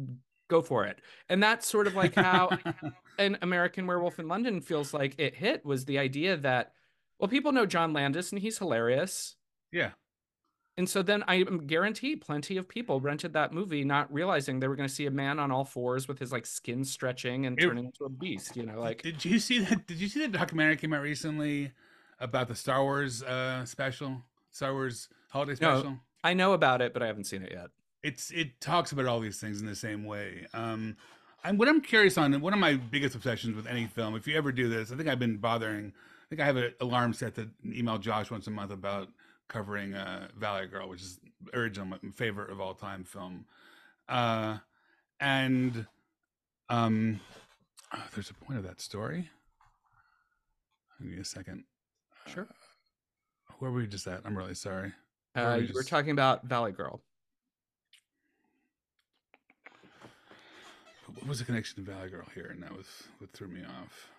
go 0.47 0.61
for 0.61 0.85
it. 0.85 0.99
And 1.29 1.41
that's 1.41 1.67
sort 1.67 1.87
of 1.87 1.95
like 1.95 2.15
how 2.15 2.49
an 3.19 3.37
American 3.41 3.87
Werewolf 3.87 4.19
in 4.19 4.27
London 4.27 4.61
feels 4.61 4.93
like 4.93 5.15
it 5.17 5.35
hit 5.35 5.65
was 5.65 5.85
the 5.85 5.99
idea 5.99 6.37
that, 6.37 6.73
well, 7.19 7.27
people 7.27 7.51
know 7.51 7.65
John 7.65 7.93
Landis 7.93 8.31
and 8.31 8.41
he's 8.41 8.57
hilarious. 8.57 9.35
Yeah. 9.71 9.91
And 10.77 10.89
so 10.89 11.01
then 11.01 11.23
I 11.27 11.43
guarantee 11.43 12.17
plenty 12.17 12.57
of 12.57 12.67
people 12.67 12.99
rented 12.99 13.31
that 13.33 13.53
movie, 13.53 13.85
not 13.85 14.13
realizing 14.13 14.59
they 14.59 14.67
were 14.67 14.75
going 14.75 14.89
to 14.89 14.93
see 14.93 15.05
a 15.05 15.11
man 15.11 15.39
on 15.39 15.49
all 15.49 15.63
fours 15.63 16.07
with 16.07 16.19
his 16.19 16.33
like 16.33 16.45
skin 16.45 16.83
stretching 16.83 17.45
and 17.45 17.57
it, 17.57 17.61
turning 17.63 17.85
into 17.85 18.03
a 18.03 18.09
beast. 18.09 18.57
You 18.57 18.65
know, 18.65 18.81
like. 18.81 19.01
Did 19.01 19.23
you 19.23 19.39
see 19.39 19.59
that? 19.59 19.87
Did 19.87 20.01
you 20.01 20.09
see 20.09 20.25
the 20.25 20.37
documentary 20.37 20.75
came 20.75 20.93
out 20.93 21.01
recently 21.01 21.71
about 22.19 22.49
the 22.49 22.55
Star 22.55 22.83
Wars 22.83 23.23
uh, 23.23 23.63
special? 23.63 24.21
Star 24.51 24.73
Wars 24.73 25.07
holiday 25.35 25.55
special? 25.55 25.91
No, 25.91 25.99
I 26.23 26.33
know 26.33 26.53
about 26.53 26.81
it, 26.81 26.93
but 26.93 27.03
I 27.03 27.07
haven't 27.07 27.25
seen 27.25 27.43
it 27.43 27.51
yet. 27.51 27.67
It's 28.03 28.31
it 28.31 28.61
talks 28.61 28.91
about 28.91 29.05
all 29.05 29.19
these 29.19 29.39
things 29.39 29.59
in 29.59 29.67
the 29.67 29.75
same 29.75 30.05
way. 30.05 30.47
Um, 30.53 30.95
I'm 31.43 31.57
what 31.57 31.67
I'm 31.67 31.81
curious 31.81 32.17
on. 32.17 32.39
One 32.39 32.53
of 32.53 32.59
my 32.59 32.75
biggest 32.75 33.15
obsessions 33.15 33.55
with 33.55 33.67
any 33.67 33.85
film, 33.85 34.15
if 34.15 34.27
you 34.27 34.37
ever 34.37 34.51
do 34.51 34.69
this, 34.69 34.91
I 34.91 34.95
think 34.95 35.09
I've 35.09 35.19
been 35.19 35.37
bothering. 35.37 35.93
I 35.95 36.25
think 36.29 36.41
I 36.41 36.45
have 36.45 36.55
an 36.57 36.73
alarm 36.81 37.13
set 37.13 37.35
to 37.35 37.49
email 37.65 37.97
Josh 37.97 38.31
once 38.31 38.47
a 38.47 38.51
month 38.51 38.71
about 38.71 39.09
covering 39.47 39.93
uh, 39.93 40.29
Valley 40.37 40.67
Girl, 40.67 40.89
which 40.89 41.01
is 41.01 41.19
original 41.53 41.85
my 41.87 41.97
favorite 42.15 42.49
of 42.51 42.59
all 42.59 42.73
time 42.73 43.03
film. 43.03 43.45
Uh, 44.07 44.57
and 45.19 45.85
um, 46.69 47.19
oh, 47.93 48.03
there's 48.13 48.29
a 48.29 48.33
point 48.33 48.57
of 48.57 48.65
that 48.65 48.81
story. 48.81 49.29
Give 50.99 51.11
me 51.11 51.19
a 51.19 51.25
second. 51.25 51.65
Sure. 52.27 52.47
Uh, 52.49 53.53
where 53.59 53.71
were 53.71 53.79
we 53.79 53.87
just 53.87 54.07
at? 54.07 54.21
I'm 54.25 54.37
really 54.37 54.55
sorry. 54.55 54.93
Uh, 55.35 55.55
you 55.55 55.73
were 55.73 55.83
talking 55.83 56.11
about 56.11 56.45
Valley 56.45 56.71
Girl. 56.71 57.01
What 61.13 61.27
was 61.27 61.39
the 61.39 61.45
connection 61.45 61.83
to 61.83 61.91
Valley 61.91 62.09
Girl 62.09 62.25
here? 62.33 62.49
And 62.51 62.63
that 62.63 62.75
was 62.75 62.85
what 63.19 63.31
threw 63.33 63.47
me 63.47 63.61
off. 63.61 64.09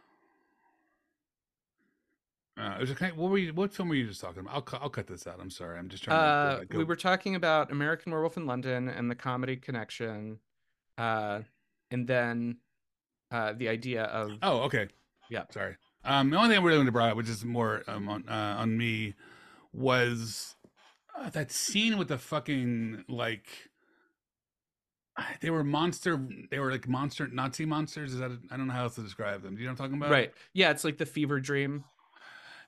Uh, 2.58 2.76
was 2.80 2.90
a, 2.90 2.94
what 2.94 3.30
were 3.30 3.38
you? 3.38 3.52
What 3.52 3.72
film 3.74 3.90
were 3.90 3.94
you 3.94 4.06
just 4.06 4.20
talking 4.20 4.40
about? 4.40 4.54
I'll 4.54 4.80
I'll 4.80 4.88
cut 4.88 5.06
this 5.06 5.26
out. 5.26 5.38
I'm 5.40 5.50
sorry. 5.50 5.78
I'm 5.78 5.88
just 5.88 6.04
trying. 6.04 6.18
Uh, 6.18 6.64
to, 6.64 6.78
we 6.78 6.84
were 6.84 6.96
talking 6.96 7.34
about 7.34 7.70
American 7.70 8.12
Werewolf 8.12 8.38
in 8.38 8.46
London 8.46 8.88
and 8.88 9.10
the 9.10 9.14
comedy 9.14 9.56
connection, 9.56 10.38
uh, 10.96 11.40
and 11.90 12.06
then 12.06 12.56
uh, 13.30 13.52
the 13.52 13.68
idea 13.68 14.04
of. 14.04 14.32
Oh, 14.42 14.60
okay. 14.60 14.88
Yeah. 15.28 15.44
Sorry. 15.50 15.76
Um, 16.02 16.30
the 16.30 16.36
only 16.38 16.48
thing 16.50 16.58
I 16.58 16.64
really 16.64 16.78
wanted 16.78 16.86
to 16.86 16.92
bring 16.92 17.06
up, 17.08 17.16
which 17.16 17.28
is 17.28 17.44
more 17.44 17.82
um, 17.88 18.08
on 18.08 18.26
uh, 18.26 18.56
on 18.58 18.76
me, 18.78 19.14
was 19.74 20.55
uh, 21.18 21.30
that 21.30 21.50
scene 21.50 21.98
with 21.98 22.08
the 22.08 22.18
fucking 22.18 23.04
like 23.08 23.48
they 25.40 25.50
were 25.50 25.64
monster 25.64 26.20
they 26.50 26.58
were 26.58 26.70
like 26.70 26.88
monster 26.88 27.26
nazi 27.28 27.64
monsters? 27.64 28.12
Is 28.12 28.20
that 28.20 28.30
I 28.50 28.56
don't 28.56 28.66
know 28.66 28.74
how 28.74 28.84
else 28.84 28.96
to 28.96 29.02
describe 29.02 29.42
them. 29.42 29.54
Do 29.54 29.62
you 29.62 29.66
know 29.66 29.72
what 29.72 29.80
i'm 29.80 29.86
talking 29.86 29.98
about? 29.98 30.10
Right. 30.10 30.32
Yeah 30.52 30.70
it's 30.70 30.84
like 30.84 30.98
the 30.98 31.06
fever 31.06 31.40
dream. 31.40 31.84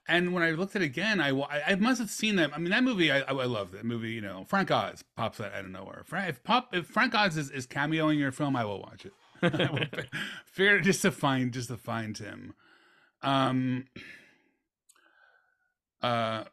And 0.09 0.33
when 0.33 0.43
i 0.43 0.53
looked 0.53 0.75
at 0.75 0.83
it 0.83 0.87
again 0.87 1.21
i 1.21 1.31
i 1.67 1.75
must 1.75 2.01
have 2.01 2.11
seen 2.11 2.37
that 2.37 2.55
i 2.55 2.59
mean 2.59 2.71
that 2.71 2.83
movie 2.83 3.13
i 3.13 3.21
i 3.21 3.33
love 3.33 3.73
that 3.73 3.85
movie 3.85 4.13
you 4.13 4.23
know 4.23 4.45
frank 4.49 4.71
oz 4.71 5.05
pops 5.17 5.41
out 5.41 5.53
of 5.53 5.69
nowhere. 5.69 6.03
Frank 6.05 6.31
if 6.31 6.43
pop 6.43 6.75
if 6.75 6.87
frank 6.87 7.15
oz 7.15 7.37
is, 7.37 7.51
is 7.51 7.67
cameoing 7.67 8.19
your 8.19 8.33
film 8.33 8.57
i 8.57 8.65
will 8.65 8.81
watch 8.81 9.05
it. 9.05 9.13
Figure 10.47 10.81
just 10.81 11.03
to 11.03 11.13
find 11.13 11.53
just 11.53 11.69
to 11.69 11.77
find 11.77 12.17
him. 12.17 12.55
Um 13.23 13.85
uh 16.03 16.45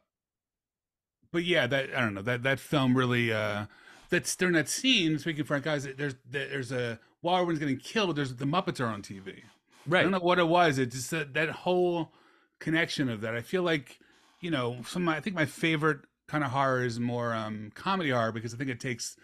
but 1.36 1.44
yeah, 1.44 1.68
that 1.68 1.90
I 1.94 2.00
don't 2.00 2.14
know 2.14 2.22
that 2.22 2.44
that 2.44 2.62
film 2.62 2.96
really 2.96 3.34
uh 3.34 3.66
that's 4.10 4.34
during 4.38 4.54
that 4.54 4.70
scene. 4.70 5.20
Speaking 5.20 5.44
for 5.44 5.60
guys, 5.60 5.86
there's 5.98 6.16
there's 6.32 6.72
a 6.72 6.98
while 7.20 7.36
everyone's 7.36 7.60
getting 7.60 7.76
killed. 7.76 8.16
There's 8.16 8.34
the 8.34 8.46
Muppets 8.46 8.80
are 8.80 8.86
on 8.86 9.02
TV. 9.02 9.42
Right. 9.86 10.00
I 10.00 10.04
don't 10.04 10.14
know 10.14 10.20
what 10.20 10.40
it 10.40 10.48
was. 10.48 10.80
It's 10.80 10.96
just 10.96 11.12
that, 11.12 11.34
that 11.34 11.50
whole 11.50 12.14
connection 12.60 13.10
of 13.10 13.20
that. 13.20 13.36
I 13.36 13.42
feel 13.42 13.64
like 13.64 14.00
you 14.40 14.50
know 14.50 14.78
some. 14.88 15.10
I 15.10 15.20
think 15.20 15.36
my 15.36 15.46
favorite 15.46 16.06
kind 16.26 16.42
of 16.42 16.52
horror 16.52 16.86
is 16.86 17.02
more 17.02 17.34
um 17.34 17.70
comedy 17.76 18.12
horror 18.12 18.32
because 18.32 18.54
I 18.54 18.58
think 18.58 18.70
it 18.70 18.80
takes 18.80 19.18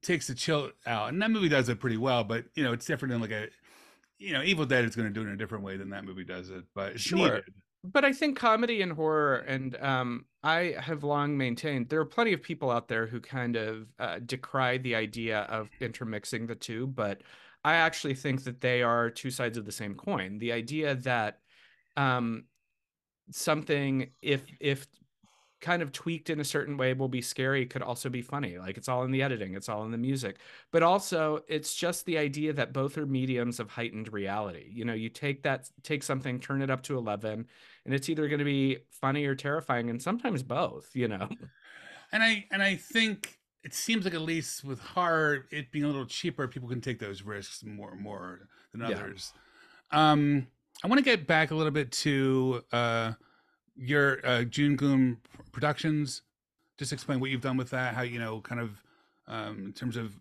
takes 0.00 0.28
the 0.28 0.34
chill 0.34 0.70
out, 0.86 1.10
and 1.10 1.20
that 1.20 1.30
movie 1.30 1.50
does 1.50 1.68
it 1.68 1.78
pretty 1.78 1.98
well. 1.98 2.24
But 2.24 2.46
you 2.54 2.64
know, 2.64 2.72
it's 2.72 2.86
different 2.86 3.12
than 3.12 3.20
like 3.20 3.32
a 3.32 3.48
you 4.18 4.32
know, 4.32 4.42
Evil 4.42 4.64
Dead 4.64 4.86
is 4.86 4.96
going 4.96 5.08
to 5.08 5.12
do 5.12 5.20
it 5.20 5.24
in 5.24 5.34
a 5.34 5.36
different 5.36 5.62
way 5.62 5.76
than 5.76 5.90
that 5.90 6.06
movie 6.06 6.24
does 6.24 6.48
it. 6.48 6.64
But 6.74 6.98
sure. 6.98 7.18
Needed 7.18 7.44
but 7.84 8.04
I 8.04 8.12
think 8.12 8.38
comedy 8.38 8.80
and 8.80 8.92
horror, 8.92 9.36
and 9.36 9.76
um, 9.76 10.24
I 10.42 10.74
have 10.80 11.04
long 11.04 11.36
maintained 11.36 11.90
there 11.90 12.00
are 12.00 12.06
plenty 12.06 12.32
of 12.32 12.42
people 12.42 12.70
out 12.70 12.88
there 12.88 13.06
who 13.06 13.20
kind 13.20 13.56
of 13.56 13.86
uh, 13.98 14.20
decry 14.24 14.78
the 14.78 14.94
idea 14.94 15.40
of 15.42 15.68
intermixing 15.80 16.46
the 16.46 16.54
two, 16.54 16.86
but 16.86 17.22
I 17.62 17.74
actually 17.74 18.14
think 18.14 18.44
that 18.44 18.60
they 18.60 18.82
are 18.82 19.10
two 19.10 19.30
sides 19.30 19.58
of 19.58 19.66
the 19.66 19.72
same 19.72 19.94
coin. 19.94 20.38
The 20.38 20.52
idea 20.52 20.94
that 20.96 21.40
um, 21.96 22.44
something, 23.30 24.10
if 24.22 24.42
if 24.60 24.86
kind 25.64 25.80
of 25.80 25.92
tweaked 25.92 26.28
in 26.28 26.40
a 26.40 26.44
certain 26.44 26.76
way 26.76 26.92
will 26.92 27.08
be 27.08 27.22
scary 27.22 27.64
could 27.64 27.80
also 27.80 28.10
be 28.10 28.20
funny. 28.20 28.58
Like 28.58 28.76
it's 28.76 28.88
all 28.88 29.02
in 29.04 29.10
the 29.10 29.22
editing 29.22 29.54
it's 29.54 29.70
all 29.70 29.84
in 29.84 29.90
the 29.90 29.98
music. 29.98 30.36
But 30.72 30.82
also 30.82 31.40
it's 31.48 31.74
just 31.74 32.04
the 32.04 32.18
idea 32.18 32.52
that 32.52 32.74
both 32.74 32.98
are 32.98 33.06
mediums 33.06 33.58
of 33.58 33.70
heightened 33.70 34.12
reality. 34.12 34.70
You 34.70 34.84
know 34.84 34.92
you 34.92 35.08
take 35.08 35.42
that 35.44 35.70
take 35.82 36.02
something 36.02 36.38
turn 36.38 36.60
it 36.60 36.70
up 36.70 36.82
to 36.82 36.98
11 36.98 37.46
and 37.84 37.94
it's 37.94 38.08
either 38.08 38.28
going 38.28 38.38
to 38.38 38.44
be 38.44 38.78
funny 38.90 39.24
or 39.26 39.34
terrifying 39.34 39.90
and 39.90 40.00
sometimes 40.00 40.42
both 40.42 40.90
you 40.94 41.08
know 41.08 41.28
and 42.12 42.22
i 42.22 42.44
and 42.50 42.62
i 42.62 42.74
think 42.76 43.38
it 43.62 43.72
seems 43.72 44.04
like 44.04 44.14
at 44.14 44.20
least 44.20 44.64
with 44.64 44.80
horror 44.80 45.46
it 45.50 45.70
being 45.72 45.84
a 45.84 45.88
little 45.88 46.06
cheaper 46.06 46.46
people 46.48 46.68
can 46.68 46.80
take 46.80 46.98
those 46.98 47.22
risks 47.22 47.64
more 47.64 47.94
more 47.96 48.48
than 48.72 48.82
others 48.82 49.32
yeah. 49.92 50.12
um 50.12 50.46
i 50.82 50.86
want 50.88 50.98
to 50.98 51.04
get 51.04 51.26
back 51.26 51.50
a 51.50 51.54
little 51.54 51.72
bit 51.72 51.90
to 51.92 52.62
uh 52.72 53.12
your 53.76 54.24
uh, 54.24 54.44
June 54.44 54.76
Gloom 54.76 55.18
Productions. 55.52 56.22
Just 56.78 56.92
explain 56.92 57.20
what 57.20 57.30
you've 57.30 57.40
done 57.40 57.56
with 57.56 57.70
that. 57.70 57.94
How 57.94 58.02
you 58.02 58.18
know, 58.18 58.40
kind 58.40 58.60
of 58.60 58.82
um, 59.26 59.66
in 59.66 59.72
terms 59.72 59.96
of 59.96 60.12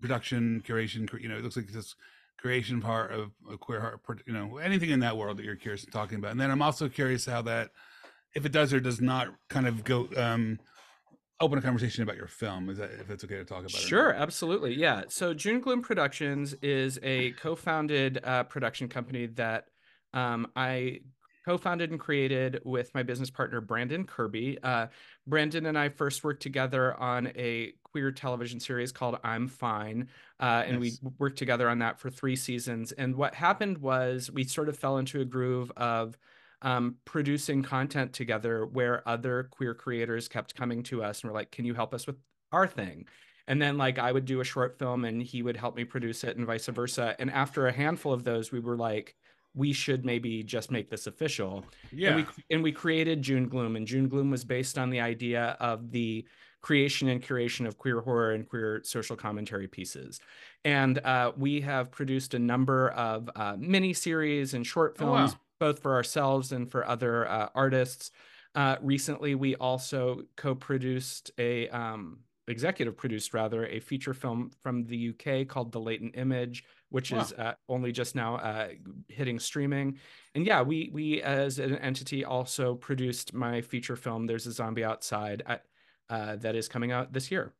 production, 0.00 0.62
curation. 0.66 1.08
You 1.20 1.28
know, 1.28 1.36
it 1.36 1.42
looks 1.42 1.56
like 1.56 1.68
this 1.68 1.94
creation 2.42 2.80
part 2.80 3.12
of 3.12 3.30
a 3.50 3.56
queer 3.56 3.80
heart. 3.80 4.00
You 4.26 4.32
know, 4.32 4.58
anything 4.58 4.90
in 4.90 5.00
that 5.00 5.16
world 5.16 5.38
that 5.38 5.44
you're 5.44 5.56
curious 5.56 5.86
talking 5.86 6.18
about. 6.18 6.32
And 6.32 6.40
then 6.40 6.50
I'm 6.50 6.60
also 6.60 6.88
curious 6.88 7.24
how 7.24 7.40
that, 7.42 7.70
if 8.34 8.44
it 8.44 8.50
does 8.50 8.72
or 8.72 8.80
does 8.80 9.00
not, 9.00 9.28
kind 9.48 9.68
of 9.68 9.84
go 9.84 10.08
um, 10.16 10.58
open 11.40 11.58
a 11.58 11.62
conversation 11.62 12.02
about 12.02 12.16
your 12.16 12.26
film. 12.26 12.68
Is 12.68 12.78
that 12.78 12.90
if 13.00 13.10
it's 13.10 13.22
okay 13.24 13.36
to 13.36 13.44
talk 13.44 13.60
about 13.60 13.70
sure, 13.70 13.78
it? 13.78 13.88
Sure, 13.88 14.12
absolutely. 14.12 14.74
Yeah. 14.74 15.04
So 15.08 15.32
June 15.32 15.60
Gloom 15.60 15.82
Productions 15.82 16.54
is 16.62 16.98
a 17.02 17.30
co-founded 17.32 18.20
uh, 18.24 18.42
production 18.44 18.88
company 18.88 19.26
that 19.26 19.66
um, 20.12 20.48
I 20.56 21.00
co-founded 21.44 21.90
and 21.90 21.98
created 21.98 22.60
with 22.64 22.94
my 22.94 23.02
business 23.02 23.30
partner 23.30 23.60
Brandon 23.60 24.04
Kirby. 24.04 24.58
Uh, 24.62 24.86
Brandon 25.26 25.66
and 25.66 25.78
I 25.78 25.88
first 25.88 26.22
worked 26.24 26.42
together 26.42 26.94
on 26.94 27.28
a 27.36 27.72
queer 27.84 28.10
television 28.10 28.60
series 28.60 28.92
called 28.92 29.18
I'm 29.22 29.48
Fine, 29.48 30.08
uh, 30.40 30.64
and 30.66 30.82
yes. 30.82 30.98
we 31.02 31.10
worked 31.18 31.38
together 31.38 31.68
on 31.68 31.78
that 31.80 31.98
for 31.98 32.10
three 32.10 32.36
seasons. 32.36 32.92
And 32.92 33.16
what 33.16 33.34
happened 33.34 33.78
was 33.78 34.30
we 34.30 34.44
sort 34.44 34.68
of 34.68 34.78
fell 34.78 34.98
into 34.98 35.20
a 35.20 35.24
groove 35.24 35.70
of 35.76 36.16
um, 36.62 36.96
producing 37.04 37.62
content 37.62 38.12
together, 38.12 38.66
where 38.66 39.06
other 39.08 39.48
queer 39.50 39.74
creators 39.74 40.28
kept 40.28 40.54
coming 40.54 40.82
to 40.84 41.02
us 41.02 41.22
and 41.22 41.30
were 41.30 41.36
like, 41.36 41.50
"Can 41.50 41.64
you 41.64 41.74
help 41.74 41.92
us 41.92 42.06
with 42.06 42.16
our 42.52 42.66
thing?" 42.66 43.06
And 43.48 43.60
then 43.60 43.76
like 43.76 43.98
I 43.98 44.12
would 44.12 44.24
do 44.24 44.40
a 44.40 44.44
short 44.44 44.78
film 44.78 45.04
and 45.04 45.20
he 45.20 45.42
would 45.42 45.56
help 45.56 45.76
me 45.76 45.84
produce 45.84 46.24
it, 46.24 46.36
and 46.36 46.46
vice 46.46 46.66
versa. 46.66 47.16
And 47.18 47.30
after 47.30 47.66
a 47.66 47.72
handful 47.72 48.12
of 48.12 48.24
those, 48.24 48.52
we 48.52 48.60
were 48.60 48.76
like 48.76 49.16
we 49.54 49.72
should 49.72 50.04
maybe 50.04 50.42
just 50.42 50.70
make 50.70 50.88
this 50.90 51.06
official. 51.06 51.64
Yeah. 51.92 52.08
And 52.10 52.16
we 52.16 52.26
and 52.50 52.62
we 52.62 52.72
created 52.72 53.22
June 53.22 53.48
Gloom, 53.48 53.76
and 53.76 53.86
June 53.86 54.08
Gloom 54.08 54.30
was 54.30 54.44
based 54.44 54.78
on 54.78 54.90
the 54.90 55.00
idea 55.00 55.56
of 55.60 55.90
the 55.90 56.26
creation 56.62 57.08
and 57.08 57.20
curation 57.20 57.66
of 57.66 57.76
queer 57.76 58.00
horror 58.00 58.32
and 58.32 58.48
queer 58.48 58.80
social 58.84 59.16
commentary 59.16 59.66
pieces. 59.66 60.20
And 60.64 60.98
uh, 61.00 61.32
we 61.36 61.60
have 61.62 61.90
produced 61.90 62.34
a 62.34 62.38
number 62.38 62.90
of 62.90 63.28
uh, 63.34 63.56
mini 63.58 63.92
series 63.92 64.54
and 64.54 64.64
short 64.64 64.96
Oh, 65.00 65.06
wow. 65.06 65.16
films, 65.26 65.36
both 65.58 65.80
for 65.80 65.94
ourselves 65.94 66.52
and 66.52 66.70
for 66.70 66.86
other 66.86 67.28
uh, 67.28 67.48
artists. 67.54 68.12
Uh, 68.54 68.76
recently, 68.80 69.34
we 69.34 69.56
also 69.56 70.22
co-produced 70.36 71.32
a 71.38 71.68
um, 71.70 72.20
executive 72.46 72.96
produced 72.96 73.34
rather 73.34 73.66
a 73.66 73.80
feature 73.80 74.14
film 74.14 74.50
from 74.62 74.84
the 74.84 75.10
UK 75.10 75.48
called 75.48 75.72
The 75.72 75.80
Latent 75.80 76.16
Image, 76.16 76.64
which 76.92 77.10
Wow. 77.10 77.20
is 77.20 77.32
uh, 77.32 77.54
only 77.68 77.90
just 77.90 78.14
now 78.14 78.36
uh, 78.36 78.68
hitting 79.08 79.38
streaming. 79.38 79.98
And 80.34 80.46
yeah, 80.46 80.62
we 80.62 80.90
we 80.92 81.22
as 81.22 81.58
an 81.58 81.76
entity 81.78 82.24
also 82.24 82.74
produced 82.74 83.34
my 83.34 83.60
feature 83.62 83.96
film. 83.96 84.26
There's 84.26 84.46
a 84.46 84.52
zombie 84.52 84.84
outside 84.84 85.42
uh, 85.46 85.56
uh, 86.08 86.36
that 86.36 86.54
is 86.54 86.68
coming 86.68 86.92
out 86.92 87.12
this 87.12 87.30
year. 87.30 87.52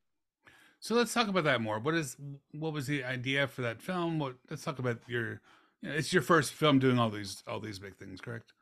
So 0.80 0.94
let's 0.94 1.14
talk 1.14 1.28
about 1.28 1.44
that 1.44 1.60
more. 1.60 1.78
What 1.78 1.94
is 1.94 2.16
what 2.52 2.72
was 2.72 2.86
the 2.86 3.04
idea 3.04 3.46
for 3.48 3.62
that 3.62 3.80
film? 3.80 4.18
What 4.18 4.36
let's 4.50 4.62
talk 4.64 4.78
about 4.78 4.98
your 5.06 5.40
you 5.80 5.88
know, 5.88 5.94
it's 5.94 6.12
your 6.12 6.22
first 6.22 6.52
film 6.52 6.78
doing 6.78 6.98
all 6.98 7.10
these 7.10 7.42
all 7.46 7.60
these 7.60 7.78
big 7.78 7.96
things, 7.96 8.20
correct? 8.20 8.52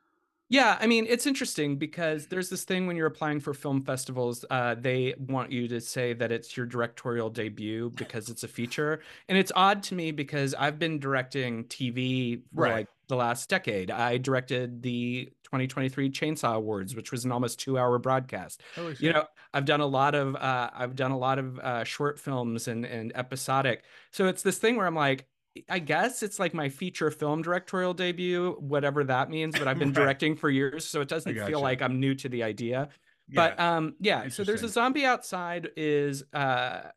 Yeah, 0.51 0.77
I 0.81 0.85
mean, 0.85 1.05
it's 1.07 1.25
interesting 1.25 1.77
because 1.77 2.27
there's 2.27 2.49
this 2.49 2.65
thing 2.65 2.85
when 2.85 2.97
you're 2.97 3.07
applying 3.07 3.39
for 3.39 3.53
film 3.53 3.81
festivals, 3.81 4.43
uh, 4.49 4.75
they 4.77 5.15
want 5.17 5.49
you 5.49 5.69
to 5.69 5.79
say 5.79 6.11
that 6.11 6.29
it's 6.29 6.57
your 6.57 6.65
directorial 6.65 7.29
debut 7.29 7.89
because 7.95 8.27
it's 8.27 8.43
a 8.43 8.49
feature. 8.49 9.01
And 9.29 9.37
it's 9.37 9.53
odd 9.55 9.81
to 9.83 9.95
me 9.95 10.11
because 10.11 10.53
I've 10.53 10.77
been 10.77 10.99
directing 10.99 11.63
TV 11.69 12.41
for 12.53 12.63
Right. 12.63 12.71
like 12.73 12.87
the 13.07 13.15
last 13.15 13.47
decade. 13.47 13.91
I 13.91 14.17
directed 14.17 14.81
the 14.81 15.31
2023 15.43 16.09
Chainsaw 16.09 16.55
Awards, 16.55 16.97
which 16.97 17.13
was 17.13 17.23
an 17.23 17.31
almost 17.31 17.57
two 17.57 17.77
hour 17.77 17.97
broadcast. 17.97 18.61
You 18.99 19.13
know, 19.13 19.27
I've 19.53 19.65
done 19.65 19.79
a 19.79 19.85
lot 19.85 20.15
of 20.15 20.35
uh, 20.35 20.69
I've 20.73 20.97
done 20.97 21.11
a 21.11 21.17
lot 21.17 21.39
of 21.39 21.59
uh, 21.59 21.85
short 21.85 22.19
films 22.19 22.67
and 22.67 22.85
and 22.85 23.13
episodic. 23.15 23.83
So 24.11 24.27
it's 24.27 24.43
this 24.43 24.57
thing 24.57 24.75
where 24.75 24.85
I'm 24.85 24.95
like, 24.95 25.27
I 25.69 25.79
guess 25.79 26.23
it's 26.23 26.39
like 26.39 26.53
my 26.53 26.69
feature 26.69 27.11
film 27.11 27.41
directorial 27.41 27.93
debut, 27.93 28.53
whatever 28.59 29.03
that 29.03 29.29
means. 29.29 29.57
But 29.57 29.67
I've 29.67 29.79
been 29.79 29.89
Right. 29.93 29.95
directing 30.03 30.35
for 30.35 30.49
years, 30.49 30.85
so 30.85 31.01
it 31.01 31.07
doesn't 31.09 31.35
feel 31.45 31.59
like 31.61 31.81
I'm 31.81 31.99
new 31.99 32.15
to 32.15 32.29
the 32.29 32.43
idea. 32.43 32.89
Yeah. 33.27 33.35
But 33.35 33.59
um, 33.59 33.95
yeah. 33.99 34.27
So 34.29 34.43
there's 34.43 34.63
a 34.63 34.69
zombie 34.69 35.05
outside 35.05 35.69
is 35.75 36.23
uh 36.33 36.89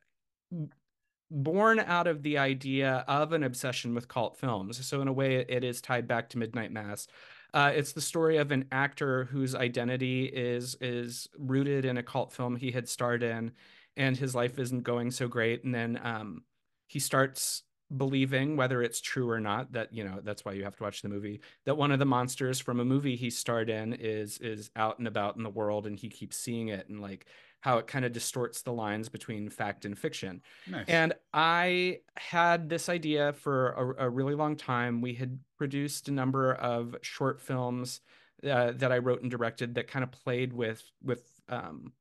born 1.31 1.81
out 1.81 2.07
of 2.07 2.23
the 2.23 2.39
idea 2.39 3.05
of 3.09 3.33
an 3.33 3.43
obsession 3.43 3.95
with 3.95 4.07
cult 4.09 4.37
films. 4.39 4.85
So 4.87 5.01
in 5.01 5.09
a 5.09 5.13
way, 5.13 5.37
it- 5.37 5.51
it 5.51 5.65
is 5.65 5.81
tied 5.81 6.07
back 6.07 6.29
to 6.31 6.39
Midnight 6.39 6.71
Mass. 6.71 7.07
Uh, 7.53 7.73
it's 7.75 7.93
the 7.93 8.01
story 8.01 8.37
of 8.37 8.51
an 8.51 8.67
actor 8.73 9.25
whose 9.25 9.55
identity 9.55 10.25
is 10.27 10.77
is 10.81 11.29
rooted 11.39 11.85
in 11.85 11.97
a 11.99 12.03
cult 12.03 12.33
film 12.33 12.57
he 12.57 12.71
had 12.73 12.89
starred 12.89 13.23
in, 13.23 13.53
and 13.97 14.17
his 14.17 14.35
life 14.35 14.59
isn't 14.59 14.83
going 14.83 15.11
so 15.11 15.29
great. 15.29 15.63
And 15.65 15.73
then 15.75 15.99
um, 16.03 16.43
he 16.89 16.99
starts 16.99 17.63
believing, 17.97 18.57
whether 18.57 18.83
it's 18.83 19.01
true 19.01 19.31
or 19.31 19.41
not, 19.41 19.73
that 19.73 19.93
you 19.93 20.05
know 20.05 20.21
that's 20.23 20.45
why 20.45 20.53
you 20.53 20.65
have 20.65 20.77
to 20.77 20.83
watch 20.83 21.03
the 21.03 21.09
movie. 21.09 21.41
That 21.65 21.77
one 21.77 21.93
of 21.93 21.99
the 21.99 22.05
monsters 22.05 22.61
from 22.61 22.81
a 22.81 22.85
movie 22.85 23.17
he 23.17 23.31
starred 23.31 23.71
in 23.71 23.95
is 23.95 24.39
is 24.39 24.71
out 24.77 24.99
and 24.99 25.09
about 25.09 25.37
in 25.37 25.43
the 25.43 25.51
world, 25.51 25.87
and 25.87 25.99
he 25.99 26.09
keeps 26.09 26.37
seeing 26.37 26.69
it, 26.69 26.89
and 26.89 27.01
like 27.01 27.27
how 27.61 27.79
it 27.79 27.87
kind 27.87 28.05
of 28.05 28.13
distorts 28.13 28.61
the 28.61 28.73
lines 28.73 29.09
between 29.09 29.49
fact 29.49 29.87
and 29.87 29.99
fiction. 29.99 30.43
nice. 30.71 30.85
And 30.87 31.15
I 31.33 32.01
had 32.15 32.69
this 32.69 32.91
idea 32.91 33.33
for 33.33 33.71
a, 33.71 34.05
a 34.05 34.11
really 34.11 34.35
long 34.35 34.55
time. 34.55 35.01
We 35.01 35.15
had 35.15 35.39
produced 35.57 36.09
a 36.09 36.13
number 36.13 36.53
of 36.53 36.95
short 37.01 37.41
films 37.41 38.03
uh, 38.47 38.73
that 38.73 38.93
I 38.93 38.99
wrote 38.99 39.23
and 39.23 39.31
directed 39.31 39.77
that 39.77 39.89
kind 39.89 40.03
of 40.03 40.13
played 40.13 40.53
with 40.53 40.83
with 41.03 41.23
um, 41.49 41.93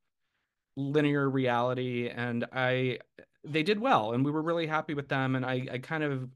linear 0.75 1.29
reality, 1.29 2.09
and 2.09 2.45
I 2.51 2.99
they 3.43 3.63
did 3.63 3.79
well, 3.79 4.13
and 4.13 4.23
we 4.23 4.31
were 4.31 4.41
really 4.41 4.67
happy 4.67 4.93
with 4.93 5.09
them. 5.09 5.35
And 5.35 5.45
I 5.45 5.67
I 5.71 5.77
kind 5.79 6.03
of 6.03 6.29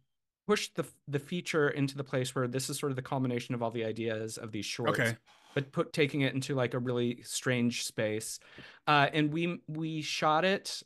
pushed 0.48 0.76
the 0.76 0.86
the 1.08 1.20
feature 1.20 1.70
into 1.70 1.98
the 1.98 2.04
place 2.04 2.34
where 2.34 2.48
this 2.48 2.70
is 2.70 2.80
sort 2.80 2.92
of 2.92 2.96
the 2.96 3.02
culmination 3.02 3.54
of 3.54 3.62
all 3.62 3.72
the 3.72 3.84
ideas 3.84 4.38
of 4.38 4.52
these 4.52 4.66
shorts 4.66 5.00
okay. 5.00 5.16
but 5.54 5.72
put 5.72 5.92
taking 5.92 6.22
it 6.22 6.34
into 6.34 6.56
like 6.56 6.74
a 6.74 6.80
really 6.80 7.22
strange 7.24 7.84
space. 7.84 8.40
Uh, 8.88 9.08
and 9.14 9.32
we 9.32 9.60
we 9.68 10.02
shot 10.02 10.46
it 10.46 10.82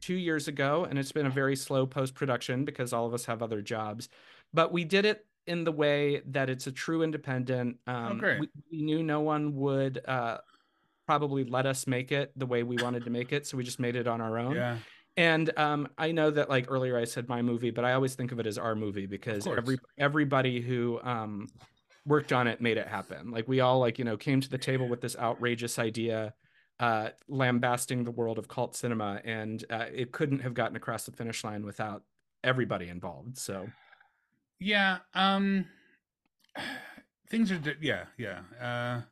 two 0.00 0.14
years 0.14 0.48
ago, 0.48 0.86
and 0.88 0.98
it's 0.98 1.12
been 1.12 1.26
a 1.26 1.30
very 1.30 1.56
slow 1.56 1.86
post 1.86 2.14
production 2.14 2.64
because 2.64 2.92
all 2.92 3.06
of 3.06 3.14
us 3.14 3.24
have 3.26 3.42
other 3.42 3.62
jobs. 3.62 4.08
But 4.52 4.72
we 4.72 4.84
did 4.84 5.06
it 5.06 5.24
in 5.46 5.64
the 5.64 5.72
way 5.72 6.22
that 6.26 6.50
it's 6.50 6.66
a 6.66 6.72
true 6.72 7.02
independent. 7.02 7.78
Um, 7.86 8.18
great. 8.18 8.40
We, 8.40 8.48
we 8.70 8.82
knew 8.82 9.02
no 9.02 9.20
one 9.20 9.56
would 9.56 10.00
uh, 10.06 10.38
probably 11.12 11.44
let 11.44 11.66
us 11.66 11.86
make 11.86 12.10
it 12.10 12.32
the 12.36 12.46
way 12.46 12.62
we 12.62 12.76
wanted 12.82 13.04
to 13.04 13.10
make 13.10 13.32
it, 13.32 13.46
so 13.46 13.58
we 13.58 13.62
just 13.62 13.78
made 13.78 13.96
it 13.96 14.06
on 14.06 14.22
our 14.22 14.38
own. 14.38 14.54
Yeah. 14.54 14.78
And 15.18 15.50
um, 15.58 15.88
I 15.98 16.10
know 16.10 16.30
that 16.30 16.48
like 16.48 16.70
earlier 16.70 16.96
I 16.96 17.04
said 17.04 17.28
my 17.28 17.42
movie, 17.42 17.70
but 17.70 17.84
I 17.84 17.92
always 17.92 18.14
think 18.14 18.32
of 18.32 18.40
it 18.40 18.46
as 18.46 18.56
our 18.56 18.74
movie 18.74 19.04
because 19.04 19.46
every 19.46 19.78
everybody 19.98 20.62
who 20.62 20.98
um, 21.02 21.48
worked 22.06 22.32
on 22.32 22.46
it 22.46 22.62
made 22.62 22.78
it 22.78 22.88
happen. 22.88 23.30
Like 23.30 23.46
we 23.46 23.60
all 23.60 23.78
like 23.78 23.98
you 23.98 24.06
know 24.06 24.16
came 24.16 24.40
to 24.40 24.48
the 24.48 24.56
table 24.56 24.88
with 24.88 25.02
this 25.02 25.14
outrageous 25.18 25.78
idea, 25.78 26.32
uh, 26.80 27.10
lambasting 27.28 28.04
the 28.04 28.10
world 28.10 28.38
of 28.38 28.48
cult 28.48 28.74
cinema, 28.74 29.20
and 29.22 29.62
uh, 29.68 29.84
it 29.94 30.12
couldn't 30.12 30.38
have 30.38 30.54
gotten 30.54 30.76
across 30.76 31.04
the 31.04 31.12
finish 31.12 31.44
line 31.44 31.66
without 31.66 32.04
everybody 32.42 32.88
involved. 32.88 33.36
So 33.36 33.68
Yeah. 34.60 35.00
Um 35.12 35.66
things 37.28 37.52
are 37.52 37.60
yeah, 37.82 38.04
yeah. 38.16 38.40
Uh 38.58 39.02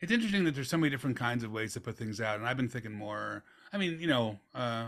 it's 0.00 0.12
interesting 0.12 0.44
that 0.44 0.54
there's 0.54 0.68
so 0.68 0.76
many 0.76 0.90
different 0.90 1.16
kinds 1.16 1.44
of 1.44 1.52
ways 1.52 1.72
to 1.74 1.80
put 1.80 1.96
things 1.96 2.20
out 2.20 2.38
and 2.38 2.46
I've 2.46 2.56
been 2.56 2.68
thinking 2.68 2.92
more 2.92 3.44
I 3.72 3.78
mean, 3.78 3.98
you 4.00 4.06
know, 4.06 4.38
uh 4.54 4.86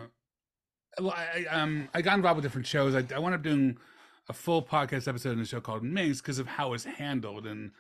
I, 0.99 1.47
I 1.51 1.55
um 1.55 1.89
I 1.95 2.03
got 2.03 2.17
involved 2.17 2.37
with 2.37 2.45
different 2.45 2.67
shows. 2.67 2.95
I, 2.95 3.05
I 3.15 3.19
wound 3.19 3.35
up 3.35 3.43
doing 3.43 3.79
a 4.29 4.33
full 4.33 4.63
podcast 4.63 5.09
episode 5.09 5.33
in 5.33 5.41
a 5.41 5.45
show 5.47 5.61
called 5.61 5.83
Minx 5.83 6.21
because 6.21 6.39
of 6.39 6.47
how 6.47 6.73
it's 6.75 6.85
handled 6.85 7.47
and 7.47 7.71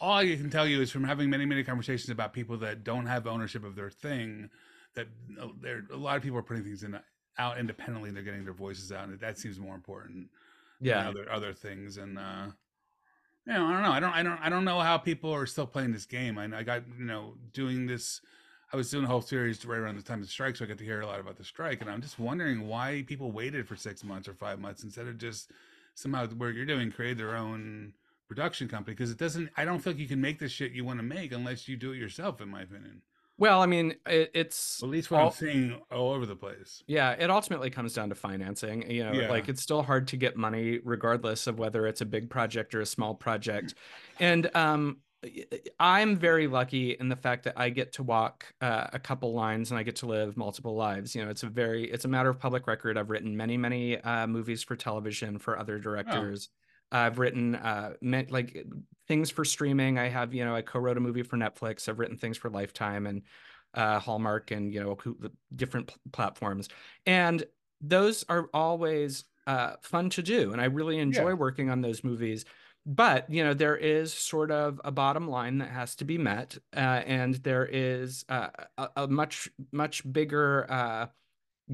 all 0.00 0.14
I 0.16 0.26
can 0.26 0.48
tell 0.48 0.66
you 0.66 0.80
is 0.80 0.90
from 0.90 1.04
having 1.04 1.28
many 1.30 1.44
many 1.44 1.62
conversations 1.62 2.10
about 2.10 2.32
people 2.32 2.56
that 2.58 2.84
don't 2.84 3.06
have 3.06 3.26
ownership 3.26 3.64
of 3.64 3.74
their 3.74 3.90
thing 3.90 4.50
that 4.94 5.06
uh, 5.40 5.48
there 5.60 5.84
a 5.92 5.96
lot 5.96 6.16
of 6.16 6.22
people 6.22 6.38
are 6.38 6.42
putting 6.42 6.64
things 6.64 6.82
in 6.82 6.98
out 7.38 7.58
independently 7.58 8.08
and 8.08 8.16
they're 8.16 8.24
getting 8.24 8.44
their 8.44 8.54
voices 8.54 8.92
out 8.92 9.08
and 9.08 9.18
that 9.20 9.38
seems 9.38 9.58
more 9.58 9.74
important 9.74 10.28
yeah, 10.80 11.08
other 11.08 11.30
other 11.30 11.52
things 11.52 11.98
and 11.98 12.18
uh 12.18 12.46
you 13.50 13.56
know 13.56 13.66
i 13.66 13.72
don't 13.72 13.82
know 13.82 13.90
i 13.90 14.00
don't 14.00 14.12
i 14.12 14.22
don't 14.22 14.40
i 14.46 14.48
don't 14.48 14.64
know 14.64 14.78
how 14.78 14.96
people 14.96 15.32
are 15.34 15.46
still 15.46 15.66
playing 15.66 15.92
this 15.92 16.06
game 16.06 16.38
i, 16.38 16.44
I 16.56 16.62
got 16.62 16.82
you 16.98 17.04
know 17.04 17.34
doing 17.52 17.86
this 17.86 18.20
i 18.72 18.76
was 18.76 18.90
doing 18.90 19.04
a 19.04 19.08
whole 19.08 19.20
series 19.20 19.64
right 19.66 19.78
around 19.78 19.96
the 19.96 20.02
time 20.02 20.20
of 20.20 20.26
the 20.26 20.30
strike 20.30 20.56
so 20.56 20.64
i 20.64 20.68
got 20.68 20.78
to 20.78 20.84
hear 20.84 21.00
a 21.00 21.06
lot 21.06 21.20
about 21.20 21.36
the 21.36 21.44
strike 21.44 21.80
and 21.80 21.90
i'm 21.90 22.00
just 22.00 22.18
wondering 22.18 22.68
why 22.68 23.04
people 23.06 23.32
waited 23.32 23.66
for 23.66 23.76
six 23.76 24.04
months 24.04 24.28
or 24.28 24.34
five 24.34 24.60
months 24.60 24.84
instead 24.84 25.08
of 25.08 25.18
just 25.18 25.50
somehow 25.94 26.26
where 26.28 26.50
you're 26.50 26.64
doing 26.64 26.90
create 26.90 27.18
their 27.18 27.36
own 27.36 27.92
production 28.28 28.68
company 28.68 28.94
because 28.94 29.10
it 29.10 29.18
doesn't 29.18 29.50
i 29.56 29.64
don't 29.64 29.80
feel 29.80 29.92
like 29.92 30.00
you 30.00 30.06
can 30.06 30.20
make 30.20 30.38
the 30.38 30.48
shit 30.48 30.72
you 30.72 30.84
want 30.84 30.98
to 30.98 31.04
make 31.04 31.32
unless 31.32 31.68
you 31.68 31.76
do 31.76 31.92
it 31.92 31.98
yourself 31.98 32.40
in 32.40 32.48
my 32.48 32.62
opinion 32.62 33.02
well, 33.40 33.60
I 33.60 33.66
mean, 33.66 33.96
it, 34.06 34.30
it's 34.34 34.80
at 34.82 34.88
least 34.88 35.10
what 35.10 35.20
all- 35.20 35.26
i'm 35.28 35.32
seeing 35.32 35.80
all 35.90 36.12
over 36.12 36.26
the 36.26 36.36
place 36.36 36.84
Yeah, 36.86 37.10
it 37.12 37.28
ultimately 37.30 37.70
comes 37.70 37.94
down 37.94 38.08
to 38.10 38.14
financing. 38.14 38.88
You 38.88 39.04
know, 39.04 39.12
Yeah. 39.12 39.30
like 39.30 39.48
it's 39.48 39.60
still 39.62 39.82
hard 39.82 40.06
to 40.08 40.16
get 40.16 40.36
money 40.36 40.78
regardless 40.84 41.48
of 41.48 41.58
whether 41.58 41.86
it's 41.88 42.00
a 42.00 42.06
big 42.06 42.30
project 42.30 42.74
or 42.74 42.80
a 42.80 42.86
small 42.86 43.14
project. 43.14 43.74
And 44.20 44.48
um 44.54 44.98
I'm 45.78 46.16
very 46.16 46.46
lucky 46.46 46.92
in 46.92 47.10
the 47.10 47.16
fact 47.16 47.44
that 47.44 47.52
I 47.58 47.68
get 47.68 47.92
to 47.94 48.02
walk 48.02 48.46
uh, 48.62 48.86
a 48.94 48.98
couple 48.98 49.34
lines 49.34 49.70
and 49.70 49.78
I 49.78 49.82
get 49.82 49.96
to 49.96 50.06
live 50.06 50.34
multiple 50.38 50.74
lives. 50.74 51.14
You 51.14 51.22
know, 51.22 51.30
it's 51.30 51.42
a 51.42 51.46
very 51.48 51.84
it's 51.90 52.06
a 52.06 52.08
matter 52.08 52.30
of 52.30 52.38
public 52.38 52.66
record. 52.66 52.96
I've 52.96 53.10
written 53.10 53.36
many 53.36 53.58
many 53.58 54.00
uh, 54.00 54.26
movies 54.26 54.62
for 54.62 54.76
television 54.76 55.38
for 55.38 55.58
other 55.58 55.78
directors. 55.78 56.48
I've 56.92 57.18
written 57.18 57.54
uh, 57.54 57.94
meant 58.00 58.30
like 58.30 58.66
things 59.06 59.30
for 59.30 59.44
streaming. 59.44 59.98
I 59.98 60.08
have 60.08 60.34
you 60.34 60.44
know 60.44 60.54
I 60.54 60.62
co-wrote 60.62 60.96
a 60.96 61.00
movie 61.00 61.22
for 61.22 61.36
Netflix. 61.36 61.88
I've 61.88 61.98
written 61.98 62.16
things 62.16 62.36
for 62.36 62.50
Lifetime 62.50 63.06
and 63.06 63.22
uh, 63.74 63.98
Hallmark 63.98 64.50
and 64.50 64.72
you 64.72 64.80
know 64.82 64.96
different 65.54 65.88
pl- 65.88 65.98
platforms, 66.12 66.68
and 67.06 67.44
those 67.80 68.24
are 68.28 68.48
always 68.52 69.24
uh, 69.46 69.76
fun 69.82 70.10
to 70.10 70.22
do, 70.22 70.52
and 70.52 70.60
I 70.60 70.66
really 70.66 70.98
enjoy 70.98 71.30
Yeah. 71.30 71.34
working 71.34 71.70
on 71.70 71.80
those 71.80 72.04
movies. 72.04 72.44
But 72.86 73.28
you 73.30 73.44
know 73.44 73.52
there 73.54 73.76
is 73.76 74.12
sort 74.12 74.50
of 74.50 74.80
a 74.84 74.90
bottom 74.90 75.28
line 75.28 75.58
that 75.58 75.68
has 75.70 75.94
to 75.96 76.04
be 76.04 76.18
met, 76.18 76.56
uh, 76.74 76.78
and 77.06 77.34
there 77.36 77.66
is 77.66 78.24
uh, 78.28 78.48
a, 78.78 78.88
a 78.96 79.08
much 79.08 79.48
much 79.70 80.10
bigger 80.10 80.70
uh, 80.70 81.06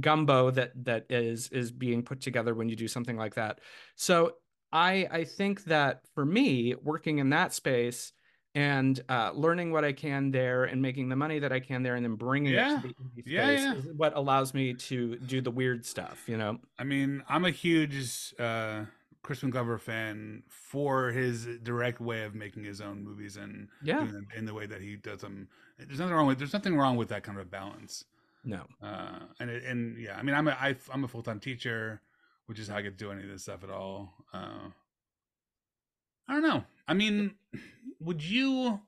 gumbo 0.00 0.50
that 0.50 0.72
that 0.84 1.06
is 1.10 1.48
is 1.48 1.72
being 1.72 2.02
put 2.02 2.20
together 2.20 2.54
when 2.54 2.68
you 2.68 2.76
do 2.76 2.88
something 2.88 3.16
like 3.16 3.34
that. 3.34 3.60
So 3.94 4.34
I 4.72 5.06
I 5.10 5.24
think 5.24 5.64
that 5.64 6.02
for 6.14 6.24
me 6.24 6.74
working 6.82 7.18
in 7.18 7.30
that 7.30 7.52
space 7.54 8.12
and 8.54 8.98
uh, 9.10 9.32
learning 9.34 9.70
what 9.70 9.84
I 9.84 9.92
can 9.92 10.30
there 10.30 10.64
and 10.64 10.80
making 10.80 11.10
the 11.10 11.16
money 11.16 11.38
that 11.40 11.52
I 11.52 11.60
can 11.60 11.82
there 11.82 11.94
and 11.94 12.04
then 12.04 12.14
bringing 12.14 12.54
Yeah. 12.54 12.78
it 12.78 12.82
to 12.82 12.88
the 12.88 12.94
indie 12.94 13.12
space 13.20 13.24
Yeah, 13.26 13.50
yeah. 13.50 13.74
is 13.74 13.84
what 13.96 14.16
allows 14.16 14.54
me 14.54 14.72
to 14.74 15.16
do 15.18 15.40
the 15.42 15.50
weird 15.50 15.84
stuff, 15.84 16.24
you 16.26 16.38
know. 16.38 16.58
I 16.78 16.84
mean, 16.84 17.22
I'm 17.28 17.44
a 17.44 17.50
huge 17.50 18.34
uh, 18.38 18.86
Crispin 19.22 19.50
Glover 19.50 19.76
fan 19.76 20.42
for 20.48 21.10
his 21.10 21.44
direct 21.62 22.00
way 22.00 22.22
of 22.24 22.34
making 22.34 22.64
his 22.64 22.80
own 22.80 23.04
movies 23.04 23.36
and 23.36 23.68
Yeah. 23.82 24.08
in 24.34 24.46
the 24.46 24.54
way 24.54 24.64
that 24.66 24.80
he 24.80 24.96
does 24.96 25.20
them. 25.20 25.48
There's 25.78 25.98
nothing 25.98 26.14
wrong 26.14 26.26
with 26.26 26.38
there's 26.38 26.54
nothing 26.54 26.76
wrong 26.76 26.96
with 26.96 27.08
that 27.08 27.22
kind 27.24 27.38
of 27.38 27.50
balance. 27.50 28.04
No. 28.42 28.62
Uh, 28.82 29.18
and 29.38 29.50
it, 29.50 29.64
and 29.64 29.98
yeah, 29.98 30.16
I 30.16 30.22
mean, 30.22 30.34
I'm 30.34 30.48
a 30.48 30.52
I, 30.52 30.76
I'm 30.90 31.04
a 31.04 31.08
full 31.08 31.22
time 31.22 31.40
teacher, 31.40 32.00
which 32.46 32.58
is 32.58 32.68
how 32.68 32.76
I 32.76 32.82
get 32.82 32.98
to 32.98 33.04
do 33.04 33.12
any 33.12 33.22
of 33.22 33.28
this 33.28 33.42
stuff 33.42 33.62
at 33.62 33.70
all. 33.70 34.14
Uh, 34.32 34.70
I 36.28 36.32
don't 36.32 36.42
know. 36.42 36.64
I 36.88 36.94
mean, 36.94 37.34
would 38.00 38.22
you, 38.22 38.80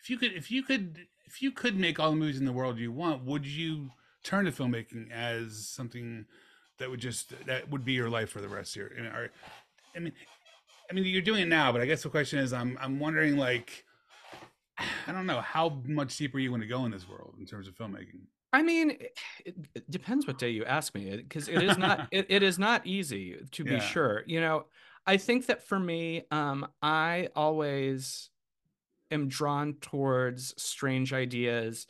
if 0.00 0.10
you 0.10 0.18
could, 0.18 0.32
if 0.32 0.50
you 0.50 0.62
could, 0.62 1.06
if 1.24 1.42
you 1.42 1.50
could 1.50 1.78
make 1.78 1.98
all 1.98 2.10
the 2.10 2.16
movies 2.16 2.38
in 2.38 2.44
the 2.44 2.52
world 2.52 2.78
you 2.78 2.92
want, 2.92 3.24
would 3.24 3.46
you 3.46 3.90
turn 4.22 4.44
to 4.44 4.52
filmmaking 4.52 5.10
as 5.10 5.68
something 5.68 6.26
that 6.78 6.90
would 6.90 7.00
just 7.00 7.32
that 7.46 7.70
would 7.70 7.84
be 7.84 7.92
your 7.92 8.10
life 8.10 8.30
for 8.30 8.40
the 8.40 8.48
rest 8.48 8.76
of 8.76 8.82
your? 8.82 8.90
I 8.96 9.00
mean, 9.00 9.12
are, 9.12 9.30
I 9.96 9.98
mean, 9.98 10.12
I 10.90 10.94
mean, 10.94 11.04
you're 11.04 11.22
doing 11.22 11.42
it 11.42 11.48
now, 11.48 11.72
but 11.72 11.80
I 11.80 11.86
guess 11.86 12.02
the 12.02 12.10
question 12.10 12.38
is, 12.38 12.52
I'm 12.52 12.78
I'm 12.80 12.98
wondering 12.98 13.36
like. 13.36 13.84
I 15.06 15.12
don't 15.12 15.26
know 15.26 15.42
how 15.42 15.82
much 15.84 16.16
deeper 16.16 16.38
you 16.38 16.50
want 16.50 16.62
to 16.62 16.68
go 16.68 16.86
in 16.86 16.90
this 16.90 17.06
world 17.06 17.34
in 17.38 17.44
terms 17.44 17.68
of 17.68 17.76
filmmaking. 17.76 18.22
I 18.52 18.62
mean, 18.62 18.98
it, 19.44 19.56
it 19.74 19.90
depends 19.90 20.26
what 20.26 20.38
day 20.38 20.50
you 20.50 20.64
ask 20.64 20.94
me, 20.94 21.16
because 21.16 21.48
it 21.48 21.62
is 21.62 21.78
not 21.78 22.04
it, 22.10 22.26
it 22.28 22.42
is 22.42 22.58
not 22.58 22.86
easy 22.86 23.38
to 23.52 23.64
be 23.64 23.78
Yeah. 23.78 23.80
sure. 23.80 24.22
You 24.26 24.40
know, 24.40 24.66
I 25.06 25.16
think 25.16 25.46
that 25.46 25.62
for 25.66 25.78
me, 25.78 26.24
um, 26.30 26.66
I 26.82 27.28
always 27.34 28.30
am 29.10 29.28
drawn 29.28 29.74
towards 29.74 30.54
strange 30.62 31.12
ideas, 31.12 31.86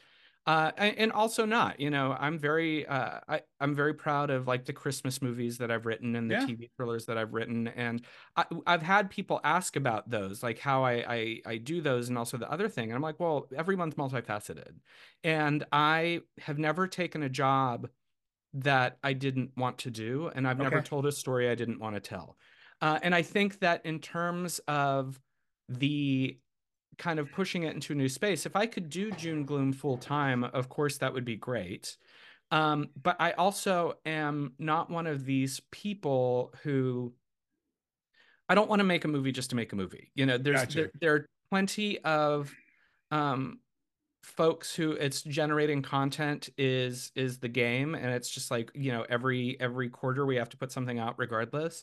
uh, 0.47 0.73
and, 0.77 1.12
also 1.12 1.45
not. 1.47 1.79
You 1.79 1.91
know, 1.91 2.17
I'm 2.19 2.39
very 2.39 2.87
uh, 2.87 3.21
I 3.29 3.43
I'm 3.61 3.75
very 3.75 3.95
proud 3.95 4.31
of 4.31 4.47
like 4.49 4.65
the 4.65 4.73
Christmas 4.73 5.23
movies 5.23 5.59
that 5.59 5.71
I've 5.71 5.87
written 5.87 6.17
and 6.17 6.31
the 6.31 6.35
Yeah. 6.35 6.47
TV 6.47 6.69
thrillers 6.77 7.07
that 7.07 7.17
I've 7.19 7.33
written, 7.33 7.69
and 7.69 8.05
I, 8.37 8.47
I've 8.67 8.83
had 8.83 9.11
people 9.11 9.41
ask 9.45 9.77
about 9.77 10.11
those, 10.11 10.43
like 10.43 10.59
how 10.59 10.85
I, 10.85 11.05
I 11.15 11.41
I 11.47 11.57
do 11.59 11.81
those, 11.81 12.09
and 12.09 12.19
also 12.19 12.37
the 12.39 12.51
other 12.51 12.69
thing. 12.69 12.87
And 12.91 12.95
I'm 12.95 13.03
like, 13.03 13.21
well, 13.21 13.49
everyone's 13.57 13.95
multifaceted, 13.95 14.79
and 15.23 15.65
I 15.73 16.23
have 16.41 16.59
never 16.59 16.89
taken 16.89 17.23
a 17.23 17.29
job 17.29 17.89
that 18.55 18.99
I 19.03 19.15
didn't 19.15 19.53
want 19.57 19.79
to 19.79 19.91
do, 19.91 20.29
and 20.35 20.47
I've 20.47 20.61
never 20.61 20.83
told 20.83 21.07
a 21.07 21.12
story 21.12 21.49
I 21.49 21.55
didn't 21.55 21.79
want 21.79 21.95
to 21.97 22.01
tell. 22.01 22.37
Uh, 22.81 22.99
and 23.03 23.15
I 23.15 23.23
think 23.23 23.61
that 23.61 23.85
in 23.87 24.01
terms 24.01 24.59
of 24.69 25.21
the 25.69 26.39
kind 26.99 27.19
of 27.19 27.31
pushing 27.33 27.65
it 27.65 27.75
into 27.75 27.93
a 27.93 27.97
new 27.97 28.09
space, 28.09 28.47
if 28.47 28.57
I 28.57 28.67
could 28.67 28.89
do 28.89 29.11
June 29.12 29.45
Gloom 29.45 29.73
full 29.73 29.97
time, 29.97 30.45
of 30.45 30.69
course 30.69 30.99
that 30.99 31.12
would 31.12 31.25
be 31.25 31.37
great. 31.37 31.97
Um, 32.51 32.91
but 33.03 33.17
I 33.19 33.33
also 33.33 33.95
am 34.05 34.53
not 34.59 34.91
one 34.91 35.07
of 35.07 35.25
these 35.25 35.61
people 35.71 36.53
who 36.62 37.15
I 38.49 38.55
don't 38.55 38.69
want 38.69 38.81
to 38.81 38.85
make 38.85 39.05
a 39.05 39.09
movie 39.09 39.33
just 39.33 39.51
to 39.51 39.57
make 39.57 39.73
a 39.73 39.77
movie. 39.77 40.11
You 40.15 40.27
know, 40.27 40.37
there's 40.37 40.61
Gotcha. 40.61 40.79
there, 40.79 40.91
there 41.01 41.15
are 41.15 41.27
plenty 41.51 41.99
of 42.01 42.55
um 43.11 43.61
folks 44.23 44.75
who 44.75 44.93
it's 44.93 45.23
generating 45.23 45.83
content 45.83 46.49
is 46.57 47.11
is 47.17 47.39
the 47.39 47.49
game 47.49 47.95
and 47.95 48.07
it's 48.07 48.29
just 48.29 48.51
like 48.51 48.71
you 48.75 48.93
know 48.93 49.05
every 49.09 49.57
every 49.59 49.89
quarter 49.89 50.25
we 50.25 50.37
have 50.37 50.49
to 50.49 50.57
put 50.57 50.71
something 50.71 50.99
out 50.99 51.15
regardless 51.19 51.83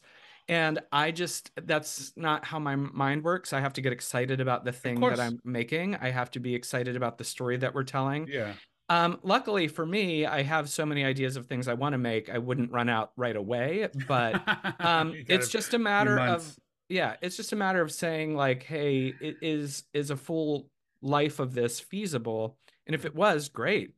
and 0.49 0.79
i 0.91 1.11
just 1.11 1.51
that's 1.65 2.11
not 2.17 2.43
how 2.43 2.59
my 2.59 2.75
mind 2.75 3.23
works. 3.23 3.53
I 3.53 3.61
have 3.61 3.73
to 3.73 3.81
get 3.81 3.93
excited 3.93 4.41
about 4.41 4.65
the 4.65 4.71
thing 4.71 4.99
that 4.99 5.19
i'm 5.19 5.39
making. 5.45 5.95
I 5.95 6.09
have 6.09 6.31
to 6.31 6.39
be 6.39 6.55
excited 6.55 6.95
about 6.95 7.17
the 7.17 7.23
story 7.23 7.57
that 7.57 7.73
we're 7.73 7.83
telling. 7.83 8.27
Yeah. 8.27 8.53
um 8.89 9.19
luckily 9.23 9.67
for 9.67 9.85
me 9.85 10.25
i 10.25 10.41
have 10.41 10.69
so 10.69 10.85
many 10.85 11.05
ideas 11.05 11.37
of 11.37 11.45
things 11.45 11.67
i 11.67 11.73
want 11.73 11.93
to 11.93 11.97
make 11.97 12.29
i 12.29 12.37
wouldn't 12.37 12.71
run 12.71 12.89
out 12.89 13.11
right 13.15 13.35
away. 13.35 13.87
But 14.07 14.41
um 14.79 15.13
You 15.13 15.23
just 15.23 15.73
a 15.73 15.79
matter 15.79 16.19
of 16.19 16.57
yeah 16.89 17.15
it's 17.21 17.37
just 17.37 17.53
a 17.53 17.55
matter 17.55 17.81
of 17.81 17.91
saying 17.91 18.35
like 18.35 18.63
hey 18.63 19.13
it 19.21 19.37
is 19.41 19.83
is 19.93 20.09
a 20.09 20.17
full 20.17 20.69
life 21.01 21.39
of 21.39 21.53
this 21.53 21.79
feasible? 21.79 22.57
And 22.85 22.95
if 22.95 23.05
it 23.05 23.15
was 23.15 23.49
great. 23.49 23.93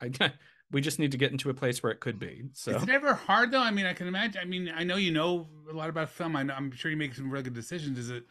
I 0.00 0.08
we 0.70 0.80
just 0.80 0.98
need 0.98 1.12
to 1.12 1.18
get 1.18 1.30
into 1.32 1.48
a 1.50 1.54
place 1.54 1.82
where 1.82 1.92
it 1.92 2.00
could 2.00 2.18
be 2.18 2.42
so 2.52 2.72
Is 2.72 2.82
it 2.82 2.88
ever 2.88 3.14
hard 3.14 3.52
though? 3.52 3.60
I 3.60 3.70
mean, 3.70 3.86
I 3.86 3.92
can 3.92 4.08
imagine. 4.08 4.40
I 4.42 4.44
mean, 4.44 4.72
I 4.74 4.82
know 4.84 4.96
you 4.96 5.12
know 5.12 5.48
a 5.70 5.72
lot 5.72 5.88
about 5.88 6.08
film. 6.10 6.34
I 6.36 6.42
know, 6.42 6.54
I'm 6.54 6.72
sure 6.72 6.90
you 6.90 6.96
make 6.96 7.14
some 7.14 7.30
really 7.30 7.44
good 7.44 7.54
decisions. 7.54 7.98
Is 7.98 8.10
it 8.10 8.24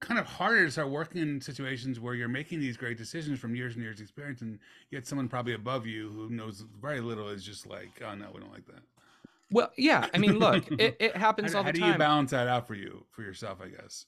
kind 0.00 0.20
of 0.20 0.26
harder 0.26 0.64
to 0.64 0.70
start 0.70 0.90
working 0.90 1.22
in 1.22 1.40
situations 1.40 1.98
where 2.00 2.14
you're 2.14 2.28
making 2.28 2.60
these 2.60 2.76
great 2.76 2.98
decisions 2.98 3.38
from 3.38 3.54
years 3.54 3.74
and 3.74 3.82
years 3.82 4.00
experience, 4.00 4.40
and 4.42 4.58
yet 4.90 5.06
someone 5.06 5.28
probably 5.28 5.54
above 5.54 5.86
you 5.86 6.10
who 6.10 6.30
knows 6.30 6.64
very 6.80 7.00
little 7.00 7.28
is 7.28 7.44
just 7.44 7.66
like, 7.66 8.02
oh 8.06 8.14
no, 8.14 8.30
we 8.34 8.40
don't 8.40 8.52
like 8.52 8.66
that. 8.66 8.82
well 9.50 9.70
yeah 9.76 10.08
i 10.12 10.18
mean 10.18 10.40
look 10.40 10.64
it, 10.80 10.96
it 10.98 11.16
happens 11.16 11.52
How, 11.52 11.58
all 11.58 11.64
the 11.64 11.72
time. 11.72 11.80
how 11.80 11.86
do 11.86 11.92
you 11.92 11.98
balance 11.98 12.32
that 12.32 12.48
out 12.48 12.66
for 12.66 12.74
you 12.74 13.04
for 13.10 13.22
yourself? 13.22 13.58
I 13.62 13.68
guess. 13.68 14.06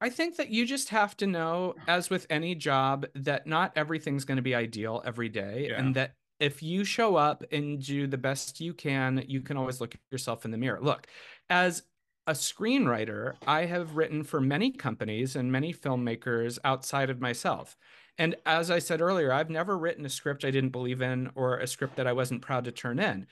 I 0.00 0.10
think 0.10 0.36
that 0.36 0.50
you 0.50 0.66
just 0.66 0.90
have 0.90 1.16
to 1.16 1.26
know, 1.26 1.74
as 1.88 2.10
with 2.10 2.26
any 2.28 2.54
job, 2.54 3.06
that 3.14 3.46
not 3.46 3.72
everything's 3.74 4.26
going 4.26 4.36
to 4.36 4.42
be 4.42 4.54
ideal 4.54 5.02
every 5.06 5.30
day. 5.30 5.68
Yeah. 5.70 5.78
And 5.78 5.94
that 5.94 6.14
if 6.38 6.62
you 6.62 6.84
show 6.84 7.16
up 7.16 7.44
and 7.50 7.82
do 7.82 8.06
the 8.06 8.18
best 8.18 8.60
you 8.60 8.74
can, 8.74 9.24
you 9.26 9.40
can 9.40 9.56
always 9.56 9.80
look 9.80 9.94
at 9.94 10.00
yourself 10.10 10.44
in 10.44 10.50
the 10.50 10.58
mirror. 10.58 10.78
Look, 10.80 11.06
as 11.48 11.82
a 12.26 12.32
screenwriter, 12.32 13.34
I 13.46 13.66
have 13.66 13.96
written 13.96 14.24
for 14.24 14.40
many 14.40 14.70
companies 14.70 15.36
and 15.36 15.50
many 15.50 15.72
filmmakers 15.72 16.58
outside 16.64 17.08
of 17.08 17.20
myself. 17.20 17.76
And 18.18 18.34
as 18.46 18.70
I 18.70 18.78
said 18.78 19.00
earlier, 19.00 19.32
I've 19.32 19.50
never 19.50 19.76
written 19.78 20.04
a 20.06 20.10
script 20.10 20.44
I 20.44 20.50
didn't 20.50 20.70
believe 20.70 21.02
in 21.02 21.30
or 21.34 21.58
a 21.58 21.66
script 21.66 21.96
that 21.96 22.06
I 22.06 22.12
wasn't 22.12 22.42
proud 22.42 22.64
to 22.64 22.72
turn 22.72 22.98
in. 22.98 23.26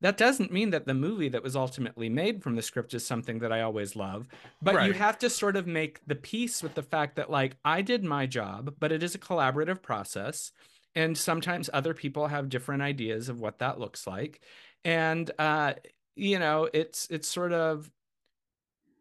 That 0.00 0.16
doesn't 0.16 0.50
mean 0.52 0.70
that 0.70 0.86
the 0.86 0.94
movie 0.94 1.28
that 1.28 1.44
was 1.44 1.54
ultimately 1.54 2.08
made 2.08 2.42
from 2.42 2.56
the 2.56 2.62
script 2.62 2.92
is 2.92 3.06
something 3.06 3.38
that 3.38 3.52
I 3.52 3.60
always 3.60 3.94
love, 3.94 4.26
but 4.60 4.84
you 4.84 4.94
have 4.94 5.16
to 5.20 5.30
sort 5.30 5.54
of 5.54 5.68
make 5.68 6.00
the 6.08 6.16
peace 6.16 6.60
with 6.60 6.74
the 6.74 6.82
fact 6.82 7.14
that, 7.16 7.30
like, 7.30 7.56
I 7.64 7.82
did 7.82 8.02
my 8.02 8.26
job, 8.26 8.74
but 8.80 8.90
it 8.90 9.04
is 9.04 9.14
a 9.14 9.20
collaborative 9.20 9.80
process. 9.80 10.50
And 10.94 11.16
sometimes 11.16 11.70
other 11.72 11.94
people 11.94 12.26
have 12.26 12.48
different 12.48 12.82
ideas 12.82 13.28
of 13.28 13.40
what 13.40 13.58
that 13.60 13.80
looks 13.80 14.06
like. 14.06 14.42
And, 14.84 15.30
uh, 15.38 15.74
you 16.16 16.38
know, 16.38 16.68
it's, 16.72 17.08
it's 17.10 17.28
sort 17.28 17.52
of 17.52 17.90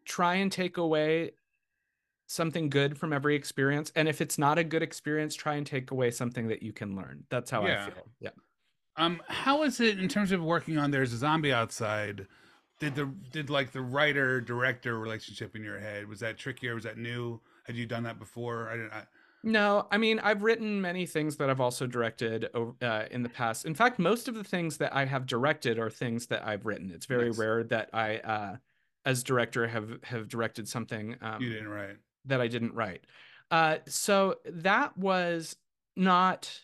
try 0.05 0.35
and 0.35 0.51
take 0.51 0.77
away 0.77 1.31
something 2.27 2.69
good 2.69 2.97
from 2.97 3.11
every 3.11 3.35
experience. 3.35 3.91
And 3.95 4.07
if 4.07 4.21
it's 4.21 4.37
not 4.37 4.57
a 4.57 4.63
good 4.63 4.81
experience, 4.81 5.35
try 5.35 5.55
and 5.55 5.67
take 5.67 5.91
away 5.91 6.11
something 6.11 6.47
that 6.47 6.63
you 6.63 6.71
can 6.71 6.95
learn. 6.95 7.25
That's 7.29 7.51
how 7.51 7.65
Yeah. 7.65 7.87
I 7.87 7.91
feel. 7.91 8.07
Yeah. 8.21 8.29
Um, 8.95 9.21
how 9.27 9.63
is 9.63 9.79
it 9.79 9.99
in 9.99 10.07
terms 10.07 10.31
of 10.31 10.41
working 10.41 10.77
on 10.77 10.91
There's 10.91 11.13
a 11.13 11.17
Zombie 11.17 11.51
Outside? 11.53 12.27
Did 12.79 12.95
the 12.95 13.05
did 13.31 13.49
like 13.49 13.71
the 13.71 13.81
writer 13.81 14.41
director 14.41 14.97
relationship 14.97 15.55
in 15.55 15.63
your 15.63 15.79
head 15.79 16.07
was 16.07 16.19
that 16.21 16.37
trickier? 16.37 16.73
Was 16.73 16.83
that 16.85 16.97
new? 16.97 17.39
Had 17.65 17.75
you 17.75 17.85
done 17.85 18.03
that 18.03 18.17
before? 18.17 18.69
I 18.69 18.77
didn't. 18.77 18.91
I, 18.91 19.03
No, 19.43 19.87
I 19.91 19.97
mean, 19.97 20.19
I've 20.19 20.43
written 20.43 20.81
many 20.81 21.05
things 21.07 21.37
that 21.37 21.49
I've 21.49 21.59
also 21.61 21.87
directed 21.87 22.49
uh, 22.81 23.05
in 23.09 23.23
the 23.23 23.29
past. 23.29 23.65
In 23.65 23.73
fact, 23.73 23.97
most 23.97 24.27
of 24.27 24.35
the 24.35 24.43
things 24.43 24.77
that 24.77 24.95
I 24.95 25.05
have 25.05 25.25
directed 25.25 25.79
are 25.79 25.89
things 25.89 26.27
that 26.27 26.45
I've 26.47 26.65
written. 26.65 26.91
It's 26.91 27.07
very 27.07 27.29
Nice. 27.29 27.37
rare 27.39 27.63
that 27.63 27.89
I, 27.91 28.17
uh, 28.17 28.57
as 29.05 29.23
director, 29.23 29.67
have 29.67 29.97
have 30.03 30.27
directed 30.27 30.67
something 30.67 31.15
um, 31.21 31.41
you 31.41 31.49
didn't 31.49 31.69
write. 31.69 31.97
that 32.25 32.39
I 32.39 32.47
didn't 32.47 32.75
write. 32.75 33.05
Uh, 33.49 33.77
so 33.87 34.35
that 34.45 34.95
was 34.95 35.57
not 35.95 36.61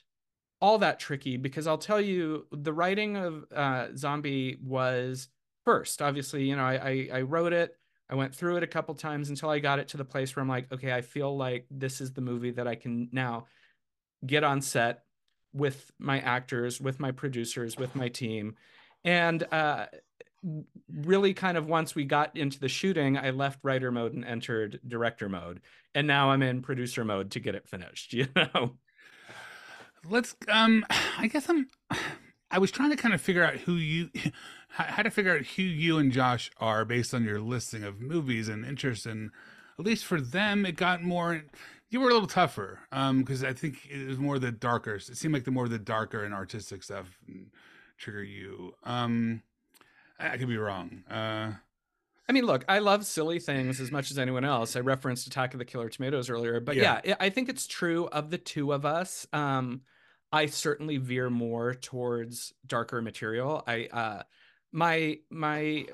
all 0.61 0.77
that 0.77 0.99
tricky 0.99 1.38
because 1.38 1.65
I'll 1.65 1.77
tell 1.80 1.99
you, 2.01 2.45
the 2.51 2.73
writing 2.73 3.17
of 3.17 3.45
uh, 3.56 3.88
Zombie 3.95 4.57
was 4.64 5.30
first. 5.65 6.01
Obviously, 6.01 6.43
you 6.47 6.56
know, 6.56 6.64
I, 6.64 6.75
I 6.75 7.09
I 7.14 7.22
wrote 7.22 7.53
it. 7.53 7.75
I 8.10 8.16
went 8.16 8.34
through 8.34 8.58
it 8.58 8.64
a 8.64 8.68
couple 8.68 8.95
times 8.95 9.30
until 9.30 9.50
I 9.50 9.60
got 9.60 9.80
it 9.80 9.90
to 9.90 9.98
the 9.98 10.06
place 10.06 10.36
where 10.36 10.42
I'm 10.42 10.50
like, 10.50 10.72
okay, 10.72 10.94
I 10.94 11.02
feel 11.02 11.36
like 11.36 11.66
this 11.69 12.00
is 12.00 12.14
the 12.14 12.22
movie 12.22 12.52
that 12.52 12.68
I 12.68 12.76
can 12.76 13.10
now 13.11 13.48
get 14.26 14.44
on 14.44 14.61
set 14.61 15.03
with 15.53 15.92
my 16.00 16.19
actors, 16.19 16.80
with 16.80 17.00
my 17.00 17.11
producers, 17.11 17.77
with 17.77 17.95
my 17.95 18.08
team. 18.08 18.56
And 19.03 19.44
uh, 19.52 19.88
really, 20.90 21.34
kind 21.34 21.58
of 21.58 21.68
once 21.68 21.95
we 21.95 22.06
got 22.06 22.36
into 22.38 22.60
the 22.60 22.69
shooting, 22.69 23.18
I 23.18 23.32
left 23.32 23.60
writer 23.64 23.92
mode 23.92 24.14
and 24.14 24.24
entered 24.24 24.80
director 24.88 25.27
mode. 25.27 25.61
And 25.94 26.08
now 26.08 26.32
I'm 26.32 26.44
in 26.44 26.61
producer 26.61 27.03
mode 27.03 27.32
to 27.32 27.40
get 27.40 27.56
it 27.56 27.68
finished, 27.68 28.14
you 28.14 28.27
know? 28.36 28.77
Let's. 30.06 30.36
Um, 30.48 30.86
I 31.18 31.27
guess 31.27 31.50
I'm. 31.50 31.68
I 32.50 32.60
was 32.60 32.72
trying 32.72 32.92
to 32.92 32.95
kind 32.95 33.14
of 33.14 33.19
figure 33.19 33.44
out 33.44 33.56
who 33.56 33.74
you, 33.74 34.10
how 34.85 35.03
to 35.03 35.09
figure 35.09 35.35
out 35.35 35.45
who 35.45 35.64
you 35.64 35.97
and 35.97 36.11
Josh 36.11 36.51
are 36.59 36.85
based 36.85 37.14
on 37.14 37.23
your 37.23 37.39
listing 37.39 37.83
of 37.83 37.99
movies 38.01 38.47
and 38.47 38.65
interests, 38.65 39.06
and 39.06 39.31
at 39.80 39.85
least 39.85 40.06
for 40.06 40.19
them, 40.22 40.65
it 40.65 40.75
got 40.75 41.03
more. 41.03 41.43
You 41.89 42.01
were 42.01 42.09
a 42.09 42.14
little 42.14 42.27
tougher, 42.27 42.80
um, 42.91 43.19
because 43.19 43.43
I 43.43 43.53
think 43.53 43.88
it 43.89 44.07
was 44.07 44.17
more 44.17 44.39
the 44.39 44.51
darker. 44.51 44.95
It 44.95 45.03
seemed 45.17 45.33
like 45.33 45.45
the 45.45 45.51
more 45.51 45.67
the 45.69 45.80
darker 45.80 46.23
and 46.23 46.33
artistic 46.33 46.83
stuff 46.83 47.17
trigger 47.97 48.23
you. 48.23 48.73
Um, 48.83 49.41
I, 50.19 50.31
I 50.31 50.38
could 50.38 50.49
be 50.49 50.57
wrong. 50.57 51.03
Uh, 51.09 51.53
I 52.30 52.33
mean, 52.33 52.45
look, 52.45 52.65
I 52.67 52.80
love 52.80 53.06
silly 53.06 53.39
things 53.39 53.80
as 53.80 53.89
much 53.89 54.11
as 54.11 54.19
anyone 54.19 54.43
else. 54.43 54.75
I 54.75 54.81
referenced 54.81 55.27
Attack 55.27 55.53
of 55.53 55.59
the 55.59 55.65
Killer 55.65 55.88
Tomatoes 55.88 56.30
earlier, 56.30 56.59
but 56.59 56.75
Yeah. 56.75 56.99
yeah, 57.06 57.15
I 57.22 57.27
I 57.27 57.30
think 57.30 57.47
it's 57.47 57.67
true 57.67 58.07
of 58.07 58.31
the 58.31 58.38
two 58.38 58.73
of 58.73 58.85
us. 58.85 59.25
Um, 59.31 59.81
I 60.33 60.47
certainly 60.47 60.97
veer 60.97 61.30
more 61.30 61.73
towards 61.73 62.53
darker 62.65 63.01
material. 63.01 63.64
I 63.65 63.85
uh 63.93 64.23
my 64.77 65.17
my 65.31 65.88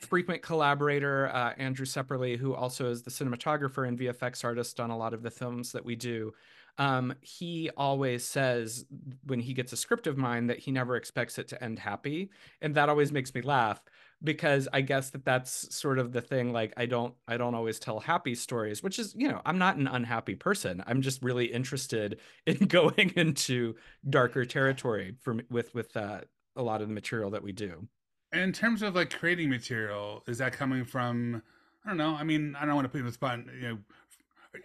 frequent 0.00 0.40
collaborator, 0.40 1.28
uh, 1.34 1.54
Andrew 1.58 1.84
Sepperly, 1.84 2.38
who 2.38 2.54
also 2.54 2.88
is 2.88 3.02
the 3.02 3.10
cinematographer 3.10 3.88
and 3.88 3.98
VFX 3.98 4.44
artist 4.44 4.78
on 4.78 4.90
a 4.90 4.96
lot 4.96 5.12
of 5.12 5.24
the 5.24 5.30
films 5.30 5.72
that 5.72 5.84
we 5.84 5.96
do, 5.96 6.32
um, 6.78 7.12
he 7.20 7.68
always 7.76 8.24
says 8.24 8.84
when 9.24 9.40
he 9.40 9.52
gets 9.52 9.72
a 9.72 9.76
script 9.76 10.06
of 10.06 10.16
mine 10.16 10.46
that 10.46 10.60
he 10.60 10.70
never 10.70 10.94
expects 10.94 11.36
it 11.36 11.48
to 11.48 11.62
end 11.62 11.80
happy, 11.80 12.30
and 12.62 12.76
that 12.76 12.88
always 12.88 13.10
makes 13.10 13.34
me 13.34 13.40
laugh 13.40 13.82
because 14.22 14.68
I 14.72 14.82
guess 14.82 15.10
that 15.10 15.24
that's 15.24 15.74
sort 15.74 15.98
of 15.98 16.12
the 16.12 16.20
thing. 16.20 16.52
Like 16.52 16.74
I 16.76 16.86
don't, 16.86 17.14
I 17.26 17.36
don't 17.36 17.56
always 17.56 17.80
tell 17.80 17.98
happy 17.98 18.36
stories, 18.36 18.84
which 18.84 19.00
is, 19.00 19.16
you 19.16 19.26
know, 19.26 19.42
I'm 19.44 19.58
not 19.58 19.78
an 19.78 19.88
unhappy 19.88 20.36
person. 20.36 20.80
I'm 20.86 21.02
just 21.02 21.24
really 21.24 21.46
interested 21.46 22.20
in 22.46 22.68
going 22.68 23.12
into 23.16 23.74
darker 24.08 24.44
territory 24.44 25.16
for 25.20 25.38
with 25.50 25.74
with 25.74 25.96
uh, 25.96 26.20
a 26.56 26.62
lot 26.62 26.82
of 26.82 26.88
the 26.88 26.94
material 26.94 27.30
that 27.30 27.42
we 27.42 27.52
do. 27.52 27.88
And 28.36 28.44
in 28.44 28.52
terms 28.52 28.82
of 28.82 28.94
like 28.94 29.16
creating 29.18 29.48
material, 29.48 30.22
is 30.26 30.38
that 30.38 30.52
coming 30.52 30.84
from? 30.84 31.42
I 31.84 31.88
don't 31.88 31.96
know. 31.96 32.14
I 32.14 32.22
mean, 32.22 32.54
I 32.54 32.66
don't 32.66 32.74
want 32.74 32.84
to 32.84 32.88
put 32.90 32.98
you 32.98 33.04
on 33.04 33.06
the 33.06 33.12
spot. 33.12 33.38
You 33.58 33.68
know, 33.68 33.78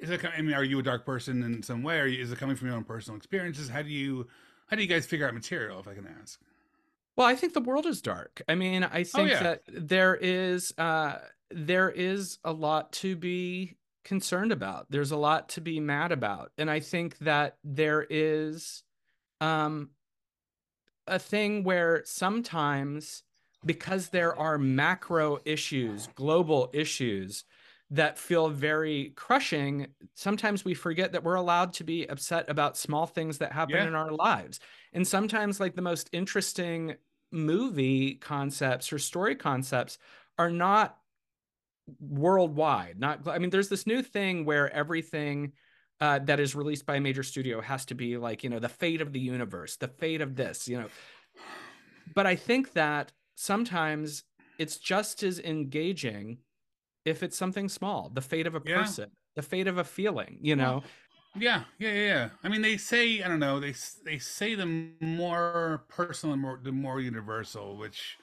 is 0.01 0.09
it? 0.09 0.21
I 0.25 0.41
mean, 0.41 0.53
are 0.53 0.63
you 0.63 0.79
a 0.79 0.83
dark 0.83 1.05
person 1.05 1.41
in 1.41 1.63
some 1.63 1.81
way? 1.81 1.99
Or 1.99 2.05
is 2.05 2.31
it 2.31 2.37
coming 2.37 2.57
from 2.57 2.67
your 2.67 2.75
own 2.75 2.83
personal 2.83 3.15
experiences? 3.17 3.69
How 3.69 3.81
do 3.81 3.89
you, 3.89 4.27
how 4.67 4.75
do 4.75 4.81
you 4.81 4.89
guys 4.89 5.05
figure 5.05 5.25
out 5.25 5.33
material? 5.33 5.79
If 5.79 5.87
I 5.87 5.93
can 5.93 6.05
ask. 6.21 6.37
Well, 7.15 7.27
I 7.27 7.35
think 7.35 7.53
the 7.53 7.61
world 7.61 7.85
is 7.85 8.01
dark. 8.01 8.41
I 8.49 8.55
mean, 8.55 8.83
I 8.83 9.01
Oh 9.01 9.03
think 9.03 9.29
yeah, 9.29 9.43
that 9.43 9.61
there 9.67 10.15
is 10.15 10.73
uh 10.77 11.19
there 11.49 11.89
is 11.89 12.39
a 12.43 12.51
lot 12.51 12.91
to 12.93 13.15
be 13.15 13.75
concerned 14.03 14.51
about. 14.51 14.87
There's 14.89 15.11
a 15.11 15.17
lot 15.17 15.47
to 15.49 15.61
be 15.61 15.79
mad 15.79 16.11
about. 16.11 16.51
And 16.57 16.69
I 16.69 16.81
think 16.81 17.17
that 17.19 17.57
there 17.63 18.05
is 18.09 18.83
um 19.39 19.91
a 21.07 21.19
thing 21.19 21.63
where 21.63 22.01
sometimes 22.05 23.23
because 23.65 24.09
there 24.09 24.35
are 24.37 24.57
macro 24.57 25.39
issues, 25.45 26.07
global 26.15 26.69
issues 26.73 27.43
that 27.91 28.17
feel 28.17 28.47
very 28.49 29.11
crushing, 29.15 29.87
sometimes 30.15 30.63
we 30.63 30.73
forget 30.73 31.11
that 31.11 31.23
we're 31.23 31.35
allowed 31.35 31.73
to 31.73 31.83
be 31.83 32.05
upset 32.07 32.49
about 32.49 32.77
small 32.77 33.05
things 33.05 33.37
that 33.39 33.51
happen 33.51 33.75
yeah, 33.75 33.87
in 33.87 33.95
our 33.95 34.11
lives. 34.11 34.61
And 34.93 35.05
sometimes, 35.05 35.59
like 35.59 35.75
the 35.75 35.81
most 35.81 36.09
interesting 36.13 36.95
movie 37.31 38.15
concepts 38.15 38.91
or 38.93 38.99
story 38.99 39.35
concepts 39.35 39.97
are 40.37 40.49
not 40.49 40.97
worldwide. 41.99 42.97
Not, 42.97 43.27
I 43.27 43.39
mean, 43.39 43.49
there's 43.49 43.69
this 43.69 43.85
new 43.85 44.01
thing 44.01 44.45
where 44.45 44.73
everything 44.73 45.51
uh, 45.99 46.19
that 46.19 46.39
is 46.39 46.55
released 46.55 46.85
by 46.85 46.95
a 46.95 47.01
major 47.01 47.23
studio 47.23 47.59
has 47.61 47.85
to 47.85 47.95
be 47.95 48.17
like, 48.17 48.43
you 48.43 48.49
know, 48.49 48.59
the 48.59 48.69
fate 48.69 49.01
of 49.01 49.11
the 49.11 49.19
universe, 49.19 49.75
the 49.75 49.87
fate 49.87 50.21
of 50.21 50.35
this, 50.35 50.67
you 50.67 50.79
know. 50.79 50.87
But 52.15 52.25
I 52.25 52.35
think 52.35 52.73
that 52.73 53.11
sometimes 53.41 54.23
it's 54.59 54.77
just 54.77 55.23
as 55.23 55.39
engaging 55.39 56.37
if 57.05 57.23
it's 57.23 57.35
something 57.35 57.67
small, 57.67 58.11
the 58.13 58.21
fate 58.21 58.45
of 58.45 58.53
a 58.53 58.61
yeah. 58.63 58.77
person, 58.77 59.09
the 59.35 59.41
fate 59.41 59.67
of 59.67 59.79
a 59.79 59.83
feeling, 59.83 60.37
you 60.41 60.55
know. 60.55 60.83
yeah, 61.35 61.63
yeah, 61.79 61.91
yeah. 61.91 62.05
yeah. 62.05 62.29
I 62.43 62.49
mean, 62.49 62.61
they 62.61 62.77
say 62.77 63.23
I 63.23 63.27
don't 63.27 63.39
know. 63.39 63.59
They 63.59 63.73
they 64.05 64.19
say 64.19 64.53
the 64.53 64.91
more 64.99 65.83
personal 65.89 66.33
and 66.33 66.41
more 66.41 66.59
the 66.61 66.71
more 66.71 67.01
universal, 67.01 67.75
which 67.77 68.17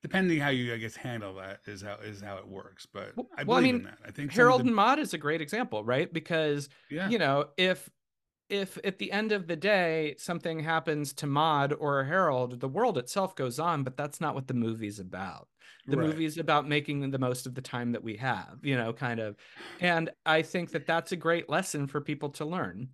depending 0.00 0.40
how 0.40 0.48
you 0.48 0.72
I 0.72 0.78
guess 0.78 0.96
handle 0.96 1.34
that 1.34 1.60
is 1.66 1.82
how 1.82 1.96
is 2.02 2.22
how 2.22 2.38
it 2.38 2.48
works. 2.48 2.86
But 2.86 3.08
I 3.08 3.12
well, 3.16 3.28
I 3.36 3.44
believe 3.44 3.74
in 3.74 3.82
that. 3.82 3.98
I 4.06 4.10
think 4.10 4.32
Harold 4.32 4.62
the 4.62 4.66
and 4.66 4.74
Maude 4.74 4.98
is 4.98 5.12
a 5.12 5.18
great 5.18 5.42
example, 5.42 5.84
right? 5.84 6.10
Because, 6.10 6.70
yeah, 6.90 7.10
you 7.10 7.18
know, 7.18 7.48
if 7.58 7.90
if 8.48 8.78
at 8.84 8.98
the 8.98 9.10
end 9.10 9.32
of 9.32 9.46
the 9.46 9.56
day 9.56 10.14
something 10.18 10.60
happens 10.60 11.12
to 11.14 11.26
Maude 11.26 11.72
or 11.72 12.04
Harold, 12.04 12.60
the 12.60 12.68
world 12.68 12.98
itself 12.98 13.34
goes 13.34 13.58
on, 13.58 13.82
but 13.82 13.96
that's 13.96 14.20
not 14.20 14.34
what 14.34 14.48
the 14.48 14.54
movie's 14.54 14.98
about. 14.98 15.48
The 15.86 15.96
right. 15.96 16.08
movie's 16.08 16.38
about 16.38 16.68
making 16.68 17.10
the 17.10 17.18
most 17.18 17.46
of 17.46 17.54
the 17.54 17.60
time 17.60 17.92
that 17.92 18.02
we 18.02 18.16
have, 18.16 18.58
you 18.62 18.76
know, 18.76 18.92
kind 18.92 19.20
of. 19.20 19.36
And 19.80 20.10
I 20.24 20.42
think 20.42 20.70
that 20.72 20.86
that's 20.86 21.12
a 21.12 21.16
great 21.16 21.48
lesson 21.48 21.86
for 21.86 22.00
people 22.00 22.30
to 22.30 22.44
learn. 22.44 22.88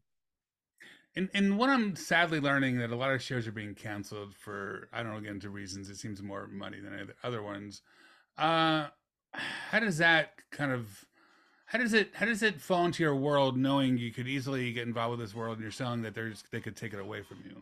And 1.16 1.28
and 1.34 1.58
what 1.58 1.70
I'm 1.70 1.96
sadly 1.96 2.38
learning 2.38 2.78
that 2.78 2.90
a 2.90 2.96
lot 2.96 3.12
of 3.12 3.22
shows 3.22 3.46
are 3.46 3.52
being 3.52 3.74
canceled 3.74 4.34
for 4.34 4.88
I 4.92 5.02
don't 5.02 5.12
know 5.12 5.20
get 5.20 5.32
into 5.32 5.50
reasons. 5.50 5.90
It 5.90 5.96
seems 5.96 6.22
more 6.22 6.46
money 6.46 6.80
than 6.80 6.94
other 6.94 7.14
other 7.24 7.42
ones. 7.42 7.82
Uh, 8.38 8.86
how 9.32 9.80
does 9.80 9.98
that 9.98 10.34
kind 10.52 10.72
of 10.72 11.04
how 11.70 11.78
does 11.78 11.94
it 11.94 12.10
how 12.14 12.26
does 12.26 12.42
it 12.42 12.60
fall 12.60 12.84
into 12.84 13.00
your 13.00 13.14
world 13.14 13.56
knowing 13.56 13.96
you 13.96 14.10
could 14.10 14.26
easily 14.26 14.72
get 14.72 14.88
involved 14.88 15.12
with 15.12 15.20
this 15.20 15.36
world 15.36 15.54
and 15.54 15.62
you're 15.62 15.70
selling 15.70 16.02
that 16.02 16.16
there's 16.16 16.42
they 16.50 16.60
could 16.60 16.76
take 16.76 16.92
it 16.92 16.98
away 16.98 17.22
from 17.22 17.38
you? 17.44 17.56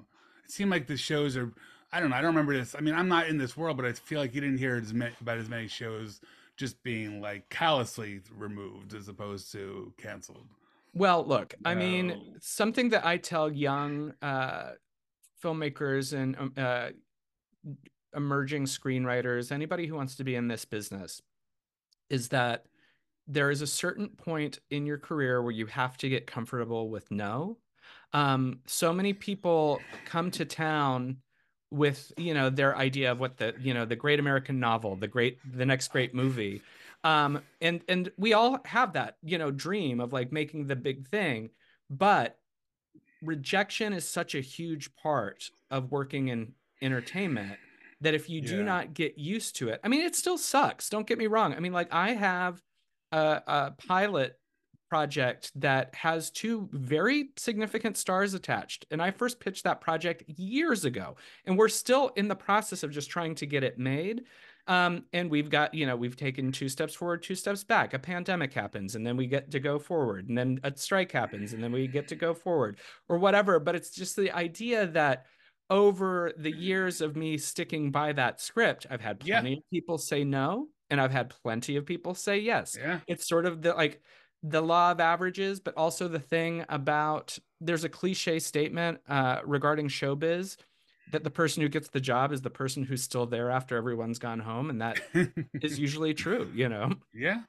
It 0.46 0.50
seemed 0.50 0.70
like 0.70 0.86
the 0.86 0.96
shows 0.96 1.36
are 1.36 1.52
I 1.92 2.00
don't 2.00 2.08
know 2.08 2.16
I 2.16 2.22
don't 2.22 2.30
remember 2.30 2.56
this. 2.56 2.74
I 2.74 2.80
mean 2.80 2.94
I'm 2.94 3.08
not 3.08 3.28
in 3.28 3.36
this 3.36 3.54
world, 3.54 3.76
but 3.76 3.84
I 3.84 3.92
feel 3.92 4.18
like 4.18 4.34
you 4.34 4.40
didn't 4.40 4.56
hear 4.56 4.76
as 4.76 4.94
many, 4.94 5.12
about 5.20 5.36
as 5.36 5.50
many 5.50 5.68
shows 5.68 6.22
just 6.56 6.82
being 6.82 7.20
like 7.20 7.50
callously 7.50 8.22
removed 8.34 8.94
as 8.94 9.08
opposed 9.08 9.52
to 9.52 9.92
canceled. 9.98 10.46
Well, 10.94 11.22
look, 11.22 11.54
I 11.66 11.74
mean, 11.74 12.36
something 12.40 12.88
that 12.88 13.04
I 13.04 13.18
tell 13.18 13.52
young 13.52 14.14
uh, 14.22 14.70
filmmakers 15.44 16.14
and 16.14 16.34
um, 16.36 16.52
uh, 16.56 16.88
emerging 18.16 18.64
screenwriters, 18.64 19.52
anybody 19.52 19.86
who 19.86 19.94
wants 19.94 20.16
to 20.16 20.24
be 20.24 20.34
in 20.34 20.48
this 20.48 20.64
business, 20.64 21.20
is 22.08 22.28
that 22.30 22.64
there 23.28 23.50
is 23.50 23.62
a 23.62 23.66
certain 23.68 24.10
point 24.10 24.58
in 24.70 24.86
your 24.86 24.98
career 24.98 25.42
where 25.42 25.52
you 25.52 25.66
have 25.66 25.96
to 25.98 26.08
get 26.08 26.26
comfortable 26.26 26.90
with 26.90 27.10
no. 27.10 27.58
Um, 28.12 28.62
so 28.66 28.92
many 28.92 29.12
people 29.12 29.90
come 30.04 30.30
to 30.32 30.44
town 30.44 31.22
with 31.70 32.12
you 32.16 32.32
know 32.32 32.48
their 32.48 32.74
idea 32.76 33.12
of 33.12 33.20
what 33.20 33.36
the 33.36 33.54
you 33.60 33.74
know 33.74 33.84
the 33.84 33.96
great 33.96 34.18
American 34.20 34.58
novel, 34.58 34.96
the 34.96 35.08
great 35.08 35.40
the 35.44 35.66
next 35.66 35.88
great 35.88 36.14
movie, 36.14 36.64
um, 37.04 37.42
and 37.60 37.84
and 37.88 38.10
we 38.16 38.32
all 38.32 38.60
have 38.64 38.94
that 38.94 39.18
you 39.22 39.36
know 39.38 39.50
dream 39.50 40.00
of 40.00 40.12
like 40.12 40.32
making 40.32 40.66
the 40.66 40.76
big 40.76 41.06
thing, 41.08 41.50
but 41.90 42.40
rejection 43.20 43.92
is 43.92 44.08
such 44.08 44.34
a 44.34 44.40
huge 44.40 44.94
part 44.94 45.50
of 45.70 45.90
working 45.90 46.28
in 46.28 46.54
entertainment 46.80 47.58
that 48.00 48.14
if 48.14 48.28
you 48.28 48.40
do 48.40 48.62
Yeah. 48.62 48.62
not 48.62 48.94
get 48.94 49.18
used 49.18 49.56
to 49.56 49.68
it, 49.68 49.80
I 49.82 49.88
mean, 49.88 50.02
it 50.02 50.14
still 50.14 50.38
sucks. 50.38 50.88
Don't 50.88 51.06
get 51.06 51.18
me 51.18 51.26
wrong. 51.26 51.52
I 51.54 51.60
mean, 51.60 51.72
like 51.72 51.92
I 51.92 52.12
have 52.12 52.62
a, 53.12 53.42
a 53.46 53.74
pilot 53.86 54.38
project 54.88 55.52
that 55.54 55.94
has 55.94 56.30
two 56.30 56.68
very 56.72 57.30
significant 57.36 57.96
stars 57.96 58.32
attached. 58.32 58.86
And 58.90 59.02
I 59.02 59.10
first 59.10 59.38
pitched 59.38 59.64
that 59.64 59.80
project 59.82 60.24
years 60.26 60.84
ago, 60.86 61.16
and 61.44 61.58
we're 61.58 61.68
still 61.68 62.08
in 62.16 62.26
the 62.28 62.34
process 62.34 62.82
of 62.82 62.90
just 62.90 63.10
trying 63.10 63.34
to 63.36 63.46
get 63.46 63.62
it 63.62 63.78
made. 63.78 64.22
Um, 64.66 65.04
and 65.14 65.30
we've 65.30 65.48
got, 65.48 65.72
you 65.72 65.86
know, 65.86 65.96
we've 65.96 66.16
taken 66.16 66.52
two 66.52 66.68
steps 66.68 66.94
forward, 66.94 67.22
two 67.22 67.34
steps 67.34 67.64
back. 67.64 67.94
A 67.94 67.98
pandemic 67.98 68.52
happens, 68.52 68.94
and 68.96 69.06
then 69.06 69.16
we 69.16 69.26
get 69.26 69.50
to 69.50 69.60
go 69.60 69.78
forward, 69.78 70.28
and 70.28 70.36
then 70.36 70.60
a 70.62 70.74
strike 70.76 71.12
happens, 71.12 71.54
and 71.54 71.62
then 71.62 71.72
we 71.72 71.86
get 71.86 72.08
to 72.08 72.16
go 72.16 72.34
forward, 72.34 72.78
or 73.08 73.18
whatever. 73.18 73.60
But 73.60 73.74
it's 73.74 73.90
just 73.90 74.14
the 74.16 74.30
idea 74.30 74.86
that 74.88 75.24
over 75.70 76.32
the 76.38 76.50
years 76.50 77.00
of 77.00 77.16
me 77.16 77.36
sticking 77.38 77.90
by 77.90 78.12
that 78.14 78.40
script, 78.40 78.86
I've 78.90 79.00
had 79.00 79.22
Yeah. 79.24 79.40
plenty 79.40 79.58
of 79.58 79.62
people 79.70 79.98
say 79.98 80.24
no, 80.24 80.68
and 80.90 81.00
I've 81.00 81.12
had 81.12 81.30
plenty 81.42 81.76
of 81.76 81.86
people 81.86 82.14
say 82.14 82.38
yes. 82.38 82.76
Yeah. 82.78 83.00
It's 83.06 83.28
sort 83.28 83.46
of 83.46 83.62
the 83.62 83.74
like 83.74 84.00
the 84.42 84.62
law 84.62 84.92
of 84.92 85.00
averages, 85.00 85.60
but 85.60 85.74
also 85.76 86.08
the 86.08 86.20
thing 86.20 86.64
about 86.68 87.38
there's 87.60 87.84
a 87.84 87.88
cliche 87.88 88.38
statement 88.38 88.98
uh, 89.08 89.40
regarding 89.44 89.88
showbiz 89.88 90.56
that 91.10 91.24
the 91.24 91.30
person 91.30 91.62
who 91.62 91.68
gets 91.68 91.88
the 91.88 92.00
job 92.00 92.32
is 92.32 92.42
the 92.42 92.50
person 92.50 92.84
who's 92.84 93.02
still 93.02 93.26
there 93.26 93.50
after 93.50 93.76
everyone's 93.76 94.18
gone 94.18 94.40
home, 94.40 94.70
and 94.70 94.80
that 94.80 95.00
is 95.62 95.78
usually 95.78 96.14
true, 96.14 96.50
you 96.54 96.68
know. 96.68 96.92
yeah. 97.14 97.42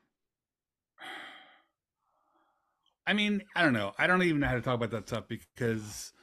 I 3.06 3.14
mean, 3.14 3.42
I 3.56 3.64
don't 3.64 3.74
know. 3.74 3.94
I 3.98 4.06
don't 4.06 4.22
even 4.22 4.40
know 4.40 4.48
how 4.48 4.54
to 4.54 4.62
talk 4.62 4.76
about 4.76 4.92
that 4.92 5.08
stuff 5.08 5.24
because 5.28 6.14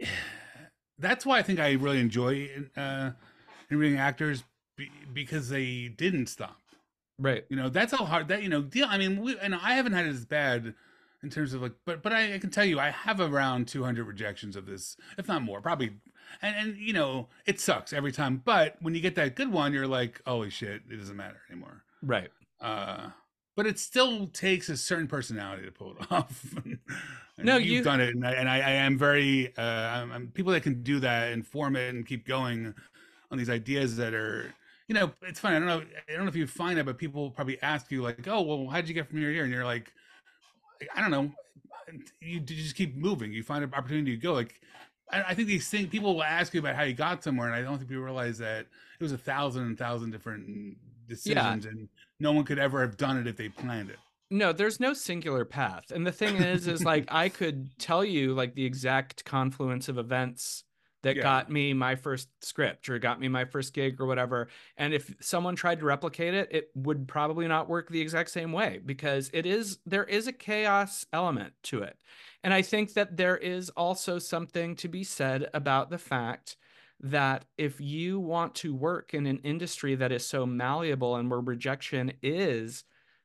that's 0.98 1.24
why 1.24 1.38
I 1.38 1.42
think 1.42 1.60
I 1.60 1.72
really 1.72 2.00
enjoy 2.00 2.50
uh, 2.76 3.10
interviewing 3.70 3.98
actors 3.98 4.44
be, 4.76 4.90
because 5.12 5.48
they 5.48 5.88
didn't 5.88 6.26
stop. 6.26 6.60
Right. 7.18 7.44
You 7.48 7.56
know, 7.56 7.68
that's 7.68 7.92
how 7.92 8.04
hard 8.04 8.28
that 8.28 8.42
you 8.42 8.48
know. 8.48 8.62
Deal. 8.62 8.86
I 8.88 8.98
mean, 8.98 9.22
we, 9.22 9.38
and 9.38 9.54
I 9.54 9.74
haven't 9.74 9.92
had 9.92 10.06
it 10.06 10.10
as 10.10 10.24
bad 10.24 10.74
in 11.22 11.30
terms 11.30 11.54
of 11.54 11.62
like, 11.62 11.72
but 11.84 12.02
but 12.02 12.12
I, 12.12 12.34
I 12.34 12.38
can 12.38 12.50
tell 12.50 12.64
you, 12.64 12.78
I 12.78 12.90
have 12.90 13.20
around 13.20 13.68
200 13.68 14.04
rejections 14.06 14.54
of 14.56 14.66
this, 14.66 14.96
if 15.16 15.28
not 15.28 15.42
more, 15.42 15.60
probably. 15.60 15.92
And 16.42 16.56
and 16.56 16.76
you 16.76 16.92
know, 16.92 17.28
it 17.46 17.58
sucks 17.60 17.92
every 17.92 18.12
time. 18.12 18.42
But 18.44 18.76
when 18.80 18.94
you 18.94 19.00
get 19.00 19.14
that 19.14 19.34
good 19.34 19.50
one, 19.50 19.72
you're 19.72 19.86
like, 19.86 20.20
holy 20.26 20.50
shit, 20.50 20.82
it 20.90 20.96
doesn't 20.96 21.16
matter 21.16 21.40
anymore. 21.50 21.82
Right. 22.02 22.30
Uh, 22.60 23.08
but 23.56 23.66
it 23.66 23.78
still 23.78 24.26
takes 24.28 24.68
a 24.68 24.76
certain 24.76 25.06
personality 25.08 25.64
to 25.64 25.72
pull 25.72 25.92
it 25.92 26.06
off. 26.12 26.54
No, 27.38 27.56
you've 27.56 27.68
you- 27.68 27.82
done 27.82 28.00
it, 28.00 28.14
and 28.14 28.26
I, 28.26 28.32
and 28.32 28.48
I, 28.48 28.56
I 28.56 28.70
am 28.72 28.98
very, 28.98 29.54
uh, 29.56 29.62
I'm, 29.62 30.12
I'm 30.12 30.26
people 30.28 30.52
that 30.52 30.62
can 30.62 30.82
do 30.82 31.00
that 31.00 31.32
and 31.32 31.46
form 31.46 31.76
it 31.76 31.94
and 31.94 32.06
keep 32.06 32.26
going 32.26 32.74
on 33.30 33.38
these 33.38 33.50
ideas 33.50 33.96
that 33.96 34.14
are, 34.14 34.54
you 34.88 34.94
know, 34.94 35.10
it's 35.22 35.40
funny. 35.40 35.56
I 35.56 35.58
don't 35.58 35.68
know, 35.68 35.82
I 36.08 36.12
don't 36.12 36.24
know 36.24 36.28
if 36.28 36.36
you 36.36 36.46
find 36.46 36.78
that, 36.78 36.84
but 36.86 36.98
people 36.98 37.30
probably 37.30 37.60
ask 37.62 37.90
you 37.90 38.02
like, 38.02 38.26
oh, 38.28 38.42
well, 38.42 38.68
how'd 38.68 38.88
you 38.88 38.94
get 38.94 39.08
from 39.08 39.18
here 39.18 39.28
to 39.28 39.34
here? 39.34 39.44
And 39.44 39.52
you're 39.52 39.64
like, 39.64 39.92
I 40.94 41.00
don't 41.00 41.10
know. 41.10 41.32
You, 42.20 42.34
you 42.34 42.40
just 42.40 42.74
keep 42.74 42.96
moving. 42.96 43.32
You 43.32 43.42
find 43.42 43.62
an 43.62 43.72
opportunity 43.74 44.12
to 44.12 44.20
go. 44.20 44.32
Like 44.32 44.60
I, 45.10 45.22
I 45.28 45.34
think 45.34 45.48
these 45.48 45.68
things 45.68 45.88
people 45.88 46.14
will 46.14 46.22
ask 46.22 46.54
you 46.54 46.60
about 46.60 46.74
how 46.74 46.82
you 46.82 46.94
got 46.94 47.22
somewhere, 47.22 47.46
and 47.46 47.54
I 47.54 47.62
don't 47.62 47.78
think 47.78 47.88
people 47.88 48.04
realize 48.04 48.38
that 48.38 48.60
it 48.60 49.02
was 49.02 49.12
a 49.12 49.18
thousand 49.18 49.64
and 49.64 49.78
thousand 49.78 50.10
different 50.10 50.76
decisions, 51.08 51.64
yeah. 51.64 51.70
and 51.70 51.88
no 52.20 52.32
one 52.32 52.44
could 52.44 52.58
ever 52.58 52.80
have 52.80 52.96
done 52.96 53.16
it 53.18 53.26
if 53.26 53.36
they 53.36 53.48
planned 53.48 53.90
it. 53.90 53.98
No, 54.30 54.52
there's 54.52 54.80
no 54.80 54.92
singular 54.92 55.44
path. 55.44 55.92
And 55.92 56.04
the 56.04 56.12
thing 56.12 56.36
is, 56.36 56.66
is 56.66 56.84
like 56.84 57.04
I 57.08 57.28
could 57.28 57.78
tell 57.78 58.04
you 58.04 58.34
like 58.34 58.54
the 58.54 58.64
exact 58.64 59.24
confluence 59.24 59.88
of 59.88 59.98
events 59.98 60.64
that 61.06 61.14
yeah. 61.14 61.22
got 61.22 61.48
me 61.48 61.72
my 61.72 61.94
first 61.94 62.28
script 62.42 62.88
or 62.88 62.98
got 62.98 63.20
me 63.20 63.28
my 63.28 63.44
first 63.44 63.72
gig 63.72 64.00
or 64.00 64.06
whatever. 64.06 64.48
And 64.76 64.92
if 64.92 65.14
someone 65.20 65.54
tried 65.54 65.78
to 65.78 65.84
replicate 65.84 66.34
it, 66.34 66.48
it 66.50 66.70
would 66.74 67.06
probably 67.06 67.46
not 67.46 67.68
work 67.68 67.88
the 67.88 68.00
exact 68.00 68.30
same 68.30 68.50
way 68.50 68.80
because 68.84 69.30
it 69.32 69.46
is 69.46 69.78
there 69.86 70.02
is 70.02 70.26
a 70.26 70.32
chaos 70.32 71.06
element 71.12 71.52
to 71.62 71.82
it. 71.82 71.96
And 72.42 72.52
I 72.52 72.62
think 72.62 72.94
that 72.94 73.16
there 73.16 73.36
is 73.36 73.70
also 73.70 74.18
something 74.18 74.74
to 74.76 74.88
be 74.88 75.04
said 75.04 75.48
about 75.54 75.90
the 75.90 75.98
fact 75.98 76.56
that 76.98 77.44
if 77.56 77.80
you 77.80 78.18
want 78.18 78.56
to 78.56 78.74
work 78.74 79.14
in 79.14 79.26
an 79.26 79.38
industry 79.44 79.94
that 79.94 80.10
is 80.10 80.26
so 80.26 80.44
malleable 80.44 81.14
and 81.14 81.30
where 81.30 81.38
rejection 81.38 82.14
is 82.20 82.82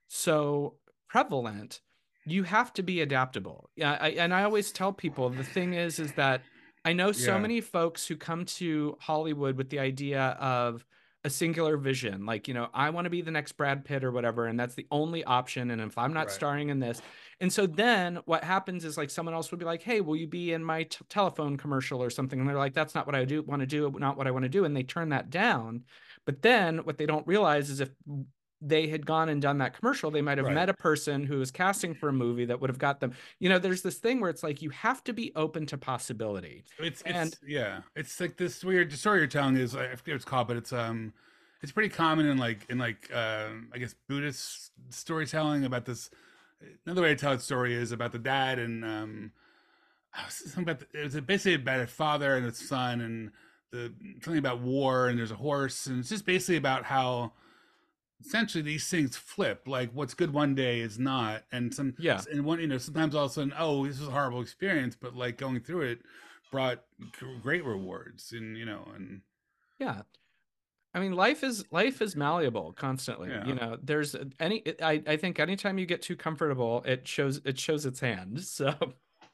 so 0.08 0.76
prevalent, 1.10 1.82
you 2.26 2.44
have 2.44 2.74
to 2.74 2.84
be 2.84 3.02
adaptable. 3.02 3.72
Yeah, 3.76 3.98
I, 4.00 4.10
and 4.10 4.36
I 4.36 4.44
always 4.44 4.72
tell 4.72 4.94
people 4.94 5.32
the 5.32 5.44
thing 5.44 5.74
is 5.74 5.98
is 5.98 6.12
that 6.14 6.44
I 6.84 6.94
know 6.94 7.12
so 7.12 7.34
yeah. 7.34 7.40
many 7.40 7.62
folks 7.62 8.08
who 8.08 8.16
come 8.16 8.46
to 8.46 8.98
Hollywood 9.00 9.56
with 9.56 9.70
the 9.70 9.80
idea 9.80 10.22
of 10.40 10.84
a 11.24 11.30
singular 11.30 11.78
vision, 11.78 12.26
like, 12.26 12.48
you 12.48 12.54
know, 12.56 12.68
I 12.74 12.90
want 12.90 13.06
to 13.06 13.12
be 13.12 13.22
the 13.22 13.30
next 13.30 13.52
Brad 13.52 13.86
Pitt 13.86 14.04
or 14.04 14.12
whatever, 14.12 14.48
and 14.48 14.60
that's 14.60 14.74
the 14.74 14.88
only 14.90 15.24
option. 15.24 15.70
And 15.70 15.80
if 15.80 15.96
I'm 15.98 16.14
not 16.14 16.22
right. 16.22 16.32
starring 16.32 16.70
in 16.70 16.80
this, 16.80 17.00
and 17.40 17.54
so 17.54 17.68
then 17.68 18.20
what 18.26 18.44
happens 18.44 18.86
is 18.86 18.98
like 18.98 19.12
someone 19.12 19.36
else 19.36 19.52
would 19.52 19.60
be 19.60 19.66
like, 19.66 19.84
hey, 19.84 20.02
will 20.02 20.16
you 20.16 20.26
be 20.26 20.54
in 20.54 20.64
my 20.64 20.84
t- 20.84 20.98
telephone 21.10 21.58
commercial 21.58 22.02
or 22.02 22.10
something? 22.10 22.40
And 22.40 22.50
they're 22.50 22.58
like, 22.58 22.74
that's 22.74 22.96
not 22.96 23.06
what 23.06 23.16
I 23.16 23.26
do 23.26 23.44
want 23.44 23.60
to 23.60 23.68
do, 23.68 23.94
not 24.00 24.18
what 24.18 24.26
I 24.26 24.32
want 24.32 24.44
to 24.44 24.50
do. 24.50 24.66
And 24.66 24.76
they 24.76 24.84
turn 24.84 25.10
that 25.10 25.30
down. 25.30 25.84
But 26.26 26.42
then 26.42 26.80
what 26.80 26.98
they 26.98 27.06
don't 27.06 27.28
realize 27.28 27.70
is 27.70 27.82
if 27.82 27.92
they 28.62 28.88
had 28.88 29.06
gone 29.06 29.28
and 29.30 29.42
done 29.42 29.58
that 29.58 29.78
commercial, 29.78 30.12
they 30.12 30.22
might 30.22 30.38
have 30.38 30.46
right. 30.46 30.54
met 30.54 30.70
a 30.70 30.74
person 30.74 31.26
who 31.26 31.40
was 31.40 31.50
casting 31.50 31.96
for 31.96 32.10
a 32.10 32.14
movie 32.14 32.46
that 32.46 32.62
would 32.62 32.70
have 32.70 32.78
got 32.78 33.00
them. 33.00 33.14
You 33.40 33.50
know, 33.50 33.58
there's 33.58 33.82
this 33.82 33.98
thing 33.98 34.22
where 34.22 34.30
it's 34.30 34.44
like 34.44 34.62
you 34.62 34.70
have 34.70 35.04
to 35.06 35.14
be 35.14 35.32
open 35.36 35.66
to 35.68 35.78
possibility. 35.78 36.64
It's 36.78 37.02
and 37.02 37.30
it's, 37.30 37.40
yeah, 37.46 37.82
it's 37.96 38.20
like 38.20 38.38
this 38.38 38.64
weird 38.64 38.94
story 38.94 39.20
you're 39.20 39.28
telling 39.28 39.58
is 39.58 39.76
I 39.76 39.96
forget 39.96 40.14
what 40.14 40.16
it's 40.16 40.26
called, 40.26 40.48
but 40.48 40.58
it's 40.58 40.72
um, 40.72 41.14
it's 41.62 41.72
pretty 41.72 41.90
common 41.90 42.28
in 42.28 42.38
like 42.38 42.68
in 42.70 42.78
like 42.78 43.10
uh, 43.14 43.48
I 43.74 43.80
guess 43.80 43.96
Buddhist 44.08 44.72
storytelling 44.90 45.66
about 45.66 45.86
this. 45.86 46.12
Another 46.86 47.02
way 47.02 47.10
to 47.10 47.16
tell 47.16 47.32
a 47.32 47.40
story 47.40 47.74
is 47.74 47.92
about 47.92 48.12
the 48.12 48.20
dad 48.20 48.60
and 48.60 48.86
um, 48.86 49.32
something 50.30 50.64
about 50.64 50.80
the, 50.80 51.00
it 51.00 51.04
was 51.06 51.22
basically 51.22 51.56
about 51.56 51.80
a 51.80 51.88
father 51.88 52.36
and 52.36 52.46
a 52.46 52.54
son 52.54 53.02
and 53.02 53.32
the 53.72 53.92
something 54.22 54.38
about 54.38 54.60
war 54.60 55.08
and 55.08 55.18
there's 55.18 55.32
a 55.32 55.36
horse 55.36 55.88
and 55.88 56.00
it's 56.00 56.10
just 56.10 56.26
basically 56.26 56.58
about 56.58 56.84
how 56.84 57.32
essentially 58.26 58.62
these 58.62 58.88
things 58.88 59.18
flip 59.18 59.68
like 59.68 59.90
what's 59.94 60.14
good 60.14 60.34
one 60.34 60.56
day 60.56 60.80
is 60.80 61.00
not 61.00 61.44
and 61.52 61.74
some 61.74 61.94
yeah. 61.98 62.22
and 62.32 62.46
one 62.46 62.60
you 62.60 62.68
know 62.68 62.78
sometimes 62.78 63.16
all 63.16 63.26
of 63.26 63.32
a 63.32 63.34
sudden 63.34 63.54
oh 63.58 63.86
this 63.86 64.00
was 64.00 64.08
a 64.08 64.12
horrible 64.12 64.42
experience 64.42 64.96
but 65.00 65.16
like 65.16 65.38
going 65.38 65.60
through 65.60 65.82
it 65.82 66.00
brought 66.52 66.84
great 67.42 67.66
rewards 67.66 68.32
and 68.34 68.58
you 68.58 68.66
know 68.66 68.88
and 68.96 69.22
yeah. 69.80 70.02
I 70.94 71.00
mean 71.00 71.14
life 71.14 71.44
is 71.44 71.64
life 71.72 72.02
is 72.02 72.16
malleable 72.16 72.74
constantly 72.74 73.30
yeah. 73.30 73.46
you 73.46 73.56
know 73.56 73.78
there's 73.82 74.16
any 74.40 74.64
i 74.82 75.02
i 75.08 75.18
think 75.18 75.40
anytime 75.40 75.78
you 75.78 75.86
get 75.86 76.02
too 76.02 76.16
comfortable 76.16 76.84
it 76.86 77.08
shows 77.08 77.42
it 77.46 77.58
shows 77.58 77.86
its 77.86 78.00
hand 78.00 78.42
so. 78.44 78.76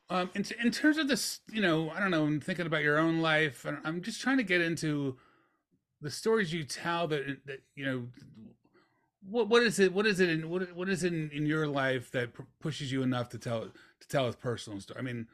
Um 0.09 0.29
in, 0.35 0.45
in 0.63 0.71
terms 0.71 0.97
of 0.97 1.07
this 1.07 1.41
you 1.51 1.61
know 1.61 1.89
i 1.89 1.99
don't 1.99 2.11
know 2.11 2.25
i'm 2.25 2.39
thinking 2.39 2.67
about 2.67 2.83
your 2.83 2.97
own 2.97 3.19
life 3.19 3.65
and 3.65 3.79
i'm 3.83 4.01
just 4.01 4.21
trying 4.21 4.37
to 4.37 4.43
get 4.43 4.61
into 4.61 5.17
the 6.01 6.11
stories 6.11 6.53
you 6.53 6.63
tell 6.63 7.07
that 7.07 7.45
that 7.45 7.63
you 7.75 7.85
know 7.85 8.07
what 9.29 9.49
what 9.49 9.63
is 9.63 9.79
it? 9.79 9.93
What 9.93 10.05
is 10.05 10.19
it? 10.19 10.29
In, 10.29 10.49
what 10.49 10.73
what 10.75 10.89
is 10.89 11.03
it 11.03 11.13
in, 11.13 11.29
in 11.31 11.45
your 11.45 11.67
life 11.67 12.11
that 12.11 12.29
pushes 12.59 12.91
you 12.91 13.03
enough 13.03 13.29
to 13.29 13.37
tell 13.37 13.61
to 13.61 14.07
tell 14.07 14.27
a 14.27 14.33
personal 14.33 14.79
story? 14.79 14.99
I 14.99 15.03
mean, 15.03 15.27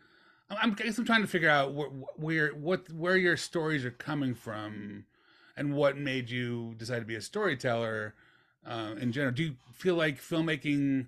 I'm, 0.50 0.72
I 0.72 0.74
guess 0.84 0.98
I'm 0.98 1.06
trying 1.06 1.22
to 1.22 1.28
figure 1.28 1.50
out 1.50 1.74
where, 1.74 1.90
where 2.16 2.50
what 2.50 2.92
where 2.92 3.18
your 3.18 3.38
stories 3.38 3.86
are 3.86 3.92
coming 3.92 4.34
from, 4.34 5.06
and 5.56 5.74
what 5.76 5.98
made 5.98 6.30
you 6.30 6.76
decide 6.78 7.00
to 7.00 7.06
be 7.06 7.16
a 7.16 7.22
storyteller. 7.22 8.16
Uh, 8.66 8.96
in 9.00 9.12
general, 9.12 9.34
do 9.34 9.44
you 9.44 9.56
feel 9.74 9.96
like 9.96 10.20
filmmaking? 10.20 11.08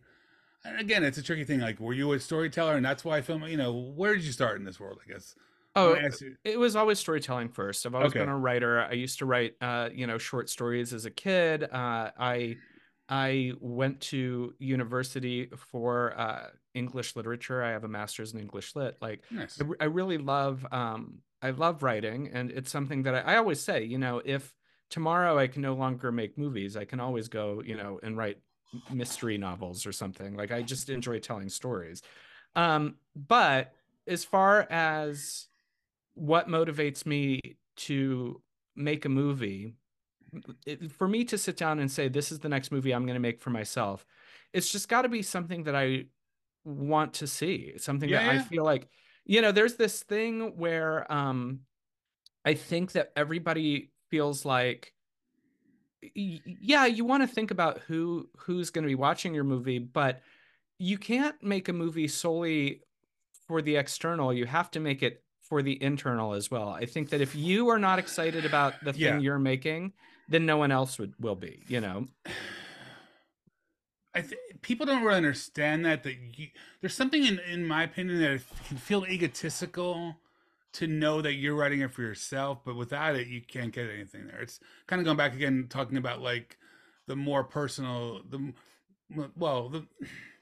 Again, 0.65 1.03
it's 1.03 1.17
a 1.17 1.23
tricky 1.23 1.43
thing. 1.43 1.59
Like, 1.59 1.79
were 1.79 1.93
you 1.93 2.11
a 2.13 2.19
storyteller, 2.19 2.75
and 2.75 2.85
that's 2.85 3.05
why 3.05 3.21
film? 3.21 3.43
You 3.43 3.57
know, 3.57 3.73
where 3.73 4.15
did 4.15 4.23
you 4.23 4.31
start 4.31 4.57
in 4.57 4.65
this 4.65 4.79
world? 4.79 4.99
I 5.07 5.11
guess. 5.11 5.35
Oh, 5.77 5.97
it 6.45 6.57
was 6.57 6.77
always 6.77 6.99
storytelling 6.99 7.49
first. 7.49 7.85
I've 7.85 7.93
always 7.93 8.11
okay. 8.11 8.19
been 8.19 8.29
a 8.29 8.37
writer. 8.37 8.79
I 8.79 8.93
used 8.93 9.19
to 9.19 9.25
write, 9.25 9.55
uh, 9.59 9.89
you 9.93 10.07
know, 10.07 10.17
short 10.17 10.49
stories 10.49 10.93
as 10.93 11.03
a 11.03 11.11
kid. 11.11 11.63
Uh, 11.63 12.11
I 12.17 12.55
I 13.07 13.53
went 13.59 14.01
to 14.01 14.53
university 14.57 15.49
for 15.55 16.17
uh, 16.19 16.47
English 16.73 17.15
literature. 17.15 17.63
I 17.63 17.71
have 17.71 17.83
a 17.83 17.87
master's 17.87 18.33
in 18.33 18.39
English 18.39 18.75
lit. 18.75 18.97
Like, 19.01 19.23
nice. 19.29 19.61
I, 19.61 19.65
I, 19.79 19.85
really 19.85 20.17
love, 20.17 20.65
um, 20.71 21.19
I 21.41 21.51
love 21.51 21.83
writing, 21.83 22.29
and 22.33 22.49
it's 22.49 22.71
something 22.71 23.03
that 23.03 23.15
I, 23.15 23.33
I 23.33 23.37
always 23.37 23.59
say. 23.59 23.83
You 23.83 23.99
know, 23.99 24.21
if 24.25 24.53
tomorrow 24.89 25.37
I 25.37 25.47
can 25.47 25.61
no 25.61 25.75
longer 25.75 26.11
make 26.11 26.37
movies, 26.37 26.75
I 26.75 26.85
can 26.85 26.99
always 26.99 27.27
go, 27.27 27.61
you 27.63 27.77
know, 27.77 27.99
and 28.01 28.17
write 28.17 28.37
mystery 28.91 29.37
novels 29.37 29.85
or 29.85 29.91
something. 29.91 30.35
Like, 30.35 30.51
I 30.51 30.63
just 30.63 30.89
enjoy 30.89 31.19
telling 31.19 31.49
stories. 31.49 32.01
Um, 32.55 32.95
but 33.15 33.73
as 34.07 34.23
far 34.23 34.61
as 34.71 35.47
what 36.15 36.47
motivates 36.47 37.05
me 37.05 37.57
to 37.75 38.41
make 38.75 39.05
a 39.05 39.09
movie 39.09 39.75
it, 40.65 40.91
for 40.91 41.07
me 41.07 41.23
to 41.25 41.37
sit 41.37 41.57
down 41.57 41.79
and 41.79 41.91
say 41.91 42.07
this 42.07 42.31
is 42.31 42.39
the 42.39 42.49
next 42.49 42.71
movie 42.71 42.93
i'm 42.93 43.05
going 43.05 43.15
to 43.15 43.19
make 43.19 43.39
for 43.41 43.49
myself 43.49 44.05
it's 44.53 44.71
just 44.71 44.89
got 44.89 45.03
to 45.03 45.09
be 45.09 45.21
something 45.21 45.63
that 45.63 45.75
i 45.75 46.05
want 46.63 47.13
to 47.13 47.27
see 47.27 47.73
something 47.77 48.09
yeah, 48.09 48.25
that 48.25 48.35
yeah. 48.35 48.41
i 48.41 48.43
feel 48.43 48.63
like 48.63 48.87
you 49.25 49.41
know 49.41 49.51
there's 49.51 49.75
this 49.75 50.03
thing 50.03 50.57
where 50.57 51.11
um 51.11 51.59
i 52.43 52.53
think 52.53 52.93
that 52.93 53.11
everybody 53.15 53.91
feels 54.09 54.45
like 54.45 54.93
yeah 56.13 56.85
you 56.85 57.05
want 57.05 57.23
to 57.23 57.27
think 57.27 57.51
about 57.51 57.79
who 57.87 58.29
who's 58.37 58.69
going 58.69 58.83
to 58.83 58.87
be 58.87 58.95
watching 58.95 59.33
your 59.33 59.43
movie 59.43 59.79
but 59.79 60.21
you 60.77 60.97
can't 60.97 61.41
make 61.41 61.67
a 61.69 61.73
movie 61.73 62.07
solely 62.07 62.81
for 63.47 63.61
the 63.61 63.75
external 63.75 64.33
you 64.33 64.45
have 64.45 64.69
to 64.69 64.79
make 64.79 65.01
it 65.01 65.23
for 65.41 65.61
the 65.61 65.81
internal 65.81 66.33
as 66.33 66.49
well 66.51 66.69
i 66.69 66.85
think 66.85 67.09
that 67.09 67.21
if 67.21 67.35
you 67.35 67.69
are 67.69 67.79
not 67.79 67.99
excited 67.99 68.45
about 68.45 68.73
the 68.83 68.93
thing 68.93 69.01
yeah. 69.01 69.19
you're 69.19 69.39
making 69.39 69.93
then 70.27 70.45
no 70.45 70.57
one 70.57 70.71
else 70.71 70.97
would 70.97 71.13
will 71.19 71.35
be 71.35 71.61
you 71.67 71.81
know 71.81 72.07
I 74.13 74.21
think 74.21 74.39
people 74.61 74.85
don't 74.85 75.03
really 75.03 75.17
understand 75.17 75.85
that 75.85 76.03
that 76.03 76.15
you, 76.37 76.47
there's 76.79 76.93
something 76.93 77.25
in 77.25 77.39
in 77.39 77.67
my 77.67 77.83
opinion 77.83 78.21
that 78.21 78.41
can 78.67 78.77
feel 78.77 79.05
egotistical 79.05 80.15
to 80.75 80.87
know 80.87 81.21
that 81.21 81.35
you're 81.35 81.55
writing 81.55 81.79
it 81.79 81.93
for 81.93 82.01
yourself, 82.01 82.59
but 82.65 82.75
without 82.75 83.15
it, 83.15 83.27
you 83.27 83.41
can't 83.41 83.71
get 83.71 83.89
anything 83.89 84.27
there. 84.27 84.41
It's 84.41 84.59
kind 84.87 84.99
of 84.99 85.05
going 85.05 85.15
back 85.15 85.33
again, 85.33 85.67
talking 85.69 85.97
about 85.97 86.21
like 86.21 86.57
the 87.07 87.15
more 87.15 87.45
personal, 87.45 88.21
the 88.29 88.53
well, 89.37 89.69
the 89.69 89.85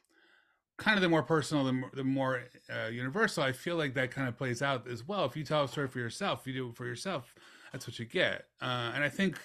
kind 0.78 0.98
of 0.98 1.04
the 1.04 1.10
more 1.10 1.22
personal, 1.22 1.66
the 1.66 1.74
more, 1.74 1.92
the 1.94 2.04
more 2.04 2.44
uh, 2.68 2.88
universal. 2.88 3.44
I 3.44 3.52
feel 3.52 3.76
like 3.76 3.94
that 3.94 4.10
kind 4.10 4.28
of 4.28 4.36
plays 4.36 4.64
out 4.64 4.88
as 4.88 5.08
well. 5.08 5.26
If 5.26 5.38
you 5.38 5.44
tell 5.44 5.66
a 5.66 5.68
story 5.68 5.88
for 5.88 6.00
yourself, 6.00 6.48
you 6.48 6.54
do 6.54 6.70
it 6.70 6.76
for 6.76 6.88
yourself, 6.88 7.36
that's 7.72 7.86
what 7.86 8.00
you 8.00 8.06
get. 8.06 8.46
Uh, 8.60 8.92
and 8.96 9.04
I 9.04 9.10
think 9.10 9.40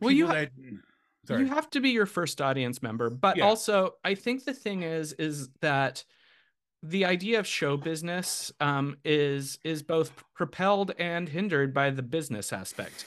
well, 0.00 0.10
you 0.10 0.26
ha- 0.26 0.46
that, 1.24 1.38
you 1.38 1.46
have 1.46 1.70
to 1.70 1.80
be 1.80 1.90
your 1.90 2.06
first 2.06 2.40
audience 2.40 2.82
member, 2.82 3.10
but 3.10 3.36
yeah. 3.36 3.44
also 3.44 3.94
I 4.04 4.14
think 4.14 4.44
the 4.44 4.54
thing 4.54 4.82
is 4.82 5.12
is 5.14 5.48
that 5.60 6.04
the 6.82 7.04
idea 7.04 7.38
of 7.38 7.46
show 7.46 7.76
business 7.76 8.52
um, 8.60 8.96
is 9.04 9.58
is 9.64 9.82
both 9.82 10.12
propelled 10.34 10.92
and 10.98 11.28
hindered 11.28 11.74
by 11.74 11.90
the 11.90 12.02
business 12.02 12.52
aspect 12.52 13.04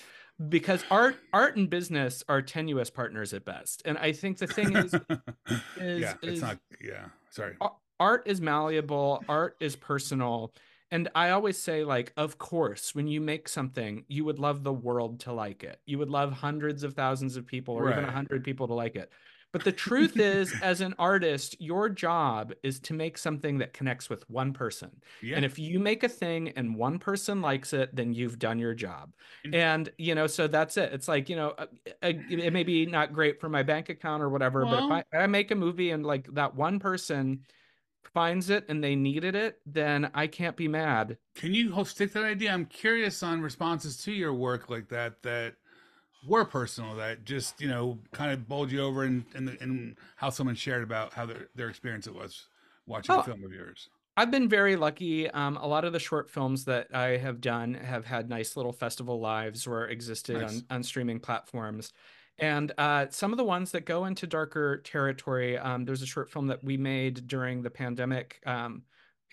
because 0.50 0.84
art 0.92 1.16
art 1.32 1.58
and 1.58 1.70
business 1.70 2.24
are 2.28 2.42
tenuous 2.42 2.90
partners 2.90 3.34
at 3.34 3.46
best 3.46 3.82
and 3.86 3.98
i 4.00 4.12
think 4.12 4.38
the 4.38 4.48
thing 4.48 4.76
is, 4.76 4.94
is 5.78 6.02
yeah 6.02 6.14
it's 6.22 6.38
is, 6.38 6.42
not 6.42 6.58
yeah 6.82 7.06
sorry 7.30 7.56
art 8.00 8.24
is 8.26 8.42
malleable 8.42 9.24
art 9.30 9.56
is 9.60 9.76
personal 9.76 10.52
and 10.94 11.10
I 11.16 11.32
always 11.32 11.58
say, 11.58 11.84
like, 11.84 12.14
of 12.18 12.38
course, 12.38 12.94
when 12.94 13.08
you 13.08 13.20
make 13.20 13.50
something, 13.50 14.06
you 14.08 14.26
would 14.26 14.38
love 14.38 14.64
the 14.64 14.72
world 14.72 15.22
to 15.22 15.34
like 15.34 15.64
it. 15.64 15.80
You 15.88 15.98
would 15.98 16.12
love 16.12 16.32
hundreds 16.32 16.84
of 16.84 16.94
thousands 16.94 17.36
of 17.36 17.48
people 17.48 17.74
or 17.74 17.86
right. 17.86 17.94
even 17.94 18.06
a 18.06 18.12
hundred 18.12 18.44
people 18.44 18.68
to 18.68 18.76
like 18.76 18.96
it. 18.96 19.12
But 19.52 19.64
the 19.64 19.72
truth 19.72 20.20
is, 20.20 20.54
as 20.62 20.82
an 20.82 20.94
artist, 21.00 21.60
your 21.60 21.90
job 21.90 22.54
is 22.62 22.80
to 22.82 22.94
make 22.94 23.18
something 23.18 23.58
that 23.58 23.74
connects 23.74 24.08
with 24.08 24.30
one 24.30 24.54
person. 24.54 24.92
Yeah. 25.24 25.38
And 25.38 25.44
if 25.44 25.58
you 25.58 25.80
make 25.80 26.04
a 26.04 26.10
thing 26.10 26.50
and 26.50 26.76
one 26.76 27.00
person 27.00 27.42
likes 27.42 27.74
it, 27.74 27.96
then 27.96 28.14
you've 28.14 28.38
done 28.38 28.60
your 28.60 28.76
job. 28.76 29.14
And, 29.52 29.90
you 29.98 30.14
know, 30.14 30.28
so 30.28 30.46
that's 30.46 30.78
it. 30.78 30.94
It's 30.94 31.08
like, 31.08 31.28
you 31.28 31.36
know, 31.36 31.56
uh, 31.58 31.66
uh, 32.04 32.14
it 32.30 32.54
may 32.54 32.64
be 32.64 32.86
not 32.86 33.14
great 33.14 33.42
for 33.42 33.50
my 33.50 33.64
bank 33.64 33.90
account 33.90 34.22
or 34.22 34.30
whatever, 34.30 34.64
well, 34.64 34.90
but 34.90 35.00
if 35.00 35.06
I, 35.12 35.24
I 35.24 35.26
make 35.26 35.50
a 35.50 35.56
movie 35.56 35.90
and 35.90 36.06
like 36.06 36.32
that 36.36 36.56
one 36.56 36.78
person 36.78 37.40
finds 38.14 38.50
it 38.50 38.66
and 38.70 38.84
they 38.84 38.96
needed 38.96 39.36
it, 39.36 39.60
then 39.66 40.10
I 40.14 40.28
can't 40.28 40.56
be 40.56 40.68
mad. 40.68 41.18
Can 41.36 41.54
you 41.54 41.84
stick 41.86 42.14
that 42.14 42.24
idea? 42.24 42.52
I'm 42.54 42.66
curious 42.66 43.24
on 43.24 43.42
responses 43.42 43.98
to 44.04 44.12
your 44.12 44.34
work 44.34 44.70
like 44.70 44.90
that 44.90 45.22
that 45.24 45.56
were 46.28 46.46
personal, 46.46 46.96
that 46.96 47.26
just 47.26 47.60
you 47.60 47.68
know 47.68 48.00
kind 48.12 48.32
of 48.32 48.48
bowled 48.48 48.72
you 48.72 48.82
over 48.82 49.04
and 49.04 49.26
in 49.36 49.98
how 50.16 50.30
someone 50.30 50.56
shared 50.56 50.84
about 50.84 51.14
how 51.14 51.26
their 51.26 51.48
their 51.56 51.70
experience 51.70 52.08
it 52.08 52.16
was 52.16 52.48
watching 52.86 53.16
Oh, 53.16 53.20
a 53.20 53.24
film 53.24 53.44
of 53.44 53.52
yours. 53.52 53.90
I've 54.16 54.30
been 54.30 54.48
very 54.48 54.76
lucky. 54.76 55.30
Um, 55.32 55.58
a 55.58 55.66
lot 55.68 55.86
of 55.86 55.92
the 55.94 56.00
short 56.00 56.30
films 56.30 56.66
that 56.66 56.94
I 56.94 57.18
have 57.18 57.42
done 57.42 57.74
have 57.74 58.06
had 58.06 58.30
nice 58.30 58.56
little 58.56 58.72
festival 58.72 59.20
lives 59.20 59.66
or 59.66 59.88
existed 59.88 60.40
Nice. 60.42 60.62
on, 60.70 60.78
on 60.78 60.84
streaming 60.84 61.20
platforms. 61.20 61.92
And 62.40 62.72
uh, 62.78 63.08
some 63.10 63.32
of 63.32 63.38
the 63.38 63.44
ones 63.44 63.72
that 63.72 63.86
go 63.86 64.06
into 64.06 64.26
darker 64.26 64.78
territory, 64.78 65.58
um, 65.58 65.86
there's 65.86 66.02
a 66.02 66.08
short 66.08 66.32
film 66.32 66.48
that 66.48 66.64
we 66.64 66.78
made 66.78 67.28
during 67.28 67.62
the 67.62 67.70
pandemic, 67.70 68.42
um, 68.46 68.84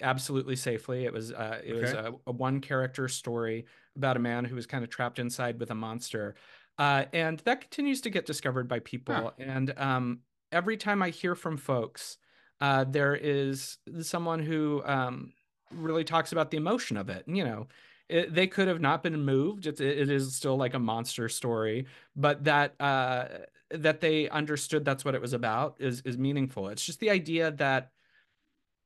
absolutely 0.02 0.56
safely. 0.56 1.06
It 1.06 1.12
was 1.12 1.32
uh, 1.32 1.60
it 1.64 1.74
was 1.74 1.92
a, 1.92 2.12
a 2.26 2.32
one 2.32 2.60
character 2.60 3.08
story 3.08 3.66
about 3.96 4.16
a 4.16 4.20
man 4.20 4.44
who 4.44 4.54
was 4.54 4.66
kind 4.66 4.84
of 4.84 4.90
trapped 4.90 5.18
inside 5.18 5.58
with 5.58 5.70
a 5.70 5.74
monster, 5.74 6.34
uh, 6.78 7.04
and 7.12 7.38
that 7.40 7.60
continues 7.62 8.00
to 8.02 8.10
get 8.10 8.26
discovered 8.26 8.68
by 8.68 8.80
people. 8.80 9.32
And 9.38 9.72
um, 9.78 10.20
every 10.52 10.76
time 10.76 11.02
I 11.02 11.10
hear 11.10 11.34
from 11.34 11.56
folks, 11.56 12.18
uh, 12.60 12.84
there 12.84 13.14
is 13.16 13.78
someone 14.00 14.40
who 14.40 14.82
um, 14.84 15.32
really 15.70 16.04
talks 16.04 16.32
about 16.32 16.50
the 16.50 16.56
emotion 16.58 16.96
of 16.96 17.08
it. 17.08 17.26
And, 17.26 17.36
you 17.36 17.44
know, 17.44 17.68
it, 18.10 18.34
they 18.34 18.46
could 18.46 18.68
have 18.68 18.80
not 18.80 19.02
been 19.02 19.24
moved. 19.24 19.66
It's, 19.66 19.80
it 19.80 20.10
is 20.10 20.34
still 20.34 20.56
like 20.56 20.74
a 20.74 20.78
monster 20.78 21.28
story, 21.28 21.86
but 22.16 22.44
that 22.44 22.80
uh, 22.80 23.26
that 23.70 24.00
they 24.00 24.28
understood 24.28 24.84
that's 24.84 25.04
what 25.04 25.14
it 25.14 25.20
was 25.20 25.32
about 25.32 25.76
is 25.78 26.02
is 26.02 26.18
meaningful. 26.18 26.68
It's 26.68 26.84
just 26.84 27.00
the 27.00 27.10
idea 27.10 27.52
that 27.52 27.90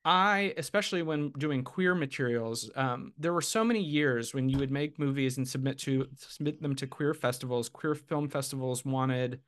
I, 0.04 0.52
especially 0.58 1.02
when 1.02 1.30
doing 1.30 1.64
queer 1.64 1.94
materials, 1.94 2.70
um, 2.76 3.14
there 3.16 3.32
were 3.32 3.40
so 3.40 3.64
many 3.64 3.80
years 3.82 4.34
when 4.34 4.50
you 4.50 4.58
would 4.58 4.70
make 4.70 4.98
movies 4.98 5.38
and 5.38 5.48
submit 5.48 5.78
to 5.80 6.06
submit 6.16 6.60
them 6.60 6.74
to 6.76 6.86
queer 6.86 7.14
festivals. 7.14 7.70
Queer 7.70 7.94
film 7.94 8.28
festivals 8.28 8.84
wanted 8.84 9.40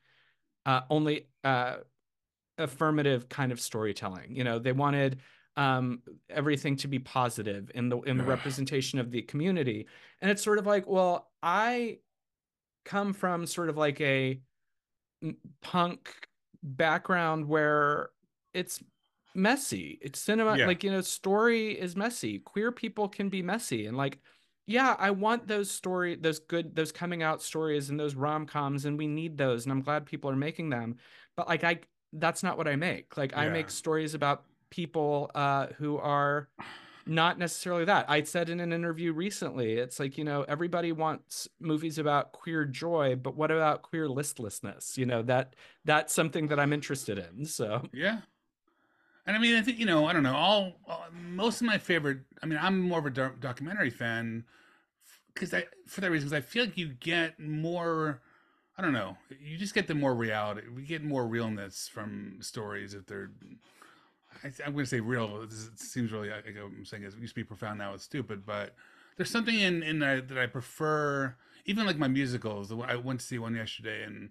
uh, 0.65 0.81
only 0.89 1.29
uh, 1.45 1.77
affirmative 2.57 3.29
kind 3.29 3.53
of 3.53 3.61
storytelling. 3.61 4.35
You 4.35 4.45
know, 4.45 4.59
they 4.59 4.73
wanted 4.73 5.21
um, 5.57 6.03
everything 6.29 6.77
to 6.77 6.89
be 6.89 6.99
positive 6.99 7.71
in 7.75 7.89
the 7.89 7.99
in 8.03 8.19
the 8.19 8.25
representation 8.25 8.99
of 8.99 9.11
the 9.11 9.23
community, 9.23 9.87
and 10.21 10.31
it's 10.31 10.43
sort 10.43 10.59
of 10.59 10.67
like, 10.67 10.87
well, 10.87 11.31
I 11.43 11.99
come 12.85 13.13
from 13.13 13.47
sort 13.47 13.69
of 13.69 13.77
like 13.77 14.01
a 14.01 14.41
punk 15.63 16.29
background 16.63 17.47
where 17.49 18.11
it's 18.55 18.83
messy. 19.35 19.99
It's 20.03 20.21
cinema, 20.21 20.57
Yeah. 20.57 20.67
like 20.67 20.85
you 20.85 20.91
know, 20.91 21.01
story 21.01 21.73
is 21.79 21.97
messy. 21.97 22.39
Queer 22.41 22.73
people 22.73 23.09
can 23.09 23.29
be 23.29 23.43
messy, 23.43 23.87
and 23.87 23.97
like, 23.97 24.19
yeah, 24.67 24.97
I 24.99 25.11
want 25.11 25.47
those 25.47 25.71
story, 25.71 26.17
those 26.17 26.39
good, 26.39 26.75
those 26.75 26.93
coming 26.93 27.23
out 27.23 27.41
stories 27.43 27.89
and 27.89 27.99
those 27.99 28.15
rom 28.15 28.47
coms, 28.47 28.85
and 28.85 28.99
we 28.99 29.07
need 29.07 29.39
those, 29.39 29.65
and 29.65 29.73
I'm 29.73 29.83
glad 29.83 30.07
people 30.07 30.29
are 30.31 30.37
making 30.37 30.71
them. 30.71 30.97
But 31.37 31.49
like, 31.49 31.65
I 31.65 31.81
that's 32.13 32.43
not 32.43 32.57
what 32.57 32.69
I 32.69 32.77
make. 32.77 33.17
Like, 33.17 33.37
I 33.37 33.49
make 33.49 33.69
stories 33.71 34.15
about 34.15 34.45
people 34.71 35.31
uh, 35.35 35.69
who 35.79 35.99
are 35.99 36.49
not 37.07 37.39
necessarily 37.39 37.85
that. 37.85 38.11
I 38.11 38.23
said 38.25 38.49
in 38.49 38.59
an 38.61 38.73
interview 38.73 39.13
recently, 39.13 39.75
it's 39.75 40.01
like, 40.01 40.19
you 40.19 40.25
know, 40.25 40.45
everybody 40.49 40.91
wants 40.91 41.49
movies 41.61 41.99
about 41.99 42.33
queer 42.33 42.65
joy, 42.65 43.15
but 43.15 43.37
what 43.37 43.51
about 43.51 43.83
queer 43.83 44.09
listlessness? 44.09 44.99
You 44.99 45.07
know, 45.07 45.23
that 45.23 45.55
that's 45.85 46.13
something 46.13 46.49
that 46.49 46.59
I'm 46.59 46.73
interested 46.73 47.19
in. 47.19 47.47
So, 47.47 47.89
Yeah. 47.93 48.21
And 49.27 49.35
I 49.37 49.41
mean, 49.41 49.57
I 49.57 49.63
think 49.63 49.79
you 49.79 49.87
know, 49.87 50.07
I 50.07 50.13
don't 50.13 50.23
know. 50.23 50.37
All, 50.37 50.73
most 51.13 51.61
of 51.61 51.67
my 51.67 51.79
favorite. 51.79 52.19
I 52.43 52.47
mean, 52.47 52.61
I'm 52.63 52.81
more 52.81 53.01
of 53.01 53.07
a 53.07 53.11
doc- 53.11 53.41
documentary 53.41 53.91
fan 53.91 54.45
because 55.35 55.53
I, 55.53 55.65
for 55.87 56.01
that 56.01 56.11
reason, 56.11 56.29
because 56.29 56.45
I 56.45 56.47
feel 56.47 56.65
like 56.65 56.79
you 56.79 56.89
get 56.89 57.39
more. 57.41 58.23
I 58.79 58.83
don't 58.83 58.93
know. 58.93 59.17
You 59.41 59.57
just 59.57 59.75
get 59.75 59.89
the 59.89 59.95
more 59.95 60.15
reality. 60.15 60.69
We 60.73 60.83
get 60.83 61.03
more 61.03 61.27
realness 61.27 61.89
from 61.89 62.39
stories 62.41 62.95
if 62.95 63.07
they're. 63.07 63.31
I, 64.45 64.49
I'm 64.65 64.73
going 64.73 64.85
to 64.85 64.91
say 64.91 65.01
real. 65.01 65.41
This 65.47 65.59
is- 65.59 65.67
It 65.69 65.79
seems 65.81 66.13
really. 66.13 66.31
Like 66.31 66.45
I'm 66.63 66.85
saying 66.85 67.03
it 67.03 67.15
used 67.19 67.33
to 67.33 67.41
be 67.41 67.45
profound. 67.45 67.79
Now 67.79 67.95
it's 67.95 68.05
stupid, 68.05 68.45
but 68.47 68.75
there's 69.17 69.31
something 69.31 69.59
in 69.59 69.83
in 69.83 69.99
that, 70.01 70.29
that 70.29 70.39
I 70.39 70.47
prefer. 70.47 71.37
Even 71.65 71.85
like 71.87 71.99
my 71.99 72.09
musicals. 72.09 72.71
I 72.73 72.95
went 72.97 73.21
to 73.21 73.27
see 73.27 73.39
one 73.39 73.55
yesterday, 73.57 74.05
and 74.05 74.31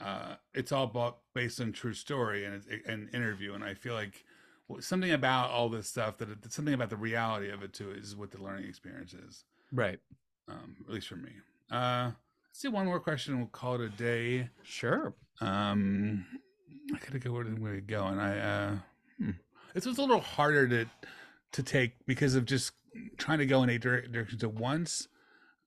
uh, 0.00 0.36
it's 0.54 0.70
all 0.70 0.84
about, 0.84 1.18
based 1.34 1.60
on 1.60 1.72
true 1.72 1.94
story 1.94 2.44
and 2.44 2.62
an 2.86 3.10
interview. 3.12 3.54
And 3.54 3.64
I 3.64 3.74
feel 3.74 3.94
like 3.94 4.24
well, 4.68 4.80
something 4.80 5.10
about 5.10 5.50
all 5.50 5.68
this 5.68 5.88
stuff 5.88 6.18
that 6.18 6.30
it, 6.30 6.52
something 6.52 6.74
about 6.74 6.90
the 6.90 6.96
reality 6.96 7.50
of 7.50 7.62
it 7.64 7.72
too 7.72 7.90
is 7.90 8.14
what 8.14 8.30
the 8.30 8.40
learning 8.42 8.66
experience 8.68 9.14
is. 9.14 9.44
right. 9.72 9.98
Um, 10.48 10.76
at 10.86 10.94
least 10.94 11.08
for 11.08 11.16
me. 11.16 11.30
Uh, 11.72 12.12
let's 12.50 12.60
do 12.62 12.70
one 12.70 12.86
more 12.86 13.00
question. 13.00 13.32
and 13.32 13.42
We'll 13.42 13.48
call 13.50 13.74
it 13.74 13.80
a 13.80 13.88
day. 13.88 14.48
Sure. 14.62 15.12
Um, 15.40 16.24
I 16.94 16.98
gotta 16.98 17.18
go 17.18 17.32
where 17.32 17.42
I'm 17.42 17.56
gonna 17.60 17.80
go, 17.80 18.06
and 18.06 18.20
I 18.20 18.38
uh. 18.38 18.76
This 19.76 19.84
was 19.84 19.98
a 19.98 20.00
little 20.00 20.22
harder 20.22 20.66
to 20.68 20.86
to 21.52 21.62
take 21.62 22.06
because 22.06 22.34
of 22.34 22.46
just 22.46 22.72
trying 23.18 23.40
to 23.40 23.46
go 23.46 23.62
in 23.62 23.68
eight 23.68 23.82
dir- 23.82 24.06
directions 24.06 24.42
at 24.42 24.54
once. 24.54 25.06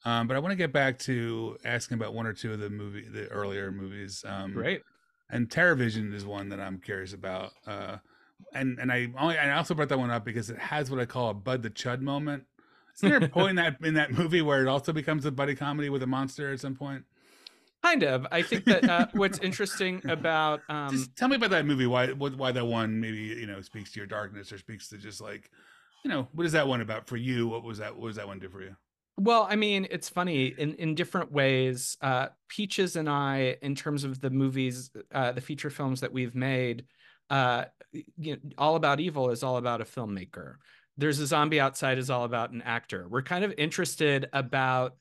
Um, 0.03 0.27
but 0.27 0.35
I 0.35 0.39
want 0.39 0.51
to 0.51 0.55
get 0.55 0.73
back 0.73 0.97
to 0.99 1.57
asking 1.63 1.93
about 1.99 2.15
one 2.15 2.25
or 2.25 2.33
two 2.33 2.51
of 2.51 2.59
the 2.59 2.71
movie, 2.71 3.07
the 3.07 3.27
earlier 3.27 3.71
movies. 3.71 4.25
Um, 4.27 4.53
Great. 4.53 4.81
and 5.29 5.47
TerrorVision 5.47 6.11
is 6.15 6.25
one 6.25 6.49
that 6.49 6.59
I'm 6.59 6.79
curious 6.79 7.13
about. 7.13 7.51
Uh, 7.67 7.97
and 8.51 8.79
and 8.79 8.91
I 8.91 9.09
only 9.15 9.37
I 9.37 9.55
also 9.55 9.75
brought 9.75 9.89
that 9.89 9.99
one 9.99 10.09
up 10.09 10.25
because 10.25 10.49
it 10.49 10.57
has 10.57 10.89
what 10.89 10.99
I 10.99 11.05
call 11.05 11.29
a 11.29 11.35
Bud 11.35 11.61
the 11.61 11.69
Chud 11.69 12.01
moment. 12.01 12.45
Isn't 12.95 13.09
there 13.09 13.23
a 13.23 13.29
point 13.29 13.51
in 13.51 13.55
that 13.57 13.77
in 13.83 13.93
that 13.93 14.11
movie 14.11 14.41
where 14.41 14.63
it 14.63 14.67
also 14.67 14.91
becomes 14.91 15.23
a 15.25 15.31
buddy 15.31 15.53
comedy 15.53 15.89
with 15.89 16.01
a 16.01 16.07
monster 16.07 16.51
at 16.51 16.59
some 16.59 16.75
point? 16.75 17.05
Kind 17.83 18.03
of. 18.03 18.27
I 18.31 18.41
think 18.41 18.65
that 18.65 18.89
uh, 18.89 19.07
what's 19.13 19.39
interesting 19.39 20.01
about 20.09 20.61
um, 20.69 20.89
just 20.89 21.15
tell 21.15 21.29
me 21.29 21.37
about 21.37 21.51
that 21.51 21.65
movie. 21.65 21.87
Why 21.87 22.07
why 22.07 22.51
that 22.51 22.65
one 22.65 22.99
maybe 22.99 23.17
you 23.17 23.47
know 23.47 23.61
speaks 23.61 23.91
to 23.93 23.99
your 23.99 24.07
darkness 24.07 24.51
or 24.51 24.57
speaks 24.57 24.89
to 24.89 24.97
just 24.97 25.21
like 25.21 25.49
you 26.03 26.09
know 26.09 26.27
what 26.33 26.45
is 26.45 26.51
that 26.51 26.67
one 26.67 26.81
about 26.81 27.07
for 27.07 27.17
you? 27.17 27.47
What 27.47 27.63
was 27.63 27.77
that? 27.77 27.95
What 27.95 28.03
was 28.03 28.15
that 28.17 28.27
one 28.27 28.39
do 28.39 28.49
for 28.49 28.61
you? 28.61 28.75
Well, 29.17 29.47
I 29.49 29.55
mean, 29.55 29.87
it's 29.91 30.09
funny 30.09 30.47
in 30.57 30.75
in 30.75 30.95
different 30.95 31.31
ways. 31.31 31.97
Uh, 32.01 32.27
Peaches 32.47 32.95
and 32.95 33.09
I, 33.09 33.57
in 33.61 33.75
terms 33.75 34.03
of 34.03 34.19
the 34.19 34.29
movies, 34.29 34.91
uh, 35.13 35.31
the 35.31 35.41
feature 35.41 35.69
films 35.69 36.01
that 36.01 36.11
we've 36.11 36.35
made, 36.35 36.85
uh, 37.29 37.65
you 37.91 38.33
know, 38.33 38.37
All 38.57 38.75
About 38.75 38.99
Evil 38.99 39.29
is 39.29 39.43
all 39.43 39.57
about 39.57 39.81
a 39.81 39.85
filmmaker. 39.85 40.55
There's 40.97 41.19
a 41.19 41.27
Zombie 41.27 41.59
Outside 41.59 41.97
is 41.97 42.09
all 42.09 42.25
about 42.25 42.51
an 42.51 42.61
actor. 42.61 43.07
We're 43.09 43.21
kind 43.21 43.43
of 43.43 43.53
interested 43.57 44.27
about 44.33 44.95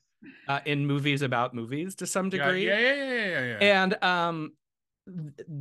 uh, 0.47 0.59
in 0.65 0.85
movies 0.85 1.21
about 1.21 1.53
movies 1.53 1.95
to 1.95 2.07
some 2.07 2.29
degree. 2.29 2.65
yeah, 2.65 2.79
yeah, 2.79 2.93
yeah, 2.93 3.03
yeah, 3.03 3.25
yeah. 3.25 3.45
yeah. 3.59 3.81
And 3.81 4.03
um 4.03 4.53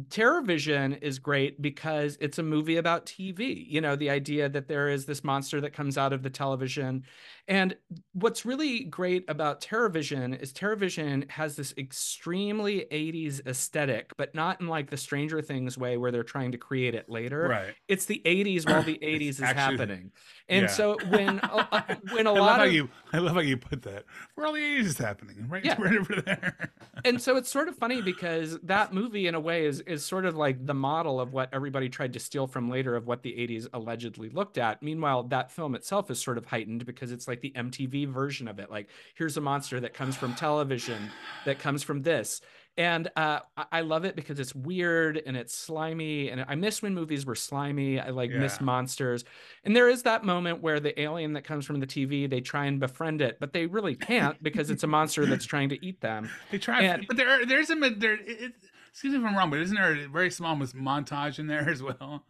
TerrorVision 0.09 1.01
is 1.03 1.19
great 1.19 1.61
because 1.63 2.19
it's 2.21 2.39
a 2.39 2.43
movie 2.43 2.77
about 2.77 3.07
TV. 3.07 3.67
You 3.69 3.81
know, 3.81 3.97
the 3.97 4.11
idea 4.11 4.49
that 4.49 4.69
there 4.69 4.89
is 4.89 5.07
this 5.07 5.25
monster 5.25 5.61
that 5.61 5.73
comes 5.73 5.97
out 5.97 6.13
of 6.13 6.23
the 6.23 6.31
television. 6.31 7.05
And 7.49 7.75
what's 8.13 8.45
really 8.45 8.85
great 8.85 9.25
about 9.27 9.63
TerrorVision 9.63 10.39
is 10.41 10.53
TerrorVision 10.53 11.31
has 11.31 11.57
this 11.57 11.73
extremely 11.79 12.87
80s 12.93 13.45
aesthetic, 13.47 14.13
but 14.19 14.35
not 14.35 14.61
in 14.61 14.69
like 14.69 14.91
the 14.91 14.97
Stranger 14.99 15.41
Things 15.41 15.79
way 15.79 15.97
where 15.97 16.11
they're 16.13 16.23
trying 16.23 16.53
to 16.53 16.59
create 16.59 16.95
it 16.95 17.09
later. 17.09 17.49
right. 17.49 17.75
It's 17.89 18.05
the 18.05 18.21
80s 18.25 18.69
while 18.69 18.83
the 18.83 18.99
80s 19.03 19.21
It's 19.29 19.39
is 19.39 19.43
actually- 19.43 19.61
happening. 19.79 20.13
And 20.51 20.63
yeah. 20.63 20.69
so 20.69 20.97
when 21.11 21.41
a- 21.43 21.99
when 22.13 22.27
a 22.27 22.33
I 22.33 22.39
lot 22.39 22.59
how 22.61 22.65
of 22.65 22.73
you 22.73 22.89
I 23.13 23.19
love 23.19 23.35
how 23.35 23.41
you 23.41 23.59
put 23.59 23.83
that. 23.83 24.05
Where 24.35 24.47
all 24.47 24.55
the 24.55 24.65
ages 24.65 24.93
is 24.93 24.99
happening, 24.99 25.47
right? 25.47 25.63
Yeah. 25.63 25.79
right 25.79 25.99
over 25.99 26.23
there. 26.23 26.71
and 27.05 27.21
so 27.21 27.37
it's 27.37 27.51
sort 27.51 27.69
of 27.69 27.77
funny 27.77 28.01
because 28.01 28.59
that 28.63 28.95
movie 28.95 29.27
in 29.27 29.35
a 29.35 29.41
way 29.41 29.67
is 29.67 29.81
is 29.83 30.07
sort 30.07 30.25
of 30.25 30.37
like 30.37 30.65
the 30.65 30.73
model 30.73 31.21
of 31.21 31.35
what 31.35 31.51
everybody 31.53 31.91
tried 31.91 32.15
to 32.15 32.19
steal 32.19 32.47
from 32.47 32.71
later 32.71 32.97
of 32.97 33.07
what 33.07 33.23
the 33.23 33.33
80s 33.33 33.69
allegedly 33.75 34.31
looked 34.31 34.57
at 34.57 34.83
meanwhile 34.83 35.23
that 35.25 35.53
film 35.53 35.75
itself 35.75 36.11
is 36.11 36.19
sort 36.19 36.39
of 36.39 36.47
heightened 36.47 36.87
because 36.87 37.13
it's 37.13 37.29
like 37.29 37.38
the 37.41 37.53
mtv 37.57 38.09
version 38.13 38.49
of 38.49 38.59
it 38.59 38.71
like 38.71 38.89
here's 39.15 39.37
a 39.37 39.41
monster 39.41 39.81
that 39.81 39.95
comes 39.95 40.17
from 40.17 40.35
television 40.35 41.11
that 41.45 41.59
comes 41.59 41.83
from 41.83 42.03
this 42.03 42.41
and 42.77 43.11
uh, 43.17 43.41
I- 43.73 43.81
love 43.81 44.05
it 44.05 44.15
because 44.15 44.39
it's 44.39 44.55
weird 44.55 45.21
and 45.27 45.37
it's 45.37 45.53
slimy, 45.53 46.29
and 46.31 46.45
I 46.47 46.55
miss 46.55 46.81
when 46.81 46.95
movies 46.95 47.27
were 47.27 47.35
slimy. 47.35 47.99
I 47.99 48.11
like 48.11 48.31
miss 48.31 48.61
monsters, 48.61 49.25
and 49.65 49.75
there 49.75 49.89
is 49.89 50.05
that 50.05 50.23
moment 50.23 50.63
where 50.63 50.79
the 50.79 50.99
alien 51.01 51.33
that 51.33 51.43
comes 51.43 51.67
from 51.67 51.81
the 51.81 51.89
TV 51.89 52.31
they 52.31 52.41
try 52.41 52.67
and 52.67 52.79
befriend 52.79 53.21
it, 53.21 53.39
but 53.41 53.53
they 53.53 53.67
really 53.67 53.97
can't 53.97 54.41
because 54.45 54.71
it's 54.71 54.85
a 54.85 54.87
monster 54.87 55.27
that's 55.27 55.45
trying 55.45 55.71
to 55.71 55.85
eat 55.85 56.01
them. 56.01 56.31
They 56.53 56.59
try, 56.59 56.83
And- 56.83 57.05
but 57.09 57.17
there 57.17 57.45
there's 57.45 57.69
a 57.71 57.75
there. 57.75 58.15
It, 58.15 58.53
excuse 58.91 59.13
me 59.13 59.19
if 59.19 59.25
I'm 59.25 59.37
wrong, 59.37 59.51
but 59.51 59.59
isn't 59.59 59.75
there 59.75 59.95
a 60.05 60.07
very 60.07 60.31
small 60.31 60.55
montage 60.55 61.41
in 61.41 61.49
there 61.49 61.69
as 61.69 61.83
well? 61.83 62.25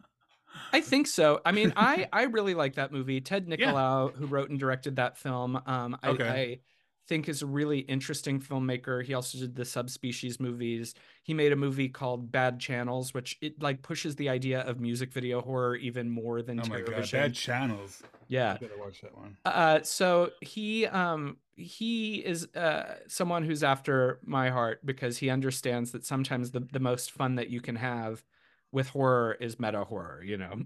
I 0.71 0.81
think 0.81 1.07
so. 1.07 1.41
I 1.45 1.51
mean, 1.51 1.73
I 1.75 2.07
I 2.13 2.23
really 2.23 2.53
like 2.53 2.75
that 2.75 2.91
movie. 2.91 3.21
Ted 3.21 3.47
Nicolau, 3.47 4.15
who 4.15 4.25
wrote 4.25 4.49
and 4.49 4.59
directed 4.59 4.97
that 4.97 5.17
film, 5.17 5.61
um, 5.65 5.97
I, 6.03 6.09
Okay. 6.09 6.27
I 6.27 6.59
think 7.07 7.27
is 7.27 7.41
a 7.41 7.47
really 7.47 7.79
interesting 7.79 8.39
filmmaker. 8.39 9.03
He 9.03 9.15
also 9.15 9.39
did 9.39 9.55
the 9.55 9.65
subspecies 9.65 10.39
movies. 10.39 10.93
He 11.23 11.33
made 11.33 11.51
a 11.51 11.55
movie 11.55 11.89
called 11.89 12.31
Bad 12.31 12.59
Channels, 12.59 13.13
which 13.13 13.37
it 13.41 13.61
like 13.61 13.81
pushes 13.81 14.15
the 14.15 14.29
idea 14.29 14.61
of 14.61 14.79
music 14.79 15.11
video 15.11 15.41
horror 15.41 15.75
even 15.75 16.09
more 16.09 16.41
than 16.43 16.59
oh 16.59 16.67
my 16.67 16.81
god, 16.81 17.09
Bad 17.11 17.33
Channels. 17.33 18.03
Yeah. 18.27 18.53
I 18.53 18.57
better 18.57 18.77
watch 18.77 19.01
that 19.01 19.17
one. 19.17 19.37
Uh, 19.43 19.81
so 19.81 20.29
he 20.41 20.85
um 20.85 21.37
he 21.55 22.17
is 22.17 22.47
uh 22.55 22.95
someone 23.07 23.43
who's 23.43 23.63
after 23.63 24.19
my 24.23 24.49
heart 24.49 24.85
because 24.85 25.17
he 25.17 25.29
understands 25.29 25.91
that 25.91 26.05
sometimes 26.05 26.51
the 26.51 26.59
the 26.59 26.79
most 26.79 27.11
fun 27.11 27.35
that 27.35 27.49
you 27.49 27.59
can 27.59 27.75
have 27.75 28.23
with 28.71 28.89
horror 28.89 29.37
is 29.39 29.59
meta 29.59 29.83
horror. 29.83 30.21
You 30.23 30.37
know. 30.37 30.61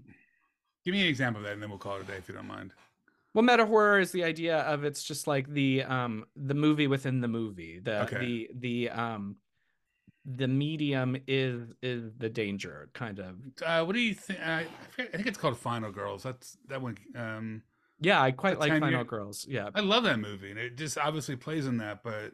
Give 0.84 0.92
me 0.92 1.00
an 1.00 1.08
example 1.08 1.40
of 1.40 1.44
that, 1.46 1.54
and 1.54 1.62
then 1.62 1.70
we'll 1.70 1.78
call 1.78 1.96
it 1.96 2.02
a 2.02 2.04
day 2.04 2.16
if 2.18 2.28
you 2.28 2.34
don't 2.34 2.46
mind. 2.46 2.72
Well, 3.32 3.42
meta 3.42 3.64
horror 3.66 3.98
is 3.98 4.12
the 4.12 4.22
idea 4.22 4.58
of 4.58 4.84
it's 4.84 5.02
just 5.02 5.26
like 5.26 5.48
the 5.48 5.82
um 5.84 6.24
the 6.36 6.54
movie 6.54 6.86
within 6.86 7.20
the 7.20 7.28
movie. 7.28 7.80
The 7.80 8.02
Okay. 8.02 8.18
the 8.18 8.50
the 8.54 8.90
um 8.90 9.36
the 10.26 10.48
medium 10.48 11.16
is 11.26 11.68
is 11.82 12.12
the 12.18 12.28
danger 12.28 12.88
kind 12.94 13.18
of. 13.18 13.36
Uh, 13.64 13.84
what 13.84 13.94
do 13.94 14.00
you 14.00 14.14
think? 14.14 14.40
I, 14.40 14.66
I 14.98 15.04
think 15.06 15.26
it's 15.26 15.38
called 15.38 15.58
Final 15.58 15.90
Girls. 15.90 16.22
That's 16.22 16.56
that 16.68 16.80
one. 16.80 16.96
Um, 17.16 17.62
Yeah, 18.00 18.22
I 18.22 18.30
quite 18.30 18.58
like 18.58 18.70
10 18.70 18.80
Final 18.80 18.98
year- 19.00 19.04
Girls. 19.04 19.46
Yeah. 19.48 19.68
I 19.74 19.80
love 19.80 20.04
that 20.04 20.18
movie, 20.18 20.50
and 20.50 20.58
it 20.58 20.76
just 20.76 20.96
obviously 20.98 21.36
plays 21.36 21.66
in 21.66 21.78
that. 21.78 22.02
But 22.02 22.32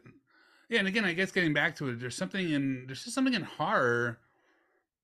yeah, 0.69 0.79
and 0.79 0.87
again, 0.87 1.03
I 1.05 1.13
guess 1.13 1.31
getting 1.31 1.53
back 1.53 1.75
to 1.77 1.89
it, 1.89 1.99
there's 1.99 2.15
something 2.15 2.49
in 2.51 2.83
there's 2.87 3.03
just 3.03 3.15
something 3.15 3.33
in 3.33 3.43
horror 3.43 4.19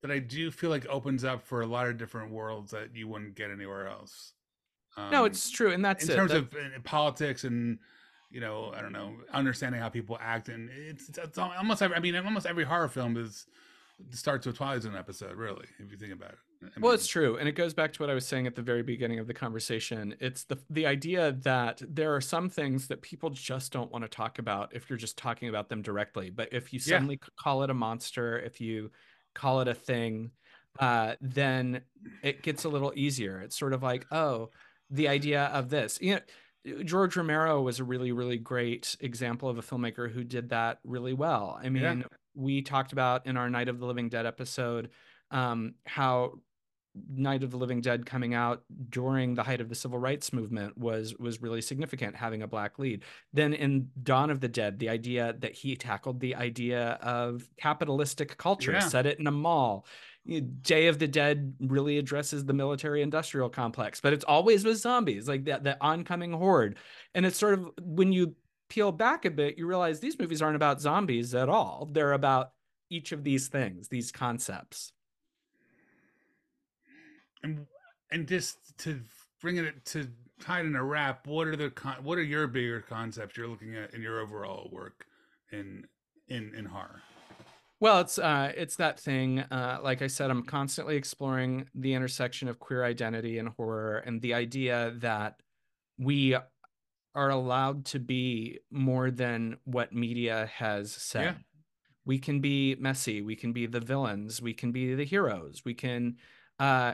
that 0.02 0.12
I 0.12 0.20
do 0.20 0.52
feel 0.52 0.70
like 0.70 0.86
opens 0.88 1.24
up 1.24 1.44
for 1.44 1.62
a 1.62 1.66
lot 1.68 1.88
of 1.88 1.98
different 1.98 2.32
worlds 2.32 2.72
that 2.72 2.96
you 2.96 3.08
wouldn't 3.08 3.36
get 3.36 3.50
anywhere 3.52 3.88
else. 3.88 4.34
Um, 4.96 5.12
no, 5.12 5.26
it's 5.26 5.50
true, 5.50 5.72
and 5.72 5.84
that's 5.84 6.06
in 6.06 6.12
it. 6.12 6.16
terms 6.16 6.32
That- 6.32 6.38
of 6.38 6.54
uh, 6.54 6.80
politics 6.84 7.44
and 7.44 7.80
you 8.30 8.42
know 8.42 8.74
I 8.76 8.82
don't 8.82 8.94
know 8.94 9.16
understanding 9.34 9.80
how 9.82 9.90
people 9.90 10.18
act, 10.22 10.50
and 10.50 10.70
it's, 10.70 11.08
it's, 11.10 11.18
it's 11.18 11.38
almost 11.38 11.82
every, 11.82 11.96
I 11.96 12.00
mean 12.00 12.16
almost 12.16 12.46
every 12.46 12.64
horror 12.64 12.88
film 12.90 13.16
is 13.18 13.46
starts 14.12 14.46
with 14.46 14.58
Twilight 14.58 14.84
Zone 14.84 14.96
episode, 14.96 15.36
really, 15.36 15.66
if 15.80 15.92
you 15.92 15.98
think 15.98 16.14
about 16.14 16.32
it. 16.32 16.38
I 16.64 16.80
well 16.80 16.94
it's 16.94 17.06
true 17.06 17.38
and 17.38 17.48
it 17.48 17.52
goes 17.52 17.76
back 17.76 17.94
to 17.94 18.02
what 18.02 18.10
i 18.10 18.16
was 18.16 18.26
saying 18.26 18.48
at 18.48 18.56
the 18.56 18.64
very 18.64 18.82
beginning 18.82 19.20
of 19.20 19.28
the 19.28 19.34
conversation 19.36 20.16
it's 20.20 20.44
the 20.46 20.58
the 20.72 20.88
idea 20.88 21.32
that 21.44 21.84
there 21.88 22.16
are 22.16 22.20
some 22.20 22.50
things 22.50 22.88
that 22.88 23.04
people 23.04 23.30
just 23.30 23.72
don't 23.72 23.92
want 23.92 24.04
to 24.04 24.08
talk 24.10 24.40
about 24.40 24.76
if 24.76 24.90
you're 24.90 24.98
just 24.98 25.20
talking 25.20 25.50
about 25.50 25.70
them 25.70 25.84
directly 25.84 26.32
but 26.32 26.50
if 26.52 26.74
you 26.74 26.80
suddenly 26.80 27.20
c- 27.24 27.30
call 27.40 27.62
it 27.62 27.70
a 27.70 27.76
monster 27.76 28.40
if 28.40 28.60
you 28.60 28.90
call 29.34 29.62
it 29.62 29.68
a 29.68 29.74
thing 29.74 30.32
uh, 30.80 31.16
then 31.22 31.82
it 32.22 32.44
gets 32.44 32.64
a 32.64 32.70
little 32.70 32.94
easier. 32.96 33.42
It's 33.42 33.58
sort 33.58 33.74
of 33.74 33.82
like 33.82 34.06
oh 34.12 34.50
the 34.92 35.08
idea 35.08 35.46
of 35.46 35.70
this. 35.70 35.98
You 36.02 36.16
know 36.16 36.22
george 36.84 37.16
romero 37.16 37.62
was 37.62 37.80
a 37.80 37.84
really 37.84 38.12
really 38.12 38.38
great 38.38 38.96
example 39.00 39.48
of 39.48 39.58
a 39.58 39.62
filmmaker 39.62 40.12
who 40.12 40.24
did 40.24 40.50
that 40.50 40.80
really 40.84 41.14
well. 41.14 41.58
I 41.62 41.70
mean 41.70 41.84
Yeah. 41.84 42.04
we 42.36 42.62
talked 42.62 42.92
about 42.94 43.26
in 43.26 43.38
our 43.38 43.50
night 43.50 43.70
of 43.70 43.80
the 43.80 43.86
living 43.86 44.10
dead 44.10 44.26
episode 44.26 44.90
um, 45.32 45.76
how 45.86 46.34
Night 47.10 47.44
of 47.44 47.52
the 47.52 47.58
Living 47.58 47.82
Dead 47.82 48.06
coming 48.06 48.34
out 48.34 48.64
during 48.90 49.36
the 49.36 49.44
height 49.44 49.62
of 49.62 49.70
the 49.70 49.76
civil 49.76 50.00
rights 50.00 50.34
movement 50.34 50.78
was 50.78 51.16
was 51.18 51.42
really 51.42 51.62
significant 51.62 52.16
having 52.16 52.42
a 52.42 52.48
black 52.48 52.80
lead. 52.80 53.04
Then 53.34 53.54
in 53.54 53.90
Dawn 54.04 54.30
of 54.30 54.40
the 54.40 54.48
Dead, 54.48 54.80
the 54.80 54.90
idea 54.90 55.36
that 55.40 55.54
he 55.54 55.76
tackled 55.76 56.20
the 56.20 56.36
idea 56.36 57.00
of 57.02 57.48
capitalistic 57.58 58.38
culture, 58.38 58.74
Yeah. 58.74 58.80
set 58.80 59.06
it 59.06 59.20
in 59.20 59.28
a 59.28 59.32
mall. 59.32 59.86
Day 60.62 60.88
of 60.88 61.00
the 61.00 61.08
Dead 61.08 61.54
really 61.62 61.98
addresses 61.98 62.44
the 62.46 62.54
military 62.54 63.02
industrial 63.02 63.50
complex, 63.50 64.02
but 64.02 64.12
it's 64.12 64.26
always 64.26 64.66
with 64.66 64.78
zombies, 64.78 65.28
like 65.28 65.46
that 65.46 65.64
the 65.64 65.78
oncoming 65.82 66.34
horde. 66.34 66.78
And 67.16 67.26
it's 67.26 67.38
sort 67.38 67.54
of 67.54 67.70
when 67.82 68.12
you 68.12 68.36
peel 68.70 68.92
back 68.92 69.24
a 69.24 69.32
bit, 69.32 69.58
you 69.58 69.66
realize 69.66 70.00
these 70.02 70.20
movies 70.20 70.42
aren't 70.42 70.58
about 70.58 70.82
zombies 70.82 71.34
at 71.34 71.48
all. 71.48 71.90
They're 71.92 72.12
about 72.12 72.52
each 72.90 73.14
of 73.14 73.24
these 73.24 73.48
things, 73.48 73.88
these 73.88 74.12
concepts. 74.12 74.92
And 77.44 77.66
and 78.12 78.28
just 78.28 78.78
to 78.80 79.00
bring 79.42 79.58
it 79.58 79.86
to 79.86 80.08
tie 80.40 80.60
it 80.60 80.66
in 80.66 80.76
a 80.76 80.84
wrap 80.84 81.26
what 81.28 81.48
are 81.48 81.56
the 81.56 81.70
con- 81.70 82.04
what 82.04 82.18
are 82.18 82.24
your 82.24 82.48
bigger 82.48 82.82
concepts 82.82 83.38
you're 83.38 83.48
looking 83.48 83.76
at 83.76 83.94
in 83.94 84.02
your 84.02 84.20
overall 84.20 84.70
work 84.72 85.06
in 85.52 85.86
in 86.28 86.54
in 86.56 86.66
horror 86.66 87.02
Well, 87.80 88.00
it's 88.00 88.18
uh, 88.18 88.52
it's 88.58 88.76
that 88.78 89.00
thing. 89.00 89.42
Uh, 89.52 89.78
like 89.84 90.02
I 90.02 90.08
said, 90.08 90.32
I'm 90.32 90.42
constantly 90.44 90.96
exploring 90.96 91.70
the 91.76 91.94
intersection 91.94 92.48
of 92.48 92.58
queer 92.58 92.84
identity 92.84 93.38
and 93.38 93.50
horror, 93.50 93.98
and 94.00 94.20
the 94.20 94.34
idea 94.34 94.94
that 94.98 95.40
we 96.00 96.36
are 97.14 97.30
allowed 97.30 97.86
to 97.86 98.00
be 98.00 98.60
more 98.72 99.12
than 99.12 99.58
what 99.66 99.94
media 99.94 100.50
has 100.56 100.92
said. 100.92 101.24
Yeah. 101.24 101.34
We 102.04 102.18
can 102.18 102.42
be 102.42 102.76
messy. 102.80 103.22
We 103.22 103.36
can 103.36 103.54
be 103.54 103.68
the 103.68 103.80
villains. 103.80 104.42
We 104.42 104.54
can 104.54 104.72
be 104.72 104.96
the 104.96 105.06
heroes. 105.06 105.62
We 105.64 105.76
can 105.76 106.18
uh, 106.60 106.94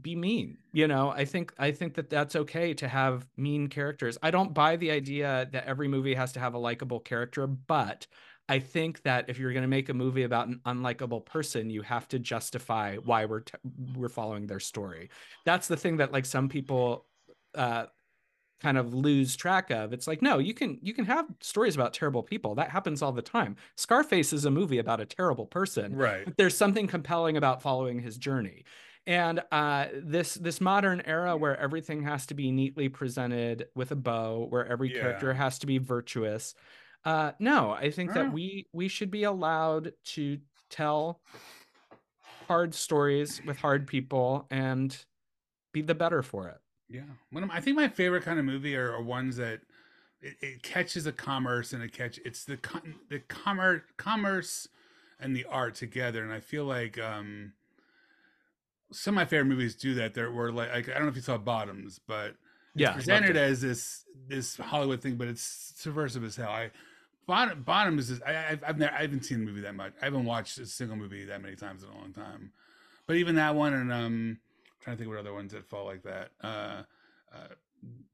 be 0.00 0.14
mean. 0.14 0.58
You 0.72 0.86
know, 0.86 1.10
I 1.10 1.24
think 1.24 1.52
I 1.58 1.72
think 1.72 1.94
that 1.94 2.10
that's 2.10 2.36
okay 2.36 2.74
to 2.74 2.88
have 2.88 3.26
mean 3.36 3.68
characters. 3.68 4.18
I 4.22 4.30
don't 4.30 4.54
buy 4.54 4.76
the 4.76 4.90
idea 4.90 5.48
that 5.52 5.64
every 5.64 5.88
movie 5.88 6.14
has 6.14 6.32
to 6.32 6.40
have 6.40 6.54
a 6.54 6.58
likable 6.58 7.00
character, 7.00 7.46
but 7.46 8.06
I 8.48 8.58
think 8.58 9.02
that 9.02 9.26
if 9.28 9.38
you're 9.38 9.52
going 9.52 9.62
to 9.62 9.68
make 9.68 9.88
a 9.88 9.94
movie 9.94 10.24
about 10.24 10.48
an 10.48 10.60
unlikable 10.66 11.24
person, 11.24 11.70
you 11.70 11.82
have 11.82 12.08
to 12.08 12.18
justify 12.18 12.96
why 12.96 13.24
we're 13.24 13.40
t- 13.40 13.54
we're 13.94 14.08
following 14.08 14.46
their 14.46 14.60
story. 14.60 15.10
That's 15.44 15.68
the 15.68 15.76
thing 15.76 15.98
that 15.98 16.12
like 16.12 16.24
some 16.26 16.48
people 16.48 17.06
uh, 17.54 17.86
kind 18.60 18.78
of 18.78 18.92
lose 18.94 19.36
track 19.36 19.70
of. 19.70 19.92
It's 19.92 20.06
like 20.06 20.22
no, 20.22 20.38
you 20.38 20.54
can 20.54 20.78
you 20.82 20.92
can 20.92 21.04
have 21.06 21.26
stories 21.40 21.74
about 21.74 21.94
terrible 21.94 22.22
people. 22.22 22.54
That 22.54 22.70
happens 22.70 23.02
all 23.02 23.12
the 23.12 23.22
time. 23.22 23.56
Scarface 23.76 24.32
is 24.32 24.44
a 24.44 24.50
movie 24.50 24.78
about 24.78 25.00
a 25.00 25.06
terrible 25.06 25.46
person, 25.46 25.96
right 25.96 26.24
but 26.24 26.36
there's 26.36 26.56
something 26.56 26.86
compelling 26.86 27.36
about 27.36 27.62
following 27.62 28.00
his 28.00 28.18
journey. 28.18 28.64
And 29.10 29.42
uh, 29.50 29.86
this 29.92 30.34
this 30.34 30.60
modern 30.60 31.00
era 31.00 31.36
where 31.36 31.58
everything 31.58 32.02
has 32.04 32.26
to 32.26 32.34
be 32.34 32.52
neatly 32.52 32.88
presented 32.88 33.66
with 33.74 33.90
a 33.90 33.96
bow, 33.96 34.46
where 34.48 34.64
every 34.64 34.88
Yeah. 34.88 35.00
character 35.00 35.34
has 35.34 35.58
to 35.58 35.66
be 35.66 35.78
virtuous. 35.78 36.54
Uh, 37.04 37.32
no, 37.40 37.72
I 37.72 37.90
think 37.90 38.12
that 38.12 38.30
we 38.30 38.68
we 38.72 38.86
should 38.86 39.10
be 39.10 39.24
allowed 39.24 39.94
to 40.14 40.38
tell 40.70 41.20
hard 42.48 42.74
stories 42.74 43.40
with 43.44 43.56
hard 43.58 43.86
people 43.86 44.46
and 44.50 45.04
be 45.72 45.82
the 45.82 45.94
better 45.94 46.22
for 46.22 46.48
it. 46.48 46.58
yeah 46.88 47.02
one 47.30 47.42
of 47.42 47.48
my, 47.48 47.56
i 47.56 47.60
think 47.60 47.76
my 47.76 47.88
favorite 47.88 48.24
kind 48.24 48.38
of 48.38 48.44
movie 48.44 48.76
are, 48.76 48.92
are 48.92 49.02
ones 49.02 49.36
that 49.36 49.60
it, 50.20 50.36
it 50.40 50.62
catches 50.62 51.06
a 51.06 51.12
commerce 51.12 51.72
and 51.72 51.82
it 51.82 51.92
catch 51.92 52.18
it's 52.24 52.44
the 52.44 52.58
the 53.08 53.20
commerce 53.20 53.82
commerce 53.96 54.68
and 55.20 55.36
the 55.36 55.44
art 55.44 55.74
together 55.74 56.24
and 56.24 56.32
i 56.32 56.40
feel 56.40 56.64
like 56.64 56.98
um 56.98 57.52
some 58.92 59.14
of 59.14 59.16
my 59.16 59.24
favorite 59.24 59.46
movies 59.46 59.74
do 59.74 59.94
that 59.94 60.14
there 60.14 60.30
were 60.30 60.52
like, 60.52 60.70
like 60.72 60.88
i 60.88 60.94
don't 60.94 61.02
know 61.02 61.08
if 61.08 61.16
you 61.16 61.22
saw 61.22 61.38
bottoms 61.38 62.00
but 62.06 62.34
Yeah, 62.74 63.00
it's 63.04 63.08
presented 63.08 63.36
as 63.36 63.60
this 63.60 64.04
this 64.28 64.56
Hollywood 64.56 65.00
thing, 65.02 65.16
but 65.16 65.28
it's 65.28 65.72
subversive 65.76 66.22
as 66.24 66.36
hell. 66.36 66.50
I 66.50 66.70
bottom 67.26 67.62
bottom 67.62 67.98
is 67.98 68.22
I 68.22 68.50
I've, 68.50 68.64
I've 68.64 68.78
never 68.78 68.94
I 68.94 69.02
haven't 69.02 69.24
seen 69.24 69.40
the 69.40 69.46
movie 69.46 69.60
that 69.62 69.74
much. 69.74 69.92
I 70.00 70.04
haven't 70.06 70.24
watched 70.24 70.58
a 70.58 70.66
single 70.66 70.96
movie 70.96 71.24
that 71.24 71.42
many 71.42 71.56
times 71.56 71.82
in 71.82 71.90
a 71.90 71.94
long 71.94 72.12
time. 72.12 72.52
But 73.06 73.16
even 73.16 73.34
that 73.36 73.54
one 73.54 73.74
and 73.74 73.92
um 73.92 74.38
I'm 74.66 74.76
trying 74.80 74.96
to 74.96 74.98
think 75.02 75.10
what 75.10 75.18
other 75.18 75.34
ones 75.34 75.52
that 75.52 75.66
fall 75.68 75.84
like 75.84 76.02
that. 76.04 76.30
Uh 76.42 76.82
uh 77.34 77.54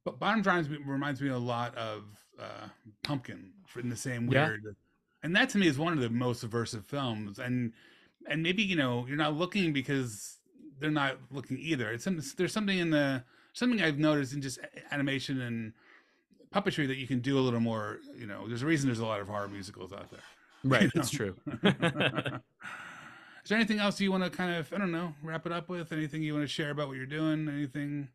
but 0.05 0.19
bottom 0.19 0.43
reminds 0.43 0.69
me 0.69 0.79
reminds 0.85 1.21
me 1.21 1.29
a 1.29 1.39
lot 1.39 1.75
of 1.77 2.05
uh 2.41 2.69
Pumpkin 3.03 3.53
in 3.77 3.89
the 3.89 3.97
same 3.97 4.27
Yeah. 4.27 4.51
weird 4.51 4.65
and 5.23 5.35
that 5.37 5.51
to 5.51 5.59
me 5.59 5.67
is 5.67 5.79
one 5.79 5.93
of 5.93 6.01
the 6.01 6.11
most 6.11 6.41
subversive 6.41 6.87
films 6.87 7.39
and 7.39 7.73
and 8.29 8.43
maybe 8.43 8.63
you 8.63 8.77
know 8.77 9.07
you're 9.07 9.17
not 9.17 9.35
looking 9.35 9.73
because 9.73 10.36
they're 10.81 10.91
not 10.91 11.17
looking 11.31 11.59
either 11.59 11.91
it's 11.93 12.05
some, 12.05 12.21
there's 12.37 12.53
something 12.53 12.79
in 12.79 12.91
the 12.91 13.23
something 13.53 13.81
i've 13.83 13.99
noticed 13.99 14.33
in 14.33 14.43
just 14.43 14.59
animation 14.91 15.41
and 15.41 15.73
puppetry 16.55 16.87
that 16.87 16.97
you 16.97 17.07
can 17.07 17.21
do 17.21 17.39
a 17.39 17.41
little 17.41 17.61
more 17.61 17.99
you 18.19 18.27
know 18.27 18.47
there's 18.49 18.63
a 18.63 18.67
reason 18.67 18.87
there's 18.89 18.99
a 19.01 19.07
lot 19.07 19.21
of 19.21 19.29
horror 19.29 19.49
musicals 19.49 19.93
out 19.93 20.11
there 20.11 20.21
Right, 20.65 20.83
You 20.83 20.91
know? 20.95 21.03
true. 21.07 21.37
is 21.63 23.49
there 23.51 23.57
anything 23.59 23.79
else 23.79 24.01
you 24.01 24.11
want 24.11 24.25
to 24.25 24.31
kind 24.31 24.55
of 24.55 24.73
i 24.73 24.79
don't 24.79 24.93
know 24.93 25.15
wrap 25.23 25.47
it 25.47 25.53
up 25.53 25.69
with 25.69 25.93
anything 25.93 26.23
you 26.23 26.35
want 26.35 26.45
to 26.45 26.49
share 26.53 26.71
about 26.71 26.89
what 26.89 26.97
you're 26.97 27.07
doing 27.07 27.49
anything 27.49 28.09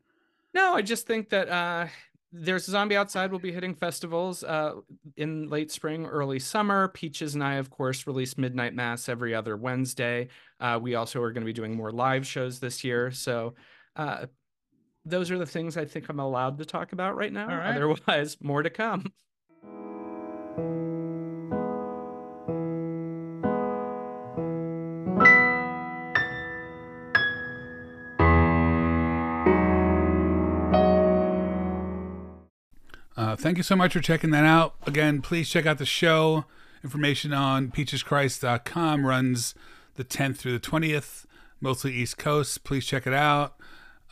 No, 0.54 0.74
I 0.74 0.82
just 0.82 1.06
think 1.06 1.30
that 1.30 1.48
uh, 1.48 1.86
there's 2.32 2.66
a 2.66 2.70
Zombie 2.70 2.96
Outside 2.96 3.30
we 3.30 3.32
will 3.32 3.42
be 3.42 3.52
hitting 3.52 3.74
festivals 3.74 4.42
uh, 4.42 4.72
in 5.16 5.48
late 5.48 5.70
spring, 5.70 6.06
early 6.06 6.38
summer. 6.38 6.88
Peaches 6.88 7.34
and 7.34 7.44
I, 7.44 7.54
of 7.54 7.68
course, 7.68 8.06
release 8.06 8.38
Midnight 8.38 8.74
Mass 8.74 9.08
every 9.08 9.34
other 9.34 9.56
Wednesday. 9.56 10.28
Uh, 10.58 10.78
we 10.80 10.94
also 10.94 11.20
are 11.20 11.30
going 11.30 11.42
to 11.42 11.46
be 11.46 11.52
doing 11.52 11.76
more 11.76 11.92
live 11.92 12.26
shows 12.26 12.58
this 12.58 12.82
year. 12.82 13.10
So 13.10 13.54
uh, 13.96 14.26
those 15.04 15.30
are 15.30 15.38
the 15.38 15.46
things 15.46 15.76
I 15.76 15.84
think 15.84 16.08
I'm 16.08 16.20
allowed 16.20 16.58
to 16.58 16.64
talk 16.64 16.92
about 16.92 17.16
right 17.16 17.32
now. 17.32 17.48
Right. 17.48 17.76
Otherwise, 17.76 18.38
more 18.40 18.62
to 18.62 18.70
come. 18.70 19.12
Thank 33.42 33.56
you 33.56 33.64
so 33.64 33.74
much 33.74 33.92
for 33.92 34.00
checking 34.00 34.30
that 34.30 34.44
out. 34.44 34.76
Again, 34.86 35.20
please 35.20 35.48
check 35.48 35.66
out 35.66 35.78
the 35.78 35.84
show. 35.84 36.44
Information 36.84 37.32
on 37.32 37.72
peacheschrist.com 37.72 39.04
runs 39.04 39.54
the 39.96 40.04
10th 40.04 40.36
through 40.36 40.52
the 40.52 40.60
20th, 40.60 41.26
mostly 41.60 41.92
East 41.92 42.18
Coast. 42.18 42.62
Please 42.62 42.86
check 42.86 43.04
it 43.04 43.12
out. 43.12 43.56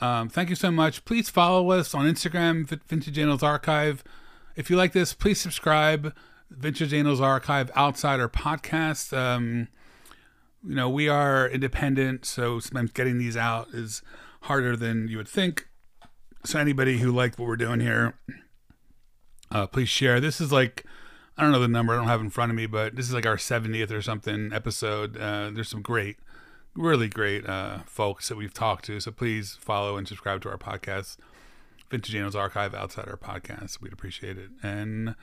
Um, 0.00 0.28
thank 0.28 0.48
you 0.50 0.56
so 0.56 0.72
much. 0.72 1.04
Please 1.04 1.30
follow 1.30 1.70
us 1.70 1.94
on 1.94 2.06
Instagram, 2.06 2.66
Vintage 2.66 3.18
Annals 3.18 3.44
Archive. 3.44 4.02
If 4.56 4.68
you 4.68 4.76
like 4.76 4.92
this, 4.92 5.14
please 5.14 5.40
subscribe. 5.40 6.12
Vintage 6.50 6.92
Annals 6.92 7.20
Archive 7.20 7.70
Outsider 7.76 8.28
podcast. 8.28 9.16
Um, 9.16 9.68
you 10.66 10.74
know, 10.74 10.90
we 10.90 11.08
are 11.08 11.48
independent, 11.48 12.26
so 12.26 12.58
sometimes 12.58 12.90
getting 12.90 13.18
these 13.18 13.36
out 13.36 13.68
is 13.72 14.02
harder 14.42 14.74
than 14.74 15.06
you 15.06 15.18
would 15.18 15.28
think. 15.28 15.68
So 16.44 16.58
anybody 16.58 16.98
who 16.98 17.12
liked 17.12 17.38
what 17.38 17.46
we're 17.46 17.56
doing 17.56 17.78
here, 17.78 18.18
uh, 19.50 19.66
please 19.66 19.88
share. 19.88 20.20
This 20.20 20.40
is 20.40 20.52
like 20.52 20.84
I 21.40 21.42
don't 21.42 21.52
know 21.52 21.60
the 21.60 21.68
number. 21.68 21.94
I 21.94 21.96
don't 21.96 22.06
have 22.06 22.20
in 22.20 22.28
front 22.28 22.50
of 22.50 22.56
me, 22.56 22.66
but 22.66 22.96
this 22.96 23.06
is 23.06 23.14
like 23.14 23.24
our 23.24 23.36
70th 23.36 23.90
or 23.90 24.02
something 24.02 24.52
episode. 24.52 25.16
Uh, 25.16 25.50
there's 25.50 25.70
some 25.70 25.80
great, 25.80 26.18
really 26.74 27.08
great 27.08 27.48
uh, 27.48 27.78
folks 27.86 28.28
that 28.28 28.36
we've 28.36 28.52
talked 28.52 28.84
to. 28.84 29.00
So 29.00 29.10
please 29.10 29.56
follow 29.58 29.96
and 29.96 30.06
subscribe 30.06 30.42
to 30.42 30.50
our 30.50 30.58
podcast, 30.58 31.16
Vintage 31.88 32.14
Annals 32.14 32.36
Archive 32.36 32.74
outside 32.74 33.08
our 33.08 33.16
podcast. 33.16 33.80
We'd 33.80 33.92
appreciate 33.92 34.36
it. 34.36 34.50
And 34.62 35.14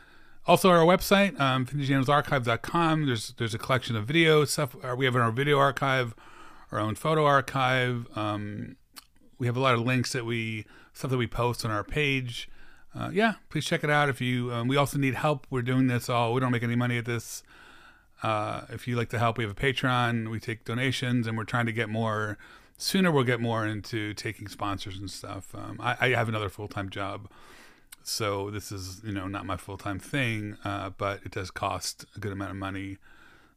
also 0.47 0.71
our 0.71 0.83
website, 0.83 1.39
um, 1.39 1.67
vintageannalsarchive.com. 1.67 3.05
There's 3.05 3.33
there's 3.37 3.53
a 3.53 3.59
collection 3.59 3.95
of 3.95 4.05
video 4.05 4.43
stuff. 4.45 4.75
Uh, 4.83 4.95
we 4.95 5.05
have 5.05 5.15
in 5.15 5.21
our 5.21 5.31
video 5.31 5.59
archive, 5.59 6.15
our 6.71 6.79
own 6.79 6.95
photo 6.95 7.25
archive. 7.25 8.07
Um, 8.15 8.77
we 9.37 9.45
have 9.45 9.55
a 9.55 9.59
lot 9.59 9.75
of 9.75 9.81
links 9.81 10.13
that 10.13 10.25
we 10.25 10.65
stuff 10.93 11.11
that 11.11 11.17
we 11.17 11.27
post 11.27 11.63
on 11.63 11.69
our 11.69 11.83
page 11.83 12.49
uh, 12.97 13.09
yeah, 13.13 13.35
please 13.49 13.65
check 13.65 13.83
it 13.83 13.89
out. 13.89 14.09
If 14.09 14.21
you, 14.21 14.51
um, 14.51 14.67
we 14.67 14.75
also 14.75 14.97
need 14.97 15.13
help. 15.13 15.45
We're 15.49 15.61
doing 15.61 15.87
this 15.87 16.09
all. 16.09 16.33
We 16.33 16.39
don't 16.39 16.51
make 16.51 16.63
any 16.63 16.75
money 16.75 16.97
at 16.97 17.05
this. 17.05 17.43
Uh, 18.23 18.61
if 18.69 18.87
you 18.87 18.95
like 18.95 19.09
to 19.09 19.19
help, 19.19 19.37
we 19.37 19.43
have 19.43 19.51
a 19.51 19.55
Patreon. 19.55 20.29
We 20.31 20.39
take 20.39 20.65
donations, 20.65 21.27
and 21.27 21.37
we're 21.37 21.43
trying 21.43 21.67
to 21.67 21.71
get 21.71 21.89
more. 21.89 22.37
Sooner, 22.77 23.11
we'll 23.11 23.23
get 23.23 23.39
more 23.39 23.65
into 23.65 24.13
taking 24.13 24.47
sponsors 24.47 24.97
and 24.97 25.09
stuff. 25.09 25.53
Um, 25.53 25.79
I, 25.79 25.97
I, 25.99 26.09
have 26.09 26.29
another 26.29 26.49
full 26.49 26.67
time 26.67 26.89
job, 26.89 27.29
so 28.03 28.49
this 28.49 28.71
is 28.71 29.01
you 29.03 29.11
know 29.11 29.27
not 29.27 29.45
my 29.45 29.57
full 29.57 29.77
time 29.77 29.99
thing, 29.99 30.57
uh, 30.63 30.91
but 30.91 31.21
it 31.23 31.31
does 31.31 31.51
cost 31.51 32.05
a 32.15 32.19
good 32.19 32.31
amount 32.31 32.51
of 32.51 32.57
money. 32.57 32.97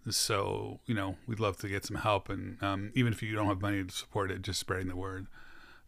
So 0.09 0.81
you 0.86 0.94
know 0.94 1.17
we'd 1.27 1.41
love 1.41 1.57
to 1.59 1.69
get 1.69 1.86
some 1.86 1.97
help, 1.97 2.28
and 2.28 2.62
um, 2.62 2.93
even 2.94 3.12
if 3.12 3.23
you 3.23 3.35
don't 3.35 3.47
have 3.47 3.62
money 3.62 3.85
to 3.85 3.94
support 3.94 4.31
it, 4.31 4.43
just 4.43 4.60
spreading 4.60 4.89
the 4.89 4.97
word. 4.97 5.27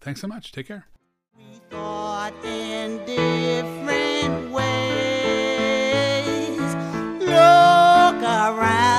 Thanks 0.00 0.20
so 0.20 0.26
much. 0.26 0.52
Take 0.52 0.68
care. 0.68 0.86
We 1.34 1.60
thought 1.70 2.34
in 2.44 2.98
different 3.06 4.52
ways. 4.52 4.68
Look 7.20 8.22
around 8.22 8.91